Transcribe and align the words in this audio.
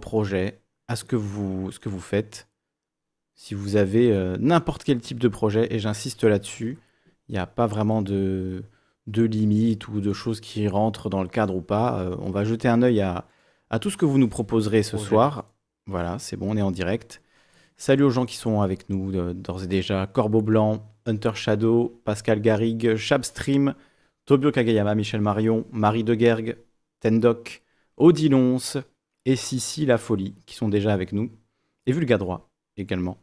projet, 0.00 0.60
à 0.88 0.96
ce 0.96 1.04
que 1.04 1.16
vous, 1.16 1.70
ce 1.70 1.78
que 1.78 1.88
vous 1.88 2.00
faites. 2.00 2.48
Si 3.34 3.54
vous 3.54 3.76
avez 3.76 4.12
euh, 4.12 4.36
n'importe 4.38 4.84
quel 4.84 5.00
type 5.00 5.18
de 5.18 5.28
projet, 5.28 5.74
et 5.74 5.78
j'insiste 5.78 6.24
là-dessus, 6.24 6.78
il 7.28 7.32
n'y 7.32 7.38
a 7.38 7.46
pas 7.46 7.66
vraiment 7.66 8.02
de, 8.02 8.64
de 9.06 9.22
limites 9.24 9.88
ou 9.88 10.00
de 10.00 10.12
choses 10.12 10.40
qui 10.40 10.68
rentrent 10.68 11.10
dans 11.10 11.22
le 11.22 11.28
cadre 11.28 11.56
ou 11.56 11.62
pas. 11.62 12.00
Euh, 12.00 12.16
on 12.20 12.30
va 12.30 12.44
jeter 12.44 12.68
un 12.68 12.82
œil 12.82 13.00
à, 13.00 13.26
à 13.70 13.78
tout 13.78 13.90
ce 13.90 13.96
que 13.96 14.04
vous 14.04 14.18
nous 14.18 14.28
proposerez 14.28 14.82
ce 14.82 14.98
soir. 14.98 15.46
Voilà, 15.86 16.18
c'est 16.18 16.36
bon, 16.36 16.52
on 16.52 16.56
est 16.56 16.62
en 16.62 16.70
direct. 16.70 17.22
Salut 17.76 18.04
aux 18.04 18.10
gens 18.10 18.24
qui 18.24 18.36
sont 18.36 18.60
avec 18.60 18.88
nous 18.88 19.12
euh, 19.14 19.34
d'ores 19.34 19.64
et 19.64 19.66
déjà. 19.66 20.06
Corbeau 20.06 20.42
Blanc, 20.42 20.86
Hunter 21.06 21.32
Shadow, 21.34 22.00
Pascal 22.04 22.40
Garrigue, 22.40 22.94
Shabstream, 22.94 23.74
Tobio 24.26 24.52
Kagayama, 24.52 24.94
Michel 24.94 25.20
Marion, 25.20 25.66
Marie 25.72 26.04
Degergue, 26.04 26.56
Tendoc, 27.00 27.62
Odilons 27.96 28.58
et 29.24 29.36
Sissi 29.36 29.86
La 29.86 29.98
Folie 29.98 30.34
qui 30.46 30.54
sont 30.54 30.68
déjà 30.68 30.92
avec 30.92 31.12
nous. 31.12 31.30
Et 31.86 31.92
Vulgadroit 31.92 32.50
également. 32.76 33.18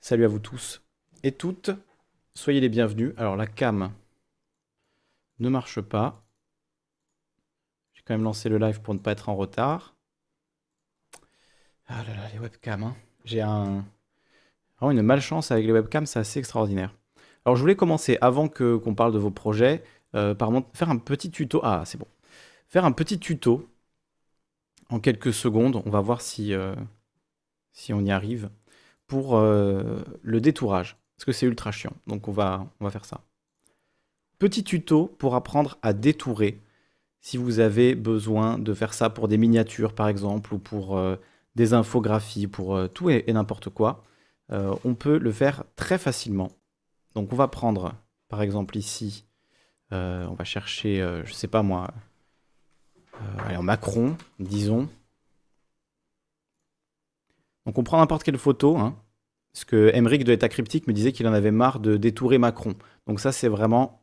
Salut 0.00 0.24
à 0.24 0.28
vous 0.28 0.38
tous 0.38 0.82
et 1.22 1.32
toutes. 1.32 1.70
Soyez 2.34 2.60
les 2.60 2.68
bienvenus. 2.68 3.12
Alors 3.16 3.36
la 3.36 3.46
cam 3.46 3.92
ne 5.38 5.48
marche 5.48 5.80
pas. 5.80 6.24
J'ai 7.92 8.02
quand 8.02 8.14
même 8.14 8.24
lancé 8.24 8.48
le 8.48 8.58
live 8.58 8.80
pour 8.80 8.94
ne 8.94 8.98
pas 8.98 9.12
être 9.12 9.28
en 9.28 9.36
retard. 9.36 9.96
Ah 11.86 12.04
là 12.04 12.14
là, 12.14 12.28
les 12.32 12.38
webcams. 12.38 12.84
Hein. 12.84 12.96
J'ai 13.24 13.40
un... 13.40 13.84
vraiment 14.78 14.92
une 14.92 15.02
malchance 15.02 15.50
avec 15.50 15.64
les 15.64 15.72
webcams, 15.72 16.06
c'est 16.06 16.18
assez 16.18 16.38
extraordinaire. 16.38 16.94
Alors 17.44 17.56
je 17.56 17.62
voulais 17.62 17.76
commencer, 17.76 18.18
avant 18.20 18.48
que 18.48 18.76
qu'on 18.76 18.94
parle 18.94 19.12
de 19.12 19.18
vos 19.18 19.30
projets, 19.30 19.82
euh, 20.14 20.34
par 20.34 20.50
faire 20.74 20.90
un 20.90 20.98
petit 20.98 21.30
tuto. 21.30 21.60
Ah, 21.62 21.82
c'est 21.86 21.98
bon. 21.98 22.06
Faire 22.68 22.84
un 22.84 22.92
petit 22.92 23.18
tuto 23.18 23.68
en 24.88 25.00
quelques 25.00 25.32
secondes. 25.32 25.82
On 25.84 25.90
va 25.90 26.00
voir 26.00 26.20
si, 26.20 26.54
euh, 26.54 26.74
si 27.72 27.92
on 27.92 28.00
y 28.00 28.10
arrive. 28.10 28.50
Pour 29.06 29.36
euh, 29.36 30.02
le 30.22 30.40
détourage. 30.40 30.96
Parce 31.16 31.24
que 31.24 31.32
c'est 31.32 31.46
ultra 31.46 31.72
chiant. 31.72 31.94
Donc 32.06 32.28
on 32.28 32.32
va, 32.32 32.70
on 32.80 32.84
va 32.84 32.90
faire 32.90 33.04
ça. 33.04 33.22
Petit 34.38 34.62
tuto 34.62 35.06
pour 35.18 35.34
apprendre 35.34 35.78
à 35.82 35.92
détourer. 35.92 36.62
Si 37.20 37.36
vous 37.36 37.58
avez 37.58 37.94
besoin 37.94 38.58
de 38.58 38.74
faire 38.74 38.94
ça 38.94 39.10
pour 39.10 39.26
des 39.26 39.38
miniatures 39.38 39.94
par 39.94 40.08
exemple 40.08 40.54
ou 40.54 40.58
pour 40.58 40.96
euh, 40.96 41.16
des 41.56 41.72
infographies, 41.74 42.46
pour 42.46 42.88
tout 42.90 43.10
et, 43.10 43.24
n'importe 43.32 43.68
quoi, 43.70 44.04
on 44.50 44.94
peut 44.94 45.18
le 45.18 45.32
faire 45.32 45.64
très 45.74 45.98
facilement. 45.98 46.52
Donc 47.16 47.32
on 47.32 47.36
va 47.36 47.48
prendre 47.48 47.94
par 48.28 48.42
exemple 48.42 48.76
ici, 48.76 49.26
on 49.90 50.34
va 50.38 50.44
chercher, 50.44 51.00
je 51.24 51.32
sais 51.32 51.48
pas 51.48 51.64
moi, 51.64 51.88
alors 53.44 53.62
Macron, 53.62 54.16
disons. 54.38 54.88
Donc 57.66 57.78
on 57.78 57.84
prend 57.84 57.98
n'importe 57.98 58.22
quelle 58.22 58.38
photo, 58.38 58.76
hein, 58.76 58.96
parce 59.52 59.64
que 59.64 59.90
Emmerich 59.94 60.24
de 60.24 60.32
l'état 60.32 60.48
cryptique 60.48 60.86
me 60.86 60.92
disait 60.92 61.12
qu'il 61.12 61.26
en 61.26 61.32
avait 61.32 61.50
marre 61.50 61.80
de 61.80 61.96
détourer 61.96 62.38
Macron. 62.38 62.74
Donc 63.06 63.20
ça 63.20 63.32
c'est 63.32 63.48
vraiment 63.48 64.02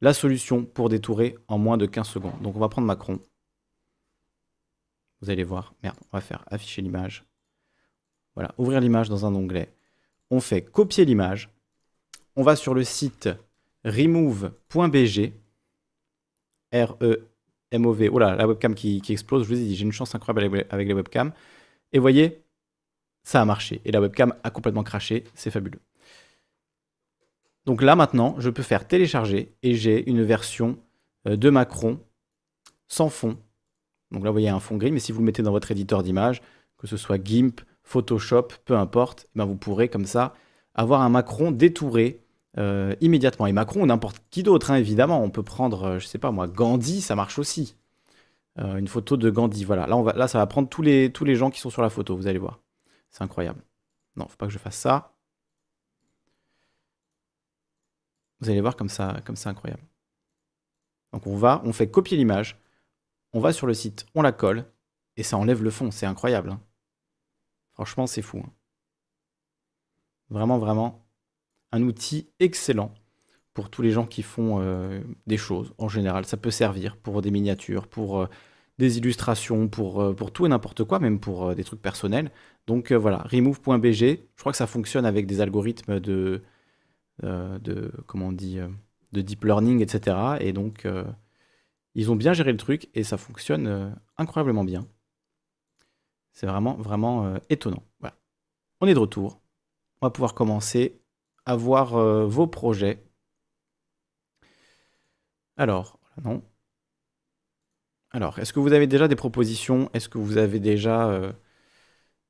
la 0.00 0.12
solution 0.12 0.64
pour 0.64 0.88
détourer 0.88 1.36
en 1.48 1.58
moins 1.58 1.76
de 1.76 1.86
15 1.86 2.08
secondes. 2.08 2.40
Donc 2.42 2.56
on 2.56 2.60
va 2.60 2.68
prendre 2.68 2.86
Macron. 2.86 3.20
Vous 5.20 5.30
allez 5.30 5.44
voir. 5.44 5.74
Merde, 5.82 5.96
on 6.12 6.16
va 6.16 6.20
faire 6.20 6.44
afficher 6.48 6.82
l'image. 6.82 7.24
Voilà, 8.34 8.54
ouvrir 8.58 8.80
l'image 8.80 9.08
dans 9.08 9.24
un 9.26 9.34
onglet. 9.34 9.72
On 10.30 10.40
fait 10.40 10.62
copier 10.62 11.04
l'image. 11.04 11.50
On 12.36 12.42
va 12.42 12.56
sur 12.56 12.74
le 12.74 12.84
site 12.84 13.28
remove.bg. 13.84 15.32
R-E-M-O-V. 17.74 18.08
Oh 18.12 18.18
là, 18.18 18.36
la 18.36 18.46
webcam 18.46 18.74
qui, 18.74 19.02
explose. 19.08 19.44
Je 19.44 19.48
vous 19.48 19.60
ai 19.60 19.64
dit, 19.64 19.76
j'ai 19.76 19.84
une 19.84 19.92
chance 19.92 20.14
incroyable 20.14 20.66
avec 20.70 20.88
les 20.88 20.94
webcams. 20.94 21.32
Et 21.92 21.98
voyez, 21.98 22.42
ça 23.22 23.40
a 23.40 23.44
marché. 23.44 23.80
Et 23.84 23.92
la 23.92 24.00
webcam 24.00 24.34
a 24.42 24.50
complètement 24.50 24.82
craché, 24.82 25.24
c'est 25.34 25.50
fabuleux. 25.50 25.80
Donc 27.64 27.80
là 27.80 27.96
maintenant, 27.96 28.34
je 28.38 28.50
peux 28.50 28.62
faire 28.62 28.86
télécharger 28.86 29.54
et 29.62 29.74
j'ai 29.74 30.08
une 30.08 30.22
version 30.22 30.78
euh, 31.26 31.36
de 31.36 31.48
Macron 31.48 31.98
sans 32.88 33.08
fond. 33.08 33.38
Donc 34.10 34.22
là, 34.22 34.30
vous 34.30 34.34
voyez 34.34 34.50
un 34.50 34.60
fond 34.60 34.76
gris, 34.76 34.92
mais 34.92 35.00
si 35.00 35.12
vous 35.12 35.20
le 35.20 35.24
mettez 35.24 35.42
dans 35.42 35.50
votre 35.50 35.70
éditeur 35.70 36.02
d'image, 36.02 36.42
que 36.76 36.86
ce 36.86 36.96
soit 36.96 37.22
GIMP, 37.22 37.62
Photoshop, 37.82 38.48
peu 38.64 38.76
importe, 38.76 39.26
eh 39.28 39.38
ben 39.38 39.44
vous 39.44 39.56
pourrez 39.56 39.88
comme 39.88 40.04
ça 40.04 40.34
avoir 40.74 41.00
un 41.02 41.08
Macron 41.08 41.50
détouré 41.50 42.23
euh, 42.58 42.94
immédiatement. 43.00 43.46
Et 43.46 43.52
Macron 43.52 43.82
ou 43.82 43.86
n'importe 43.86 44.22
qui 44.30 44.42
d'autre, 44.42 44.70
hein, 44.70 44.76
évidemment. 44.76 45.22
On 45.22 45.30
peut 45.30 45.42
prendre, 45.42 45.84
euh, 45.84 45.98
je 45.98 46.06
sais 46.06 46.18
pas 46.18 46.30
moi, 46.30 46.46
Gandhi, 46.48 47.00
ça 47.00 47.16
marche 47.16 47.38
aussi. 47.38 47.76
une 48.56 48.88
photo 48.88 49.16
de 49.16 49.30
Gandhi, 49.30 49.64
voilà. 49.64 49.86
Là, 49.86 49.96
on 49.96 50.02
va, 50.02 50.12
là, 50.12 50.28
ça 50.28 50.38
va 50.38 50.46
prendre 50.46 50.68
tous 50.68 50.82
les, 50.82 51.10
tous 51.12 51.24
les 51.24 51.34
gens 51.36 51.50
qui 51.50 51.60
sont 51.60 51.70
sur 51.70 51.82
la 51.82 51.90
photo, 51.90 52.16
vous 52.16 52.26
allez 52.28 52.38
voir. 52.38 52.60
C'est 53.10 53.22
incroyable. 53.24 53.62
Non, 54.16 54.28
faut 54.28 54.36
pas 54.36 54.46
que 54.46 54.52
je 54.52 54.58
fasse 54.58 54.76
ça. 54.76 55.12
Vous 58.40 58.50
allez 58.50 58.60
voir 58.60 58.76
comme 58.76 58.88
ça, 58.88 59.20
comme 59.24 59.36
c'est 59.36 59.48
incroyable. 59.48 59.82
Donc 61.12 61.26
on 61.26 61.36
va, 61.36 61.62
on 61.64 61.72
fait 61.72 61.90
copier 61.90 62.16
l'image, 62.16 62.60
on 63.32 63.40
va 63.40 63.52
sur 63.52 63.66
le 63.66 63.74
site, 63.74 64.04
on 64.14 64.22
la 64.22 64.32
colle, 64.32 64.66
et 65.16 65.22
ça 65.22 65.36
enlève 65.36 65.62
le 65.62 65.70
fond. 65.70 65.90
C'est 65.90 66.06
incroyable. 66.06 66.50
Hein. 66.50 66.60
Franchement, 67.72 68.06
c'est 68.06 68.22
fou. 68.22 68.42
Hein. 68.44 68.52
Vraiment, 70.28 70.58
vraiment, 70.58 71.03
un 71.74 71.82
outil 71.82 72.28
excellent 72.38 72.94
pour 73.52 73.68
tous 73.68 73.82
les 73.82 73.90
gens 73.90 74.06
qui 74.06 74.22
font 74.22 74.60
euh, 74.60 75.00
des 75.26 75.36
choses. 75.36 75.74
En 75.78 75.88
général, 75.88 76.24
ça 76.24 76.36
peut 76.36 76.52
servir 76.52 76.96
pour 76.96 77.20
des 77.20 77.32
miniatures, 77.32 77.88
pour 77.88 78.20
euh, 78.20 78.26
des 78.78 78.98
illustrations, 78.98 79.68
pour, 79.68 80.00
euh, 80.00 80.14
pour 80.14 80.32
tout 80.32 80.46
et 80.46 80.48
n'importe 80.48 80.84
quoi, 80.84 81.00
même 81.00 81.18
pour 81.18 81.54
des 81.54 81.64
trucs 81.64 81.82
personnels. 81.82 82.30
Donc 82.68 82.92
voilà, 82.92 83.18
remove.bg, 83.30 83.98
je 83.98 84.40
crois 84.40 84.52
que 84.52 84.58
ça 84.58 84.68
fonctionne 84.68 85.04
avec 85.04 85.26
des 85.26 85.40
algorithmes 85.40 85.98
de, 86.00 86.42
de 87.22 87.92
comment 88.06 88.28
on 88.28 88.32
dit, 88.32 88.58
de 89.12 89.20
deep 89.20 89.44
learning, 89.44 89.82
etc. 89.82 90.16
Et 90.40 90.52
donc, 90.52 90.88
ils 91.94 92.10
ont 92.10 92.16
bien 92.16 92.32
géré 92.32 92.52
le 92.52 92.56
truc 92.56 92.88
et 92.94 93.04
ça 93.04 93.18
fonctionne 93.18 93.94
incroyablement 94.16 94.64
bien. 94.64 94.86
C'est 96.32 96.46
vraiment, 96.46 96.74
vraiment 96.74 97.34
étonnant. 97.50 97.82
Voilà. 98.00 98.16
On 98.80 98.86
est 98.86 98.94
de 98.94 98.98
retour. 98.98 99.42
On 100.00 100.06
va 100.06 100.10
pouvoir 100.10 100.34
commencer 100.34 101.03
à 101.46 101.56
voir 101.56 101.96
vos 102.26 102.46
projets. 102.46 103.02
Alors, 105.56 105.98
non. 106.24 106.42
Alors, 108.12 108.38
est-ce 108.38 108.52
que 108.52 108.60
vous 108.60 108.72
avez 108.72 108.86
déjà 108.86 109.08
des 109.08 109.16
propositions? 109.16 109.90
Est-ce 109.92 110.08
que 110.08 110.18
vous 110.18 110.36
avez 110.38 110.60
déjà 110.60 111.32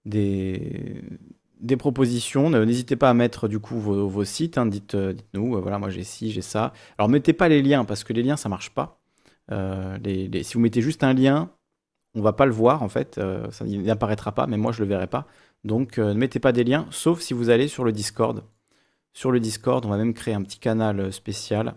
des, 0.04 1.02
des 1.64 1.76
propositions? 1.76 2.50
N'hésitez 2.50 2.96
pas 2.96 3.10
à 3.10 3.14
mettre 3.14 3.48
du 3.48 3.58
coup 3.58 3.78
vos, 3.80 4.24
sites. 4.24 4.58
Hein. 4.58 4.66
Dites, 4.66 4.94
euh, 4.94 5.14
euh, 5.34 5.60
voilà, 5.60 5.78
moi 5.78 5.90
j'ai 5.90 6.04
ci, 6.04 6.30
j'ai 6.30 6.42
ça. 6.42 6.72
Alors 6.98 7.08
mettez 7.08 7.32
pas 7.32 7.48
les 7.48 7.62
liens 7.62 7.84
parce 7.84 8.04
que 8.04 8.12
les 8.12 8.22
liens 8.22 8.36
ça 8.36 8.48
marche 8.48 8.70
pas. 8.70 9.00
Euh, 9.52 9.98
si 10.42 10.54
vous 10.54 10.60
mettez 10.60 10.82
juste 10.82 11.04
un 11.04 11.14
lien, 11.14 11.50
on 12.14 12.22
va 12.22 12.32
pas 12.32 12.46
le 12.46 12.52
voir 12.52 12.82
en 12.82 12.88
fait. 12.88 13.20
ça 13.50 13.64
n'apparaîtra 13.64 14.32
pas, 14.32 14.46
mais 14.46 14.56
moi 14.56 14.72
je 14.72 14.82
le 14.82 14.88
verrai 14.88 15.06
pas. 15.06 15.26
Donc 15.64 15.98
ne 15.98 16.14
mettez 16.14 16.40
pas 16.40 16.52
des 16.52 16.64
liens, 16.64 16.86
sauf 16.90 17.20
si 17.20 17.34
vous 17.34 17.50
allez 17.50 17.68
sur 17.68 17.84
le 17.84 17.92
Discord. 17.92 18.44
Sur 19.14 19.30
le 19.30 19.40
Discord, 19.40 19.86
on 19.86 19.88
va 19.88 19.96
même 19.96 20.12
créer 20.12 20.34
un 20.34 20.42
petit 20.42 20.58
canal 20.58 21.10
spécial. 21.12 21.74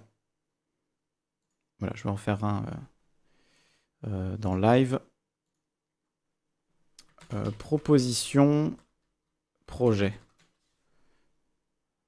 Voilà, 1.80 1.96
je 1.96 2.04
vais 2.04 2.10
en 2.10 2.18
faire 2.18 2.44
un 2.44 2.66
dans 4.38 4.56
live. 4.56 5.00
Euh, 7.34 7.52
proposition, 7.52 8.76
projet. 9.66 10.18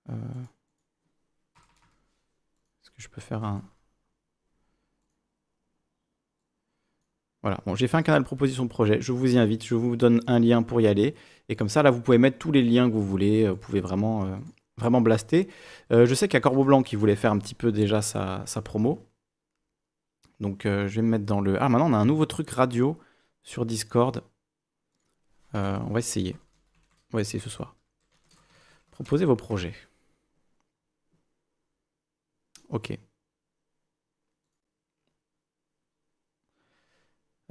Euh, 0.09 0.13
est-ce 2.81 2.89
que 2.91 3.01
je 3.01 3.09
peux 3.09 3.19
faire 3.19 3.44
un... 3.44 3.62
Voilà, 7.41 7.59
bon, 7.66 7.75
j'ai 7.75 7.88
fait 7.88 7.97
un 7.97 8.01
canal 8.03 8.23
proposition 8.23 8.68
projet, 8.68 9.01
je 9.01 9.12
vous 9.12 9.35
y 9.35 9.38
invite, 9.38 9.63
je 9.63 9.75
vous 9.75 9.95
donne 9.95 10.22
un 10.28 10.39
lien 10.39 10.62
pour 10.62 10.81
y 10.81 10.88
aller, 10.88 11.16
et 11.48 11.56
comme 11.56 11.69
ça, 11.69 11.83
là, 11.83 11.92
vous 11.92 12.01
pouvez 12.01 12.18
mettre 12.18 12.38
tous 12.38 12.51
les 12.51 12.62
liens 12.62 12.89
que 12.89 12.94
vous 12.94 13.06
voulez, 13.06 13.50
vous 13.50 13.56
pouvez 13.56 13.80
vraiment, 13.80 14.42
euh, 14.79 14.81
vraiment 14.81 15.01
blaster. 15.01 15.47
je 15.91 16.13
sais 16.13 16.27
qu'il 16.27 16.35
y 16.35 16.37
a 16.37 16.41
Corbeau 16.41 16.63
Blanc 16.63 16.83
qui 16.83 16.95
voulait 16.95 17.15
faire 17.15 17.31
un 17.31 17.37
petit 17.37 17.55
peu 17.55 17.71
déjà 17.71 18.01
sa, 18.01 18.61
promo, 18.63 19.05
donc 20.39 20.61
je 20.63 20.87
vais 20.87 21.01
me 21.01 21.09
mettre 21.09 21.25
dans 21.25 21.41
le... 21.41 21.61
Ah, 21.61 21.69
maintenant, 21.69 21.89
on 21.89 21.93
a 21.93 21.97
un 21.97 22.05
nouveau 22.05 22.25
truc 22.25 22.49
radio 22.49 22.97
sur 23.43 23.65
Discord, 23.65 24.21
euh, 25.55 25.79
on 25.87 25.93
va 25.93 25.99
essayer. 25.99 26.35
On 27.11 27.17
va 27.17 27.21
essayer 27.21 27.39
ce 27.39 27.49
soir. 27.49 27.75
Proposez 28.91 29.25
vos 29.25 29.35
projets. 29.35 29.73
Ok. 32.69 32.97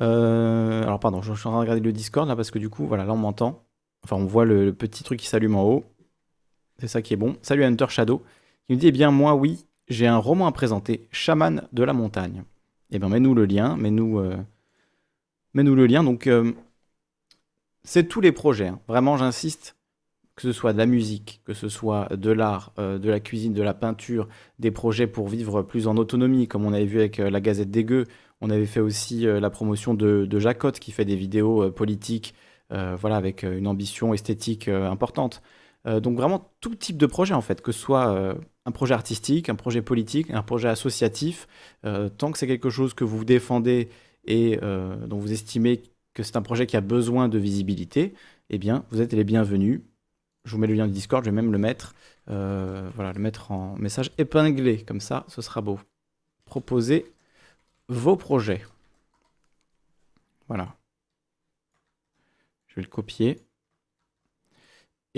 Euh, 0.01 0.83
alors 0.83 1.01
pardon, 1.01 1.23
je 1.23 1.33
suis 1.35 1.49
en 1.49 1.51
train 1.51 1.59
de 1.59 1.61
regarder 1.61 1.81
le 1.81 1.93
Discord 1.93 2.29
là 2.29 2.37
parce 2.37 2.51
que 2.51 2.59
du 2.59 2.69
coup, 2.71 2.87
voilà, 2.87 3.05
là 3.05 3.13
on 3.13 3.17
m'entend. 3.17 3.65
Enfin, 4.05 4.17
on 4.17 4.27
voit 4.27 4.45
le, 4.45 4.73
petit 4.73 5.03
truc 5.03 5.19
qui 5.21 5.27
s'allume 5.27 5.57
en 5.57 5.65
haut. 5.65 5.85
C'est 6.79 6.89
ça 6.89 7.03
qui 7.03 7.13
est 7.15 7.17
bon. 7.17 7.37
Salut 7.43 7.65
Hunter 7.65 7.87
Shadow. 7.89 8.23
Il 8.69 8.77
me 8.77 8.81
dit, 8.81 8.89
eh 8.89 8.93
bien 8.93 9.11
moi, 9.11 9.35
oui, 9.35 9.67
j'ai 9.89 10.07
un 10.07 10.19
roman 10.19 10.47
à 10.47 10.53
présenter, 10.53 11.09
Chaman 11.11 11.67
de 11.73 11.83
la 11.83 11.93
montagne. 11.93 12.45
Eh 12.91 12.99
bien, 12.99 13.09
mets-nous 13.09 13.35
le 13.35 13.47
lien, 13.47 13.77
mets-nous 13.77 14.19
euh, 14.21 14.37
-nous 15.57 15.75
le 15.75 15.87
lien. 15.87 16.05
Donc, 16.05 16.29
c'est 17.83 18.09
tous 18.09 18.21
les 18.21 18.33
projets. 18.33 18.69
hein. 18.69 18.81
Vraiment, 18.87 19.17
j'insiste, 19.17 19.77
que 20.37 20.43
ce 20.43 20.53
soit 20.53 20.73
de 20.73 20.79
la 20.79 20.87
musique, 20.87 21.41
que 21.45 21.53
ce 21.55 21.69
soit 21.69 22.15
de 22.17 22.31
l'art, 22.31 22.73
euh, 22.79 22.99
de 22.99 23.11
la 23.11 23.19
cuisine, 23.19 23.55
de 23.55 23.63
la 23.63 23.75
peinture, 23.75 24.29
des 24.61 24.71
projets 24.71 25.09
pour 25.09 25.29
vivre 25.29 25.63
plus 25.63 25.89
en 25.89 25.97
autonomie, 25.97 26.47
comme 26.47 26.65
on 26.65 26.73
avait 26.73 26.85
vu 26.85 27.01
avec 27.01 27.19
euh, 27.19 27.29
la 27.29 27.41
Gazette 27.41 27.71
des 27.73 27.85
Gueux. 27.85 28.05
On 28.41 28.51
avait 28.51 28.67
fait 28.67 28.81
aussi 28.81 29.27
euh, 29.27 29.41
la 29.41 29.51
promotion 29.51 29.95
de, 29.95 30.27
de 30.27 30.39
Jacotte, 30.39 30.79
qui 30.79 30.93
fait 30.93 31.05
des 31.05 31.17
vidéos 31.17 31.65
euh, 31.65 31.71
politiques, 31.73 32.35
euh, 32.73 32.97
voilà, 33.01 33.17
avec 33.17 33.43
euh, 33.43 33.59
une 33.59 33.67
ambition 33.67 34.15
esthétique 34.15 34.69
euh, 34.69 34.89
importante. 34.89 35.43
Euh, 35.89 36.01
donc 36.01 36.17
vraiment 36.17 36.53
tout 36.61 36.75
type 36.75 36.99
de 36.99 37.07
projet 37.07 37.35
en 37.35 37.41
fait, 37.41 37.63
que 37.63 37.73
ce 37.73 37.81
soit 37.81 38.13
euh, 38.13 38.35
un 38.67 38.73
projet 38.73 38.95
artistique, 38.95 39.49
un 39.49 39.55
projet 39.55 39.81
politique, 39.81 40.31
un 40.31 40.43
projet 40.43 40.69
associatif, 40.69 41.49
euh, 41.85 42.09
tant 42.09 42.31
que 42.31 42.39
c'est 42.39 42.47
quelque 42.47 42.71
chose 42.71 42.95
que 42.95 43.05
vous 43.05 43.25
défendez 43.25 43.89
et 44.25 44.59
dont 45.07 45.19
vous 45.19 45.33
estimez 45.33 45.83
que 46.13 46.23
c'est 46.23 46.37
un 46.37 46.43
projet 46.43 46.67
qui 46.67 46.77
a 46.77 46.83
besoin 46.83 47.31
de 47.31 47.39
visibilité, 47.39 48.13
eh 48.51 48.59
bien 48.59 48.85
vous 48.91 49.01
êtes 49.01 49.15
les 49.15 49.25
bienvenus. 49.25 49.81
Je 50.45 50.53
vous 50.53 50.59
mets 50.59 50.67
le 50.67 50.75
lien 50.75 50.87
du 50.87 50.93
Discord, 50.93 51.25
je 51.25 51.31
vais 51.31 51.35
même 51.35 51.51
le 51.51 51.57
mettre, 51.57 51.95
voilà, 52.27 53.13
le 53.15 53.21
mettre 53.21 53.53
en 53.53 53.75
message 53.79 54.11
épinglé, 54.19 54.85
comme 54.85 55.01
ça, 55.01 55.25
ce 55.29 55.41
sera 55.41 55.63
beau. 55.63 55.81
Proposez 56.45 57.07
vos 57.89 58.17
projets. 58.17 58.61
Voilà. 60.49 60.77
Je 62.67 62.75
vais 62.75 62.83
le 62.83 62.89
copier 62.89 63.48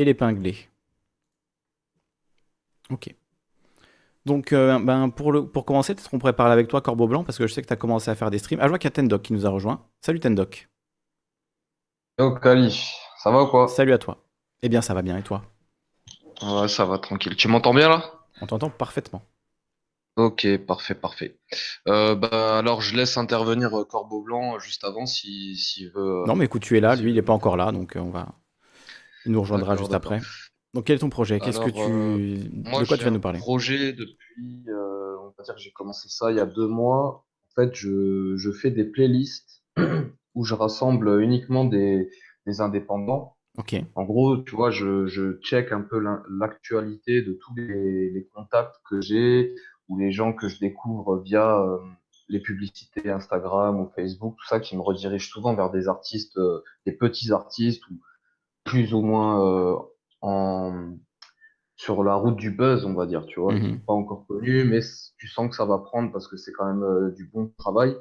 et 0.01 0.05
l'épingler. 0.05 0.57
Ok. 2.91 3.15
Donc, 4.27 4.53
euh, 4.53 4.79
ben, 4.79 5.11
pour, 5.11 5.33
le, 5.33 5.47
pour 5.47 5.65
commencer, 5.65 5.95
peut-être 5.95 6.11
qu'on 6.11 6.19
pourrait 6.19 6.35
parler 6.35 6.53
avec 6.53 6.69
toi, 6.69 6.81
Corbeau 6.81 7.07
Blanc, 7.07 7.25
parce 7.25 7.39
que 7.39 7.47
je 7.47 7.53
sais 7.53 7.63
que 7.63 7.67
tu 7.67 7.73
as 7.73 7.77
commencé 7.77 8.11
à 8.11 8.15
faire 8.15 8.31
des 8.31 8.39
streams. 8.39 8.61
Ah, 8.61 8.65
je 8.65 8.69
vois 8.69 8.79
qu'il 8.79 8.89
y 8.89 8.93
a 8.93 8.95
Tendoc 8.95 9.23
qui 9.23 9.33
nous 9.33 9.47
a 9.47 9.51
rejoint. 9.51 9.87
Salut 10.01 10.21
Tendoc. 10.21 10.69
Yo, 12.19 12.35
Kali, 12.35 12.79
ça 13.23 13.31
va 13.31 13.43
ou 13.43 13.47
quoi? 13.47 13.69
Salut 13.69 13.93
à 13.93 13.99
toi. 13.99 14.25
Eh 14.63 14.69
bien, 14.69 14.83
ça 14.83 14.95
va 14.95 15.03
bien, 15.03 15.17
et 15.17 15.23
toi? 15.23 15.43
Ouais, 16.43 16.69
ça 16.69 16.85
va 16.85 16.99
tranquille. 16.99 17.37
Tu 17.37 17.49
m'entends 17.49 17.75
bien 17.75 17.89
là? 17.89 18.13
On 18.41 18.47
t'entend 18.47 18.71
parfaitement. 18.71 19.23
Ok, 20.17 20.47
parfait, 20.67 20.95
parfait. 20.95 21.39
Euh, 21.89 22.15
bah 22.15 22.59
alors 22.59 22.83
je 22.83 22.97
laisse 22.97 23.17
intervenir 23.17 23.79
euh, 23.79 23.85
Corbeau 23.85 24.23
Blanc 24.23 24.59
juste 24.59 24.85
avant 24.85 25.07
si 25.07 25.57
s'il 25.57 25.91
veut. 25.93 26.25
Non, 26.27 26.35
mais 26.35 26.47
écoute, 26.47 26.63
tu 26.63 26.77
es 26.77 26.81
là, 26.81 26.97
lui, 26.97 27.03
s'il 27.03 27.09
il 27.11 27.15
n'est 27.15 27.23
pas 27.23 27.33
encore 27.33 27.57
là, 27.57 27.73
donc 27.73 27.93
on 27.97 28.11
va... 28.11 28.35
il 29.27 29.33
nous 29.33 29.41
rejoindra 29.41 29.77
juste 29.77 29.95
après. 29.95 30.21
Donc, 30.75 30.85
quel 30.85 30.97
est 30.97 31.01
ton 31.01 31.11
projet? 31.11 31.41
Qu'est-ce 31.41 31.59
que 31.59 31.71
Alors 31.71 31.91
euh, 31.91 32.17
tu... 32.17 32.49
De 32.49 32.87
quoi 32.87 32.97
tu 32.97 33.05
vas 33.05 33.11
nous 33.11 33.21
parler? 33.21 33.39
projet 33.39 33.93
depuis, 33.93 34.65
euh, 34.69 35.17
on 35.21 35.35
va 35.37 35.45
dire 35.45 35.55
que 35.55 35.61
j'ai 35.61 35.73
commencé 35.73 36.09
ça 36.09 36.31
il 36.31 36.37
y 36.37 36.41
a 36.41 36.47
deux 36.47 36.69
mois. 36.69 37.27
En 37.51 37.63
fait, 37.63 37.75
je 37.75 38.37
je 38.37 38.53
fais 38.53 38.71
des 38.71 38.85
playlists 38.85 39.65
où 40.35 40.45
je 40.45 40.55
rassemble 40.55 41.21
uniquement 41.23 41.65
des 41.65 42.09
des 42.47 42.61
indépendants. 42.61 43.37
Ok. 43.59 43.75
En 43.97 44.05
gros, 44.05 44.39
tu 44.39 44.55
vois, 44.55 44.71
je, 44.71 45.07
je 45.07 45.39
check 45.41 45.73
un 45.73 45.81
peu 45.81 46.01
l'actualité 46.31 47.21
de 47.23 47.33
tous 47.33 47.55
les, 47.57 48.11
les 48.11 48.27
contacts 48.33 48.77
que 48.89 49.01
j'ai 49.01 49.55
ou 49.89 49.99
les 49.99 50.13
gens 50.13 50.33
que 50.33 50.49
je 50.49 50.61
découvre 50.61 51.19
via 51.19 51.59
euh, 51.61 51.79
les 52.29 52.41
publicités 52.41 53.11
Instagram 53.11 53.81
ou 53.81 53.91
Facebook, 53.95 54.37
tout 54.39 54.47
ça 54.47 54.61
qui 54.61 54.77
me 54.77 54.83
redirige 54.83 55.29
souvent 55.29 55.55
vers 55.55 55.71
des 55.71 55.89
artistes, 55.89 56.39
euh, 56.39 56.63
des 56.87 56.93
petits 56.93 57.33
artistes 57.33 57.87
ou 57.91 58.01
plus 58.71 58.95
ou 58.95 59.01
moins 59.03 59.45
euh, 59.45 59.77
en, 60.21 60.97
sur 61.77 62.05
la 62.05 62.15
route 62.15 62.37
du 62.37 62.51
buzz, 62.51 62.85
on 62.85 62.95
va 62.95 63.07
dire, 63.07 63.27
tu 63.27 63.41
vois. 63.41 63.53
Mhm. 63.55 63.81
pas 63.87 63.93
encore 63.93 64.27
connus, 64.29 64.65
mais 64.65 64.81
tu 65.19 65.27
sens 65.29 65.51
que 65.51 65.57
ça 65.57 65.65
va 65.65 65.79
prendre 65.79 66.13
parce 66.13 66.29
que 66.29 66.37
c'est 66.37 66.53
quand 66.53 66.67
même 66.67 66.85
euh, 66.85 67.11
du 67.11 67.25
bon 67.27 67.53
travail. 67.59 67.97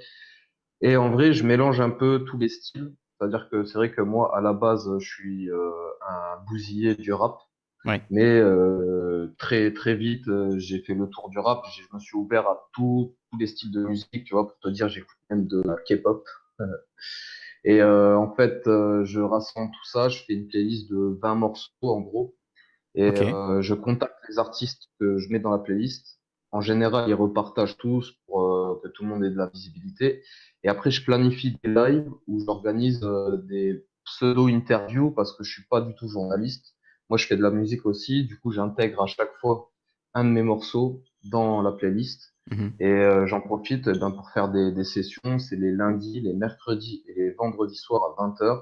Et 0.81 0.95
en 0.95 1.10
vrai, 1.10 1.33
je 1.33 1.44
mélange 1.44 1.81
un 1.81 1.89
peu 1.89 2.24
tous 2.27 2.38
les 2.38 2.50
styles. 2.50 2.94
C'est-à-dire 3.18 3.50
que 3.50 3.66
c'est 3.66 3.77
vrai 3.77 3.92
que 3.92 4.01
moi, 4.01 4.36
à 4.38 4.42
la 4.42 4.54
base, 4.54 4.88
je 5.00 5.06
suis 5.07 5.50
euh, 5.50 5.71
un 6.07 6.38
bousillé 6.48 6.95
du 6.95 7.12
rap. 7.13 7.38
Ouais. 7.86 8.01
Mais 8.12 8.25
euh, 8.39 9.33
très 9.38 9.74
très 9.74 9.95
vite, 9.95 10.25
j'ai 10.57 10.80
fait 10.83 10.94
le 10.94 11.07
tour 11.07 11.30
du 11.30 11.39
rap. 11.39 11.63
Je 11.74 11.83
me 11.94 12.00
suis 12.00 12.16
ouvert 12.18 12.48
à 12.48 12.69
tout- 12.74 13.16
tous 13.31 13.38
les 13.39 13.48
styles 13.48 13.71
de 13.71 13.83
musique, 13.86 14.24
tu 14.25 14.33
vois, 14.36 14.48
pour 14.48 14.60
te 14.60 14.69
dire, 14.69 14.88
j'écoute 14.89 15.18
même 15.30 15.48
de 15.48 15.62
la 15.66 15.75
K-pop. 15.88 16.24
Et 17.63 17.81
euh, 17.81 18.17
en 18.17 18.33
fait, 18.35 18.67
euh, 18.67 19.03
je 19.06 19.19
rassemble 19.19 19.71
tout 19.71 19.85
ça. 19.85 20.09
Je 20.09 20.23
fais 20.23 20.33
une 20.33 20.47
playlist 20.47 20.89
de 20.89 21.17
20 21.21 21.35
morceaux 21.35 21.71
en 21.81 22.01
gros. 22.01 22.35
Et 22.95 23.03
euh, 23.03 23.61
je 23.61 23.73
contacte 23.75 24.17
les 24.27 24.39
artistes 24.39 24.89
que 25.00 25.17
je 25.17 25.29
mets 25.29 25.39
dans 25.39 25.51
la 25.51 25.59
playlist. 25.59 26.19
En 26.51 26.61
général, 26.61 27.07
ils 27.07 27.13
repartagent 27.13 27.77
tous 27.77 28.17
pour 28.25 28.81
que 28.81 28.88
tout 28.88 29.03
le 29.03 29.09
monde 29.09 29.23
ait 29.23 29.29
de 29.29 29.38
la 29.38 29.47
visibilité. 29.47 30.23
Et 30.63 30.69
après, 30.69 30.89
je 30.89 31.03
planifie 31.03 31.56
des 31.63 31.69
lives 31.69 32.09
où 32.27 32.44
j'organise 32.44 33.07
des 33.44 33.85
pseudo-interviews 34.06 35.11
parce 35.11 35.38
que 35.38 35.44
je 35.44 35.51
suis 35.51 35.65
pas 35.69 35.81
du 35.81 35.94
tout 35.94 36.07
journaliste. 36.07 36.75
Moi, 37.09 37.17
je 37.17 37.27
fais 37.27 37.38
de 37.38 37.44
la 37.44 37.51
musique 37.51 37.85
aussi. 37.85 38.25
Du 38.25 38.39
coup, 38.39 38.51
j'intègre 38.51 39.03
à 39.03 39.06
chaque 39.06 39.35
fois 39.39 39.71
un 40.15 40.23
de 40.25 40.29
mes 40.29 40.41
morceaux 40.41 41.03
dans 41.23 41.61
la 41.61 41.71
playlist. 41.71 42.33
Mhm. 42.51 42.74
Et 42.80 42.88
euh, 42.88 43.28
j'en 43.28 43.42
profite 43.42 43.88
eh 43.88 43.98
ben, 44.00 44.12
pour 44.12 44.30
faire 44.31 44.50
des, 44.50 44.72
des 44.72 44.84
sessions. 44.84 45.38
C'est 45.40 45.56
les 45.56 45.72
lundis, 45.72 46.22
les 46.22 46.34
mercredis 46.34 47.04
et 47.07 47.13
les 47.13 47.31
vendredis 47.31 47.75
soirs 47.75 48.01
à 48.18 48.22
20h. 48.24 48.62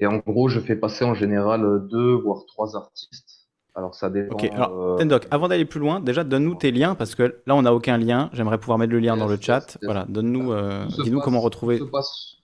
Et 0.00 0.06
en 0.06 0.18
gros, 0.18 0.48
je 0.48 0.60
fais 0.60 0.76
passer 0.76 1.04
en 1.04 1.14
général 1.14 1.64
euh, 1.64 1.78
deux 1.80 2.12
voire 2.14 2.44
trois 2.46 2.76
artistes. 2.76 3.34
Alors 3.74 3.94
ça 3.94 4.08
Ok, 4.08 4.12
dépend. 4.14 4.36
alors, 4.54 4.94
Euh... 4.94 4.98
Tendoc, 4.98 5.26
avant 5.30 5.48
d'aller 5.48 5.64
plus 5.64 5.78
loin, 5.80 6.00
déjà 6.00 6.24
donne-nous 6.24 6.56
tes 6.56 6.72
liens, 6.72 6.94
parce 6.96 7.14
que 7.14 7.40
là 7.46 7.54
on 7.54 7.62
n'a 7.62 7.72
aucun 7.72 7.96
lien. 7.96 8.28
J'aimerais 8.32 8.58
pouvoir 8.58 8.76
mettre 8.78 8.92
le 8.92 8.98
lien 8.98 9.16
dans 9.16 9.28
le 9.28 9.36
chat. 9.40 9.60
yes, 9.60 9.74
yes. 9.74 9.78
Voilà, 9.84 10.04
donne-nous, 10.08 10.52
euh, 10.52 10.84
dis-nous 11.04 11.20
comment 11.20 11.40
passe, 11.42 11.60
tout 11.60 11.70
se 11.76 11.82
retrouver. 11.84 11.90
passe, 11.90 12.36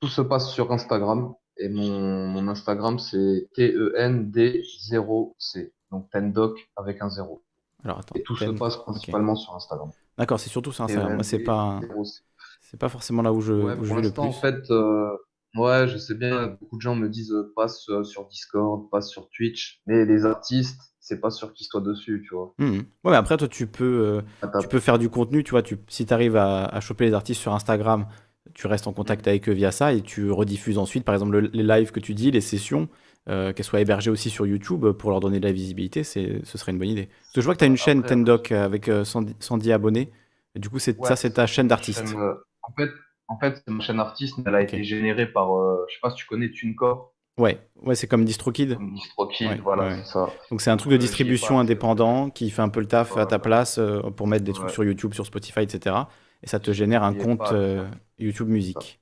tout 0.00 0.08
se 0.08 0.20
passe 0.22 0.50
sur 0.52 0.70
Instagram. 0.72 1.32
Et 1.58 1.68
mon, 1.68 2.26
mon 2.28 2.48
Instagram, 2.48 2.98
c'est 2.98 3.48
T-E-N-D-0-C. 3.54 5.72
Donc 5.90 6.08
Tendoc 6.10 6.58
avec 6.76 7.00
un 7.02 7.10
zéro. 7.10 7.42
Alors 7.84 7.98
attends, 7.98 8.16
Et 8.16 8.22
tout 8.22 8.36
se 8.36 8.44
Ten. 8.44 8.58
passe 8.58 8.76
principalement 8.78 9.34
sur 9.36 9.54
Instagram. 9.54 9.90
D'accord, 10.18 10.40
c'est 10.40 10.50
surtout 10.50 10.72
sur 10.72 10.84
Instagram. 10.84 11.14
Moi, 11.14 11.24
c'est 11.24 11.38
pas, 11.38 11.80
T-E-N-D-0-C. 11.80 12.22
c'est 12.60 12.78
pas 12.78 12.88
forcément 12.88 13.22
là 13.22 13.32
où 13.32 13.40
je, 13.40 13.52
Ouais, 13.54 13.74
où 13.76 13.84
je 13.84 13.88
pour 13.88 13.96
vais 13.96 14.02
le 14.02 14.12
l'instant, 14.12 14.24
en 14.24 14.32
plus. 14.32 14.40
fait, 14.40 14.70
euh, 14.70 15.16
ouais, 15.56 15.88
je 15.88 15.96
sais 15.98 16.14
bien, 16.14 16.48
beaucoup 16.60 16.76
de 16.76 16.82
gens 16.82 16.94
me 16.94 17.08
disent 17.08 17.32
euh, 17.32 17.52
passe 17.56 17.88
euh, 17.90 18.04
sur 18.04 18.26
Discord, 18.28 18.88
passe 18.90 19.10
sur 19.10 19.28
Twitch, 19.30 19.80
mais 19.86 20.04
les 20.04 20.24
artistes, 20.26 20.80
c'est 21.00 21.20
pas 21.20 21.30
sûr 21.30 21.52
qu'ils 21.54 21.66
soient 21.66 21.80
dessus, 21.80 22.22
tu 22.28 22.34
vois. 22.34 22.54
Ouais, 22.58 22.84
mais 23.04 23.16
après, 23.16 23.36
toi, 23.36 23.48
tu 23.48 23.66
peux, 23.66 23.84
euh, 23.84 24.22
Ah, 24.42 24.48
tu 24.58 24.68
peux 24.68 24.78
faire 24.80 24.98
du 24.98 25.08
contenu, 25.08 25.42
tu 25.44 25.50
vois. 25.50 25.62
Tu, 25.62 25.78
si 25.88 26.06
tu 26.06 26.12
arrives 26.14 26.36
à, 26.36 26.64
à 26.66 26.80
choper 26.80 27.06
les 27.06 27.14
artistes 27.14 27.40
sur 27.40 27.52
Instagram, 27.52 28.06
tu 28.54 28.66
restes 28.66 28.86
en 28.86 28.92
contact 28.92 29.26
avec 29.26 29.48
eux 29.48 29.52
via 29.52 29.72
ça 29.72 29.92
et 29.92 30.02
tu 30.02 30.30
rediffuses 30.30 30.78
ensuite, 30.78 31.04
par 31.04 31.14
exemple, 31.14 31.32
le- 31.38 31.50
les 31.52 31.62
lives 31.64 31.90
que 31.90 32.00
tu 32.00 32.14
dis, 32.14 32.30
les 32.30 32.40
sessions, 32.40 32.88
euh, 33.28 33.52
qu'elles 33.52 33.64
soient 33.64 33.80
hébergées 33.80 34.10
aussi 34.10 34.30
sur 34.30 34.46
YouTube 34.46 34.86
pour 34.92 35.10
leur 35.10 35.20
donner 35.20 35.40
de 35.40 35.46
la 35.46 35.52
visibilité, 35.52 36.04
ce 36.04 36.40
serait 36.44 36.72
une 36.72 36.78
bonne 36.78 36.88
idée. 36.88 37.06
Parce 37.06 37.34
que 37.34 37.40
je 37.40 37.44
vois 37.46 37.54
que 37.54 37.58
tu 37.60 37.64
as 37.64 37.68
une 37.68 37.76
chaîne 37.76 37.98
Après, 38.00 38.10
Tendoc 38.10 38.52
avec 38.52 38.88
euh, 38.88 39.04
110, 39.04 39.34
110 39.40 39.72
abonnés. 39.72 40.10
Et 40.54 40.58
du 40.58 40.68
coup, 40.68 40.78
c'est, 40.78 40.98
ouais, 40.98 41.08
ça, 41.08 41.16
c'est 41.16 41.32
ta 41.32 41.46
chaîne 41.46 41.68
d'artiste. 41.68 42.14
euh, 42.14 42.34
en 42.62 42.72
fait, 42.72 42.90
en 43.28 43.38
fait, 43.38 43.62
ma 43.68 43.80
chaîne 43.82 44.00
artiste, 44.00 44.38
elle 44.44 44.54
a 44.54 44.62
été 44.62 44.84
générée 44.84 45.26
par, 45.26 45.54
euh, 45.56 45.84
je 45.88 45.94
sais 45.94 46.00
pas 46.00 46.10
si 46.10 46.16
tu 46.16 46.26
connais 46.26 46.50
TuneCore, 46.50 47.12
Ouais, 47.38 47.66
ouais, 47.76 47.94
c'est 47.94 48.06
comme 48.06 48.24
DistroKid. 48.24 48.76
comme 48.76 48.92
DistroKid, 48.94 49.46
Ouais, 49.46 49.60
voilà, 49.62 49.84
ouais. 49.84 49.94
c'est 49.94 50.04
ça. 50.04 50.28
Donc 50.50 50.60
c'est 50.60 50.70
un 50.70 50.76
truc 50.76 50.90
de 50.92 50.96
euh, 50.96 50.98
distribution 50.98 51.56
pas 51.56 51.60
indépendant 51.60 52.30
qui 52.30 52.50
fait 52.50 52.62
un 52.62 52.68
peu 52.68 52.80
le 52.80 52.86
taf 52.86 53.16
à 53.16 53.26
ta 53.26 53.38
place 53.38 53.78
euh, 53.78 54.02
pour 54.10 54.26
mettre 54.26 54.44
des 54.44 54.52
trucs 54.52 54.70
sur 54.70 54.84
YouTube, 54.84 55.14
sur 55.14 55.24
Spotify, 55.26 55.60
etc. 55.60 55.96
Et 56.42 56.46
ça 56.46 56.60
te 56.60 56.72
génère 56.72 57.02
un 57.02 57.14
compte 57.14 57.38
pas 57.38 57.54
euh. 57.54 57.88
YouTube 58.18 58.48
Musique. 58.48 59.00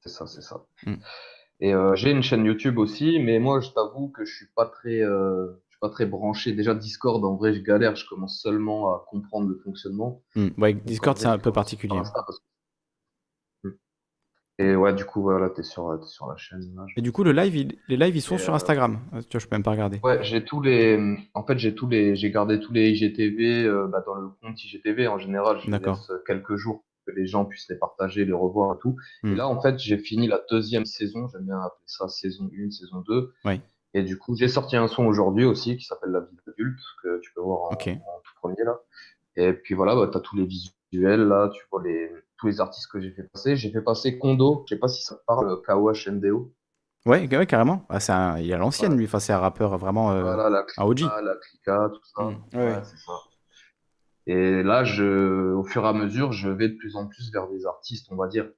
c'est 0.00 0.08
ça, 0.08 0.26
c'est 0.26 0.42
ça. 0.42 0.64
Hmm. 0.86 0.96
Et 1.64 1.72
euh, 1.72 1.94
j'ai 1.94 2.10
une 2.10 2.22
chaîne 2.24 2.44
YouTube 2.44 2.76
aussi, 2.78 3.20
mais 3.20 3.38
moi, 3.38 3.60
je 3.60 3.70
t'avoue 3.70 4.08
que 4.08 4.24
je 4.24 4.34
suis 4.34 4.48
pas 4.56 4.66
très, 4.66 5.00
euh, 5.00 5.46
je 5.68 5.74
suis 5.74 5.78
pas 5.80 5.90
très 5.90 6.06
branché. 6.06 6.52
Déjà, 6.54 6.74
Discord, 6.74 7.24
en 7.24 7.36
vrai, 7.36 7.54
je 7.54 7.60
galère. 7.60 7.94
Je 7.94 8.04
commence 8.08 8.40
seulement 8.42 8.88
à 8.92 9.06
comprendre 9.08 9.48
le 9.48 9.54
fonctionnement. 9.64 10.22
Hmm. 10.34 10.48
Ouais, 10.58 10.74
Discord, 10.74 11.16
c'est 11.16 11.26
un 11.28 11.38
peu 11.38 11.52
particulier. 11.52 11.96
Hmm. 13.62 13.70
Et 14.58 14.74
ouais, 14.74 14.92
du 14.92 15.04
coup, 15.04 15.22
voilà, 15.22 15.50
t'es 15.50 15.62
sur, 15.62 15.96
t'es 16.00 16.06
sur 16.08 16.26
la 16.28 16.36
chaîne. 16.36 16.74
là, 16.74 16.84
je- 16.88 16.94
Et 16.98 17.02
du 17.02 17.12
coup, 17.12 17.22
le 17.22 17.30
live, 17.32 17.54
il- 17.54 17.78
les 17.88 17.96
lives, 17.96 18.16
ils 18.16 18.20
sont 18.22 18.34
Et, 18.34 18.38
sur 18.38 18.52
euh, 18.52 18.56
Instagram. 18.56 18.98
Tu 19.12 19.36
vois, 19.36 19.40
je 19.40 19.46
peux 19.46 19.54
même 19.54 19.62
pas 19.62 19.70
regarder. 19.70 20.00
ouais, 20.02 20.22
j'ai 20.24 20.44
tous 20.44 20.60
les, 20.60 21.16
en 21.34 21.44
fait, 21.44 21.58
j'ai 21.58 21.74
tous 21.76 21.88
les, 21.88 22.16
j'ai 22.16 22.30
gardé 22.32 22.58
tous 22.58 22.72
les 22.72 22.90
IGTV, 22.90 23.64
euh, 23.66 23.86
bah, 23.86 24.02
dans 24.04 24.14
le 24.16 24.28
compte 24.40 24.62
IGTV. 24.64 25.06
En 25.06 25.18
général, 25.18 25.58
je 25.60 25.70
laisse 25.70 26.10
quelques 26.26 26.56
jours 26.56 26.84
que 27.06 27.12
les 27.12 27.26
gens 27.26 27.44
puissent 27.44 27.68
les 27.68 27.76
partager, 27.76 28.24
les 28.24 28.32
revoir 28.32 28.76
et 28.76 28.78
tout. 28.80 28.96
Et 29.24 29.28
Hmm. 29.28 29.34
là, 29.36 29.48
en 29.48 29.60
fait, 29.60 29.78
j'ai 29.78 29.98
fini 29.98 30.26
la 30.28 30.40
deuxième 30.50 30.84
saison. 30.86 31.28
J'aime 31.28 31.44
bien 31.46 31.58
appeler 31.60 31.84
ça 31.86 32.08
saison 32.08 32.48
1, 32.56 32.70
saison 32.70 33.00
2. 33.06 33.32
Ouais, 33.44 33.60
Et 33.94 34.02
du 34.02 34.18
coup, 34.18 34.34
j'ai 34.36 34.48
sorti 34.48 34.76
un 34.76 34.88
son 34.88 35.04
aujourd'hui 35.06 35.44
aussi 35.44 35.76
qui 35.76 35.84
s'appelle 35.84 36.10
La 36.12 36.20
vie 36.20 36.36
d'adulte, 36.46 36.78
que 37.02 37.20
tu 37.20 37.32
peux 37.34 37.40
voir 37.42 37.72
en, 37.72 37.76
tout 37.76 38.34
premier 38.40 38.64
là. 38.64 38.78
Et 39.36 39.52
puis 39.52 39.74
voilà, 39.74 39.94
bah, 39.94 40.08
tu 40.10 40.16
as 40.18 40.20
tous 40.20 40.36
les 40.36 40.46
visuels 40.46 41.26
là, 41.26 41.50
tu 41.54 41.62
vois 41.70 41.82
les, 41.82 42.10
tous 42.38 42.46
les 42.48 42.60
artistes 42.60 42.90
que 42.90 43.00
j'ai 43.00 43.10
fait 43.12 43.24
passer. 43.24 43.56
J'ai 43.56 43.70
fait 43.70 43.82
passer 43.82 44.18
Kondo, 44.18 44.64
je 44.68 44.74
sais 44.74 44.78
pas 44.78 44.88
si 44.88 45.02
ça 45.02 45.16
te 45.16 45.22
parle, 45.26 45.60
KOH 45.62 46.10
MDO. 46.10 46.52
Ouais, 47.04 47.26
ouais, 47.36 47.46
carrément. 47.46 47.84
Ah, 47.88 47.98
un- 48.10 48.38
Il 48.38 48.50
est 48.50 48.54
à 48.54 48.58
l'ancienne, 48.58 48.96
lui. 48.96 49.06
Enfin, 49.06 49.18
c'est 49.18 49.32
un 49.32 49.38
rappeur 49.38 49.76
vraiment 49.76 50.12
euh, 50.12 50.22
Voilà, 50.22 50.48
la 50.50 50.64
un 50.76 50.84
OG. 50.84 50.98
Clica, 50.98 51.20
la 51.20 51.34
Clica, 51.36 51.90
tout 51.92 52.00
ça. 52.04 52.26
Ouais, 52.26 52.36
ouais. 52.54 52.80
c'est 52.84 52.98
ça. 52.98 53.12
Et 54.26 54.62
là, 54.62 54.84
je, 54.84 55.52
au 55.52 55.64
fur 55.64 55.84
et 55.84 55.88
à 55.88 55.92
mesure, 55.92 56.32
je 56.32 56.48
vais 56.48 56.68
de 56.68 56.76
plus 56.76 56.96
en 56.96 57.06
plus 57.08 57.32
vers 57.32 57.48
des 57.48 57.66
artistes, 57.66 58.08
on 58.10 58.16
va 58.16 58.28
dire, 58.28 58.48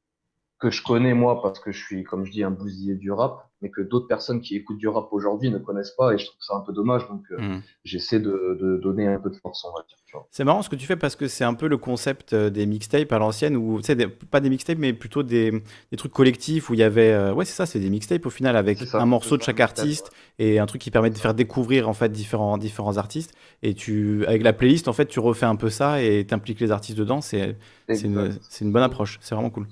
que 0.58 0.70
je 0.70 0.82
connais 0.82 1.14
moi 1.14 1.42
parce 1.42 1.58
que 1.58 1.73
je 1.73 1.84
suis, 1.84 2.04
comme 2.04 2.25
je 2.25 2.30
dis, 2.32 2.42
un 2.42 2.50
bousillé 2.50 2.94
du 2.94 3.11
rap, 3.12 3.49
mais 3.61 3.70
que 3.70 3.80
d'autres 3.82 4.06
personnes 4.06 4.40
qui 4.40 4.56
écoutent 4.56 4.78
du 4.78 4.88
rap 4.88 5.08
aujourd'hui 5.12 5.50
ne 5.50 5.58
connaissent 5.58 5.94
pas 5.96 6.14
et 6.14 6.18
je 6.18 6.26
trouve 6.26 6.40
ça 6.40 6.54
un 6.56 6.61
peu 6.61 6.73
dommage. 6.73 7.06
Donc 7.08 7.23
euh, 7.32 7.37
Hmm. 7.38 7.61
j'essaie 7.84 8.20
de, 8.20 8.58
de 8.61 8.80
donner 8.82 9.06
un 9.06 9.18
peu 9.20 9.30
de 9.30 9.37
force, 9.37 9.64
on 9.64 9.76
va 9.76 9.84
dire. 9.87 9.99
C'est 10.30 10.44
marrant 10.44 10.62
ce 10.62 10.68
que 10.68 10.76
tu 10.76 10.87
fais 10.87 10.94
parce 10.96 11.16
que 11.16 11.26
c'est 11.26 11.42
un 11.42 11.54
peu 11.54 11.66
le 11.66 11.76
concept 11.76 12.32
euh, 12.34 12.49
des 12.49 12.66
mixtapes 12.66 13.11
à 13.12 13.18
l'ancienne, 13.18 13.56
ou 13.56 13.78
tu 13.80 13.87
sais, 13.87 13.96
des- 13.96 14.06
pas 14.06 14.38
des 14.40 14.49
mixtapes, 14.49 14.78
mais 14.78 14.92
plutôt 14.92 15.25
des, 15.25 15.50
des 15.90 15.96
trucs 15.96 16.12
collectifs 16.12 16.70
où 16.70 16.75
il 16.75 16.80
y 16.80 16.84
avait. 16.84 17.11
euh, 17.12 17.34
ouais, 17.34 17.44
c'est 17.44 17.52
ça, 17.54 17.66
c'est 17.66 17.80
des 17.80 17.90
mixtapes 17.90 18.25
au 18.25 18.30
final 18.30 18.56
avec 18.56 18.78
ça, 18.78 19.00
un 19.00 19.06
morceau 19.06 19.37
de 19.37 19.42
chaque 19.42 19.58
artiste 19.61 20.12
et 20.38 20.61
un 20.61 20.66
truc 20.66 20.80
qui 20.80 20.92
permet 20.92 21.11
de 21.11 21.18
faire 21.18 21.34
découvrir 21.34 21.88
en 21.88 21.94
fait 21.94 22.11
différents, 22.12 22.58
différents 22.58 22.96
artistes. 22.96 23.34
Et 23.62 23.75
tu, 23.75 24.25
avec 24.26 24.42
la 24.44 24.52
playlist, 24.52 24.87
en 24.87 24.92
fait, 24.92 25.06
tu 25.06 25.18
refais 25.18 25.46
un 25.46 25.56
peu 25.56 25.68
ça 25.68 26.00
et 26.00 26.25
t'impliques 26.25 26.61
les 26.61 26.70
artistes 26.70 26.96
dedans. 26.99 27.20
C'est 27.20 27.56
une, 27.88 28.38
une 28.61 28.73
bonne 28.73 28.82
approche, 28.84 29.18
c'est 29.20 29.34
vraiment 29.34 29.50
cool. 29.50 29.66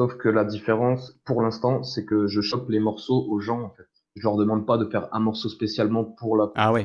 Sauf 0.00 0.16
que 0.16 0.28
la 0.28 0.44
différence, 0.44 1.12
pour 1.24 1.42
l'instant, 1.42 1.82
c'est 1.84 2.04
que 2.06 2.26
je 2.26 2.40
chope 2.40 2.68
les 2.70 2.80
morceaux 2.80 3.26
aux 3.30 3.38
gens, 3.40 3.60
en 3.62 3.70
fait. 3.70 3.86
Je 4.16 4.22
leur 4.22 4.36
demande 4.36 4.66
pas 4.66 4.78
de 4.78 4.86
faire 4.86 5.08
un 5.14 5.20
morceau 5.20 5.48
spécialement 5.48 6.04
pour 6.04 6.36
la 6.36 6.50
Ah 6.54 6.72
ouais, 6.72 6.84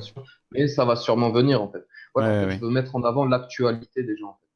mais 0.51 0.67
ça 0.67 0.85
va 0.85 0.95
sûrement 0.95 1.31
venir, 1.31 1.61
en 1.61 1.71
fait. 1.71 1.85
Ouais, 2.15 2.23
ouais, 2.23 2.29
en 2.29 2.35
ouais. 2.39 2.45
fait, 2.45 2.47
ouais. 2.47 2.59
je 2.59 2.65
veux 2.65 2.71
mettre 2.71 2.95
en 2.95 3.03
avant 3.03 3.25
l'actualité 3.25 4.03
des 4.03 4.17
gens, 4.17 4.29
en 4.29 4.39
fait. 4.39 4.47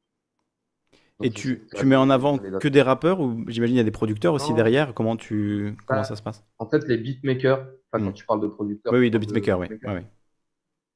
Et 1.22 1.30
Donc, 1.30 1.32
tu, 1.32 1.68
tu 1.74 1.86
mets 1.86 1.96
en 1.96 2.10
avant 2.10 2.38
que 2.38 2.68
des 2.68 2.82
rappeurs 2.82 3.20
ou 3.20 3.44
j'imagine 3.48 3.76
il 3.76 3.78
y 3.78 3.80
a 3.80 3.84
des 3.84 3.90
producteurs 3.90 4.34
aussi 4.34 4.52
Non, 4.52 4.54
derrière? 4.54 4.94
Comment 4.94 5.16
tu, 5.16 5.76
comment 5.86 6.02
bah, 6.02 6.04
ça 6.04 6.16
se 6.16 6.22
passe? 6.22 6.44
en 6.58 6.68
fait, 6.68 6.86
les 6.88 6.96
beatmakers, 6.98 7.66
enfin, 7.92 8.02
Hmm. 8.02 8.04
quand 8.04 8.12
tu 8.12 8.24
parles 8.26 8.40
de 8.40 8.48
producteurs, 8.48 8.94
Oui, 8.94 9.00
oui, 9.00 9.10
de 9.10 9.18
beatmakers, 9.18 9.58
ouais. 9.58 10.04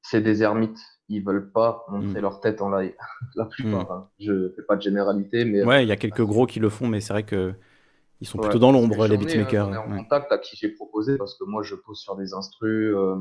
c'est 0.01 0.21
des 0.21 0.41
ermites. 0.41 0.79
Ils 1.09 1.23
veulent 1.23 1.51
pas 1.51 1.85
montrer 1.89 2.19
Hmm. 2.19 2.21
leur 2.21 2.39
tête 2.41 2.61
en 2.61 2.69
live. 2.69 2.95
La 3.35 3.45
plupart, 3.45 3.91
hein. 3.91 4.09
Je 4.19 4.49
fais 4.55 4.63
pas 4.63 4.75
de 4.75 4.81
généralité, 4.81 5.45
mais 5.45 5.61
Ouais, 5.61 5.83
il 5.85 5.87
y 5.87 5.91
a 5.91 5.97
quelques 5.97 6.21
gros 6.23 6.45
qui 6.45 6.59
le 6.59 6.69
font, 6.69 6.87
mais 6.87 7.01
c'est 7.01 7.13
vrai 7.13 7.23
que 7.25 7.53
ils 8.21 8.27
sont 8.27 8.37
Ouais, 8.37 8.41
plutôt 8.41 8.59
dans 8.59 8.71
l'ombre, 8.73 9.07
les 9.07 9.17
beatmakers. 9.17 9.69
j'en 9.69 9.73
ai 9.73 9.77
en 9.77 9.87
ouais. 9.87 10.01
contact 10.03 10.31
à 10.31 10.37
qui 10.37 10.57
j'ai 10.57 10.69
proposé 10.69 11.17
parce 11.17 11.37
que 11.37 11.45
moi 11.45 11.63
je 11.63 11.75
pose 11.75 11.97
sur 11.99 12.15
des 12.17 12.33
instrus 12.33 12.93
euh, 12.93 13.15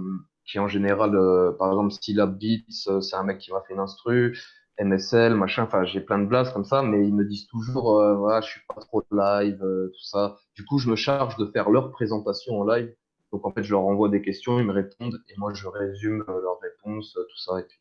qui 0.44 0.58
en 0.58 0.66
général, 0.68 1.14
euh, 1.14 1.52
par 1.52 1.68
exemple 1.70 1.92
Stylab 1.92 2.36
Beats, 2.38 2.88
euh, 2.88 3.00
c'est 3.00 3.14
un 3.16 3.22
mec 3.22 3.38
qui 3.38 3.52
m'a 3.52 3.62
fait 3.62 3.74
une 3.74 3.80
instru, 3.80 4.36
MSL, 4.78 5.34
machin, 5.36 5.62
enfin 5.64 5.84
j'ai 5.84 6.00
plein 6.00 6.18
de 6.18 6.26
blasts 6.26 6.52
comme 6.52 6.64
ça, 6.64 6.82
mais 6.82 7.06
ils 7.06 7.14
me 7.14 7.24
disent 7.24 7.46
toujours, 7.46 8.00
euh, 8.00 8.16
voilà, 8.16 8.40
je 8.40 8.48
suis 8.50 8.60
pas 8.68 8.80
trop 8.80 9.04
live, 9.12 9.62
euh, 9.62 9.88
tout 9.94 10.02
ça. 10.04 10.36
Du 10.56 10.64
coup, 10.64 10.78
je 10.78 10.90
me 10.90 10.96
charge 10.96 11.36
de 11.36 11.46
faire 11.46 11.70
leur 11.70 11.92
présentation 11.92 12.60
en 12.60 12.64
live. 12.66 12.92
Donc 13.34 13.44
en 13.44 13.50
fait, 13.50 13.64
je 13.64 13.72
leur 13.72 13.80
envoie 13.80 14.08
des 14.08 14.22
questions, 14.22 14.60
ils 14.60 14.64
me 14.64 14.72
répondent 14.72 15.20
et 15.28 15.34
moi 15.38 15.52
je 15.52 15.66
résume 15.66 16.24
euh, 16.28 16.40
leurs 16.40 16.60
réponses, 16.60 17.16
euh, 17.16 17.24
tout 17.28 17.36
ça. 17.36 17.58
Et 17.58 17.64
puis, 17.64 17.78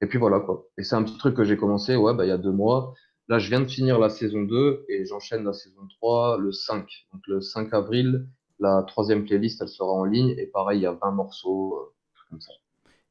et 0.00 0.06
puis 0.06 0.16
voilà 0.16 0.40
quoi. 0.40 0.66
Et 0.78 0.82
c'est 0.82 0.94
un 0.94 1.02
petit 1.02 1.18
truc 1.18 1.36
que 1.36 1.44
j'ai 1.44 1.58
commencé, 1.58 1.94
ouais, 1.94 2.14
bah, 2.14 2.24
il 2.24 2.28
y 2.28 2.32
a 2.32 2.38
deux 2.38 2.52
mois. 2.52 2.94
Là, 3.28 3.38
je 3.38 3.50
viens 3.50 3.60
de 3.60 3.66
finir 3.66 3.98
la 3.98 4.08
saison 4.08 4.44
2 4.44 4.86
et 4.88 5.04
j'enchaîne 5.04 5.44
la 5.44 5.52
saison 5.52 5.86
3 5.98 6.38
le 6.38 6.52
5. 6.52 6.88
Donc 7.12 7.20
le 7.28 7.42
5 7.42 7.74
avril, 7.74 8.26
la 8.60 8.82
troisième 8.86 9.26
playlist, 9.26 9.60
elle 9.60 9.68
sera 9.68 9.92
en 9.92 10.04
ligne. 10.04 10.34
Et 10.38 10.46
pareil, 10.46 10.78
il 10.78 10.82
y 10.84 10.86
a 10.86 10.92
20 10.92 11.10
morceaux, 11.10 11.74
euh, 11.76 11.94
comme 12.30 12.40
ça. 12.40 12.52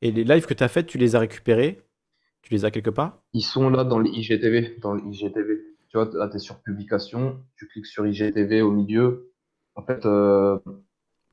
Et 0.02 0.12
les 0.12 0.24
lives 0.24 0.48
que 0.48 0.56
tu 0.56 0.64
as 0.64 0.68
fait, 0.68 0.84
tu 0.84 0.98
les 0.98 1.16
as 1.16 1.20
récupérés? 1.20 1.86
Tu 2.42 2.52
les 2.52 2.66
as 2.66 2.72
quelque 2.72 2.90
part? 2.90 3.22
Ils 3.34 3.44
sont 3.44 3.70
là 3.70 3.84
dans 3.84 4.00
l'IGTV, 4.00 4.80
dans 4.82 4.96
l'IGTV. 4.96 5.60
Tu 5.90 5.98
vois, 5.98 6.10
là, 6.14 6.28
tu 6.28 6.38
es 6.38 6.40
sur 6.40 6.60
publication, 6.64 7.40
tu 7.56 7.68
cliques 7.68 7.86
sur 7.86 8.08
IGTV 8.08 8.64
au 8.64 8.72
milieu. 8.72 9.31
En 9.76 9.84
fait, 9.84 10.06
euh, 10.06 10.60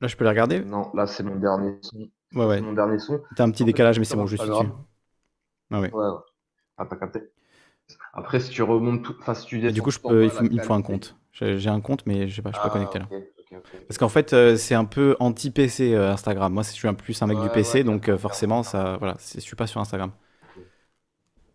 Là, 0.01 0.07
je 0.07 0.15
peux 0.17 0.23
les 0.23 0.29
regarder? 0.29 0.63
non, 0.63 0.91
là, 0.93 1.07
c'est 1.07 1.23
mon 1.23 1.35
dernier 1.37 1.77
son. 1.81 2.09
Ouais, 2.33 2.45
C'est 2.47 2.61
ouais. 2.61 2.63
mon 2.63 2.73
dernier 2.73 2.99
son. 2.99 3.21
T'as 3.35 3.43
un 3.45 3.51
petit 3.51 3.63
En 3.63 3.69
fait, 3.69 3.79
décalage, 3.79 3.99
mais 3.99 4.05
c'est 4.05 4.17
bon, 4.17 4.27
je 4.27 4.35
suis 4.37 4.49
dessus. 4.51 4.73
Ah 5.71 5.79
ouais. 5.81 5.93
Ouais, 5.93 6.05
ouais. 6.05 6.19
Ah, 6.77 6.85
t'as 6.89 6.95
capté. 6.97 7.21
Après, 8.13 8.39
si 8.41 8.51
tu 8.51 8.63
remontes 8.63 9.03
tout, 9.05 9.15
enfin, 9.21 9.35
si 9.35 9.47
tu 9.47 9.57
Et 9.65 9.71
du 9.71 9.81
coup, 9.81 9.91
je 9.91 9.99
peux, 9.99 10.25
il 10.25 10.31
faut, 10.31 10.43
la 10.43 10.49
il 10.49 10.57
me 10.57 10.61
faut 10.61 10.73
un 10.73 10.81
compte. 10.81 11.15
J'ai 11.33 11.69
un 11.69 11.81
compte, 11.81 12.05
mais 12.05 12.27
je 12.27 12.35
sais 12.35 12.41
pas, 12.41 12.49
je 12.49 12.55
suis 12.55 12.61
pas 12.61 12.69
Ah, 12.69 12.69
connecté 12.69 12.99
là. 12.99 13.09
Parce 13.87 13.97
qu'en 13.97 14.09
fait, 14.09 14.33
euh, 14.33 14.57
c'est 14.57 14.75
un 14.75 14.85
peu 14.85 15.17
anti-PC 15.19 15.93
euh, 15.93 16.11
Instagram. 16.13 16.53
Moi, 16.53 16.63
je 16.63 16.71
suis 16.71 16.87
un 16.87 16.93
plus 16.95 17.21
un 17.21 17.27
mec 17.27 17.39
du 17.39 17.49
PC, 17.51 17.83
ouais, 17.83 17.85
donc 17.85 18.09
euh, 18.09 18.17
forcément, 18.17 18.63
ça, 18.63 18.97
voilà, 18.99 19.17
je 19.35 19.39
suis 19.41 19.55
pas 19.57 19.67
sur 19.67 19.81
Instagram. 19.81 20.11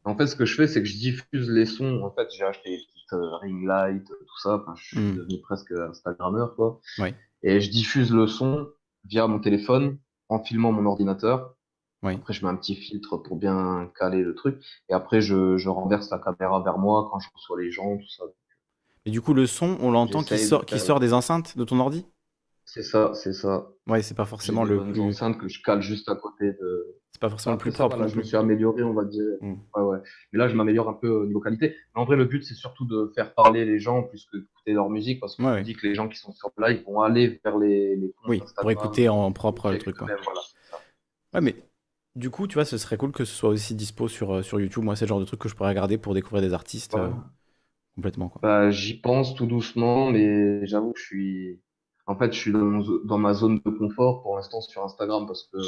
En 0.04 0.16
fait, 0.16 0.26
ce 0.26 0.36
que 0.36 0.46
je 0.46 0.54
fais, 0.54 0.66
c'est 0.66 0.80
que 0.80 0.88
je 0.88 0.96
diffuse 0.96 1.50
les 1.50 1.66
sons. 1.66 2.02
En 2.02 2.10
fait, 2.10 2.28
j'ai 2.36 2.44
acheté 2.44 2.78
ring 3.12 3.66
light, 3.66 4.11
euh, 4.11 4.14
tout 4.26 4.38
ça. 4.40 4.56
Enfin, 4.62 4.75
je 4.76 4.84
suis 4.84 5.00
Hmm. 5.00 5.14
devenu 5.14 5.40
presque 5.40 5.73
Instagrammeur, 5.73 6.54
quoi. 6.56 6.80
Ouais, 6.99 7.14
Et 7.42 7.61
je 7.61 7.70
diffuse 7.70 8.12
le 8.12 8.26
son 8.26 8.68
via 9.04 9.26
mon 9.28 9.40
téléphone 9.40 9.99
en 10.28 10.42
filmant 10.42 10.73
mon 10.73 10.87
ordinateur. 10.87 11.54
ouais. 12.02 12.20
Après, 12.20 12.32
je 12.34 12.44
mets 12.44 12.50
un 12.52 12.56
petit 12.56 12.76
filtre 12.76 13.18
pour 13.18 13.37
bien 13.37 13.90
caler 13.99 14.23
le 14.23 14.34
truc. 14.34 14.62
Et 14.90 14.94
après, 14.94 15.20
je, 15.23 15.56
je 15.58 15.68
renverse 15.70 16.11
la 16.11 16.18
caméra 16.20 16.62
vers 16.62 16.78
moi 16.78 17.08
quand 17.12 17.20
je 17.20 17.28
reçois 17.34 17.61
les 17.61 17.73
gens, 17.73 17.99
tout 17.99 18.08
ça. 18.11 18.25
Et 19.06 19.11
du 19.11 19.23
coup, 19.23 19.32
le 19.32 19.46
son, 19.46 19.78
on 19.80 19.90
l'entend 19.90 20.23
qui 20.25 20.37
sort, 20.38 20.66
qui 20.66 20.78
sort 20.78 21.00
des 21.00 21.14
enceintes 21.14 21.56
de 21.56 21.64
ton 21.64 21.80
ordi? 21.80 22.04
C'est 22.64 22.83
ça, 22.83 23.12
c'est 23.14 23.33
ça. 23.33 23.68
Ouais, 23.87 24.02
c'est 24.02 24.14
pas 24.14 24.25
forcément 24.25 24.64
le 24.64 24.83
plus, 24.92 25.00
enceintes 25.00 25.38
que 25.38 25.49
je 25.49 25.62
cale 25.62 25.83
juste 25.83 26.09
à 26.09 26.16
côté 26.16 26.52
de. 26.52 26.97
c'est 27.12 27.21
pas 27.21 27.28
forcément 27.28 27.54
le 27.54 27.59
plus 27.59 27.73
propre 27.73 27.99
là, 27.99 28.06
je 28.06 28.16
me 28.16 28.23
suis 28.23 28.37
amélioré, 28.37 28.83
on 28.83 28.94
va 28.94 29.04
dire. 29.04 29.23
Hmm. 29.40 29.56
Ouais, 29.76 29.83
ouais. 29.83 29.99
Mais 30.33 30.38
là, 30.38 30.49
je 30.49 30.56
m'améliore 30.56 30.88
un 30.88 30.94
peu 30.94 31.09
au 31.09 31.26
niveau 31.26 31.40
qualité. 31.40 31.76
Mais 31.94 32.00
en 32.00 32.04
vrai, 32.04 32.16
le 32.16 32.25
but, 32.25 32.42
c'est 32.42 32.54
surtout 32.54 32.87
de 32.87 33.12
faire 33.14 33.35
parler 33.35 33.64
les 33.64 33.78
gens 33.78 34.02
plus 34.02 34.25
que 34.25 34.38
d'écouter 34.38 34.73
leur 34.73 34.88
musique 34.88 35.21
parce 35.21 35.37
que 35.37 35.42
Ouais, 35.42 35.62
dis 35.62 35.75
que 35.75 35.87
les 35.87 35.94
gens 35.94 36.09
qui 36.09 36.18
sont 36.18 36.33
sur 36.33 36.50
live 36.59 36.83
vont 36.87 37.02
aller 37.02 37.40
vers 37.44 37.59
les, 37.59 38.00
Oui, 38.26 38.42
pour 38.56 38.71
écouter 38.71 39.09
en 39.09 39.30
propre 39.33 39.71
le 39.71 39.78
truc, 39.78 39.97
quoi. 39.97 40.06
voilà. 40.06 40.40
Ouais, 41.35 41.40
mais 41.40 41.54
du 42.16 42.30
coup, 42.30 42.47
tu 42.47 42.54
vois, 42.54 42.64
ce 42.64 42.78
serait 42.78 42.97
cool 42.97 43.12
que 43.12 43.25
ce 43.25 43.35
soit 43.35 43.50
aussi 43.50 43.75
dispo 43.75 44.09
sur, 44.09 44.37
euh, 44.37 44.42
sur 44.42 44.61
YouTube. 44.61 44.85
Moi, 44.85 44.97
c'est 44.97 45.04
le 45.04 45.09
genre 45.09 45.21
de 45.21 45.25
truc 45.25 45.40
que 45.40 45.49
je 45.49 45.54
pourrais 45.54 45.71
regarder 45.71 45.99
pour 45.99 46.14
découvrir 46.14 46.42
des 46.42 46.54
artistes 46.54 46.94
euh, 46.94 47.11
complètement, 47.97 48.28
quoi. 48.28 48.40
Bah, 48.42 48.71
j'y 48.71 49.00
pense 49.00 49.35
tout 49.35 49.47
doucement, 49.47 50.11
mais 50.11 50.64
j'avoue 50.64 50.92
que 50.92 51.00
je 51.00 51.04
suis, 51.04 51.61
en 52.06 52.16
fait, 52.16 52.32
je 52.32 52.38
suis 52.38 52.52
dans, 52.52 53.18
ma 53.18 53.32
zone 53.32 53.61
de 53.64 53.70
confort 53.70 54.23
pour 54.23 54.37
l'instant 54.37 54.61
sur 54.61 54.84
Instagram 54.84 55.26
parce 55.26 55.44
que 55.52 55.58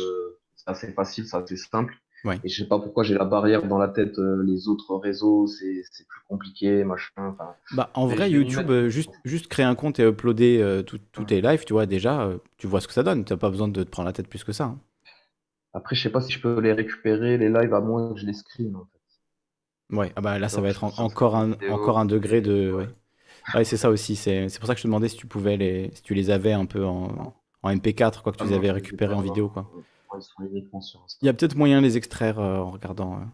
c'est 0.54 0.68
assez 0.70 0.92
facile, 0.92 1.26
c'est 1.26 1.36
assez 1.36 1.56
simple. 1.56 1.94
Ouais. 2.24 2.38
Et 2.44 2.48
je 2.48 2.62
sais 2.62 2.68
pas 2.68 2.78
pourquoi 2.78 3.04
j'ai 3.04 3.14
la 3.14 3.24
barrière 3.24 3.66
dans 3.66 3.78
la 3.78 3.88
tête, 3.88 4.18
euh, 4.18 4.42
les 4.44 4.68
autres 4.68 4.96
réseaux, 4.96 5.46
c'est, 5.46 5.82
plus 6.08 6.20
compliqué, 6.28 6.82
machin. 6.84 7.12
Enfin, 7.16 7.54
Bah, 7.70 7.90
en 7.94 8.06
vrai, 8.06 8.30
YouTube, 8.30 8.70
euh, 8.70 8.88
juste, 8.88 9.10
juste 9.24 9.46
créer 9.48 9.64
un 9.64 9.74
compte 9.74 9.98
et 10.00 10.04
uploader 10.04 10.60
euh, 10.60 10.82
tout- 10.82 10.98
tous 11.12 11.24
tes 11.24 11.40
lives, 11.40 11.64
tu 11.64 11.72
vois, 11.72 11.86
déjà, 11.86 12.30
tu 12.56 12.66
vois 12.66 12.80
ce 12.80 12.88
que 12.88 12.94
ça 12.94 13.02
donne. 13.02 13.24
T'as 13.24 13.36
pas 13.36 13.50
besoin 13.50 13.68
de 13.68 13.82
te 13.84 13.88
prendre 13.90 14.06
la 14.06 14.12
tête 14.12 14.28
plus 14.28 14.44
que 14.44 14.52
ça. 14.52 14.64
hein. 14.64 14.80
Après, 15.72 15.94
je 15.94 16.02
sais 16.02 16.10
pas 16.10 16.20
si 16.20 16.32
je 16.32 16.40
peux 16.40 16.58
les 16.60 16.72
récupérer, 16.72 17.38
les 17.38 17.48
lives, 17.48 17.74
à 17.74 17.80
moins 17.80 18.12
que 18.12 18.18
je 18.20 18.26
les 18.26 18.32
screen, 18.32 18.74
en 18.76 18.86
fait. 18.86 19.96
Ouais, 19.96 20.12
ah 20.16 20.20
bah 20.20 20.38
là, 20.38 20.48
ça 20.48 20.56
Donc, 20.56 20.64
va 20.64 20.70
être 20.70 20.84
en- 20.84 20.92
encore 20.98 21.36
un, 21.36 21.52
vidéo. 21.52 21.72
encore 21.74 21.98
un 21.98 22.06
degré 22.06 22.40
de. 22.40 22.72
Ouais. 22.72 22.84
Ouais, 22.84 22.88
Ouais, 23.54 23.64
c'est 23.64 23.76
ça 23.76 23.90
aussi. 23.90 24.16
C'est 24.16 24.48
pour 24.58 24.66
ça 24.66 24.74
que 24.74 24.78
je 24.78 24.82
te 24.82 24.88
demandais 24.88 25.08
si 25.08 25.16
tu 25.16 25.26
pouvais 25.26 25.56
les, 25.56 25.90
si 25.94 26.02
tu 26.02 26.14
les 26.14 26.30
avais 26.30 26.52
un 26.52 26.66
peu 26.66 26.84
en, 26.84 27.34
en 27.62 27.70
MP4, 27.70 28.22
quoi, 28.22 28.32
que 28.32 28.38
tu 28.38 28.44
Ah 28.44 28.46
les 28.46 28.52
non, 28.52 28.58
avais 28.58 28.70
récupérés 28.70 29.14
en 29.14 29.22
vidéo, 29.22 29.48
quoi. 29.48 29.70
Insta. 30.14 31.16
Il 31.22 31.26
y 31.26 31.28
a 31.28 31.34
peut-être 31.34 31.56
moyen 31.56 31.80
de 31.80 31.86
les 31.86 31.96
extraire 31.96 32.38
euh, 32.38 32.58
en 32.58 32.70
regardant, 32.70 33.14
euh, 33.16 33.24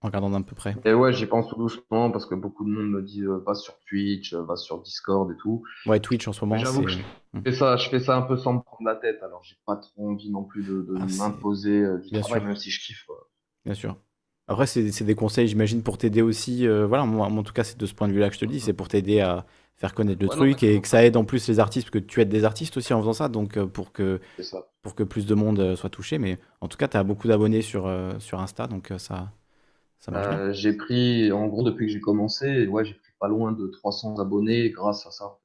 en 0.00 0.08
regardant 0.08 0.30
d'un 0.30 0.42
peu 0.42 0.54
près. 0.54 0.74
Et 0.84 0.92
ouais, 0.92 1.12
j'y 1.12 1.26
pense 1.26 1.48
tout 1.48 1.56
doucement 1.56 2.10
parce 2.10 2.26
que 2.26 2.34
beaucoup 2.34 2.64
de 2.64 2.70
monde 2.70 2.90
me 2.90 3.02
dit 3.02 3.22
euh, 3.22 3.38
va 3.46 3.54
sur 3.54 3.74
Twitch, 3.88 4.34
euh, 4.34 4.42
va 4.42 4.56
sur 4.56 4.80
Discord 4.82 5.30
et 5.30 5.36
tout. 5.36 5.62
Ouais, 5.86 6.00
Twitch 6.00 6.26
en 6.28 6.32
ce 6.32 6.44
moment, 6.44 6.58
j'avoue 6.58 6.86
je 6.88 6.98
fais 7.44 7.52
ça, 7.52 7.76
je 7.76 7.88
fais 7.88 8.00
ça 8.00 8.16
un 8.16 8.22
peu 8.22 8.36
sans 8.36 8.54
me 8.54 8.60
prendre 8.60 8.88
la 8.88 8.96
tête. 8.96 9.22
Alors, 9.22 9.42
j'ai 9.44 9.56
pas 9.66 9.76
trop 9.76 10.10
envie 10.10 10.30
non 10.30 10.44
plus 10.44 10.62
de, 10.62 10.82
de 10.82 10.94
Ah, 11.00 11.06
m'imposer 11.18 11.82
euh, 11.82 11.98
du 11.98 12.10
Bien 12.10 12.20
travail, 12.20 12.40
sûr. 12.40 12.48
même 12.48 12.56
si 12.56 12.70
je 12.70 12.80
kiffe. 12.84 13.04
quoi. 13.06 13.28
Bien 13.64 13.74
sûr. 13.74 13.96
Après, 14.48 14.66
c'est 14.66 15.04
des 15.04 15.14
conseils, 15.14 15.48
j'imagine, 15.48 15.82
pour 15.82 15.98
t'aider 15.98 16.22
aussi. 16.22 16.66
euh, 16.66 16.86
voilà, 16.86 17.04
moi, 17.06 17.26
en 17.28 17.42
tout 17.42 17.52
cas, 17.54 17.64
c'est 17.64 17.78
de 17.78 17.86
ce 17.86 17.94
point 17.94 18.08
de 18.08 18.12
vue-là 18.12 18.28
que 18.28 18.34
je 18.34 18.40
te 18.40 18.44
le 18.44 18.50
dis, 18.50 18.60
c'est 18.60 18.74
pour 18.74 18.88
t'aider 18.88 19.20
à 19.20 19.46
faire 19.76 19.94
connaître 19.94 20.22
le 20.22 20.28
Ouais, 20.28 20.36
truc 20.36 20.62
et 20.62 20.80
que 20.80 20.88
ça 20.88 21.04
aide 21.04 21.16
en 21.16 21.24
plus 21.24 21.48
les 21.48 21.58
artistes, 21.60 21.86
parce 21.90 22.02
que 22.02 22.06
tu 22.08 22.20
aides 22.20 22.28
des 22.28 22.44
artistes 22.44 22.76
aussi 22.76 22.92
en 22.94 23.00
faisant 23.00 23.12
ça, 23.14 23.28
donc 23.28 23.56
euh, 23.56 23.66
pour 23.66 23.92
que, 23.92 24.20
pour 24.82 24.94
que 24.94 25.02
plus 25.04 25.26
de 25.26 25.34
monde 25.34 25.60
euh, 25.60 25.76
soit 25.76 25.90
touché. 25.90 26.18
Mais 26.18 26.38
en 26.60 26.68
tout 26.68 26.78
cas, 26.78 26.88
tu 26.88 26.96
as 26.98 27.04
beaucoup 27.04 27.28
d'abonnés 27.28 27.62
sur, 27.62 27.86
euh, 27.86 28.18
sur 28.20 28.40
Insta, 28.40 28.66
donc 28.68 28.90
euh, 28.92 28.98
ça, 28.98 29.32
ça 30.00 30.12
marche. 30.12 30.28
Euh, 30.28 30.50
j'ai 30.54 30.72
pris, 30.72 31.30
en 31.30 31.46
gros, 31.46 31.62
depuis 31.62 31.84
que 31.86 31.92
j'ai 31.92 32.00
commencé, 32.00 32.66
ouais, 32.66 32.86
j'ai 32.86 32.94
pris 32.94 33.12
pas 33.20 33.28
loin 33.28 33.52
de 33.52 33.66
300 33.66 34.18
abonnés 34.18 34.70
grâce 34.70 35.06
à 35.06 35.10
ça. 35.10 35.38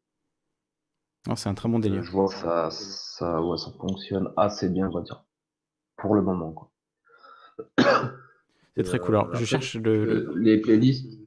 Non, 1.28 1.36
c'est 1.38 1.48
un 1.48 1.54
très 1.54 1.70
bon 1.70 1.80
délire. 1.80 2.04
je 2.04 2.12
vois 2.12 2.28
que 2.30 2.34
ça, 2.36 2.70
ça, 2.72 3.42
ouais, 3.44 3.58
ça 3.58 3.72
fonctionne 3.80 4.32
assez 4.38 4.70
bien, 4.70 4.88
on 4.88 4.94
va 4.98 5.02
dire. 5.02 5.24
Pour 5.98 6.16
le 6.16 6.22
moment, 6.24 6.52
quoi. 6.54 6.72
C'est 8.84 8.98
très 8.98 9.00
cool. 9.00 9.16
euh, 9.16 9.20
Alors, 9.20 9.30
je 9.32 9.36
après, 9.38 9.46
cherche 9.46 9.76
le. 9.76 9.92
euh, 9.92 10.34
les 10.38 10.60
playlists, 10.62 11.18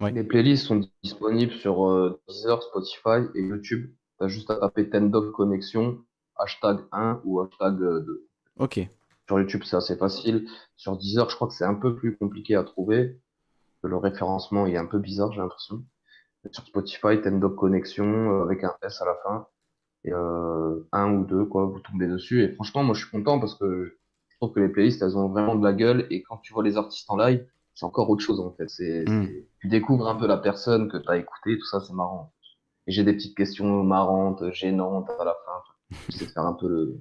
Ouais. 0.00 0.12
les 0.12 0.22
playlists 0.24 0.66
sont 0.66 0.80
disponibles 1.02 1.52
sur 1.52 1.88
euh, 1.88 2.20
Deezer, 2.28 2.62
Spotify 2.62 3.28
et 3.34 3.42
YouTube. 3.42 3.90
T'as 4.18 4.28
juste 4.28 4.48
à 4.50 4.56
taper 4.56 4.88
Tendog 4.88 5.32
Connexion, 5.32 5.98
hashtag 6.36 6.78
1 6.92 7.20
ou 7.24 7.40
hashtag 7.40 7.82
euh, 7.82 8.00
2. 8.00 8.26
Ok. 8.60 8.80
Sur 9.26 9.40
YouTube, 9.40 9.62
c'est 9.64 9.76
assez 9.76 9.96
facile. 9.96 10.48
Sur 10.76 10.96
Deezer, 10.96 11.28
je 11.28 11.34
crois 11.36 11.48
que 11.48 11.54
c'est 11.54 11.64
un 11.64 11.74
peu 11.74 11.94
plus 11.96 12.16
compliqué 12.16 12.54
à 12.54 12.62
trouver. 12.64 13.18
Le 13.82 13.96
référencement 13.96 14.66
est 14.66 14.76
un 14.76 14.86
peu 14.86 14.98
bizarre, 14.98 15.32
j'ai 15.32 15.40
l'impression. 15.40 15.84
Sur 16.52 16.64
Spotify, 16.64 17.20
Tendog 17.20 17.56
Connexion 17.56 18.04
euh, 18.06 18.44
avec 18.44 18.64
un 18.64 18.74
S 18.82 19.02
à 19.02 19.04
la 19.04 19.16
fin. 19.24 19.46
Et 20.04 20.12
euh, 20.12 20.86
un 20.92 21.12
ou 21.12 21.24
deux, 21.24 21.44
quoi, 21.44 21.66
vous 21.66 21.80
tombez 21.80 22.06
dessus. 22.06 22.42
Et 22.44 22.54
franchement, 22.54 22.84
moi, 22.84 22.94
je 22.94 23.02
suis 23.02 23.10
content 23.10 23.38
parce 23.40 23.56
que 23.56 23.84
je 23.84 23.90
trouve 24.38 24.52
que 24.54 24.60
les 24.60 24.68
playlists, 24.68 25.02
elles 25.02 25.16
ont 25.16 25.28
vraiment 25.28 25.54
de 25.56 25.64
la 25.64 25.72
gueule. 25.72 26.06
Et 26.10 26.22
quand 26.22 26.38
tu 26.38 26.52
vois 26.52 26.62
les 26.64 26.76
artistes 26.76 27.10
en 27.10 27.16
live, 27.16 27.46
c'est 27.74 27.84
encore 27.86 28.10
autre 28.10 28.22
chose 28.24 28.40
en 28.40 28.52
fait. 28.52 28.68
C'est, 28.70 29.04
c'est- 29.06 29.46
tu 29.60 29.68
découvres 29.68 30.08
un 30.08 30.16
peu 30.16 30.26
la 30.26 30.38
personne 30.38 30.88
que 30.90 30.96
tu 30.98 31.08
as 31.10 31.16
écouté, 31.18 31.58
tout 31.58 31.66
ça, 31.66 31.80
c'est 31.80 31.92
marrant. 31.94 32.32
Et 32.86 32.92
j'ai 32.92 33.04
des 33.04 33.14
petites 33.14 33.36
questions 33.36 33.84
marrantes, 33.84 34.52
gênantes 34.52 35.08
à 35.20 35.24
la 35.24 35.34
fin. 35.46 35.62
J'essaie 36.08 36.26
de 36.26 36.30
faire 36.32 36.44
un 36.46 36.54
peu 36.54 36.68
le, 36.68 37.00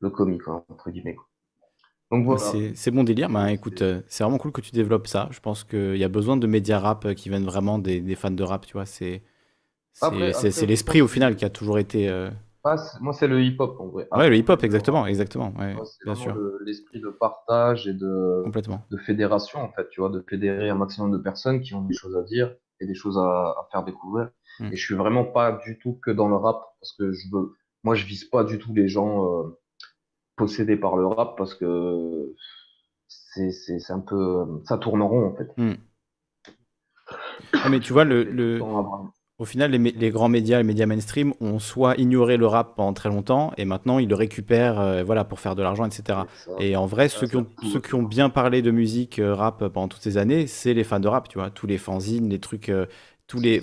le 0.00 0.10
comique, 0.10 0.42
quoi, 0.44 0.64
entre 0.70 0.90
guillemets. 0.90 1.14
quoi. 1.16 1.26
Donc 2.12 2.24
voilà. 2.24 2.52
C'est 2.74 2.90
bon 2.90 3.04
délire. 3.04 3.28
Ben, 3.30 3.48
écoute, 3.48 3.82
euh, 3.82 4.02
c'est 4.08 4.24
vraiment 4.24 4.38
cool 4.38 4.52
que 4.52 4.60
tu 4.60 4.72
développes 4.72 5.06
ça. 5.08 5.28
Je 5.32 5.40
pense 5.40 5.64
qu'il 5.64 5.96
y 5.96 6.04
a 6.04 6.08
besoin 6.08 6.36
de 6.36 6.46
médias 6.46 6.78
rap 6.78 7.04
euh, 7.06 7.14
qui 7.14 7.28
viennent 7.28 7.44
vraiment 7.44 7.78
des, 7.78 8.00
des 8.00 8.14
fans 8.14 8.30
de 8.30 8.42
rap, 8.44 8.66
tu 8.66 8.74
vois. 8.74 8.86
C'est 8.86 9.22
l'esprit 10.66 11.00
au 11.02 11.08
final 11.08 11.36
qui 11.36 11.44
a 11.44 11.50
toujours 11.50 11.78
été. 11.78 12.08
euh, 12.08 12.30
Ah, 12.68 12.74
moi, 13.00 13.12
c'est 13.12 13.28
le 13.28 13.40
hip-hop 13.42 13.76
en 13.78 13.86
vrai. 13.86 14.08
Ouais, 14.10 14.28
le 14.28 14.36
hip-hop, 14.36 14.54
Après, 14.54 14.66
exactement, 14.66 15.06
exactement. 15.06 15.52
Ouais, 15.56 15.74
moi, 15.74 15.84
c'est 15.84 16.04
bien 16.04 16.16
sûr, 16.16 16.34
le- 16.34 16.58
l'esprit 16.64 17.00
de 17.00 17.10
partage 17.10 17.86
et 17.86 17.94
de, 17.94 18.42
complètement. 18.42 18.82
de 18.90 18.96
fédération, 18.96 19.60
en 19.60 19.70
fait, 19.70 19.88
tu 19.90 20.00
vois, 20.00 20.10
de 20.10 20.24
fédérer 20.28 20.68
un 20.68 20.74
maximum 20.74 21.12
de 21.12 21.18
personnes 21.18 21.60
qui 21.60 21.74
ont 21.74 21.82
des 21.82 21.94
choses 21.94 22.16
à 22.16 22.22
dire 22.24 22.52
et 22.80 22.86
des 22.86 22.94
choses 22.94 23.18
à, 23.18 23.22
à 23.22 23.68
faire 23.70 23.84
découvrir. 23.84 24.30
Mm. 24.58 24.72
Et 24.72 24.76
je 24.76 24.84
suis 24.84 24.96
vraiment 24.96 25.24
pas 25.24 25.52
du 25.64 25.78
tout 25.78 26.00
que 26.02 26.10
dans 26.10 26.28
le 26.28 26.34
rap, 26.34 26.60
parce 26.80 26.92
que 26.94 27.12
je 27.12 27.28
veux, 27.32 27.54
moi, 27.84 27.94
je 27.94 28.04
vise 28.04 28.24
pas 28.24 28.42
du 28.42 28.58
tout 28.58 28.74
les 28.74 28.88
gens 28.88 29.24
euh, 29.26 29.58
possédés 30.34 30.76
par 30.76 30.96
le 30.96 31.06
rap, 31.06 31.38
parce 31.38 31.54
que 31.54 32.34
c'est, 33.06 33.78
un 33.90 34.00
peu, 34.00 34.44
ça 34.64 34.76
tourne 34.76 35.02
en 35.02 35.08
rond, 35.08 35.26
en 35.26 35.36
fait. 35.36 35.48
Ah, 37.52 37.68
mais 37.68 37.78
tu 37.78 37.92
vois, 37.92 38.04
le, 38.04 38.24
au 39.38 39.44
final, 39.44 39.70
les, 39.72 40.10
grands 40.10 40.30
médias, 40.30 40.56
les 40.58 40.64
médias 40.64 40.86
mainstream 40.86 41.34
ont 41.40 41.58
soit 41.58 41.94
ignoré 41.98 42.38
le 42.38 42.46
rap 42.46 42.74
pendant 42.74 42.94
très 42.94 43.10
longtemps 43.10 43.52
et 43.58 43.66
maintenant 43.66 43.98
ils 43.98 44.08
le 44.08 44.14
récupèrent 44.14 44.80
euh, 44.80 45.02
voilà, 45.04 45.24
pour 45.24 45.40
faire 45.40 45.54
de 45.54 45.62
l'argent, 45.62 45.84
etc. 45.84 46.20
Et 46.58 46.74
en 46.74 46.86
vrai, 46.86 47.10
ceux 47.10 47.26
qui, 47.26 47.36
ont, 47.36 47.44
tout, 47.44 47.66
ceux 47.66 47.80
qui 47.80 47.94
ont 47.94 48.02
bien 48.02 48.30
parlé 48.30 48.62
de 48.62 48.70
musique 48.70 49.18
euh, 49.18 49.34
rap 49.34 49.58
pendant 49.68 49.88
toutes 49.88 50.00
ces 50.02 50.16
années, 50.16 50.46
c'est 50.46 50.72
les 50.72 50.84
fans 50.84 51.00
de 51.00 51.08
rap, 51.08 51.28
tu 51.28 51.36
vois. 51.38 51.50
Tous 51.50 51.66
les 51.66 51.76
fanzines, 51.76 52.30
les 52.30 52.38
trucs, 52.38 52.70
euh, 52.70 52.86
tous, 53.26 53.38
les, 53.38 53.60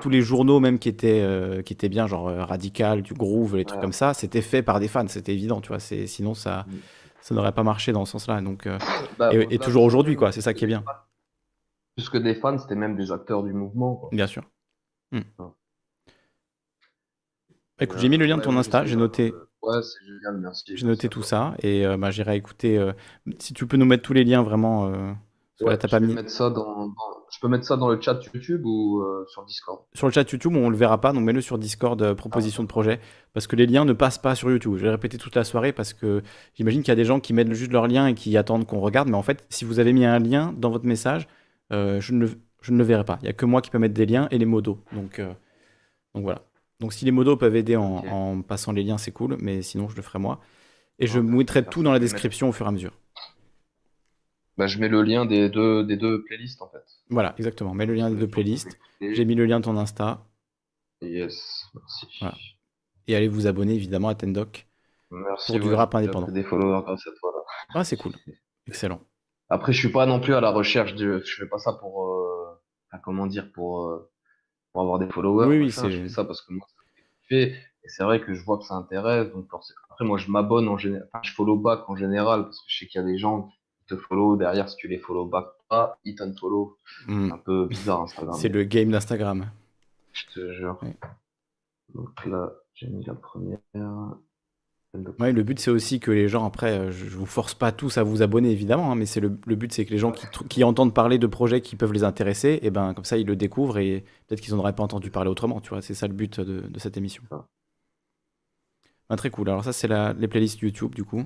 tous 0.00 0.08
les 0.08 0.22
journaux 0.22 0.58
même 0.58 0.80
qui 0.80 0.88
étaient, 0.88 1.24
qui 1.64 1.72
étaient 1.72 1.88
bien, 1.88 2.08
genre 2.08 2.24
Radical, 2.26 3.02
du 3.02 3.14
Groove, 3.14 3.56
les 3.56 3.64
trucs 3.64 3.78
Ouais. 3.78 3.82
comme 3.82 3.92
ça, 3.92 4.14
c'était 4.14 4.40
fait 4.40 4.62
par 4.62 4.80
des 4.80 4.88
fans, 4.88 5.06
c'était 5.06 5.34
évident, 5.34 5.60
tu 5.60 5.68
vois. 5.68 5.78
Sinon, 5.78 6.34
ça, 6.34 6.64
Mm. 6.66 6.72
ça 7.20 7.34
n'aurait 7.36 7.52
pas 7.52 7.62
marché 7.62 7.92
dans 7.92 8.04
ce 8.06 8.12
sens-là. 8.12 8.40
Donc, 8.40 8.66
Bah, 9.20 9.30
et, 9.32 9.58
toujours 9.58 9.84
aujourd'hui, 9.84 10.16
quoi. 10.16 10.32
C'est 10.32 10.40
ça 10.40 10.52
qui 10.52 10.64
est 10.64 10.66
bien, 10.66 10.82
Plus 11.96 12.08
que 12.08 12.18
des 12.18 12.34
fans, 12.34 12.58
c'était 12.58 12.74
même 12.74 12.96
des 12.96 13.12
acteurs 13.12 13.44
du 13.44 13.52
mouvement, 13.52 13.94
quoi. 13.94 14.08
bien 14.10 14.26
sûr. 14.26 14.42
Mm. 15.12 15.22
Ouais. 15.38 15.46
Écoute, 17.80 17.98
j'ai 17.98 18.08
mis 18.08 18.16
le 18.16 18.26
lien 18.26 18.36
de 18.36 18.42
ton 18.42 18.56
Insta, 18.56 18.84
j'ai 18.84 18.96
noté. 18.96 19.32
euh, 19.32 19.48
Ouais, 19.62 19.82
c'est 19.82 20.04
génial, 20.06 20.40
merci. 20.40 20.76
J'ai 20.76 20.86
noté 20.86 21.08
tout 21.08 21.22
ça 21.22 21.54
et 21.62 21.86
euh, 21.86 21.96
bah, 21.96 22.10
j'irai 22.10 22.36
écouter. 22.36 22.78
euh, 22.78 22.92
si 23.38 23.54
tu 23.54 23.66
peux 23.66 23.76
nous 23.76 23.86
mettre 23.86 24.02
tous 24.02 24.12
les 24.12 24.24
liens 24.24 24.42
vraiment. 24.42 24.86
euh, 24.88 25.12
parce 25.12 25.58
que 25.58 25.64
là, 25.64 25.70
Ouais, 25.70 25.78
t'as 25.78 25.88
je 25.88 25.90
pas 25.90 26.00
vais 26.00 26.06
mis. 26.06 26.14
mettre 26.14 26.30
ça 26.30 26.50
dans, 26.50 26.86
dans- 26.86 26.94
je 27.30 27.38
peux 27.40 27.48
mettre 27.48 27.64
ça 27.64 27.76
dans 27.76 27.88
le 27.88 28.00
chat 28.00 28.20
YouTube 28.34 28.62
ou 28.66 29.00
euh, 29.02 29.24
sur 29.28 29.44
Discord? 29.44 29.80
Sur 29.94 30.06
le 30.06 30.12
chat 30.12 30.30
YouTube, 30.30 30.54
on 30.56 30.70
le 30.70 30.76
verra 30.76 31.00
pas, 31.00 31.12
donc 31.12 31.22
mets-le 31.24 31.40
sur 31.40 31.58
Discord, 31.58 32.00
euh, 32.02 32.14
proposition 32.14 32.62
de 32.62 32.68
projet, 32.68 32.98
parce 33.34 33.46
que 33.46 33.56
les 33.56 33.66
liens 33.66 33.84
ne 33.84 33.92
passent 33.92 34.18
pas 34.18 34.34
sur 34.34 34.50
YouTube. 34.50 34.76
Je 34.76 34.82
vais 34.84 34.90
répéter 34.90 35.18
toute 35.18 35.36
la 35.36 35.44
soirée 35.44 35.72
parce 35.72 35.92
que 35.92 36.22
j'imagine 36.54 36.82
qu'il 36.82 36.88
y 36.90 36.92
a 36.92 36.96
des 36.96 37.04
gens 37.04 37.20
qui 37.20 37.32
mettent 37.34 37.52
juste 37.52 37.72
leur 37.72 37.86
lien 37.88 38.06
et 38.06 38.14
qui 38.14 38.36
attendent 38.36 38.66
qu'on 38.66 38.80
regarde, 38.80 39.08
mais 39.08 39.16
en 39.16 39.22
fait, 39.22 39.44
si 39.50 39.64
vous 39.64 39.78
avez 39.78 39.92
mis 39.92 40.04
un 40.04 40.18
lien 40.18 40.52
dans 40.56 40.70
votre 40.70 40.86
message, 40.86 41.28
euh, 41.72 42.00
je, 42.00 42.12
ne, 42.14 42.20
le- 42.26 42.40
je 42.62 42.72
ne 42.72 42.78
le 42.78 42.84
verrai 42.84 43.04
pas. 43.04 43.18
Il 43.22 43.26
y 43.26 43.28
a 43.28 43.32
que 43.32 43.44
moi 43.44 43.60
qui 43.60 43.70
peux 43.70 43.78
mettre 43.78 43.94
des 43.94 44.06
liens 44.06 44.28
et 44.30 44.38
les 44.38 44.46
modos. 44.46 44.78
Donc, 44.92 45.18
euh, 45.18 45.32
donc 46.14 46.22
voilà. 46.22 46.42
Donc 46.80 46.92
si 46.92 47.04
les 47.04 47.10
modos 47.10 47.36
peuvent 47.36 47.54
aider 47.54 47.76
en, 47.76 48.42
passant 48.42 48.72
les 48.72 48.82
liens, 48.82 48.98
c'est 48.98 49.12
cool, 49.12 49.36
mais 49.40 49.62
sinon 49.62 49.88
je 49.88 49.96
le 49.96 50.02
ferai 50.02 50.18
moi. 50.18 50.40
Et 50.98 51.06
je 51.06 51.20
mettrai 51.20 51.64
tout 51.64 51.82
dans 51.82 51.92
la 51.92 51.98
description 51.98 52.48
au 52.48 52.52
fur 52.52 52.66
et 52.66 52.68
à 52.68 52.72
mesure. 52.72 52.92
Bah, 54.58 54.66
je 54.66 54.78
mets 54.78 54.88
le 54.88 55.02
lien 55.02 55.24
des 55.24 55.48
deux, 55.48 55.84
des 55.84 55.96
deux 55.96 56.22
playlists 56.24 56.60
en 56.60 56.68
fait. 56.68 56.84
Voilà, 57.08 57.34
exactement. 57.38 57.74
Mets 57.74 57.86
le 57.86 57.94
lien 57.94 58.10
des 58.10 58.16
deux 58.16 58.28
playlists. 58.28 58.78
J'ai 59.00 59.24
mis 59.24 59.34
le 59.34 59.46
lien 59.46 59.60
de 59.60 59.64
ton 59.64 59.76
Insta. 59.76 60.24
Yes, 61.00 61.66
merci. 61.74 62.06
Voilà. 62.20 62.36
Et 63.08 63.16
allez 63.16 63.28
vous 63.28 63.46
abonner 63.46 63.74
évidemment 63.74 64.08
à 64.08 64.14
Tendoc. 64.14 64.66
Merci. 65.10 65.52
Pour 65.52 65.60
du 65.60 65.68
ouais, 65.68 65.74
rap 65.74 65.94
indépendant. 65.94 66.30
Des 66.30 66.44
followers 66.44 66.82
grâce 66.84 67.06
à 67.06 67.10
toi 67.18 67.32
là. 67.34 67.42
Ah, 67.74 67.84
c'est 67.84 67.96
cool. 67.96 68.12
Excellent. 68.66 69.00
Après, 69.48 69.72
je 69.72 69.78
suis 69.78 69.92
pas 69.92 70.06
non 70.06 70.20
plus 70.20 70.34
à 70.34 70.40
la 70.40 70.50
recherche 70.50 70.94
de. 70.94 71.22
Je 71.24 71.36
fais 71.36 71.46
pas 71.46 71.58
ça 71.58 71.74
pour. 71.74 72.06
Comment 72.98 73.26
dire 73.26 73.50
pour 73.52 73.86
euh, 73.86 74.10
pour 74.72 74.82
avoir 74.82 74.98
des 74.98 75.08
followers. 75.08 75.46
Oui, 75.48 75.58
oui, 75.58 75.70
c'est- 75.70 75.90
Je 75.90 76.02
fais 76.02 76.08
ça 76.08 76.24
parce 76.24 76.42
que 76.42 76.52
moi, 76.52 76.66
fait. 77.28 77.54
Et 77.84 77.88
c'est 77.88 78.04
vrai 78.04 78.20
que 78.20 78.32
je 78.34 78.44
vois 78.44 78.58
que 78.58 78.64
ça 78.64 78.74
intéresse. 78.74 79.30
Donc. 79.32 79.48
Après, 79.90 80.04
moi, 80.04 80.16
je 80.18 80.30
m'abonne 80.30 80.68
en 80.68 80.78
général. 80.78 81.08
Enfin, 81.12 81.20
je 81.22 81.32
follow 81.32 81.56
back 81.56 81.88
en 81.88 81.96
général 81.96 82.44
parce 82.44 82.58
que 82.58 82.64
je 82.68 82.78
sais 82.78 82.86
qu'il 82.86 83.00
y 83.00 83.04
a 83.04 83.06
des 83.06 83.18
gens 83.18 83.48
qui 83.48 83.86
te 83.88 83.96
follow 83.96 84.36
derrière 84.36 84.68
si 84.68 84.76
tu 84.76 84.88
les 84.88 84.98
follow 84.98 85.26
back 85.26 85.46
pas, 85.68 85.98
ils 86.04 86.14
t'unfollow. 86.14 86.78
Hmm. 87.08 87.26
C'est 87.26 87.32
un 87.32 87.38
peu 87.38 87.66
bizarre 87.66 88.02
Instagram. 88.02 88.36
C'est 88.38 88.48
le 88.48 88.62
game 88.64 88.90
d'Instagram. 88.90 89.50
Je 90.12 90.26
te 90.32 90.52
jure. 90.52 90.78
Donc 91.94 92.24
là, 92.26 92.52
j'ai 92.74 92.86
mis 92.88 93.04
la 93.04 93.14
première. 93.14 93.58
Ouais, 95.18 95.32
le 95.32 95.42
but 95.42 95.58
c'est 95.58 95.70
aussi 95.70 96.00
que 96.00 96.10
les 96.10 96.28
gens, 96.28 96.44
après, 96.44 96.72
euh, 96.78 96.90
je 96.92 97.06
vous 97.06 97.24
force 97.24 97.54
pas 97.54 97.72
tous 97.72 97.96
à 97.96 98.02
vous 98.02 98.20
abonner 98.20 98.50
évidemment, 98.50 98.92
hein, 98.92 98.94
mais 98.94 99.06
c'est 99.06 99.20
le, 99.20 99.38
le 99.46 99.56
but 99.56 99.72
c'est 99.72 99.86
que 99.86 99.90
les 99.90 99.96
gens 99.98 100.12
qui, 100.50 100.64
entendent 100.64 100.92
parler 100.92 101.18
de 101.18 101.26
projets 101.26 101.62
qui 101.62 101.76
peuvent 101.76 101.94
les 101.94 102.04
intéresser, 102.04 102.58
et 102.60 102.70
ben 102.70 102.92
comme 102.92 103.06
ça 103.06 103.16
ils 103.16 103.26
le 103.26 103.34
découvrent 103.34 103.78
et 103.78 104.04
peut-être 104.26 104.42
qu'ils 104.42 104.52
n'en 104.52 104.60
auraient 104.60 104.74
pas 104.74 104.82
entendu 104.82 105.10
parler 105.10 105.30
autrement, 105.30 105.62
tu 105.62 105.70
vois, 105.70 105.80
c'est 105.80 105.94
ça 105.94 106.08
le 106.08 106.12
but 106.12 106.40
de, 106.40 106.60
de 106.60 106.78
cette 106.78 106.98
émission. 106.98 107.22
Ah, 109.08 109.16
très 109.16 109.30
cool, 109.30 109.48
alors 109.48 109.64
ça 109.64 109.72
c'est 109.72 109.88
la- 109.88 110.12
les 110.12 110.28
playlists 110.28 110.60
YouTube 110.60 110.94
du 110.94 111.04
coup. 111.04 111.24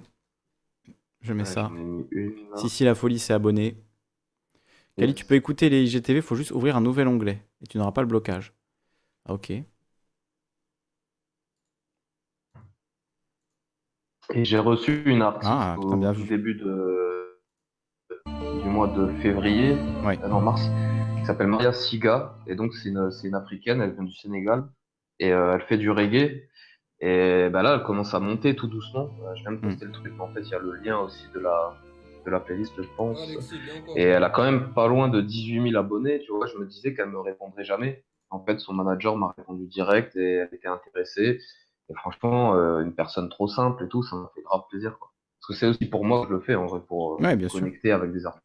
Je 1.22 1.32
mets 1.32 1.42
Ouais, 1.42 1.48
ça. 1.48 1.72
Si 2.56 2.68
si 2.68 2.84
la 2.84 2.94
folie 2.94 3.18
c'est 3.18 3.32
abonné. 3.32 3.76
Kali, 4.96 5.12
tu 5.14 5.24
peux 5.24 5.34
écouter 5.34 5.68
les 5.70 5.82
IGTV, 5.82 6.22
faut 6.22 6.36
juste 6.36 6.52
ouvrir 6.52 6.76
un 6.76 6.80
nouvel 6.80 7.08
onglet 7.08 7.42
et 7.62 7.66
tu 7.66 7.78
n'auras 7.78 7.92
pas 7.92 8.00
le 8.02 8.06
blocage. 8.06 8.54
Ah, 9.24 9.34
ok. 9.34 9.52
Et 14.34 14.44
j'ai 14.44 14.58
reçu 14.58 15.02
une 15.06 15.22
artiste 15.22 15.50
Ah, 15.50 15.76
au 15.78 15.96
bien 15.96 16.12
début 16.12 16.54
de, 16.54 17.38
du 18.62 18.68
mois 18.68 18.88
de 18.88 19.06
février, 19.22 19.76
Ouais. 20.04 20.18
euh, 20.22 20.28
non 20.28 20.40
mars, 20.40 20.62
qui 21.18 21.26
s'appelle 21.26 21.46
Maria 21.46 21.72
Siga. 21.72 22.34
Et 22.46 22.54
donc, 22.54 22.74
c'est 22.74 22.88
une, 22.88 23.10
c'est 23.10 23.28
une 23.28 23.34
africaine, 23.34 23.80
elle 23.80 23.92
vient 23.92 24.04
du 24.04 24.14
Sénégal. 24.14 24.64
Et 25.18 25.32
euh, 25.32 25.54
elle 25.54 25.62
fait 25.62 25.78
du 25.78 25.90
reggae. 25.90 26.42
Et 27.00 27.48
bah 27.50 27.62
là, 27.62 27.74
elle 27.76 27.82
commence 27.84 28.14
à 28.14 28.20
monter 28.20 28.56
tout 28.56 28.66
doucement. 28.66 29.10
Euh, 29.26 29.34
je 29.36 29.42
viens 29.42 29.52
de 29.52 29.56
Hmm. 29.58 29.68
poster 29.70 29.84
le 29.86 29.92
truc, 29.92 30.12
mais 30.16 30.22
en 30.24 30.28
fait, 30.28 30.40
il 30.42 30.48
y 30.50 30.54
a 30.54 30.58
le 30.58 30.72
lien 30.84 30.98
aussi 30.98 31.24
de 31.34 31.40
la, 31.40 31.74
de 32.24 32.30
la 32.30 32.40
playlist, 32.40 32.72
je 32.82 32.88
pense. 32.96 33.38
Et 33.94 34.02
elle 34.02 34.24
a 34.24 34.30
quand 34.30 34.44
même 34.44 34.72
pas 34.74 34.88
loin 34.88 35.08
de 35.08 35.20
18 35.20 35.70
000 35.70 35.76
abonnés, 35.76 36.20
tu 36.20 36.32
vois. 36.32 36.46
Je 36.46 36.58
me 36.58 36.66
disais 36.66 36.94
qu'elle 36.94 37.08
me 37.10 37.20
répondrait 37.20 37.64
jamais. 37.64 38.04
En 38.30 38.44
fait, 38.44 38.58
son 38.58 38.72
manager 38.74 39.16
m'a 39.16 39.34
répondu 39.38 39.66
direct 39.66 40.16
et 40.16 40.32
elle 40.34 40.48
était 40.52 40.68
intéressée. 40.68 41.40
Et 41.90 41.94
franchement, 41.94 42.54
euh, 42.54 42.80
une 42.82 42.94
personne 42.94 43.28
trop 43.28 43.48
simple 43.48 43.84
et 43.84 43.88
tout, 43.88 44.02
ça 44.02 44.16
m'a 44.16 44.30
fait 44.34 44.42
grave 44.42 44.62
plaisir, 44.70 44.98
quoi. 44.98 45.12
Parce 45.40 45.48
que 45.48 45.54
c'est 45.54 45.66
aussi 45.68 45.86
pour 45.88 46.04
moi 46.04 46.22
que 46.22 46.28
je 46.28 46.34
le 46.34 46.40
fais, 46.40 46.54
en 46.54 46.66
vrai, 46.66 46.80
pour 46.86 47.14
euh, 47.14 47.22
Ouais, 47.22 47.36
bien 47.36 47.48
sûr. 47.48 47.60
connecter 47.60 47.92
avec 47.92 48.12
des 48.12 48.26
artistes, 48.26 48.44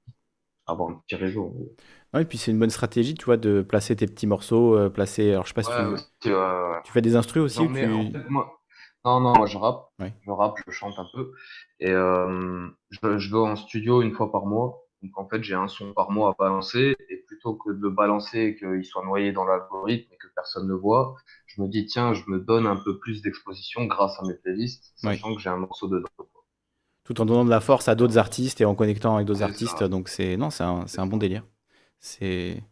avoir 0.68 0.90
un 0.92 0.96
petit 1.08 1.16
réseau. 1.16 1.46
gros. 1.46 1.76
Ouais, 2.14 2.24
et 2.24 2.26
puis 2.26 2.38
c'est 2.38 2.52
une 2.52 2.60
bonne 2.60 2.70
stratégie, 2.70 3.16
tu 3.16 3.26
vois, 3.26 3.38
de 3.38 3.62
placer 3.62 3.96
tes 3.96 4.06
petits 4.08 4.28
morceaux, 4.28 4.76
euh, 4.78 4.90
placer. 4.90 5.32
Alors 5.32 5.46
je 5.46 5.50
sais 5.50 5.54
pas 5.54 5.64
si 5.64 5.70
Ouais, 5.70 5.96
tu, 6.22 6.92
fais 6.92 7.02
des 7.02 7.16
instrus 7.16 7.42
aussi 7.44 7.60
Non, 7.60 7.66
ou 7.66 7.74
tu. 7.74 7.86
en 7.86 8.12
fait, 8.12 8.30
moi... 8.30 8.58
Non, 9.04 9.20
non, 9.20 9.34
moi 9.36 9.48
je 9.48 9.58
rappe. 9.58 9.90
Je 10.26 10.30
rappe, 10.32 10.58
je 10.68 10.72
chante 10.72 11.00
un 11.00 11.08
peu. 11.14 11.32
Et 11.80 11.88
je, 11.92 13.18
je 13.18 13.32
vais 13.32 13.38
en 13.38 13.56
studio 13.56 14.02
une 14.02 14.14
fois 14.14 14.32
par 14.32 14.46
mois. 14.46 14.84
Donc 15.02 15.18
en 15.18 15.28
fait, 15.28 15.42
j'ai 15.44 15.56
un 15.56 15.68
son 15.68 15.94
par 15.94 16.12
mois 16.12 16.30
à 16.30 16.36
balancer. 16.38 16.96
Et 17.10 17.18
plutôt 17.28 17.56
que 17.56 17.72
de 17.72 17.82
le 17.82 17.90
balancer 17.90 18.40
et 18.40 18.56
qu'il 18.56 18.86
soit 18.86 19.04
noyé 19.06 19.32
dans 19.32 19.46
l'algorithme 19.46 20.14
et 20.14 20.18
que 20.18 20.28
personne 20.36 20.68
ne 20.68 20.74
voit, 20.74 21.16
je 21.56 21.62
me 21.62 21.68
dis, 21.68 21.86
tiens, 21.86 22.14
je 22.14 22.24
me 22.28 22.40
donne 22.40 22.66
un 22.68 22.78
peu 22.78 22.98
plus 23.00 23.22
d'exposition 23.22 23.86
grâce 23.86 24.20
à 24.20 24.24
mes 24.26 24.36
playlists, 24.36 24.94
sachant 24.96 25.36
que 25.36 25.42
j'ai 25.42 25.50
un 25.50 25.58
morceau 25.58 25.88
dedans. 25.88 26.08
tout 27.04 27.20
en 27.22 27.26
donnant 27.26 27.46
de 27.46 27.50
la 27.50 27.60
force 27.62 27.88
à 27.88 27.96
d'autres 27.96 28.18
artistes 28.18 28.62
et 28.62 28.66
en 28.66 28.76
connectant 28.76 29.16
avec 29.16 29.28
d'autres 29.28 29.44
artistes. 29.44 29.78
ça. 29.80 29.88
Donc 29.88 30.10
c'est 30.10 30.38
non, 30.38 30.50
c'est 30.50 30.64
un, 30.64 30.88
c'est 30.88 31.02
un 31.02 31.08
bon 31.08 31.18
délire. 31.18 31.44
C'est 32.00 32.64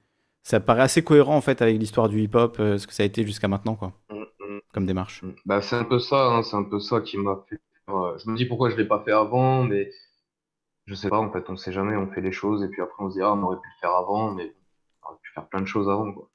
ça 0.43 0.59
paraît 0.59 0.81
assez 0.83 1.03
cohérent 1.03 1.35
en 1.35 1.41
fait 1.41 1.61
avec 1.61 1.77
l'histoire 1.79 2.09
du 2.09 2.21
hip-hop, 2.21 2.57
euh, 2.59 2.77
ce 2.77 2.87
que 2.87 2.93
ça 2.93 3.03
a 3.03 3.05
été 3.05 3.25
jusqu'à 3.25 3.47
maintenant 3.47 3.75
quoi, 3.75 3.93
Mm, 4.09 4.23
mm. 4.39 4.61
comme 4.73 4.85
démarche. 4.85 5.23
Bah, 5.45 5.61
c'est 5.61 5.75
un 5.75 5.83
peu 5.85 5.99
ça, 5.99 6.27
hein, 6.27 6.43
c'est 6.43 6.55
un 6.55 6.63
peu 6.63 6.79
ça 6.79 7.01
qui 7.01 7.17
m'a 7.17 7.43
fait. 7.49 7.59
euh, 7.89 8.17
je 8.17 8.29
me 8.29 8.37
dis 8.37 8.45
pourquoi 8.45 8.69
je 8.69 8.77
l'ai 8.77 8.87
pas 8.87 9.03
fait 9.03 9.11
avant, 9.11 9.63
mais 9.63 9.91
je 10.85 10.95
sais 10.95 11.09
pas, 11.09 11.19
en 11.19 11.31
fait, 11.31 11.49
on 11.49 11.55
sait 11.57 11.71
jamais, 11.71 11.95
on 11.95 12.11
fait 12.11 12.21
les 12.21 12.31
choses 12.31 12.63
et 12.63 12.67
puis 12.69 12.81
après 12.81 13.03
on 13.03 13.09
se 13.09 13.15
dit, 13.15 13.21
ah, 13.21 13.33
on 13.33 13.43
aurait 13.43 13.57
pu 13.61 13.67
le 13.67 13.79
faire 13.81 13.91
avant, 13.95 14.33
mais 14.33 14.55
on 15.03 15.09
aurait 15.09 15.19
pu 15.21 15.31
faire 15.33 15.47
plein 15.47 15.61
de 15.61 15.67
choses 15.67 15.89
avant, 15.89 16.11
quoi. 16.13 16.28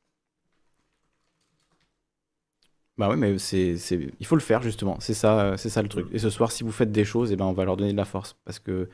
Bah 2.97 3.09
oui, 3.11 3.17
mais 3.17 3.39
c'est 3.39 3.77
c'est 3.77 3.99
il 4.21 4.27
faut 4.27 4.37
le 4.37 4.41
faire 4.41 4.63
justement. 4.63 4.97
C'est 5.01 5.15
ça, 5.15 5.57
c'est 5.57 5.69
ça 5.69 5.83
le 5.83 5.89
truc. 5.89 6.07
Et 6.13 6.19
ce 6.19 6.31
soir, 6.31 6.53
si 6.53 6.63
vous 6.63 6.71
faites 6.71 6.93
des 6.93 7.05
choses, 7.05 7.33
et 7.33 7.37
ben 7.37 7.45
on 7.45 7.53
va 7.53 7.65
leur 7.65 7.77
donner 7.77 7.93
de 7.93 7.97
la 7.97 8.05
force 8.05 8.37
parce 8.45 8.61
que 8.61 8.89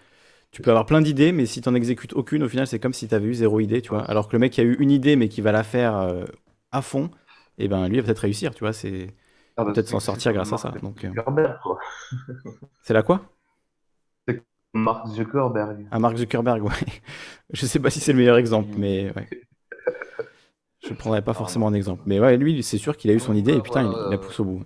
tu 0.52 0.62
peux 0.62 0.70
avoir 0.70 0.86
plein 0.86 1.02
d'idées, 1.02 1.32
mais 1.32 1.46
si 1.46 1.60
t'en 1.62 1.74
exécutes 1.74 2.14
aucune, 2.14 2.42
au 2.42 2.48
final, 2.48 2.66
c'est 2.66 2.78
comme 2.80 2.94
si 2.94 3.08
t'avais 3.08 3.26
eu 3.28 3.34
zéro 3.34 3.60
idée, 3.60 3.82
tu 3.82 3.90
vois. 3.90 4.02
Alors 4.04 4.28
que 4.28 4.34
le 4.34 4.40
mec 4.40 4.52
qui 4.52 4.60
a 4.62 4.64
eu 4.64 4.76
une 4.80 4.90
idée 4.90 5.16
mais 5.16 5.28
qui 5.28 5.42
va 5.42 5.52
la 5.52 5.64
faire 5.64 5.96
euh, 5.96 6.24
à 6.72 6.82
fond, 6.82 7.10
et 7.58 7.68
ben 7.68 7.88
lui 7.88 7.98
va 7.98 8.04
peut-être 8.04 8.20
réussir, 8.20 8.54
tu 8.54 8.60
vois. 8.60 8.72
C'est 8.72 9.08
Ah, 9.56 9.64
bah, 9.64 9.72
peut-être 9.72 9.86
c'est- 9.86 9.92
s'en 9.92 10.00
c'est 10.00 10.06
sortir 10.06 10.32
grâce 10.32 10.52
à 10.52 10.58
ça. 10.58 10.70
Donc 10.82 11.04
euh, 11.04 11.08
Zuckerberg, 11.08 11.58
quoi. 11.62 11.78
c'est 12.82 12.94
là 12.94 13.02
quoi? 13.02 13.22
Mark 14.72 15.08
Zuckerberg. 15.08 15.86
À 15.90 15.98
Mark 15.98 16.16
Zuckerberg, 16.16 16.62
ouais. 16.62 16.70
Je 17.52 17.66
sais 17.66 17.80
pas 17.80 17.90
si 17.90 18.00
c'est 18.00 18.12
le 18.12 18.18
meilleur 18.18 18.36
exemple, 18.38 18.70
mais 18.78 19.12
ouais. 19.16 19.28
Je 20.82 20.94
prendrais 20.94 21.22
pas 21.22 21.34
forcément 21.34 21.68
un 21.68 21.74
exemple. 21.74 22.02
Mais 22.06 22.20
ouais, 22.20 22.36
lui, 22.36 22.62
c'est 22.62 22.78
sûr 22.78 22.96
qu'il 22.96 23.10
a 23.10 23.14
eu 23.14 23.20
son 23.20 23.34
idée 23.34 23.54
et 23.54 23.60
putain, 23.60 23.82
il, 23.82 24.10
la 24.10 24.18
pousse 24.18 24.40
au 24.40 24.44
bout. 24.44 24.62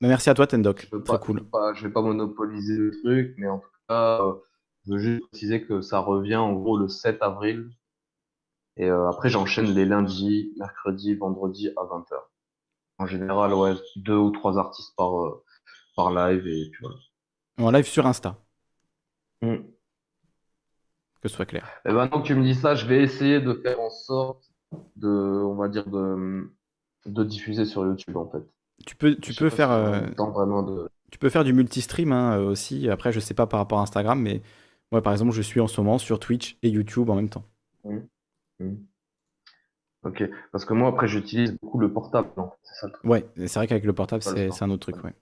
Mais 0.00 0.08
merci 0.08 0.28
à 0.28 0.34
toi, 0.34 0.46
Tendok. 0.46 0.88
Très 1.04 1.18
cool. 1.18 1.44
Je 1.74 1.86
vais, 1.86 1.92
pas, 1.92 2.02
monopoliser 2.02 2.76
le 2.76 2.90
truc, 3.02 3.34
mais 3.38 3.48
en 3.48 3.58
tout 3.58 3.68
cas, 3.88 4.20
euh, 4.22 4.34
je 4.86 4.92
veux 4.92 4.98
juste 4.98 5.22
préciser 5.28 5.64
que 5.64 5.80
ça 5.80 6.00
revient 6.00 6.36
en 6.36 6.52
gros 6.52 6.76
le 6.76 6.88
7 6.88 7.22
avril. 7.22 7.70
Et 8.76 8.90
euh, 8.90 9.08
après, 9.08 9.28
j'enchaîne 9.28 9.72
les 9.72 9.84
lundis, 9.84 10.52
mercredis, 10.58 11.14
vendredis 11.14 11.68
à 11.76 11.82
20h. 11.82 12.14
En 12.98 13.06
général, 13.06 13.54
ouais, 13.54 13.74
deux 13.96 14.16
ou 14.16 14.30
trois 14.30 14.58
artistes 14.58 14.94
par, 14.96 15.16
euh, 15.20 15.44
par 15.96 16.10
live 16.10 16.46
et 16.46 16.70
tu 16.72 16.82
vois. 16.82 16.94
En 17.58 17.70
live 17.70 17.86
sur 17.86 18.06
Insta. 18.06 18.36
Hmm. 19.40 19.58
Que 21.20 21.28
ce 21.28 21.36
soit 21.36 21.46
clair. 21.46 21.68
Et 21.86 21.92
maintenant 21.92 22.20
que 22.20 22.26
tu 22.26 22.34
me 22.34 22.42
dis 22.42 22.54
ça, 22.54 22.74
je 22.74 22.86
vais 22.86 23.02
essayer 23.02 23.40
de 23.40 23.54
faire 23.54 23.80
en 23.80 23.90
sorte 23.90 24.50
de, 24.96 25.08
on 25.08 25.54
va 25.54 25.68
dire, 25.68 25.86
de, 25.86 26.50
de 27.06 27.24
diffuser 27.24 27.64
sur 27.64 27.84
YouTube 27.84 28.16
en 28.16 28.28
fait. 28.28 28.42
Tu 28.86 28.96
peux, 28.96 29.14
tu 29.16 29.34
peux 29.34 29.50
faire. 29.50 29.70
Euh, 29.70 30.00
vraiment 30.18 30.62
de... 30.62 30.88
Tu 31.10 31.18
peux 31.18 31.28
faire 31.28 31.44
du 31.44 31.52
multistream 31.52 32.12
hein, 32.12 32.38
aussi. 32.38 32.88
Après, 32.88 33.12
je 33.12 33.20
sais 33.20 33.34
pas 33.34 33.46
par 33.46 33.60
rapport 33.60 33.78
à 33.78 33.82
Instagram, 33.82 34.20
mais 34.20 34.42
moi, 34.90 35.00
par 35.00 35.12
exemple, 35.12 35.32
je 35.32 35.42
suis 35.42 35.60
en 35.60 35.68
ce 35.68 35.80
moment 35.80 35.98
sur 35.98 36.18
Twitch 36.18 36.58
et 36.62 36.68
YouTube 36.68 37.08
en 37.10 37.14
même 37.14 37.28
temps. 37.28 37.44
Ok, 40.04 40.22
parce 40.52 40.64
que 40.64 40.74
moi, 40.74 40.88
après, 40.88 41.08
j'utilise 41.08 41.56
beaucoup 41.62 41.78
le 41.78 41.92
portable. 41.92 42.28
C'est 42.62 42.86
ça 42.86 42.92
Ouais, 43.04 43.24
c'est 43.36 43.54
vrai 43.54 43.66
qu'avec 43.66 43.84
le 43.84 43.92
portable, 43.92 44.22
c'est 44.22 44.62
un 44.62 44.70
autre 44.70 44.90
truc. 44.92 45.02
Ouais. 45.04 45.14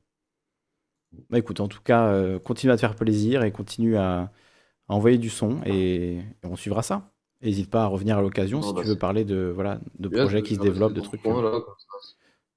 Bah 1.30 1.38
écoute, 1.38 1.60
en 1.60 1.68
tout 1.68 1.82
cas, 1.82 2.06
euh, 2.06 2.38
continue 2.38 2.72
à 2.72 2.76
te 2.76 2.80
faire 2.80 2.96
plaisir 2.96 3.44
et 3.44 3.52
continue 3.52 3.96
à, 3.96 4.30
envoyer 4.88 5.18
du 5.18 5.30
son 5.30 5.62
et, 5.64 6.20
on 6.42 6.56
suivra 6.56 6.82
ça. 6.82 7.11
N'hésite 7.42 7.70
pas 7.70 7.84
à 7.84 7.86
revenir 7.86 8.18
à 8.18 8.22
l'occasion 8.22 8.62
si 8.62 8.72
bah, 8.72 8.82
tu 8.82 8.88
veux 8.88 8.98
parler 8.98 9.24
de, 9.24 9.50
voilà, 9.52 9.80
de 9.98 10.08
projets 10.08 10.42
qui 10.42 10.54
se 10.54 10.60
développent, 10.60 10.92
de 10.92 11.00
trucs. 11.00 11.20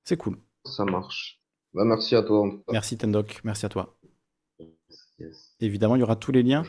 C'est 0.04 0.18
cool. 0.18 0.38
Ça 0.64 0.86
marche. 0.86 1.42
Bah, 1.74 1.84
merci 1.86 2.16
à 2.16 2.22
toi. 2.22 2.48
Merci 2.72 2.98
Tendok, 2.98 3.42
merci 3.44 3.66
à 3.66 3.70
toi. 3.70 3.98
Évidemment, 5.60 5.96
il 5.96 6.00
y 6.00 6.04
aura 6.04 6.16
tous 6.16 6.32
les 6.32 6.44
liens. 6.44 6.64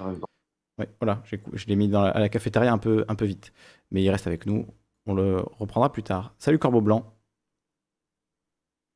Ouais, 0.78 0.88
voilà, 1.00 1.22
je 1.52 1.66
l'ai 1.66 1.76
mis 1.76 1.88
dans 1.88 2.02
à 2.02 2.18
la 2.18 2.28
cafétéria 2.28 2.72
un 2.72 2.78
peu, 2.78 3.04
un 3.08 3.14
peu 3.14 3.24
vite. 3.24 3.52
Mais 3.90 4.02
il 4.02 4.10
reste 4.10 4.26
avec 4.26 4.46
nous. 4.46 4.66
On 5.06 5.14
le 5.14 5.36
reprendra 5.58 5.92
plus 5.92 6.02
tard. 6.02 6.34
Salut 6.38 6.58
Corbeau 6.58 6.80
Blanc. 6.80 7.14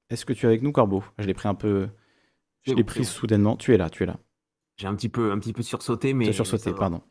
Est-ce 0.09 0.27
que 0.27 0.33
tu 0.33 0.47
es 0.47 0.49
avec 0.49 0.63
nous, 0.63 0.73
Corbeau? 0.73 1.05
Je 1.19 1.27
l'ai 1.27 1.35
pris 1.35 1.49
un 1.49 1.55
peu. 1.55 1.89
Je 2.63 2.75
l'ai 2.75 2.85
pris 2.85 3.05
soudainement. 3.05 3.57
Tu 3.57 3.75
es 3.75 3.77
là, 3.77 3.91
tu 3.91 4.03
es 4.03 4.07
là. 4.07 4.19
J'ai 4.77 4.87
un 4.87 4.95
petit 4.95 5.09
peu, 5.09 5.31
un 5.31 5.39
petit 5.39 5.53
peu 5.53 5.63
sursauté, 5.63 6.15
mais. 6.15 6.33
sursauté, 6.33 6.73
pardon. 6.73 7.03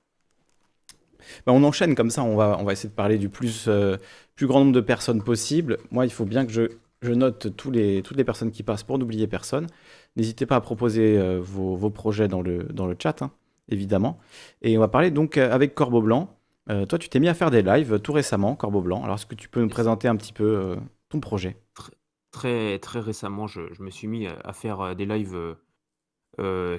Bah, 1.46 1.54
on 1.54 1.64
enchaîne 1.64 1.96
comme 1.96 2.10
ça. 2.10 2.24
On 2.24 2.36
va, 2.36 2.58
on 2.60 2.64
va 2.64 2.74
essayer 2.74 2.90
de 2.90 2.96
parler 2.96 3.18
du 3.18 3.30
plus, 3.30 3.66
euh, 3.68 3.98
plus 4.36 4.48
grand 4.48 4.60
nombre 4.60 4.74
de 4.74 4.82
personnes 4.82 5.24
possible. 5.24 5.78
Moi, 5.92 6.06
il 6.06 6.12
faut 6.12 6.26
bien 6.26 6.46
que 6.46 6.52
je, 6.52 6.64
je 7.02 7.14
note 7.14 7.56
tous 7.56 7.72
les, 7.72 8.02
toutes 8.02 8.18
les 8.18 8.24
personnes 8.24 8.52
qui 8.52 8.64
passent 8.64 8.84
pour 8.84 8.98
n'oublier 8.98 9.28
personne. 9.28 9.68
N'hésitez 10.16 10.46
pas 10.46 10.58
à 10.58 10.62
proposer 10.62 11.18
euh, 11.18 11.40
vos, 11.42 11.76
vos, 11.76 11.90
projets 11.90 12.28
dans 12.28 12.42
le, 12.42 12.64
dans 12.64 12.88
le 12.88 12.96
chat, 13.02 13.22
hein, 13.22 13.32
évidemment. 13.70 14.20
Et 14.62 14.78
on 14.78 14.82
va 14.82 14.88
parler 14.88 15.12
donc 15.12 15.38
euh, 15.38 15.52
avec 15.52 15.76
Corbeau 15.76 16.02
Blanc 16.02 16.36
euh, 16.70 16.86
toi, 16.86 17.00
tu 17.00 17.10
t'es 17.10 17.20
mis 17.20 17.28
à 17.28 17.34
faire 17.34 17.50
des 17.50 17.64
lives 17.64 18.00
tout 18.00 18.14
récemment, 18.14 18.56
Corbeau 18.56 18.82
Blanc. 18.82 19.04
Alors, 19.04 19.16
est-ce 19.16 19.26
que 19.26 19.34
tu 19.34 19.50
peux 19.50 19.60
nous 19.60 19.70
présenter 19.70 20.08
un 20.08 20.16
petit 20.16 20.34
peu 20.34 20.78
ton 21.10 21.20
projet? 21.20 21.58
Très, 22.30 22.78
très 22.78 23.00
récemment, 23.00 23.48
je, 23.48 23.62
me 23.80 23.90
suis 23.90 24.08
mis 24.08 24.28
à 24.28 24.54
faire 24.54 24.96
des 24.96 25.08
lives 25.08 25.36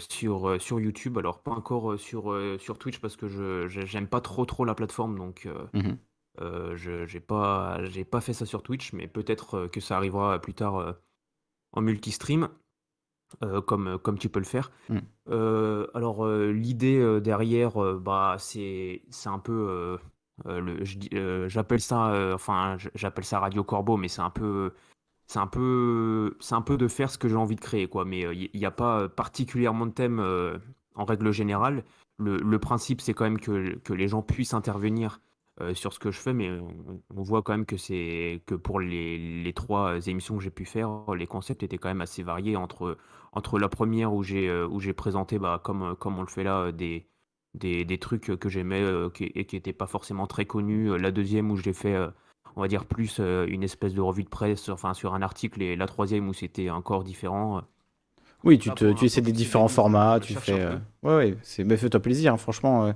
sur, 0.09 0.61
sur 0.61 0.81
YouTube. 0.81 1.18
Alors, 1.18 1.42
pas 1.42 1.53
encore 1.53 1.99
sur, 1.99 2.35
sur 2.59 2.79
Twitch 2.79 2.99
parce 2.99 3.16
que 3.16 3.29
je 3.29 3.68
j'aime 3.68 4.07
pas 4.07 4.20
trop 4.20 4.44
trop 4.46 4.64
la 4.64 4.75
plateforme. 4.75 5.18
Donc, 5.18 5.49
mmh 5.75 5.92
je 6.38 7.05
j'ai 7.07 7.20
pas, 7.20 7.79
fait 8.20 8.33
ça 8.33 8.46
sur 8.46 8.62
Twitch, 8.62 8.94
mais 8.94 9.07
peut-être 9.07 9.66
que 9.66 9.81
ça 9.81 9.96
arrivera 9.96 10.38
plus 10.40 10.55
tard 10.55 10.94
en 11.73 11.83
multistream. 11.83 12.49
Euh, 13.44 13.61
comme, 13.61 13.87
euh, 13.87 13.99
comme 13.99 14.18
tu 14.18 14.29
peux 14.29 14.40
le 14.40 14.44
faire. 14.44 14.73
Euh, 15.29 15.87
alors, 15.94 16.27
l'idée, 16.29 17.20
derrière, 17.20 17.79
bah, 17.94 18.37
c'est 18.38 19.03
un 19.27 19.38
peu, 19.38 19.99
le 20.46 21.49
j'appelle 21.49 21.81
ça, 21.81 22.33
enfin, 22.35 22.77
j'appelle 22.94 23.25
ça 23.25 23.38
Radio 23.40 23.62
Corbeau, 23.64 23.96
mais 23.96 24.09
c'est 24.09 24.23
un 24.23 24.31
peu 24.31 24.73
c'est 25.31 25.38
un 25.38 25.47
peu 25.47 26.37
c'est 26.40 26.55
un 26.55 26.62
peu 26.62 26.77
de 26.77 26.88
faire 26.88 27.11
ce 27.11 27.19
que 27.19 27.29
j'ai 27.29 27.37
envie 27.37 27.57
de 27.57 27.61
créer, 27.61 27.87
quoi. 27.88 28.05
Mais, 28.05 28.23
il 28.35 28.59
n'y 28.59 28.66
a 28.66 28.71
pas, 28.71 29.09
particulièrement 29.09 29.87
de 29.87 29.93
thème, 29.93 30.21
en 30.95 31.05
règle 31.05 31.33
générale. 31.33 31.85
Le 32.19 32.59
principe, 32.59 33.01
c'est 33.01 33.14
quand 33.14 33.25
même 33.25 33.40
que 33.40 33.77
que 33.79 33.93
les 33.95 34.09
gens 34.09 34.23
puissent 34.23 34.55
intervenir 34.55 35.21
euh, 35.61 35.75
sur 35.75 35.93
ce 35.93 35.99
que 35.99 36.11
je 36.11 36.19
fais, 36.19 36.33
mais 36.33 36.51
on, 37.14 37.23
voit 37.23 37.43
quand 37.43 37.53
même 37.53 37.66
que 37.66 37.77
c'est 37.77 38.43
que 38.47 38.55
pour 38.55 38.81
les, 38.81 39.43
les 39.43 39.53
trois 39.53 40.07
émissions 40.07 40.38
que 40.38 40.43
j'ai 40.43 40.51
pu 40.51 40.64
faire, 40.64 41.03
les 41.14 41.27
concepts 41.27 41.62
étaient 41.62 41.77
quand 41.77 41.88
même 41.88 42.01
assez 42.01 42.23
variés 42.23 42.57
entre, 42.57 42.97
entre 43.33 43.59
la 43.59 43.69
première 43.69 44.14
où 44.14 44.23
j'ai 44.23 44.49
euh, 44.49 44.66
où 44.69 44.81
j'ai 44.81 44.95
présenté, 44.95 45.38
bah, 45.38 45.61
comme, 45.62 45.97
comme 45.97 46.19
on 46.19 46.23
le 46.23 46.29
fait 46.29 46.45
là, 46.45 46.73
des, 46.73 47.07
des, 47.55 47.85
des 47.85 47.99
trucs 47.99 48.38
que 48.38 48.49
j'aimais 48.49 48.81
euh, 48.83 49.11
qui, 49.11 49.25
et 49.25 49.45
qui 49.45 49.57
n'étaient 49.57 49.75
pas 49.75 49.87
forcément 49.87 50.27
très 50.27 50.47
connus. 50.47 50.97
La 50.99 51.11
deuxième 51.11 51.51
où 51.51 51.57
j'ai 51.57 51.75
fait, 51.75 51.97
on 52.56 52.62
va 52.62 52.68
dire, 52.68 52.84
plus 52.84 53.18
une 53.18 53.62
espèce 53.62 53.94
de 53.94 54.00
revue 54.00 54.24
de 54.24 54.28
presse 54.28 54.68
enfin, 54.68 54.94
sur 54.94 55.14
un 55.14 55.22
article, 55.22 55.62
et 55.62 55.76
la 55.76 55.86
troisième 55.86 56.28
où 56.28 56.34
c'était 56.34 56.70
encore 56.70 57.04
différent. 57.04 57.62
Oui, 58.42 58.58
tu, 58.58 58.70
te, 58.70 58.92
tu 58.92 59.04
essaies 59.04 59.20
des 59.20 59.32
différents 59.32 59.68
formats, 59.68 60.18
tu 60.20 60.34
fais. 60.34 60.66
Ouais, 61.02 61.16
ouais, 61.16 61.36
c'est, 61.42 61.64
mais 61.64 61.76
fais-toi 61.76 62.00
plaisir, 62.00 62.34
hein, 62.34 62.36
franchement 62.38 62.92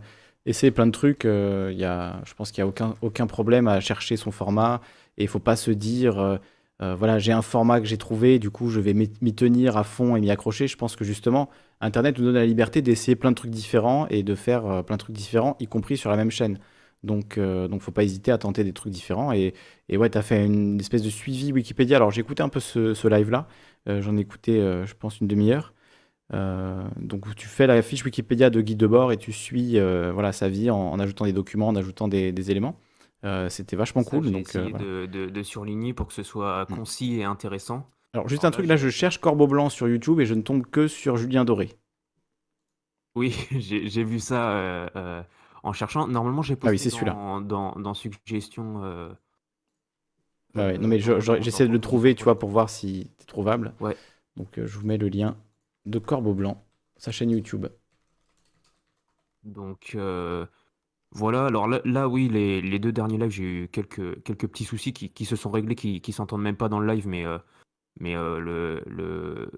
essayer 0.47 0.71
plein 0.71 0.87
de 0.87 0.93
trucs. 0.93 1.25
Euh, 1.25 1.73
y 1.75 1.85
a, 1.85 2.21
je 2.25 2.35
pense 2.35 2.51
qu'il 2.51 2.63
n'y 2.63 2.67
a 2.67 2.69
aucun, 2.69 2.95
aucun 3.03 3.27
problème 3.27 3.69
à 3.69 3.81
chercher 3.81 4.17
son 4.17 4.31
format. 4.31 4.81
Et 5.19 5.23
il 5.23 5.29
faut 5.29 5.39
pas 5.39 5.57
se 5.57 5.71
dire, 5.71 6.19
euh, 6.19 6.37
euh, 6.83 6.95
voilà, 6.95 7.19
j'ai 7.19 7.33
un 7.33 7.43
format 7.43 7.81
que 7.81 7.87
j'ai 7.87 7.99
trouvé, 7.99 8.39
du 8.39 8.51
coup, 8.51 8.69
je 8.69 8.81
vais 8.81 8.95
m'y 8.95 9.35
tenir 9.35 9.77
à 9.77 9.85
fond 9.85 10.17
et 10.17 10.21
m'y 10.21 10.31
accrocher. 10.31 10.67
Je 10.67 10.77
pense 10.77 10.97
que 10.97 11.05
justement, 11.05 11.49
Internet 11.81 12.19
nous 12.19 12.25
donne 12.25 12.35
la 12.35 12.47
liberté 12.47 12.83
d'essayer 12.83 13.17
plein 13.17 13.31
de 13.31 13.37
trucs 13.37 13.51
différents 13.51 14.07
et 14.09 14.23
de 14.23 14.35
faire 14.35 14.85
plein 14.85 14.97
de 14.97 15.01
trucs 15.01 15.17
différents, 15.17 15.57
y 15.61 15.67
compris 15.67 15.97
sur 15.97 16.11
la 16.11 16.17
même 16.17 16.31
chaîne. 16.31 16.59
Donc, 17.05 17.39
donc 17.39 17.81
faut 17.83 17.93
pas 17.93 18.05
hésiter 18.05 18.33
à 18.33 18.39
tenter 18.39 18.65
des 18.65 18.73
trucs 18.73 18.93
différents. 18.93 19.33
Et, 19.33 19.55
et 19.89 19.97
ouais, 19.97 20.11
tu 20.11 20.19
as 20.19 20.23
fait 20.23 20.45
une 20.45 20.81
espèce 20.81 21.03
de 21.03 21.11
suivi 21.11 21.53
Wikipédia. 21.53 21.97
Alors, 21.97 22.11
j'ai 22.11 22.21
écouté 22.21 22.43
un 22.43 22.49
peu 22.49 22.61
ce, 22.61 22.95
ce 22.95 23.09
live-là. 23.09 23.47
J'en 23.87 24.17
ai 24.17 24.21
écouté, 24.21 24.59
je 24.59 24.95
pense, 24.95 25.21
une 25.21 25.29
demi-heure. 25.29 25.75
Euh, 26.33 26.83
donc 26.97 27.35
tu 27.37 27.47
fais 27.47 27.67
la 27.67 27.83
fiche 27.83 28.05
Wikipédia 28.05 28.49
de 28.49 28.61
guide 28.63 28.79
de 28.79 28.87
bord 28.87 29.13
et 29.13 29.19
tu 29.19 29.33
suis 29.33 29.79
euh, 29.79 30.11
voilà, 30.13 30.33
sa 30.33 30.49
vie 30.49 30.71
en, 30.71 30.99
ajoutant 30.99 31.27
des 31.27 31.33
documents, 31.33 31.69
en 31.69 31.77
ajoutant 31.77 32.09
des, 32.09 32.51
éléments. 32.51 32.79
Euh, 33.25 33.49
c'était 33.49 33.77
vachement 33.77 34.05
cool. 34.05 34.31
Donc, 34.31 34.55
de, 34.55 35.07
de, 35.07 35.43
surligner 35.43 35.93
pour 35.93 36.07
que 36.07 36.13
ce 36.13 36.23
soit 36.23 36.67
mm. 36.69 36.75
concis 36.75 37.17
et 37.17 37.25
intéressant. 37.25 37.89
Alors 38.15 38.29
juste 38.29 38.45
un 38.45 38.51
truc, 38.51 38.67
là 38.67 38.77
je 38.77 38.89
cherche 38.89 39.19
Corbeau 39.19 39.47
Blanc 39.47 39.69
sur 39.69 39.89
YouTube 39.89 40.21
et 40.21 40.27
je 40.27 40.35
ne 40.35 40.43
tombe 40.43 40.65
que 40.67 40.89
sur 40.89 41.17
Julien 41.17 41.45
Doré. 41.45 41.71
Oui, 43.17 43.37
j'ai 43.59 44.05
vu 44.05 44.19
ça 44.19 44.87
en 45.65 45.73
cherchant. 45.73 46.07
Normalement 46.07 46.43
j'ai 46.43 46.57
pas 46.57 46.71
ah 46.71 47.05
dans, 47.05 47.41
dans, 47.41 47.73
dans, 47.73 47.95
suggestion. 47.95 48.83
Ah 50.57 50.73
non 50.79 50.87
mais 50.87 51.01
j'essaie 51.01 51.67
de 51.67 51.73
le 51.73 51.81
trouver, 51.81 52.15
tu 52.15 52.25
vois, 52.25 52.39
pour 52.39 52.51
voir 52.51 52.71
si 52.71 53.11
c'est 53.19 53.27
trouvable. 53.27 53.75
Ouais. 53.81 53.97
Donc 54.37 54.49
je 54.57 54.79
vous 54.79 54.87
mets 54.87 54.99
le 54.99 55.09
lien 55.09 55.37
de 55.87 55.99
Corbeau 55.99 56.35
Blanc, 56.35 56.65
sa 56.97 57.11
chaîne 57.11 57.31
YouTube. 57.31 57.67
Donc 59.45 59.93
euh, 59.95 60.47
voilà, 61.13 61.47
alors 61.47 61.69
là, 61.69 62.09
oui, 62.09 62.29
les, 62.29 62.79
deux 62.79 62.93
derniers 62.93 63.19
lives, 63.19 63.31
j'ai 63.31 63.45
eu 63.45 63.69
quelques, 63.69 64.23
quelques 64.25 64.49
petits 64.49 64.65
soucis 64.65 64.93
qui, 64.93 65.25
se 65.25 65.37
sont 65.37 65.51
réglés, 65.51 65.75
qui, 65.75 66.01
qui 66.01 66.13
s'entendent 66.13 66.43
même 66.43 66.57
pas 66.57 66.69
dans 66.69 66.81
le 66.81 66.93
live, 66.93 67.07
mais, 67.07 67.25
euh, 67.25 67.39
mais 68.01 68.17
euh, 68.17 68.41
le, 68.41 68.83
le, 68.87 69.51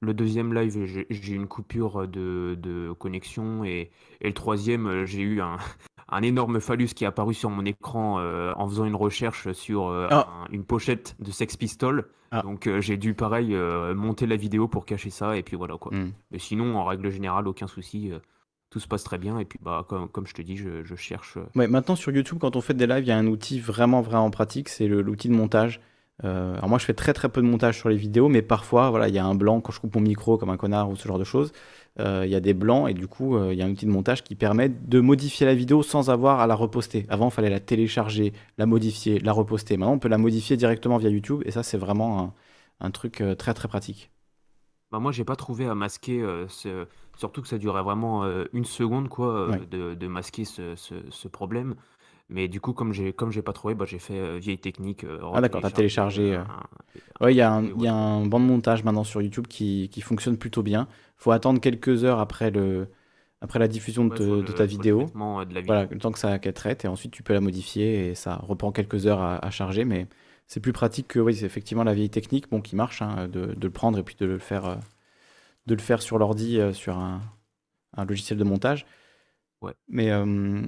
le, 0.00 0.14
deuxième 0.14 0.54
live, 0.54 1.06
j'ai 1.10 1.32
eu 1.32 1.36
une 1.36 1.48
coupure 1.48 2.08
de, 2.08 2.92
connexion, 2.98 3.64
et, 3.64 3.90
et, 4.20 4.26
le 4.28 4.34
troisième, 4.34 5.04
j'ai 5.04 5.22
eu 5.22 5.40
un, 5.40 5.56
un 6.08 6.22
énorme 6.22 6.60
phallus 6.60 6.88
qui 6.88 7.04
est 7.04 7.06
apparu 7.06 7.34
sur 7.34 7.50
mon 7.50 7.64
écran 7.64 8.18
euh, 8.18 8.52
en 8.56 8.68
faisant 8.68 8.84
une 8.84 8.94
recherche 8.94 9.52
sur 9.52 9.88
euh, 9.88 10.08
ah. 10.10 10.44
une 10.50 10.64
pochette 10.64 11.16
de 11.20 11.30
Sex 11.30 11.56
Pistol. 11.56 12.08
Ah. 12.30 12.42
Donc 12.42 12.66
euh, 12.66 12.80
j'ai 12.80 12.96
dû 12.96 13.14
pareil 13.14 13.54
monter 13.94 14.26
la 14.26 14.36
vidéo 14.36 14.68
pour 14.68 14.84
cacher 14.84 15.10
ça 15.10 15.36
et 15.36 15.42
puis 15.42 15.56
voilà 15.56 15.76
quoi. 15.78 15.94
Hmm. 15.94 16.12
Mais 16.30 16.38
sinon 16.38 16.76
en 16.76 16.84
règle 16.84 17.10
générale 17.10 17.46
aucun 17.48 17.66
souci, 17.66 18.10
tout 18.70 18.80
se 18.80 18.88
passe 18.88 19.04
très 19.04 19.18
bien 19.18 19.38
et 19.38 19.44
puis 19.44 19.58
bah 19.62 19.84
comme, 19.88 20.08
comme 20.08 20.26
je 20.26 20.34
te 20.34 20.42
dis 20.42 20.56
je, 20.56 20.94
cherche. 20.96 21.38
Ouais, 21.54 21.68
maintenant 21.68 21.96
sur 21.96 22.12
YouTube 22.12 22.38
quand 22.40 22.56
on 22.56 22.60
fait 22.60 22.74
des 22.74 22.86
lives 22.86 23.04
il 23.04 23.08
y 23.08 23.12
a 23.12 23.18
un 23.18 23.26
outil 23.26 23.60
vraiment 23.60 24.02
vraiment 24.02 24.30
pratique 24.30 24.68
c'est 24.68 24.88
l'outil 24.88 25.28
de 25.28 25.34
montage. 25.34 25.80
Alors 26.22 26.68
moi 26.68 26.78
je 26.78 26.84
fais 26.84 26.94
très 26.94 27.12
très 27.12 27.28
peu 27.28 27.40
de 27.40 27.46
montage 27.46 27.78
sur 27.78 27.88
les 27.88 27.96
vidéos 27.96 28.28
mais 28.28 28.42
parfois 28.42 28.90
voilà 28.90 29.08
il 29.08 29.14
y 29.14 29.18
a 29.18 29.24
un 29.24 29.36
blanc 29.36 29.60
quand 29.60 29.70
je 29.70 29.80
coupe 29.80 29.94
mon 29.94 30.00
micro 30.00 30.36
comme 30.36 30.50
un 30.50 30.56
connard 30.56 30.90
ou 30.90 30.96
ce 30.96 31.06
genre 31.06 31.18
de 31.18 31.24
choses. 31.24 31.52
Euh, 32.00 32.22
il 32.24 32.30
y 32.30 32.36
a 32.36 32.40
des 32.40 32.54
blancs 32.54 32.88
et 32.88 32.94
du 32.94 33.08
coup 33.08 33.36
euh, 33.36 33.52
il 33.52 33.58
y 33.58 33.62
a 33.62 33.64
un 33.64 33.70
outil 33.70 33.84
de 33.84 33.90
montage 33.90 34.22
qui 34.22 34.36
permet 34.36 34.68
de 34.68 35.00
modifier 35.00 35.46
la 35.46 35.54
vidéo 35.54 35.82
sans 35.82 36.10
avoir 36.10 36.38
à 36.38 36.46
la 36.46 36.54
reposter. 36.54 37.04
Avant 37.08 37.28
il 37.28 37.32
fallait 37.32 37.50
la 37.50 37.58
télécharger, 37.58 38.32
la 38.56 38.66
modifier, 38.66 39.18
la 39.18 39.32
reposter. 39.32 39.76
Maintenant 39.76 39.94
on 39.94 39.98
peut 39.98 40.08
la 40.08 40.18
modifier 40.18 40.56
directement 40.56 40.96
via 40.98 41.10
YouTube 41.10 41.42
et 41.44 41.50
ça 41.50 41.64
c'est 41.64 41.78
vraiment 41.78 42.34
un, 42.80 42.90
truc 42.92 43.20
euh, 43.20 43.34
très 43.34 43.52
très 43.52 43.66
pratique. 43.66 44.12
Bah, 44.92 45.00
moi, 45.00 45.12
j'ai 45.12 45.24
pas 45.24 45.36
trouvé 45.36 45.66
à 45.66 45.74
masquer, 45.74 46.24
ce 46.48 46.86
surtout 47.14 47.42
que 47.42 47.48
ça 47.48 47.58
durait 47.58 47.82
vraiment, 47.82 48.24
une 48.54 48.64
seconde 48.64 49.10
quoi, 49.10 49.50
de 49.70 49.94
de 49.94 50.06
masquer 50.06 50.46
ce 50.46 50.76
ce 50.76 50.94
ce 51.10 51.28
problème. 51.28 51.74
Mais 52.30 52.46
du 52.48 52.60
coup, 52.60 52.72
comme 52.72 52.92
j'ai 52.92 53.12
comme 53.12 53.30
j'ai 53.30 53.42
pas 53.42 53.52
trouvé, 53.52 53.74
bah, 53.74 53.86
j'ai 53.86 53.98
fait, 53.98 54.38
vieille 54.38 54.58
technique, 54.58 55.04
Ah 55.34 55.40
d'accord, 55.40 55.62
tu 55.62 55.72
téléchargé, 55.72 56.38
ouais, 57.20 57.32
il 57.32 57.36
y 57.36 57.40
a 57.40 57.52
un 57.52 57.64
il 57.64 57.82
y 57.82 57.88
a 57.88 57.94
un 57.94 58.26
banc 58.26 58.40
de 58.40 58.44
montage 58.44 58.84
maintenant 58.84 59.04
sur 59.04 59.22
YouTube 59.22 59.46
qui 59.46 59.88
qui 59.90 60.00
fonctionne 60.02 60.36
plutôt 60.36 60.62
bien. 60.62 60.88
Faut 61.16 61.30
attendre 61.30 61.60
quelques 61.60 62.04
heures 62.04 62.20
après 62.20 62.50
le 62.50 62.88
après 63.40 63.58
la 63.58 63.68
diffusion 63.68 64.04
de 64.04 64.42
de 64.42 64.52
ta 64.52 64.66
vidéo. 64.66 65.06
Voilà, 65.14 65.86
le 65.90 65.98
temps 65.98 66.12
que 66.12 66.18
ça 66.18 66.38
qu'elle 66.38 66.52
traite 66.52 66.84
et 66.84 66.88
ensuite 66.88 67.12
tu 67.12 67.22
peux 67.22 67.32
la 67.32 67.40
modifier 67.40 68.08
et 68.08 68.14
ça 68.14 68.36
reprend 68.36 68.72
quelques 68.72 69.06
heures 69.06 69.20
à 69.20 69.44
à 69.44 69.50
charger 69.50 69.84
mais 69.84 70.06
c'est 70.48 70.60
plus 70.60 70.72
pratique 70.72 71.08
que 71.08 71.20
oui, 71.20 71.36
c'est 71.36 71.44
effectivement 71.44 71.84
la 71.84 71.94
vieille 71.94 72.10
technique 72.10 72.50
bon, 72.50 72.62
qui 72.62 72.74
marche, 72.74 73.02
hein, 73.02 73.28
de, 73.28 73.54
de, 73.54 73.66
le 73.66 73.70
prendre 73.70 73.98
et 73.98 74.02
puis 74.02 74.16
de 74.18 74.24
le 74.24 74.38
faire, 74.38 74.64
euh, 74.64 74.76
de 75.66 75.74
le 75.74 75.80
faire 75.80 76.00
sur 76.00 76.18
l'ordi, 76.18 76.58
euh, 76.58 76.72
sur 76.72 76.96
un, 76.96 77.20
un, 77.94 78.04
logiciel 78.06 78.38
de 78.38 78.44
montage. 78.44 78.86
Ouais. 79.60 79.74
Mais 79.88 80.10
euh, 80.10 80.62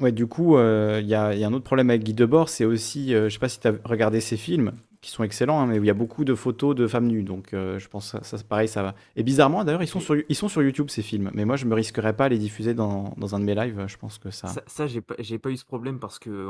ouais, 0.00 0.12
du 0.12 0.26
coup, 0.26 0.58
il 0.58 1.06
y 1.06 1.14
a, 1.14 1.34
y, 1.34 1.44
a, 1.44 1.46
un 1.46 1.52
autre 1.52 1.64
problème 1.64 1.90
avec 1.90 2.02
Guy 2.02 2.14
Debord, 2.14 2.48
c'est 2.48 2.64
aussi, 2.64 3.10
je 3.10 3.28
sais 3.28 3.38
pas 3.38 3.48
si 3.48 3.60
tu 3.60 3.68
as 3.68 3.74
regardé 3.84 4.20
ses 4.20 4.36
films, 4.36 4.72
qui 5.06 5.12
sont 5.12 5.22
excellents, 5.22 5.60
hein, 5.60 5.66
mais 5.66 5.78
où 5.78 5.84
il 5.84 5.86
y 5.86 5.90
a 5.90 5.94
beaucoup 5.94 6.24
de 6.24 6.34
photos 6.34 6.74
de 6.74 6.88
femmes 6.88 7.06
nues. 7.06 7.22
Donc 7.22 7.54
euh, 7.54 7.78
je 7.78 7.88
pense 7.88 8.12
que 8.12 8.24
ça, 8.24 8.36
pareil, 8.42 8.66
ça 8.66 8.82
va. 8.82 8.94
Et 9.14 9.22
bizarrement, 9.22 9.62
d'ailleurs, 9.62 9.82
ils, 9.82 9.88
sont 9.88 10.00
sur, 10.00 10.16
ils 10.28 10.34
sont 10.34 10.48
sur 10.48 10.62
YouTube, 10.62 10.90
ces 10.90 11.02
films. 11.02 11.30
Mais 11.32 11.44
moi, 11.44 11.54
je 11.54 11.64
me 11.64 11.74
risquerais 11.74 12.14
pas 12.14 12.24
à 12.24 12.28
les 12.28 12.38
diffuser 12.38 12.74
dans, 12.74 13.14
dans 13.16 13.34
un 13.34 13.38
de 13.38 13.44
mes 13.44 13.54
lives. 13.54 13.84
Je 13.86 13.96
pense 13.96 14.18
que 14.18 14.30
ça. 14.30 14.48
Ça, 14.48 14.62
ça 14.66 14.86
j'ai 14.88 15.00
pas, 15.00 15.14
pas 15.14 15.50
eu 15.50 15.56
ce 15.56 15.64
problème 15.64 16.00
parce 16.00 16.18
que 16.18 16.48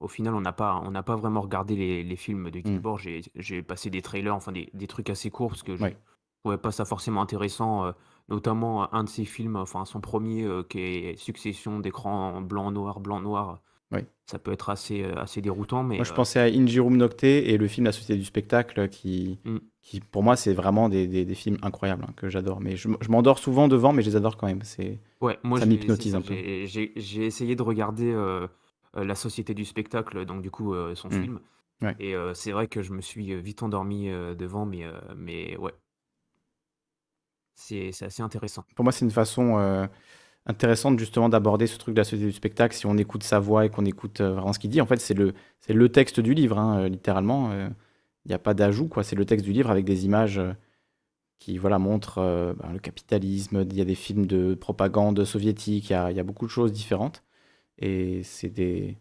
au 0.00 0.08
final, 0.08 0.34
on 0.34 0.42
n'a 0.42 0.52
pas, 0.52 0.82
on 0.84 0.92
pas 1.02 1.16
vraiment 1.16 1.40
regardé 1.40 1.76
les, 1.76 2.02
les 2.02 2.16
films 2.16 2.50
de 2.50 2.60
Guy 2.60 2.72
mm. 2.72 3.22
J'ai 3.36 3.62
passé 3.62 3.88
des 3.88 4.02
trailers, 4.02 4.34
enfin 4.34 4.52
des, 4.52 4.68
des, 4.74 4.86
trucs 4.86 5.08
assez 5.08 5.30
courts 5.30 5.48
parce 5.48 5.62
que 5.62 5.74
je 5.76 5.84
ne 5.84 5.90
trouvais 6.42 6.58
pas 6.58 6.72
ça 6.72 6.84
forcément 6.84 7.22
intéressant. 7.22 7.92
Euh, 8.30 8.34
notamment 8.34 8.92
un 8.94 9.04
de 9.04 9.08
ses 9.08 9.24
films, 9.24 9.56
enfin 9.56 9.84
son 9.84 10.00
premier, 10.00 10.44
euh, 10.44 10.62
qui 10.62 10.80
est 10.80 11.16
Succession 11.18 11.80
d'écran 11.80 12.40
blanc-noir, 12.40 13.00
blanc-noir. 13.00 13.60
Oui. 13.90 14.00
Ça 14.26 14.38
peut 14.38 14.52
être 14.52 14.68
assez, 14.68 15.02
euh, 15.02 15.16
assez 15.16 15.40
déroutant, 15.40 15.82
mais 15.82 15.96
Moi, 15.96 16.04
je 16.04 16.12
euh, 16.12 16.14
pensais 16.14 16.38
à 16.38 16.44
Injirum 16.44 16.96
Nocte 16.96 17.24
et 17.24 17.56
le 17.56 17.66
film 17.66 17.86
La 17.86 17.92
Société 17.92 18.16
du 18.16 18.24
Spectacle, 18.24 18.88
qui, 18.90 19.38
mm. 19.44 19.56
qui 19.80 20.00
pour 20.00 20.22
moi, 20.22 20.36
c'est 20.36 20.52
vraiment 20.52 20.90
des, 20.90 21.06
des, 21.06 21.34
films 21.34 21.56
incroyables 21.62 22.04
hein, 22.06 22.12
que 22.16 22.28
j'adore. 22.28 22.60
Mais 22.60 22.76
je, 22.76 22.88
je 23.00 23.08
m'endors 23.08 23.38
souvent 23.38 23.68
devant, 23.68 23.94
mais 23.94 24.02
je 24.02 24.10
les 24.10 24.16
adore 24.16 24.36
quand 24.36 24.46
même. 24.46 24.62
C'est, 24.62 25.00
ouais, 25.22 25.38
moi, 25.42 25.58
ça 25.58 25.64
m'hypnotise 25.64 26.14
un 26.14 26.20
peu. 26.20 26.34
J'ai 26.34 27.24
essayé 27.24 27.56
de 27.56 27.62
regarder 27.62 28.12
euh, 28.12 28.46
La 28.94 29.14
Société 29.14 29.54
du 29.54 29.64
Spectacle, 29.64 30.26
donc 30.26 30.42
du 30.42 30.50
coup, 30.50 30.74
son 30.94 31.08
mm. 31.08 31.12
film. 31.12 31.40
Et 31.98 32.14
c'est 32.34 32.52
vrai 32.52 32.66
que 32.66 32.82
je 32.82 32.92
me 32.92 33.00
suis 33.00 33.34
vite 33.40 33.62
endormi 33.62 34.10
devant, 34.36 34.66
mais, 34.66 34.84
mais 35.16 35.56
ouais. 35.56 35.72
C'est 37.60 37.90
assez 38.02 38.22
intéressant. 38.22 38.64
Pour 38.74 38.84
moi, 38.84 38.92
c'est 38.92 39.04
une 39.04 39.10
façon 39.10 39.88
intéressante 40.48 40.98
justement 40.98 41.28
d'aborder 41.28 41.66
ce 41.66 41.78
truc 41.78 41.94
de 41.94 42.00
la 42.00 42.04
société 42.04 42.26
du 42.26 42.32
spectacle. 42.32 42.74
Si 42.74 42.86
on 42.86 42.96
écoute 42.96 43.22
sa 43.22 43.38
voix 43.38 43.66
et 43.66 43.70
qu'on 43.70 43.84
écoute 43.84 44.20
euh, 44.20 44.32
vraiment 44.32 44.52
ce 44.52 44.58
qu'il 44.58 44.70
dit, 44.70 44.80
en 44.80 44.86
fait, 44.86 45.00
c'est 45.00 45.14
le, 45.14 45.34
le 45.68 45.88
texte 45.90 46.20
du 46.20 46.34
livre, 46.34 46.58
hein, 46.58 46.80
euh, 46.80 46.88
littéralement. 46.88 47.50
Euh, 47.52 47.68
il 48.24 48.28
n'y 48.30 48.34
a 48.34 48.38
pas 48.38 48.54
d'ajout, 48.54 48.88
quoi. 48.88 49.04
C'est 49.04 49.16
le 49.16 49.24
texte 49.24 49.44
du 49.44 49.52
livre 49.52 49.70
avec 49.70 49.84
des 49.84 50.04
images 50.04 50.40
qui 51.38 51.56
voilà, 51.58 51.78
montrent 51.78 52.54
ben, 52.58 52.72
le 52.72 52.78
capitalisme. 52.78 53.64
Il 53.70 53.76
y 53.76 53.80
a 53.80 53.84
des 53.84 53.94
films 53.94 54.26
de 54.26 54.54
propagande 54.54 55.24
soviétique, 55.24 55.90
il 55.90 55.92
y 55.92 56.20
a, 56.20 56.22
beaucoup 56.24 56.46
de 56.46 56.50
choses 56.50 56.72
différentes. 56.72 57.24
Et 57.78 58.22
c'est 58.24 58.50
des, 58.50 58.98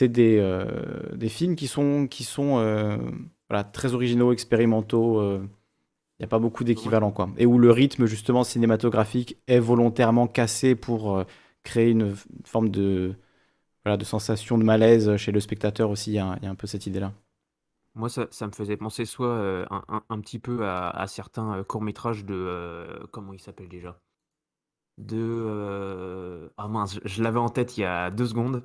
des, 0.00 0.66
des 1.14 1.28
films 1.28 1.54
qui 1.54 1.68
sont, 1.68 2.08
qui 2.08 2.24
sont 2.24 2.56
voilà, 3.48 3.62
très 3.64 3.94
originaux, 3.94 4.32
expérimentaux 4.32 5.20
n'y 6.24 6.28
a 6.28 6.30
pas 6.30 6.38
beaucoup 6.38 6.64
d'équivalents, 6.64 7.10
quoi. 7.10 7.30
Et 7.36 7.46
où 7.46 7.58
le 7.58 7.70
rythme, 7.70 8.06
justement, 8.06 8.44
cinématographique 8.44 9.36
est 9.46 9.58
volontairement 9.58 10.26
cassé 10.26 10.74
pour 10.74 11.16
euh, 11.16 11.24
créer 11.62 11.90
une 11.90 12.14
forme 12.44 12.68
de, 12.68 13.14
voilà, 13.84 13.96
de 13.96 14.04
sensation 14.04 14.58
de 14.58 14.64
malaise 14.64 15.16
chez 15.16 15.32
le 15.32 15.40
spectateur 15.40 15.90
aussi. 15.90 16.12
Il 16.12 16.14
y, 16.14 16.18
a, 16.18 16.38
un 16.42 16.54
peu 16.54 16.66
cette 16.66 16.86
idée-là. 16.86 17.12
Moi, 17.94 18.08
ça, 18.08 18.46
me 18.46 18.52
faisait 18.52 18.76
penser 18.76 19.04
soit 19.04 19.28
euh, 19.28 19.66
un, 19.70 20.02
un, 20.08 20.20
petit 20.20 20.38
peu 20.38 20.66
à, 20.66 21.04
certains 21.06 21.58
euh, 21.58 21.64
courts-métrages 21.64 22.24
de. 22.24 23.06
comment 23.12 23.32
il 23.32 23.40
s'appelle 23.40 23.68
déjà? 23.68 24.00
De. 24.98 26.50
ah 26.56 26.68
mince, 26.68 27.00
je 27.04 27.22
l'avais 27.22 27.38
en 27.38 27.48
tête 27.48 27.76
il 27.76 27.82
y 27.82 27.84
a 27.84 28.10
deux 28.10 28.26
secondes 28.26 28.62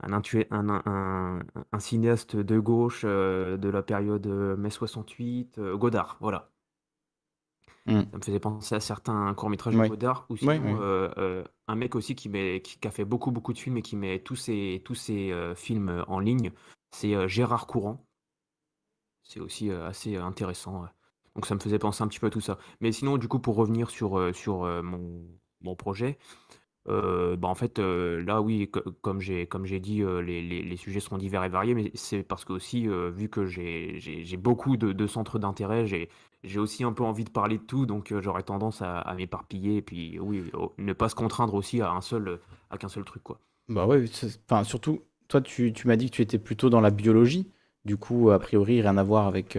un, 0.00 0.22
un, 0.50 1.40
un, 1.72 1.78
cinéaste 1.80 2.36
de 2.36 2.58
gauche 2.58 3.02
euh, 3.04 3.56
de 3.56 3.68
la 3.68 3.82
période 3.82 4.26
euh, 4.26 4.56
mai 4.56 4.70
68, 4.70 5.58
euh, 5.58 5.76
Godard, 5.76 6.16
voilà. 6.20 6.50
Hmm. 7.86 8.02
Ça 8.12 8.18
me 8.18 8.22
faisait 8.22 8.40
penser 8.40 8.74
à 8.74 8.80
certains 8.80 9.32
courts-métrages 9.34 9.74
de 9.74 9.88
Godard, 9.88 10.26
ou 10.28 10.36
sinon 10.36 10.78
un 11.70 11.74
mec 11.74 11.94
aussi 11.94 12.14
qui, 12.14 12.28
met, 12.28 12.62
qui, 12.62 12.86
a 12.86 12.90
fait 12.90 13.04
beaucoup 13.04 13.30
beaucoup 13.30 13.52
de 13.52 13.58
films 13.58 13.78
et 13.78 13.82
qui 13.82 13.96
met 13.96 14.20
tous 14.20 14.36
ses, 14.36 14.82
tous 14.84 14.94
ses 14.94 15.34
films 15.54 16.04
en 16.06 16.18
ligne, 16.18 16.52
c'est 16.90 17.28
Gérard 17.28 17.66
Courant. 17.66 18.04
C'est 19.22 19.40
aussi 19.40 19.70
assez 19.70 20.16
intéressant. 20.16 20.86
Donc 21.34 21.46
ça 21.46 21.54
me 21.54 21.60
faisait 21.60 21.78
penser 21.78 22.02
un 22.02 22.08
petit 22.08 22.20
peu 22.20 22.26
à 22.26 22.30
tout 22.30 22.40
ça. 22.40 22.58
Mais 22.80 22.92
sinon, 22.92 23.16
du 23.16 23.28
coup, 23.28 23.38
pour 23.38 23.56
revenir 23.56 23.90
sur, 23.90 24.34
sur 24.34 24.64
mon, 24.82 25.26
mon 25.62 25.74
projet, 25.74 26.18
euh, 26.88 27.36
bah, 27.36 27.48
en 27.48 27.54
fait, 27.54 27.78
euh, 27.78 28.22
là, 28.24 28.40
oui, 28.40 28.70
comme 29.02 29.20
j'ai 29.20 29.46
comme 29.46 29.66
j'ai 29.66 29.80
dit, 29.80 30.02
euh, 30.02 30.20
les 30.20 30.40
les 30.42 30.76
sujets 30.76 31.00
sont 31.00 31.18
divers 31.18 31.44
et 31.44 31.48
variés, 31.48 31.74
mais 31.74 31.90
c'est 31.94 32.22
parce 32.22 32.44
que 32.44 32.52
aussi 32.52 32.86
vu 32.86 33.28
que 33.28 33.46
j'ai 33.46 33.98
j'ai 33.98 34.36
beaucoup 34.36 34.76
de 34.76 35.06
centres 35.06 35.38
d'intérêt, 35.38 35.86
j'ai 35.86 36.08
j'ai 36.44 36.60
aussi 36.60 36.84
un 36.84 36.92
peu 36.92 37.02
envie 37.02 37.24
de 37.24 37.30
parler 37.30 37.58
de 37.58 37.62
tout, 37.62 37.84
donc 37.84 38.14
j'aurais 38.20 38.42
tendance 38.42 38.80
à 38.82 39.12
m'éparpiller 39.16 39.76
et 39.76 39.82
puis, 39.82 40.18
oui, 40.20 40.50
ne 40.78 40.92
pas 40.92 41.08
se 41.08 41.14
contraindre 41.14 41.54
aussi 41.54 41.80
à 41.80 41.90
un 41.90 42.00
seul, 42.00 42.38
à 42.70 42.78
qu'un 42.78 42.88
seul 42.88 43.04
truc, 43.04 43.22
quoi. 43.22 43.40
Bah, 43.68 43.86
ouais, 43.86 44.04
enfin, 44.46 44.64
surtout, 44.64 45.02
toi, 45.28 45.40
tu 45.40 45.72
tu 45.72 45.88
m'as 45.88 45.96
dit 45.96 46.10
que 46.10 46.16
tu 46.16 46.22
étais 46.22 46.38
plutôt 46.38 46.70
dans 46.70 46.80
la 46.80 46.90
biologie. 46.90 47.50
Du 47.84 47.96
coup, 47.96 48.30
a 48.30 48.38
priori, 48.38 48.80
rien 48.80 48.96
à 48.98 49.02
voir 49.02 49.26
avec, 49.26 49.58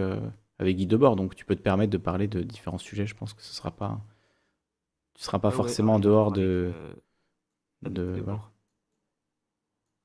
avec 0.60 0.78
Guy 0.78 0.88
Debord, 0.88 1.16
donc 1.16 1.36
tu 1.36 1.46
peux 1.46 1.56
te 1.56 1.62
permettre 1.62 1.92
de 1.92 1.98
parler 1.98 2.28
de 2.28 2.42
différents 2.42 2.78
sujets. 2.78 3.06
Je 3.06 3.16
pense 3.16 3.34
que 3.34 3.42
ce 3.44 3.54
sera 3.54 3.72
pas 3.72 4.02
tu 5.16 5.26
seras 5.26 5.40
pas 5.40 5.52
forcément 5.52 5.96
en 5.96 6.00
dehors 6.00 6.32
de 6.32 6.72
de, 7.84 8.24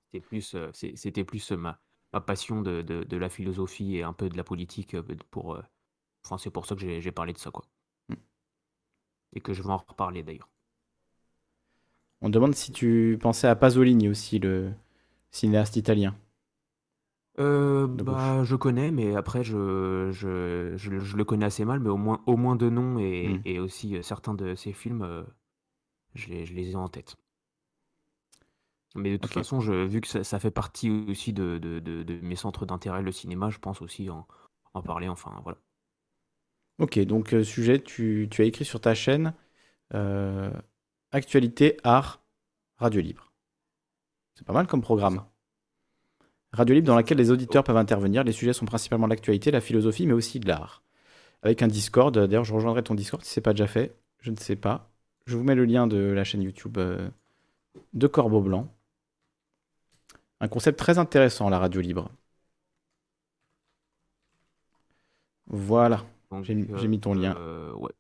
C'était 0.07 0.25
plus, 0.25 0.55
euh, 0.55 0.71
c'était 0.73 1.25
plus 1.25 1.53
euh, 1.53 1.57
ma, 1.57 1.79
ma 2.13 2.21
passion 2.21 2.63
de, 2.63 2.83
de, 2.83 3.17
la 3.17 3.29
philosophie 3.29 3.97
et 3.97 4.03
un 4.03 4.13
peu 4.13 4.29
de 4.29 4.37
la 4.37 4.45
politique 4.45 4.95
euh, 4.95 5.03
pour, 5.31 5.59
enfin, 6.25 6.39
c'est 6.39 6.51
pour 6.51 6.67
ça 6.67 6.77
que 6.77 7.01
j'ai 7.01 7.13
parlé 7.13 7.33
de 7.33 7.39
ça, 7.39 7.51
quoi. 7.51 7.65
Mm. 8.09 8.15
Et 9.35 9.41
que 9.41 9.53
je 9.53 9.63
vais 9.63 9.71
en 9.71 9.79
reparler 9.79 10.23
d'ailleurs. 10.23 10.49
On 12.21 12.31
demande 12.31 12.55
si 12.55 12.73
tu 12.73 13.19
pensais 13.21 13.49
à 13.49 13.57
Pasolini 13.57 14.09
aussi, 14.09 14.39
le 14.39 14.73
cinéaste 15.31 15.77
italien. 15.77 16.17
bah, 17.37 18.45
je 18.45 18.55
connais, 18.55 18.93
mais 18.93 19.17
après, 19.17 19.43
je, 19.43 20.11
je, 20.13 20.75
je, 20.77 21.17
le 21.17 21.25
connais 21.25 21.47
assez 21.47 21.65
mal, 21.65 21.81
mais 21.81 21.91
au 21.91 21.97
moins, 21.97 22.23
au 22.27 22.37
moins 22.37 22.57
de 22.57 22.71
noms 22.71 22.99
et, 22.99 23.29
mm. 23.29 23.43
et 23.45 23.59
aussi 23.59 24.03
certains 24.03 24.35
de 24.35 24.55
ses 24.55 24.73
films, 24.73 25.27
je, 26.15 26.29
les, 26.29 26.47
je 26.47 26.55
les 26.55 26.71
ai 26.71 26.77
en 26.77 26.89
tête. 26.89 27.17
Mais 28.95 29.13
de 29.13 29.17
toute 29.17 29.33
façon, 29.33 29.61
je, 29.61 29.73
vu 29.73 30.01
que 30.01 30.23
ça, 30.23 30.39
fait 30.39 30.51
partie 30.51 30.91
aussi 30.91 31.33
de, 31.33 31.59
de, 31.59 32.21
mes 32.23 32.37
centres 32.37 32.65
d'intérêt, 32.65 33.03
le 33.03 33.13
cinéma, 33.13 33.51
je 33.51 33.59
pense 33.59 33.83
aussi 33.83 34.09
en, 34.09 34.27
en 34.73 34.83
parler. 34.83 35.09
Enfin, 35.09 35.33
voilà. 35.43 35.59
Ok, 36.79 36.99
donc 37.01 37.35
euh, 37.35 37.45
sujet, 37.45 37.81
tu, 37.81 38.29
tu, 38.31 38.43
as 38.43 38.45
écrit 38.45 38.65
sur 38.65 38.81
ta 38.81 38.95
chaîne 38.95 39.35
euh, 39.95 40.51
Actualité, 41.13 41.77
art, 41.85 42.25
radio 42.79 43.01
libre. 43.01 43.33
C'est 44.35 44.45
pas 44.45 44.53
mal 44.53 44.67
comme 44.67 44.83
programme. 44.83 45.25
Radio 46.53 46.75
libre 46.75 46.89
dans 46.89 46.97
laquelle 46.97 47.19
les 47.19 47.31
auditeurs 47.31 47.63
peuvent 47.63 47.77
intervenir. 47.77 48.25
Les 48.25 48.33
sujets 48.33 48.53
sont 48.53 48.65
principalement 48.65 49.07
l'actualité, 49.07 49.53
la 49.53 49.61
philosophie, 49.61 50.07
mais 50.07 50.13
aussi 50.13 50.41
de 50.41 50.49
l'art. 50.49 50.83
Avec 51.43 51.63
un 51.63 51.69
Discord. 51.69 52.17
D'ailleurs, 52.17 52.45
je 52.45 52.53
rejoindrai 52.53 52.83
ton 52.83 52.95
Discord 52.95 53.23
si 53.25 53.31
c'est 53.31 53.41
pas 53.41 53.53
déjà 53.53 53.69
fait. 53.69 53.97
Je 54.21 54.33
ne 54.33 54.37
sais 54.37 54.57
pas. 54.57 54.91
Je 55.27 55.37
vous 55.37 55.45
mets 55.45 55.55
le 55.55 55.65
lien 55.65 55.87
de 55.87 55.99
la 55.99 56.25
chaîne 56.25 56.43
YouTube 56.43 56.79
euh, 56.79 57.09
de 57.93 58.07
Corbeau 58.09 58.41
Blanc. 58.41 58.74
Un 60.41 60.49
concept 60.49 60.79
très 60.79 60.99
intéressant, 60.99 61.49
la 61.49 61.59
radio 61.59 61.81
libre. 61.81 62.11
Voilà. 65.47 66.05
J'ai 66.43 66.55
mis 66.55 67.01
ton 67.01 67.15
lien. 67.15 67.37
Euh, 67.37 67.73
ouais. 67.75 67.93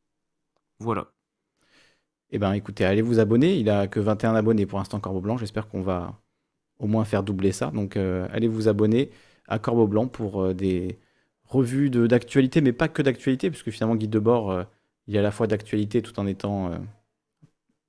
Voilà. 0.78 1.06
Eh 2.30 2.38
bien, 2.38 2.52
écoutez, 2.52 2.84
allez 2.84 3.02
vous 3.02 3.20
abonner. 3.20 3.56
Il 3.58 3.70
a 3.70 3.86
que 3.86 4.00
21 4.00 4.34
abonnés 4.34 4.66
pour 4.66 4.78
l'instant, 4.78 4.98
Corbeau 5.00 5.20
Blanc. 5.20 5.36
J'espère 5.36 5.68
qu'on 5.68 5.82
va 5.82 6.20
au 6.78 6.86
moins 6.86 7.04
faire 7.04 7.22
doubler 7.22 7.52
ça. 7.52 7.70
Donc, 7.70 7.96
euh, 7.96 8.26
allez 8.32 8.48
vous 8.48 8.68
abonner 8.68 9.10
à 9.46 9.58
Corbeau 9.58 9.86
Blanc 9.86 10.08
pour 10.08 10.42
euh, 10.42 10.54
des 10.54 10.98
revues 11.44 11.90
d'actualité, 11.90 12.60
mais 12.60 12.72
pas 12.72 12.88
que 12.88 13.02
d'actualité, 13.02 13.50
puisque 13.50 13.70
finalement, 13.70 13.94
Guy 13.96 14.08
Debord, 14.08 14.64
il 15.06 15.14
est 15.14 15.18
à 15.18 15.22
la 15.22 15.30
fois 15.30 15.46
d'actualité 15.46 16.02
tout 16.02 16.18
en 16.18 16.26
étant 16.26 16.72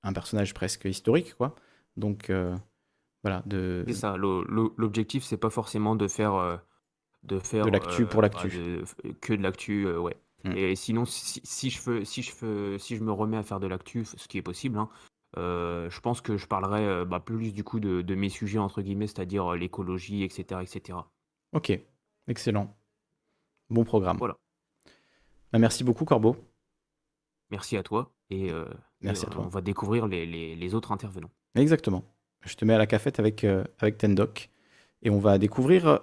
un 0.03 0.13
personnage 0.13 0.53
presque 0.53 0.86
historique, 0.86 1.34
quoi. 1.36 1.55
Donc, 1.97 2.29
voilà, 3.25 3.41
de... 3.47 3.83
C'est 3.88 3.93
ça, 3.93 4.17
l'objectif, 4.17 5.23
c'est 5.23 5.38
pas 5.38 5.49
forcément 5.49 5.95
de 5.95 6.07
faire, 6.07 6.35
euh, 6.35 6.57
de 7.23 7.39
faire 7.39 7.65
De 7.65 7.71
l'actu 7.71 8.05
pour 8.05 8.21
bah, 8.21 8.27
l'actu. 8.27 8.83
que 9.19 9.33
de 9.33 9.41
l'actu, 9.41 9.88
ouais. 9.89 10.15
Mmh. 10.43 10.51
Et 10.51 10.75
sinon, 10.75 11.05
si, 11.05 11.41
si 11.43 11.71
je 11.71 11.81
fais, 11.81 12.05
si 12.05 12.21
je 12.21 12.31
fais, 12.31 12.77
si 12.77 12.95
je 12.95 13.03
me 13.03 13.11
remets 13.11 13.38
à 13.38 13.41
faire 13.41 13.59
de 13.59 13.65
l'actu, 13.65 14.05
ce 14.05 14.27
qui 14.27 14.38
est 14.38 14.43
possible, 14.43 14.77
hein, 14.77 14.89
je 15.35 15.99
pense 16.01 16.21
que 16.21 16.38
je 16.38 16.45
parlerai 16.45 17.03
bah, 17.05 17.19
plus 17.19 17.51
du 17.51 17.63
coup 17.63 17.79
de, 17.79 18.03
de, 18.03 18.13
mes 18.13 18.29
sujets 18.29 18.59
entre 18.59 18.83
guillemets, 18.83 19.07
c'est-à-dire 19.07 19.53
l'écologie, 19.55 20.21
etc., 20.21 20.61
etc. 20.61 20.99
Ok, 21.53 21.71
excellent. 22.27 22.77
Bon 23.71 23.85
programme. 23.85 24.17
Voilà. 24.17 24.38
Bah, 25.51 25.57
merci 25.57 25.83
beaucoup, 25.83 26.05
Corbeau. 26.05 26.35
Merci 27.49 27.75
à 27.75 27.81
toi. 27.81 28.13
Et, 28.29 28.51
merci 29.01 29.25
à 29.25 29.29
toi. 29.29 29.41
on 29.43 29.49
va 29.49 29.61
découvrir 29.61 30.05
les, 30.07 30.27
les, 30.27 30.55
les, 30.55 30.75
autres 30.75 30.91
intervenants. 30.91 31.31
Exactement. 31.55 32.03
Je 32.45 32.55
te 32.55 32.65
mets 32.65 32.73
à 32.73 32.77
la 32.77 32.88
cafette 32.88 33.19
avec, 33.19 33.45
avec 33.79 33.97
Tendoc. 33.97 34.49
Et 35.03 35.10
on 35.10 35.19
va 35.19 35.38
découvrir 35.38 35.99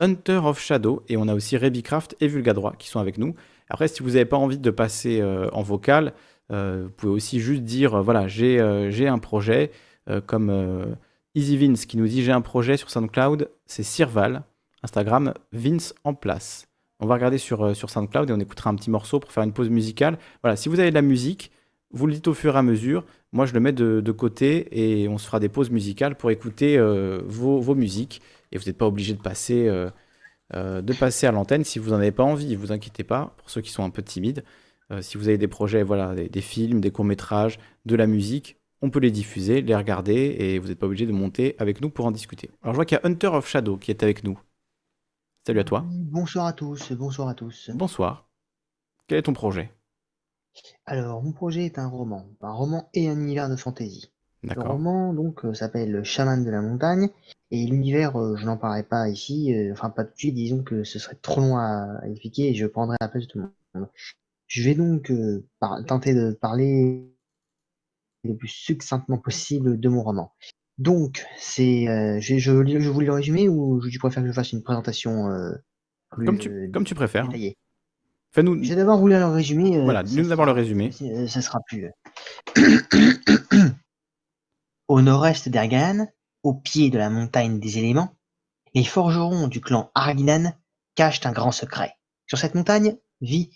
Hunter 0.00 0.40
of 0.44 0.60
Shadow. 0.60 1.02
Et 1.08 1.16
on 1.16 1.28
a 1.28 1.34
aussi 1.34 1.56
Rebicraft 1.56 2.16
et 2.20 2.28
Vulgadroit 2.28 2.74
qui 2.78 2.88
sont 2.88 3.00
avec 3.00 3.18
nous. 3.18 3.34
Après, 3.68 3.88
si 3.88 4.02
vous 4.02 4.10
n'avez 4.10 4.24
pas 4.24 4.36
envie 4.36 4.58
de 4.58 4.70
passer 4.70 5.22
en 5.52 5.62
vocal, 5.62 6.12
vous 6.50 6.90
pouvez 6.96 7.12
aussi 7.12 7.40
juste 7.40 7.62
dire 7.62 8.02
voilà, 8.02 8.28
j'ai 8.28 8.60
un 8.60 9.18
projet, 9.18 9.70
comme 10.26 10.96
Easy 11.36 11.58
Vince 11.58 11.84
qui 11.84 11.98
nous 11.98 12.08
dit 12.08 12.24
j'ai 12.24 12.32
un 12.32 12.40
projet 12.40 12.78
sur 12.78 12.90
SoundCloud, 12.90 13.50
c'est 13.66 13.82
Sirval, 13.82 14.42
Instagram 14.82 15.34
Vince 15.52 15.94
en 16.04 16.14
place. 16.14 16.66
On 16.98 17.06
va 17.06 17.14
regarder 17.14 17.36
sur, 17.36 17.62
euh, 17.62 17.74
sur 17.74 17.90
SoundCloud 17.90 18.30
et 18.30 18.32
on 18.32 18.40
écoutera 18.40 18.70
un 18.70 18.74
petit 18.74 18.90
morceau 18.90 19.20
pour 19.20 19.30
faire 19.30 19.42
une 19.42 19.52
pause 19.52 19.68
musicale. 19.68 20.18
Voilà, 20.42 20.56
si 20.56 20.70
vous 20.70 20.80
avez 20.80 20.88
de 20.88 20.94
la 20.94 21.02
musique, 21.02 21.50
vous 21.90 22.06
le 22.06 22.14
dites 22.14 22.26
au 22.26 22.34
fur 22.34 22.54
et 22.56 22.58
à 22.58 22.62
mesure. 22.62 23.04
Moi, 23.36 23.44
je 23.44 23.52
le 23.52 23.60
mets 23.60 23.72
de, 23.72 24.12
côté 24.12 24.66
et 24.72 25.08
on 25.08 25.18
se 25.18 25.26
fera 25.26 25.40
des 25.40 25.50
pauses 25.50 25.68
musicales 25.68 26.16
pour 26.16 26.30
écouter 26.30 26.78
euh, 26.78 27.20
vos, 27.26 27.74
musiques. 27.74 28.22
Et 28.50 28.56
vous 28.56 28.64
n'êtes 28.64 28.78
pas 28.78 28.86
obligé 28.86 29.12
de 29.12 29.20
passer, 29.20 29.68
euh, 29.68 30.80
de 30.80 30.92
passer 30.94 31.26
à 31.26 31.32
l'antenne 31.32 31.62
si 31.62 31.78
vous 31.78 31.90
n'en 31.90 31.96
avez 31.96 32.12
pas 32.12 32.22
envie. 32.22 32.52
Ne 32.52 32.56
vous 32.56 32.72
inquiétez 32.72 33.04
pas, 33.04 33.34
pour 33.36 33.50
ceux 33.50 33.60
qui 33.60 33.70
sont 33.70 33.84
un 33.84 33.90
peu 33.90 34.02
timides. 34.02 34.42
si 35.02 35.18
vous 35.18 35.28
avez 35.28 35.36
des 35.36 35.48
projets, 35.48 35.82
voilà, 35.82 36.14
des, 36.14 36.40
films, 36.40 36.80
des 36.80 36.90
courts-métrages, 36.90 37.58
de 37.84 37.94
la 37.94 38.06
musique, 38.06 38.56
on 38.80 38.88
peut 38.88 39.00
les 39.00 39.10
diffuser, 39.10 39.60
les 39.60 39.76
regarder 39.76 40.36
et 40.38 40.58
vous 40.58 40.68
n'êtes 40.68 40.78
pas 40.78 40.86
obligé 40.86 41.04
de 41.04 41.12
monter 41.12 41.56
avec 41.58 41.82
nous 41.82 41.90
pour 41.90 42.06
en 42.06 42.12
discuter. 42.12 42.48
Alors, 42.62 42.72
je 42.72 42.76
vois 42.76 42.86
qu'il 42.86 42.96
y 42.96 43.00
a 43.02 43.06
Hunter 43.06 43.26
of 43.26 43.46
Shadow 43.46 43.76
qui 43.76 43.90
est 43.90 44.02
avec 44.02 44.24
nous. 44.24 44.40
Salut 45.46 45.60
à 45.60 45.64
toi. 45.64 45.84
Bonsoir 45.86 46.46
à 46.46 46.54
tous, 46.54 46.90
bonsoir 46.92 47.28
à 47.28 47.34
tous. 47.34 47.70
Bonsoir. 47.74 48.30
Quel 49.06 49.18
est 49.18 49.22
ton 49.22 49.34
projet? 49.34 49.75
Alors, 50.86 51.22
mon 51.22 51.32
projet 51.32 51.66
est 51.66 51.78
un 51.78 51.88
roman, 51.88 52.28
un 52.40 52.52
roman 52.52 52.88
et 52.94 53.08
un 53.08 53.18
univers 53.18 53.48
de 53.48 53.56
fantasy. 53.56 54.12
Le 54.42 54.60
roman 54.60 55.12
donc 55.12 55.44
euh, 55.44 55.54
s'appelle 55.54 55.90
Le 55.90 56.04
Chaman 56.04 56.44
de 56.44 56.50
la 56.50 56.60
montagne 56.60 57.08
et 57.50 57.66
l'univers, 57.66 58.16
euh, 58.20 58.36
je 58.36 58.46
n'en 58.46 58.56
parlerai 58.56 58.84
pas 58.84 59.08
ici, 59.08 59.52
euh, 59.54 59.72
enfin 59.72 59.90
pas 59.90 60.04
tout 60.04 60.12
de 60.12 60.18
suite, 60.18 60.34
disons 60.34 60.62
que 60.62 60.84
ce 60.84 60.98
serait 60.98 61.16
trop 61.16 61.40
long 61.40 61.56
à, 61.56 62.00
expliquer 62.04 62.50
et 62.50 62.54
je 62.54 62.66
prendrai 62.66 62.96
la 63.00 63.08
place 63.08 63.24
de 63.24 63.28
tout 63.28 63.38
le 63.38 63.50
monde. 63.74 63.88
Je 64.46 64.62
vais 64.62 64.74
donc 64.74 65.10
tenter 65.86 66.14
de 66.14 66.30
parler 66.30 67.10
le 68.24 68.36
plus 68.36 68.48
succinctement 68.48 69.18
possible 69.18 69.80
de 69.80 69.88
mon 69.88 70.02
roman. 70.02 70.32
Donc, 70.78 71.24
c'est, 71.38 71.88
euh, 71.88 72.20
je, 72.20 72.36
je, 72.36 72.78
je 72.78 72.90
voulais 72.90 73.06
le 73.06 73.12
résumer 73.12 73.48
ou 73.48 73.80
je 73.80 73.98
préfère 73.98 74.22
que 74.22 74.28
je 74.28 74.34
fasse 74.34 74.52
une 74.52 74.62
présentation 74.62 75.30
euh, 75.30 75.52
plus 76.10 76.26
comme 76.26 76.38
tu, 76.38 76.70
comme 76.72 76.84
tu 76.84 76.94
préfères. 76.94 77.26
détaillée? 77.26 77.56
Fais-nous. 78.36 78.62
J'ai 78.62 78.76
d'abord 78.76 78.98
voulu 78.98 79.14
le 79.14 79.24
résumer. 79.24 79.78
Euh, 79.78 79.84
voilà, 79.84 80.02
nous 80.02 80.28
d'abord 80.28 80.44
le 80.44 80.52
résumé. 80.52 80.92
Ça 81.26 81.40
sera 81.40 81.58
plus. 81.66 81.90
au 84.88 85.00
nord-est 85.00 85.48
d'Ergan, 85.48 86.06
au 86.42 86.52
pied 86.52 86.90
de 86.90 86.98
la 86.98 87.08
montagne 87.08 87.58
des 87.58 87.78
éléments, 87.78 88.14
les 88.74 88.84
forgerons 88.84 89.48
du 89.48 89.62
clan 89.62 89.90
Arginan 89.94 90.52
cachent 90.96 91.24
un 91.24 91.32
grand 91.32 91.50
secret. 91.50 91.94
Sur 92.26 92.36
cette 92.36 92.54
montagne 92.54 92.98
vit, 93.22 93.52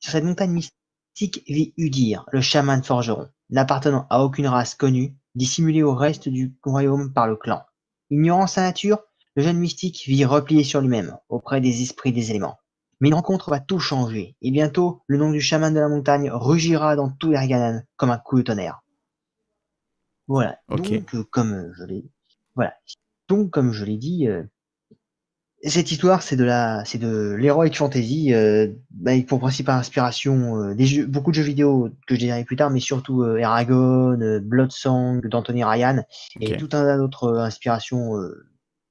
sur 0.00 0.12
cette 0.12 0.24
montagne 0.24 0.52
mystique 0.52 1.44
vit 1.46 1.74
Udir, 1.76 2.24
le 2.32 2.40
chaman 2.40 2.82
forgeron, 2.82 3.28
n'appartenant 3.50 4.06
à 4.08 4.24
aucune 4.24 4.46
race 4.46 4.74
connue 4.74 5.14
dissimulé 5.34 5.82
au 5.82 5.94
reste 5.94 6.30
du 6.30 6.56
royaume 6.64 7.12
par 7.12 7.26
le 7.26 7.36
clan. 7.36 7.66
Ignorant 8.08 8.46
sa 8.46 8.62
nature, 8.62 8.98
le 9.36 9.42
jeune 9.42 9.58
mystique 9.58 10.04
vit 10.06 10.24
replié 10.24 10.64
sur 10.64 10.80
lui-même, 10.80 11.18
auprès 11.28 11.60
des 11.60 11.82
esprits 11.82 12.12
des 12.12 12.30
éléments. 12.30 12.56
Mais 13.02 13.08
une 13.08 13.14
rencontre 13.14 13.50
va 13.50 13.58
tout 13.58 13.80
changer, 13.80 14.36
et 14.42 14.52
bientôt 14.52 15.02
le 15.08 15.18
nom 15.18 15.32
du 15.32 15.40
chaman 15.40 15.74
de 15.74 15.80
la 15.80 15.88
montagne 15.88 16.30
rugira 16.30 16.94
dans 16.94 17.10
tout 17.10 17.32
Erganan 17.32 17.82
comme 17.96 18.10
un 18.10 18.16
coup 18.16 18.36
de 18.38 18.42
tonnerre. 18.42 18.84
Voilà. 20.28 20.60
Donc, 20.68 20.88
euh, 20.88 21.24
comme 21.28 21.72
je 21.76 21.82
l'ai, 21.82 22.04
voilà. 22.54 22.74
Donc, 23.26 23.50
comme 23.50 23.72
je 23.72 23.84
l'ai 23.84 23.96
dit, 23.96 24.28
euh, 24.28 24.44
cette 25.64 25.90
histoire, 25.90 26.22
c'est 26.22 26.36
de 26.36 26.44
la, 26.44 26.84
c'est 26.84 26.98
de 26.98 27.34
l'heroic 27.36 27.72
fantasy, 27.74 28.32
euh, 28.34 28.68
bah, 28.90 29.10
pour 29.26 29.40
principale 29.40 29.80
inspiration 29.80 30.72
des 30.72 30.86
jeux, 30.86 31.04
beaucoup 31.04 31.32
de 31.32 31.36
jeux 31.36 31.42
vidéo 31.42 31.90
que 32.06 32.14
je 32.14 32.20
dirai 32.20 32.44
plus 32.44 32.54
tard, 32.54 32.70
mais 32.70 32.78
surtout 32.78 33.24
Eragon, 33.24 34.16
Bloodsong 34.40 35.26
d'Anthony 35.26 35.64
Ryan 35.64 36.04
et 36.38 36.56
tout 36.56 36.66
un 36.66 36.84
tas 36.84 36.96
d'autres 36.98 37.36
inspirations. 37.38 38.12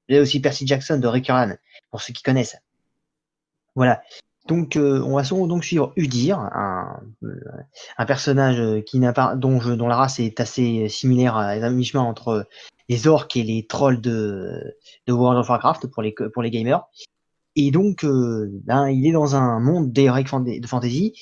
et 0.10 0.20
aussi 0.20 0.42
Percy 0.42 0.68
Jackson 0.68 0.98
de 0.98 1.08
Rick 1.08 1.28
Ryan, 1.28 1.56
pour 1.92 2.02
ceux 2.02 2.12
qui 2.12 2.24
connaissent. 2.24 2.58
Voilà. 3.76 4.02
Donc, 4.48 4.78
on 4.78 5.16
va 5.16 5.24
donc 5.24 5.64
suivre 5.64 5.94
Udir, 5.96 6.40
un, 6.40 7.00
personnage 8.06 8.84
qui 8.86 9.00
n'a 9.00 9.14
pas, 9.14 9.36
dont, 9.36 9.60
la 9.60 9.96
race 9.96 10.20
est 10.20 10.40
assez 10.40 10.90
similaire 10.90 11.38
à 11.38 11.52
un 11.52 11.70
mi-chemin 11.70 12.02
entre 12.02 12.48
les 12.90 13.08
orques 13.08 13.38
et 13.38 13.44
les 13.44 13.66
trolls 13.68 14.02
de, 14.02 14.76
de 15.08 15.14
World 15.14 15.40
of 15.40 15.50
Warcraft 15.50 15.88
pour 15.88 16.02
les, 16.02 16.52
gamers. 16.52 16.84
Et 17.56 17.72
donc, 17.72 18.04
euh, 18.04 18.50
ben, 18.66 18.90
il 18.90 19.08
est 19.08 19.12
dans 19.14 19.36
un 19.36 19.60
monde 19.60 19.94
d'heroic 19.94 20.24
de 20.24 20.68
fantasy 20.68 21.14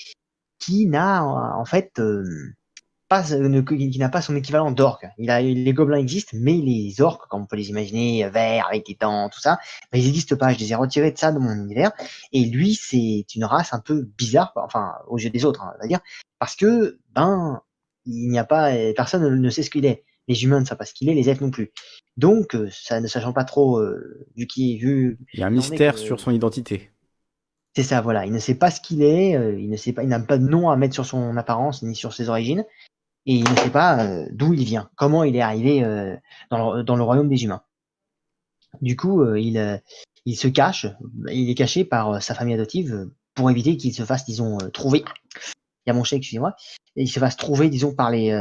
qui 0.59 0.87
n'a 0.87 1.23
en 1.23 1.65
fait 1.65 1.99
euh, 1.99 2.55
pas, 3.09 3.23
qui 3.23 3.99
n'a 3.99 4.09
pas 4.09 4.21
son 4.21 4.35
équivalent. 4.35 4.73
Il 5.17 5.29
a, 5.29 5.41
les 5.41 5.73
gobelins 5.73 5.97
existent, 5.97 6.37
mais 6.39 6.53
les 6.53 7.01
orques, 7.01 7.27
comme 7.27 7.41
on 7.41 7.45
peut 7.45 7.55
les 7.55 7.69
imaginer, 7.69 8.29
verts 8.29 8.67
avec 8.67 8.85
des 8.85 8.97
dents, 8.99 9.29
tout 9.29 9.41
ça, 9.41 9.59
ben, 9.91 9.99
ils 9.99 10.05
n'existent 10.05 10.37
pas. 10.37 10.53
Je 10.53 10.59
les 10.59 10.71
ai 10.71 10.75
retirés 10.75 11.11
de 11.11 11.17
ça 11.17 11.31
de 11.31 11.39
mon 11.39 11.53
univers. 11.53 11.91
Et 12.31 12.45
lui, 12.45 12.75
c'est 12.75 13.25
une 13.35 13.45
race 13.45 13.73
un 13.73 13.79
peu 13.79 14.07
bizarre, 14.17 14.53
enfin, 14.55 14.93
aux 15.07 15.17
yeux 15.17 15.29
des 15.29 15.43
autres, 15.43 15.63
hein, 15.63 15.73
on 15.77 15.81
va 15.81 15.87
dire, 15.87 15.99
parce 16.37 16.55
que 16.55 16.99
ben, 17.13 17.61
il 18.05 18.29
n'y 18.29 18.39
a 18.39 18.45
pas, 18.45 18.71
personne 18.95 19.41
ne 19.41 19.49
sait 19.49 19.63
ce 19.63 19.69
qu'il 19.69 19.85
est 19.85 20.03
les 20.29 20.43
humains 20.43 20.61
ne 20.61 20.65
savent 20.65 20.77
pas 20.77 20.85
ce 20.85 20.93
qu'il 20.93 21.09
est, 21.09 21.13
les 21.13 21.27
elfes 21.27 21.41
non 21.41 21.49
plus. 21.49 21.71
Donc, 22.15 22.55
euh, 22.55 22.69
ça 22.71 23.01
ne 23.01 23.07
sachant 23.07 23.33
pas 23.33 23.43
trop 23.43 23.79
euh, 23.79 24.27
vu 24.37 24.45
qui 24.45 24.73
est 24.73 24.77
vu. 24.77 25.17
Il 25.33 25.39
y 25.39 25.43
a 25.43 25.47
un 25.47 25.49
mystère 25.49 25.97
sur 25.97 26.19
son 26.19 26.31
identité. 26.31 26.91
C'est 27.75 27.83
ça, 27.83 27.99
voilà. 28.01 28.25
Il 28.25 28.31
ne 28.31 28.39
sait 28.39 28.55
pas 28.55 28.71
ce 28.71 28.79
qu'il 28.79 29.01
est, 29.01 29.35
euh, 29.35 29.59
il 29.59 29.69
ne 29.69 29.75
sait 29.75 29.91
pas, 29.91 30.03
il 30.03 30.09
n'a 30.09 30.19
pas 30.19 30.37
de 30.37 30.47
nom 30.47 30.69
à 30.69 30.77
mettre 30.77 30.93
sur 30.93 31.05
son 31.05 31.35
apparence 31.35 31.81
ni 31.81 31.95
sur 31.95 32.13
ses 32.13 32.29
origines, 32.29 32.63
et 33.29 33.35
il 33.35 33.49
ne 33.49 33.55
sait 33.57 33.69
pas 33.69 34.25
d'où 34.31 34.53
il 34.53 34.63
vient, 34.63 34.89
comment 34.95 35.23
il 35.23 35.35
est 35.35 35.41
arrivé 35.41 35.81
dans 36.49 36.73
le, 36.73 36.83
dans, 36.83 36.95
le, 36.95 37.03
royaume 37.03 37.29
des 37.29 37.43
humains. 37.43 37.61
Du 38.81 38.95
coup, 38.95 39.35
il, 39.35 39.81
il 40.25 40.35
se 40.35 40.47
cache, 40.47 40.87
il 41.31 41.49
est 41.49 41.55
caché 41.55 41.85
par 41.85 42.23
sa 42.23 42.33
famille 42.33 42.55
adoptive 42.55 43.09
pour 43.35 43.51
éviter 43.51 43.77
qu'il 43.77 43.93
se 43.93 44.03
fasse, 44.03 44.25
disons, 44.25 44.57
trouver. 44.73 45.03
Il 45.85 45.89
y 45.89 45.91
a 45.91 45.93
mon 45.93 46.03
chèque, 46.03 46.19
excusez-moi. 46.19 46.55
Il 46.95 47.09
se 47.09 47.19
fasse 47.19 47.37
trouver, 47.37 47.69
disons, 47.69 47.93
par 47.93 48.09
les, 48.09 48.31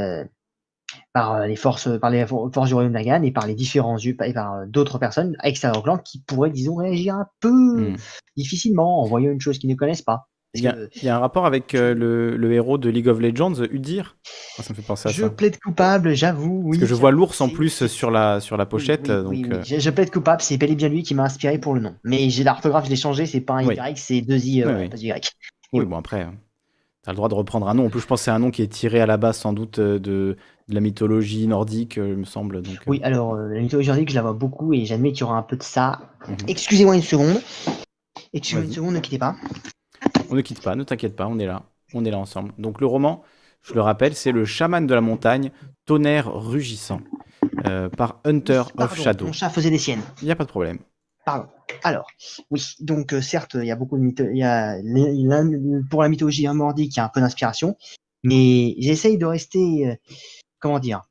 par 1.13 1.35
euh, 1.35 1.47
les 1.47 1.57
forces, 1.57 1.89
par 2.01 2.11
les 2.11 2.27
forces 2.27 2.69
du 2.69 2.75
royaume 2.75 2.93
d'Agan 2.93 3.23
et 3.23 3.31
par 3.31 3.47
les 3.47 3.55
différents 3.55 3.99
et 3.99 4.15
par 4.15 4.55
euh, 4.55 4.67
d'autres 4.67 4.99
personnes 4.99 5.37
extérieures 5.43 5.79
au 5.79 5.83
clan 5.83 5.99
qui 5.99 6.21
pourraient, 6.21 6.51
disons, 6.51 6.77
réagir 6.77 7.15
un 7.15 7.27
peu 7.41 7.91
hmm. 7.91 7.97
difficilement 8.37 9.03
en 9.03 9.07
voyant 9.07 9.31
une 9.31 9.41
chose 9.41 9.59
qu'ils 9.59 9.71
ne 9.71 9.75
connaissent 9.75 10.03
pas. 10.03 10.29
Il 10.59 11.03
y, 11.03 11.09
a, 11.09 11.17
un 11.17 11.19
rapport 11.19 11.47
avec 11.47 11.75
euh, 11.75 11.95
le, 11.95 12.53
héros 12.53 12.79
de 12.79 12.89
League 12.91 13.09
of 13.09 13.21
Legends, 13.21 13.55
Udir 13.71 14.17
Ça 14.57 14.65
me 14.71 14.75
fait 14.75 14.83
penser 14.83 15.09
à 15.09 15.13
je 15.13 15.21
ça. 15.21 15.23
Je 15.23 15.29
plaide 15.29 15.59
coupable, 15.59 16.15
j'avoue. 16.15 16.63
Oui, 16.65 16.79
Parce 16.79 16.91
que 16.91 16.95
je 16.95 17.01
vois 17.01 17.11
l'ours 17.11 17.41
en 17.41 17.49
plus 17.49 17.87
sur 17.87 18.11
la, 18.11 18.41
sur 18.41 18.57
la 18.57 18.67
pochette. 18.67 19.11
donc, 19.11 19.37
je, 19.65 19.91
plaide 19.91 20.11
coupable, 20.11 20.43
c'est 20.43 20.57
bel 20.57 20.71
et 20.71 20.75
bien 20.77 20.89
lui 20.89 21.03
qui 21.03 21.15
m'a 21.15 21.25
inspiré 21.25 21.59
pour 21.59 21.75
le 21.75 21.81
nom. 21.81 21.95
Mais 22.05 22.31
j'ai 22.31 22.45
l'orthographe, 22.45 22.87
je 22.87 22.91
l'ai 22.91 22.97
changé, 22.97 23.27
c'est 23.27 23.41
pas 23.41 23.55
un 23.55 23.63
Y, 23.63 23.99
c'est 23.99 24.21
deux 24.21 24.45
I, 24.45 24.63
pas 24.63 24.97
Y. 24.97 25.33
oui, 25.73 25.85
bon 25.85 25.97
après, 25.97 26.23
hein. 26.23 26.35
tu 27.05 27.11
as 27.11 27.13
le 27.13 27.17
droit 27.17 27.29
de 27.29 27.35
reprendre 27.35 27.69
un 27.69 27.75
nom. 27.75 27.87
En 27.87 27.91
plus, 27.91 28.01
je 28.01 28.07
pense 28.07 28.21
que 28.21 28.25
c'est 28.25 28.31
un 28.31 28.39
nom 28.39 28.51
qui 28.51 28.63
est 28.63 28.69
tiré 28.73 29.01
à 29.01 29.07
la 29.07 29.17
base 29.17 29.39
sans 29.39 29.53
doute 29.53 29.81
de, 29.81 30.37
de 30.69 30.75
la 30.75 30.81
mythologie 30.81 31.47
nordique, 31.47 31.99
euh, 31.99 32.11
il 32.11 32.17
me 32.17 32.25
semble. 32.25 32.63
Donc, 32.63 32.77
oui, 32.87 33.01
euh. 33.03 33.07
alors 33.07 33.35
euh, 33.35 33.49
la 33.49 33.61
mythologie 33.61 33.89
nordique, 33.89 34.11
je 34.11 34.15
la 34.15 34.23
vois 34.23 34.35
beaucoup 34.35 34.75
et 34.75 34.85
j'admets 34.85 35.13
qu'il 35.13 35.23
y 35.23 35.25
aura 35.25 35.39
un 35.39 35.43
peu 35.43 35.57
de 35.57 35.63
ça. 35.63 36.01
Mhm. 36.29 36.37
Excusez-moi 36.47 36.97
une 36.97 37.03
seconde. 37.03 37.41
Excusez-moi 38.33 38.67
une 38.67 38.73
seconde, 38.73 38.95
ne 38.95 39.01
quittez 39.01 39.19
pas. 39.19 39.37
On 40.31 40.35
ne 40.35 40.41
quitte 40.41 40.63
pas, 40.63 40.75
ne 40.75 40.85
t'inquiète 40.85 41.17
pas, 41.17 41.27
on 41.27 41.39
est 41.39 41.47
là. 41.47 41.63
On 41.95 42.05
est 42.05 42.11
là 42.11 42.19
ensemble. 42.19 42.53
Donc 42.59 42.81
le 42.81 42.87
roman, 42.87 43.23
je 43.63 43.75
le 43.75 43.81
rappelle, 43.81 44.15
c'est 44.15 44.33
Le 44.33 44.45
chaman 44.45 44.87
de 44.87 44.95
la 44.95 45.01
montagne, 45.01 45.51
tonnerre 45.87 46.33
rugissant, 46.33 47.01
par 47.97 48.21
Hunter 48.25 48.63
of 48.77 48.99
Shadow. 48.99 49.27
Mon 49.27 49.33
chat 49.33 49.51
faisait 49.51 49.71
des 49.71 49.79
siennes. 49.79 50.03
Il 50.21 50.27
n'y 50.27 50.31
a 50.31 50.37
pas 50.37 50.45
de 50.45 50.51
problème. 50.51 50.79
Pardon. 51.25 51.49
Alors, 51.83 52.07
oui, 52.51 52.63
donc 52.81 53.15
certes, 53.21 53.55
il 53.55 53.67
y 53.67 53.71
a 53.71 53.77
beaucoup 53.77 53.97
de 53.99 54.03
mythologie. 54.03 54.43
Pour 55.91 56.03
la 56.03 56.09
mythologie 56.09 56.47
nordique, 56.49 56.95
il 56.95 56.99
y 56.99 57.01
a 57.01 57.05
un 57.05 57.11
peu 57.11 57.21
d'inspiration, 57.21 57.77
mais 58.23 58.75
j'essaye 58.79 59.19
de 59.19 59.27
rester 59.27 59.99
comment 60.59 60.79
dire, 60.79 61.03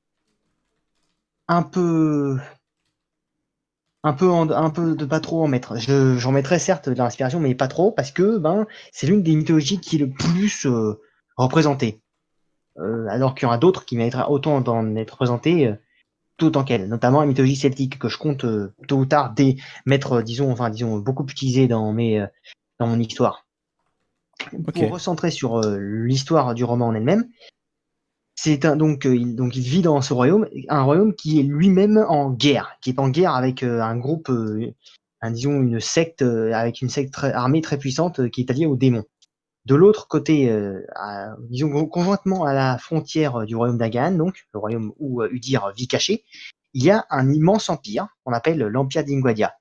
un 1.48 1.64
peu 1.64 2.38
un 4.04 4.14
peu, 4.14 4.32
un 4.32 4.70
peu 4.70 4.96
de 4.96 5.06
pas 5.06 5.20
trop 5.20 5.44
en 5.44 5.48
mettre. 5.48 5.78
Je, 5.78 6.18
j'en 6.18 6.32
mettrais 6.32 6.60
certes 6.60 6.90
de 6.90 6.96
l'inspiration, 6.96 7.40
mais 7.40 7.56
pas 7.56 7.68
trop, 7.68 7.92
parce 7.92 8.12
que 8.12 8.38
ben, 8.38 8.68
c'est 8.92 9.08
l'une 9.08 9.24
des 9.24 9.36
mythologies 9.36 9.80
qui 9.80 9.98
est 9.98 10.00
le 10.00 10.10
plus 10.10 10.66
euh, 10.66 11.02
représentée. 11.36 12.02
Euh, 12.78 13.08
alors 13.10 13.34
qu'il 13.34 13.48
y 13.48 13.50
en 13.50 13.54
a 13.54 13.58
d'autres 13.58 13.86
qui 13.86 13.98
mériteraient 13.98 14.30
autant 14.30 14.62
d'en 14.62 14.96
être 14.96 15.12
représentées 15.12 15.74
tout 16.38 16.46
autant 16.46 16.64
qu'elle, 16.64 16.88
notamment 16.88 17.22
la 17.22 17.26
mythologie 17.26 17.56
celtique 17.56 17.98
que 17.98 18.10
je 18.10 18.20
compte 18.20 18.46
tôt 18.88 18.98
ou 18.98 19.06
tard 19.08 19.34
des 19.34 19.58
mettre, 19.88 20.22
disons, 20.22 20.52
enfin, 20.52 20.70
disons, 20.70 20.98
beaucoup 20.98 21.26
utilisé 21.26 21.68
dans 21.68 21.92
mes, 21.94 22.24
dans 22.80 22.86
mon 22.86 23.00
histoire. 23.00 23.48
Pour 24.76 24.92
recentrer 24.92 25.32
sur 25.32 25.62
l'histoire 25.62 26.54
du 26.54 26.64
roman 26.64 26.90
en 26.90 26.94
elle-même, 26.94 27.28
c'est 28.40 28.66
un, 28.66 28.76
donc, 28.76 29.06
euh, 29.08 29.16
il, 29.16 29.36
donc 29.36 29.56
il 29.56 29.64
vit 29.64 29.82
dans 29.82 30.00
ce 30.02 30.14
royaume, 30.14 30.48
un 30.70 30.84
royaume 30.84 31.16
qui 31.16 31.40
est 31.40 31.44
lui-même 31.44 31.98
en 31.98 32.32
guerre, 32.32 32.78
qui 32.82 32.92
est 32.92 33.00
en 33.00 33.10
guerre 33.10 33.34
avec 33.34 33.64
euh, 33.64 33.82
un 33.82 33.98
groupe, 33.98 34.30
euh, 34.30 34.74
un, 35.22 35.32
disons 35.32 35.60
une 35.60 35.80
secte, 35.80 36.22
avec 36.22 36.82
une 36.82 36.90
secte 36.90 37.16
armée 37.24 37.62
très 37.62 37.80
puissante 37.80 38.30
qui 38.30 38.42
est 38.42 38.52
alliée 38.52 38.68
aux 38.68 38.76
démons. 38.76 39.06
De 39.66 39.76
l'autre 39.76 40.08
côté, 40.08 40.50
disons 41.50 41.88
conjointement 41.88 42.46
à 42.46 42.54
la 42.54 42.78
frontière 42.78 43.46
du 43.46 43.56
royaume 43.56 43.78
d'Agan, 43.78 44.12
donc 44.12 44.48
le 44.54 44.60
royaume 44.60 44.94
où 44.98 45.24
Udir 45.26 45.74
vit 45.76 45.90
caché, 45.90 46.24
il 46.74 46.84
y 46.84 46.92
a 46.92 47.06
un 47.10 47.34
immense 47.34 47.70
empire 47.70 48.08
qu'on 48.24 48.32
appelle 48.32 48.60
l'empire 48.60 49.04
d'Ingwadia, 49.04 49.56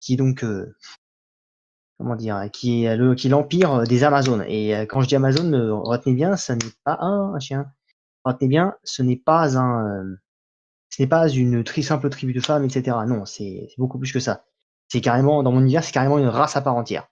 qui 0.00 0.14
est 0.14 0.16
donc 0.16 0.42
comment 1.98 2.16
dire, 2.16 2.48
qui 2.50 2.84
est 2.84 2.96
le, 2.96 3.14
qui 3.14 3.28
l'empire 3.28 3.82
des 3.82 4.04
Amazones. 4.04 4.44
Et 4.48 4.72
quand 4.88 5.02
je 5.02 5.08
dis 5.08 5.16
Amazon, 5.16 5.82
retenez 5.82 6.14
bien, 6.14 6.36
ça 6.36 6.54
n'est 6.54 6.72
pas 6.84 6.96
un 7.02 7.38
chien, 7.38 7.70
retenez 8.26 8.48
bien, 8.48 8.74
ce 8.84 9.02
n'est 9.02 9.16
pas 9.16 9.58
un, 9.58 9.86
euh, 9.86 10.16
ce 10.90 11.02
n'est 11.02 11.08
pas 11.08 11.28
une 11.28 11.64
tri 11.64 11.82
simple 11.82 12.08
tribu 12.10 12.32
de 12.32 12.40
femmes, 12.40 12.64
etc. 12.64 12.96
Non, 13.06 13.24
c'est 13.24 13.68
beaucoup 13.78 13.98
plus 13.98 14.12
que 14.12 14.20
ça. 14.20 14.44
C'est 14.88 15.00
carrément, 15.00 15.42
dans 15.42 15.52
mon 15.52 15.60
univers, 15.60 15.84
c'est 15.84 15.92
carrément 15.92 16.18
une 16.18 16.28
race 16.28 16.56
à 16.56 16.60
part 16.60 16.76
entière. 16.76 17.08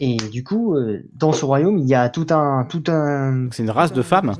Et 0.00 0.16
du 0.16 0.44
coup, 0.44 0.76
euh, 0.76 1.02
dans 1.12 1.32
ce 1.32 1.44
royaume, 1.44 1.78
il 1.78 1.88
y 1.88 1.94
a 1.94 2.08
tout 2.08 2.26
un, 2.30 2.64
tout 2.64 2.84
un. 2.88 3.48
C'est 3.50 3.62
une 3.62 3.70
race 3.70 3.92
de 3.92 4.02
femmes. 4.02 4.32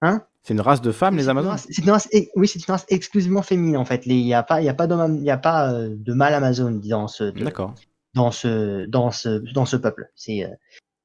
Hein? 0.00 0.22
C'est 0.42 0.54
une 0.54 0.60
race 0.60 0.80
de 0.80 0.92
femmes, 0.92 1.16
les 1.16 1.28
Amazones? 1.28 1.58
C'est 1.58 1.82
une 1.82 1.90
race, 1.90 2.08
oui, 2.36 2.48
c'est 2.48 2.66
une 2.66 2.72
race 2.72 2.86
exclusivement 2.88 3.42
féminine 3.42 3.76
en 3.76 3.84
fait. 3.84 4.06
Il 4.06 4.24
n'y 4.24 4.32
a 4.32 4.42
pas, 4.42 4.62
y 4.62 4.68
a 4.68 4.74
pas 4.74 4.86
il 4.86 5.22
y 5.22 5.30
a 5.30 5.36
pas 5.36 5.72
euh, 5.72 5.94
de 5.94 6.14
mâle 6.14 6.32
Amazon 6.32 6.80
dans 6.82 7.08
ce. 7.08 7.24
D'accord. 7.24 7.74
Dans 8.14 8.30
ce, 8.30 8.86
dans 8.86 9.10
ce, 9.10 9.42
dans 9.52 9.66
ce 9.66 9.76
peuple. 9.76 10.10
C'est 10.16 10.46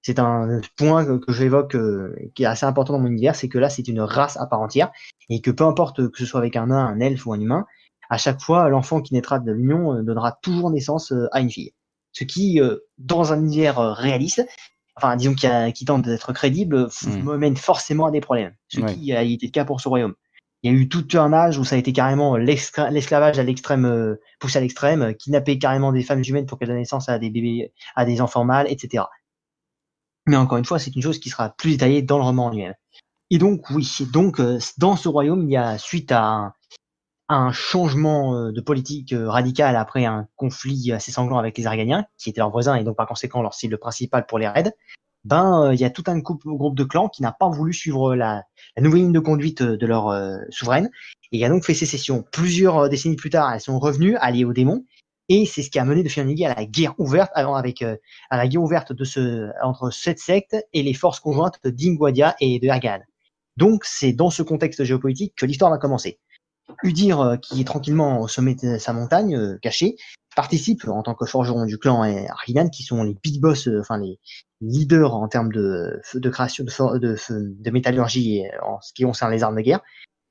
c'est 0.04 0.20
un 0.20 0.60
point 0.76 1.06
que, 1.06 1.32
j'évoque 1.32 1.76
euh, 1.76 2.14
qui 2.36 2.44
est 2.44 2.46
assez 2.46 2.66
important 2.66 2.94
dans 2.94 3.00
mon 3.00 3.08
univers, 3.08 3.36
c'est 3.36 3.48
que 3.48 3.58
là 3.58 3.70
c'est 3.70 3.88
une 3.88 4.02
race 4.02 4.38
à 4.38 4.46
part 4.46 4.60
entière 4.60 4.92
et 5.30 5.42
que 5.42 5.50
peu 5.50 5.64
importe 5.64 6.10
que 6.12 6.20
ce 6.20 6.26
soit 6.26 6.42
avec 6.42 6.56
un 6.58 6.68
nain, 6.68 6.86
un 6.86 7.00
elfe 7.00 7.26
ou 7.26 7.34
un 7.34 7.40
humain, 7.40 7.66
à 8.10 8.18
chaque 8.18 8.42
fois 8.42 8.68
l'enfant 8.70 9.02
qui 9.02 9.14
naîtra 9.14 9.40
de 9.40 9.52
l'union 9.52 9.96
euh, 9.96 10.04
donnera 10.04 10.34
toujours 10.42 10.70
naissance 10.70 11.14
euh, 11.14 11.28
à 11.32 11.40
une 11.40 11.50
fille. 11.50 11.72
Ce 12.12 12.26
qui, 12.26 12.62
dans 13.00 13.34
un 13.34 13.40
univers 13.40 13.80
réaliste, 13.96 14.46
enfin 14.96 15.16
disons 15.16 15.34
qui, 15.34 15.48
qui 15.74 15.84
tente 15.84 16.04
d'être 16.04 16.32
crédible, 16.32 16.90
hmm. 17.02 17.24
me 17.24 17.38
mène 17.38 17.58
forcément 17.58 18.06
à 18.06 18.12
des 18.12 18.22
problèmes. 18.22 18.54
Ce 18.68 18.82
qui 18.82 19.12
a 19.14 19.24
été 19.24 19.48
le 19.48 19.52
cas 19.52 19.66
pour 19.66 19.82
ce 19.82 19.90
royaume. 19.90 20.14
Il 20.62 20.72
y 20.72 20.76
a 20.76 20.80
eu 20.80 20.88
tout 20.88 21.08
un 21.16 21.34
âge 21.34 21.58
où 21.58 21.66
ça 21.66 21.76
a 21.76 21.80
été 21.80 21.92
carrément 21.92 22.38
l'esclavage 22.38 23.40
à 23.40 23.44
l'extrême, 23.44 24.16
poussé 24.40 24.60
à 24.60 24.62
l'extrême, 24.62 25.16
kidnapper 25.16 25.58
carrément 25.58 25.92
des 25.92 26.04
femmes 26.04 26.22
humaines 26.24 26.46
pour 26.46 26.60
qu'elles 26.60 26.68
donnent 26.68 26.78
naissance 26.78 27.10
à 27.10 27.18
des 27.18 27.32
bébés, 27.32 27.74
à 27.96 28.06
des 28.06 28.22
enfants 28.22 28.46
mâles, 28.46 28.68
etc. 28.70 29.06
Mais 30.28 30.38
encore 30.38 30.58
une 30.58 30.66
fois, 30.66 30.80
c'est 30.80 30.96
une 30.96 31.02
chose 31.02 31.20
qui 31.20 31.30
sera 31.30 31.50
plus 31.50 31.72
détaillée 31.72 32.02
dans 32.02 32.18
le 32.18 32.24
roman 32.24 32.50
lui-même. 32.50 32.76
Et 33.30 33.38
donc, 33.38 33.70
oui, 33.72 33.90
donc 34.12 34.40
euh, 34.40 34.60
dans 34.78 34.96
ce 34.96 35.10
royaume, 35.10 35.44
il 35.44 35.52
y 35.52 35.58
a 35.58 35.78
suite 35.78 36.12
à 36.12 36.24
un, 36.24 36.54
un 37.30 37.52
changement 37.52 38.36
euh, 38.36 38.52
de 38.52 38.62
politique 38.62 39.12
euh, 39.14 39.30
radical 39.30 39.76
après 39.76 40.06
un 40.06 40.28
conflit 40.36 40.92
assez 40.92 41.12
sanglant 41.12 41.40
avec 41.40 41.58
les 41.58 41.66
Arganiens, 41.66 42.06
qui 42.18 42.30
étaient 42.30 42.42
leurs 42.42 42.52
voisins 42.52 42.76
et 42.76 42.84
donc 42.84 42.96
par 42.96 43.08
conséquent 43.08 43.42
leur 43.42 43.54
cible 43.54 43.78
principale 43.78 44.26
pour 44.28 44.40
les 44.40 44.48
raids, 44.48 44.72
ben 45.26 45.72
il 45.74 45.80
y 45.80 45.86
a 45.86 45.90
tout 45.90 46.04
un 46.08 46.20
groupe 46.20 46.76
de 46.76 46.84
clans 46.84 47.08
qui 47.08 47.22
n'a 47.22 47.32
pas 47.32 47.50
voulu 47.50 47.74
suivre 47.74 48.14
la, 48.14 48.44
la, 48.76 48.84
nouvelle 48.84 49.02
ligne 49.02 49.14
de 49.14 49.20
conduite 49.20 49.64
de 49.64 49.86
leur 49.88 50.14
souveraine 50.50 50.92
et 51.32 51.46
a 51.46 51.50
donc 51.50 51.64
fait 51.64 51.74
sécession. 51.74 52.26
Plusieurs 52.34 52.90
décennies 52.90 53.16
plus 53.16 53.30
tard, 53.30 53.54
elles 53.54 53.62
sont 53.62 53.80
revenues 53.80 54.18
alliées 54.18 54.44
aux 54.44 54.52
démons 54.52 54.84
et 55.34 55.48
c'est 55.48 55.64
ce 55.64 55.72
qui 55.72 55.80
a 55.80 55.86
mené 55.86 56.04
de 56.04 56.10
Fionigi 56.10 56.46
à 56.46 56.54
la 56.54 56.64
guerre 56.64 56.94
ouverte, 57.00 57.32
avec 57.34 57.82
euh, 57.82 57.98
à 58.30 58.38
la 58.38 58.48
guerre 58.48 58.62
ouverte 58.62 58.94
de 58.94 59.04
ce, 59.04 59.50
entre 59.64 59.90
cette 59.90 60.20
secte 60.20 60.56
et 60.74 60.84
les 60.84 60.94
forces 60.94 61.20
conjointes 61.20 61.60
d'Ingwadia 61.66 62.36
et 62.40 62.60
de 62.60 62.68
Ergan. 62.68 63.00
Donc 63.58 63.84
c'est 63.84 64.14
dans 64.14 64.30
ce 64.30 64.44
contexte 64.44 64.84
géopolitique 64.84 65.34
que 65.36 65.48
l'histoire 65.48 65.72
va 65.72 65.80
commencer. 65.80 66.20
Udir, 66.84 67.20
euh, 67.20 67.38
qui 67.38 67.60
est 67.60 67.64
tranquillement 67.64 68.22
au 68.22 68.28
sommet 68.28 68.54
de 68.54 68.78
sa 68.78 68.94
montagne, 68.94 69.36
euh, 69.36 69.58
cachée, 69.60 69.96
participe 70.36 70.88
en 70.88 71.02
tant 71.02 71.16
que 71.16 71.26
forgeron 71.26 71.66
du 71.66 71.80
clan 71.80 72.04
et 72.04 72.28
qui 72.72 72.84
sont 72.84 73.02
les 73.02 73.16
big 73.24 73.42
boss, 73.42 73.68
enfin 73.80 73.98
les 73.98 74.20
leaders 74.62 75.16
en 75.16 75.28
termes 75.28 75.52
de, 75.52 76.00
de 76.14 76.30
création 76.30 76.64
de, 76.64 77.00
de, 77.00 77.18
de 77.30 77.72
métallurgie 77.72 78.44
en 78.62 78.80
ce 78.82 78.94
qui 78.94 79.02
concerne 79.02 79.32
les 79.32 79.42
armes 79.42 79.56
de 79.58 79.62
guerre, 79.62 79.82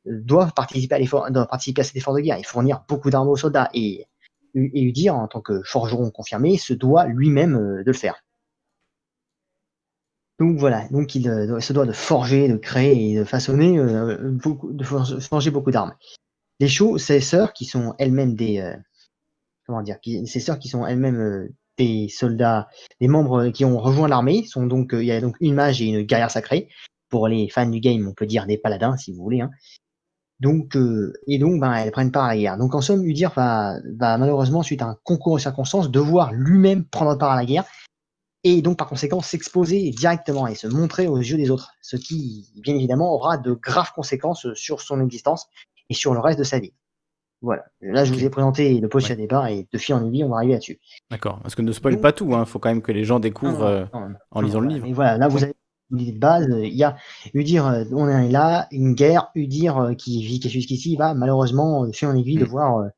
doivent 0.05 0.53
participer 0.55 0.95
à, 0.95 1.31
doivent 1.31 1.49
participer 1.49 1.81
à 1.81 1.85
cet 1.85 1.97
effort 1.97 2.15
de 2.15 2.21
guerre 2.21 2.39
et 2.39 2.45
fournir 2.45 2.85
beaucoup 2.89 3.11
d'armes 3.11 3.29
aux 3.29 3.37
soldats. 3.37 3.69
Et 3.75 4.07
et 4.55 4.83
Udir, 4.83 5.15
en 5.15 5.29
tant 5.29 5.41
que 5.41 5.63
forgeron 5.63 6.11
confirmé, 6.11 6.59
se 6.59 6.75
doit 6.75 7.07
lui-même 7.07 7.57
euh, 7.57 7.83
de 7.83 7.91
le 7.91 7.97
faire. 7.97 8.23
Donc 10.39 10.59
voilà, 10.59 10.89
donc 10.89 11.15
il 11.15 11.29
euh, 11.29 11.61
se 11.61 11.73
doit 11.73 11.87
de 11.87 11.93
forger, 11.93 12.49
de 12.49 12.57
créer 12.57 13.13
et 13.13 13.17
de 13.17 13.25
façonner 13.25 13.79
euh, 13.79 14.31
beaucoup, 14.31 14.73
de 14.73 14.85
forger 14.85 15.51
beaucoup 15.51 15.71
d'armes. 15.71 15.95
Les 16.59 16.69
chauds, 16.69 16.99
ses 16.99 17.21
sœurs 17.21 17.53
qui 17.53 17.65
sont 17.65 17.95
elles-mêmes 17.99 18.35
des, 18.35 18.63
comment 19.67 19.83
dire, 19.83 19.97
ces 20.27 20.41
sœurs 20.41 20.59
qui 20.59 20.69
sont 20.69 20.87
elles-mêmes 20.87 21.49
des 21.77 22.09
soldats, 22.09 22.69
des 23.01 23.09
membres 23.09 23.49
qui 23.49 23.65
ont 23.65 23.79
rejoint 23.79 24.07
l'armée, 24.07 24.45
sont 24.45 24.67
donc, 24.67 24.91
il 24.93 25.05
y 25.05 25.11
a 25.11 25.21
donc 25.21 25.35
une 25.41 25.55
mage 25.55 25.83
et 25.83 25.87
une 25.87 26.03
guerrière 26.03 26.31
sacrée. 26.31 26.69
Pour 27.09 27.27
les 27.27 27.49
fans 27.49 27.69
du 27.69 27.81
game, 27.81 28.07
on 28.07 28.15
peut 28.15 28.27
dire 28.27 28.47
des 28.47 28.59
paladins 28.59 28.97
si 28.97 29.13
vous 29.13 29.23
voulez. 29.23 29.41
Hein. 29.41 29.51
Donc, 30.43 30.77
euh, 30.77 31.13
et 31.29 31.39
donc, 31.39 31.61
ben, 31.61 31.73
elles 31.73 31.93
prennent 31.93 32.11
part 32.11 32.25
à 32.25 32.35
la 32.35 32.37
guerre. 32.37 32.59
Donc, 32.59 32.75
en 32.75 32.81
somme, 32.81 33.05
Udir 33.05 33.31
va, 33.31 33.77
va 33.97 34.19
malheureusement, 34.19 34.65
suite 34.65 34.83
à 34.83 34.87
un 34.87 34.97
concours 35.05 35.37
de 35.37 35.41
circonstances, 35.41 35.89
devoir 35.89 36.33
lui-même 36.33 36.85
prendre 36.85 37.17
part 37.17 37.31
à 37.31 37.37
la 37.37 37.45
guerre 37.45 37.65
et 38.43 38.61
donc, 38.61 38.77
par 38.77 38.89
conséquent, 38.89 39.21
s'exposer 39.21 39.91
directement 39.91 40.49
et 40.49 40.57
se 40.57 40.67
montrer 40.67 41.07
aux 41.07 41.19
yeux 41.19 41.37
des 41.37 41.51
autres, 41.51 41.75
ce 41.81 41.97
qui, 41.97 42.51
bien 42.57 42.75
évidemment, 42.75 43.15
aura 43.15 43.39
de 43.39 43.53
graves 43.53 43.93
conséquences 43.95 44.53
sur 44.55 44.81
son 44.81 45.01
existence 45.01 45.49
et 45.89 45.95
sur 45.95 46.13
le 46.13 46.19
reste 46.19 46.41
de 46.41 46.45
sa 46.45 46.59
vie. 46.59 46.73
Voilà. 47.41 47.63
Là, 47.81 48.05
je 48.05 48.13
vous 48.13 48.25
ai 48.25 48.31
présenté 48.31 48.81
le 48.81 48.89
post 48.89 49.09
ouais. 49.11 49.17
départ 49.17 49.47
et 49.47 49.69
de 49.73 49.79
fil 49.79 49.95
en 49.95 50.05
aiguille, 50.05 50.25
on 50.25 50.29
va 50.29 50.39
arriver 50.39 50.55
là-dessus. 50.55 50.81
D'accord. 51.09 51.39
Parce 51.43 51.55
que 51.55 51.63
ne 51.63 51.71
spoil 51.71 52.01
pas 52.01 52.13
tout. 52.13 52.27
Il 52.31 52.35
hein. 52.35 52.45
faut 52.45 52.59
quand 52.59 52.69
même 52.69 52.83
que 52.83 52.93
les 52.93 53.05
gens 53.05 53.21
découvrent 53.21 53.63
euh, 53.63 53.85
en 54.33 54.41
lisant 54.41 54.61
le 54.61 54.69
livre. 54.69 54.87
Et 54.87 54.93
voilà. 54.93 55.19
Là, 55.19 55.29
vous 55.29 55.43
avez 55.43 55.55
de 55.93 56.19
base, 56.19 56.47
il 56.51 56.75
y 56.75 56.85
a 56.85 56.97
Udir, 57.35 57.67
euh, 57.67 57.85
on 57.93 58.09
est 58.09 58.29
là, 58.29 58.67
une 58.71 58.95
guerre, 58.95 59.31
Udir 59.35 59.79
euh, 59.79 59.95
qui 59.95 60.23
vit 60.23 60.41
quelque 60.41 60.55
chose 60.55 60.67
qu'ici 60.67 60.97
va 60.97 61.15
malheureusement, 61.15 61.85
euh, 61.85 61.93
fait 61.93 62.07
en 62.07 62.17
aiguille, 62.17 62.37
mm. 62.37 62.41
devoir 62.41 62.91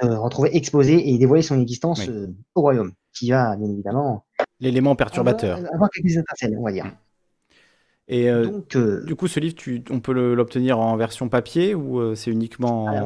se 0.00 0.06
retrouver 0.06 0.56
exposé 0.56 1.10
et 1.10 1.18
dévoiler 1.18 1.42
son 1.42 1.60
existence 1.60 2.08
au 2.54 2.60
royaume, 2.60 2.92
qui 3.12 3.30
va 3.30 3.56
bien 3.56 3.70
évidemment. 3.70 4.24
L'élément 4.58 4.96
perturbateur. 4.96 5.58
Avoir 5.72 5.90
quelques 5.90 6.16
étincelles, 6.16 6.56
on 6.58 6.64
va 6.64 6.72
dire. 6.72 6.86
Et 8.08 8.30
Donc, 8.30 8.76
du 8.76 9.14
coup, 9.14 9.28
ce 9.28 9.38
livre, 9.38 9.54
tu, 9.54 9.84
on 9.90 10.00
peut 10.00 10.12
l'obtenir 10.34 10.78
en 10.78 10.96
version 10.96 11.28
papier 11.28 11.74
ou 11.74 12.14
c'est 12.14 12.30
uniquement. 12.30 12.88
Ah, 12.88 13.04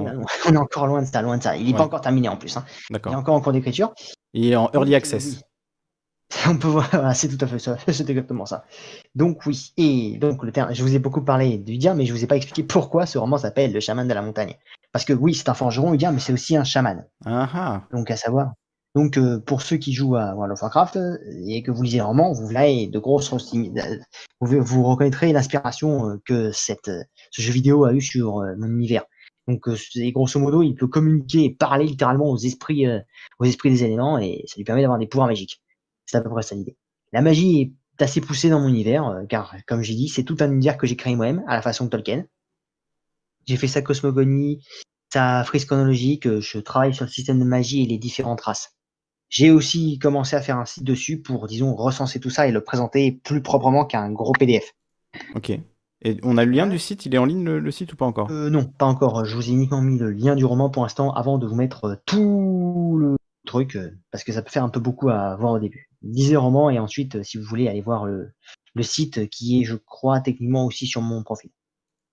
on 0.49 0.53
est 0.53 0.57
encore 0.57 0.87
loin 0.87 1.03
de 1.03 1.07
ça, 1.07 1.23
loin 1.23 1.39
de 1.39 1.43
ça. 1.43 1.57
Il 1.57 1.67
n'est 1.67 1.75
pas 1.75 1.85
encore 1.85 2.01
terminé 2.01 2.29
en 2.29 2.37
plus. 2.37 2.57
Hein. 2.57 2.65
Il 2.91 2.97
est 2.97 3.07
encore 3.07 3.35
en 3.35 3.41
cours 3.41 3.53
d'écriture. 3.53 3.93
Il 4.33 4.53
est 4.53 4.57
en 4.57 4.71
early 4.73 4.95
access. 4.95 5.43
On 6.49 6.57
peut 6.59 6.69
voir, 6.69 6.91
c'est 7.15 7.29
tout 7.29 7.45
à 7.45 7.47
fait 7.47 7.59
ça, 7.59 7.77
c'est 7.89 8.09
exactement 8.09 8.47
ça. 8.47 8.65
Donc 9.15 9.47
oui, 9.47 9.73
et 9.77 10.19
donc 10.19 10.43
le 10.43 10.53
terme, 10.53 10.75
je 10.75 10.83
vous 10.83 10.95
ai 10.95 10.99
beaucoup 10.99 11.23
parlé 11.23 11.59
d'Udir, 11.59 11.95
mais 11.95 12.05
je 12.07 12.13
vous 12.13 12.25
ai 12.25 12.27
pas 12.27 12.37
expliqué 12.37 12.63
pourquoi 12.63 13.07
ce 13.07 13.19
roman 13.19 13.39
s'appelle 13.39 13.73
Le 13.73 13.81
chaman 13.81 14.07
de 14.07 14.15
la 14.15 14.23
montagne. 14.23 14.57
Parce 14.93 15.05
que 15.05 15.13
oui, 15.13 15.35
c'est 15.35 15.49
un 15.49 15.55
forgeron 15.55 15.95
Udir, 15.95 16.13
mais 16.13 16.21
c'est 16.21 16.33
aussi 16.33 16.57
un 16.57 16.65
chaman. 16.65 17.07
Ah 17.25 17.49
ah. 17.55 17.83
Donc 17.93 18.11
à 18.11 18.17
savoir. 18.17 18.53
Donc 18.97 19.19
euh, 19.19 19.39
pour 19.39 19.61
ceux 19.61 19.77
qui 19.77 19.93
jouent 19.93 20.17
à 20.17 20.35
World 20.35 20.53
of 20.53 20.63
Warcraft 20.63 20.99
et 21.47 21.63
que 21.63 21.71
vous 21.71 21.83
lisez 21.83 21.99
le 21.99 22.05
roman, 22.05 22.33
vous 22.33 22.47
verrez 22.47 22.87
de 22.87 22.99
grosses 22.99 23.31
vous, 24.41 24.63
vous 24.63 24.85
reconnaîtrez 24.85 25.33
l'inspiration 25.33 26.09
euh, 26.09 26.23
que 26.25 26.51
cette, 26.51 26.91
ce 27.31 27.43
jeu 27.43 27.53
vidéo 27.53 27.85
a 27.85 27.93
eu 27.93 28.01
sur 28.01 28.39
euh, 28.39 28.55
mon 28.57 28.69
univers. 28.69 29.05
Donc 29.49 29.69
grosso 30.13 30.41
modo, 30.41 30.63
il 30.63 30.75
peut 30.75 30.89
communiquer 30.89 31.45
et 31.45 31.55
parler 31.55 31.85
littéralement 31.85 32.31
aux 32.31 32.39
esprits, 32.39 32.87
aux 33.39 33.45
esprits 33.45 33.71
des 33.71 33.85
éléments 33.85 34.19
et 34.19 34.43
ça 34.47 34.55
lui 34.57 34.65
permet 34.65 34.83
d'avoir 34.83 34.99
des 34.99 35.07
pouvoirs 35.07 35.29
magiques. 35.29 35.63
C'est 36.07 36.17
à 36.17 36.21
peu 36.21 36.31
près 36.31 36.43
ça 36.43 36.55
l'idée. 36.55 36.77
La 37.13 37.21
magie 37.21 37.61
est 37.99 38.03
assez 38.03 38.21
poussée 38.21 38.49
dans 38.49 38.61
mon 38.61 38.69
univers, 38.69 39.07
euh, 39.07 39.25
car 39.29 39.55
comme 39.67 39.83
j'ai 39.83 39.95
dit, 39.95 40.09
c'est 40.09 40.25
tout 40.25 40.37
un 40.41 40.51
univers 40.51 40.79
que 40.79 40.87
j'ai 40.87 40.97
créé 40.97 41.15
moi-même, 41.17 41.45
à 41.47 41.55
la 41.55 41.63
façon 41.63 41.85
de 41.85 41.91
Tolkien. 41.91 42.25
J'ai 43.47 43.57
fait 43.57 43.69
sa 43.69 43.83
cosmogonie, 43.83 44.65
sa 45.13 45.45
frise 45.45 45.65
chronologique, 45.65 46.27
euh, 46.27 46.41
je 46.41 46.59
travaille 46.59 46.95
sur 46.95 47.05
le 47.05 47.11
système 47.11 47.39
de 47.39 47.45
magie 47.45 47.83
et 47.83 47.87
les 47.87 47.99
différentes 47.99 48.41
races. 48.41 48.77
J'ai 49.29 49.51
aussi 49.51 49.99
commencé 49.99 50.37
à 50.37 50.41
faire 50.41 50.59
un 50.59 50.65
site 50.65 50.85
dessus 50.85 51.21
pour, 51.21 51.47
disons, 51.47 51.75
recenser 51.75 52.21
tout 52.21 52.31
ça 52.31 52.47
et 52.47 52.53
le 52.53 52.63
présenter 52.63 53.13
plus 53.25 53.43
proprement 53.43 53.85
qu'un 53.85 54.11
gros 54.13 54.33
PDF. 54.33 54.73
Ok. 55.35 55.51
Et 56.03 56.19
on 56.23 56.37
a 56.37 56.45
le 56.45 56.53
lien 56.53 56.67
du 56.67 56.79
site, 56.79 57.07
il 57.07 57.15
est 57.15 57.19
en 57.19 57.25
ligne 57.25 57.45
le, 57.45 57.71
site 57.71 57.93
ou 57.93 57.97
pas 57.97 58.05
encore? 58.05 58.31
Euh, 58.31 58.51
Non, 58.51 58.65
pas 58.65 58.87
encore. 58.87 59.25
Je 59.25 59.35
vous 59.35 59.49
ai 59.49 59.53
uniquement 59.53 59.81
mis 59.81 59.99
le 59.99 60.11
lien 60.11 60.37
du 60.37 60.45
roman 60.45 60.71
pour 60.71 60.83
l'instant 60.83 61.13
avant 61.13 61.39
de 61.39 61.47
vous 61.47 61.57
mettre 61.57 62.01
tout 62.05 62.97
le 63.01 63.16
truc, 63.47 63.77
euh, 63.77 63.91
parce 64.11 64.25
que 64.25 64.33
ça 64.33 64.43
peut 64.43 64.51
faire 64.51 64.65
un 64.65 64.69
peu 64.69 64.81
beaucoup 64.81 65.09
à 65.09 65.37
voir 65.37 65.53
au 65.53 65.59
début. 65.59 65.89
Lisez 66.03 66.33
le 66.33 66.39
roman 66.39 66.71
et 66.71 66.79
ensuite, 66.79 67.23
si 67.23 67.39
vous 67.39 67.45
voulez, 67.45 67.69
aller 67.69 67.81
voir 67.81 68.05
le, 68.05 68.33
site 68.81 69.29
qui 69.31 69.61
est, 69.61 69.65
je 69.65 69.75
crois, 69.75 70.21
techniquement 70.21 70.67
aussi 70.67 70.87
sur 70.87 71.01
mon 71.01 71.23
profil. 71.23 71.51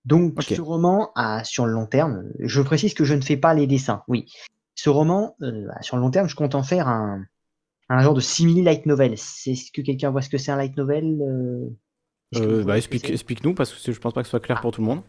Donc, 0.06 0.40
ce 0.42 0.60
roman, 0.60 1.10
a, 1.14 1.44
sur 1.44 1.66
le 1.66 1.72
long 1.72 1.86
terme, 1.86 2.24
je 2.40 2.62
précise 2.62 2.94
que 2.94 3.04
je 3.04 3.14
ne 3.14 3.20
fais 3.20 3.36
pas 3.36 3.54
les 3.54 3.66
dessins. 3.66 4.02
Oui, 4.08 4.26
ce 4.74 4.90
roman, 4.90 5.36
sur 5.82 5.96
le 5.96 6.02
long 6.02 6.10
terme, 6.10 6.28
je 6.28 6.34
compte 6.34 6.54
en 6.54 6.62
faire 6.62 6.88
un, 6.88 7.24
un 7.88 8.02
genre 8.02 8.14
de 8.14 8.20
simili 8.20 8.62
light 8.62 8.86
novel. 8.86 9.16
C'est 9.16 9.54
ce 9.54 9.70
que 9.72 9.82
quelqu'un 9.82 10.10
voit 10.10 10.22
ce 10.22 10.28
que 10.28 10.38
c'est 10.38 10.52
un 10.52 10.56
light 10.56 10.76
novel 10.76 11.18
euh, 12.36 12.64
bah, 12.64 12.76
explique, 12.76 13.44
nous 13.44 13.54
parce 13.54 13.72
que 13.72 13.92
je 13.92 14.00
pense 14.00 14.12
pas 14.12 14.22
que 14.22 14.26
ce 14.26 14.30
soit 14.30 14.40
clair 14.40 14.60
pour 14.60 14.72
tout 14.72 14.80
le 14.80 14.86
monde. 14.86 15.02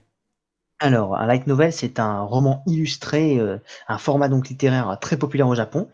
Alors, 0.79 1.15
un 1.15 1.25
light 1.25 1.47
novel, 1.47 1.71
c'est 1.71 1.99
un 1.99 2.21
roman 2.21 2.61
illustré, 2.67 3.39
euh, 3.39 3.57
un 3.87 3.97
format 3.97 4.27
donc 4.27 4.49
littéraire 4.49 4.97
très 4.99 5.17
populaire 5.17 5.47
au 5.47 5.55
Japon. 5.55 5.89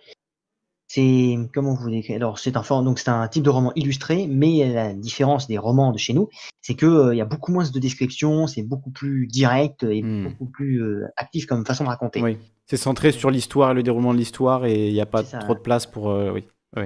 C'est 0.93 1.37
comment 1.53 1.73
vous 1.73 1.89
décrire 1.89 2.17
Alors, 2.17 2.37
c'est 2.37 2.57
un 2.57 2.83
donc 2.83 2.99
c'est 2.99 3.09
un 3.09 3.25
type 3.29 3.43
de 3.43 3.49
roman 3.49 3.71
illustré, 3.77 4.27
mais 4.27 4.73
la 4.73 4.93
différence 4.93 5.47
des 5.47 5.57
romans 5.57 5.93
de 5.93 5.97
chez 5.97 6.11
nous, 6.11 6.27
c'est 6.59 6.73
que 6.73 6.85
euh, 6.85 7.15
il 7.15 7.17
y 7.17 7.21
a 7.21 7.25
beaucoup 7.25 7.53
moins 7.53 7.63
de 7.63 7.79
descriptions, 7.79 8.45
c'est 8.45 8.61
beaucoup 8.61 8.91
plus 8.91 9.25
direct 9.25 9.83
et 9.83 10.03
hmm. 10.03 10.27
beaucoup 10.27 10.47
plus 10.47 10.83
actif 11.15 11.45
comme 11.45 11.65
façon 11.65 11.85
de 11.85 11.89
raconter. 11.89 12.21
Oui, 12.21 12.37
c'est 12.65 12.75
centré 12.75 13.13
sur 13.13 13.31
l'histoire, 13.31 13.73
le 13.73 13.83
déroulement 13.83 14.11
de 14.11 14.17
l'histoire, 14.17 14.65
et 14.65 14.89
il 14.89 14.93
n'y 14.93 14.99
a 14.99 15.05
pas 15.05 15.23
trop 15.23 15.53
de 15.53 15.59
place 15.59 15.85
pour. 15.85 16.07
oui. 16.07 16.43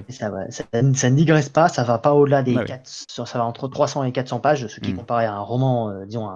Ça, 0.10 0.32
ça, 0.50 0.64
ça, 0.72 1.10
ne 1.12 1.16
digresse 1.16 1.50
pas, 1.50 1.68
ça 1.68 1.84
va 1.84 2.00
pas 2.00 2.14
au-delà 2.14 2.42
des 2.42 2.56
400, 2.56 3.26
ça 3.26 3.38
va 3.38 3.46
entre 3.46 3.68
300 3.68 4.04
et 4.06 4.12
400 4.12 4.40
pages, 4.40 4.66
ce 4.66 4.80
qui 4.80 4.94
mmh. 4.94 4.98
comparé 4.98 5.26
à 5.26 5.34
un 5.34 5.42
roman, 5.42 5.92
euh, 5.92 6.06
disons, 6.06 6.28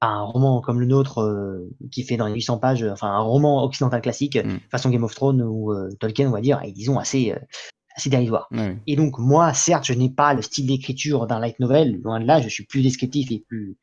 à, 0.00 0.08
un 0.08 0.22
roman 0.22 0.60
comme 0.60 0.80
le 0.80 0.86
nôtre 0.86 1.20
euh, 1.20 1.70
qui 1.90 2.02
fait 2.02 2.16
dans 2.16 2.26
les 2.26 2.34
800 2.34 2.58
pages, 2.58 2.84
enfin 2.84 3.08
un 3.08 3.20
roman 3.20 3.64
occidental 3.64 4.00
classique, 4.00 4.36
mmh. 4.36 4.58
façon 4.70 4.90
Game 4.90 5.04
of 5.04 5.14
Thrones 5.14 5.42
ou 5.42 5.72
euh, 5.72 5.88
Tolkien, 6.00 6.28
on 6.28 6.32
va 6.32 6.40
dire, 6.40 6.60
et 6.64 6.72
disons 6.72 6.98
assez, 6.98 7.34
assez 7.96 8.10
dérisoire. 8.10 8.48
Et 8.86 8.96
donc 8.96 9.18
moi, 9.18 9.52
certes, 9.54 9.84
je 9.84 9.92
n'ai 9.92 10.10
pas 10.10 10.34
le 10.34 10.42
style 10.42 10.66
d'écriture 10.66 11.26
d'un 11.26 11.40
light 11.40 11.58
novel, 11.60 12.00
loin 12.02 12.20
de 12.20 12.26
là, 12.26 12.40
je 12.40 12.48
suis 12.48 12.64
plus 12.64 12.82
descriptif 12.82 13.30
et 13.30 13.44
plus 13.46 13.78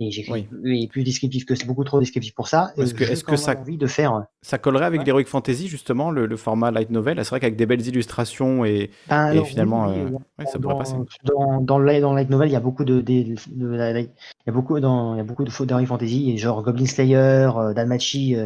et 0.00 0.10
j'ai 0.10 0.24
fait 0.24 0.48
plus 0.90 1.04
descriptif 1.04 1.44
que 1.46 1.54
c'est 1.54 1.66
beaucoup 1.66 1.84
trop 1.84 2.00
descriptif 2.00 2.34
pour 2.34 2.48
ça. 2.48 2.72
Est-ce 2.76 2.94
que, 2.94 3.04
est-ce 3.04 3.22
que 3.22 3.36
ça, 3.36 3.56
envie 3.56 3.76
de 3.76 3.86
faire... 3.86 4.14
Euh, 4.14 4.20
ça 4.42 4.58
collerait 4.58 4.86
avec 4.86 5.06
l'heroic 5.06 5.24
fantasy 5.24 5.68
justement 5.68 6.10
le, 6.10 6.36
format 6.36 6.72
light 6.72 6.90
novel? 6.90 7.18
C'est 7.18 7.30
vrai 7.30 7.40
qu'avec 7.40 7.56
des 7.56 7.66
belles 7.66 7.86
illustrations 7.86 8.64
et, 8.64 8.90
ben, 9.08 9.44
finalement, 9.44 9.88
euh, 9.88 10.08
ça 10.46 10.58
pourrait 10.58 10.78
passer. 10.78 10.96
Dans, 11.24 11.60
dans, 11.60 11.78
le, 11.78 12.00
dans 12.00 12.12
light 12.12 12.28
novel, 12.28 12.48
il 12.48 12.52
y 12.52 12.56
a 12.56 12.60
beaucoup 12.60 12.84
de, 12.84 13.04
il 13.08 13.36
y 13.36 14.50
a 14.50 14.52
beaucoup 14.52 14.80
dans, 14.80 15.14
il 15.14 15.18
y 15.18 15.20
a 15.20 15.24
beaucoup 15.24 15.44
de 15.44 15.64
d'heroic 15.64 15.86
fantasy, 15.86 16.36
genre 16.38 16.62
Goblin 16.62 16.86
Slayer, 16.86 17.50
euh, 17.56 17.72
Danmachi. 17.72 18.36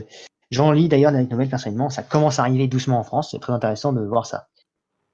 J'en 0.50 0.72
lis 0.72 0.88
d'ailleurs 0.88 1.12
des 1.12 1.18
light 1.18 1.30
novels 1.30 1.48
personnellement. 1.48 1.88
Ça 1.88 2.02
commence 2.02 2.38
à 2.38 2.42
arriver 2.42 2.68
doucement 2.68 2.98
en 2.98 3.04
France. 3.04 3.30
C'est 3.30 3.40
très 3.40 3.52
intéressant 3.52 3.92
de 3.92 4.02
voir 4.02 4.26
ça. 4.26 4.48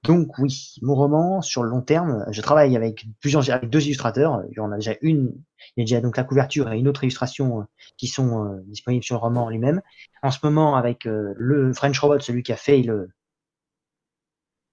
Donc 0.04 0.38
oui, 0.38 0.74
mon 0.82 0.94
roman 0.94 1.40
sur 1.40 1.62
le 1.62 1.70
long 1.70 1.80
terme, 1.80 2.26
je 2.30 2.42
travaille 2.42 2.76
avec 2.76 3.06
plusieurs, 3.20 3.48
avec 3.50 3.70
deux 3.70 3.82
illustrateurs. 3.86 4.42
Il 4.50 4.56
y 4.58 4.60
en 4.60 4.70
a 4.70 4.76
déjà 4.76 4.92
une, 5.00 5.32
il 5.76 5.80
y 5.80 5.82
a 5.82 5.84
déjà 5.84 6.00
donc 6.02 6.18
la 6.18 6.24
couverture 6.24 6.70
et 6.70 6.78
une 6.78 6.88
autre 6.88 7.04
illustration 7.04 7.60
euh, 7.60 7.64
qui 7.96 8.06
sont 8.06 8.44
euh, 8.44 8.60
disponibles 8.66 9.02
sur 9.02 9.16
le 9.16 9.20
roman 9.20 9.48
lui-même. 9.48 9.80
En 10.22 10.30
ce 10.30 10.40
moment, 10.42 10.76
avec 10.76 11.06
euh, 11.06 11.32
le 11.36 11.72
French 11.72 11.98
Robot, 11.98 12.20
celui 12.20 12.42
qui 12.42 12.52
a 12.52 12.56
fait 12.56 12.82
le, 12.82 13.08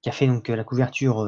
qui 0.01 0.09
a 0.09 0.11
fait 0.11 0.27
donc 0.27 0.49
la 0.49 0.65
couverture, 0.65 1.25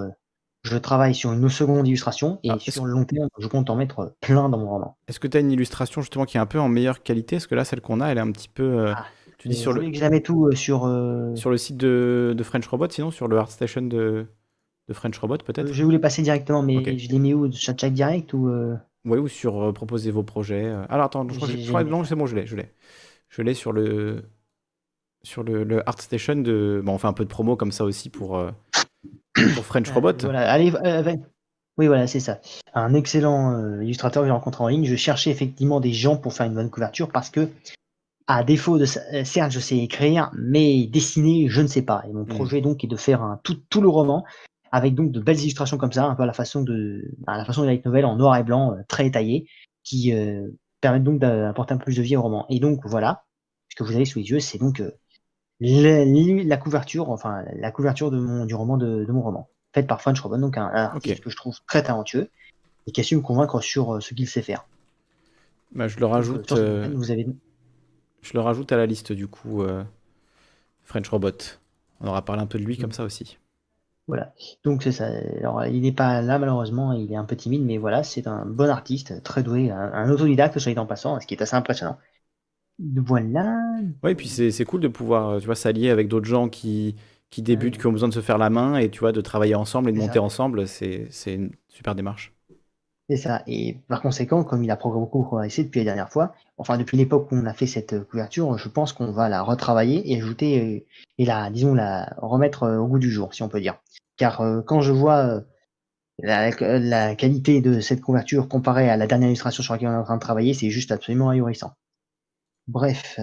je 0.63 0.77
travaille 0.77 1.15
sur 1.15 1.31
une 1.31 1.47
seconde 1.47 1.87
illustration 1.87 2.39
et 2.43 2.49
ah, 2.51 2.59
sur 2.59 2.83
le 2.83 2.91
long 2.91 3.05
terme, 3.05 3.29
je 3.37 3.47
compte 3.47 3.69
en 3.69 3.77
mettre 3.77 4.15
plein 4.19 4.49
dans 4.49 4.57
mon 4.57 4.69
roman. 4.69 4.97
Est-ce 5.07 5.21
que 5.21 5.27
tu 5.27 5.37
as 5.37 5.39
une 5.39 5.51
illustration 5.51 6.01
justement 6.01 6.25
qui 6.25 6.35
est 6.35 6.41
un 6.41 6.45
peu 6.45 6.59
en 6.59 6.67
meilleure 6.67 7.03
qualité? 7.03 7.37
Parce 7.37 7.47
que 7.47 7.55
là, 7.55 7.63
celle 7.63 7.79
qu'on 7.79 8.01
a, 8.01 8.07
elle 8.07 8.17
est 8.17 8.21
un 8.21 8.31
petit 8.31 8.49
peu. 8.49 8.89
Ah. 8.89 9.05
Tu 9.43 9.49
dis 9.49 9.55
sur 9.55 9.73
le. 9.73 10.21
Tout 10.21 10.45
euh, 10.47 10.55
sur. 10.55 10.85
Euh, 10.85 11.35
sur 11.35 11.49
le 11.49 11.57
site 11.57 11.75
de, 11.75 12.33
French 12.43 12.65
Robot, 12.65 12.87
sinon 12.89 13.11
sur 13.11 13.27
le 13.27 13.37
ArtStation 13.37 13.81
de, 13.81 14.25
de 14.87 14.93
French 14.93 15.17
Robot, 15.17 15.39
peut-être 15.39 15.73
Je 15.73 15.83
voulais 15.83 15.99
passer 15.99 16.21
directement, 16.21 16.63
mais 16.63 16.97
je 16.97 17.09
l'ai 17.09 17.19
mis 17.19 17.33
où? 17.33 17.51
Chat 17.51 17.77
Chat 17.77 17.89
Direct 17.89 18.33
ou. 18.33 18.47
Euh? 18.47 18.77
Oui, 19.03 19.17
ou 19.17 19.27
sur 19.27 19.73
proposer 19.73 20.11
vos 20.11 20.23
projets. 20.23 20.73
Alors 20.87 21.07
attends, 21.07 21.27
je 21.27 21.67
crois 21.67 21.83
que 21.83 21.89
non, 21.89 22.05
c'est 22.05 22.15
bon, 22.15 22.25
je 22.25 22.37
l'ai, 22.37 22.45
je 22.45 22.55
l'ai. 22.55 22.71
Je 23.27 23.41
l'ai 23.41 23.53
sur 23.53 23.73
le 23.73 24.23
sur 25.23 25.43
le, 25.43 25.65
le 25.65 25.87
ArtStation 25.89 26.35
de. 26.37 26.81
Bon, 26.81 26.93
on 26.93 26.97
fait 26.97 27.07
un 27.07 27.13
peu 27.13 27.25
de 27.25 27.29
promo 27.29 27.57
comme 27.57 27.73
ça 27.73 27.83
aussi 27.83 28.09
pour, 28.09 28.41
pour 29.55 29.65
French 29.65 29.91
Robot. 29.91 30.13
Voilà, 30.21 30.49
allez, 30.49 30.71
oui, 31.77 31.87
voilà, 31.87 32.07
c'est 32.07 32.21
ça. 32.21 32.39
Un 32.73 32.93
excellent 32.93 33.81
illustrateur 33.81 34.23
que 34.23 34.27
j'ai 34.27 34.31
rencontré 34.31 34.63
en 34.63 34.69
ligne. 34.69 34.85
Je 34.85 34.95
cherchais 34.95 35.31
effectivement 35.31 35.81
des 35.81 35.91
gens 35.91 36.15
pour 36.15 36.31
faire 36.31 36.45
une 36.45 36.53
bonne 36.53 36.69
couverture 36.69 37.09
parce 37.09 37.29
que 37.29 37.49
à 38.27 38.43
défaut 38.43 38.77
de 38.77 38.85
euh, 39.13 39.23
certes 39.23 39.51
je 39.51 39.59
sais 39.59 39.77
écrire, 39.77 40.31
mais 40.33 40.87
dessiner 40.87 41.47
je 41.49 41.61
ne 41.61 41.67
sais 41.67 41.81
pas. 41.81 42.03
Et 42.07 42.13
mon 42.13 42.23
mmh. 42.23 42.27
projet 42.27 42.61
donc 42.61 42.83
est 42.83 42.87
de 42.87 42.95
faire 42.95 43.21
un, 43.21 43.39
tout, 43.43 43.57
tout 43.69 43.81
le 43.81 43.89
roman 43.89 44.23
avec 44.73 44.95
donc 44.95 45.11
de 45.11 45.19
belles 45.19 45.39
illustrations 45.39 45.77
comme 45.77 45.91
ça, 45.91 46.05
un 46.05 46.15
peu 46.15 46.23
à 46.23 46.25
la 46.25 46.33
façon 46.33 46.63
de 46.63 47.11
à 47.27 47.37
la 47.37 47.45
façon 47.45 47.61
de 47.61 47.67
light 47.67 47.85
novel 47.85 48.05
en 48.05 48.15
noir 48.15 48.35
et 48.37 48.43
blanc, 48.43 48.73
euh, 48.73 48.81
très 48.87 49.03
détaillé, 49.03 49.47
qui 49.83 50.11
euh, 50.13 50.47
permettent 50.81 51.03
donc 51.03 51.19
d'apporter 51.19 51.75
un 51.75 51.77
peu 51.77 51.85
plus 51.85 51.97
de 51.97 52.01
vie 52.01 52.17
au 52.17 52.23
roman. 52.23 52.47
Et 52.49 52.59
donc 52.59 52.81
voilà, 52.85 53.23
ce 53.69 53.75
que 53.75 53.83
vous 53.83 53.95
avez 53.95 54.05
sous 54.05 54.17
les 54.17 54.25
yeux, 54.25 54.39
c'est 54.39 54.57
donc 54.57 54.81
euh, 54.81 54.91
la, 55.59 56.57
couverture, 56.57 57.11
enfin 57.11 57.43
la 57.55 57.69
couverture 57.69 58.09
de 58.09 58.17
mon, 58.17 58.45
du 58.45 58.55
roman 58.55 58.77
de, 58.77 59.05
de 59.05 59.11
mon 59.11 59.21
roman, 59.21 59.47
faite 59.75 59.85
par 59.85 60.01
French 60.01 60.19
Robin, 60.21 60.39
donc 60.39 60.57
un, 60.57 60.65
artiste 60.69 61.23
que 61.23 61.29
je 61.29 61.37
trouve 61.37 61.59
très 61.67 61.83
talentueux 61.83 62.31
et 62.87 62.91
qui 62.91 62.99
a 62.99 63.03
su 63.03 63.15
me 63.15 63.21
convaincre 63.21 63.61
sur 63.61 64.01
ce 64.01 64.15
qu'il 64.15 64.27
sait 64.27 64.41
faire. 64.41 64.65
Bah, 65.75 65.87
je 65.87 65.99
le 65.99 66.07
rajoute. 66.07 66.51
vous 66.51 67.11
avez 67.11 67.27
je 68.23 68.33
le 68.33 68.39
rajoute 68.39 68.71
à 68.71 68.77
la 68.77 68.85
liste 68.85 69.11
du 69.11 69.27
coup, 69.27 69.61
euh, 69.61 69.83
French 70.83 71.07
Robot. 71.09 71.59
On 72.01 72.07
aura 72.07 72.23
parlé 72.23 72.41
un 72.41 72.47
peu 72.47 72.57
de 72.57 72.63
lui 72.63 72.77
comme 72.77 72.91
ça 72.91 73.03
aussi. 73.03 73.37
Voilà, 74.07 74.33
donc 74.65 74.83
c'est 74.83 74.91
ça. 74.91 75.07
Alors, 75.37 75.65
il 75.65 75.81
n'est 75.81 75.93
pas 75.93 76.21
là 76.21 76.37
malheureusement, 76.39 76.91
il 76.91 77.11
est 77.11 77.15
un 77.15 77.23
peu 77.23 77.37
timide, 77.37 77.63
mais 77.63 77.77
voilà, 77.77 78.03
c'est 78.03 78.27
un 78.27 78.45
bon 78.45 78.69
artiste, 78.69 79.23
très 79.23 79.43
doué, 79.43 79.71
un, 79.71 80.09
autodidacte, 80.09 80.59
soit 80.59 80.73
dit 80.73 80.79
en 80.79 80.85
passant, 80.85 81.19
ce 81.21 81.27
qui 81.27 81.35
est 81.35 81.41
assez 81.41 81.55
impressionnant. 81.55 81.97
Voilà. 82.79 83.57
Oui, 84.03 84.11
et 84.11 84.15
puis 84.15 84.27
c'est 84.27 84.65
cool 84.65 84.81
de 84.81 84.89
pouvoir, 84.89 85.39
tu 85.39 85.45
vois, 85.45 85.55
s'allier 85.55 85.89
avec 85.89 86.09
d'autres 86.09 86.25
gens 86.25 86.49
qui, 86.49 86.95
qui 87.29 87.41
débutent, 87.41 87.77
qui 87.77 87.87
ont 87.87 87.93
besoin 87.93 88.09
de 88.09 88.13
se 88.13 88.19
faire 88.19 88.37
la 88.37 88.49
main, 88.49 88.75
et 88.75 88.89
tu 88.89 88.99
vois, 88.99 89.13
de 89.13 89.21
travailler 89.21 89.55
ensemble 89.55 89.89
et 89.89 89.93
de 89.93 89.97
monter 89.97 90.19
ensemble, 90.19 90.67
c'est 90.67 91.07
une 91.27 91.51
super 91.69 91.95
démarche. 91.95 92.32
Ça. 93.17 93.43
Et 93.47 93.77
par 93.87 94.01
conséquent, 94.01 94.43
comme 94.43 94.63
il 94.63 94.71
a 94.71 94.75
beaucoup 94.75 95.23
progressé 95.23 95.63
depuis 95.63 95.79
la 95.79 95.85
dernière 95.85 96.09
fois, 96.09 96.33
enfin 96.57 96.77
depuis 96.77 96.97
l'époque 96.97 97.31
où 97.31 97.35
on 97.35 97.45
a 97.45 97.53
fait 97.53 97.67
cette 97.67 97.93
euh, 97.93 98.03
couverture, 98.03 98.57
je 98.57 98.69
pense 98.69 98.93
qu'on 98.93 99.11
va 99.11 99.29
la 99.29 99.41
retravailler 99.41 100.11
et 100.11 100.17
ajouter 100.17 100.59
euh, 100.61 100.85
et 101.17 101.25
la, 101.25 101.49
disons, 101.49 101.73
la 101.73 102.13
remettre 102.17 102.63
euh, 102.63 102.77
au 102.77 102.87
goût 102.87 102.99
du 102.99 103.11
jour, 103.11 103.33
si 103.33 103.43
on 103.43 103.49
peut 103.49 103.61
dire. 103.61 103.75
Car 104.17 104.43
quand 104.67 104.81
je 104.81 104.91
vois 104.91 105.41
la, 106.19 107.15
qualité 107.15 107.61
de 107.61 107.79
cette 107.81 107.99
couverture 107.99 108.47
comparée 108.47 108.89
à 108.89 108.95
la 108.95 109.07
dernière 109.07 109.29
illustration 109.29 109.63
sur 109.63 109.73
laquelle 109.73 109.89
on 109.89 109.93
est 109.93 109.97
en 109.97 110.03
train 110.03 110.17
de 110.17 110.21
travailler, 110.21 110.53
c'est 110.53 110.69
juste 110.69 110.91
absolument 110.91 111.29
ahurissant. 111.29 111.73
Bref, 112.67 113.19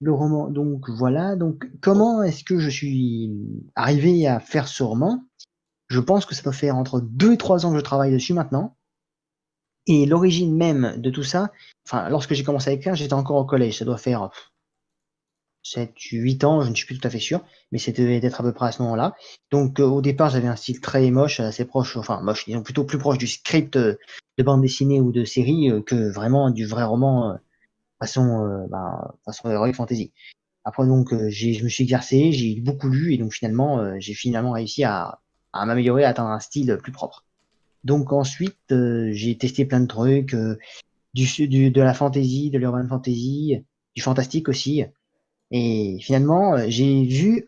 le 0.00 0.12
roman. 0.12 0.48
Donc 0.48 0.88
voilà. 0.88 1.36
Donc 1.36 1.68
comment 1.82 2.22
est-ce 2.22 2.42
que 2.42 2.58
je 2.58 2.70
suis 2.70 3.32
arrivé 3.74 4.26
à 4.26 4.40
faire 4.40 4.66
ce 4.66 4.82
roman? 4.82 5.22
Je 5.88 6.00
pense 6.00 6.26
que 6.26 6.34
ça 6.34 6.42
peut 6.42 6.52
faire 6.52 6.76
entre 6.76 7.00
2 7.00 7.34
et 7.34 7.38
3 7.38 7.66
ans 7.66 7.72
que 7.72 7.78
je 7.78 7.82
travaille 7.82 8.12
dessus 8.12 8.34
maintenant. 8.34 8.76
Et 9.86 10.06
l'origine 10.06 10.56
même 10.56 10.94
de 10.96 11.10
tout 11.10 11.22
ça, 11.22 11.52
enfin, 11.86 12.08
lorsque 12.08 12.32
j'ai 12.32 12.42
commencé 12.44 12.70
à 12.70 12.72
écrire, 12.72 12.94
j'étais 12.94 13.12
encore 13.12 13.36
au 13.36 13.44
collège. 13.44 13.78
Ça 13.78 13.84
doit 13.84 13.98
faire 13.98 14.30
7, 15.64 15.94
8 15.98 16.44
ans, 16.44 16.62
je 16.62 16.70
ne 16.70 16.74
suis 16.74 16.86
plus 16.86 16.98
tout 16.98 17.06
à 17.06 17.10
fait 17.10 17.18
sûr, 17.18 17.42
mais 17.72 17.78
c'était 17.78 18.20
d'être 18.20 18.40
à 18.40 18.44
peu 18.44 18.52
près 18.52 18.66
à 18.68 18.72
ce 18.72 18.82
moment-là. 18.82 19.14
Donc, 19.50 19.80
euh, 19.80 19.84
au 19.84 20.02
départ, 20.02 20.30
j'avais 20.30 20.46
un 20.46 20.56
style 20.56 20.80
très 20.80 21.10
moche, 21.10 21.40
assez 21.40 21.64
proche, 21.64 21.96
enfin, 21.96 22.20
moche, 22.20 22.44
disons 22.44 22.62
plutôt 22.62 22.84
plus 22.84 22.98
proche 22.98 23.18
du 23.18 23.26
script 23.26 23.76
euh, 23.76 23.96
de 24.38 24.42
bande 24.42 24.60
dessinée 24.60 25.00
ou 25.00 25.10
de 25.10 25.24
série 25.24 25.70
euh, 25.70 25.80
que 25.82 26.12
vraiment 26.12 26.50
du 26.50 26.66
vrai 26.66 26.84
roman 26.84 27.38
façon, 27.98 28.66
bah, 28.70 29.14
façon 29.24 29.50
heroic 29.50 29.72
fantasy. 29.72 30.12
Après, 30.64 30.86
donc, 30.86 31.10
je 31.28 31.64
me 31.64 31.68
suis 31.68 31.84
exercé, 31.84 32.32
j'ai 32.32 32.60
beaucoup 32.60 32.88
lu, 32.88 33.14
et 33.14 33.18
donc 33.18 33.32
finalement, 33.32 33.98
j'ai 34.00 34.14
finalement 34.14 34.52
réussi 34.52 34.84
à 34.84 35.20
à 35.54 35.64
m'améliorer, 35.66 36.04
à 36.04 36.10
atteindre 36.10 36.30
un 36.30 36.40
style 36.40 36.78
plus 36.82 36.92
propre. 36.92 37.24
Donc 37.84 38.12
ensuite, 38.12 38.58
euh, 38.72 39.10
j'ai 39.12 39.36
testé 39.38 39.64
plein 39.64 39.80
de 39.80 39.86
trucs, 39.86 40.34
euh, 40.34 40.58
du, 41.12 41.26
du, 41.48 41.70
de 41.70 41.82
la 41.82 41.94
fantasy, 41.94 42.50
de 42.50 42.58
l'urban 42.58 42.86
fantasy, 42.88 43.64
du 43.94 44.02
fantastique 44.02 44.48
aussi. 44.48 44.84
Et 45.50 45.98
finalement, 46.00 46.54
euh, 46.54 46.64
j'ai 46.68 47.04
vu, 47.04 47.46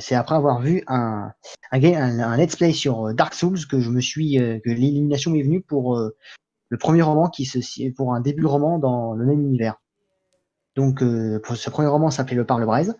c'est 0.00 0.14
après 0.14 0.34
avoir 0.34 0.60
vu 0.60 0.82
un, 0.88 1.32
un, 1.72 1.82
un, 1.82 2.36
let's 2.36 2.56
play 2.56 2.72
sur 2.72 3.14
Dark 3.14 3.34
Souls 3.34 3.66
que 3.66 3.80
je 3.80 3.90
me 3.90 4.00
suis, 4.00 4.34
que 4.36 4.70
l'illumination 4.70 5.30
m'est 5.30 5.42
venue 5.42 5.62
pour 5.62 5.98
le 6.68 6.76
premier 6.78 7.02
roman 7.02 7.28
qui 7.28 7.46
se, 7.46 7.90
pour 7.92 8.14
un 8.14 8.20
début 8.20 8.42
de 8.42 8.46
roman 8.48 8.78
dans 8.78 9.14
le 9.14 9.24
même 9.24 9.40
univers. 9.40 9.76
Donc, 10.76 11.02
pour 11.44 11.56
ce 11.56 11.70
premier 11.70 11.88
roman 11.88 12.10
s'appelait 12.10 12.36
Le 12.36 12.44
Parle-Braise. 12.44 12.96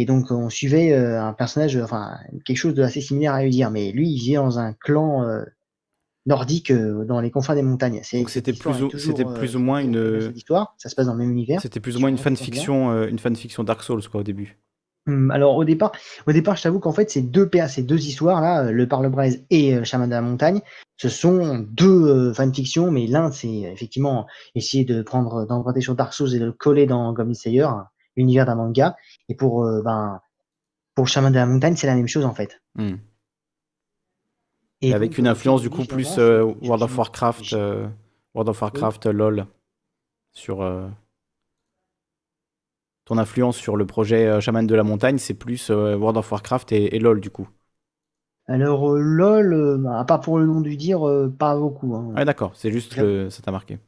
Et 0.00 0.06
donc, 0.06 0.30
on 0.30 0.48
suivait 0.48 0.94
euh, 0.94 1.22
un 1.22 1.34
personnage, 1.34 1.76
enfin, 1.76 2.16
quelque 2.46 2.56
chose 2.56 2.72
de 2.72 2.82
assez 2.82 3.02
similaire 3.02 3.34
à 3.34 3.44
Udir, 3.44 3.70
mais 3.70 3.92
lui, 3.92 4.08
il 4.08 4.18
vivait 4.18 4.36
dans 4.36 4.58
un 4.58 4.72
clan 4.72 5.24
euh, 5.24 5.42
nordique 6.24 6.72
dans 6.72 7.20
les 7.20 7.30
confins 7.30 7.54
des 7.54 7.60
montagnes. 7.60 8.00
Donc 8.14 8.30
c'était 8.30 8.54
plus, 8.54 8.82
ou, 8.82 8.90
c'était 8.96 9.26
plus 9.26 9.56
ou 9.56 9.58
moins 9.58 9.80
une 9.80 10.32
histoire. 10.34 10.74
Ça 10.78 10.88
se 10.88 10.94
passe 10.94 11.04
dans 11.04 11.12
le 11.12 11.18
même 11.18 11.32
univers. 11.32 11.60
C'était 11.60 11.80
plus 11.80 11.98
ou 11.98 12.00
moins 12.00 12.08
une 12.08 12.16
fanfiction, 12.16 13.04
une 13.04 13.18
fanfiction 13.18 13.62
Dark 13.62 13.82
Souls 13.82 14.08
quoi 14.08 14.20
au 14.20 14.24
début. 14.24 14.58
Hum, 15.06 15.30
alors 15.30 15.56
au 15.56 15.64
départ, 15.64 15.92
au 16.26 16.32
départ, 16.32 16.56
je 16.56 16.62
t'avoue 16.62 16.80
qu'en 16.80 16.92
fait 16.92 17.10
ces 17.10 17.20
deux 17.20 17.50
ces 17.68 17.82
deux 17.82 18.06
histoires 18.06 18.40
là, 18.40 18.70
le 18.70 18.88
Parle-Braise 18.88 19.44
et 19.50 19.84
Chaman 19.84 20.08
de 20.08 20.14
la 20.14 20.22
montagne, 20.22 20.62
ce 20.96 21.10
sont 21.10 21.58
deux 21.70 22.32
fanfictions, 22.32 22.90
mais 22.90 23.06
l'un 23.06 23.30
c'est 23.32 23.48
effectivement 23.48 24.26
essayer 24.54 24.84
de 24.86 25.02
prendre 25.02 25.46
d'emprunter 25.46 25.82
sur 25.82 25.94
Dark 25.94 26.14
Souls 26.14 26.34
et 26.34 26.38
de 26.38 26.46
le 26.46 26.52
coller 26.52 26.86
dans 26.86 27.12
Goblin 27.12 27.34
Slayer, 27.34 27.68
l'univers 28.16 28.46
d'un 28.46 28.54
manga. 28.54 28.96
Et 29.30 29.34
pour 29.34 29.64
ben 29.82 30.20
pour 30.94 31.06
le 31.06 31.08
Chaman 31.08 31.32
de 31.32 31.38
la 31.38 31.46
montagne, 31.46 31.76
c'est 31.76 31.86
la 31.86 31.94
même 31.94 32.08
chose 32.08 32.26
en 32.26 32.34
fait. 32.34 32.60
Et 34.82 34.92
avec 34.92 35.16
une 35.16 35.26
influence 35.26 35.62
du 35.62 35.70
coup 35.70 35.86
plus 35.86 36.18
World 36.18 36.82
of 36.82 36.98
Warcraft, 36.98 37.52
World 38.34 38.48
of 38.48 38.60
Warcraft, 38.60 39.06
LOL 39.06 39.46
sur 40.32 40.62
ton 43.10 43.18
influence 43.18 43.56
sur 43.56 43.76
le 43.76 43.86
projet 43.86 44.28
euh, 44.28 44.40
Chaman 44.40 44.64
de 44.64 44.74
la 44.76 44.84
montagne, 44.84 45.18
c'est 45.18 45.34
plus 45.34 45.70
euh, 45.70 45.96
World 45.96 46.16
of 46.16 46.30
Warcraft 46.30 46.70
et, 46.70 46.96
LOL 47.00 47.20
du 47.20 47.28
coup 47.28 47.48
Alors 48.46 48.88
euh, 48.88 49.00
LOL, 49.00 49.84
à 49.92 50.04
part 50.04 50.20
pour 50.20 50.38
le 50.38 50.46
nom 50.46 50.60
du 50.60 50.76
dire, 50.76 51.00
pas 51.36 51.56
beaucoup. 51.56 51.96
Hein. 51.96 52.12
Ah 52.14 52.24
d'accord, 52.24 52.52
c'est 52.54 52.70
juste 52.70 52.94
que 52.94 53.28
ça 53.28 53.42
t'a 53.42 53.50
marqué. 53.50 53.80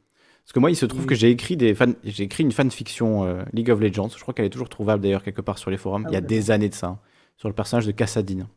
Parce 0.43 0.53
que 0.53 0.59
moi, 0.59 0.71
il 0.71 0.75
se 0.75 0.85
trouve 0.85 1.05
que 1.05 1.15
j'ai 1.15 1.29
écrit, 1.29 1.55
des 1.55 1.73
fan... 1.73 1.95
j'ai 2.03 2.23
écrit 2.23 2.43
une 2.43 2.51
fanfiction 2.51 3.43
League 3.53 3.69
of 3.69 3.79
Legends. 3.79 4.09
Je 4.09 4.19
crois 4.19 4.33
qu'elle 4.33 4.45
est 4.45 4.49
toujours 4.49 4.69
trouvable 4.69 5.01
d'ailleurs 5.01 5.23
quelque 5.23 5.41
part 5.41 5.57
sur 5.57 5.71
les 5.71 5.77
forums. 5.77 6.03
Ah 6.05 6.09
il 6.11 6.13
y 6.13 6.17
a 6.17 6.21
des 6.21 6.51
années 6.51 6.69
de 6.69 6.73
ça. 6.73 6.87
Hein, 6.87 6.99
sur 7.37 7.49
le 7.49 7.55
personnage 7.55 7.85
de 7.85 7.91
Cassadine. 7.91 8.47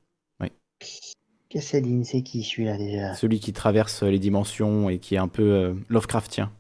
Oui. 0.41 0.49
Cassadine, 1.49 2.05
c'est 2.05 2.23
qui 2.23 2.43
celui-là 2.43 2.77
déjà? 2.77 3.15
Celui 3.15 3.39
qui 3.39 3.53
traverse 3.53 4.03
les 4.03 4.19
dimensions 4.19 4.91
et 4.91 4.99
qui 4.99 5.15
est 5.15 5.19
un 5.19 5.29
peu 5.29 5.77
Lovecraftien. 5.89 6.51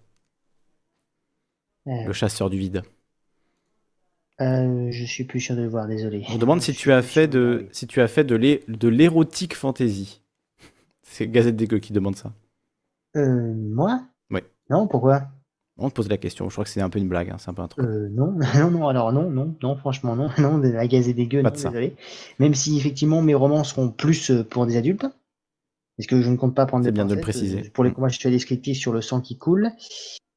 Le 1.86 2.12
chasseur 2.12 2.50
du 2.50 2.58
vide. 2.58 2.82
Euh, 4.40 4.88
je 4.90 5.04
suis 5.04 5.24
plus 5.24 5.40
sûr 5.40 5.56
de 5.56 5.62
le 5.62 5.68
voir, 5.68 5.86
désolé. 5.86 6.24
On 6.30 6.36
demande 6.36 6.60
si 6.60 6.74
tu, 6.74 6.92
as 6.92 7.02
fait 7.02 7.28
de, 7.28 7.68
si 7.72 7.86
tu 7.86 8.00
as 8.00 8.08
fait 8.08 8.24
de 8.24 8.88
l'érotique 8.88 9.54
fantasy. 9.54 10.20
C'est 11.02 11.28
Gazette 11.28 11.56
des 11.56 11.80
qui 11.80 11.92
demande 11.92 12.16
ça. 12.16 12.32
Euh, 13.16 13.54
moi? 13.54 14.02
Non, 14.70 14.86
pourquoi? 14.86 15.22
On 15.78 15.90
te 15.90 15.94
pose 15.94 16.08
la 16.08 16.16
question. 16.16 16.48
Je 16.48 16.54
crois 16.54 16.64
que 16.64 16.70
c'est 16.70 16.80
un 16.80 16.88
peu 16.88 16.98
une 16.98 17.08
blague. 17.08 17.30
Hein, 17.30 17.36
c'est 17.38 17.50
un 17.50 17.54
peu 17.54 17.62
un 17.62 17.68
truc. 17.68 17.84
Euh, 17.84 18.08
non, 18.10 18.32
non, 18.56 18.70
non. 18.70 18.88
Alors 18.88 19.12
non, 19.12 19.30
non, 19.30 19.54
non. 19.62 19.76
Franchement, 19.76 20.16
non, 20.16 20.30
non. 20.38 20.58
De 20.58 20.68
la 20.68 20.86
Gazette 20.86 21.16
des 21.16 21.42
non, 21.42 21.50
désolé. 21.50 21.94
Même 22.38 22.54
si 22.54 22.78
effectivement 22.78 23.22
mes 23.22 23.34
romans 23.34 23.64
seront 23.64 23.90
plus 23.90 24.30
euh, 24.30 24.42
pour 24.42 24.66
des 24.66 24.76
adultes. 24.76 25.06
Parce 25.98 26.06
que 26.06 26.20
je 26.20 26.30
ne 26.30 26.36
compte 26.36 26.54
pas 26.54 26.66
prendre 26.66 26.84
des 26.84 26.92
bien 26.92 27.06
de 27.06 27.14
le 27.14 27.20
préciser. 27.20 27.70
Pour 27.70 27.84
les 27.84 27.90
mm. 27.90 27.94
combats, 27.94 28.08
je 28.08 28.18
suis 28.18 28.30
descriptif 28.30 28.76
sur 28.76 28.92
le 28.92 29.00
sang 29.00 29.20
qui 29.20 29.38
coule. 29.38 29.70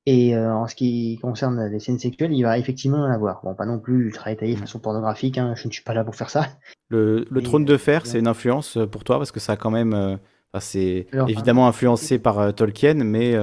Et 0.06 0.36
euh, 0.36 0.54
en 0.54 0.68
ce 0.68 0.76
qui 0.76 1.20
concerne 1.22 1.68
les 1.68 1.80
scènes 1.80 2.00
sexuelles, 2.00 2.34
il 2.34 2.44
va 2.44 2.58
effectivement 2.58 3.00
en 3.00 3.12
avoir. 3.12 3.42
Bon, 3.44 3.54
pas 3.54 3.66
non 3.66 3.80
plus 3.80 4.06
ultra 4.06 4.32
détaillé 4.32 4.56
de 4.56 4.60
façon 4.60 4.80
pornographique, 4.80 5.38
hein, 5.38 5.54
je 5.56 5.68
ne 5.68 5.74
suis 5.74 5.84
pas 5.84 5.94
là 5.94 6.04
pour 6.04 6.16
faire 6.16 6.30
ça. 6.30 6.48
Le, 6.88 7.26
trône 7.44 7.66
de 7.66 7.78
fer, 7.78 8.06
c'est 8.06 8.18
une 8.18 8.28
influence 8.28 8.78
euh, 8.78 8.88
pour 8.88 9.04
toi 9.04 9.18
parce 9.18 9.32
que 9.32 9.40
ça 9.40 9.54
a 9.54 9.58
quand 9.58 9.72
même. 9.72 9.94
Euh, 9.94 10.18
c'est 10.60 11.06
évidemment 11.28 11.68
influencé 11.68 12.18
par 12.18 12.56
Tolkien, 12.56 12.96
mais 13.04 13.36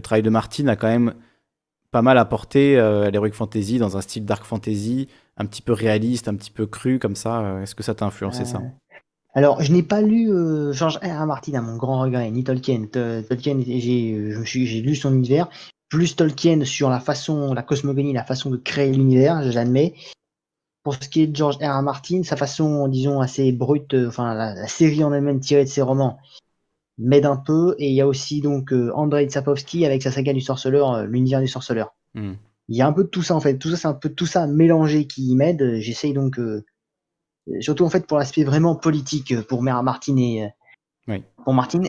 le 0.00 0.02
travail 0.02 0.22
de 0.22 0.30
Martin 0.30 0.66
a 0.66 0.76
quand 0.76 0.88
même 0.88 1.14
pas 1.90 2.02
mal 2.02 2.18
apporté 2.18 2.78
à 2.78 3.10
l'heroic 3.10 3.32
fantasy 3.32 3.78
dans 3.78 3.96
un 3.96 4.00
style 4.00 4.24
dark 4.24 4.44
fantasy, 4.44 5.08
un 5.36 5.46
petit 5.46 5.62
peu 5.62 5.72
réaliste, 5.72 6.28
un 6.28 6.34
petit 6.34 6.50
peu 6.50 6.66
cru 6.66 6.98
comme 6.98 7.16
ça. 7.16 7.60
Est-ce 7.62 7.74
que 7.74 7.82
ça 7.82 7.94
t'a 7.94 8.06
influencé 8.06 8.44
ça? 8.44 8.62
Alors, 9.34 9.62
je 9.62 9.72
n'ai 9.72 9.82
pas 9.82 10.00
lu 10.00 10.30
George 10.72 10.98
R. 11.02 11.26
Martin 11.26 11.54
à 11.54 11.60
mon 11.60 11.76
grand 11.76 12.00
regret, 12.00 12.30
ni 12.30 12.44
Tolkien. 12.44 12.86
Tolkien, 12.92 13.60
j'ai 13.66 14.80
lu 14.80 14.94
son 14.94 15.12
univers 15.12 15.48
plus 15.90 16.16
Tolkien 16.16 16.64
sur 16.64 16.88
la 16.88 17.00
façon, 17.00 17.52
la 17.52 17.62
cosmogonie, 17.62 18.14
la 18.14 18.24
façon 18.24 18.48
de 18.48 18.56
créer 18.56 18.92
l'univers, 18.92 19.50
j'admets. 19.50 19.94
Pour 20.82 20.94
ce 20.94 21.08
qui 21.08 21.22
est 21.22 21.26
de 21.26 21.36
George 21.36 21.56
R. 21.56 21.78
R. 21.78 21.82
Martin, 21.82 22.22
sa 22.22 22.36
façon, 22.36 22.88
disons, 22.88 23.20
assez 23.20 23.52
brute, 23.52 23.92
euh, 23.92 24.08
enfin, 24.08 24.32
la, 24.32 24.66
série 24.66 25.04
en 25.04 25.12
elle-même 25.12 25.40
tirée 25.40 25.64
de 25.64 25.68
ses 25.68 25.82
romans 25.82 26.18
m'aide 27.00 27.26
un 27.26 27.36
peu. 27.36 27.74
Et 27.78 27.88
il 27.88 27.94
y 27.94 28.00
a 28.00 28.06
aussi 28.06 28.40
donc 28.40 28.72
euh, 28.72 28.92
Andrei 28.94 29.26
Tsapowski 29.26 29.84
avec 29.84 30.02
sa 30.02 30.12
saga 30.12 30.32
du 30.32 30.40
sorceleur, 30.40 30.92
euh, 30.92 31.06
l'univers 31.06 31.40
du 31.40 31.48
sorceleur. 31.48 31.94
Hmm. 32.14 32.34
Il 32.68 32.76
y 32.76 32.82
a 32.82 32.86
un 32.86 32.92
peu 32.92 33.04
de 33.04 33.08
tout 33.08 33.22
ça 33.22 33.34
en 33.34 33.40
fait. 33.40 33.58
Tout 33.58 33.70
ça, 33.70 33.76
c'est 33.76 33.88
un 33.88 33.94
peu 33.94 34.10
tout 34.10 34.26
ça 34.26 34.46
mélangé 34.46 35.06
qui 35.06 35.34
m'aide. 35.34 35.78
J'essaye 35.80 36.12
donc, 36.12 36.38
surtout 37.58 37.84
en 37.84 37.90
fait 37.90 38.06
pour 38.06 38.16
l'aspect 38.16 38.44
vraiment 38.44 38.76
politique 38.76 39.40
pour 39.48 39.64
Mère 39.64 39.82
Martin 39.82 40.16
et 40.16 40.48
pour 41.44 41.52
Martin 41.52 41.82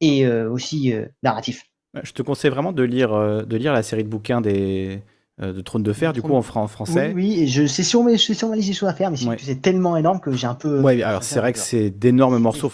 et 0.00 0.28
aussi 0.28 0.94
narratif. 1.24 1.64
Je 2.02 2.12
te 2.12 2.22
conseille 2.22 2.50
vraiment 2.50 2.72
de 2.72 2.82
lire, 2.82 3.12
euh, 3.12 3.42
de 3.42 3.56
lire 3.56 3.72
la 3.72 3.82
série 3.82 4.04
de 4.04 4.08
bouquins 4.08 4.40
des, 4.40 5.02
euh, 5.42 5.52
de 5.52 5.60
Trône 5.60 5.82
de 5.82 5.92
Fer, 5.92 6.14
du 6.14 6.22
coup 6.22 6.32
en, 6.32 6.40
français. 6.40 7.12
Oui, 7.14 7.40
oui 7.40 7.46
je, 7.46 7.66
c'est 7.66 7.82
sur, 7.82 8.02
sur 8.18 8.48
ma 8.48 8.56
liste 8.56 8.82
à 8.84 8.94
faire, 8.94 9.10
mais 9.10 9.18
c'est 9.38 9.60
tellement 9.60 9.94
énorme 9.98 10.18
que 10.18 10.32
j'ai 10.32 10.46
un 10.46 10.54
peu. 10.54 10.80
Oui, 10.80 11.02
alors 11.02 11.22
c'est 11.22 11.40
vrai 11.40 11.52
que 11.52 11.58
c'est 11.58 11.90
d'énormes 11.90 12.38
morceaux. 12.38 12.70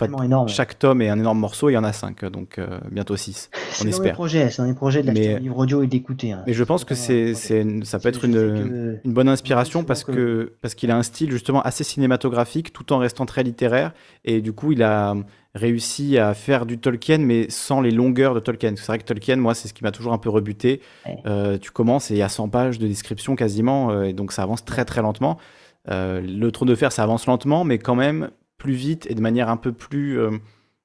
Chaque 0.46 0.78
tome 0.78 1.02
est 1.02 1.08
un 1.08 1.18
énorme 1.18 1.40
morceau, 1.40 1.70
il 1.70 1.72
y 1.72 1.76
en 1.76 1.82
a 1.82 1.92
cinq, 1.92 2.24
donc 2.24 2.60
euh, 2.60 2.78
bientôt 2.92 3.16
six, 3.16 3.50
on 3.82 3.88
espère. 3.88 4.16
C'est 4.28 4.58
dans 4.58 4.64
les 4.64 4.74
projets 4.74 5.02
de 5.02 5.08
l'acheter 5.08 5.34
un 5.34 5.38
livre 5.40 5.58
audio 5.58 5.82
et 5.82 5.88
d'écouter. 5.88 6.30
Hein. 6.30 6.44
Mais 6.46 6.52
je 6.52 6.62
pense 6.62 6.84
que 6.84 6.94
c'est, 6.94 7.34
ça 7.34 7.98
peut 7.98 8.08
être 8.08 8.24
une, 8.24 9.00
une 9.04 9.12
bonne 9.12 9.28
inspiration 9.28 9.82
parce, 9.82 10.04
que, 10.04 10.52
parce 10.60 10.76
qu'il 10.76 10.92
a 10.92 10.96
un 10.96 11.02
style 11.02 11.32
justement 11.32 11.62
assez 11.62 11.82
cinématographique 11.82 12.72
tout 12.72 12.92
en 12.92 12.98
restant 12.98 13.26
très 13.26 13.42
littéraire, 13.42 13.92
et 14.24 14.40
du 14.40 14.52
coup 14.52 14.70
il 14.70 14.84
a 14.84 15.16
réussi 15.54 16.18
à 16.18 16.34
faire 16.34 16.64
du 16.66 16.78
Tolkien, 16.78 17.18
mais 17.18 17.50
sans 17.50 17.80
les 17.80 17.90
longueurs 17.90 18.34
de 18.34 18.40
Tolkien. 18.40 18.74
C'est 18.76 18.86
vrai 18.86 18.98
que 18.98 19.04
Tolkien, 19.04 19.36
moi, 19.36 19.54
c'est 19.54 19.68
ce 19.68 19.74
qui 19.74 19.84
m'a 19.84 19.92
toujours 19.92 20.12
un 20.12 20.18
peu 20.18 20.30
rebuté. 20.30 20.80
Euh, 21.26 21.58
tu 21.58 21.70
commences 21.70 22.10
et 22.10 22.14
il 22.14 22.18
y 22.18 22.22
a 22.22 22.28
100 22.28 22.48
pages 22.48 22.78
de 22.78 22.86
description 22.86 23.36
quasiment, 23.36 23.90
euh, 23.90 24.04
et 24.04 24.12
donc 24.12 24.32
ça 24.32 24.42
avance 24.42 24.64
très 24.64 24.84
très 24.84 25.02
lentement. 25.02 25.38
Euh, 25.90 26.20
le 26.20 26.50
Trône 26.52 26.68
de 26.68 26.74
Fer, 26.74 26.92
ça 26.92 27.02
avance 27.02 27.26
lentement, 27.26 27.64
mais 27.64 27.78
quand 27.78 27.94
même 27.94 28.30
plus 28.56 28.74
vite 28.74 29.06
et 29.10 29.14
de 29.14 29.20
manière 29.20 29.48
un 29.48 29.56
peu 29.56 29.72
plus 29.72 30.18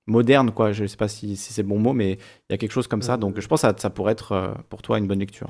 moderne, 0.07 0.51
quoi. 0.51 0.71
Je 0.71 0.83
ne 0.83 0.87
sais 0.87 0.97
pas 0.97 1.07
si, 1.07 1.35
c'est 1.35 1.61
le 1.61 1.67
bon 1.67 1.79
mot, 1.79 1.93
mais 1.93 2.13
il 2.13 2.51
y 2.51 2.53
a 2.53 2.57
quelque 2.57 2.71
chose 2.71 2.87
comme 2.87 3.03
ça. 3.03 3.17
Donc 3.17 3.39
je 3.39 3.47
pense 3.47 3.61
que 3.61 3.79
ça, 3.79 3.89
pourrait 3.89 4.13
être 4.13 4.55
pour 4.69 4.81
toi 4.81 4.97
une 4.97 5.07
bonne 5.07 5.19
lecture. 5.19 5.49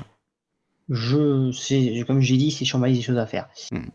Je, 0.90 2.04
comme 2.04 2.20
j'ai 2.20 2.38
dit, 2.38 2.52
c'est 2.52 2.78
ma 2.78 2.90
des 2.90 3.02
choses 3.02 3.18
à 3.18 3.26
faire. 3.26 3.48
Hmm. 3.72 3.88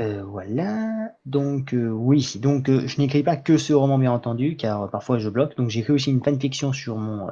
Euh, 0.00 0.24
voilà, 0.24 1.12
donc 1.26 1.74
euh, 1.74 1.90
oui, 1.90 2.32
donc 2.40 2.70
euh, 2.70 2.86
je 2.86 2.98
n'écris 2.98 3.22
pas 3.22 3.36
que 3.36 3.58
ce 3.58 3.74
roman 3.74 3.98
bien 3.98 4.12
entendu, 4.12 4.56
car 4.56 4.90
parfois 4.90 5.18
je 5.18 5.28
bloque. 5.28 5.54
Donc 5.58 5.68
j'ai 5.68 5.82
fait 5.82 5.92
aussi 5.92 6.10
une 6.10 6.24
fanfiction 6.24 6.72
sur 6.72 6.96
mon 6.96 7.28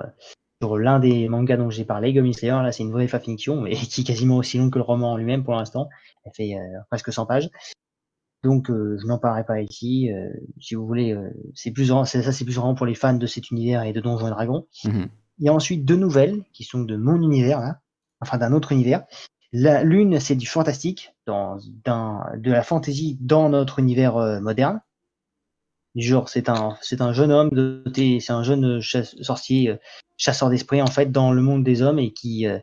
sur 0.61 0.77
l'un 0.77 0.99
des 0.99 1.29
mangas 1.29 1.57
dont 1.57 1.71
j'ai 1.71 1.87
parlé, 1.87 2.13
Goblin 2.13 2.33
Slayer. 2.33 2.63
Là, 2.63 2.71
c'est 2.73 2.83
une 2.83 2.93
vraie 2.93 3.09
fanfiction, 3.09 3.63
mais 3.63 3.75
qui 3.75 4.03
est 4.03 4.05
quasiment 4.05 4.37
aussi 4.37 4.59
longue 4.59 4.71
que 4.71 4.79
le 4.79 4.85
roman 4.85 5.13
en 5.13 5.17
lui-même 5.17 5.45
pour 5.45 5.55
l'instant. 5.55 5.89
Elle 6.25 6.33
fait 6.35 6.57
presque 6.91 7.11
100 7.11 7.25
pages. 7.25 7.49
Donc 8.45 8.67
je 8.69 9.07
n'en 9.07 9.19
parlerai 9.19 9.45
pas 9.45 9.63
ici. 9.63 10.11
si 10.61 10.75
vous 10.75 10.87
voulez, 10.87 11.17
c'est 11.55 11.71
plus 11.71 11.87
ça, 11.87 12.05
c'est 12.05 12.45
plus 12.45 12.55
vraiment 12.55 12.75
pour 12.75 12.87
les 12.87 12.95
fans 12.95 13.15
de 13.15 13.27
cet 13.27 13.51
univers 13.51 13.83
et 13.85 13.95
de 13.95 14.01
Donjons 14.01 14.27
et 14.27 14.31
Dragons. 14.31 14.67
Mmh 14.85 15.05
Il 15.39 15.47
y 15.47 15.49
a 15.49 15.55
ensuite 15.55 15.87
deux 15.87 15.97
nouvelles 15.97 16.45
qui 16.53 16.65
sont 16.65 16.83
de 16.83 16.97
mon 16.97 17.23
univers 17.23 17.61
là, 17.61 17.81
enfin 18.21 18.37
d'un 18.37 18.53
autre 18.53 18.73
univers. 18.73 19.05
L'une, 19.53 20.21
c'est 20.21 20.37
du 20.37 20.47
fantastique, 20.47 21.15
dans, 21.27 21.57
de 21.57 22.51
la 22.51 22.63
fantaisie 22.63 23.17
dans 23.21 23.49
notre 23.49 23.79
univers 23.79 24.17
euh, 24.17 24.41
moderne. 24.41 24.81
Genre, 25.95 26.29
c'est 26.29 26.49
un, 26.49 26.77
jeune 27.13 27.33
homme 27.33 27.83
c'est 27.95 28.31
un 28.31 28.43
jeune 28.43 28.81
sorcier, 28.83 29.71
euh, 29.71 29.77
chasseur 30.17 30.51
d'esprit 30.51 30.83
en 30.83 30.87
fait 30.87 31.11
dans 31.11 31.33
le 31.33 31.41
monde 31.41 31.65
des 31.65 31.83
hommes 31.83 31.99
et 31.99 32.13
qui, 32.13 32.47
euh, 32.47 32.59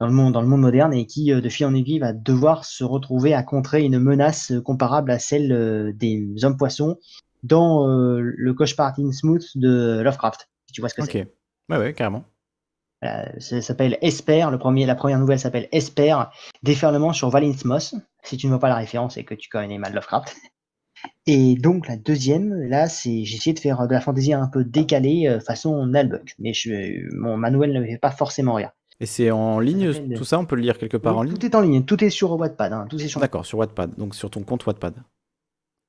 dans 0.00 0.06
le 0.06 0.12
monde, 0.12 0.34
moderne 0.46 0.94
et 0.94 1.06
qui, 1.06 1.32
de 1.32 1.48
fil 1.48 1.66
en 1.66 1.74
aiguille, 1.74 1.98
va 1.98 2.12
devoir 2.12 2.64
se 2.64 2.82
retrouver 2.82 3.34
à 3.34 3.42
contrer 3.42 3.84
une 3.84 3.98
menace 3.98 4.52
comparable 4.64 5.10
à 5.10 5.18
celle 5.18 5.94
des 5.96 6.44
hommes 6.44 6.56
poissons 6.56 6.98
dans 7.44 7.86
le 7.86 8.52
cauchemar 8.52 8.94
Smooth 9.12 9.56
de 9.56 10.00
Lovecraft. 10.02 10.50
Si 10.66 10.72
tu 10.72 10.80
vois 10.80 10.90
ce 10.90 10.94
que 10.94 11.04
c'est. 11.04 11.32
Ouais, 11.68 11.78
ouais, 11.78 11.94
carrément. 11.94 12.24
Ça 13.38 13.60
s'appelle 13.60 13.98
Esper. 14.02 14.48
Le 14.50 14.58
premier, 14.58 14.86
la 14.86 14.94
première 14.94 15.18
nouvelle 15.18 15.38
s'appelle 15.38 15.68
Esper, 15.72 16.16
déferlement 16.62 17.12
sur 17.12 17.30
Valinsmos. 17.30 17.94
Si 18.22 18.36
tu 18.36 18.46
ne 18.46 18.52
vois 18.52 18.60
pas 18.60 18.68
la 18.68 18.76
référence 18.76 19.16
et 19.16 19.24
que 19.24 19.34
tu 19.34 19.48
connais 19.48 19.78
mal 19.78 19.94
Lovecraft. 19.94 20.34
Et 21.26 21.56
donc 21.56 21.88
la 21.88 21.96
deuxième, 21.96 22.54
là, 22.68 22.88
c'est 22.88 23.24
j'ai 23.24 23.36
essayé 23.36 23.54
de 23.54 23.60
faire 23.60 23.86
de 23.86 23.92
la 23.92 24.00
fantaisie 24.00 24.32
un 24.32 24.48
peu 24.48 24.64
décalée 24.64 25.26
euh, 25.28 25.40
façon 25.40 25.86
Nalbuck, 25.86 26.34
mais 26.38 26.52
je, 26.52 27.14
mon 27.14 27.36
ma 27.36 27.50
nouvelle 27.50 27.72
ne 27.72 27.84
fait 27.84 27.98
pas 27.98 28.10
forcément 28.10 28.54
rien. 28.54 28.72
Et 28.98 29.06
c'est 29.06 29.30
en 29.30 29.60
ligne, 29.60 30.14
tout 30.14 30.24
ça, 30.24 30.38
on 30.38 30.46
peut 30.46 30.56
le 30.56 30.62
lire 30.62 30.78
quelque 30.78 30.96
part 30.96 31.18
en 31.18 31.22
ligne. 31.22 31.34
Tout 31.34 31.44
est 31.44 31.54
en 31.54 31.60
ligne, 31.60 31.84
tout 31.84 32.02
est 32.02 32.10
sur 32.10 32.32
Wattpad. 32.32 32.72
Hein, 32.72 32.86
tout 32.88 33.00
est 33.00 33.08
sur... 33.08 33.20
D'accord, 33.20 33.44
sur 33.44 33.58
Wattpad, 33.58 33.94
donc 33.96 34.14
sur 34.14 34.30
ton 34.30 34.42
compte 34.42 34.64
Wattpad. 34.64 34.94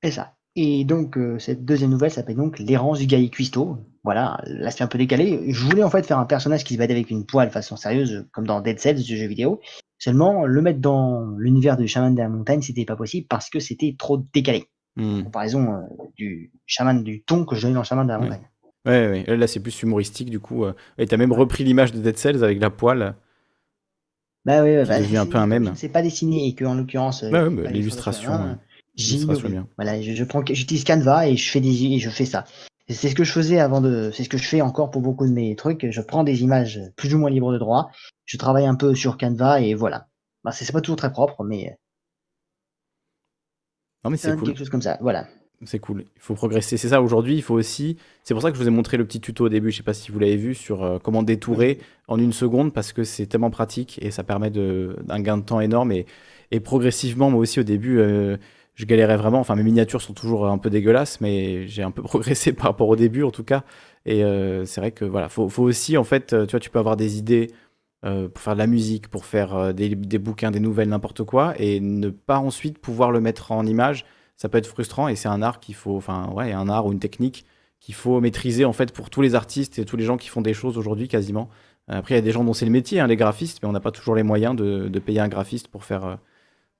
C'est 0.02 0.10
ça. 0.10 0.34
Et 0.56 0.84
donc, 0.84 1.16
euh, 1.16 1.38
cette 1.38 1.64
deuxième 1.64 1.90
nouvelle 1.90 2.10
s'appelle 2.10 2.36
donc 2.36 2.58
L'errance 2.58 2.98
du 2.98 3.06
Gaï 3.06 3.30
Cuisto. 3.30 3.78
Voilà, 4.08 4.40
là 4.46 4.70
c'est 4.70 4.82
un 4.82 4.86
peu 4.86 4.96
décalé. 4.96 5.52
Je 5.52 5.64
voulais 5.66 5.82
en 5.82 5.90
fait 5.90 6.06
faire 6.06 6.18
un 6.18 6.24
personnage 6.24 6.64
qui 6.64 6.72
se 6.72 6.78
battait 6.78 6.94
avec 6.94 7.10
une 7.10 7.26
poêle 7.26 7.50
façon 7.50 7.76
sérieuse, 7.76 8.24
comme 8.32 8.46
dans 8.46 8.62
Dead 8.62 8.78
Cells, 8.78 9.02
ce 9.02 9.14
jeu 9.14 9.26
vidéo. 9.26 9.60
Seulement, 9.98 10.46
le 10.46 10.62
mettre 10.62 10.78
dans 10.78 11.26
l'univers 11.36 11.76
du 11.76 11.86
chaman 11.86 12.14
de 12.14 12.18
la 12.18 12.30
montagne, 12.30 12.62
c'était 12.62 12.86
pas 12.86 12.96
possible 12.96 13.26
parce 13.28 13.50
que 13.50 13.60
c'était 13.60 13.96
trop 13.98 14.24
décalé. 14.32 14.64
Hmm. 14.96 15.18
En 15.18 15.24
comparaison 15.24 15.74
euh, 15.74 16.04
du 16.16 16.50
chaman 16.64 17.04
du 17.04 17.22
ton 17.22 17.44
que 17.44 17.54
je 17.54 17.60
donnais 17.60 17.74
dans 17.74 17.80
le 17.80 17.84
chaman 17.84 18.06
de 18.06 18.12
la 18.12 18.18
montagne. 18.18 18.48
Ouais, 18.86 19.24
ouais. 19.28 19.36
Là, 19.36 19.46
c'est 19.46 19.60
plus 19.60 19.82
humoristique, 19.82 20.30
du 20.30 20.40
coup. 20.40 20.64
euh. 20.64 20.72
Et 20.96 21.06
t'as 21.06 21.18
même 21.18 21.34
repris 21.34 21.62
l'image 21.62 21.92
de 21.92 22.00
Dead 22.00 22.16
Cells 22.16 22.42
avec 22.42 22.62
la 22.62 22.70
poêle. 22.70 23.14
Bah 24.46 24.62
oui, 24.62 24.70
Qui 24.84 25.02
devient 25.02 25.18
un 25.18 25.26
peu 25.26 25.36
un 25.36 25.46
mème. 25.46 25.72
C'est 25.74 25.90
pas 25.90 26.00
dessiné 26.00 26.48
et 26.48 26.54
que 26.54 26.64
en 26.64 26.76
l'occurrence. 26.76 27.20
Ouais, 27.20 27.42
ouais, 27.42 27.62
pas 27.64 27.70
l'illustration, 27.70 28.30
ouais. 28.30 28.38
hein. 28.38 28.58
Voilà, 29.76 30.00
je, 30.00 30.24
j'utilise 30.52 30.84
Canva 30.84 31.28
et 31.28 31.36
je 31.36 31.50
fais 31.50 31.60
des, 31.60 31.84
et 31.84 31.98
je 31.98 32.08
fais 32.08 32.24
ça. 32.24 32.44
C'est 32.88 33.08
ce 33.10 33.14
que 33.14 33.24
je 33.24 33.32
faisais 33.32 33.60
avant 33.60 33.80
de, 33.82 34.10
c'est 34.14 34.24
ce 34.24 34.28
que 34.30 34.38
je 34.38 34.48
fais 34.48 34.62
encore 34.62 34.90
pour 34.90 35.02
beaucoup 35.02 35.26
de 35.26 35.32
mes 35.32 35.54
trucs. 35.56 35.90
Je 35.90 36.00
prends 36.00 36.24
des 36.24 36.42
images 36.42 36.80
plus 36.96 37.14
ou 37.14 37.18
moins 37.18 37.28
libres 37.30 37.52
de 37.52 37.58
droit. 37.58 37.90
Je 38.24 38.36
travaille 38.38 38.66
un 38.66 38.74
peu 38.74 38.94
sur 38.94 39.18
Canva 39.18 39.60
et 39.60 39.74
voilà. 39.74 40.08
Bah, 40.42 40.52
c'est 40.52 40.70
pas 40.72 40.80
toujours 40.80 40.96
très 40.96 41.12
propre, 41.12 41.44
mais 41.44 41.76
Non, 44.04 44.10
mais 44.10 44.16
c'est 44.16 44.34
cool. 44.36 44.48
quelque 44.48 44.58
chose 44.58 44.70
comme 44.70 44.82
ça. 44.82 44.96
Voilà. 45.00 45.26
C'est 45.64 45.80
cool. 45.80 46.04
Il 46.14 46.22
faut 46.22 46.34
progresser. 46.34 46.76
C'est 46.76 46.88
ça, 46.88 47.02
aujourd'hui, 47.02 47.34
il 47.34 47.42
faut 47.42 47.54
aussi. 47.54 47.96
C'est 48.22 48.32
pour 48.32 48.42
ça 48.42 48.50
que 48.50 48.56
je 48.56 48.62
vous 48.62 48.68
ai 48.68 48.70
montré 48.70 48.96
le 48.96 49.04
petit 49.04 49.20
tuto 49.20 49.46
au 49.46 49.48
début. 49.48 49.72
Je 49.72 49.78
sais 49.78 49.82
pas 49.82 49.92
si 49.92 50.12
vous 50.12 50.18
l'avez 50.20 50.36
vu 50.36 50.54
sur 50.54 50.84
euh, 50.84 50.98
comment 51.02 51.24
détourer 51.24 51.80
en 52.06 52.18
une 52.18 52.32
seconde 52.32 52.72
parce 52.72 52.92
que 52.92 53.02
c'est 53.02 53.26
tellement 53.26 53.50
pratique 53.50 53.98
et 54.00 54.12
ça 54.12 54.22
permet 54.22 54.50
d'un 54.50 55.20
gain 55.20 55.36
de 55.36 55.42
temps 55.42 55.60
énorme. 55.60 55.90
Et, 55.90 56.06
et 56.52 56.60
progressivement, 56.60 57.30
moi 57.30 57.40
aussi, 57.40 57.58
au 57.58 57.64
début, 57.64 57.98
euh, 57.98 58.36
je 58.78 58.86
galérais 58.86 59.16
vraiment. 59.16 59.40
Enfin, 59.40 59.56
mes 59.56 59.62
miniatures 59.62 60.02
sont 60.02 60.14
toujours 60.14 60.46
un 60.46 60.58
peu 60.58 60.70
dégueulasses, 60.70 61.20
mais 61.20 61.66
j'ai 61.66 61.82
un 61.82 61.90
peu 61.90 62.02
progressé 62.12 62.52
par 62.52 62.66
rapport 62.66 62.88
au 62.88 62.96
début, 62.96 63.24
en 63.24 63.30
tout 63.30 63.44
cas. 63.44 63.64
Et 64.06 64.24
euh, 64.24 64.64
c'est 64.64 64.80
vrai 64.80 64.92
que 64.92 65.04
voilà, 65.04 65.28
faut, 65.28 65.48
faut 65.48 65.64
aussi, 65.64 65.96
en 65.96 66.04
fait, 66.04 66.32
euh, 66.32 66.46
tu 66.46 66.52
vois, 66.52 66.60
tu 66.60 66.70
peux 66.70 66.78
avoir 66.78 66.96
des 66.96 67.18
idées 67.18 67.50
euh, 68.04 68.28
pour 68.28 68.42
faire 68.42 68.54
de 68.54 68.58
la 68.58 68.66
musique, 68.66 69.08
pour 69.08 69.24
faire 69.24 69.54
euh, 69.56 69.72
des, 69.72 69.94
bouquins, 70.18 70.50
des 70.50 70.60
nouvelles, 70.60 70.88
n'importe 70.88 71.24
quoi, 71.24 71.54
et 71.58 71.80
ne 71.80 72.10
pas 72.10 72.38
ensuite 72.38 72.78
pouvoir 72.78 73.10
le 73.10 73.20
mettre 73.20 73.52
en 73.52 73.66
image 73.66 74.04
ça 74.38 74.48
peut 74.48 74.56
être 74.56 74.66
frustrant 74.66 75.08
et 75.08 75.16
c'est 75.16 75.28
un 75.28 75.42
art 75.42 75.60
qu'il 75.60 75.74
faut, 75.74 75.96
enfin 75.96 76.30
ouais, 76.30 76.52
un 76.52 76.68
art 76.68 76.86
ou 76.86 76.92
une 76.92 77.00
technique 77.00 77.44
qu'il 77.80 77.94
faut 77.94 78.20
maîtriser 78.20 78.64
en 78.64 78.72
fait 78.72 78.92
pour 78.92 79.10
tous 79.10 79.20
les 79.20 79.34
artistes 79.34 79.78
et 79.78 79.84
tous 79.84 79.96
les 79.96 80.04
gens 80.04 80.16
qui 80.16 80.28
font 80.28 80.40
des 80.40 80.54
choses 80.54 80.78
aujourd'hui 80.78 81.08
quasiment. 81.08 81.48
Euh, 81.90 81.98
Après, 81.98 82.14
il 82.14 82.18
y 82.18 82.20
a 82.20 82.22
des 82.22 82.30
gens 82.32 82.44
dont 82.44 82.52
c'est 82.54 82.64
le 82.64 82.70
métier, 82.70 83.00
hein, 83.00 83.08
les 83.08 83.16
graphistes, 83.16 83.58
mais 83.62 83.68
on 83.68 83.72
n'a 83.72 83.80
pas 83.80 83.90
toujours 83.90 84.14
les 84.14 84.22
moyens 84.22 84.56
de, 84.56 84.98
payer 85.00 85.20
un 85.20 85.28
graphiste 85.28 85.68
pour 85.68 85.84
faire, 85.84 86.04
euh, 86.04 86.16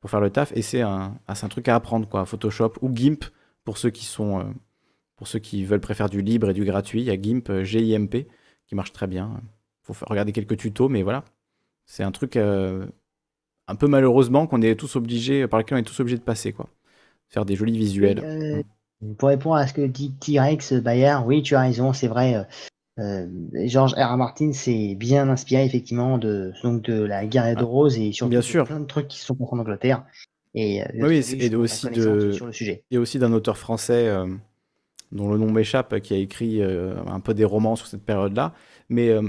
pour 0.00 0.10
faire 0.10 0.20
le 0.20 0.30
taf. 0.30 0.52
Et 0.56 0.62
c'est 0.62 0.82
un, 0.82 1.18
ah, 1.26 1.34
un 1.40 1.48
truc 1.48 1.68
à 1.68 1.74
apprendre, 1.74 2.08
quoi. 2.08 2.24
Photoshop 2.24 2.74
ou 2.82 2.90
GIMP 2.94 3.24
pour 3.64 3.78
ceux 3.78 3.90
qui 3.90 4.04
sont, 4.04 4.40
euh, 4.40 4.44
pour 5.16 5.28
ceux 5.28 5.38
qui 5.38 5.64
veulent 5.64 5.80
préférer 5.80 6.08
du 6.08 6.22
libre 6.22 6.50
et 6.50 6.54
du 6.54 6.64
gratuit. 6.64 7.00
Il 7.00 7.06
y 7.06 7.10
a 7.10 7.20
GIMP, 7.20 7.50
euh, 7.50 7.64
G-I-M-P, 7.64 8.28
qui 8.66 8.74
marche 8.74 8.92
très 8.92 9.06
bien. 9.06 9.40
Faut 9.82 9.94
regarder 10.06 10.32
quelques 10.32 10.56
tutos, 10.56 10.88
mais 10.88 11.02
voilà. 11.02 11.24
C'est 11.86 12.02
un 12.02 12.12
truc 12.12 12.36
euh, 12.36 12.86
un 13.66 13.74
peu 13.74 13.86
malheureusement 13.86 14.46
qu'on 14.46 14.62
est 14.62 14.74
tous 14.74 14.96
obligés, 14.96 15.46
par 15.48 15.58
lequel 15.58 15.76
on 15.76 15.80
est 15.80 15.84
tous 15.84 16.00
obligés 16.00 16.18
de 16.18 16.22
passer, 16.22 16.52
quoi. 16.52 16.68
Faire 17.28 17.44
des 17.44 17.56
jolis 17.56 17.76
visuels. 17.76 18.64
Pour 19.16 19.28
répondre 19.28 19.56
à 19.56 19.66
ce 19.66 19.74
que 19.74 19.86
dit 19.86 20.12
T-Rex 20.12 20.74
Bayard, 20.74 21.26
oui, 21.26 21.42
tu 21.42 21.54
as 21.54 21.60
raison, 21.60 21.92
c'est 21.92 22.08
vrai. 22.08 22.46
Euh, 22.98 23.26
euh, 23.54 23.66
George 23.66 23.94
R. 23.94 24.12
R. 24.14 24.16
Martin 24.16 24.52
s'est 24.52 24.94
bien 24.94 25.28
inspiré 25.28 25.64
effectivement 25.64 26.18
de, 26.18 26.52
donc 26.62 26.82
de 26.82 27.02
la 27.02 27.26
guerre 27.26 27.54
de 27.56 27.64
Rose 27.64 27.98
et 27.98 28.12
surtout 28.12 28.28
Ah, 28.28 28.30
bien 28.30 28.38
de 28.40 28.44
sûr. 28.44 28.64
plein 28.66 28.80
de 28.80 28.86
trucs 28.86 29.08
qui 29.08 29.18
se 29.18 29.26
sont 29.26 29.34
passés 29.34 29.50
en 29.52 29.58
Angleterre. 29.60 30.04
Et, 30.54 30.82
euh, 30.82 30.86
Oui, 31.00 31.16
et 31.38 31.54
aussi 31.54 31.88
de- 31.90 32.32
sur 32.32 32.46
le 32.46 32.52
sujet. 32.52 32.82
et 32.90 32.98
aussi 32.98 33.18
d'un 33.18 33.32
auteur 33.32 33.56
français 33.58 34.08
euh, 34.08 34.26
dont 35.12 35.30
le 35.30 35.38
nom 35.38 35.50
m'échappe, 35.50 36.00
qui 36.00 36.14
a 36.14 36.16
écrit 36.16 36.60
euh, 36.62 36.96
un 37.06 37.20
peu 37.20 37.34
des 37.34 37.44
romans 37.44 37.76
sur 37.76 37.86
cette 37.86 38.02
période-là. 38.04 38.54
Mais, 38.88 39.10
euh, 39.10 39.22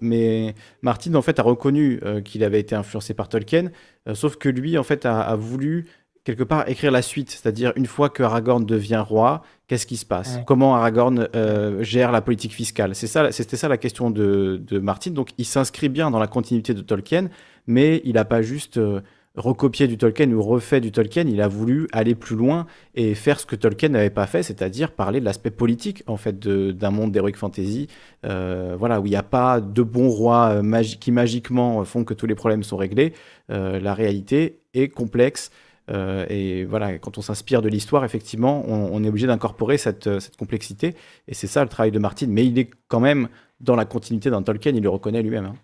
mais 0.00 0.54
Martin, 0.82 1.14
en 1.14 1.22
fait, 1.22 1.38
a 1.38 1.42
reconnu 1.42 2.00
qu'il 2.24 2.44
avait 2.44 2.60
été 2.60 2.74
influencé 2.74 3.14
par 3.14 3.28
Tolkien, 3.28 3.70
sauf 4.14 4.36
que 4.36 4.48
lui, 4.50 4.76
en 4.78 4.82
fait, 4.82 5.06
a, 5.06 5.20
a 5.22 5.34
voulu 5.36 5.86
quelque 6.28 6.44
part 6.44 6.68
écrire 6.68 6.90
la 6.90 7.00
suite, 7.00 7.30
c'est-à-dire 7.30 7.72
une 7.76 7.86
fois 7.86 8.10
que 8.10 8.22
Aragorn 8.22 8.66
devient 8.66 9.02
roi, 9.06 9.40
qu'est-ce 9.66 9.86
qui 9.86 9.96
se 9.96 10.04
passe 10.04 10.36
Ouais. 10.36 10.42
Comment 10.46 10.74
Aragorn 10.76 11.26
euh, 11.34 11.82
gère 11.82 12.12
la 12.12 12.20
politique 12.20 12.52
fiscale 12.52 12.94
C'est 12.94 13.06
ça, 13.06 13.32
c'était 13.32 13.56
ça 13.56 13.66
la 13.68 13.78
question 13.78 14.10
de, 14.10 14.60
de 14.62 14.78
Martin. 14.78 15.12
Donc, 15.12 15.30
il 15.38 15.46
s'inscrit 15.46 15.88
bien 15.88 16.10
dans 16.10 16.18
la 16.18 16.26
continuité 16.26 16.74
de 16.74 16.82
Tolkien, 16.82 17.28
mais 17.66 18.02
il 18.04 18.14
n'a 18.14 18.26
pas 18.26 18.42
juste 18.42 18.76
euh, 18.76 19.00
recopié 19.36 19.86
du 19.86 19.96
Tolkien 19.96 20.30
ou 20.32 20.42
refait 20.42 20.82
du 20.82 20.92
Tolkien. 20.92 21.24
Il 21.28 21.40
a 21.40 21.48
voulu 21.48 21.88
aller 21.92 22.14
plus 22.14 22.36
loin 22.36 22.66
et 22.94 23.14
faire 23.14 23.40
ce 23.40 23.46
que 23.46 23.56
Tolkien 23.56 23.88
n'avait 23.88 24.10
pas 24.10 24.26
fait, 24.26 24.42
c'est-à-dire 24.42 24.92
parler 24.92 25.20
de 25.20 25.24
l'aspect 25.24 25.50
politique 25.50 26.02
en 26.08 26.18
fait 26.18 26.38
d'un 26.38 26.90
monde 26.90 27.10
d'heroic 27.12 27.36
fantasy, 27.36 27.86
euh, 28.26 28.74
voilà 28.78 29.00
où 29.00 29.06
il 29.06 29.10
n'y 29.10 29.16
a 29.16 29.22
pas 29.22 29.60
de 29.62 29.82
bons 29.82 30.10
rois 30.10 30.60
magi- 30.62 30.98
qui 30.98 31.10
magiquement 31.10 31.82
font 31.86 32.04
que 32.04 32.12
tous 32.12 32.26
les 32.26 32.34
problèmes 32.34 32.62
sont 32.64 32.76
réglés. 32.76 33.14
La 33.48 33.94
réalité 33.94 34.58
est 34.74 34.88
complexe. 34.88 35.50
Euh, 35.90 36.26
et 36.28 36.64
voilà, 36.64 36.98
quand 36.98 37.18
on 37.18 37.22
s'inspire 37.22 37.62
de 37.62 37.68
l'histoire, 37.68 38.04
effectivement, 38.04 38.64
on, 38.66 39.02
est 39.02 39.08
obligé 39.08 39.26
d'incorporer 39.26 39.78
cette, 39.78 40.06
euh, 40.06 40.20
cette 40.20 40.36
complexité. 40.36 40.94
Et 41.26 41.34
c'est 41.34 41.46
ça 41.46 41.62
le 41.62 41.68
travail 41.68 41.90
de 41.90 41.98
Martin. 41.98 42.26
Mais 42.28 42.46
il 42.46 42.58
est 42.58 42.70
quand 42.88 43.00
même 43.00 43.28
dans 43.60 43.76
la 43.76 43.84
continuité 43.84 44.30
d'un 44.30 44.42
Tolkien, 44.42 44.72
il 44.74 44.82
le 44.82 44.88
reconnaît 44.88 45.22
lui-même. 45.22 45.46
hein. 45.46 45.54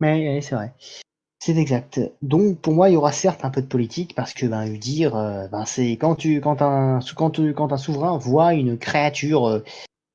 Mais 0.00 0.36
oui, 0.36 0.42
c'est 0.42 0.54
vrai. 0.54 0.74
C'est 1.38 1.56
exact. 1.56 2.00
Donc 2.22 2.60
pour 2.60 2.74
moi, 2.74 2.90
il 2.90 2.94
y 2.94 2.96
aura 2.96 3.12
certes 3.12 3.44
un 3.44 3.50
peu 3.50 3.62
de 3.62 3.66
politique 3.66 4.14
parce 4.14 4.34
que 4.34 4.46
ben, 4.46 4.66
dire, 4.76 5.16
euh, 5.16 5.48
ben, 5.48 5.64
c'est 5.64 5.92
quand 5.92 6.16
quand 6.42 6.62
un 6.62 7.00
quand, 7.16 7.72
un 7.72 7.76
souverain 7.78 8.18
voit 8.18 8.54
une 8.54 8.78
créature 8.78 9.62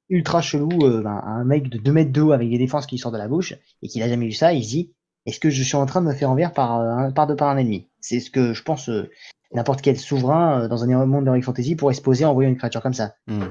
ultra 0.09 0.41
chelou, 0.41 0.69
ben, 0.69 1.21
un 1.25 1.43
mec 1.43 1.69
de 1.69 1.79
2 1.79 1.91
mètres 1.91 2.11
de 2.11 2.21
haut 2.21 2.31
avec 2.31 2.49
des 2.49 2.59
défenses 2.59 2.85
qui 2.85 2.97
sortent 2.99 3.15
de 3.15 3.19
la 3.19 3.27
bouche 3.27 3.55
et 3.81 3.87
qu'il 3.87 4.03
a 4.03 4.09
jamais 4.09 4.27
vu 4.27 4.33
ça, 4.33 4.53
il 4.53 4.63
se 4.63 4.69
dit 4.69 4.94
est-ce 5.25 5.39
que 5.39 5.49
je 5.49 5.63
suis 5.63 5.75
en 5.75 5.85
train 5.85 6.01
de 6.01 6.07
me 6.07 6.13
faire 6.13 6.29
envers 6.29 6.53
par 6.53 6.79
euh, 6.79 6.89
un, 6.89 7.11
par 7.11 7.27
de 7.27 7.33
par 7.33 7.49
un 7.49 7.57
ennemi 7.57 7.87
C'est 7.99 8.19
ce 8.19 8.29
que 8.29 8.53
je 8.53 8.63
pense 8.63 8.89
euh, 8.89 9.09
n'importe 9.53 9.81
quel 9.81 9.97
souverain 9.97 10.61
euh, 10.63 10.67
dans 10.67 10.83
un 10.83 11.05
monde 11.05 11.25
d'Heroic 11.25 11.41
Fantasy 11.41 11.75
pourrait 11.75 11.93
se 11.95 12.01
poser 12.01 12.25
en 12.25 12.33
voyant 12.33 12.49
une 12.49 12.57
créature 12.57 12.81
comme 12.81 12.93
ça. 12.93 13.15
Hmm. 13.27 13.45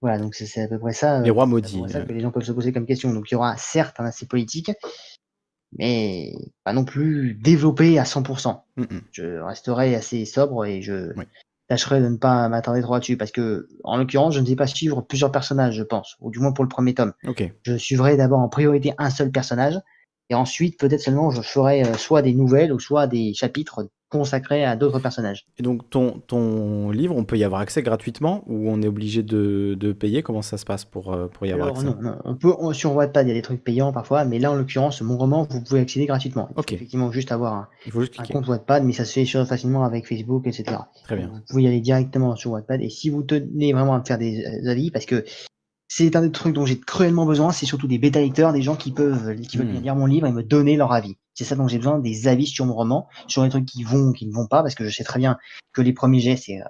Voilà, 0.00 0.18
donc 0.18 0.34
c'est 0.34 0.46
c'est 0.46 0.62
à 0.62 0.68
peu 0.68 0.78
près 0.78 0.92
ça. 0.92 1.20
Les 1.20 1.30
rois 1.30 1.44
c'est 1.44 1.50
maudits. 1.50 1.80
près 1.80 1.92
ça 1.92 2.00
que 2.02 2.12
les 2.12 2.20
gens 2.20 2.30
peuvent 2.30 2.44
se 2.44 2.52
poser 2.52 2.72
comme 2.72 2.86
question. 2.86 3.12
Donc 3.12 3.30
il 3.30 3.34
y 3.34 3.36
aura 3.36 3.56
certes 3.56 3.96
un 4.00 4.06
aspect 4.06 4.26
politique, 4.26 4.70
mais 5.78 6.32
pas 6.62 6.72
non 6.72 6.84
plus 6.84 7.34
développé 7.34 7.98
à 7.98 8.04
100%. 8.04 8.60
hmm, 8.76 8.82
hmm. 8.82 9.00
Je 9.12 9.40
resterai 9.40 9.94
assez 9.94 10.24
sobre 10.24 10.64
et 10.64 10.80
je 10.82 11.12
Oui. 11.16 11.24
tâcherai 11.68 12.00
de 12.00 12.08
ne 12.08 12.16
pas 12.16 12.48
m'attarder 12.48 12.80
trop 12.80 12.94
là-dessus 12.94 13.16
parce 13.16 13.32
que, 13.32 13.68
en 13.82 13.96
l'occurrence, 13.98 14.34
je 14.34 14.40
ne 14.40 14.46
vais 14.46 14.56
pas 14.56 14.66
suivre 14.66 15.02
plusieurs 15.02 15.32
personnages, 15.32 15.74
je 15.74 15.82
pense, 15.82 16.16
ou 16.20 16.30
du 16.30 16.38
moins 16.38 16.52
pour 16.52 16.64
le 16.64 16.68
premier 16.68 16.94
tome. 16.94 17.12
Ok. 17.26 17.50
Je 17.64 17.76
suivrai 17.76 18.16
d'abord 18.16 18.40
en 18.40 18.48
priorité 18.48 18.92
un 18.98 19.10
seul 19.10 19.30
personnage 19.30 19.78
et 20.30 20.34
ensuite 20.34 20.78
peut-être 20.78 21.00
seulement 21.00 21.30
je 21.30 21.42
ferai 21.42 21.82
euh, 21.84 21.94
soit 21.94 22.22
des 22.22 22.34
nouvelles 22.34 22.72
ou 22.72 22.78
soit 22.78 23.06
des 23.06 23.34
chapitres 23.34 23.88
consacrés 24.08 24.64
à 24.64 24.76
d'autres 24.76 25.00
personnages. 25.00 25.44
Et 25.58 25.62
donc 25.62 25.90
ton, 25.90 26.22
ton 26.26 26.90
livre, 26.90 27.16
on 27.16 27.24
peut 27.24 27.36
y 27.36 27.42
avoir 27.42 27.60
accès 27.60 27.82
gratuitement 27.82 28.44
ou 28.46 28.70
on 28.70 28.80
est 28.80 28.86
obligé 28.86 29.24
de, 29.24 29.74
de 29.78 29.92
payer? 29.92 30.22
Comment 30.22 30.42
ça 30.42 30.56
se 30.56 30.64
passe 30.64 30.84
pour, 30.84 31.12
euh, 31.12 31.26
pour 31.26 31.46
y 31.46 31.52
avoir 31.52 31.68
Alors 31.68 31.78
accès? 31.78 31.88
non, 31.88 31.96
non, 32.00 32.16
on 32.24 32.36
peut 32.36 32.54
on, 32.58 32.72
sur 32.72 32.94
Wattpad 32.94 33.26
il 33.26 33.30
y 33.30 33.32
a 33.32 33.34
des 33.34 33.42
trucs 33.42 33.64
payants 33.64 33.92
parfois, 33.92 34.24
mais 34.24 34.38
là 34.38 34.52
en 34.52 34.54
l'occurrence 34.54 35.02
mon 35.02 35.18
roman 35.18 35.46
vous 35.50 35.60
pouvez 35.62 35.80
accéder 35.80 36.06
gratuitement. 36.06 36.48
Il 36.50 36.62
faut 36.62 36.74
effectivement 36.74 37.10
juste 37.10 37.32
avoir 37.32 37.54
un, 37.54 37.68
Il 37.86 37.92
faut 37.92 38.00
juste 38.02 38.14
un 38.20 38.22
compte 38.22 38.46
Wattpad, 38.46 38.84
mais 38.84 38.92
ça 38.92 39.04
se 39.04 39.12
fait 39.12 39.24
facilement 39.44 39.84
avec 39.84 40.06
Facebook, 40.06 40.46
etc. 40.46 40.76
Très 41.02 41.16
bien. 41.16 41.30
Vous 41.34 41.40
pouvez 41.48 41.64
y 41.64 41.66
aller 41.66 41.80
directement 41.80 42.36
sur 42.36 42.52
Wattpad 42.52 42.82
et 42.82 42.90
si 42.90 43.10
vous 43.10 43.22
tenez 43.24 43.72
vraiment 43.72 43.94
à 43.94 43.98
me 43.98 44.04
faire 44.04 44.18
des 44.18 44.44
euh, 44.44 44.70
avis, 44.70 44.92
parce 44.92 45.06
que 45.06 45.24
c'est 45.88 46.16
un 46.16 46.22
des 46.22 46.32
trucs 46.32 46.54
dont 46.54 46.66
j'ai 46.66 46.80
cruellement 46.80 47.26
besoin, 47.26 47.52
c'est 47.52 47.66
surtout 47.66 47.86
des 47.88 47.98
bêta 47.98 48.20
lecteurs, 48.20 48.52
des 48.52 48.62
gens 48.62 48.76
qui 48.76 48.92
peuvent 48.92 49.34
qui 49.40 49.56
veulent 49.56 49.66
Hmm. 49.66 49.72
bien 49.72 49.80
lire 49.80 49.96
mon 49.96 50.06
livre 50.06 50.26
et 50.26 50.32
me 50.32 50.42
donner 50.42 50.76
leur 50.76 50.92
avis. 50.92 51.16
C'est 51.34 51.44
ça 51.44 51.56
dont 51.56 51.68
j'ai 51.68 51.78
besoin, 51.78 51.98
des 51.98 52.28
avis 52.28 52.46
sur 52.46 52.66
mon 52.66 52.74
roman, 52.74 53.08
sur 53.28 53.42
les 53.44 53.50
trucs 53.50 53.66
qui 53.66 53.82
vont 53.84 54.08
ou 54.08 54.12
qui 54.12 54.26
ne 54.26 54.32
vont 54.32 54.46
pas, 54.46 54.62
parce 54.62 54.74
que 54.74 54.84
je 54.88 54.94
sais 54.94 55.04
très 55.04 55.18
bien 55.18 55.38
que 55.72 55.82
les 55.82 55.92
premiers 55.92 56.20
jets 56.20 56.36
c'est 56.36 56.60
euh, 56.60 56.64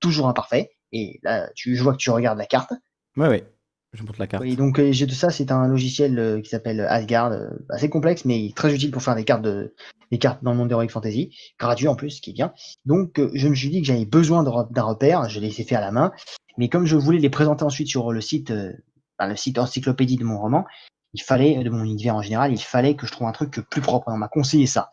toujours 0.00 0.28
imparfait. 0.28 0.70
Et 0.92 1.20
là, 1.22 1.48
tu, 1.54 1.76
je 1.76 1.82
vois 1.82 1.92
que 1.92 1.98
tu 1.98 2.10
regardes 2.10 2.38
la 2.38 2.46
carte. 2.46 2.72
Ouais, 3.16 3.28
ouais. 3.28 3.44
Je 3.92 4.02
montre 4.02 4.20
la 4.20 4.26
carte. 4.26 4.44
Et 4.44 4.56
donc 4.56 4.78
euh, 4.78 4.92
j'ai 4.92 5.06
de 5.06 5.12
ça, 5.12 5.30
c'est 5.30 5.50
un 5.50 5.66
logiciel 5.66 6.18
euh, 6.18 6.40
qui 6.40 6.48
s'appelle 6.48 6.80
Asgard, 6.80 7.32
euh, 7.32 7.48
assez 7.70 7.90
complexe 7.90 8.24
mais 8.24 8.50
très 8.54 8.72
utile 8.74 8.90
pour 8.92 9.02
faire 9.02 9.16
des 9.16 9.24
cartes 9.24 9.42
de 9.42 9.74
des 10.10 10.18
cartes 10.18 10.42
dans 10.42 10.52
le 10.52 10.56
monde 10.56 10.68
d'Heroic 10.68 10.88
Fantasy, 10.88 11.30
gratuit 11.58 11.88
en 11.88 11.94
plus, 11.94 12.10
ce 12.10 12.20
qui 12.20 12.30
est 12.30 12.34
bien. 12.34 12.52
Donc 12.84 13.18
euh, 13.18 13.30
je 13.34 13.48
me 13.48 13.54
suis 13.54 13.70
dit 13.70 13.80
que 13.80 13.86
j'avais 13.86 14.04
besoin 14.04 14.42
d'un 14.42 14.82
repère, 14.82 15.28
je 15.28 15.40
les 15.40 15.60
ai 15.60 15.64
fait 15.64 15.76
à 15.76 15.80
la 15.80 15.92
main, 15.92 16.12
mais 16.58 16.68
comme 16.68 16.86
je 16.86 16.96
voulais 16.96 17.18
les 17.18 17.30
présenter 17.30 17.64
ensuite 17.64 17.88
sur 17.88 18.12
le 18.12 18.20
site, 18.20 18.50
euh, 18.50 18.72
enfin, 19.18 19.30
le 19.30 19.36
site 19.36 19.58
encyclopédie 19.58 20.16
de 20.16 20.24
mon 20.24 20.38
roman, 20.38 20.64
il 21.12 21.22
fallait, 21.22 21.62
de 21.62 21.70
mon 21.70 21.84
univers 21.84 22.16
en 22.16 22.22
général, 22.22 22.52
il 22.52 22.60
fallait 22.60 22.94
que 22.96 23.06
je 23.06 23.12
trouve 23.12 23.26
un 23.26 23.32
truc 23.32 23.60
plus 23.70 23.80
propre. 23.80 24.08
On 24.08 24.16
m'a 24.16 24.28
conseillé 24.28 24.66
ça. 24.66 24.90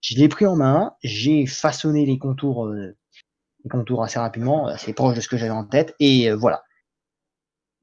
Je 0.00 0.16
l'ai 0.16 0.28
pris 0.28 0.46
en 0.46 0.56
main, 0.56 0.92
j'ai 1.02 1.46
façonné 1.46 2.06
les 2.06 2.18
contours, 2.18 2.66
euh, 2.66 2.96
les 3.64 3.70
contours 3.70 4.04
assez 4.04 4.18
rapidement, 4.18 4.68
assez 4.68 4.92
proche 4.92 5.16
de 5.16 5.20
ce 5.20 5.28
que 5.28 5.36
j'avais 5.36 5.50
en 5.50 5.64
tête, 5.64 5.94
et 5.98 6.30
euh, 6.30 6.36
voilà. 6.36 6.62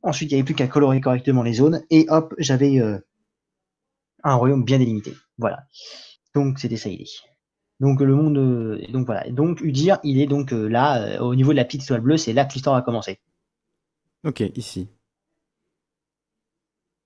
Ensuite, 0.04 0.32
il 0.32 0.36
n'y 0.36 0.40
avait 0.42 0.46
plus 0.46 0.56
qu'à 0.56 0.68
colorer 0.68 1.00
correctement 1.02 1.44
les 1.44 1.54
zones, 1.54 1.82
et 1.90 2.06
hop, 2.10 2.34
j'avais 2.38 2.80
euh, 2.80 2.98
un 4.24 4.36
royaume 4.36 4.64
bien 4.64 4.78
délimité. 4.78 5.14
Voilà. 5.38 5.66
Donc, 6.36 6.60
c'était 6.60 6.78
ça 6.78 6.90
l'idée. 6.90 7.10
Donc, 7.80 8.02
le 8.02 8.14
monde. 8.16 8.38
euh, 8.38 8.82
donc, 8.92 9.06
voilà. 9.06 9.30
Donc, 9.30 9.62
Udir, 9.62 10.00
il 10.04 10.20
est 10.20 10.28
donc 10.28 10.52
euh, 10.54 10.68
là, 10.68 11.22
au 11.24 11.36
niveau 11.36 11.52
de 11.52 11.58
la 11.58 11.66
petite 11.66 11.84
étoile 11.84 12.02
bleue, 12.02 12.18
c'est 12.18 12.34
là 12.34 12.46
que 12.46 12.54
l'histoire 12.54 12.76
va 12.76 12.82
commencer. 12.82 13.20
Ok, 14.26 14.42
ici. 14.56 14.90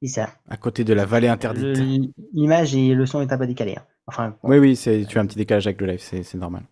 C'est 0.02 0.10
ça. 0.10 0.30
À 0.48 0.58
côté 0.58 0.84
de 0.84 0.94
la 0.94 1.06
vallée 1.06 1.28
interdite. 1.28 2.12
L'image 2.34 2.76
et 2.76 2.94
le 2.94 3.06
son 3.08 3.22
est 3.22 3.32
un 3.32 3.38
peu 3.38 3.48
décalé. 3.48 3.76
hein. 3.78 3.86
Enfin, 4.06 4.38
Oui, 4.44 4.58
oui, 4.60 4.76
c'est, 4.76 5.06
tu 5.06 5.18
as 5.18 5.22
un 5.22 5.26
petit 5.26 5.38
décalage 5.38 5.66
avec 5.68 5.82
le 5.82 5.88
live, 5.88 6.00
c'est, 6.00 6.34
normal. 6.36 6.64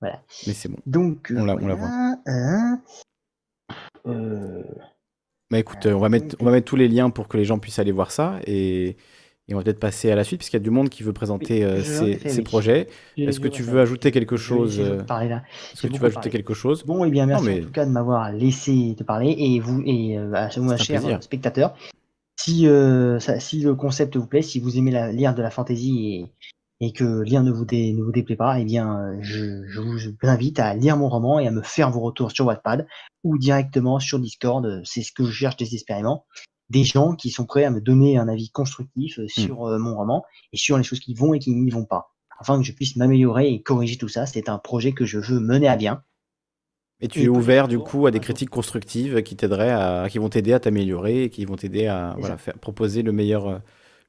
Voilà. 0.00 0.20
Mais 0.46 0.52
c'est 0.52 0.68
bon. 0.68 0.78
donc. 0.86 1.32
On 1.34 1.44
la- 1.44 1.54
on 1.54 1.66
la 1.66 1.74
voilà, 1.76 2.16
hein. 2.26 2.82
Euh, 4.06 4.64
Bah 5.52 5.58
écoute, 5.58 5.84
on 5.86 5.98
va 5.98 6.08
mettre, 6.08 6.34
on 6.40 6.44
va 6.46 6.50
mettre 6.50 6.64
tous 6.64 6.76
les 6.76 6.88
liens 6.88 7.10
pour 7.10 7.28
que 7.28 7.36
les 7.36 7.44
gens 7.44 7.58
puissent 7.58 7.78
aller 7.78 7.92
voir 7.92 8.10
ça 8.10 8.40
et, 8.46 8.96
et 9.48 9.54
on 9.54 9.58
va 9.58 9.62
peut-être 9.62 9.78
passer 9.78 10.10
à 10.10 10.16
la 10.16 10.24
suite 10.24 10.38
puisqu'il 10.40 10.56
y 10.56 10.60
a 10.60 10.62
du 10.62 10.70
monde 10.70 10.88
qui 10.88 11.02
veut 11.02 11.12
présenter 11.12 11.62
euh, 11.62 11.76
je 11.76 11.82
ses, 11.82 12.38
oui. 12.38 12.42
projets. 12.42 12.88
Je- 13.18 13.24
Est-ce 13.24 13.38
que 13.38 13.48
je 13.48 13.52
tu 13.52 13.62
veux 13.62 13.78
ajouter 13.82 14.12
quelque 14.12 14.38
chose 14.38 14.80
euh. 14.80 15.02
Est-ce 15.72 15.82
que 15.82 15.88
tu 15.88 16.00
veux 16.00 16.06
ajouter 16.06 16.30
quelque 16.30 16.54
chose? 16.54 16.84
Bon, 16.86 17.04
et 17.04 17.10
bien 17.10 17.26
merci 17.26 17.44
mais- 17.44 17.60
en 17.60 17.64
tout 17.64 17.70
cas 17.70 17.84
de 17.84 17.90
m'avoir 17.90 18.32
laissé 18.32 18.94
te 18.96 19.04
parler 19.04 19.34
et 19.38 19.60
vous 19.60 19.82
et 19.84 20.16
euh, 20.18 20.32
à 20.32 20.48
vous, 20.48 20.74
chers 20.78 21.06
euh, 21.06 21.20
spectateurs. 21.20 21.74
Si, 22.40 22.66
euh, 22.66 23.20
ça- 23.20 23.38
si 23.38 23.60
le 23.60 23.74
concept 23.74 24.16
vous 24.16 24.26
plaît, 24.26 24.40
si 24.40 24.58
vous 24.58 24.78
aimez 24.78 24.90
la, 24.90 25.12
lire 25.12 25.34
de 25.34 25.42
la 25.42 25.50
fantasy 25.50 26.14
et, 26.14 26.26
et 26.84 26.92
que 26.92 27.22
lire 27.22 27.42
ne 27.44 27.52
vous, 27.52 27.64
dé- 27.64 27.92
ne 27.94 28.02
vous 28.02 28.10
déplaît 28.12 28.36
pas, 28.36 28.58
eh 28.58 28.64
bien, 28.64 28.98
euh, 28.98 29.16
je, 29.20 29.64
je 29.68 29.80
vous 29.80 29.98
invite 30.22 30.58
à 30.58 30.74
lire 30.74 30.96
mon 30.96 31.08
roman 31.08 31.38
et 31.38 31.46
à 31.46 31.50
me 31.52 31.62
faire 31.62 31.90
vos 31.90 32.00
retours 32.00 32.32
sur 32.32 32.44
Wattpad 32.44 32.86
ou 33.22 33.38
directement 33.38 34.00
sur 34.00 34.18
Discord. 34.18 34.82
C'est 34.84 35.02
ce 35.02 35.12
que 35.12 35.24
je 35.24 35.30
cherche 35.30 35.56
désespérément. 35.56 36.26
Des 36.70 36.84
gens 36.84 37.14
qui 37.14 37.30
sont 37.30 37.46
prêts 37.46 37.64
à 37.64 37.70
me 37.70 37.80
donner 37.80 38.18
un 38.18 38.28
avis 38.28 38.50
constructif 38.50 39.18
euh, 39.20 39.28
sur 39.28 39.68
euh, 39.68 39.78
mon 39.78 39.94
roman 39.94 40.24
et 40.52 40.56
sur 40.56 40.76
les 40.76 40.82
choses 40.82 41.00
qui 41.00 41.14
vont 41.14 41.34
et 41.34 41.38
qui 41.38 41.52
n'y 41.54 41.70
vont 41.70 41.84
pas, 41.84 42.10
afin 42.40 42.58
que 42.58 42.64
je 42.64 42.72
puisse 42.72 42.96
m'améliorer 42.96 43.52
et 43.52 43.62
corriger 43.62 43.96
tout 43.96 44.08
ça. 44.08 44.26
C'est 44.26 44.48
un 44.48 44.58
projet 44.58 44.92
que 44.92 45.04
je 45.04 45.18
veux 45.18 45.38
mener 45.38 45.68
à 45.68 45.76
bien. 45.76 46.02
Et 47.00 47.08
tu 47.08 47.20
Et 47.20 47.24
es 47.24 47.28
ouvert 47.28 47.68
du 47.68 47.78
coup 47.78 48.06
à 48.06 48.10
des 48.10 48.20
critiques 48.20 48.50
constructives 48.50 49.22
qui 49.22 49.36
t'aideraient 49.36 49.70
à, 49.72 50.06
qui 50.08 50.18
vont 50.18 50.28
t'aider 50.28 50.52
à 50.52 50.60
t'améliorer 50.60 51.24
et 51.24 51.30
qui 51.30 51.44
vont 51.44 51.56
t'aider 51.56 51.86
à 51.86 52.16
voilà, 52.18 52.38
faire, 52.38 52.54
proposer 52.58 53.02
le 53.02 53.12
meilleur, 53.12 53.48
euh, 53.48 53.58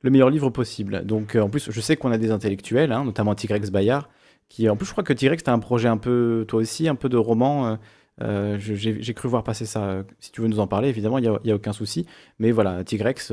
le 0.04 0.12
meilleur 0.12 0.30
livre 0.30 0.50
possible. 0.52 1.04
Donc 1.06 1.36
euh, 1.36 1.42
en 1.42 1.50
plus, 1.50 1.72
je 1.72 1.82
sais 1.82 1.96
qu'on 1.98 2.12
a 2.12 2.18
des 2.20 2.30
intellectuels, 2.32 2.92
hein, 2.92 3.04
notamment 3.06 3.34
Tigrex 3.36 3.72
Bayard, 3.72 4.08
qui 4.50 4.70
en 4.70 4.76
plus 4.76 4.86
je 4.86 4.92
crois 4.92 5.04
que 5.04 5.14
Tigrex, 5.14 5.44
tu 5.44 5.50
as 5.50 5.54
un 5.54 5.60
projet 5.60 5.88
un 5.88 5.98
peu, 5.98 6.46
toi 6.48 6.60
aussi, 6.62 6.88
un 6.88 6.96
peu 6.96 7.10
de 7.10 7.18
roman. 7.18 7.68
euh, 7.68 7.76
euh, 8.22 8.58
J'ai 8.60 9.14
cru 9.16 9.28
voir 9.28 9.44
passer 9.44 9.66
ça. 9.66 10.04
Si 10.20 10.32
tu 10.32 10.42
veux 10.42 10.48
nous 10.48 10.60
en 10.60 10.68
parler, 10.68 10.90
évidemment, 10.90 11.18
il 11.18 11.22
n'y 11.22 11.28
a, 11.28 11.40
il 11.44 11.48
y 11.48 11.52
a 11.52 11.56
aucun 11.56 11.74
souci. 11.74 12.06
Mais 12.38 12.52
voilà, 12.52 12.84
Tigrex 12.84 13.32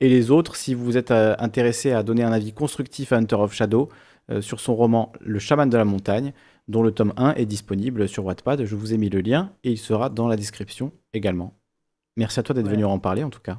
et 0.00 0.08
les 0.08 0.30
autres, 0.30 0.54
si 0.56 0.74
vous 0.74 0.96
êtes 0.96 1.10
intéressés 1.10 1.90
à 1.92 2.02
donner 2.04 2.22
un 2.22 2.30
avis 2.32 2.52
constructif 2.52 3.12
à 3.12 3.16
Hunter 3.16 3.36
of 3.36 3.52
Shadow 3.52 3.88
sur 4.40 4.60
son 4.60 4.76
roman 4.76 5.10
Le 5.20 5.40
chaman 5.40 5.68
de 5.68 5.76
la 5.76 5.84
montagne, 5.84 6.32
dont 6.68 6.84
le 6.84 6.92
tome 6.92 7.12
1 7.16 7.34
est 7.34 7.46
disponible 7.46 8.06
sur 8.08 8.24
Wattpad. 8.24 8.64
Je 8.64 8.76
vous 8.76 8.94
ai 8.94 8.98
mis 8.98 9.08
le 9.08 9.20
lien 9.20 9.50
et 9.64 9.72
il 9.72 9.78
sera 9.78 10.08
dans 10.10 10.28
la 10.28 10.36
description 10.36 10.92
également. 11.12 11.56
Merci 12.16 12.38
à 12.38 12.44
toi 12.44 12.54
d'être 12.54 12.66
Ouais. 12.66 12.72
venu 12.72 12.84
en 12.84 13.00
parler 13.00 13.24
en 13.24 13.30
tout 13.30 13.40
cas. 13.40 13.58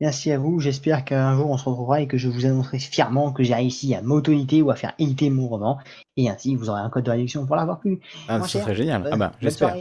Merci 0.00 0.32
à 0.32 0.38
vous. 0.38 0.58
J'espère 0.60 1.04
qu'un 1.04 1.34
jour 1.36 1.50
on 1.50 1.56
se 1.56 1.64
retrouvera 1.68 2.00
et 2.00 2.06
que 2.08 2.18
je 2.18 2.28
vous 2.28 2.46
annoncerai 2.46 2.78
fièrement 2.78 3.32
que 3.32 3.42
j'ai 3.42 3.54
réussi 3.54 3.94
à 3.94 4.02
m'auto-éditer 4.02 4.60
ou 4.62 4.70
à 4.70 4.74
faire 4.74 4.92
éditer 4.98 5.30
mon 5.30 5.48
roman. 5.48 5.78
Et 6.16 6.28
ainsi, 6.28 6.56
vous 6.56 6.68
aurez 6.68 6.80
un 6.80 6.90
code 6.90 7.04
de 7.04 7.10
réduction 7.10 7.46
pour 7.46 7.56
l'avoir 7.56 7.78
plus. 7.80 8.00
Ah, 8.28 8.38
cher. 8.46 8.62
serait 8.62 8.74
génial. 8.74 9.02
Bonne- 9.02 9.12
Ah 9.12 9.16
bah, 9.16 9.32
j'espère. 9.40 9.76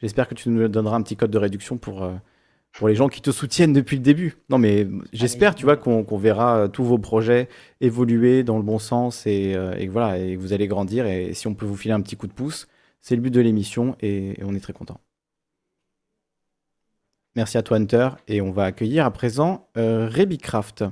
J'espère 0.00 0.28
que 0.28 0.34
tu 0.34 0.48
nous 0.48 0.68
donneras 0.68 0.96
un 0.96 1.02
petit 1.02 1.16
code 1.16 1.30
de 1.30 1.38
réduction 1.38 1.76
pour, 1.78 2.02
euh, 2.02 2.12
pour 2.72 2.88
les 2.88 2.94
gens 2.96 3.08
qui 3.08 3.22
te 3.22 3.30
soutiennent 3.30 3.72
depuis 3.72 3.96
le 3.96 4.02
début. 4.02 4.36
Non, 4.50 4.58
mais 4.58 4.86
j'espère, 5.12 5.54
tu 5.54 5.64
vois, 5.64 5.76
qu'on 5.76 6.02
qu'on 6.02 6.18
verra 6.18 6.56
euh, 6.58 6.68
tous 6.68 6.84
vos 6.84 6.98
projets 6.98 7.48
évoluer 7.80 8.42
dans 8.42 8.56
le 8.56 8.64
bon 8.64 8.78
sens 8.80 9.24
et, 9.26 9.54
euh, 9.54 9.74
et 9.78 9.86
que 9.86 9.92
voilà, 9.92 10.18
et 10.18 10.34
vous 10.36 10.52
allez 10.52 10.66
grandir. 10.66 11.06
Et 11.06 11.32
si 11.32 11.46
on 11.46 11.54
peut 11.54 11.64
vous 11.64 11.76
filer 11.76 11.94
un 11.94 12.00
petit 12.00 12.16
coup 12.16 12.26
de 12.26 12.32
pouce, 12.32 12.66
c'est 13.00 13.14
le 13.14 13.22
but 13.22 13.30
de 13.30 13.40
l'émission 13.40 13.96
et, 14.00 14.40
et 14.40 14.44
on 14.44 14.52
est 14.54 14.60
très 14.60 14.72
content. 14.72 14.98
Merci 17.36 17.58
à 17.58 17.62
toi, 17.62 17.76
Hunter. 17.76 18.10
Et 18.28 18.40
on 18.40 18.50
va 18.50 18.64
accueillir 18.64 19.04
à 19.04 19.10
présent 19.10 19.68
euh, 19.76 20.08
Rebicraft. 20.08 20.84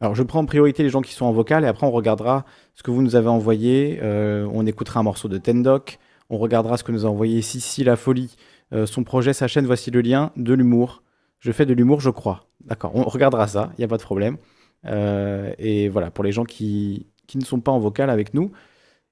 Alors, 0.00 0.14
je 0.14 0.22
prends 0.22 0.40
en 0.40 0.46
priorité 0.46 0.82
les 0.82 0.90
gens 0.90 1.00
qui 1.00 1.12
sont 1.12 1.26
en 1.26 1.32
vocal 1.32 1.64
et 1.64 1.66
après, 1.66 1.86
on 1.86 1.90
regardera 1.90 2.44
ce 2.74 2.82
que 2.82 2.90
vous 2.90 3.02
nous 3.02 3.16
avez 3.16 3.28
envoyé. 3.28 3.98
Euh, 4.02 4.48
on 4.52 4.64
écoutera 4.66 5.00
un 5.00 5.02
morceau 5.02 5.28
de 5.28 5.38
Tendoc. 5.38 5.98
On 6.30 6.38
regardera 6.38 6.76
ce 6.76 6.84
que 6.84 6.92
nous 6.92 7.06
a 7.06 7.08
envoyé 7.08 7.42
Sissi 7.42 7.84
La 7.84 7.96
Folie. 7.96 8.36
Euh, 8.72 8.86
son 8.86 9.02
projet, 9.02 9.32
sa 9.32 9.48
chaîne, 9.48 9.66
voici 9.66 9.90
le 9.90 10.00
lien, 10.00 10.30
de 10.36 10.54
l'humour. 10.54 11.02
Je 11.40 11.52
fais 11.52 11.66
de 11.66 11.72
l'humour, 11.72 12.00
je 12.00 12.10
crois. 12.10 12.48
D'accord, 12.64 12.92
on 12.94 13.04
regardera 13.04 13.46
ça, 13.46 13.70
il 13.76 13.80
n'y 13.80 13.84
a 13.84 13.88
pas 13.88 13.96
de 13.96 14.02
problème. 14.02 14.36
Euh, 14.84 15.52
et 15.58 15.88
voilà, 15.88 16.10
pour 16.10 16.24
les 16.24 16.32
gens 16.32 16.44
qui, 16.44 17.06
ne 17.34 17.44
sont 17.44 17.60
pas 17.60 17.72
en 17.72 17.78
vocal 17.78 18.10
avec 18.10 18.34
nous. 18.34 18.52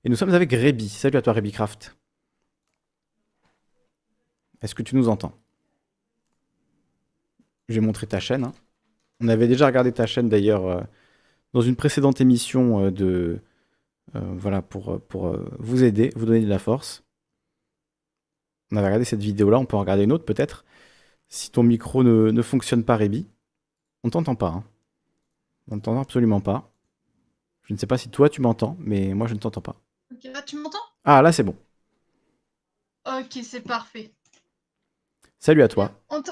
Et 0.05 0.09
nous 0.09 0.17
sommes 0.17 0.33
avec 0.35 0.53
Rébi. 0.53 0.89
Salut 0.89 1.17
à 1.17 1.23
toi, 1.23 1.33
Rébicraft. 1.33 1.97
Est-ce 4.67 4.75
que 4.75 4.83
tu 4.83 4.97
nous 4.97 5.09
entends? 5.09 5.33
Je 7.69 7.75
vais 7.77 7.81
montrer 7.87 8.09
ta 8.09 8.19
chaîne. 8.19 8.43
hein. 8.43 8.53
On 9.21 9.29
avait 9.29 9.47
déjà 9.47 9.67
regardé 9.67 9.93
ta 9.93 10.07
chaîne 10.07 10.29
d'ailleurs 10.29 10.67
euh, 10.67 10.81
dans 11.53 11.61
une 11.63 11.77
précédente 11.77 12.21
émission 12.21 12.85
euh, 12.87 12.91
de. 12.91 13.41
euh, 14.17 14.21
voilà, 14.37 14.63
pour, 14.63 15.01
pour 15.03 15.37
vous 15.59 15.85
aider, 15.85 16.13
vous 16.17 16.27
donner 16.27 16.41
de 16.43 16.49
la 16.49 16.59
force. 16.59 17.05
On 18.73 18.77
avait 18.77 18.87
regardé 18.87 19.05
cette 19.05 19.23
vidéo-là, 19.23 19.59
on 19.61 19.67
peut 19.67 19.77
en 19.77 19.81
regarder 19.81 20.05
une 20.05 20.13
autre 20.13 20.25
peut-être. 20.25 20.65
Si 21.29 21.51
ton 21.53 21.63
micro 21.63 22.03
ne, 22.03 22.33
ne 22.33 22.43
fonctionne 22.43 22.85
pas, 22.85 22.97
Rébi, 22.97 23.29
on 24.05 24.11
t'entend 24.11 24.35
pas. 24.35 24.49
hein. 24.49 24.65
On 25.71 25.77
ne 25.77 25.81
t'entend 25.81 26.01
absolument 26.01 26.41
pas. 26.41 26.73
Je 27.65 27.75
ne 27.75 27.79
sais 27.79 27.87
pas 27.87 27.99
si 27.99 28.11
toi 28.11 28.29
tu 28.29 28.41
m'entends, 28.43 28.77
mais 28.81 29.15
moi 29.15 29.29
je 29.29 29.35
ne 29.35 29.41
t'entends 29.41 29.63
pas. 29.63 29.77
Ok, 30.13 30.25
là, 30.25 30.43
tu 30.43 30.57
m'entends? 30.57 30.79
Ah, 31.05 31.23
là 31.23 31.33
c'est 31.33 31.45
bon. 31.45 31.57
Ok, 33.07 33.39
c'est 33.43 33.63
parfait. 33.63 34.13
Salut 35.39 35.63
à 35.63 35.69
toi. 35.69 35.93
En, 36.09 36.23
te- 36.23 36.31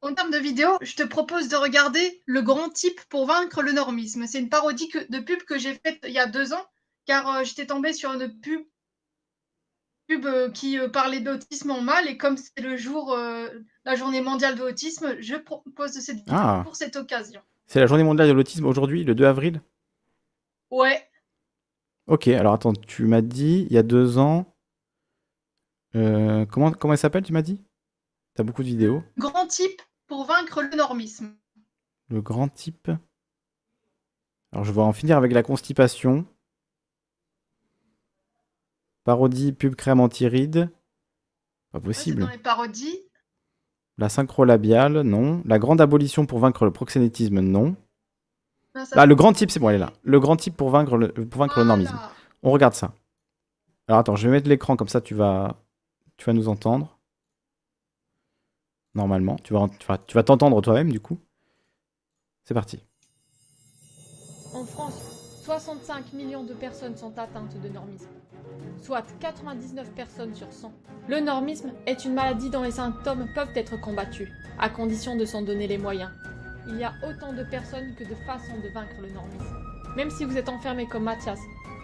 en 0.00 0.14
termes 0.14 0.30
de 0.30 0.38
vidéo, 0.38 0.68
je 0.82 0.94
te 0.96 1.02
propose 1.02 1.48
de 1.48 1.56
regarder 1.56 2.22
Le 2.26 2.42
Grand 2.42 2.68
Type 2.70 3.00
pour 3.08 3.26
vaincre 3.26 3.62
le 3.62 3.72
normisme. 3.72 4.26
C'est 4.26 4.40
une 4.40 4.48
parodie 4.48 4.88
que- 4.88 5.10
de 5.10 5.18
pub 5.18 5.42
que 5.42 5.58
j'ai 5.58 5.74
faite 5.74 5.98
il 6.06 6.12
y 6.12 6.18
a 6.18 6.26
deux 6.26 6.52
ans, 6.52 6.64
car 7.06 7.28
euh, 7.28 7.44
j'étais 7.44 7.66
tombée 7.66 7.92
sur 7.92 8.12
une 8.12 8.38
pub, 8.40 8.60
pub 10.06 10.26
euh, 10.26 10.50
qui 10.50 10.78
euh, 10.78 10.88
parlait 10.88 11.20
d'autisme 11.20 11.70
en 11.70 11.80
mal, 11.80 12.06
et 12.08 12.16
comme 12.16 12.36
c'est 12.36 12.60
le 12.60 12.76
jour, 12.76 13.16
la 13.84 13.94
journée 13.96 14.20
mondiale 14.20 14.54
de 14.56 14.60
l'autisme, 14.60 15.16
je 15.20 15.36
propose 15.36 15.92
de 15.94 16.00
cette 16.00 16.18
vidéo 16.18 16.34
Ah. 16.36 16.60
pour 16.64 16.76
cette 16.76 16.96
occasion. 16.96 17.40
C'est 17.66 17.80
la 17.80 17.86
journée 17.86 18.04
mondiale 18.04 18.28
de 18.28 18.32
l'autisme 18.34 18.66
aujourd'hui, 18.66 19.04
le 19.04 19.14
2 19.14 19.24
avril? 19.24 19.60
Ouais, 20.70 21.08
Ok, 22.06 22.28
alors 22.28 22.52
attends, 22.52 22.74
tu 22.74 23.06
m'as 23.06 23.22
dit 23.22 23.66
il 23.70 23.72
y 23.72 23.78
a 23.78 23.82
deux 23.82 24.18
ans. 24.18 24.54
Comment, 25.94 26.72
comment 26.72 26.92
elle 26.92 26.98
s'appelle, 26.98 27.22
tu 27.22 27.32
m'as 27.32 27.40
dit? 27.40 27.62
T'as 28.34 28.42
beaucoup 28.42 28.62
de 28.62 28.68
vidéos? 28.68 29.02
Grand 29.18 29.46
Type 29.46 29.80
pour 30.06 30.24
vaincre 30.24 30.62
le 30.62 30.76
normisme. 30.76 31.34
Le 32.08 32.20
grand 32.20 32.48
type? 32.48 32.90
Alors 34.52 34.64
je 34.64 34.72
vais 34.72 34.80
en 34.82 34.92
finir 34.92 35.16
avec 35.16 35.32
la 35.32 35.42
constipation. 35.42 36.26
Parodie, 39.04 39.52
pub 39.52 39.74
crème 39.74 40.00
anti-rides. 40.00 40.70
Pas 41.72 41.78
Ouais, 41.78 41.84
possible. 41.84 42.22
dans 42.22 42.28
les 42.30 42.38
parodies. 42.38 42.98
La 43.98 44.08
synchrolabiale, 44.08 45.00
non. 45.02 45.42
La 45.44 45.58
grande 45.58 45.80
abolition 45.80 46.26
pour 46.26 46.38
vaincre 46.40 46.64
le 46.64 46.70
proxénétisme, 46.72 47.40
non. 47.40 47.76
Là, 48.74 48.84
ça- 48.84 48.96
Ah, 49.00 49.06
le 49.06 49.14
grand 49.14 49.32
type, 49.32 49.50
c'est 49.50 49.60
bon, 49.60 49.68
elle 49.68 49.76
est 49.76 49.78
là. 49.78 49.92
Le 50.02 50.18
grand 50.20 50.36
type 50.36 50.56
pour 50.56 50.70
vaincre 50.70 50.96
le, 50.96 51.12
pour 51.12 51.38
vaincre 51.40 51.58
le 51.60 51.64
normisme. 51.66 51.98
On 52.42 52.50
regarde 52.50 52.74
ça. 52.74 52.92
Alors 53.88 54.00
attends, 54.00 54.16
je 54.16 54.26
vais 54.28 54.32
mettre 54.32 54.48
l'écran 54.48 54.76
comme 54.76 54.88
ça, 54.88 55.00
tu 55.00 55.14
vas, 55.14 55.62
tu 56.16 56.24
vas 56.24 56.32
nous 56.32 56.48
entendre. 56.48 56.93
Normalement, 58.94 59.36
tu 59.42 59.52
vas, 59.54 60.22
t'entendre 60.22 60.60
toi-même 60.60 60.90
du 60.90 61.00
coup. 61.00 61.18
C'est 62.44 62.54
parti. 62.54 62.80
En 64.54 64.64
France, 64.64 65.00
65 65.44 66.12
millions 66.12 66.44
de 66.44 66.54
personnes 66.54 66.96
sont 66.96 67.18
atteintes 67.18 67.60
de 67.60 67.68
normisme, 67.68 68.08
soit 68.82 69.04
99 69.18 69.90
personnes 69.92 70.34
sur 70.34 70.52
100. 70.52 70.72
Le 71.08 71.20
normisme 71.20 71.72
est 71.86 72.04
une 72.04 72.14
maladie 72.14 72.50
dont 72.50 72.62
les 72.62 72.70
symptômes 72.70 73.26
peuvent 73.34 73.56
être 73.56 73.80
combattus, 73.80 74.28
à 74.58 74.68
condition 74.68 75.16
de 75.16 75.24
s'en 75.24 75.42
donner 75.42 75.66
les 75.66 75.78
moyens. 75.78 76.10
Il 76.68 76.76
y 76.76 76.84
a 76.84 76.92
autant 77.06 77.32
de 77.32 77.42
personnes 77.42 77.94
que 77.96 78.04
de 78.04 78.14
façons 78.26 78.58
de 78.62 78.68
vaincre 78.68 78.94
le 79.02 79.10
normisme. 79.10 79.56
Même 79.96 80.10
si 80.10 80.24
vous 80.24 80.38
êtes 80.38 80.48
enfermé 80.48 80.86
comme 80.86 81.04
Mathias, 81.04 81.40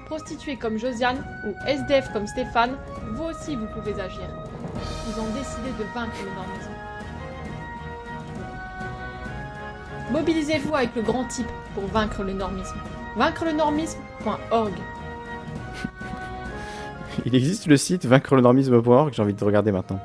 prostitué 0.07 0.57
comme 0.57 0.79
Josiane 0.79 1.25
ou 1.47 1.69
SDF 1.69 2.13
comme 2.13 2.27
Stéphane, 2.27 2.77
vous 3.13 3.25
aussi 3.25 3.57
vous 3.57 3.67
pouvez 3.67 4.01
agir. 4.01 4.29
Ils 5.09 5.21
ont 5.21 5.33
décidé 5.35 5.71
de 5.79 5.85
vaincre 5.93 6.17
le 6.25 6.35
normisme. 6.35 6.70
Mobilisez-vous 10.13 10.75
avec 10.75 10.95
le 10.97 11.03
grand 11.03 11.25
type 11.25 11.47
pour 11.75 11.87
vaincre 11.87 12.25
le 12.25 12.33
normisme. 12.33 12.77
Vaincre 13.17 13.45
le 13.45 13.53
normisme.org. 13.53 14.73
Il 17.25 17.35
existe 17.35 17.67
le 17.67 17.77
site 17.77 18.07
vaincre-le-normisme.org, 18.07 19.13
j'ai 19.13 19.23
envie 19.23 19.35
de 19.35 19.39
te 19.39 19.45
regarder 19.45 19.73
maintenant. 19.73 20.01